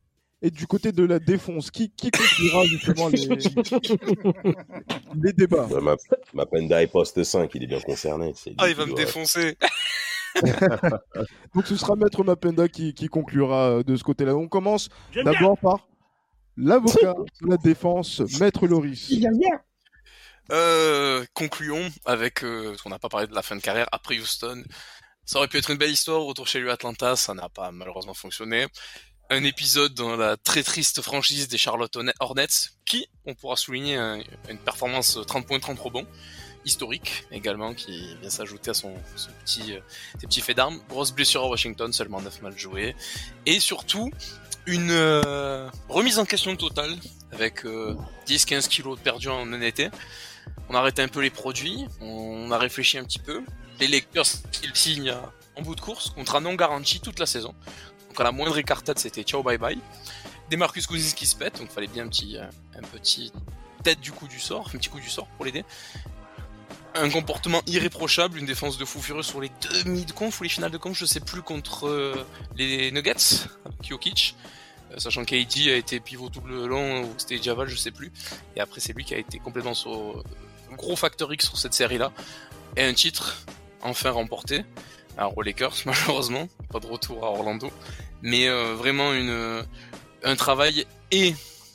et 0.44 0.50
du 0.50 0.66
côté 0.66 0.90
de 0.90 1.04
la 1.04 1.20
défense, 1.20 1.70
qui, 1.70 1.90
qui 1.90 2.10
conclura 2.10 2.64
justement 2.64 3.08
les, 3.08 3.28
les 5.22 5.32
débats? 5.32 5.66
Ouais, 5.66 5.80
ma, 5.80 5.94
ma 6.34 6.46
Penda 6.46 6.82
est 6.82 6.88
poste 6.88 7.22
5, 7.22 7.48
il 7.54 7.62
est 7.64 7.66
bien 7.68 7.80
concerné. 7.80 8.32
lui 8.46 8.54
Ah 8.58 8.68
il 8.68 8.74
va 8.74 8.86
me 8.86 8.94
défoncer. 8.94 9.56
Donc 11.54 11.66
ce 11.66 11.76
sera 11.76 11.96
Maître 11.96 12.22
Mapenda 12.24 12.68
qui, 12.68 12.94
qui 12.94 13.08
conclura 13.08 13.70
euh, 13.70 13.82
de 13.82 13.96
ce 13.96 14.02
côté-là. 14.04 14.34
On 14.34 14.48
commence 14.48 14.88
d'abord 15.24 15.58
par 15.58 15.88
l'avocat 16.56 17.14
de 17.42 17.48
la 17.50 17.56
défense, 17.56 18.20
Maître 18.40 18.66
Loris. 18.66 19.10
Euh, 20.50 21.24
concluons 21.34 21.88
avec 22.04 22.42
euh, 22.42 22.70
parce 22.70 22.82
qu'on 22.82 22.90
n'a 22.90 22.98
pas 22.98 23.08
parlé 23.08 23.26
de 23.26 23.34
la 23.34 23.42
fin 23.42 23.56
de 23.56 23.60
carrière 23.60 23.88
après 23.92 24.18
Houston. 24.18 24.62
Ça 25.24 25.38
aurait 25.38 25.48
pu 25.48 25.56
être 25.58 25.70
une 25.70 25.78
belle 25.78 25.90
histoire, 25.92 26.20
retour 26.22 26.48
chez 26.48 26.58
lui 26.60 26.68
à 26.68 26.72
Atlanta, 26.72 27.14
ça 27.14 27.32
n'a 27.32 27.48
pas 27.48 27.70
malheureusement 27.70 28.14
fonctionné. 28.14 28.66
un 29.30 29.44
épisode 29.44 29.94
dans 29.94 30.16
la 30.16 30.36
très 30.36 30.62
triste 30.62 31.00
franchise 31.00 31.48
des 31.48 31.56
Charlotte 31.56 31.96
Hornets, 32.20 32.46
qui, 32.84 33.06
on 33.24 33.34
pourra 33.34 33.56
souligner, 33.56 33.96
un- 33.96 34.20
une 34.50 34.58
performance 34.58 35.18
30 35.26 35.46
points, 35.46 35.60
30 35.60 35.78
rebonds, 35.78 36.06
historique 36.64 37.24
également, 37.30 37.74
qui 37.74 38.16
vient 38.20 38.30
s'ajouter 38.30 38.70
à 38.70 38.74
son, 38.74 38.94
petit, 39.44 39.74
euh, 39.74 39.80
ses 40.20 40.26
petits 40.26 40.40
faits 40.40 40.56
d'armes. 40.56 40.80
Grosse 40.88 41.12
blessure 41.12 41.42
à 41.42 41.48
Washington, 41.48 41.92
seulement 41.92 42.20
9 42.20 42.42
matchs 42.42 42.58
joués. 42.58 42.96
Et 43.46 43.60
surtout, 43.60 44.10
une 44.66 44.90
euh, 44.90 45.68
remise 45.88 46.18
en 46.18 46.24
question 46.24 46.54
totale, 46.56 46.94
avec 47.32 47.64
euh, 47.64 47.96
10-15 48.26 48.68
kilos 48.68 48.98
de 48.98 49.02
perdus 49.02 49.28
en 49.28 49.52
un 49.52 49.60
été. 49.60 49.90
On 50.68 50.74
a 50.74 50.78
arrêté 50.78 51.02
un 51.02 51.08
peu 51.08 51.20
les 51.20 51.30
produits, 51.30 51.86
on 52.00 52.50
a 52.50 52.58
réfléchi 52.58 52.98
un 52.98 53.04
petit 53.04 53.18
peu. 53.18 53.42
Les 53.80 53.88
Lakers, 53.88 54.26
ils 54.62 54.74
signent 54.74 55.10
euh, 55.10 55.20
en 55.56 55.62
bout 55.62 55.74
de 55.74 55.80
course, 55.80 56.10
contrat 56.10 56.40
non 56.40 56.54
garanti 56.54 57.00
toute 57.00 57.18
la 57.18 57.26
saison. 57.26 57.54
Donc 58.08 58.20
à 58.20 58.24
la 58.24 58.32
moindre 58.32 58.58
écartade, 58.58 58.98
c'était 58.98 59.22
ciao 59.22 59.42
bye 59.42 59.58
bye. 59.58 59.78
Des 60.50 60.56
Marcus 60.56 60.86
Cousins 60.86 61.14
qui 61.14 61.26
se 61.26 61.34
pètent, 61.34 61.58
donc 61.58 61.70
fallait 61.70 61.86
bien 61.86 62.04
un 62.04 62.08
petit, 62.08 62.36
euh, 62.36 62.44
un 62.76 62.82
petit 62.82 63.32
tête 63.82 64.00
du 64.00 64.12
coup 64.12 64.28
du 64.28 64.38
sort, 64.38 64.68
un 64.68 64.78
petit 64.78 64.88
coup 64.88 65.00
du 65.00 65.10
sort 65.10 65.26
pour 65.28 65.44
l'aider. 65.44 65.64
Un 66.94 67.08
comportement 67.08 67.62
irréprochable, 67.66 68.38
une 68.38 68.46
défense 68.46 68.76
de 68.76 68.84
fou 68.84 69.00
furieux 69.00 69.22
sur 69.22 69.40
les 69.40 69.50
demi 69.84 70.04
de 70.04 70.12
conf 70.12 70.38
ou 70.40 70.42
les 70.42 70.48
finales 70.48 70.70
de 70.70 70.76
conf, 70.76 70.96
je 70.96 71.06
sais 71.06 71.20
plus 71.20 71.42
contre 71.42 71.88
euh, 71.88 72.26
les 72.56 72.90
Nuggets, 72.92 73.46
avec 73.64 73.88
Jokic. 73.88 74.36
Euh, 74.92 74.98
sachant 74.98 75.22
a 75.22 75.34
été 75.34 76.00
pivot 76.00 76.28
tout 76.28 76.42
le 76.46 76.66
long, 76.66 77.02
ou 77.02 77.08
c'était 77.16 77.42
Javal, 77.42 77.68
je 77.68 77.76
sais 77.76 77.90
plus. 77.90 78.12
Et 78.56 78.60
après, 78.60 78.80
c'est 78.80 78.92
lui 78.92 79.04
qui 79.04 79.14
a 79.14 79.18
été 79.18 79.38
complètement 79.38 79.74
sur 79.74 80.22
un 80.70 80.76
gros 80.76 80.96
facteur 80.96 81.32
X 81.32 81.46
sur 81.46 81.56
cette 81.56 81.74
série-là. 81.74 82.12
Et 82.76 82.84
un 82.84 82.94
titre, 82.94 83.44
enfin 83.80 84.10
remporté. 84.10 84.64
Alors 85.16 85.36
aux 85.36 85.42
Lakers, 85.42 85.74
malheureusement, 85.86 86.48
pas 86.70 86.80
de 86.80 86.86
retour 86.86 87.24
à 87.24 87.30
Orlando. 87.30 87.70
Mais 88.22 88.48
euh, 88.48 88.74
vraiment 88.74 89.12
une, 89.12 89.64
un 90.24 90.36
travail 90.36 90.86
et 91.10 91.34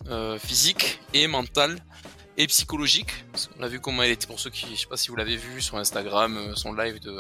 euh, 0.09 0.39
physique, 0.39 0.99
et 1.13 1.27
mental, 1.27 1.77
et 2.37 2.47
psychologique. 2.47 3.25
Qu'on 3.33 3.63
a 3.63 3.67
vu 3.67 3.79
comment 3.79 4.03
elle 4.03 4.11
était, 4.11 4.27
pour 4.27 4.39
ceux 4.39 4.49
qui, 4.49 4.75
je 4.75 4.81
sais 4.81 4.87
pas 4.87 4.97
si 4.97 5.09
vous 5.09 5.15
l'avez 5.15 5.37
vu 5.37 5.61
sur 5.61 5.77
Instagram, 5.77 6.37
euh, 6.37 6.55
son 6.55 6.73
live 6.73 6.99
de, 6.99 7.19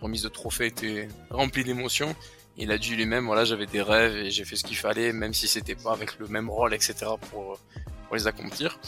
remise 0.00 0.22
de 0.22 0.28
trophée 0.28 0.66
était 0.66 1.08
rempli 1.30 1.64
d'émotions. 1.64 2.14
Il 2.56 2.70
a 2.70 2.78
dit 2.78 2.94
lui-même, 2.94 3.26
voilà, 3.26 3.44
j'avais 3.44 3.66
des 3.66 3.82
rêves 3.82 4.16
et 4.16 4.30
j'ai 4.30 4.44
fait 4.44 4.56
ce 4.56 4.64
qu'il 4.64 4.76
fallait, 4.76 5.12
même 5.12 5.34
si 5.34 5.48
c'était 5.48 5.74
pas 5.74 5.92
avec 5.92 6.18
le 6.18 6.28
même 6.28 6.48
rôle, 6.48 6.72
etc., 6.72 6.94
pour, 7.30 7.58
pour 8.06 8.16
les 8.16 8.26
accomplir. 8.26 8.78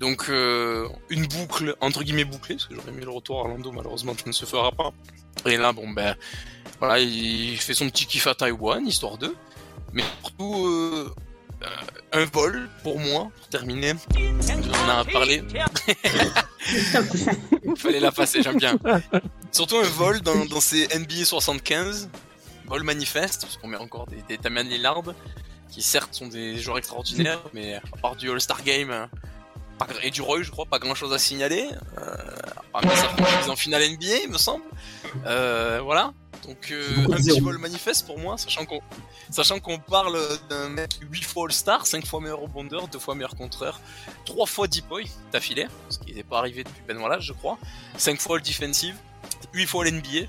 Donc, 0.00 0.28
euh, 0.28 0.88
une 1.08 1.26
boucle, 1.26 1.76
entre 1.80 2.02
guillemets 2.02 2.24
bouclée, 2.24 2.56
parce 2.56 2.66
que 2.66 2.74
j'aurais 2.74 2.92
mis 2.92 3.04
le 3.04 3.10
retour 3.10 3.38
à 3.38 3.40
Orlando, 3.42 3.72
malheureusement, 3.72 4.14
ça 4.14 4.24
ne 4.26 4.32
se 4.32 4.44
fera 4.44 4.70
pas. 4.70 4.92
Et 5.46 5.56
là, 5.56 5.72
bon, 5.72 5.90
ben, 5.90 6.16
voilà, 6.78 7.00
il 7.00 7.56
fait 7.58 7.74
son 7.74 7.88
petit 7.88 8.06
kiff 8.06 8.26
à 8.26 8.34
Taïwan, 8.34 8.86
histoire 8.86 9.18
d'eux. 9.18 9.34
Mais 9.92 10.02
surtout, 10.22 10.66
euh, 10.66 11.14
euh, 11.16 11.22
un 12.12 12.24
vol, 12.26 12.68
pour 12.82 13.00
moi, 13.00 13.30
pour 13.36 13.48
terminer. 13.48 13.94
On 14.16 14.90
en 14.90 14.98
a 15.00 15.04
parlé. 15.04 15.42
Fallait 17.76 18.00
la 18.00 18.12
passer, 18.12 18.42
j'aime 18.42 18.58
bien. 18.58 18.78
Surtout 19.52 19.78
un 19.78 19.82
vol 19.82 20.20
dans, 20.20 20.44
dans 20.46 20.60
ces 20.60 20.88
NBA 20.96 21.24
75, 21.24 22.08
vol 22.66 22.82
manifeste, 22.82 23.42
parce 23.42 23.56
qu'on 23.56 23.68
met 23.68 23.76
encore 23.76 24.06
des, 24.06 24.22
des 24.28 24.38
Damian 24.38 24.62
Lillard, 24.62 25.02
qui 25.70 25.82
certes 25.82 26.14
sont 26.14 26.28
des 26.28 26.58
joueurs 26.58 26.78
extraordinaires, 26.78 27.42
mais 27.52 27.74
à 27.74 27.96
part 28.00 28.16
du 28.16 28.30
All-Star 28.30 28.62
Game 28.62 28.90
euh, 28.90 29.06
pas 29.78 29.86
et 30.02 30.10
du 30.10 30.22
Roy, 30.22 30.42
je 30.42 30.50
crois, 30.50 30.66
pas 30.66 30.78
grand 30.78 30.94
chose 30.94 31.12
à 31.12 31.18
signaler. 31.18 31.68
Euh, 31.98 32.14
à 32.72 32.80
part 32.80 32.96
ça 32.96 33.08
qu'ils 33.08 33.50
en 33.50 33.56
finale 33.56 33.82
NBA, 33.82 34.22
il 34.24 34.30
me 34.30 34.38
semble. 34.38 34.64
Euh, 35.26 35.80
voilà. 35.82 36.12
Donc 36.46 36.70
euh, 36.70 37.06
un 37.06 37.16
petit 37.16 37.40
vol 37.40 37.58
manifeste 37.58 38.06
pour 38.06 38.18
moi, 38.18 38.36
sachant 38.36 38.64
qu'on 38.66 38.80
sachant 39.30 39.60
qu'on 39.60 39.78
parle 39.78 40.18
d'un 40.50 40.68
mec 40.68 40.98
8 41.00 41.24
fois 41.24 41.44
All-Star, 41.46 41.86
5 41.86 42.06
fois 42.06 42.20
meilleur 42.20 42.40
rebondeur, 42.40 42.88
2 42.88 42.98
fois 42.98 43.14
meilleur 43.14 43.34
contreur, 43.34 43.80
3 44.26 44.46
fois 44.46 44.66
deep 44.66 44.86
boy 44.88 45.06
d'affilée, 45.32 45.66
ce 45.88 45.98
qui 45.98 46.14
n'est 46.14 46.22
pas 46.22 46.38
arrivé 46.38 46.64
depuis 46.64 46.82
Ben 46.86 46.98
Wallace, 46.98 47.22
je 47.22 47.32
crois, 47.32 47.58
5 47.96 48.20
fois 48.20 48.36
All 48.36 48.42
Defensive, 48.42 48.96
8 49.52 49.66
fois 49.66 49.84
l'NBA. 49.84 50.26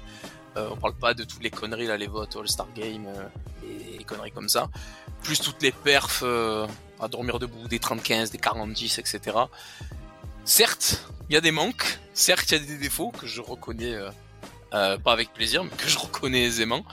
Euh, 0.58 0.70
on 0.72 0.78
parle 0.78 0.96
pas 0.96 1.14
de 1.14 1.26
toutes 1.26 1.44
les 1.44 1.50
conneries 1.50 1.88
là, 1.88 1.98
les 1.98 2.08
votes 2.08 2.36
All-Star 2.36 2.68
Game, 2.74 3.08
euh, 3.08 3.28
et 3.64 3.98
les 3.98 4.04
conneries 4.04 4.32
comme 4.32 4.48
ça. 4.48 4.70
Plus 5.22 5.40
toutes 5.42 5.62
les 5.62 5.72
perfs 5.72 6.22
euh, 6.24 6.66
à 7.00 7.08
dormir 7.08 7.40
debout, 7.40 7.68
des 7.68 7.80
30-15, 7.80 8.32
des 8.32 8.38
40-10, 8.38 9.00
etc. 9.00 9.38
Certes, 10.46 11.04
il 11.30 11.34
y 11.34 11.38
a 11.38 11.42
des 11.42 11.52
manques, 11.52 12.00
certes, 12.14 12.52
il 12.52 12.54
y 12.54 12.64
a 12.64 12.66
des 12.66 12.78
défauts 12.78 13.12
que 13.12 13.28
je 13.28 13.42
reconnais, 13.42 13.98
euh, 14.74 14.98
pas 14.98 15.14
avec 15.14 15.34
plaisir, 15.34 15.64
mais 15.64 15.72
que 15.78 15.88
je 15.88 15.98
reconnais 15.98 16.44
aisément. 16.44 16.86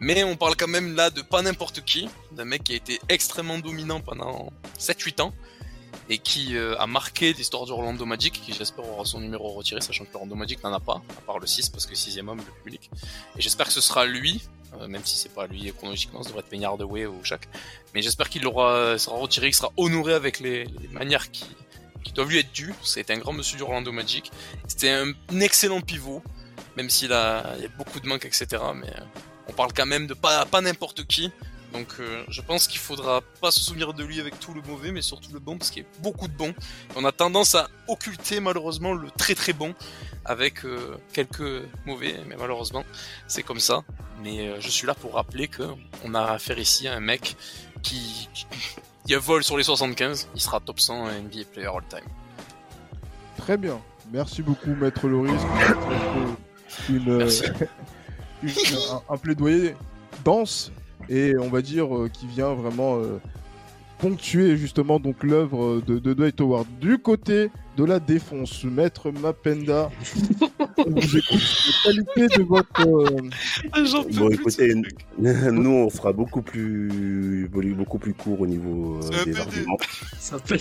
Mais 0.00 0.24
on 0.24 0.36
parle 0.36 0.56
quand 0.56 0.68
même 0.68 0.96
là 0.96 1.10
de 1.10 1.22
pas 1.22 1.42
n'importe 1.42 1.84
qui, 1.84 2.08
d'un 2.32 2.44
mec 2.44 2.64
qui 2.64 2.72
a 2.72 2.76
été 2.76 2.98
extrêmement 3.08 3.58
dominant 3.58 4.00
pendant 4.00 4.52
7-8 4.78 5.22
ans 5.22 5.32
et 6.08 6.18
qui 6.18 6.56
euh, 6.56 6.76
a 6.78 6.86
marqué 6.86 7.32
l'histoire 7.32 7.66
du 7.66 7.72
Orlando 7.72 8.04
Magic, 8.04 8.32
qui 8.32 8.52
j'espère 8.52 8.88
aura 8.88 9.04
son 9.04 9.20
numéro 9.20 9.50
retiré, 9.50 9.80
sachant 9.80 10.04
que 10.04 10.14
Orlando 10.14 10.34
Magic 10.34 10.62
n'en 10.64 10.72
a 10.72 10.80
pas, 10.80 11.02
à 11.18 11.20
part 11.20 11.38
le 11.38 11.46
6, 11.46 11.68
parce 11.68 11.86
que 11.86 11.94
6 11.94 12.18
homme, 12.18 12.38
le 12.38 12.62
public. 12.64 12.90
Et 13.36 13.40
j'espère 13.40 13.66
que 13.66 13.72
ce 13.72 13.80
sera 13.80 14.04
lui, 14.04 14.42
euh, 14.80 14.88
même 14.88 15.02
si 15.04 15.16
c'est 15.16 15.32
pas 15.32 15.46
lui 15.46 15.72
chronologiquement, 15.72 16.22
ça 16.22 16.30
devrait 16.30 16.40
être 16.40 16.48
Penny 16.48 16.64
Hardaway 16.64 17.06
ou 17.06 17.22
Shaq. 17.22 17.48
Mais 17.94 18.02
j'espère 18.02 18.28
qu'il 18.28 18.46
aura, 18.46 18.98
sera 18.98 19.16
retiré, 19.16 19.46
qu'il 19.48 19.56
sera 19.56 19.72
honoré 19.76 20.14
avec 20.14 20.40
les, 20.40 20.66
manières 20.90 21.30
qui, 21.30 21.46
doivent 22.14 22.28
lui 22.28 22.40
être 22.40 22.52
dues. 22.52 22.74
C'était 22.82 23.14
un 23.14 23.18
grand 23.18 23.32
monsieur 23.32 23.56
du 23.56 23.62
Orlando 23.62 23.90
Magic. 23.90 24.30
C'était 24.68 24.90
un 24.90 25.40
excellent 25.40 25.80
pivot, 25.80 26.22
même 26.76 26.90
s'il 26.90 27.12
a, 27.12 27.56
y 27.58 27.64
a 27.64 27.68
beaucoup 27.76 28.00
de 28.00 28.06
manques, 28.06 28.24
etc. 28.24 28.46
Mais 28.74 28.88
euh, 28.88 29.04
on 29.48 29.52
parle 29.52 29.72
quand 29.72 29.86
même 29.86 30.06
de 30.06 30.14
pas, 30.14 30.46
n'importe 30.60 31.04
qui. 31.06 31.30
Donc 31.72 31.88
euh, 32.00 32.22
je 32.28 32.42
pense 32.42 32.66
qu'il 32.66 32.80
faudra 32.80 33.22
pas 33.40 33.50
se 33.50 33.60
souvenir 33.60 33.94
de 33.94 34.04
lui 34.04 34.20
avec 34.20 34.38
tout 34.38 34.52
le 34.52 34.60
mauvais, 34.62 34.92
mais 34.92 35.00
surtout 35.00 35.32
le 35.32 35.38
bon, 35.38 35.56
parce 35.56 35.70
qu'il 35.70 35.82
y 35.82 35.86
a 35.86 35.88
beaucoup 36.02 36.28
de 36.28 36.34
bons. 36.34 36.54
On 36.96 37.04
a 37.06 37.12
tendance 37.12 37.54
à 37.54 37.68
occulter 37.88 38.40
malheureusement 38.40 38.92
le 38.92 39.10
très 39.10 39.34
très 39.34 39.54
bon 39.54 39.74
avec 40.26 40.66
euh, 40.66 40.98
quelques 41.14 41.62
mauvais, 41.86 42.14
mais 42.28 42.36
malheureusement 42.38 42.84
c'est 43.26 43.42
comme 43.42 43.60
ça. 43.60 43.84
Mais 44.22 44.60
je 44.60 44.68
suis 44.68 44.86
là 44.86 44.94
pour 44.94 45.14
rappeler 45.14 45.48
que 45.48 45.62
on 46.04 46.14
a 46.14 46.22
affaire 46.32 46.58
ici 46.58 46.88
à 46.88 46.94
un 46.94 47.00
mec 47.00 47.36
qui, 47.82 48.28
qui 49.06 49.14
a 49.14 49.20
sur 49.40 49.56
les 49.56 49.64
75, 49.64 50.28
il 50.34 50.40
sera 50.40 50.60
top 50.60 50.78
100 50.78 51.06
NBA 51.06 51.44
player 51.52 51.68
all 51.68 51.82
time. 51.88 52.08
Très 53.38 53.56
bien. 53.56 53.80
Merci 54.12 54.42
beaucoup, 54.42 54.74
Maître 54.74 55.08
Loris. 55.08 55.40
Une, 56.88 57.08
euh, 57.10 57.28
une- 58.42 58.48
un, 58.50 59.14
un 59.14 59.16
plaidoyer 59.16 59.74
dense 60.24 60.72
et 61.08 61.34
on 61.38 61.48
va 61.48 61.62
dire 61.62 61.94
euh, 61.96 62.08
qui 62.08 62.26
vient 62.26 62.54
vraiment 62.54 62.96
euh, 62.98 63.18
ponctuer 63.98 64.56
justement 64.56 64.98
donc 65.00 65.22
l'œuvre 65.22 65.80
de, 65.86 65.98
de 65.98 66.12
Dwight 66.14 66.40
Howard. 66.40 66.66
Du 66.80 66.98
côté 66.98 67.50
de 67.76 67.84
la 67.84 67.98
défense, 68.00 68.64
Maître 68.64 69.10
Mapenda, 69.10 69.90
on 70.78 70.90
vous 70.90 71.16
écoute. 71.16 71.40
La 71.86 71.92
qualité 71.92 72.36
de 72.38 72.42
votre. 72.42 72.80
euh, 72.86 73.30
Bon, 74.18 74.28
écoutez, 74.30 74.74
nous, 75.18 75.70
on 75.70 75.88
sera 75.88 76.12
beaucoup 76.12 76.42
plus, 76.42 77.48
beaucoup 77.76 77.98
plus 77.98 78.12
court 78.12 78.40
au 78.42 78.46
niveau 78.46 78.98
euh, 79.02 79.24
des 79.24 79.38
arguments. 79.38 79.78
Ça 80.18 80.36
fait. 80.44 80.58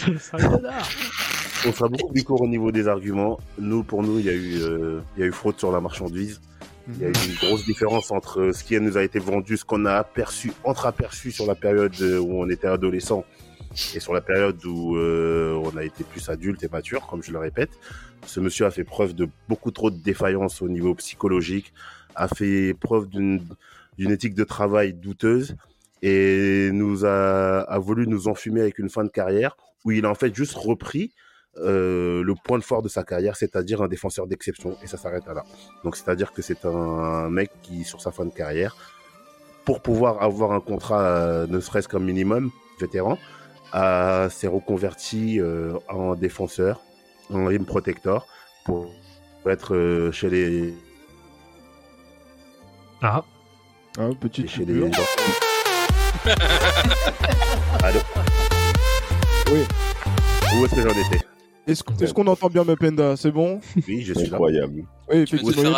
On 1.63 1.71
sera 1.71 1.89
beaucoup 1.89 2.11
plus 2.11 2.23
court 2.23 2.41
au 2.41 2.47
niveau 2.47 2.71
des 2.71 2.87
arguments. 2.87 3.39
Nous, 3.59 3.83
pour 3.83 4.01
nous, 4.01 4.17
il 4.17 4.25
y 4.25 4.29
a 4.29 4.33
eu, 4.33 4.61
euh, 4.61 4.99
il 5.15 5.21
y 5.21 5.23
a 5.23 5.27
eu 5.27 5.31
fraude 5.31 5.59
sur 5.59 5.71
la 5.71 5.79
marchandise. 5.79 6.41
Il 6.87 6.97
y 6.99 7.05
a 7.05 7.09
eu 7.09 7.11
une 7.11 7.35
grosse 7.35 7.65
différence 7.65 8.09
entre 8.11 8.51
ce 8.51 8.63
qui 8.63 8.79
nous 8.79 8.97
a 8.97 9.03
été 9.03 9.19
vendu, 9.19 9.57
ce 9.57 9.65
qu'on 9.65 9.85
a 9.85 9.93
aperçu, 9.93 10.51
entre-aperçu 10.63 11.31
sur 11.31 11.45
la 11.45 11.53
période 11.53 11.99
où 12.01 12.41
on 12.41 12.49
était 12.49 12.67
adolescent 12.67 13.23
et 13.95 13.99
sur 13.99 14.13
la 14.13 14.21
période 14.21 14.63
où 14.65 14.97
euh, 14.97 15.53
on 15.63 15.77
a 15.77 15.83
été 15.83 16.03
plus 16.03 16.29
adulte 16.29 16.63
et 16.63 16.67
mature, 16.67 17.05
comme 17.05 17.21
je 17.21 17.31
le 17.31 17.37
répète. 17.37 17.69
Ce 18.25 18.39
monsieur 18.39 18.65
a 18.65 18.71
fait 18.71 18.83
preuve 18.83 19.13
de 19.13 19.29
beaucoup 19.47 19.71
trop 19.71 19.91
de 19.91 19.97
défaillance 19.97 20.63
au 20.63 20.67
niveau 20.67 20.95
psychologique, 20.95 21.73
a 22.15 22.27
fait 22.27 22.73
preuve 22.73 23.07
d'une 23.07 23.41
d'une 23.97 24.11
éthique 24.11 24.33
de 24.33 24.45
travail 24.45 24.93
douteuse 24.93 25.55
et 26.01 26.69
nous 26.73 27.05
a, 27.05 27.59
a 27.59 27.77
voulu 27.77 28.07
nous 28.07 28.27
enfumer 28.27 28.61
avec 28.61 28.79
une 28.79 28.89
fin 28.89 29.03
de 29.03 29.09
carrière 29.09 29.57
où 29.85 29.91
il 29.91 30.05
a 30.05 30.09
en 30.09 30.15
fait 30.15 30.33
juste 30.33 30.53
repris 30.53 31.11
euh, 31.57 32.23
le 32.23 32.33
point 32.35 32.57
de 32.57 32.63
fort 32.63 32.81
de 32.81 32.89
sa 32.89 33.03
carrière, 33.03 33.35
c'est-à-dire 33.35 33.81
un 33.81 33.87
défenseur 33.87 34.27
d'exception, 34.27 34.77
et 34.83 34.87
ça 34.87 34.97
s'arrête 34.97 35.27
à 35.27 35.33
là. 35.33 35.43
Donc 35.83 35.95
c'est-à-dire 35.95 36.31
que 36.31 36.41
c'est 36.41 36.65
un 36.65 37.29
mec 37.29 37.51
qui, 37.61 37.83
sur 37.83 38.01
sa 38.01 38.11
fin 38.11 38.25
de 38.25 38.33
carrière, 38.33 38.75
pour 39.65 39.81
pouvoir 39.81 40.21
avoir 40.23 40.51
un 40.53 40.59
contrat, 40.59 41.01
euh, 41.01 41.47
ne 41.47 41.59
serait-ce 41.59 41.87
qu'un 41.87 41.99
minimum, 41.99 42.51
vétéran, 42.79 43.17
s'est 43.73 44.47
reconverti 44.47 45.39
euh, 45.39 45.77
en 45.87 46.15
défenseur, 46.15 46.81
en 47.31 47.45
rim 47.45 47.65
protector, 47.65 48.27
pour 48.65 48.91
être 49.45 49.75
euh, 49.75 50.11
chez 50.11 50.29
les... 50.29 50.73
Ah. 53.01 53.23
Un 53.97 54.13
petit 54.13 54.47
chez 54.47 54.65
les... 54.65 54.81
Allô 57.83 57.99
Oui. 59.51 59.65
Où 60.55 60.65
est-ce 60.65 60.75
que 60.75 60.81
j'en 60.81 60.89
étais? 60.89 61.30
Est-ce 61.67 62.13
qu'on 62.13 62.27
entend 62.27 62.49
bien 62.49 62.63
Mapenda 62.63 63.15
C'est 63.15 63.31
bon 63.31 63.59
Oui, 63.87 64.01
je 64.01 64.13
suis 64.13 64.23
là. 64.27 64.33
Incroyable. 64.35 64.83
Oui, 65.11 65.25
Tu 65.25 65.37
veux 65.37 65.43
te 65.43 65.49
effectivement. 65.49 65.77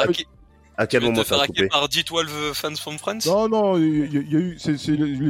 À 0.76 0.88
quel 0.88 1.03
moment 1.03 1.22
te 1.22 1.27
faire 1.27 1.38
ça 1.38 1.43
a 1.43 1.45
hacker 1.45 1.55
coupé 1.55 1.68
par 1.68 1.88
D12 1.88 2.53
fans 2.55 2.76
from 2.76 2.97
France 2.97 3.27
Non, 3.27 3.47
non, 3.47 3.77
il 3.77 4.11
y, 4.11 4.18
a- 4.18 4.22
il 4.22 4.31
y 4.34 4.35
a 4.35 4.39
eu, 4.39 4.55
c'est 4.57 4.76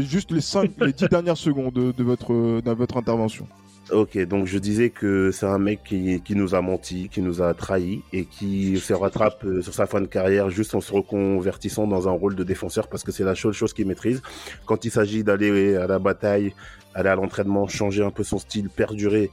juste 0.02 0.32
les 0.32 0.40
5, 0.40 0.72
les 0.80 0.94
10 0.94 1.10
dernières 1.10 1.36
secondes 1.36 1.74
de, 1.74 1.92
de 1.92 2.04
votre, 2.04 2.32
de 2.62 2.72
votre 2.72 2.96
intervention. 2.96 3.46
Ok, 3.92 4.18
donc 4.26 4.48
je 4.48 4.58
disais 4.58 4.90
que 4.90 5.32
c'est 5.34 5.46
un 5.46 5.58
mec 5.58 5.82
qui, 5.84 6.22
qui 6.22 6.36
nous 6.38 6.56
a 6.56 6.62
menti, 6.62 7.10
qui 7.10 7.22
nous 7.22 7.42
a 7.42 7.54
trahi 7.54 8.02
et 8.14 8.24
qui 8.24 8.80
se 8.80 8.94
rattrape 8.94 9.44
euh, 9.44 9.62
sur 9.62 9.74
sa 9.74 9.86
fin 9.86 10.00
de 10.00 10.06
carrière 10.08 10.50
juste 10.50 10.74
en 10.76 10.80
se 10.80 10.94
reconvertissant 10.94 11.88
dans 11.88 12.08
un 12.08 12.12
rôle 12.14 12.36
de 12.36 12.46
défenseur 12.46 12.88
parce 12.88 13.04
que 13.04 13.12
c'est 13.12 13.26
la 13.26 13.36
seule 13.36 13.52
chose 13.52 13.74
qu'il 13.74 13.86
maîtrise. 13.86 14.22
Quand 14.66 14.86
il 14.86 14.92
s'agit 14.92 15.26
d'aller 15.26 15.76
à 15.76 15.88
la 15.88 16.00
bataille, 16.00 16.54
aller 16.94 17.10
à 17.10 17.16
l'entraînement, 17.16 17.68
changer 17.68 18.02
un 18.04 18.12
peu 18.12 18.24
son 18.24 18.38
style, 18.40 18.70
perdurer. 18.70 19.30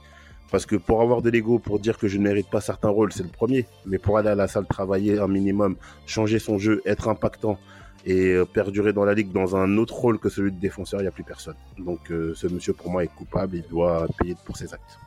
Parce 0.51 0.65
que 0.65 0.75
pour 0.75 1.01
avoir 1.01 1.21
de 1.21 1.29
l'ego, 1.29 1.59
pour 1.59 1.79
dire 1.79 1.97
que 1.97 2.07
je 2.09 2.17
ne 2.17 2.23
mérite 2.23 2.49
pas 2.49 2.59
certains 2.61 2.89
rôles, 2.89 3.13
c'est 3.13 3.23
le 3.23 3.29
premier. 3.29 3.65
Mais 3.85 3.97
pour 3.97 4.17
aller 4.17 4.29
à 4.29 4.35
la 4.35 4.47
salle 4.49 4.65
travailler 4.67 5.17
un 5.17 5.27
minimum, 5.27 5.77
changer 6.05 6.39
son 6.39 6.57
jeu, 6.57 6.81
être 6.85 7.07
impactant 7.07 7.57
et 8.05 8.33
euh, 8.33 8.45
perdurer 8.45 8.91
dans 8.93 9.05
la 9.05 9.13
ligue 9.13 9.31
dans 9.31 9.55
un 9.55 9.77
autre 9.77 9.93
rôle 9.95 10.19
que 10.19 10.27
celui 10.27 10.51
de 10.51 10.59
défenseur, 10.59 10.99
il 10.99 11.03
n'y 11.03 11.07
a 11.07 11.11
plus 11.11 11.23
personne. 11.23 11.55
Donc 11.79 12.11
euh, 12.11 12.33
ce 12.35 12.47
monsieur 12.47 12.73
pour 12.73 12.89
moi 12.91 13.03
est 13.03 13.07
coupable, 13.15 13.55
il 13.57 13.63
doit 13.69 14.07
payer 14.19 14.35
pour 14.45 14.57
ses 14.57 14.73
actes. 14.73 14.99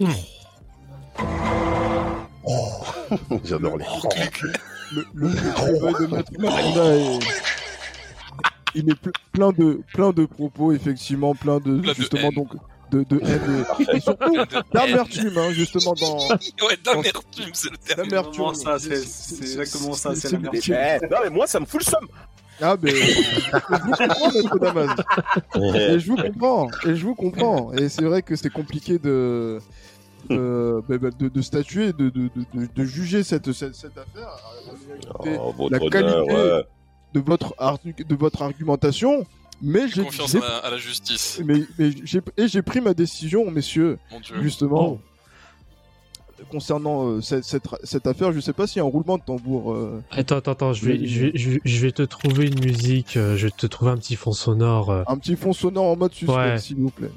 J'adore 3.44 3.76
les. 3.76 3.84
Le, 4.92 5.04
le, 5.14 5.28
le 5.28 5.52
travail 5.52 5.94
de 6.00 6.06
Maître 6.16 6.32
est... 6.80 7.18
Il 8.74 8.88
est 8.88 8.94
ple- 9.02 9.12
plein 9.32 9.50
de, 9.50 9.80
plein 9.92 10.10
de 10.12 10.24
propos, 10.24 10.72
effectivement, 10.72 11.34
plein 11.34 11.58
de, 11.58 11.78
Plein 11.80 11.92
justement, 11.92 12.30
donc, 12.30 12.48
de, 12.90 13.04
de 13.04 13.20
haine 13.22 13.64
et, 13.78 13.96
et 13.96 14.00
surtout 14.00 14.36
d'amertume, 14.72 15.36
hein, 15.38 15.50
justement, 15.52 15.94
dans... 15.94 16.18
Ouais, 16.66 16.76
d'amertume, 16.84 17.50
c'est 17.52 17.70
le 17.70 17.76
terme. 17.76 18.08
D'amertume. 18.08 18.54
ça, 18.54 18.78
c'est 18.78 18.92
exactement 19.40 19.92
ça, 19.92 20.14
c'est 20.14 20.32
l'amertume. 20.32 20.76
Non, 21.10 21.18
mais 21.24 21.30
moi, 21.30 21.46
ça 21.46 21.60
me 21.60 21.66
fout 21.66 21.80
le 21.84 21.90
somme. 21.90 22.08
Ah, 22.62 22.76
ben, 22.76 22.94
je 22.94 23.82
vous 23.82 23.96
comprends, 23.96 24.32
Maître 24.32 24.58
Damas. 24.58 24.96
Et 25.74 25.98
je 25.98 26.06
vous 26.10 26.16
comprends, 26.16 26.68
et 26.86 26.94
je 26.94 27.04
vous 27.06 27.14
comprends. 27.14 27.72
Et 27.72 27.88
c'est 27.88 28.02
vrai 28.04 28.20
que 28.22 28.36
c'est 28.36 28.50
compliqué 28.50 28.98
de, 28.98 29.58
de, 30.28 30.82
bah, 30.86 30.98
bah, 30.98 31.08
de, 31.18 31.28
de 31.28 31.42
statuer, 31.42 31.92
de, 31.94 32.10
de, 32.10 32.28
de, 32.54 32.84
juger 32.84 33.22
cette, 33.22 33.52
cette, 33.52 33.74
cette 33.74 33.96
affaire. 33.96 34.28
Écoutez, 35.02 35.38
Oh, 35.40 35.52
votre 35.56 35.70
la 35.72 35.78
honneur, 35.78 35.90
qualité 35.90 36.32
ouais. 36.34 36.64
de, 37.14 37.20
votre 37.20 37.54
de 38.06 38.14
votre 38.14 38.42
argumentation, 38.42 39.26
mais 39.62 39.88
j'ai 39.88 40.02
Confiance 40.04 40.34
à 40.34 40.38
la, 40.40 40.56
à 40.58 40.70
la 40.70 40.76
justice. 40.78 41.40
mais, 41.44 41.62
mais 41.78 41.90
j'ai 42.04 42.20
et 42.36 42.48
j'ai 42.48 42.62
pris 42.62 42.80
ma 42.80 42.94
décision, 42.94 43.50
messieurs, 43.50 43.98
Mon 44.10 44.20
Dieu. 44.20 44.36
justement. 44.42 44.98
Concernant 46.50 47.06
euh, 47.06 47.20
cette, 47.20 47.44
cette, 47.44 47.64
cette 47.84 48.06
affaire, 48.06 48.32
je 48.32 48.40
sais 48.40 48.54
pas 48.54 48.66
s'il 48.66 48.78
y 48.78 48.80
a 48.80 48.84
un 48.84 48.88
roulement 48.88 49.18
de 49.18 49.22
tambour. 49.22 49.72
euh, 49.74 50.02
Attends, 50.10 50.36
attends, 50.38 50.52
attends, 50.52 50.72
je 50.72 50.86
vais, 50.86 51.06
je 51.06 51.26
vais, 51.26 51.32
je 51.34 51.50
vais, 51.50 51.60
je 51.62 51.80
vais 51.86 51.92
te 51.92 52.02
trouver 52.02 52.46
une 52.46 52.58
musique, 52.64 53.18
euh, 53.18 53.36
je 53.36 53.46
vais 53.46 53.52
te 53.54 53.66
trouver 53.66 53.90
un 53.90 53.98
petit 53.98 54.16
fond 54.16 54.32
sonore. 54.32 54.90
euh. 54.90 55.02
un 55.06 55.18
petit 55.18 55.36
fond 55.36 55.52
sonore 55.52 55.84
en 55.88 55.96
mode 55.96 56.14
suspense, 56.14 56.36
Ouais. 56.36 56.58
s'il 56.58 56.76
vous 56.76 56.90
plaît. 56.90 57.10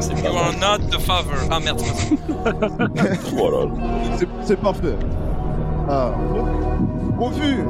C'est 0.00 0.12
You 0.12 0.36
are 0.36 0.52
not 0.60 0.86
the 0.90 1.00
father. 1.00 1.30
Ah 1.50 1.60
merde. 1.60 1.80
Voilà. 3.34 3.70
C'est- 4.46 4.56
parfait. 4.56 4.96
Ah, 5.88 6.12
au 7.18 7.30
vu 7.30 7.64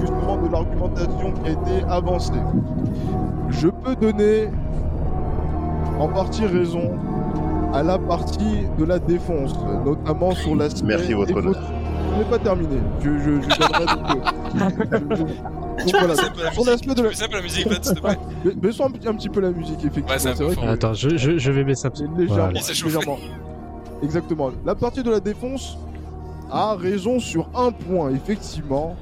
justement 0.00 0.36
de 0.36 0.48
l'argumentation 0.52 1.32
qui 1.32 1.48
a 1.48 1.52
été 1.52 1.84
avancée, 1.88 2.32
je 3.50 3.68
peux 3.68 3.96
donner 3.96 4.48
en 5.98 6.08
partie 6.08 6.46
raison 6.46 6.90
à 7.72 7.82
la 7.82 7.98
partie 7.98 8.64
de 8.78 8.84
la 8.84 8.98
défense, 8.98 9.54
notamment 9.84 10.30
sur 10.32 10.54
l'aspect. 10.56 10.86
Merci, 10.86 11.12
votre 11.12 11.36
honneur. 11.36 11.54
Je 12.14 12.18
n'ai 12.18 12.30
pas 12.30 12.38
terminé. 12.38 12.76
Je, 13.00 13.10
je, 13.18 13.40
je 13.42 13.58
donnerai 13.58 13.86
donc, 13.86 14.16
euh, 14.16 14.20
je- 14.54 15.16
je- 15.16 15.22
donc 15.22 15.28
Tu 15.86 15.92
peux 15.92 15.98
voilà, 15.98 16.06
baisser 16.14 16.26
un 16.26 16.30
peu 16.32 16.42
la 16.44 16.52
sur 16.52 16.64
l'aspect 16.64 16.88
de 16.88 16.94
Tu 16.94 17.02
la... 17.02 17.08
peux 17.10 17.14
peu 17.28 17.36
la 17.36 17.42
musique, 17.42 17.68
s'il 17.84 17.94
te 17.94 18.00
plaît 18.00 18.18
Baissons 18.56 18.84
un, 18.86 18.90
petit- 18.90 19.08
un 19.08 19.14
petit 19.14 19.28
peu 19.28 19.40
la 19.40 19.50
musique, 19.50 19.78
effectivement. 19.80 20.08
Ouais, 20.10 20.18
c'est 20.18 20.34
peu 20.38 20.44
vrai 20.44 20.56
que- 20.56 20.66
Attends, 20.72 20.94
je, 20.94 21.10
je, 21.16 21.38
je 21.38 21.52
vais 21.52 21.64
baisser 21.64 21.86
un 21.86 21.90
petit 21.90 22.04
c'est 22.04 22.18
légèrement, 22.18 22.50
Voilà. 22.50 22.60
Légèrement. 22.84 23.18
Exactement. 24.02 24.50
La 24.64 24.74
partie 24.74 25.02
de 25.02 25.10
la 25.10 25.20
défense 25.20 25.78
a 26.50 26.74
raison 26.74 27.20
sur 27.20 27.48
un 27.54 27.70
point, 27.70 28.10
effectivement, 28.10 28.96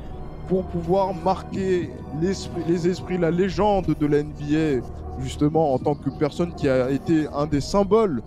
pour 0.49 0.65
pouvoir 0.65 1.15
marquer 1.15 1.91
les 2.21 2.89
esprits, 2.89 3.19
la 3.19 3.31
légende 3.31 3.95
de 3.99 4.07
la 4.07 4.23
NBA, 4.23 4.85
justement, 5.21 5.75
en 5.75 5.79
tant 5.79 5.95
que 5.95 6.11
personne 6.11 6.55
qui 6.55 6.69
a 6.69 6.91
été 6.91 7.27
un 7.35 7.47
des 7.47 7.61
symboles 7.61 8.23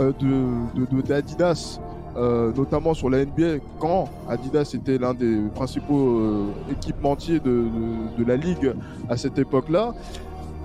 euh, 0.00 0.12
de, 0.20 0.86
euh, 2.16 2.52
notamment 2.56 2.94
sur 2.94 3.10
la 3.10 3.24
NBA, 3.24 3.58
quand 3.78 4.08
Adidas 4.28 4.72
était 4.74 4.98
l'un 4.98 5.14
des 5.14 5.38
principaux 5.54 6.18
euh, 6.18 6.46
équipementiers 6.72 7.40
de, 7.40 7.66
la 8.26 8.36
ligue 8.36 8.72
à 9.08 9.16
cette 9.16 9.38
époque-là, 9.38 9.94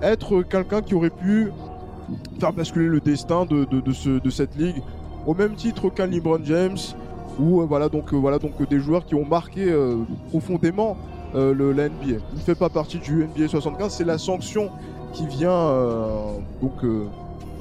être 0.02 0.42
quelqu'un 0.44 0.82
qui 0.82 0.96
aurait 0.96 1.10
pu 1.10 1.52
faire 2.40 2.54
basculer 2.54 2.88
le 2.88 3.00
destin 3.00 3.46
de, 3.46 3.66
de 3.66 4.30
cette 4.30 4.56
ligue 4.58 4.82
au 5.26 5.34
même 5.34 5.56
titre 5.56 5.90
qu'un 5.90 6.08
LeBron 6.08 6.40
James 6.44 6.78
ou 7.40 7.62
euh, 7.62 7.66
voilà 7.66 7.90
donc 7.90 8.14
euh, 8.14 8.18
voilà 8.18 8.40
donc 8.40 8.54
euh, 8.60 8.66
des 8.66 8.80
joueurs 8.80 9.06
qui 9.06 9.16
ont 9.16 9.26
marqué 9.26 9.74
profondément 10.30 10.98
le, 11.36 11.72
la 11.72 11.90
NBA. 11.90 12.06
Il 12.06 12.38
ne 12.38 12.40
fait 12.40 12.56
pas 12.56 12.70
partie 12.70 13.00
du 13.00 13.26
NBA 13.26 13.48
75, 13.48 13.92
c'est 13.92 14.04
la 14.04 14.20
sanction 14.20 14.70
qui 15.14 15.26
vient 15.26 15.74
donc 16.62 16.74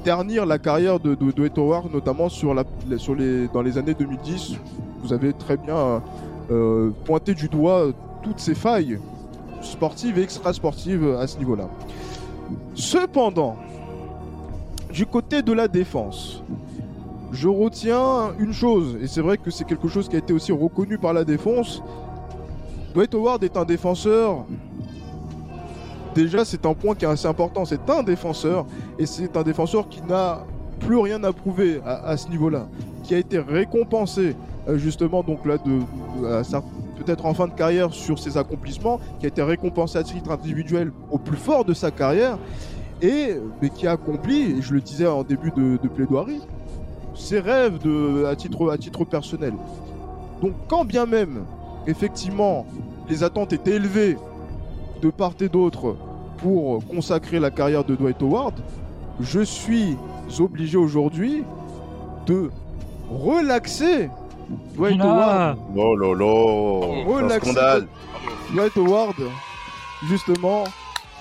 ternir 0.03 0.45
la 0.45 0.59
carrière 0.59 0.99
de, 0.99 1.15
de, 1.15 1.91
notamment 1.91 2.29
sur 2.29 2.53
la, 2.53 2.63
sur 2.97 3.15
les 3.15 3.47
dans 3.47 3.63
les 3.63 3.77
années 3.79 3.95
2010. 3.95 4.57
Vous 5.03 5.11
avez 5.11 5.33
très 5.33 5.57
bien 5.57 6.03
pointé 7.03 7.33
du 7.33 7.47
doigt 7.47 7.87
toutes 8.21 8.39
ces 8.39 8.53
failles 8.53 8.99
sportives 9.61 10.19
et 10.19 10.21
extra-sportives 10.21 11.15
à 11.19 11.25
ce 11.25 11.39
niveau-là. 11.39 11.67
Cependant, 12.75 13.55
du 14.91 15.07
côté 15.07 15.41
de 15.41 15.51
la 15.51 15.67
défense, 15.67 16.43
je 17.33 17.47
retiens 17.47 18.31
une 18.37 18.53
chose, 18.53 18.95
et 19.01 19.07
c'est 19.07 19.21
vrai 19.21 19.37
que 19.37 19.49
c'est 19.49 19.63
quelque 19.63 19.87
chose 19.87 20.07
qui 20.07 20.15
a 20.15 20.19
été 20.19 20.33
aussi 20.33 20.51
reconnu 20.51 20.99
par 20.99 21.13
la 21.13 21.25
défense. 21.25 21.81
Dwight 22.93 23.13
Howard 23.15 23.43
est 23.43 23.57
un 23.57 23.65
défenseur. 23.65 24.45
Déjà, 26.13 26.45
c'est 26.45 26.63
un 26.67 26.75
point 26.75 26.93
qui 26.93 27.05
est 27.05 27.07
assez 27.07 27.27
important. 27.27 27.65
C'est 27.65 27.89
un 27.89 28.03
défenseur, 28.03 28.67
et 28.99 29.07
c'est 29.07 29.35
un 29.35 29.41
défenseur 29.41 29.89
qui 29.89 30.03
n'a 30.03 30.45
plus 30.79 30.97
rien 30.97 31.23
à 31.23 31.33
prouver 31.33 31.81
à, 31.83 32.15
ce 32.17 32.29
niveau-là, 32.29 32.67
qui 33.03 33.15
a 33.15 33.17
été 33.17 33.39
récompensé 33.39 34.35
euh, 34.67 34.77
justement 34.77 35.23
donc 35.23 35.45
là 35.45 35.57
de, 35.57 35.79
peut-être 36.97 37.25
en 37.25 37.33
fin 37.33 37.47
de 37.47 37.53
carrière 37.53 37.93
sur 37.93 38.19
ses 38.19 38.37
accomplissements, 38.37 38.99
qui 39.19 39.25
a 39.25 39.29
été 39.29 39.41
récompensé 39.41 39.97
à 39.97 40.03
titre 40.03 40.29
individuel 40.29 40.91
au 41.09 41.17
plus 41.17 41.37
fort 41.37 41.65
de 41.65 41.73
sa 41.73 41.89
carrière, 41.89 42.37
et 43.01 43.37
mais 43.59 43.69
qui 43.69 43.87
a 43.87 43.93
accompli, 43.93 44.57
et 44.57 44.61
je 44.61 44.73
le 44.73 44.81
disais 44.81 45.07
en 45.07 45.23
début 45.23 45.51
de 45.51 45.87
plaidoirie, 45.87 46.41
ses 47.15 47.39
rêves 47.39 47.79
de, 47.79 48.25
à, 48.25 48.35
titre, 48.35 48.71
à 48.71 48.77
titre 48.77 49.05
personnel. 49.05 49.53
Donc 50.41 50.53
quand 50.67 50.85
bien 50.85 51.05
même, 51.05 51.45
effectivement, 51.87 52.65
les 53.09 53.23
attentes 53.23 53.53
étaient 53.53 53.75
élevées 53.75 54.17
de 55.01 55.09
part 55.09 55.33
et 55.39 55.49
d'autre 55.49 55.95
pour 56.37 56.85
consacrer 56.87 57.39
la 57.39 57.51
carrière 57.51 57.83
de 57.83 57.95
Dwight 57.95 58.21
Howard, 58.21 58.55
je 59.19 59.41
suis 59.41 59.97
obligé 60.39 60.77
aujourd'hui 60.77 61.43
de 62.25 62.49
relaxer 63.09 64.09
Dwight 64.75 64.99
Howard 64.99 65.57
Oh 65.75 65.95
là 65.95 66.13
là, 66.13 67.05
Relaxer 67.05 67.51
scandale. 67.51 67.87
Dwight 68.53 68.77
Howard, 68.77 69.15
justement, 70.07 70.63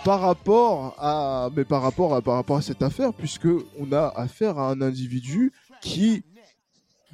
par 0.04 0.20
rapport 0.20 0.94
à, 0.98 1.48
mais 1.56 1.64
par 1.64 1.82
rapport 1.82 2.14
à, 2.14 2.20
par 2.22 2.34
rapport 2.34 2.56
à 2.56 2.62
cette 2.62 2.82
affaire, 2.82 3.12
puisque 3.12 3.48
on 3.80 3.92
a 3.92 4.12
affaire 4.16 4.58
à 4.58 4.70
un 4.70 4.80
individu 4.80 5.52
qui 5.82 6.24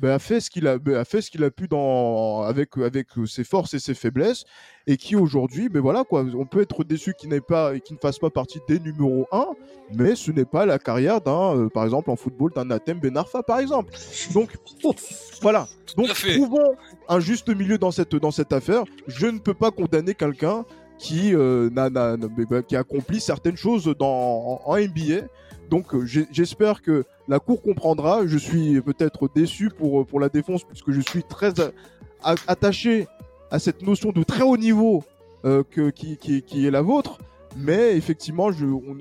ben, 0.01 0.11
a 0.11 0.21
fait 0.21 0.39
ce 0.39 0.49
qu'il 0.49 0.69
a, 0.69 0.79
ben, 0.79 0.95
a 0.95 1.05
fait 1.05 1.21
ce 1.21 1.29
qu'il 1.29 1.43
a 1.43 1.51
pu 1.51 1.67
dans, 1.67 2.43
avec, 2.43 2.77
avec 2.79 3.09
ses 3.27 3.43
forces 3.43 3.75
et 3.75 3.81
ses 3.81 3.95
faiblesses, 3.95 4.45
et 4.87 4.97
qui 4.97 5.17
aujourd'hui, 5.17 5.69
ben 5.69 5.81
voilà 5.81 6.05
quoi, 6.05 6.25
on 6.37 6.47
peut 6.47 6.61
être 6.63 6.85
déçu 6.85 7.15
qu'il 7.19 7.31
n'ait 7.31 7.41
pas, 7.41 7.77
qu'il 7.81 7.97
ne 7.97 8.01
fasse 8.01 8.19
pas 8.21 8.31
partie 8.31 8.61
des 8.69 8.79
numéros 8.79 9.27
1, 9.33 9.47
mais 9.95 10.15
ce 10.15 10.31
n'est 10.31 10.45
pas 10.45 10.67
la 10.67 10.79
carrière 10.79 11.21
d'un, 11.21 11.57
euh, 11.57 11.69
par 11.69 11.83
exemple 11.85 12.11
en 12.13 12.17
football, 12.17 12.53
d'un 12.55 12.71
Atem 12.71 13.01
Ben 13.01 13.17
Arfa 13.17 13.43
par 13.43 13.59
exemple. 13.59 13.93
Donc 14.35 14.57
voilà. 15.43 15.67
Donc 15.97 16.07
trouvons 16.37 16.77
un 17.09 17.19
juste 17.19 17.49
milieu 17.49 17.77
dans 17.77 17.91
cette, 17.91 18.15
dans 18.15 18.31
cette 18.31 18.53
affaire. 18.53 18.85
Je 19.09 19.27
ne 19.27 19.39
peux 19.41 19.55
pas 19.55 19.73
condamner 19.73 20.15
quelqu'un 20.15 20.65
qui, 20.99 21.35
euh, 21.35 21.71
n'a- 21.71 21.91
n'a- 21.91 22.17
n'a- 22.17 22.29
mais, 22.37 22.63
qui 22.63 22.77
accomplit 22.77 23.21
certaines 23.21 23.57
choses 23.57 23.93
dans, 23.99 24.61
en, 24.65 24.71
en 24.73 24.77
NBA. 24.77 25.27
Donc 25.69 25.95
euh, 25.95 26.05
j'espère 26.33 26.83
que 26.83 27.05
la 27.29 27.39
Cour 27.39 27.63
comprendra. 27.63 28.27
Je 28.27 28.39
suis 28.39 28.81
peut-être 28.81 29.29
déçu 29.35 29.69
pour, 29.71 30.07
pour 30.07 30.21
la 30.21 30.29
défense 30.29 30.65
puisque 30.65 30.91
je 30.93 31.01
suis 31.01 31.23
très 31.23 31.53
a- 31.61 32.35
attaché 32.47 33.07
à 33.51 33.59
cette 33.59 33.83
notion 33.83 34.13
de 34.13 34.23
très 34.23 34.43
haut 34.43 34.57
niveau 34.57 35.05
euh, 35.45 35.63
que, 35.71 35.91
qui, 35.91 36.17
qui- 36.17 36.67
est 36.67 36.71
la 36.71 36.83
vôtre. 36.83 37.19
Mais 37.57 37.97
effectivement, 37.97 38.51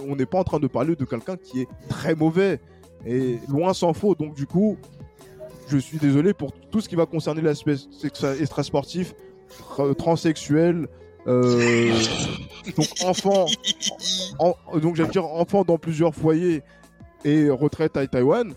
on 0.07 0.15
n'est 0.15 0.25
pas 0.25 0.39
en 0.39 0.43
train 0.43 0.59
de 0.59 0.67
parler 0.67 0.95
de 0.95 1.05
quelqu'un 1.05 1.35
qui 1.37 1.61
est 1.61 1.67
très 1.89 2.15
mauvais. 2.15 2.59
Et 3.05 3.37
loin 3.49 3.73
s'en 3.73 3.93
faut. 3.93 4.15
Donc 4.15 4.33
du 4.35 4.45
coup, 4.47 4.77
je 5.67 5.77
suis 5.77 5.97
désolé 5.99 6.33
pour 6.33 6.51
tout 6.71 6.81
ce 6.81 6.89
qui 6.89 6.95
va 6.95 7.05
concerner 7.05 7.41
l'aspect 7.41 7.75
extrasportif, 8.39 9.13
tra- 9.75 9.95
transsexuel, 9.95 10.87
euh, 11.27 11.91
donc 12.75 12.87
enfant, 13.05 13.45
en- 14.39 14.55
donc 14.79 14.95
j'allais 14.95 15.09
dire 15.09 15.25
enfant 15.25 15.63
dans 15.63 15.77
plusieurs 15.77 16.13
foyers 16.15 16.63
et 17.25 17.49
retraite 17.49 17.97
à 17.97 18.05
Taïwan. 18.07 18.53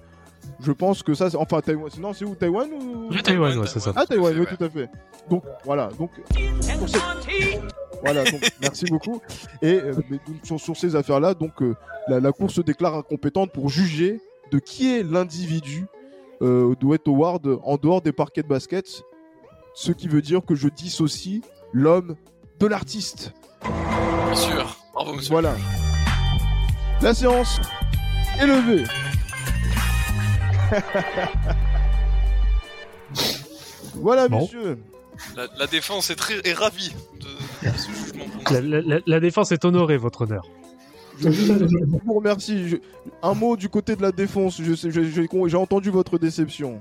Je 0.60 0.72
pense 0.72 1.02
que 1.02 1.14
ça, 1.14 1.30
c'est- 1.30 1.36
enfin 1.36 1.60
Taïwan, 1.60 1.90
non 1.98 2.12
c'est 2.12 2.24
où 2.24 2.34
Taïwan 2.34 2.68
ou? 2.72 3.08
Oui, 3.10 3.22
Taïwan, 3.22 3.58
ouais, 3.58 3.66
c'est 3.66 3.80
ça. 3.80 3.92
Ah 3.96 4.06
Taïwan, 4.06 4.38
oui, 4.38 4.46
tout 4.56 4.62
à 4.64 4.68
fait. 4.70 4.88
Donc 5.28 5.44
voilà, 5.64 5.88
donc 5.98 6.10
pour 6.12 6.86
voilà, 8.02 8.24
donc 8.24 8.40
merci 8.60 8.84
beaucoup. 8.86 9.20
Et 9.62 9.74
euh, 9.74 9.92
mais 10.08 10.18
donc, 10.26 10.60
sur, 10.60 10.76
ces 10.76 10.96
affaires-là, 10.96 11.34
donc 11.34 11.60
euh, 11.62 11.74
la, 12.08 12.20
la 12.20 12.32
Cour 12.32 12.50
se 12.50 12.60
déclare 12.62 12.94
incompétente 12.94 13.52
pour 13.52 13.68
juger 13.68 14.20
de 14.50 14.58
qui 14.58 14.90
est 14.94 15.02
l'individu 15.02 15.86
euh, 16.42 16.74
Dwight 16.80 17.06
Howard 17.06 17.58
en 17.62 17.76
dehors 17.76 18.00
des 18.00 18.12
parquets 18.12 18.42
de 18.42 18.48
basket, 18.48 19.02
ce 19.74 19.92
qui 19.92 20.08
veut 20.08 20.22
dire 20.22 20.40
que 20.44 20.54
je 20.54 20.68
dissocie 20.68 21.42
l'homme 21.72 22.16
de 22.60 22.66
l'artiste. 22.66 23.32
Bien 23.62 24.34
sûr. 24.34 24.76
Bravo, 24.92 25.14
monsieur. 25.14 25.30
Voilà. 25.32 25.54
La 27.00 27.14
séance 27.14 27.58
est 28.38 28.46
levée. 28.46 28.84
voilà, 33.96 34.28
Bon. 34.28 34.40
messieurs. 34.40 34.78
La, 35.36 35.46
la 35.58 35.66
défense 35.66 36.10
est 36.10 36.16
très 36.16 36.38
est 36.48 36.52
ravie 36.52 36.94
de, 37.20 37.68
de 37.70 37.76
ce 37.76 37.90
jugement. 37.92 38.24
La, 38.50 38.60
la- 38.60 38.80
la- 38.80 39.00
la 39.06 39.20
défense 39.20 39.52
est 39.52 39.64
honorée, 39.64 39.96
votre 39.96 40.22
honneur. 40.22 40.42
Je, 41.18 41.30
je- 41.30 41.42
je 41.44 42.04
vous 42.04 42.14
remercie. 42.14 42.68
Je- 42.68 42.76
un 43.22 43.34
mot 43.34 43.56
du 43.56 43.68
côté 43.68 43.96
de 43.96 44.02
la 44.02 44.12
défense. 44.12 44.60
J'ai 44.62 45.56
entendu 45.56 45.90
votre 45.90 46.18
déception. 46.18 46.78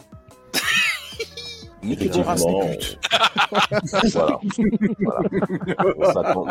Effectivement. 1.83 2.33
voilà. 4.11 4.39
Voilà. 4.39 4.39
On 5.97 6.11
s'attend- 6.13 6.45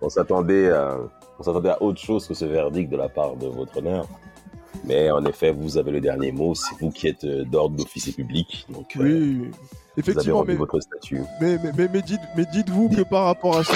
On 0.00 0.08
s'attendait 0.08 0.70
à, 0.70 0.96
on 1.38 1.42
s'attendait 1.42 1.70
à 1.70 1.82
autre 1.82 2.00
chose 2.00 2.26
que 2.26 2.34
ce 2.34 2.44
verdict 2.44 2.90
de 2.90 2.96
la 2.96 3.08
part 3.08 3.36
de 3.36 3.46
votre 3.46 3.76
honneur. 3.78 4.06
Mais 4.84 5.10
en 5.10 5.24
effet, 5.26 5.52
vous 5.52 5.76
avez 5.78 5.90
le 5.90 6.00
dernier 6.00 6.32
mot. 6.32 6.54
C'est 6.54 6.78
vous 6.80 6.90
qui 6.90 7.08
êtes 7.08 7.24
euh, 7.24 7.44
d'ordre 7.44 7.76
d'officier 7.76 8.12
public. 8.12 8.66
Donc, 8.70 8.96
euh, 8.96 9.02
Oui, 9.02 9.36
vous 9.38 9.44
avez 9.44 9.50
effectivement, 9.98 10.44
mais, 10.44 10.54
votre 10.54 10.80
statut. 10.80 11.20
mais, 11.40 11.58
mais, 11.62 11.72
mais, 11.76 11.88
mais 11.92 12.02
dites, 12.02 12.20
mais 12.36 12.46
dites-vous 12.52 12.88
que 12.88 13.02
par 13.02 13.24
rapport 13.26 13.58
à 13.58 13.64
ça, 13.64 13.74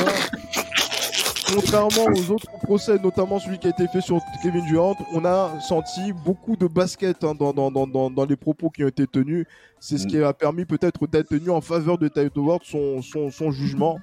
contrairement 1.52 2.04
aux 2.12 2.30
autres 2.32 2.46
procès, 2.62 2.98
notamment 2.98 3.38
celui 3.38 3.58
qui 3.58 3.66
a 3.66 3.70
été 3.70 3.86
fait 3.88 4.00
sur 4.00 4.18
Kevin 4.42 4.64
Durant, 4.66 4.96
on 5.12 5.24
a 5.24 5.60
senti 5.60 6.12
beaucoup 6.24 6.56
de 6.56 6.66
basket 6.66 7.22
hein, 7.24 7.34
dans, 7.38 7.52
dans, 7.52 7.70
dans, 7.70 7.86
dans, 7.86 8.10
dans 8.10 8.24
les 8.24 8.36
propos 8.36 8.70
qui 8.70 8.84
ont 8.84 8.88
été 8.88 9.06
tenus. 9.06 9.46
C'est 9.80 9.98
ce 9.98 10.06
qui 10.06 10.22
a 10.22 10.32
permis 10.32 10.64
peut-être 10.64 11.06
d'être 11.06 11.28
tenu 11.28 11.50
en 11.50 11.60
faveur 11.60 11.98
de 11.98 12.08
Ty 12.08 12.30
Howard, 12.36 12.62
son, 12.64 13.02
son, 13.02 13.30
son 13.30 13.50
jugement. 13.50 13.98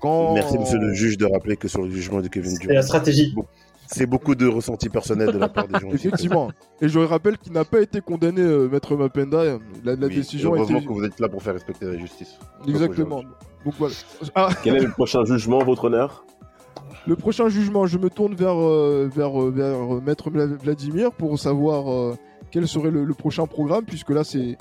Quand... 0.00 0.34
Merci, 0.34 0.58
monsieur 0.58 0.78
le 0.78 0.92
juge, 0.94 1.16
de 1.18 1.26
rappeler 1.26 1.56
que 1.56 1.68
sur 1.68 1.82
le 1.82 1.90
jugement 1.90 2.20
de 2.20 2.28
Kevin 2.28 2.54
Durant. 2.58 2.70
Et 2.72 2.74
la 2.74 2.82
stratégie. 2.82 3.34
C'est 3.90 4.04
beaucoup 4.04 4.34
de 4.34 4.46
ressentis 4.46 4.90
personnels 4.90 5.32
de 5.32 5.38
la 5.38 5.48
part 5.48 5.66
des 5.66 5.78
gens. 5.80 5.88
Effectivement. 5.90 6.50
Et 6.82 6.88
je 6.90 6.98
rappelle 6.98 7.38
qu'il 7.38 7.52
n'a 7.52 7.64
pas 7.64 7.80
été 7.80 8.02
condamné, 8.02 8.42
euh, 8.42 8.68
Maître 8.68 8.94
Mapenda. 8.96 9.44
La, 9.82 9.96
la 9.96 10.06
Oui, 10.08 10.14
décision 10.16 10.52
a 10.52 10.56
heureusement 10.58 10.78
été. 10.78 10.86
que 10.88 10.92
vous 10.92 11.04
êtes 11.04 11.18
là 11.20 11.28
pour 11.30 11.42
faire 11.42 11.54
respecter 11.54 11.86
la 11.86 11.96
justice. 11.96 12.34
Exactement. 12.68 13.22
Donc 13.64 13.74
voilà. 13.78 13.94
Ah, 14.34 14.50
Quel 14.62 14.76
est 14.76 14.80
le 14.80 14.90
prochain 14.90 15.24
jugement, 15.24 15.60
votre 15.64 15.84
honneur? 15.84 16.22
Le 17.08 17.16
prochain 17.16 17.48
jugement, 17.48 17.86
je 17.86 17.98
me 17.98 18.10
tourne 18.10 18.34
vers, 18.34 18.56
euh, 18.60 19.08
vers, 19.12 19.40
euh, 19.42 19.50
vers 19.50 19.94
euh, 19.96 20.00
Maître 20.04 20.30
Vla- 20.30 20.56
Vladimir 20.62 21.10
pour 21.12 21.38
savoir 21.38 22.16
quel 22.50 22.68
serait 22.68 22.90
le, 22.90 23.04
le 23.04 23.14
prochain 23.14 23.46
programme, 23.46 23.84
puisque 23.84 24.10
là, 24.10 24.24
c'est 24.24 24.56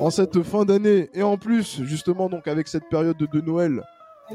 en 0.00 0.10
cette 0.10 0.42
fin 0.42 0.64
d'année 0.64 1.10
et 1.14 1.22
en 1.22 1.36
plus, 1.36 1.82
justement, 1.82 2.28
donc 2.28 2.48
avec 2.48 2.68
cette 2.68 2.88
période 2.88 3.16
de, 3.16 3.26
de 3.26 3.40
Noël. 3.40 3.82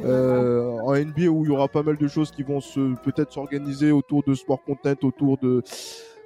euh, 0.03 0.71
en 0.85 0.93
NBA 0.95 1.27
où 1.27 1.43
il 1.45 1.49
y 1.49 1.51
aura 1.51 1.67
pas 1.67 1.83
mal 1.83 1.97
de 1.97 2.07
choses 2.07 2.31
qui 2.31 2.41
vont 2.41 2.59
se 2.59 2.95
peut-être 3.03 3.31
s'organiser 3.31 3.91
autour 3.91 4.23
de 4.25 4.33
sport 4.33 4.63
content, 4.63 4.95
autour 5.03 5.37
de 5.37 5.61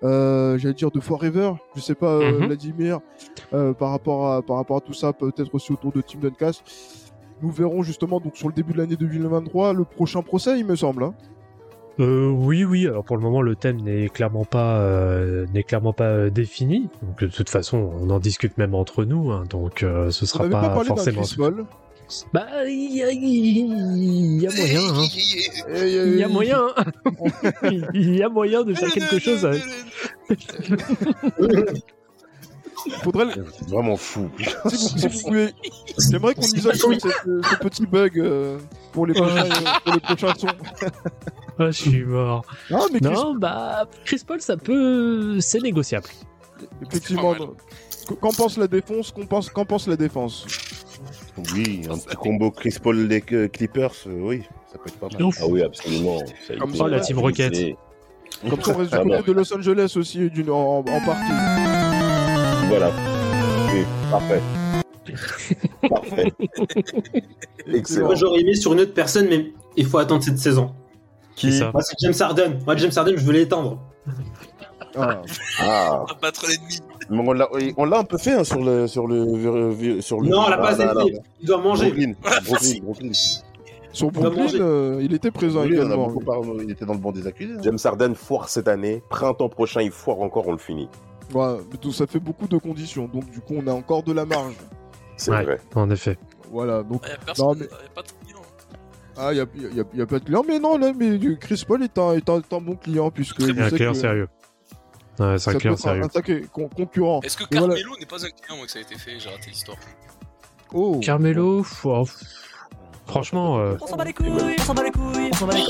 euh, 0.04 0.58
j'allais 0.58 0.74
dire 0.74 0.90
de 0.90 1.02
Forever, 1.02 1.52
je 1.76 1.82
sais 1.82 1.96
pas 1.96 2.12
euh, 2.14 2.32
Mhm. 2.40 2.46
Vladimir, 2.48 3.00
par 3.52 3.90
rapport 3.92 4.32
à 4.32 4.42
par 4.42 4.56
rapport 4.56 4.78
à 4.78 4.82
tout 4.82 4.94
ça, 4.94 5.12
peut-être 5.12 5.54
aussi 5.54 5.74
autour 5.74 5.92
de 5.92 6.00
Team 6.02 6.22
Duncast. 6.22 6.64
Nous 7.42 7.52
verrons 7.52 7.84
justement 7.84 8.20
donc 8.20 8.36
sur 8.38 8.48
le 8.48 8.54
début 8.54 8.74
de 8.74 8.80
l'année 8.80 8.96
2023 8.96 9.74
le 9.74 9.84
prochain 9.84 10.22
procès, 10.22 10.58
il 10.60 10.66
me 10.66 10.76
semble. 10.76 11.04
hein. 11.04 11.14
Euh, 12.00 12.30
oui, 12.30 12.64
oui. 12.64 12.86
Alors 12.88 13.04
pour 13.04 13.18
le 13.18 13.24
moment, 13.24 13.42
le 13.42 13.56
thème 13.56 13.82
n'est 13.82 14.08
clairement 14.10 14.46
pas 14.46 14.78
euh, 14.82 15.46
n'est 15.54 15.64
clairement 15.64 15.94
pas 15.94 16.06
euh, 16.10 16.30
défini. 16.30 16.90
Donc 17.02 17.20
de 17.22 17.28
toute 17.28 17.50
façon, 17.50 17.92
on 18.00 18.10
en 18.12 18.20
discute 18.20 18.58
même 18.60 18.76
entre 18.76 19.04
nous. 19.04 19.32
hein, 19.32 19.44
donc 19.50 19.82
euh, 19.84 20.12
ce 20.12 20.26
On 20.26 20.28
sera 20.28 20.44
n'avait 20.48 20.52
pas, 20.68 20.76
pas, 20.76 20.84
forcément. 20.84 21.24
Bah, 22.34 22.46
il 22.68 22.96
y 22.96 23.04
a, 23.04 23.12
il 23.12 24.42
y 24.42 24.48
a 24.48 24.52
moyen. 24.56 24.82
hein. 24.94 25.08
Il 26.06 26.16
y 26.18 26.24
a 26.24 26.28
moyen. 26.30 26.62
Il 27.94 28.16
y 28.16 28.24
a 28.24 28.30
moyen 28.30 28.64
de 28.64 28.74
faire 28.74 28.92
quelque 28.92 29.20
chose. 29.20 29.44
avec- 29.46 29.64
Faudrait 33.04 33.26
le- 33.26 33.46
C'est 33.58 33.70
vraiment 33.70 33.98
fou. 33.98 34.30
si 34.70 35.08
vous, 35.08 35.22
pouvez, 35.22 35.54
j'aimerais 36.10 36.34
qu'on 36.36 36.42
isole 36.42 36.76
ce, 36.76 37.08
euh, 37.28 37.42
ce 37.50 37.56
petit 37.58 37.86
bug 37.86 38.20
euh, 38.20 38.58
pour 38.92 39.06
les 39.06 39.14
prochains, 39.14 39.46
euh, 39.46 39.50
pour 39.84 39.94
les 39.94 40.00
prochains 40.00 40.34
sons. 40.36 40.48
Ah, 41.60 41.72
je 41.72 41.90
suis 41.90 42.04
mort. 42.06 42.46
Non, 42.70 42.86
mais 42.94 43.00
Chris, 43.00 43.10
Non, 43.16 43.34
bah 43.34 43.88
Chris 44.06 44.22
Paul, 44.28 44.40
ça 44.42 44.58
peut, 44.58 45.40
c'est 45.40 45.60
négociable. 45.60 46.06
effectivement. 46.86 47.34
Qu- 47.34 48.16
qu'en 48.16 48.30
pense 48.32 48.60
la 48.60 48.68
défense 48.68 49.12
Qu'en 49.12 49.26
pense, 49.26 49.50
qu'en 49.50 49.66
pense 49.66 49.88
la 49.88 49.96
défense? 49.96 50.46
Oui, 51.56 51.82
un 51.90 51.98
petit 51.98 52.16
combo 52.16 52.52
Chris 52.52 52.78
Paul 52.80 53.08
les 53.08 53.24
euh, 53.32 53.48
Clippers, 53.48 53.90
euh, 54.06 54.20
oui, 54.22 54.44
ça 54.72 54.78
peut 54.78 54.90
être 54.90 55.00
pas 55.00 55.08
mal. 55.12 55.24
Ouf. 55.24 55.38
Ah 55.42 55.48
oui, 55.50 55.64
absolument. 55.64 56.20
Comme 56.60 56.76
ça, 56.76 56.88
la 56.88 57.00
Team 57.00 57.18
Rocket. 57.18 57.76
Comme 58.48 58.62
ça, 58.62 58.72
on 58.76 58.78
reste 58.78 58.92
du 58.92 58.98
Ah 58.98 59.04
côté 59.18 59.24
de 59.24 59.32
Los 59.34 59.52
Angeles 59.54 59.94
aussi, 59.96 60.30
en 60.84 60.84
partie. 60.84 61.77
Voilà. 62.68 62.92
Oui, 63.74 63.84
parfait. 64.12 64.42
parfait. 65.90 66.34
Excellent. 67.74 68.06
Moi, 68.08 68.16
j'aurais 68.16 68.42
aimé 68.42 68.56
sur 68.56 68.74
une 68.74 68.82
autre 68.82 68.94
personne, 68.94 69.28
mais 69.30 69.52
il 69.76 69.86
faut 69.86 69.98
attendre 69.98 70.24
cette 70.24 70.40
saison. 70.40 70.72
Qui 71.36 71.54
ça 71.58 71.72
Moi, 71.72 71.82
c'est 71.82 71.96
James 72.02 72.14
Harden. 72.20 72.60
Moi, 72.66 72.76
James 72.78 72.92
Harden, 72.96 73.14
je 73.18 73.24
veux 73.24 73.34
l'étendre. 73.34 73.80
Ah. 74.96 75.22
Ah, 75.60 76.06
On 76.10 76.22
battre 76.22 76.46
l'ennemi. 76.48 76.80
On 77.10 77.32
l'a, 77.34 77.48
on 77.78 77.86
l'a 77.86 78.00
un 78.00 78.04
peu 78.04 78.18
fait 78.18 78.34
hein, 78.34 78.44
sur 78.44 78.62
le 78.62 78.88
sur 78.88 79.08
le 79.08 80.02
sur 80.02 80.20
le. 80.20 80.28
Non, 80.30 80.46
elle 80.48 80.54
a 80.54 80.58
pas 80.58 80.70
Ah, 80.80 80.84
assez 80.84 81.12
fait. 81.12 81.20
Il 81.40 81.48
doit 81.48 81.62
manger. 81.62 81.92
Brooklyn, 81.92 82.14
Brooklyn, 82.46 82.80
Brooklyn. 82.84 83.12
Doit 84.00 84.12
Brooklyn, 84.12 84.60
euh, 84.62 85.00
il 85.02 85.14
était 85.14 85.32
présent 85.32 85.62
Oui, 85.62 85.76
on 85.78 85.82
a 85.82 85.86
également. 85.86 86.14
il 86.62 86.72
était 86.72 86.86
dans 86.86 86.94
le 86.94 87.00
banc 87.00 87.12
des 87.12 87.26
accusés. 87.28 87.54
hein. 87.54 87.62
James 87.64 87.78
Harden 87.84 88.14
foire 88.16 88.50
cette 88.50 88.68
année. 88.68 89.02
Printemps 89.10 89.50
prochain, 89.50 89.82
il 89.82 89.92
foire 89.92 90.20
encore, 90.22 90.48
on 90.48 90.52
le 90.52 90.58
finit. 90.58 90.90
Ouais, 91.34 91.58
mais 91.72 91.78
tout 91.78 91.92
ça 91.92 92.08
fait 92.08 92.20
beaucoup 92.20 92.48
de 92.48 92.58
conditions, 92.58 93.08
donc 93.08 93.30
du 93.30 93.40
coup, 93.42 93.56
on 93.58 93.68
a 93.68 93.74
encore 93.74 94.04
de 94.04 94.14
la 94.14 94.26
marge. 94.26 94.54
C'est 95.18 95.32
Ouais. 95.32 95.44
vrai. 95.44 95.60
En 95.76 95.90
effet. 95.90 96.18
Voilà, 96.52 96.84
donc 96.84 97.02
Il 97.06 97.10
y 97.10 97.14
a 97.14 97.18
personne. 97.18 97.46
Non, 97.48 97.54
mais- 97.56 97.66
y 97.66 97.68
a 97.68 97.90
pas 97.94 98.02
de 98.04 98.08
client. 98.26 98.42
Ah, 99.18 99.34
il 99.34 99.36
n'y 99.36 100.02
a, 100.02 100.04
a 100.04 100.06
pas 100.06 100.20
de 100.20 100.24
client. 100.26 100.44
Mais 100.48 100.60
non, 100.60 100.78
là, 100.78 100.94
mais 100.96 101.20
Chris 101.40 101.64
Paul 101.68 101.84
est 101.84 101.98
un, 101.98 102.14
est 102.14 102.30
un, 102.30 102.38
est 102.38 102.54
un 102.54 102.62
bon 102.62 102.76
client, 102.76 103.10
puisque 103.12 103.42
C'est 103.42 103.60
un 103.60 103.70
client 103.70 103.92
que 103.94 103.98
sérieux. 103.98 104.28
Ouais, 105.20 105.38
c'est 105.40 105.50
un 105.50 105.56
client 105.56 105.76
sérieux. 105.76 106.04
un 106.04 106.10
sacré 106.10 106.42
con- 106.54 106.70
concurrent. 106.70 107.20
Est-ce 107.24 107.36
que 107.36 107.44
Et 107.46 107.58
voilà. 107.58 107.74
Carmelo 107.76 107.98
n'est 108.00 108.06
pas 108.06 108.24
un 108.24 108.30
client 108.30 108.56
moi, 108.58 108.66
que 108.68 108.72
ça 108.72 108.78
a 108.80 108.84
été 108.84 108.96
fait 108.96 109.20
J'ai 109.20 109.30
raté 109.30 109.50
l'histoire. 109.50 109.78
Oh. 110.74 111.00
Carmelo, 111.04 111.66
oh, 111.84 112.04
franchement, 113.08 113.58
euh, 113.60 113.76
On 113.82 113.88
s'en 113.88 113.96
bat 113.98 114.04
les 114.04 114.14
couilles, 114.14 114.30
on 114.60 114.64
s'en 114.64 114.74
bat 114.76 114.84
les 114.84 114.92
couilles, 114.92 115.30
on 115.32 115.36
s'en 115.36 115.48
bat 115.48 115.56
les 115.56 115.64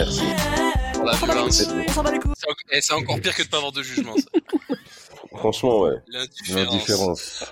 couilles. 2.19 2.34
C'est 2.81 2.93
encore 2.93 3.19
pire 3.21 3.34
que 3.35 3.43
de 3.43 3.47
pas 3.47 3.57
avoir 3.57 3.71
de 3.71 3.81
jugement. 3.81 4.13
Ça. 4.17 4.75
Franchement, 5.38 5.81
ouais. 5.81 5.95
L'indifférence. 6.07 7.45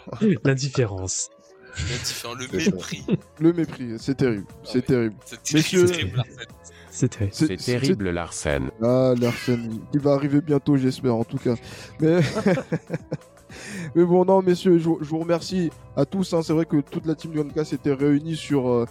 L'indifférence. 0.44 1.30
Le 1.78 2.60
C'est 2.60 2.72
mépris. 2.72 3.06
Le 3.40 3.54
mépris, 3.54 3.94
c'est 3.98 4.16
terrible. 4.16 4.46
C'est 4.64 4.76
oui. 4.80 4.84
terrible. 4.84 5.16
C'est 5.26 5.54
Messieurs. 5.54 5.86
terrible. 5.88 6.24
C'est 6.90 7.58
terrible, 7.58 8.10
Larsen. 8.12 8.72
Ah, 8.82 9.14
Larsen, 9.20 9.82
il 9.94 10.00
va 10.00 10.14
arriver 10.14 10.40
bientôt, 10.42 10.78
j'espère, 10.78 11.16
en 11.16 11.26
tout 11.26 11.38
cas. 11.38 11.56
Mais. 12.00 12.20
Mais 13.96 14.04
bon, 14.04 14.26
non, 14.26 14.42
messieurs, 14.42 14.78
je, 14.78 14.84
je 15.00 15.10
vous 15.10 15.20
remercie 15.20 15.70
à 15.96 16.06
tous. 16.06 16.34
hein. 16.34 16.42
C'est 16.44 16.52
vrai 16.54 16.66
que 16.66 16.82
toute 16.82 17.06
la 17.06 17.16
team 17.16 17.32
du 17.32 17.40
Honka 17.40 17.64
s'était 17.64 17.94
réunie 17.94 18.36
sur, 18.36 18.68
euh, 18.70 18.86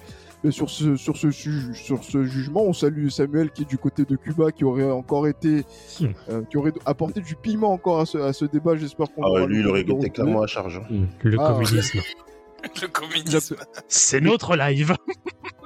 sur, 0.51 0.69
ce, 0.71 0.97
sur, 0.97 1.16
ce, 1.16 1.31
sur 1.31 2.05
ce 2.05 2.25
jugement. 2.25 2.62
On 2.65 2.73
salue 2.73 3.09
Samuel 3.09 3.51
qui 3.51 3.62
est 3.62 3.69
du 3.69 3.79
côté 3.79 4.05
de 4.05 4.16
Cuba, 4.16 4.53
qui 4.53 4.65
aurait 4.65 4.91
encore 4.91 5.27
été. 5.27 5.65
Hmm. 6.01 6.07
euh, 6.31 6.43
qui 6.51 6.57
aurait 6.57 6.73
apporté 6.87 7.21
du 7.21 7.35
piment 7.37 7.73
encore 7.73 8.01
à 8.01 8.07
ce, 8.07 8.19
à 8.19 8.33
ce 8.33 8.45
débat. 8.45 8.77
J'espère 8.77 9.12
qu'on 9.12 9.23
Ah, 9.23 9.47
lui, 9.47 9.61
il 9.61 9.66
aurait 9.66 9.83
été 9.83 10.11
clairement 10.11 10.43
à 10.43 10.47
charge. 10.47 10.81
hein. 10.91 11.07
Le 11.23 11.37
Ah, 11.41 11.53
communisme. 11.53 12.01
Le 12.83 12.89
communisme. 12.89 13.57
C'est 13.89 14.21
notre 14.23 14.57
live. 14.57 14.95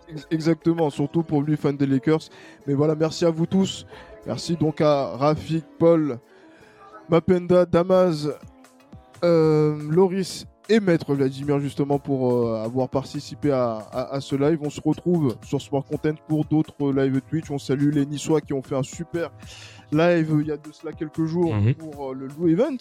Ex- 0.09 0.27
Exactement, 0.33 0.91
surtout 0.91 1.23
pour 1.23 1.43
lui, 1.43 1.57
fan 1.57 1.77
des 1.77 1.87
Lakers. 1.87 2.29
Mais 2.67 2.75
voilà, 2.75 2.95
merci 2.97 3.25
à 3.25 3.31
vous 3.31 3.47
tous. 3.47 3.87
Merci 4.27 4.57
donc 4.57 4.81
à 4.81 5.17
Rafik, 5.17 5.65
Paul, 5.79 6.19
Mapenda, 7.09 7.67
Damaz, 7.67 8.35
euh, 9.25 9.79
Loris 9.91 10.47
et 10.69 10.81
Maître 10.81 11.15
Vladimir 11.15 11.59
justement 11.61 11.99
pour 11.99 12.33
euh, 12.49 12.63
avoir 12.65 12.89
participé 12.89 13.51
à, 13.51 13.79
à- 13.93 14.15
à 14.15 14.21
ce 14.21 14.37
live. 14.37 14.59
On 14.63 14.71
se 14.71 14.81
retrouve 14.81 15.37
sur 15.45 15.61
Sport 15.63 15.85
Content 15.85 16.15
pour 16.29 16.45
d'autres 16.45 16.93
live 16.93 17.21
Twitch. 17.31 17.51
On 17.51 17.59
salue 17.59 17.91
les 17.93 18.07
Niçois 18.07 18.41
qui 18.41 18.53
ont 18.53 18.63
fait 18.63 18.77
un 18.77 18.83
super 18.83 19.31
live 19.93 20.37
il 20.41 20.47
y 20.49 20.53
a 20.53 20.57
de 20.57 20.71
cela 20.73 20.93
quelques 20.93 21.25
jours 21.25 21.55
Mhm. 21.55 21.75
pour 21.75 22.11
euh, 22.11 22.15
le 22.15 22.27
Lou 22.29 22.49
Event. 22.49 22.77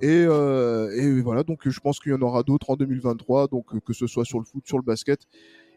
Et, 0.00 0.24
euh, 0.28 0.90
et 0.96 1.20
voilà, 1.22 1.42
donc 1.42 1.68
je 1.68 1.80
pense 1.80 1.98
qu'il 1.98 2.12
y 2.12 2.14
en 2.14 2.22
aura 2.22 2.42
d'autres 2.44 2.70
en 2.70 2.76
2023, 2.76 3.48
donc 3.48 3.66
que 3.84 3.92
ce 3.92 4.06
soit 4.06 4.24
sur 4.24 4.38
le 4.38 4.44
foot, 4.44 4.62
sur 4.66 4.76
le 4.78 4.84
basket. 4.84 5.20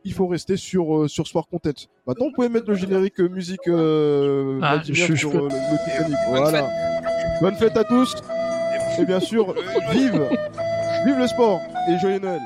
Il 0.04 0.14
faut 0.14 0.28
rester 0.28 0.58
sur, 0.58 1.04
euh, 1.04 1.08
sur 1.08 1.28
Sport 1.28 1.48
Content. 1.48 1.72
Maintenant, 2.08 2.26
vous 2.28 2.32
pouvez 2.34 2.50
mettre 2.50 2.68
le 2.70 2.76
générique 2.76 3.20
musique 3.20 3.68
euh, 3.68 4.60
Ah, 4.62 4.76
Vladimir 4.76 5.06
je- 5.08 5.14
je 5.14 5.20
sur 5.20 5.32
peux- 5.32 5.38
le, 5.38 5.44
le 5.46 5.92
Titanic. 5.92 6.18
Bonne 6.30 6.38
Voilà. 6.40 6.70
Bonne 7.42 7.56
fête 7.56 7.78
à 7.78 7.84
tous. 7.84 8.16
Et 9.00 9.06
bien 9.06 9.20
sûr, 9.20 9.56
vive, 9.92 10.28
Vive 11.06 11.18
le 11.18 11.28
sport 11.28 11.60
et 11.88 11.98
joyeux 11.98 12.20
Noël. 12.20 12.42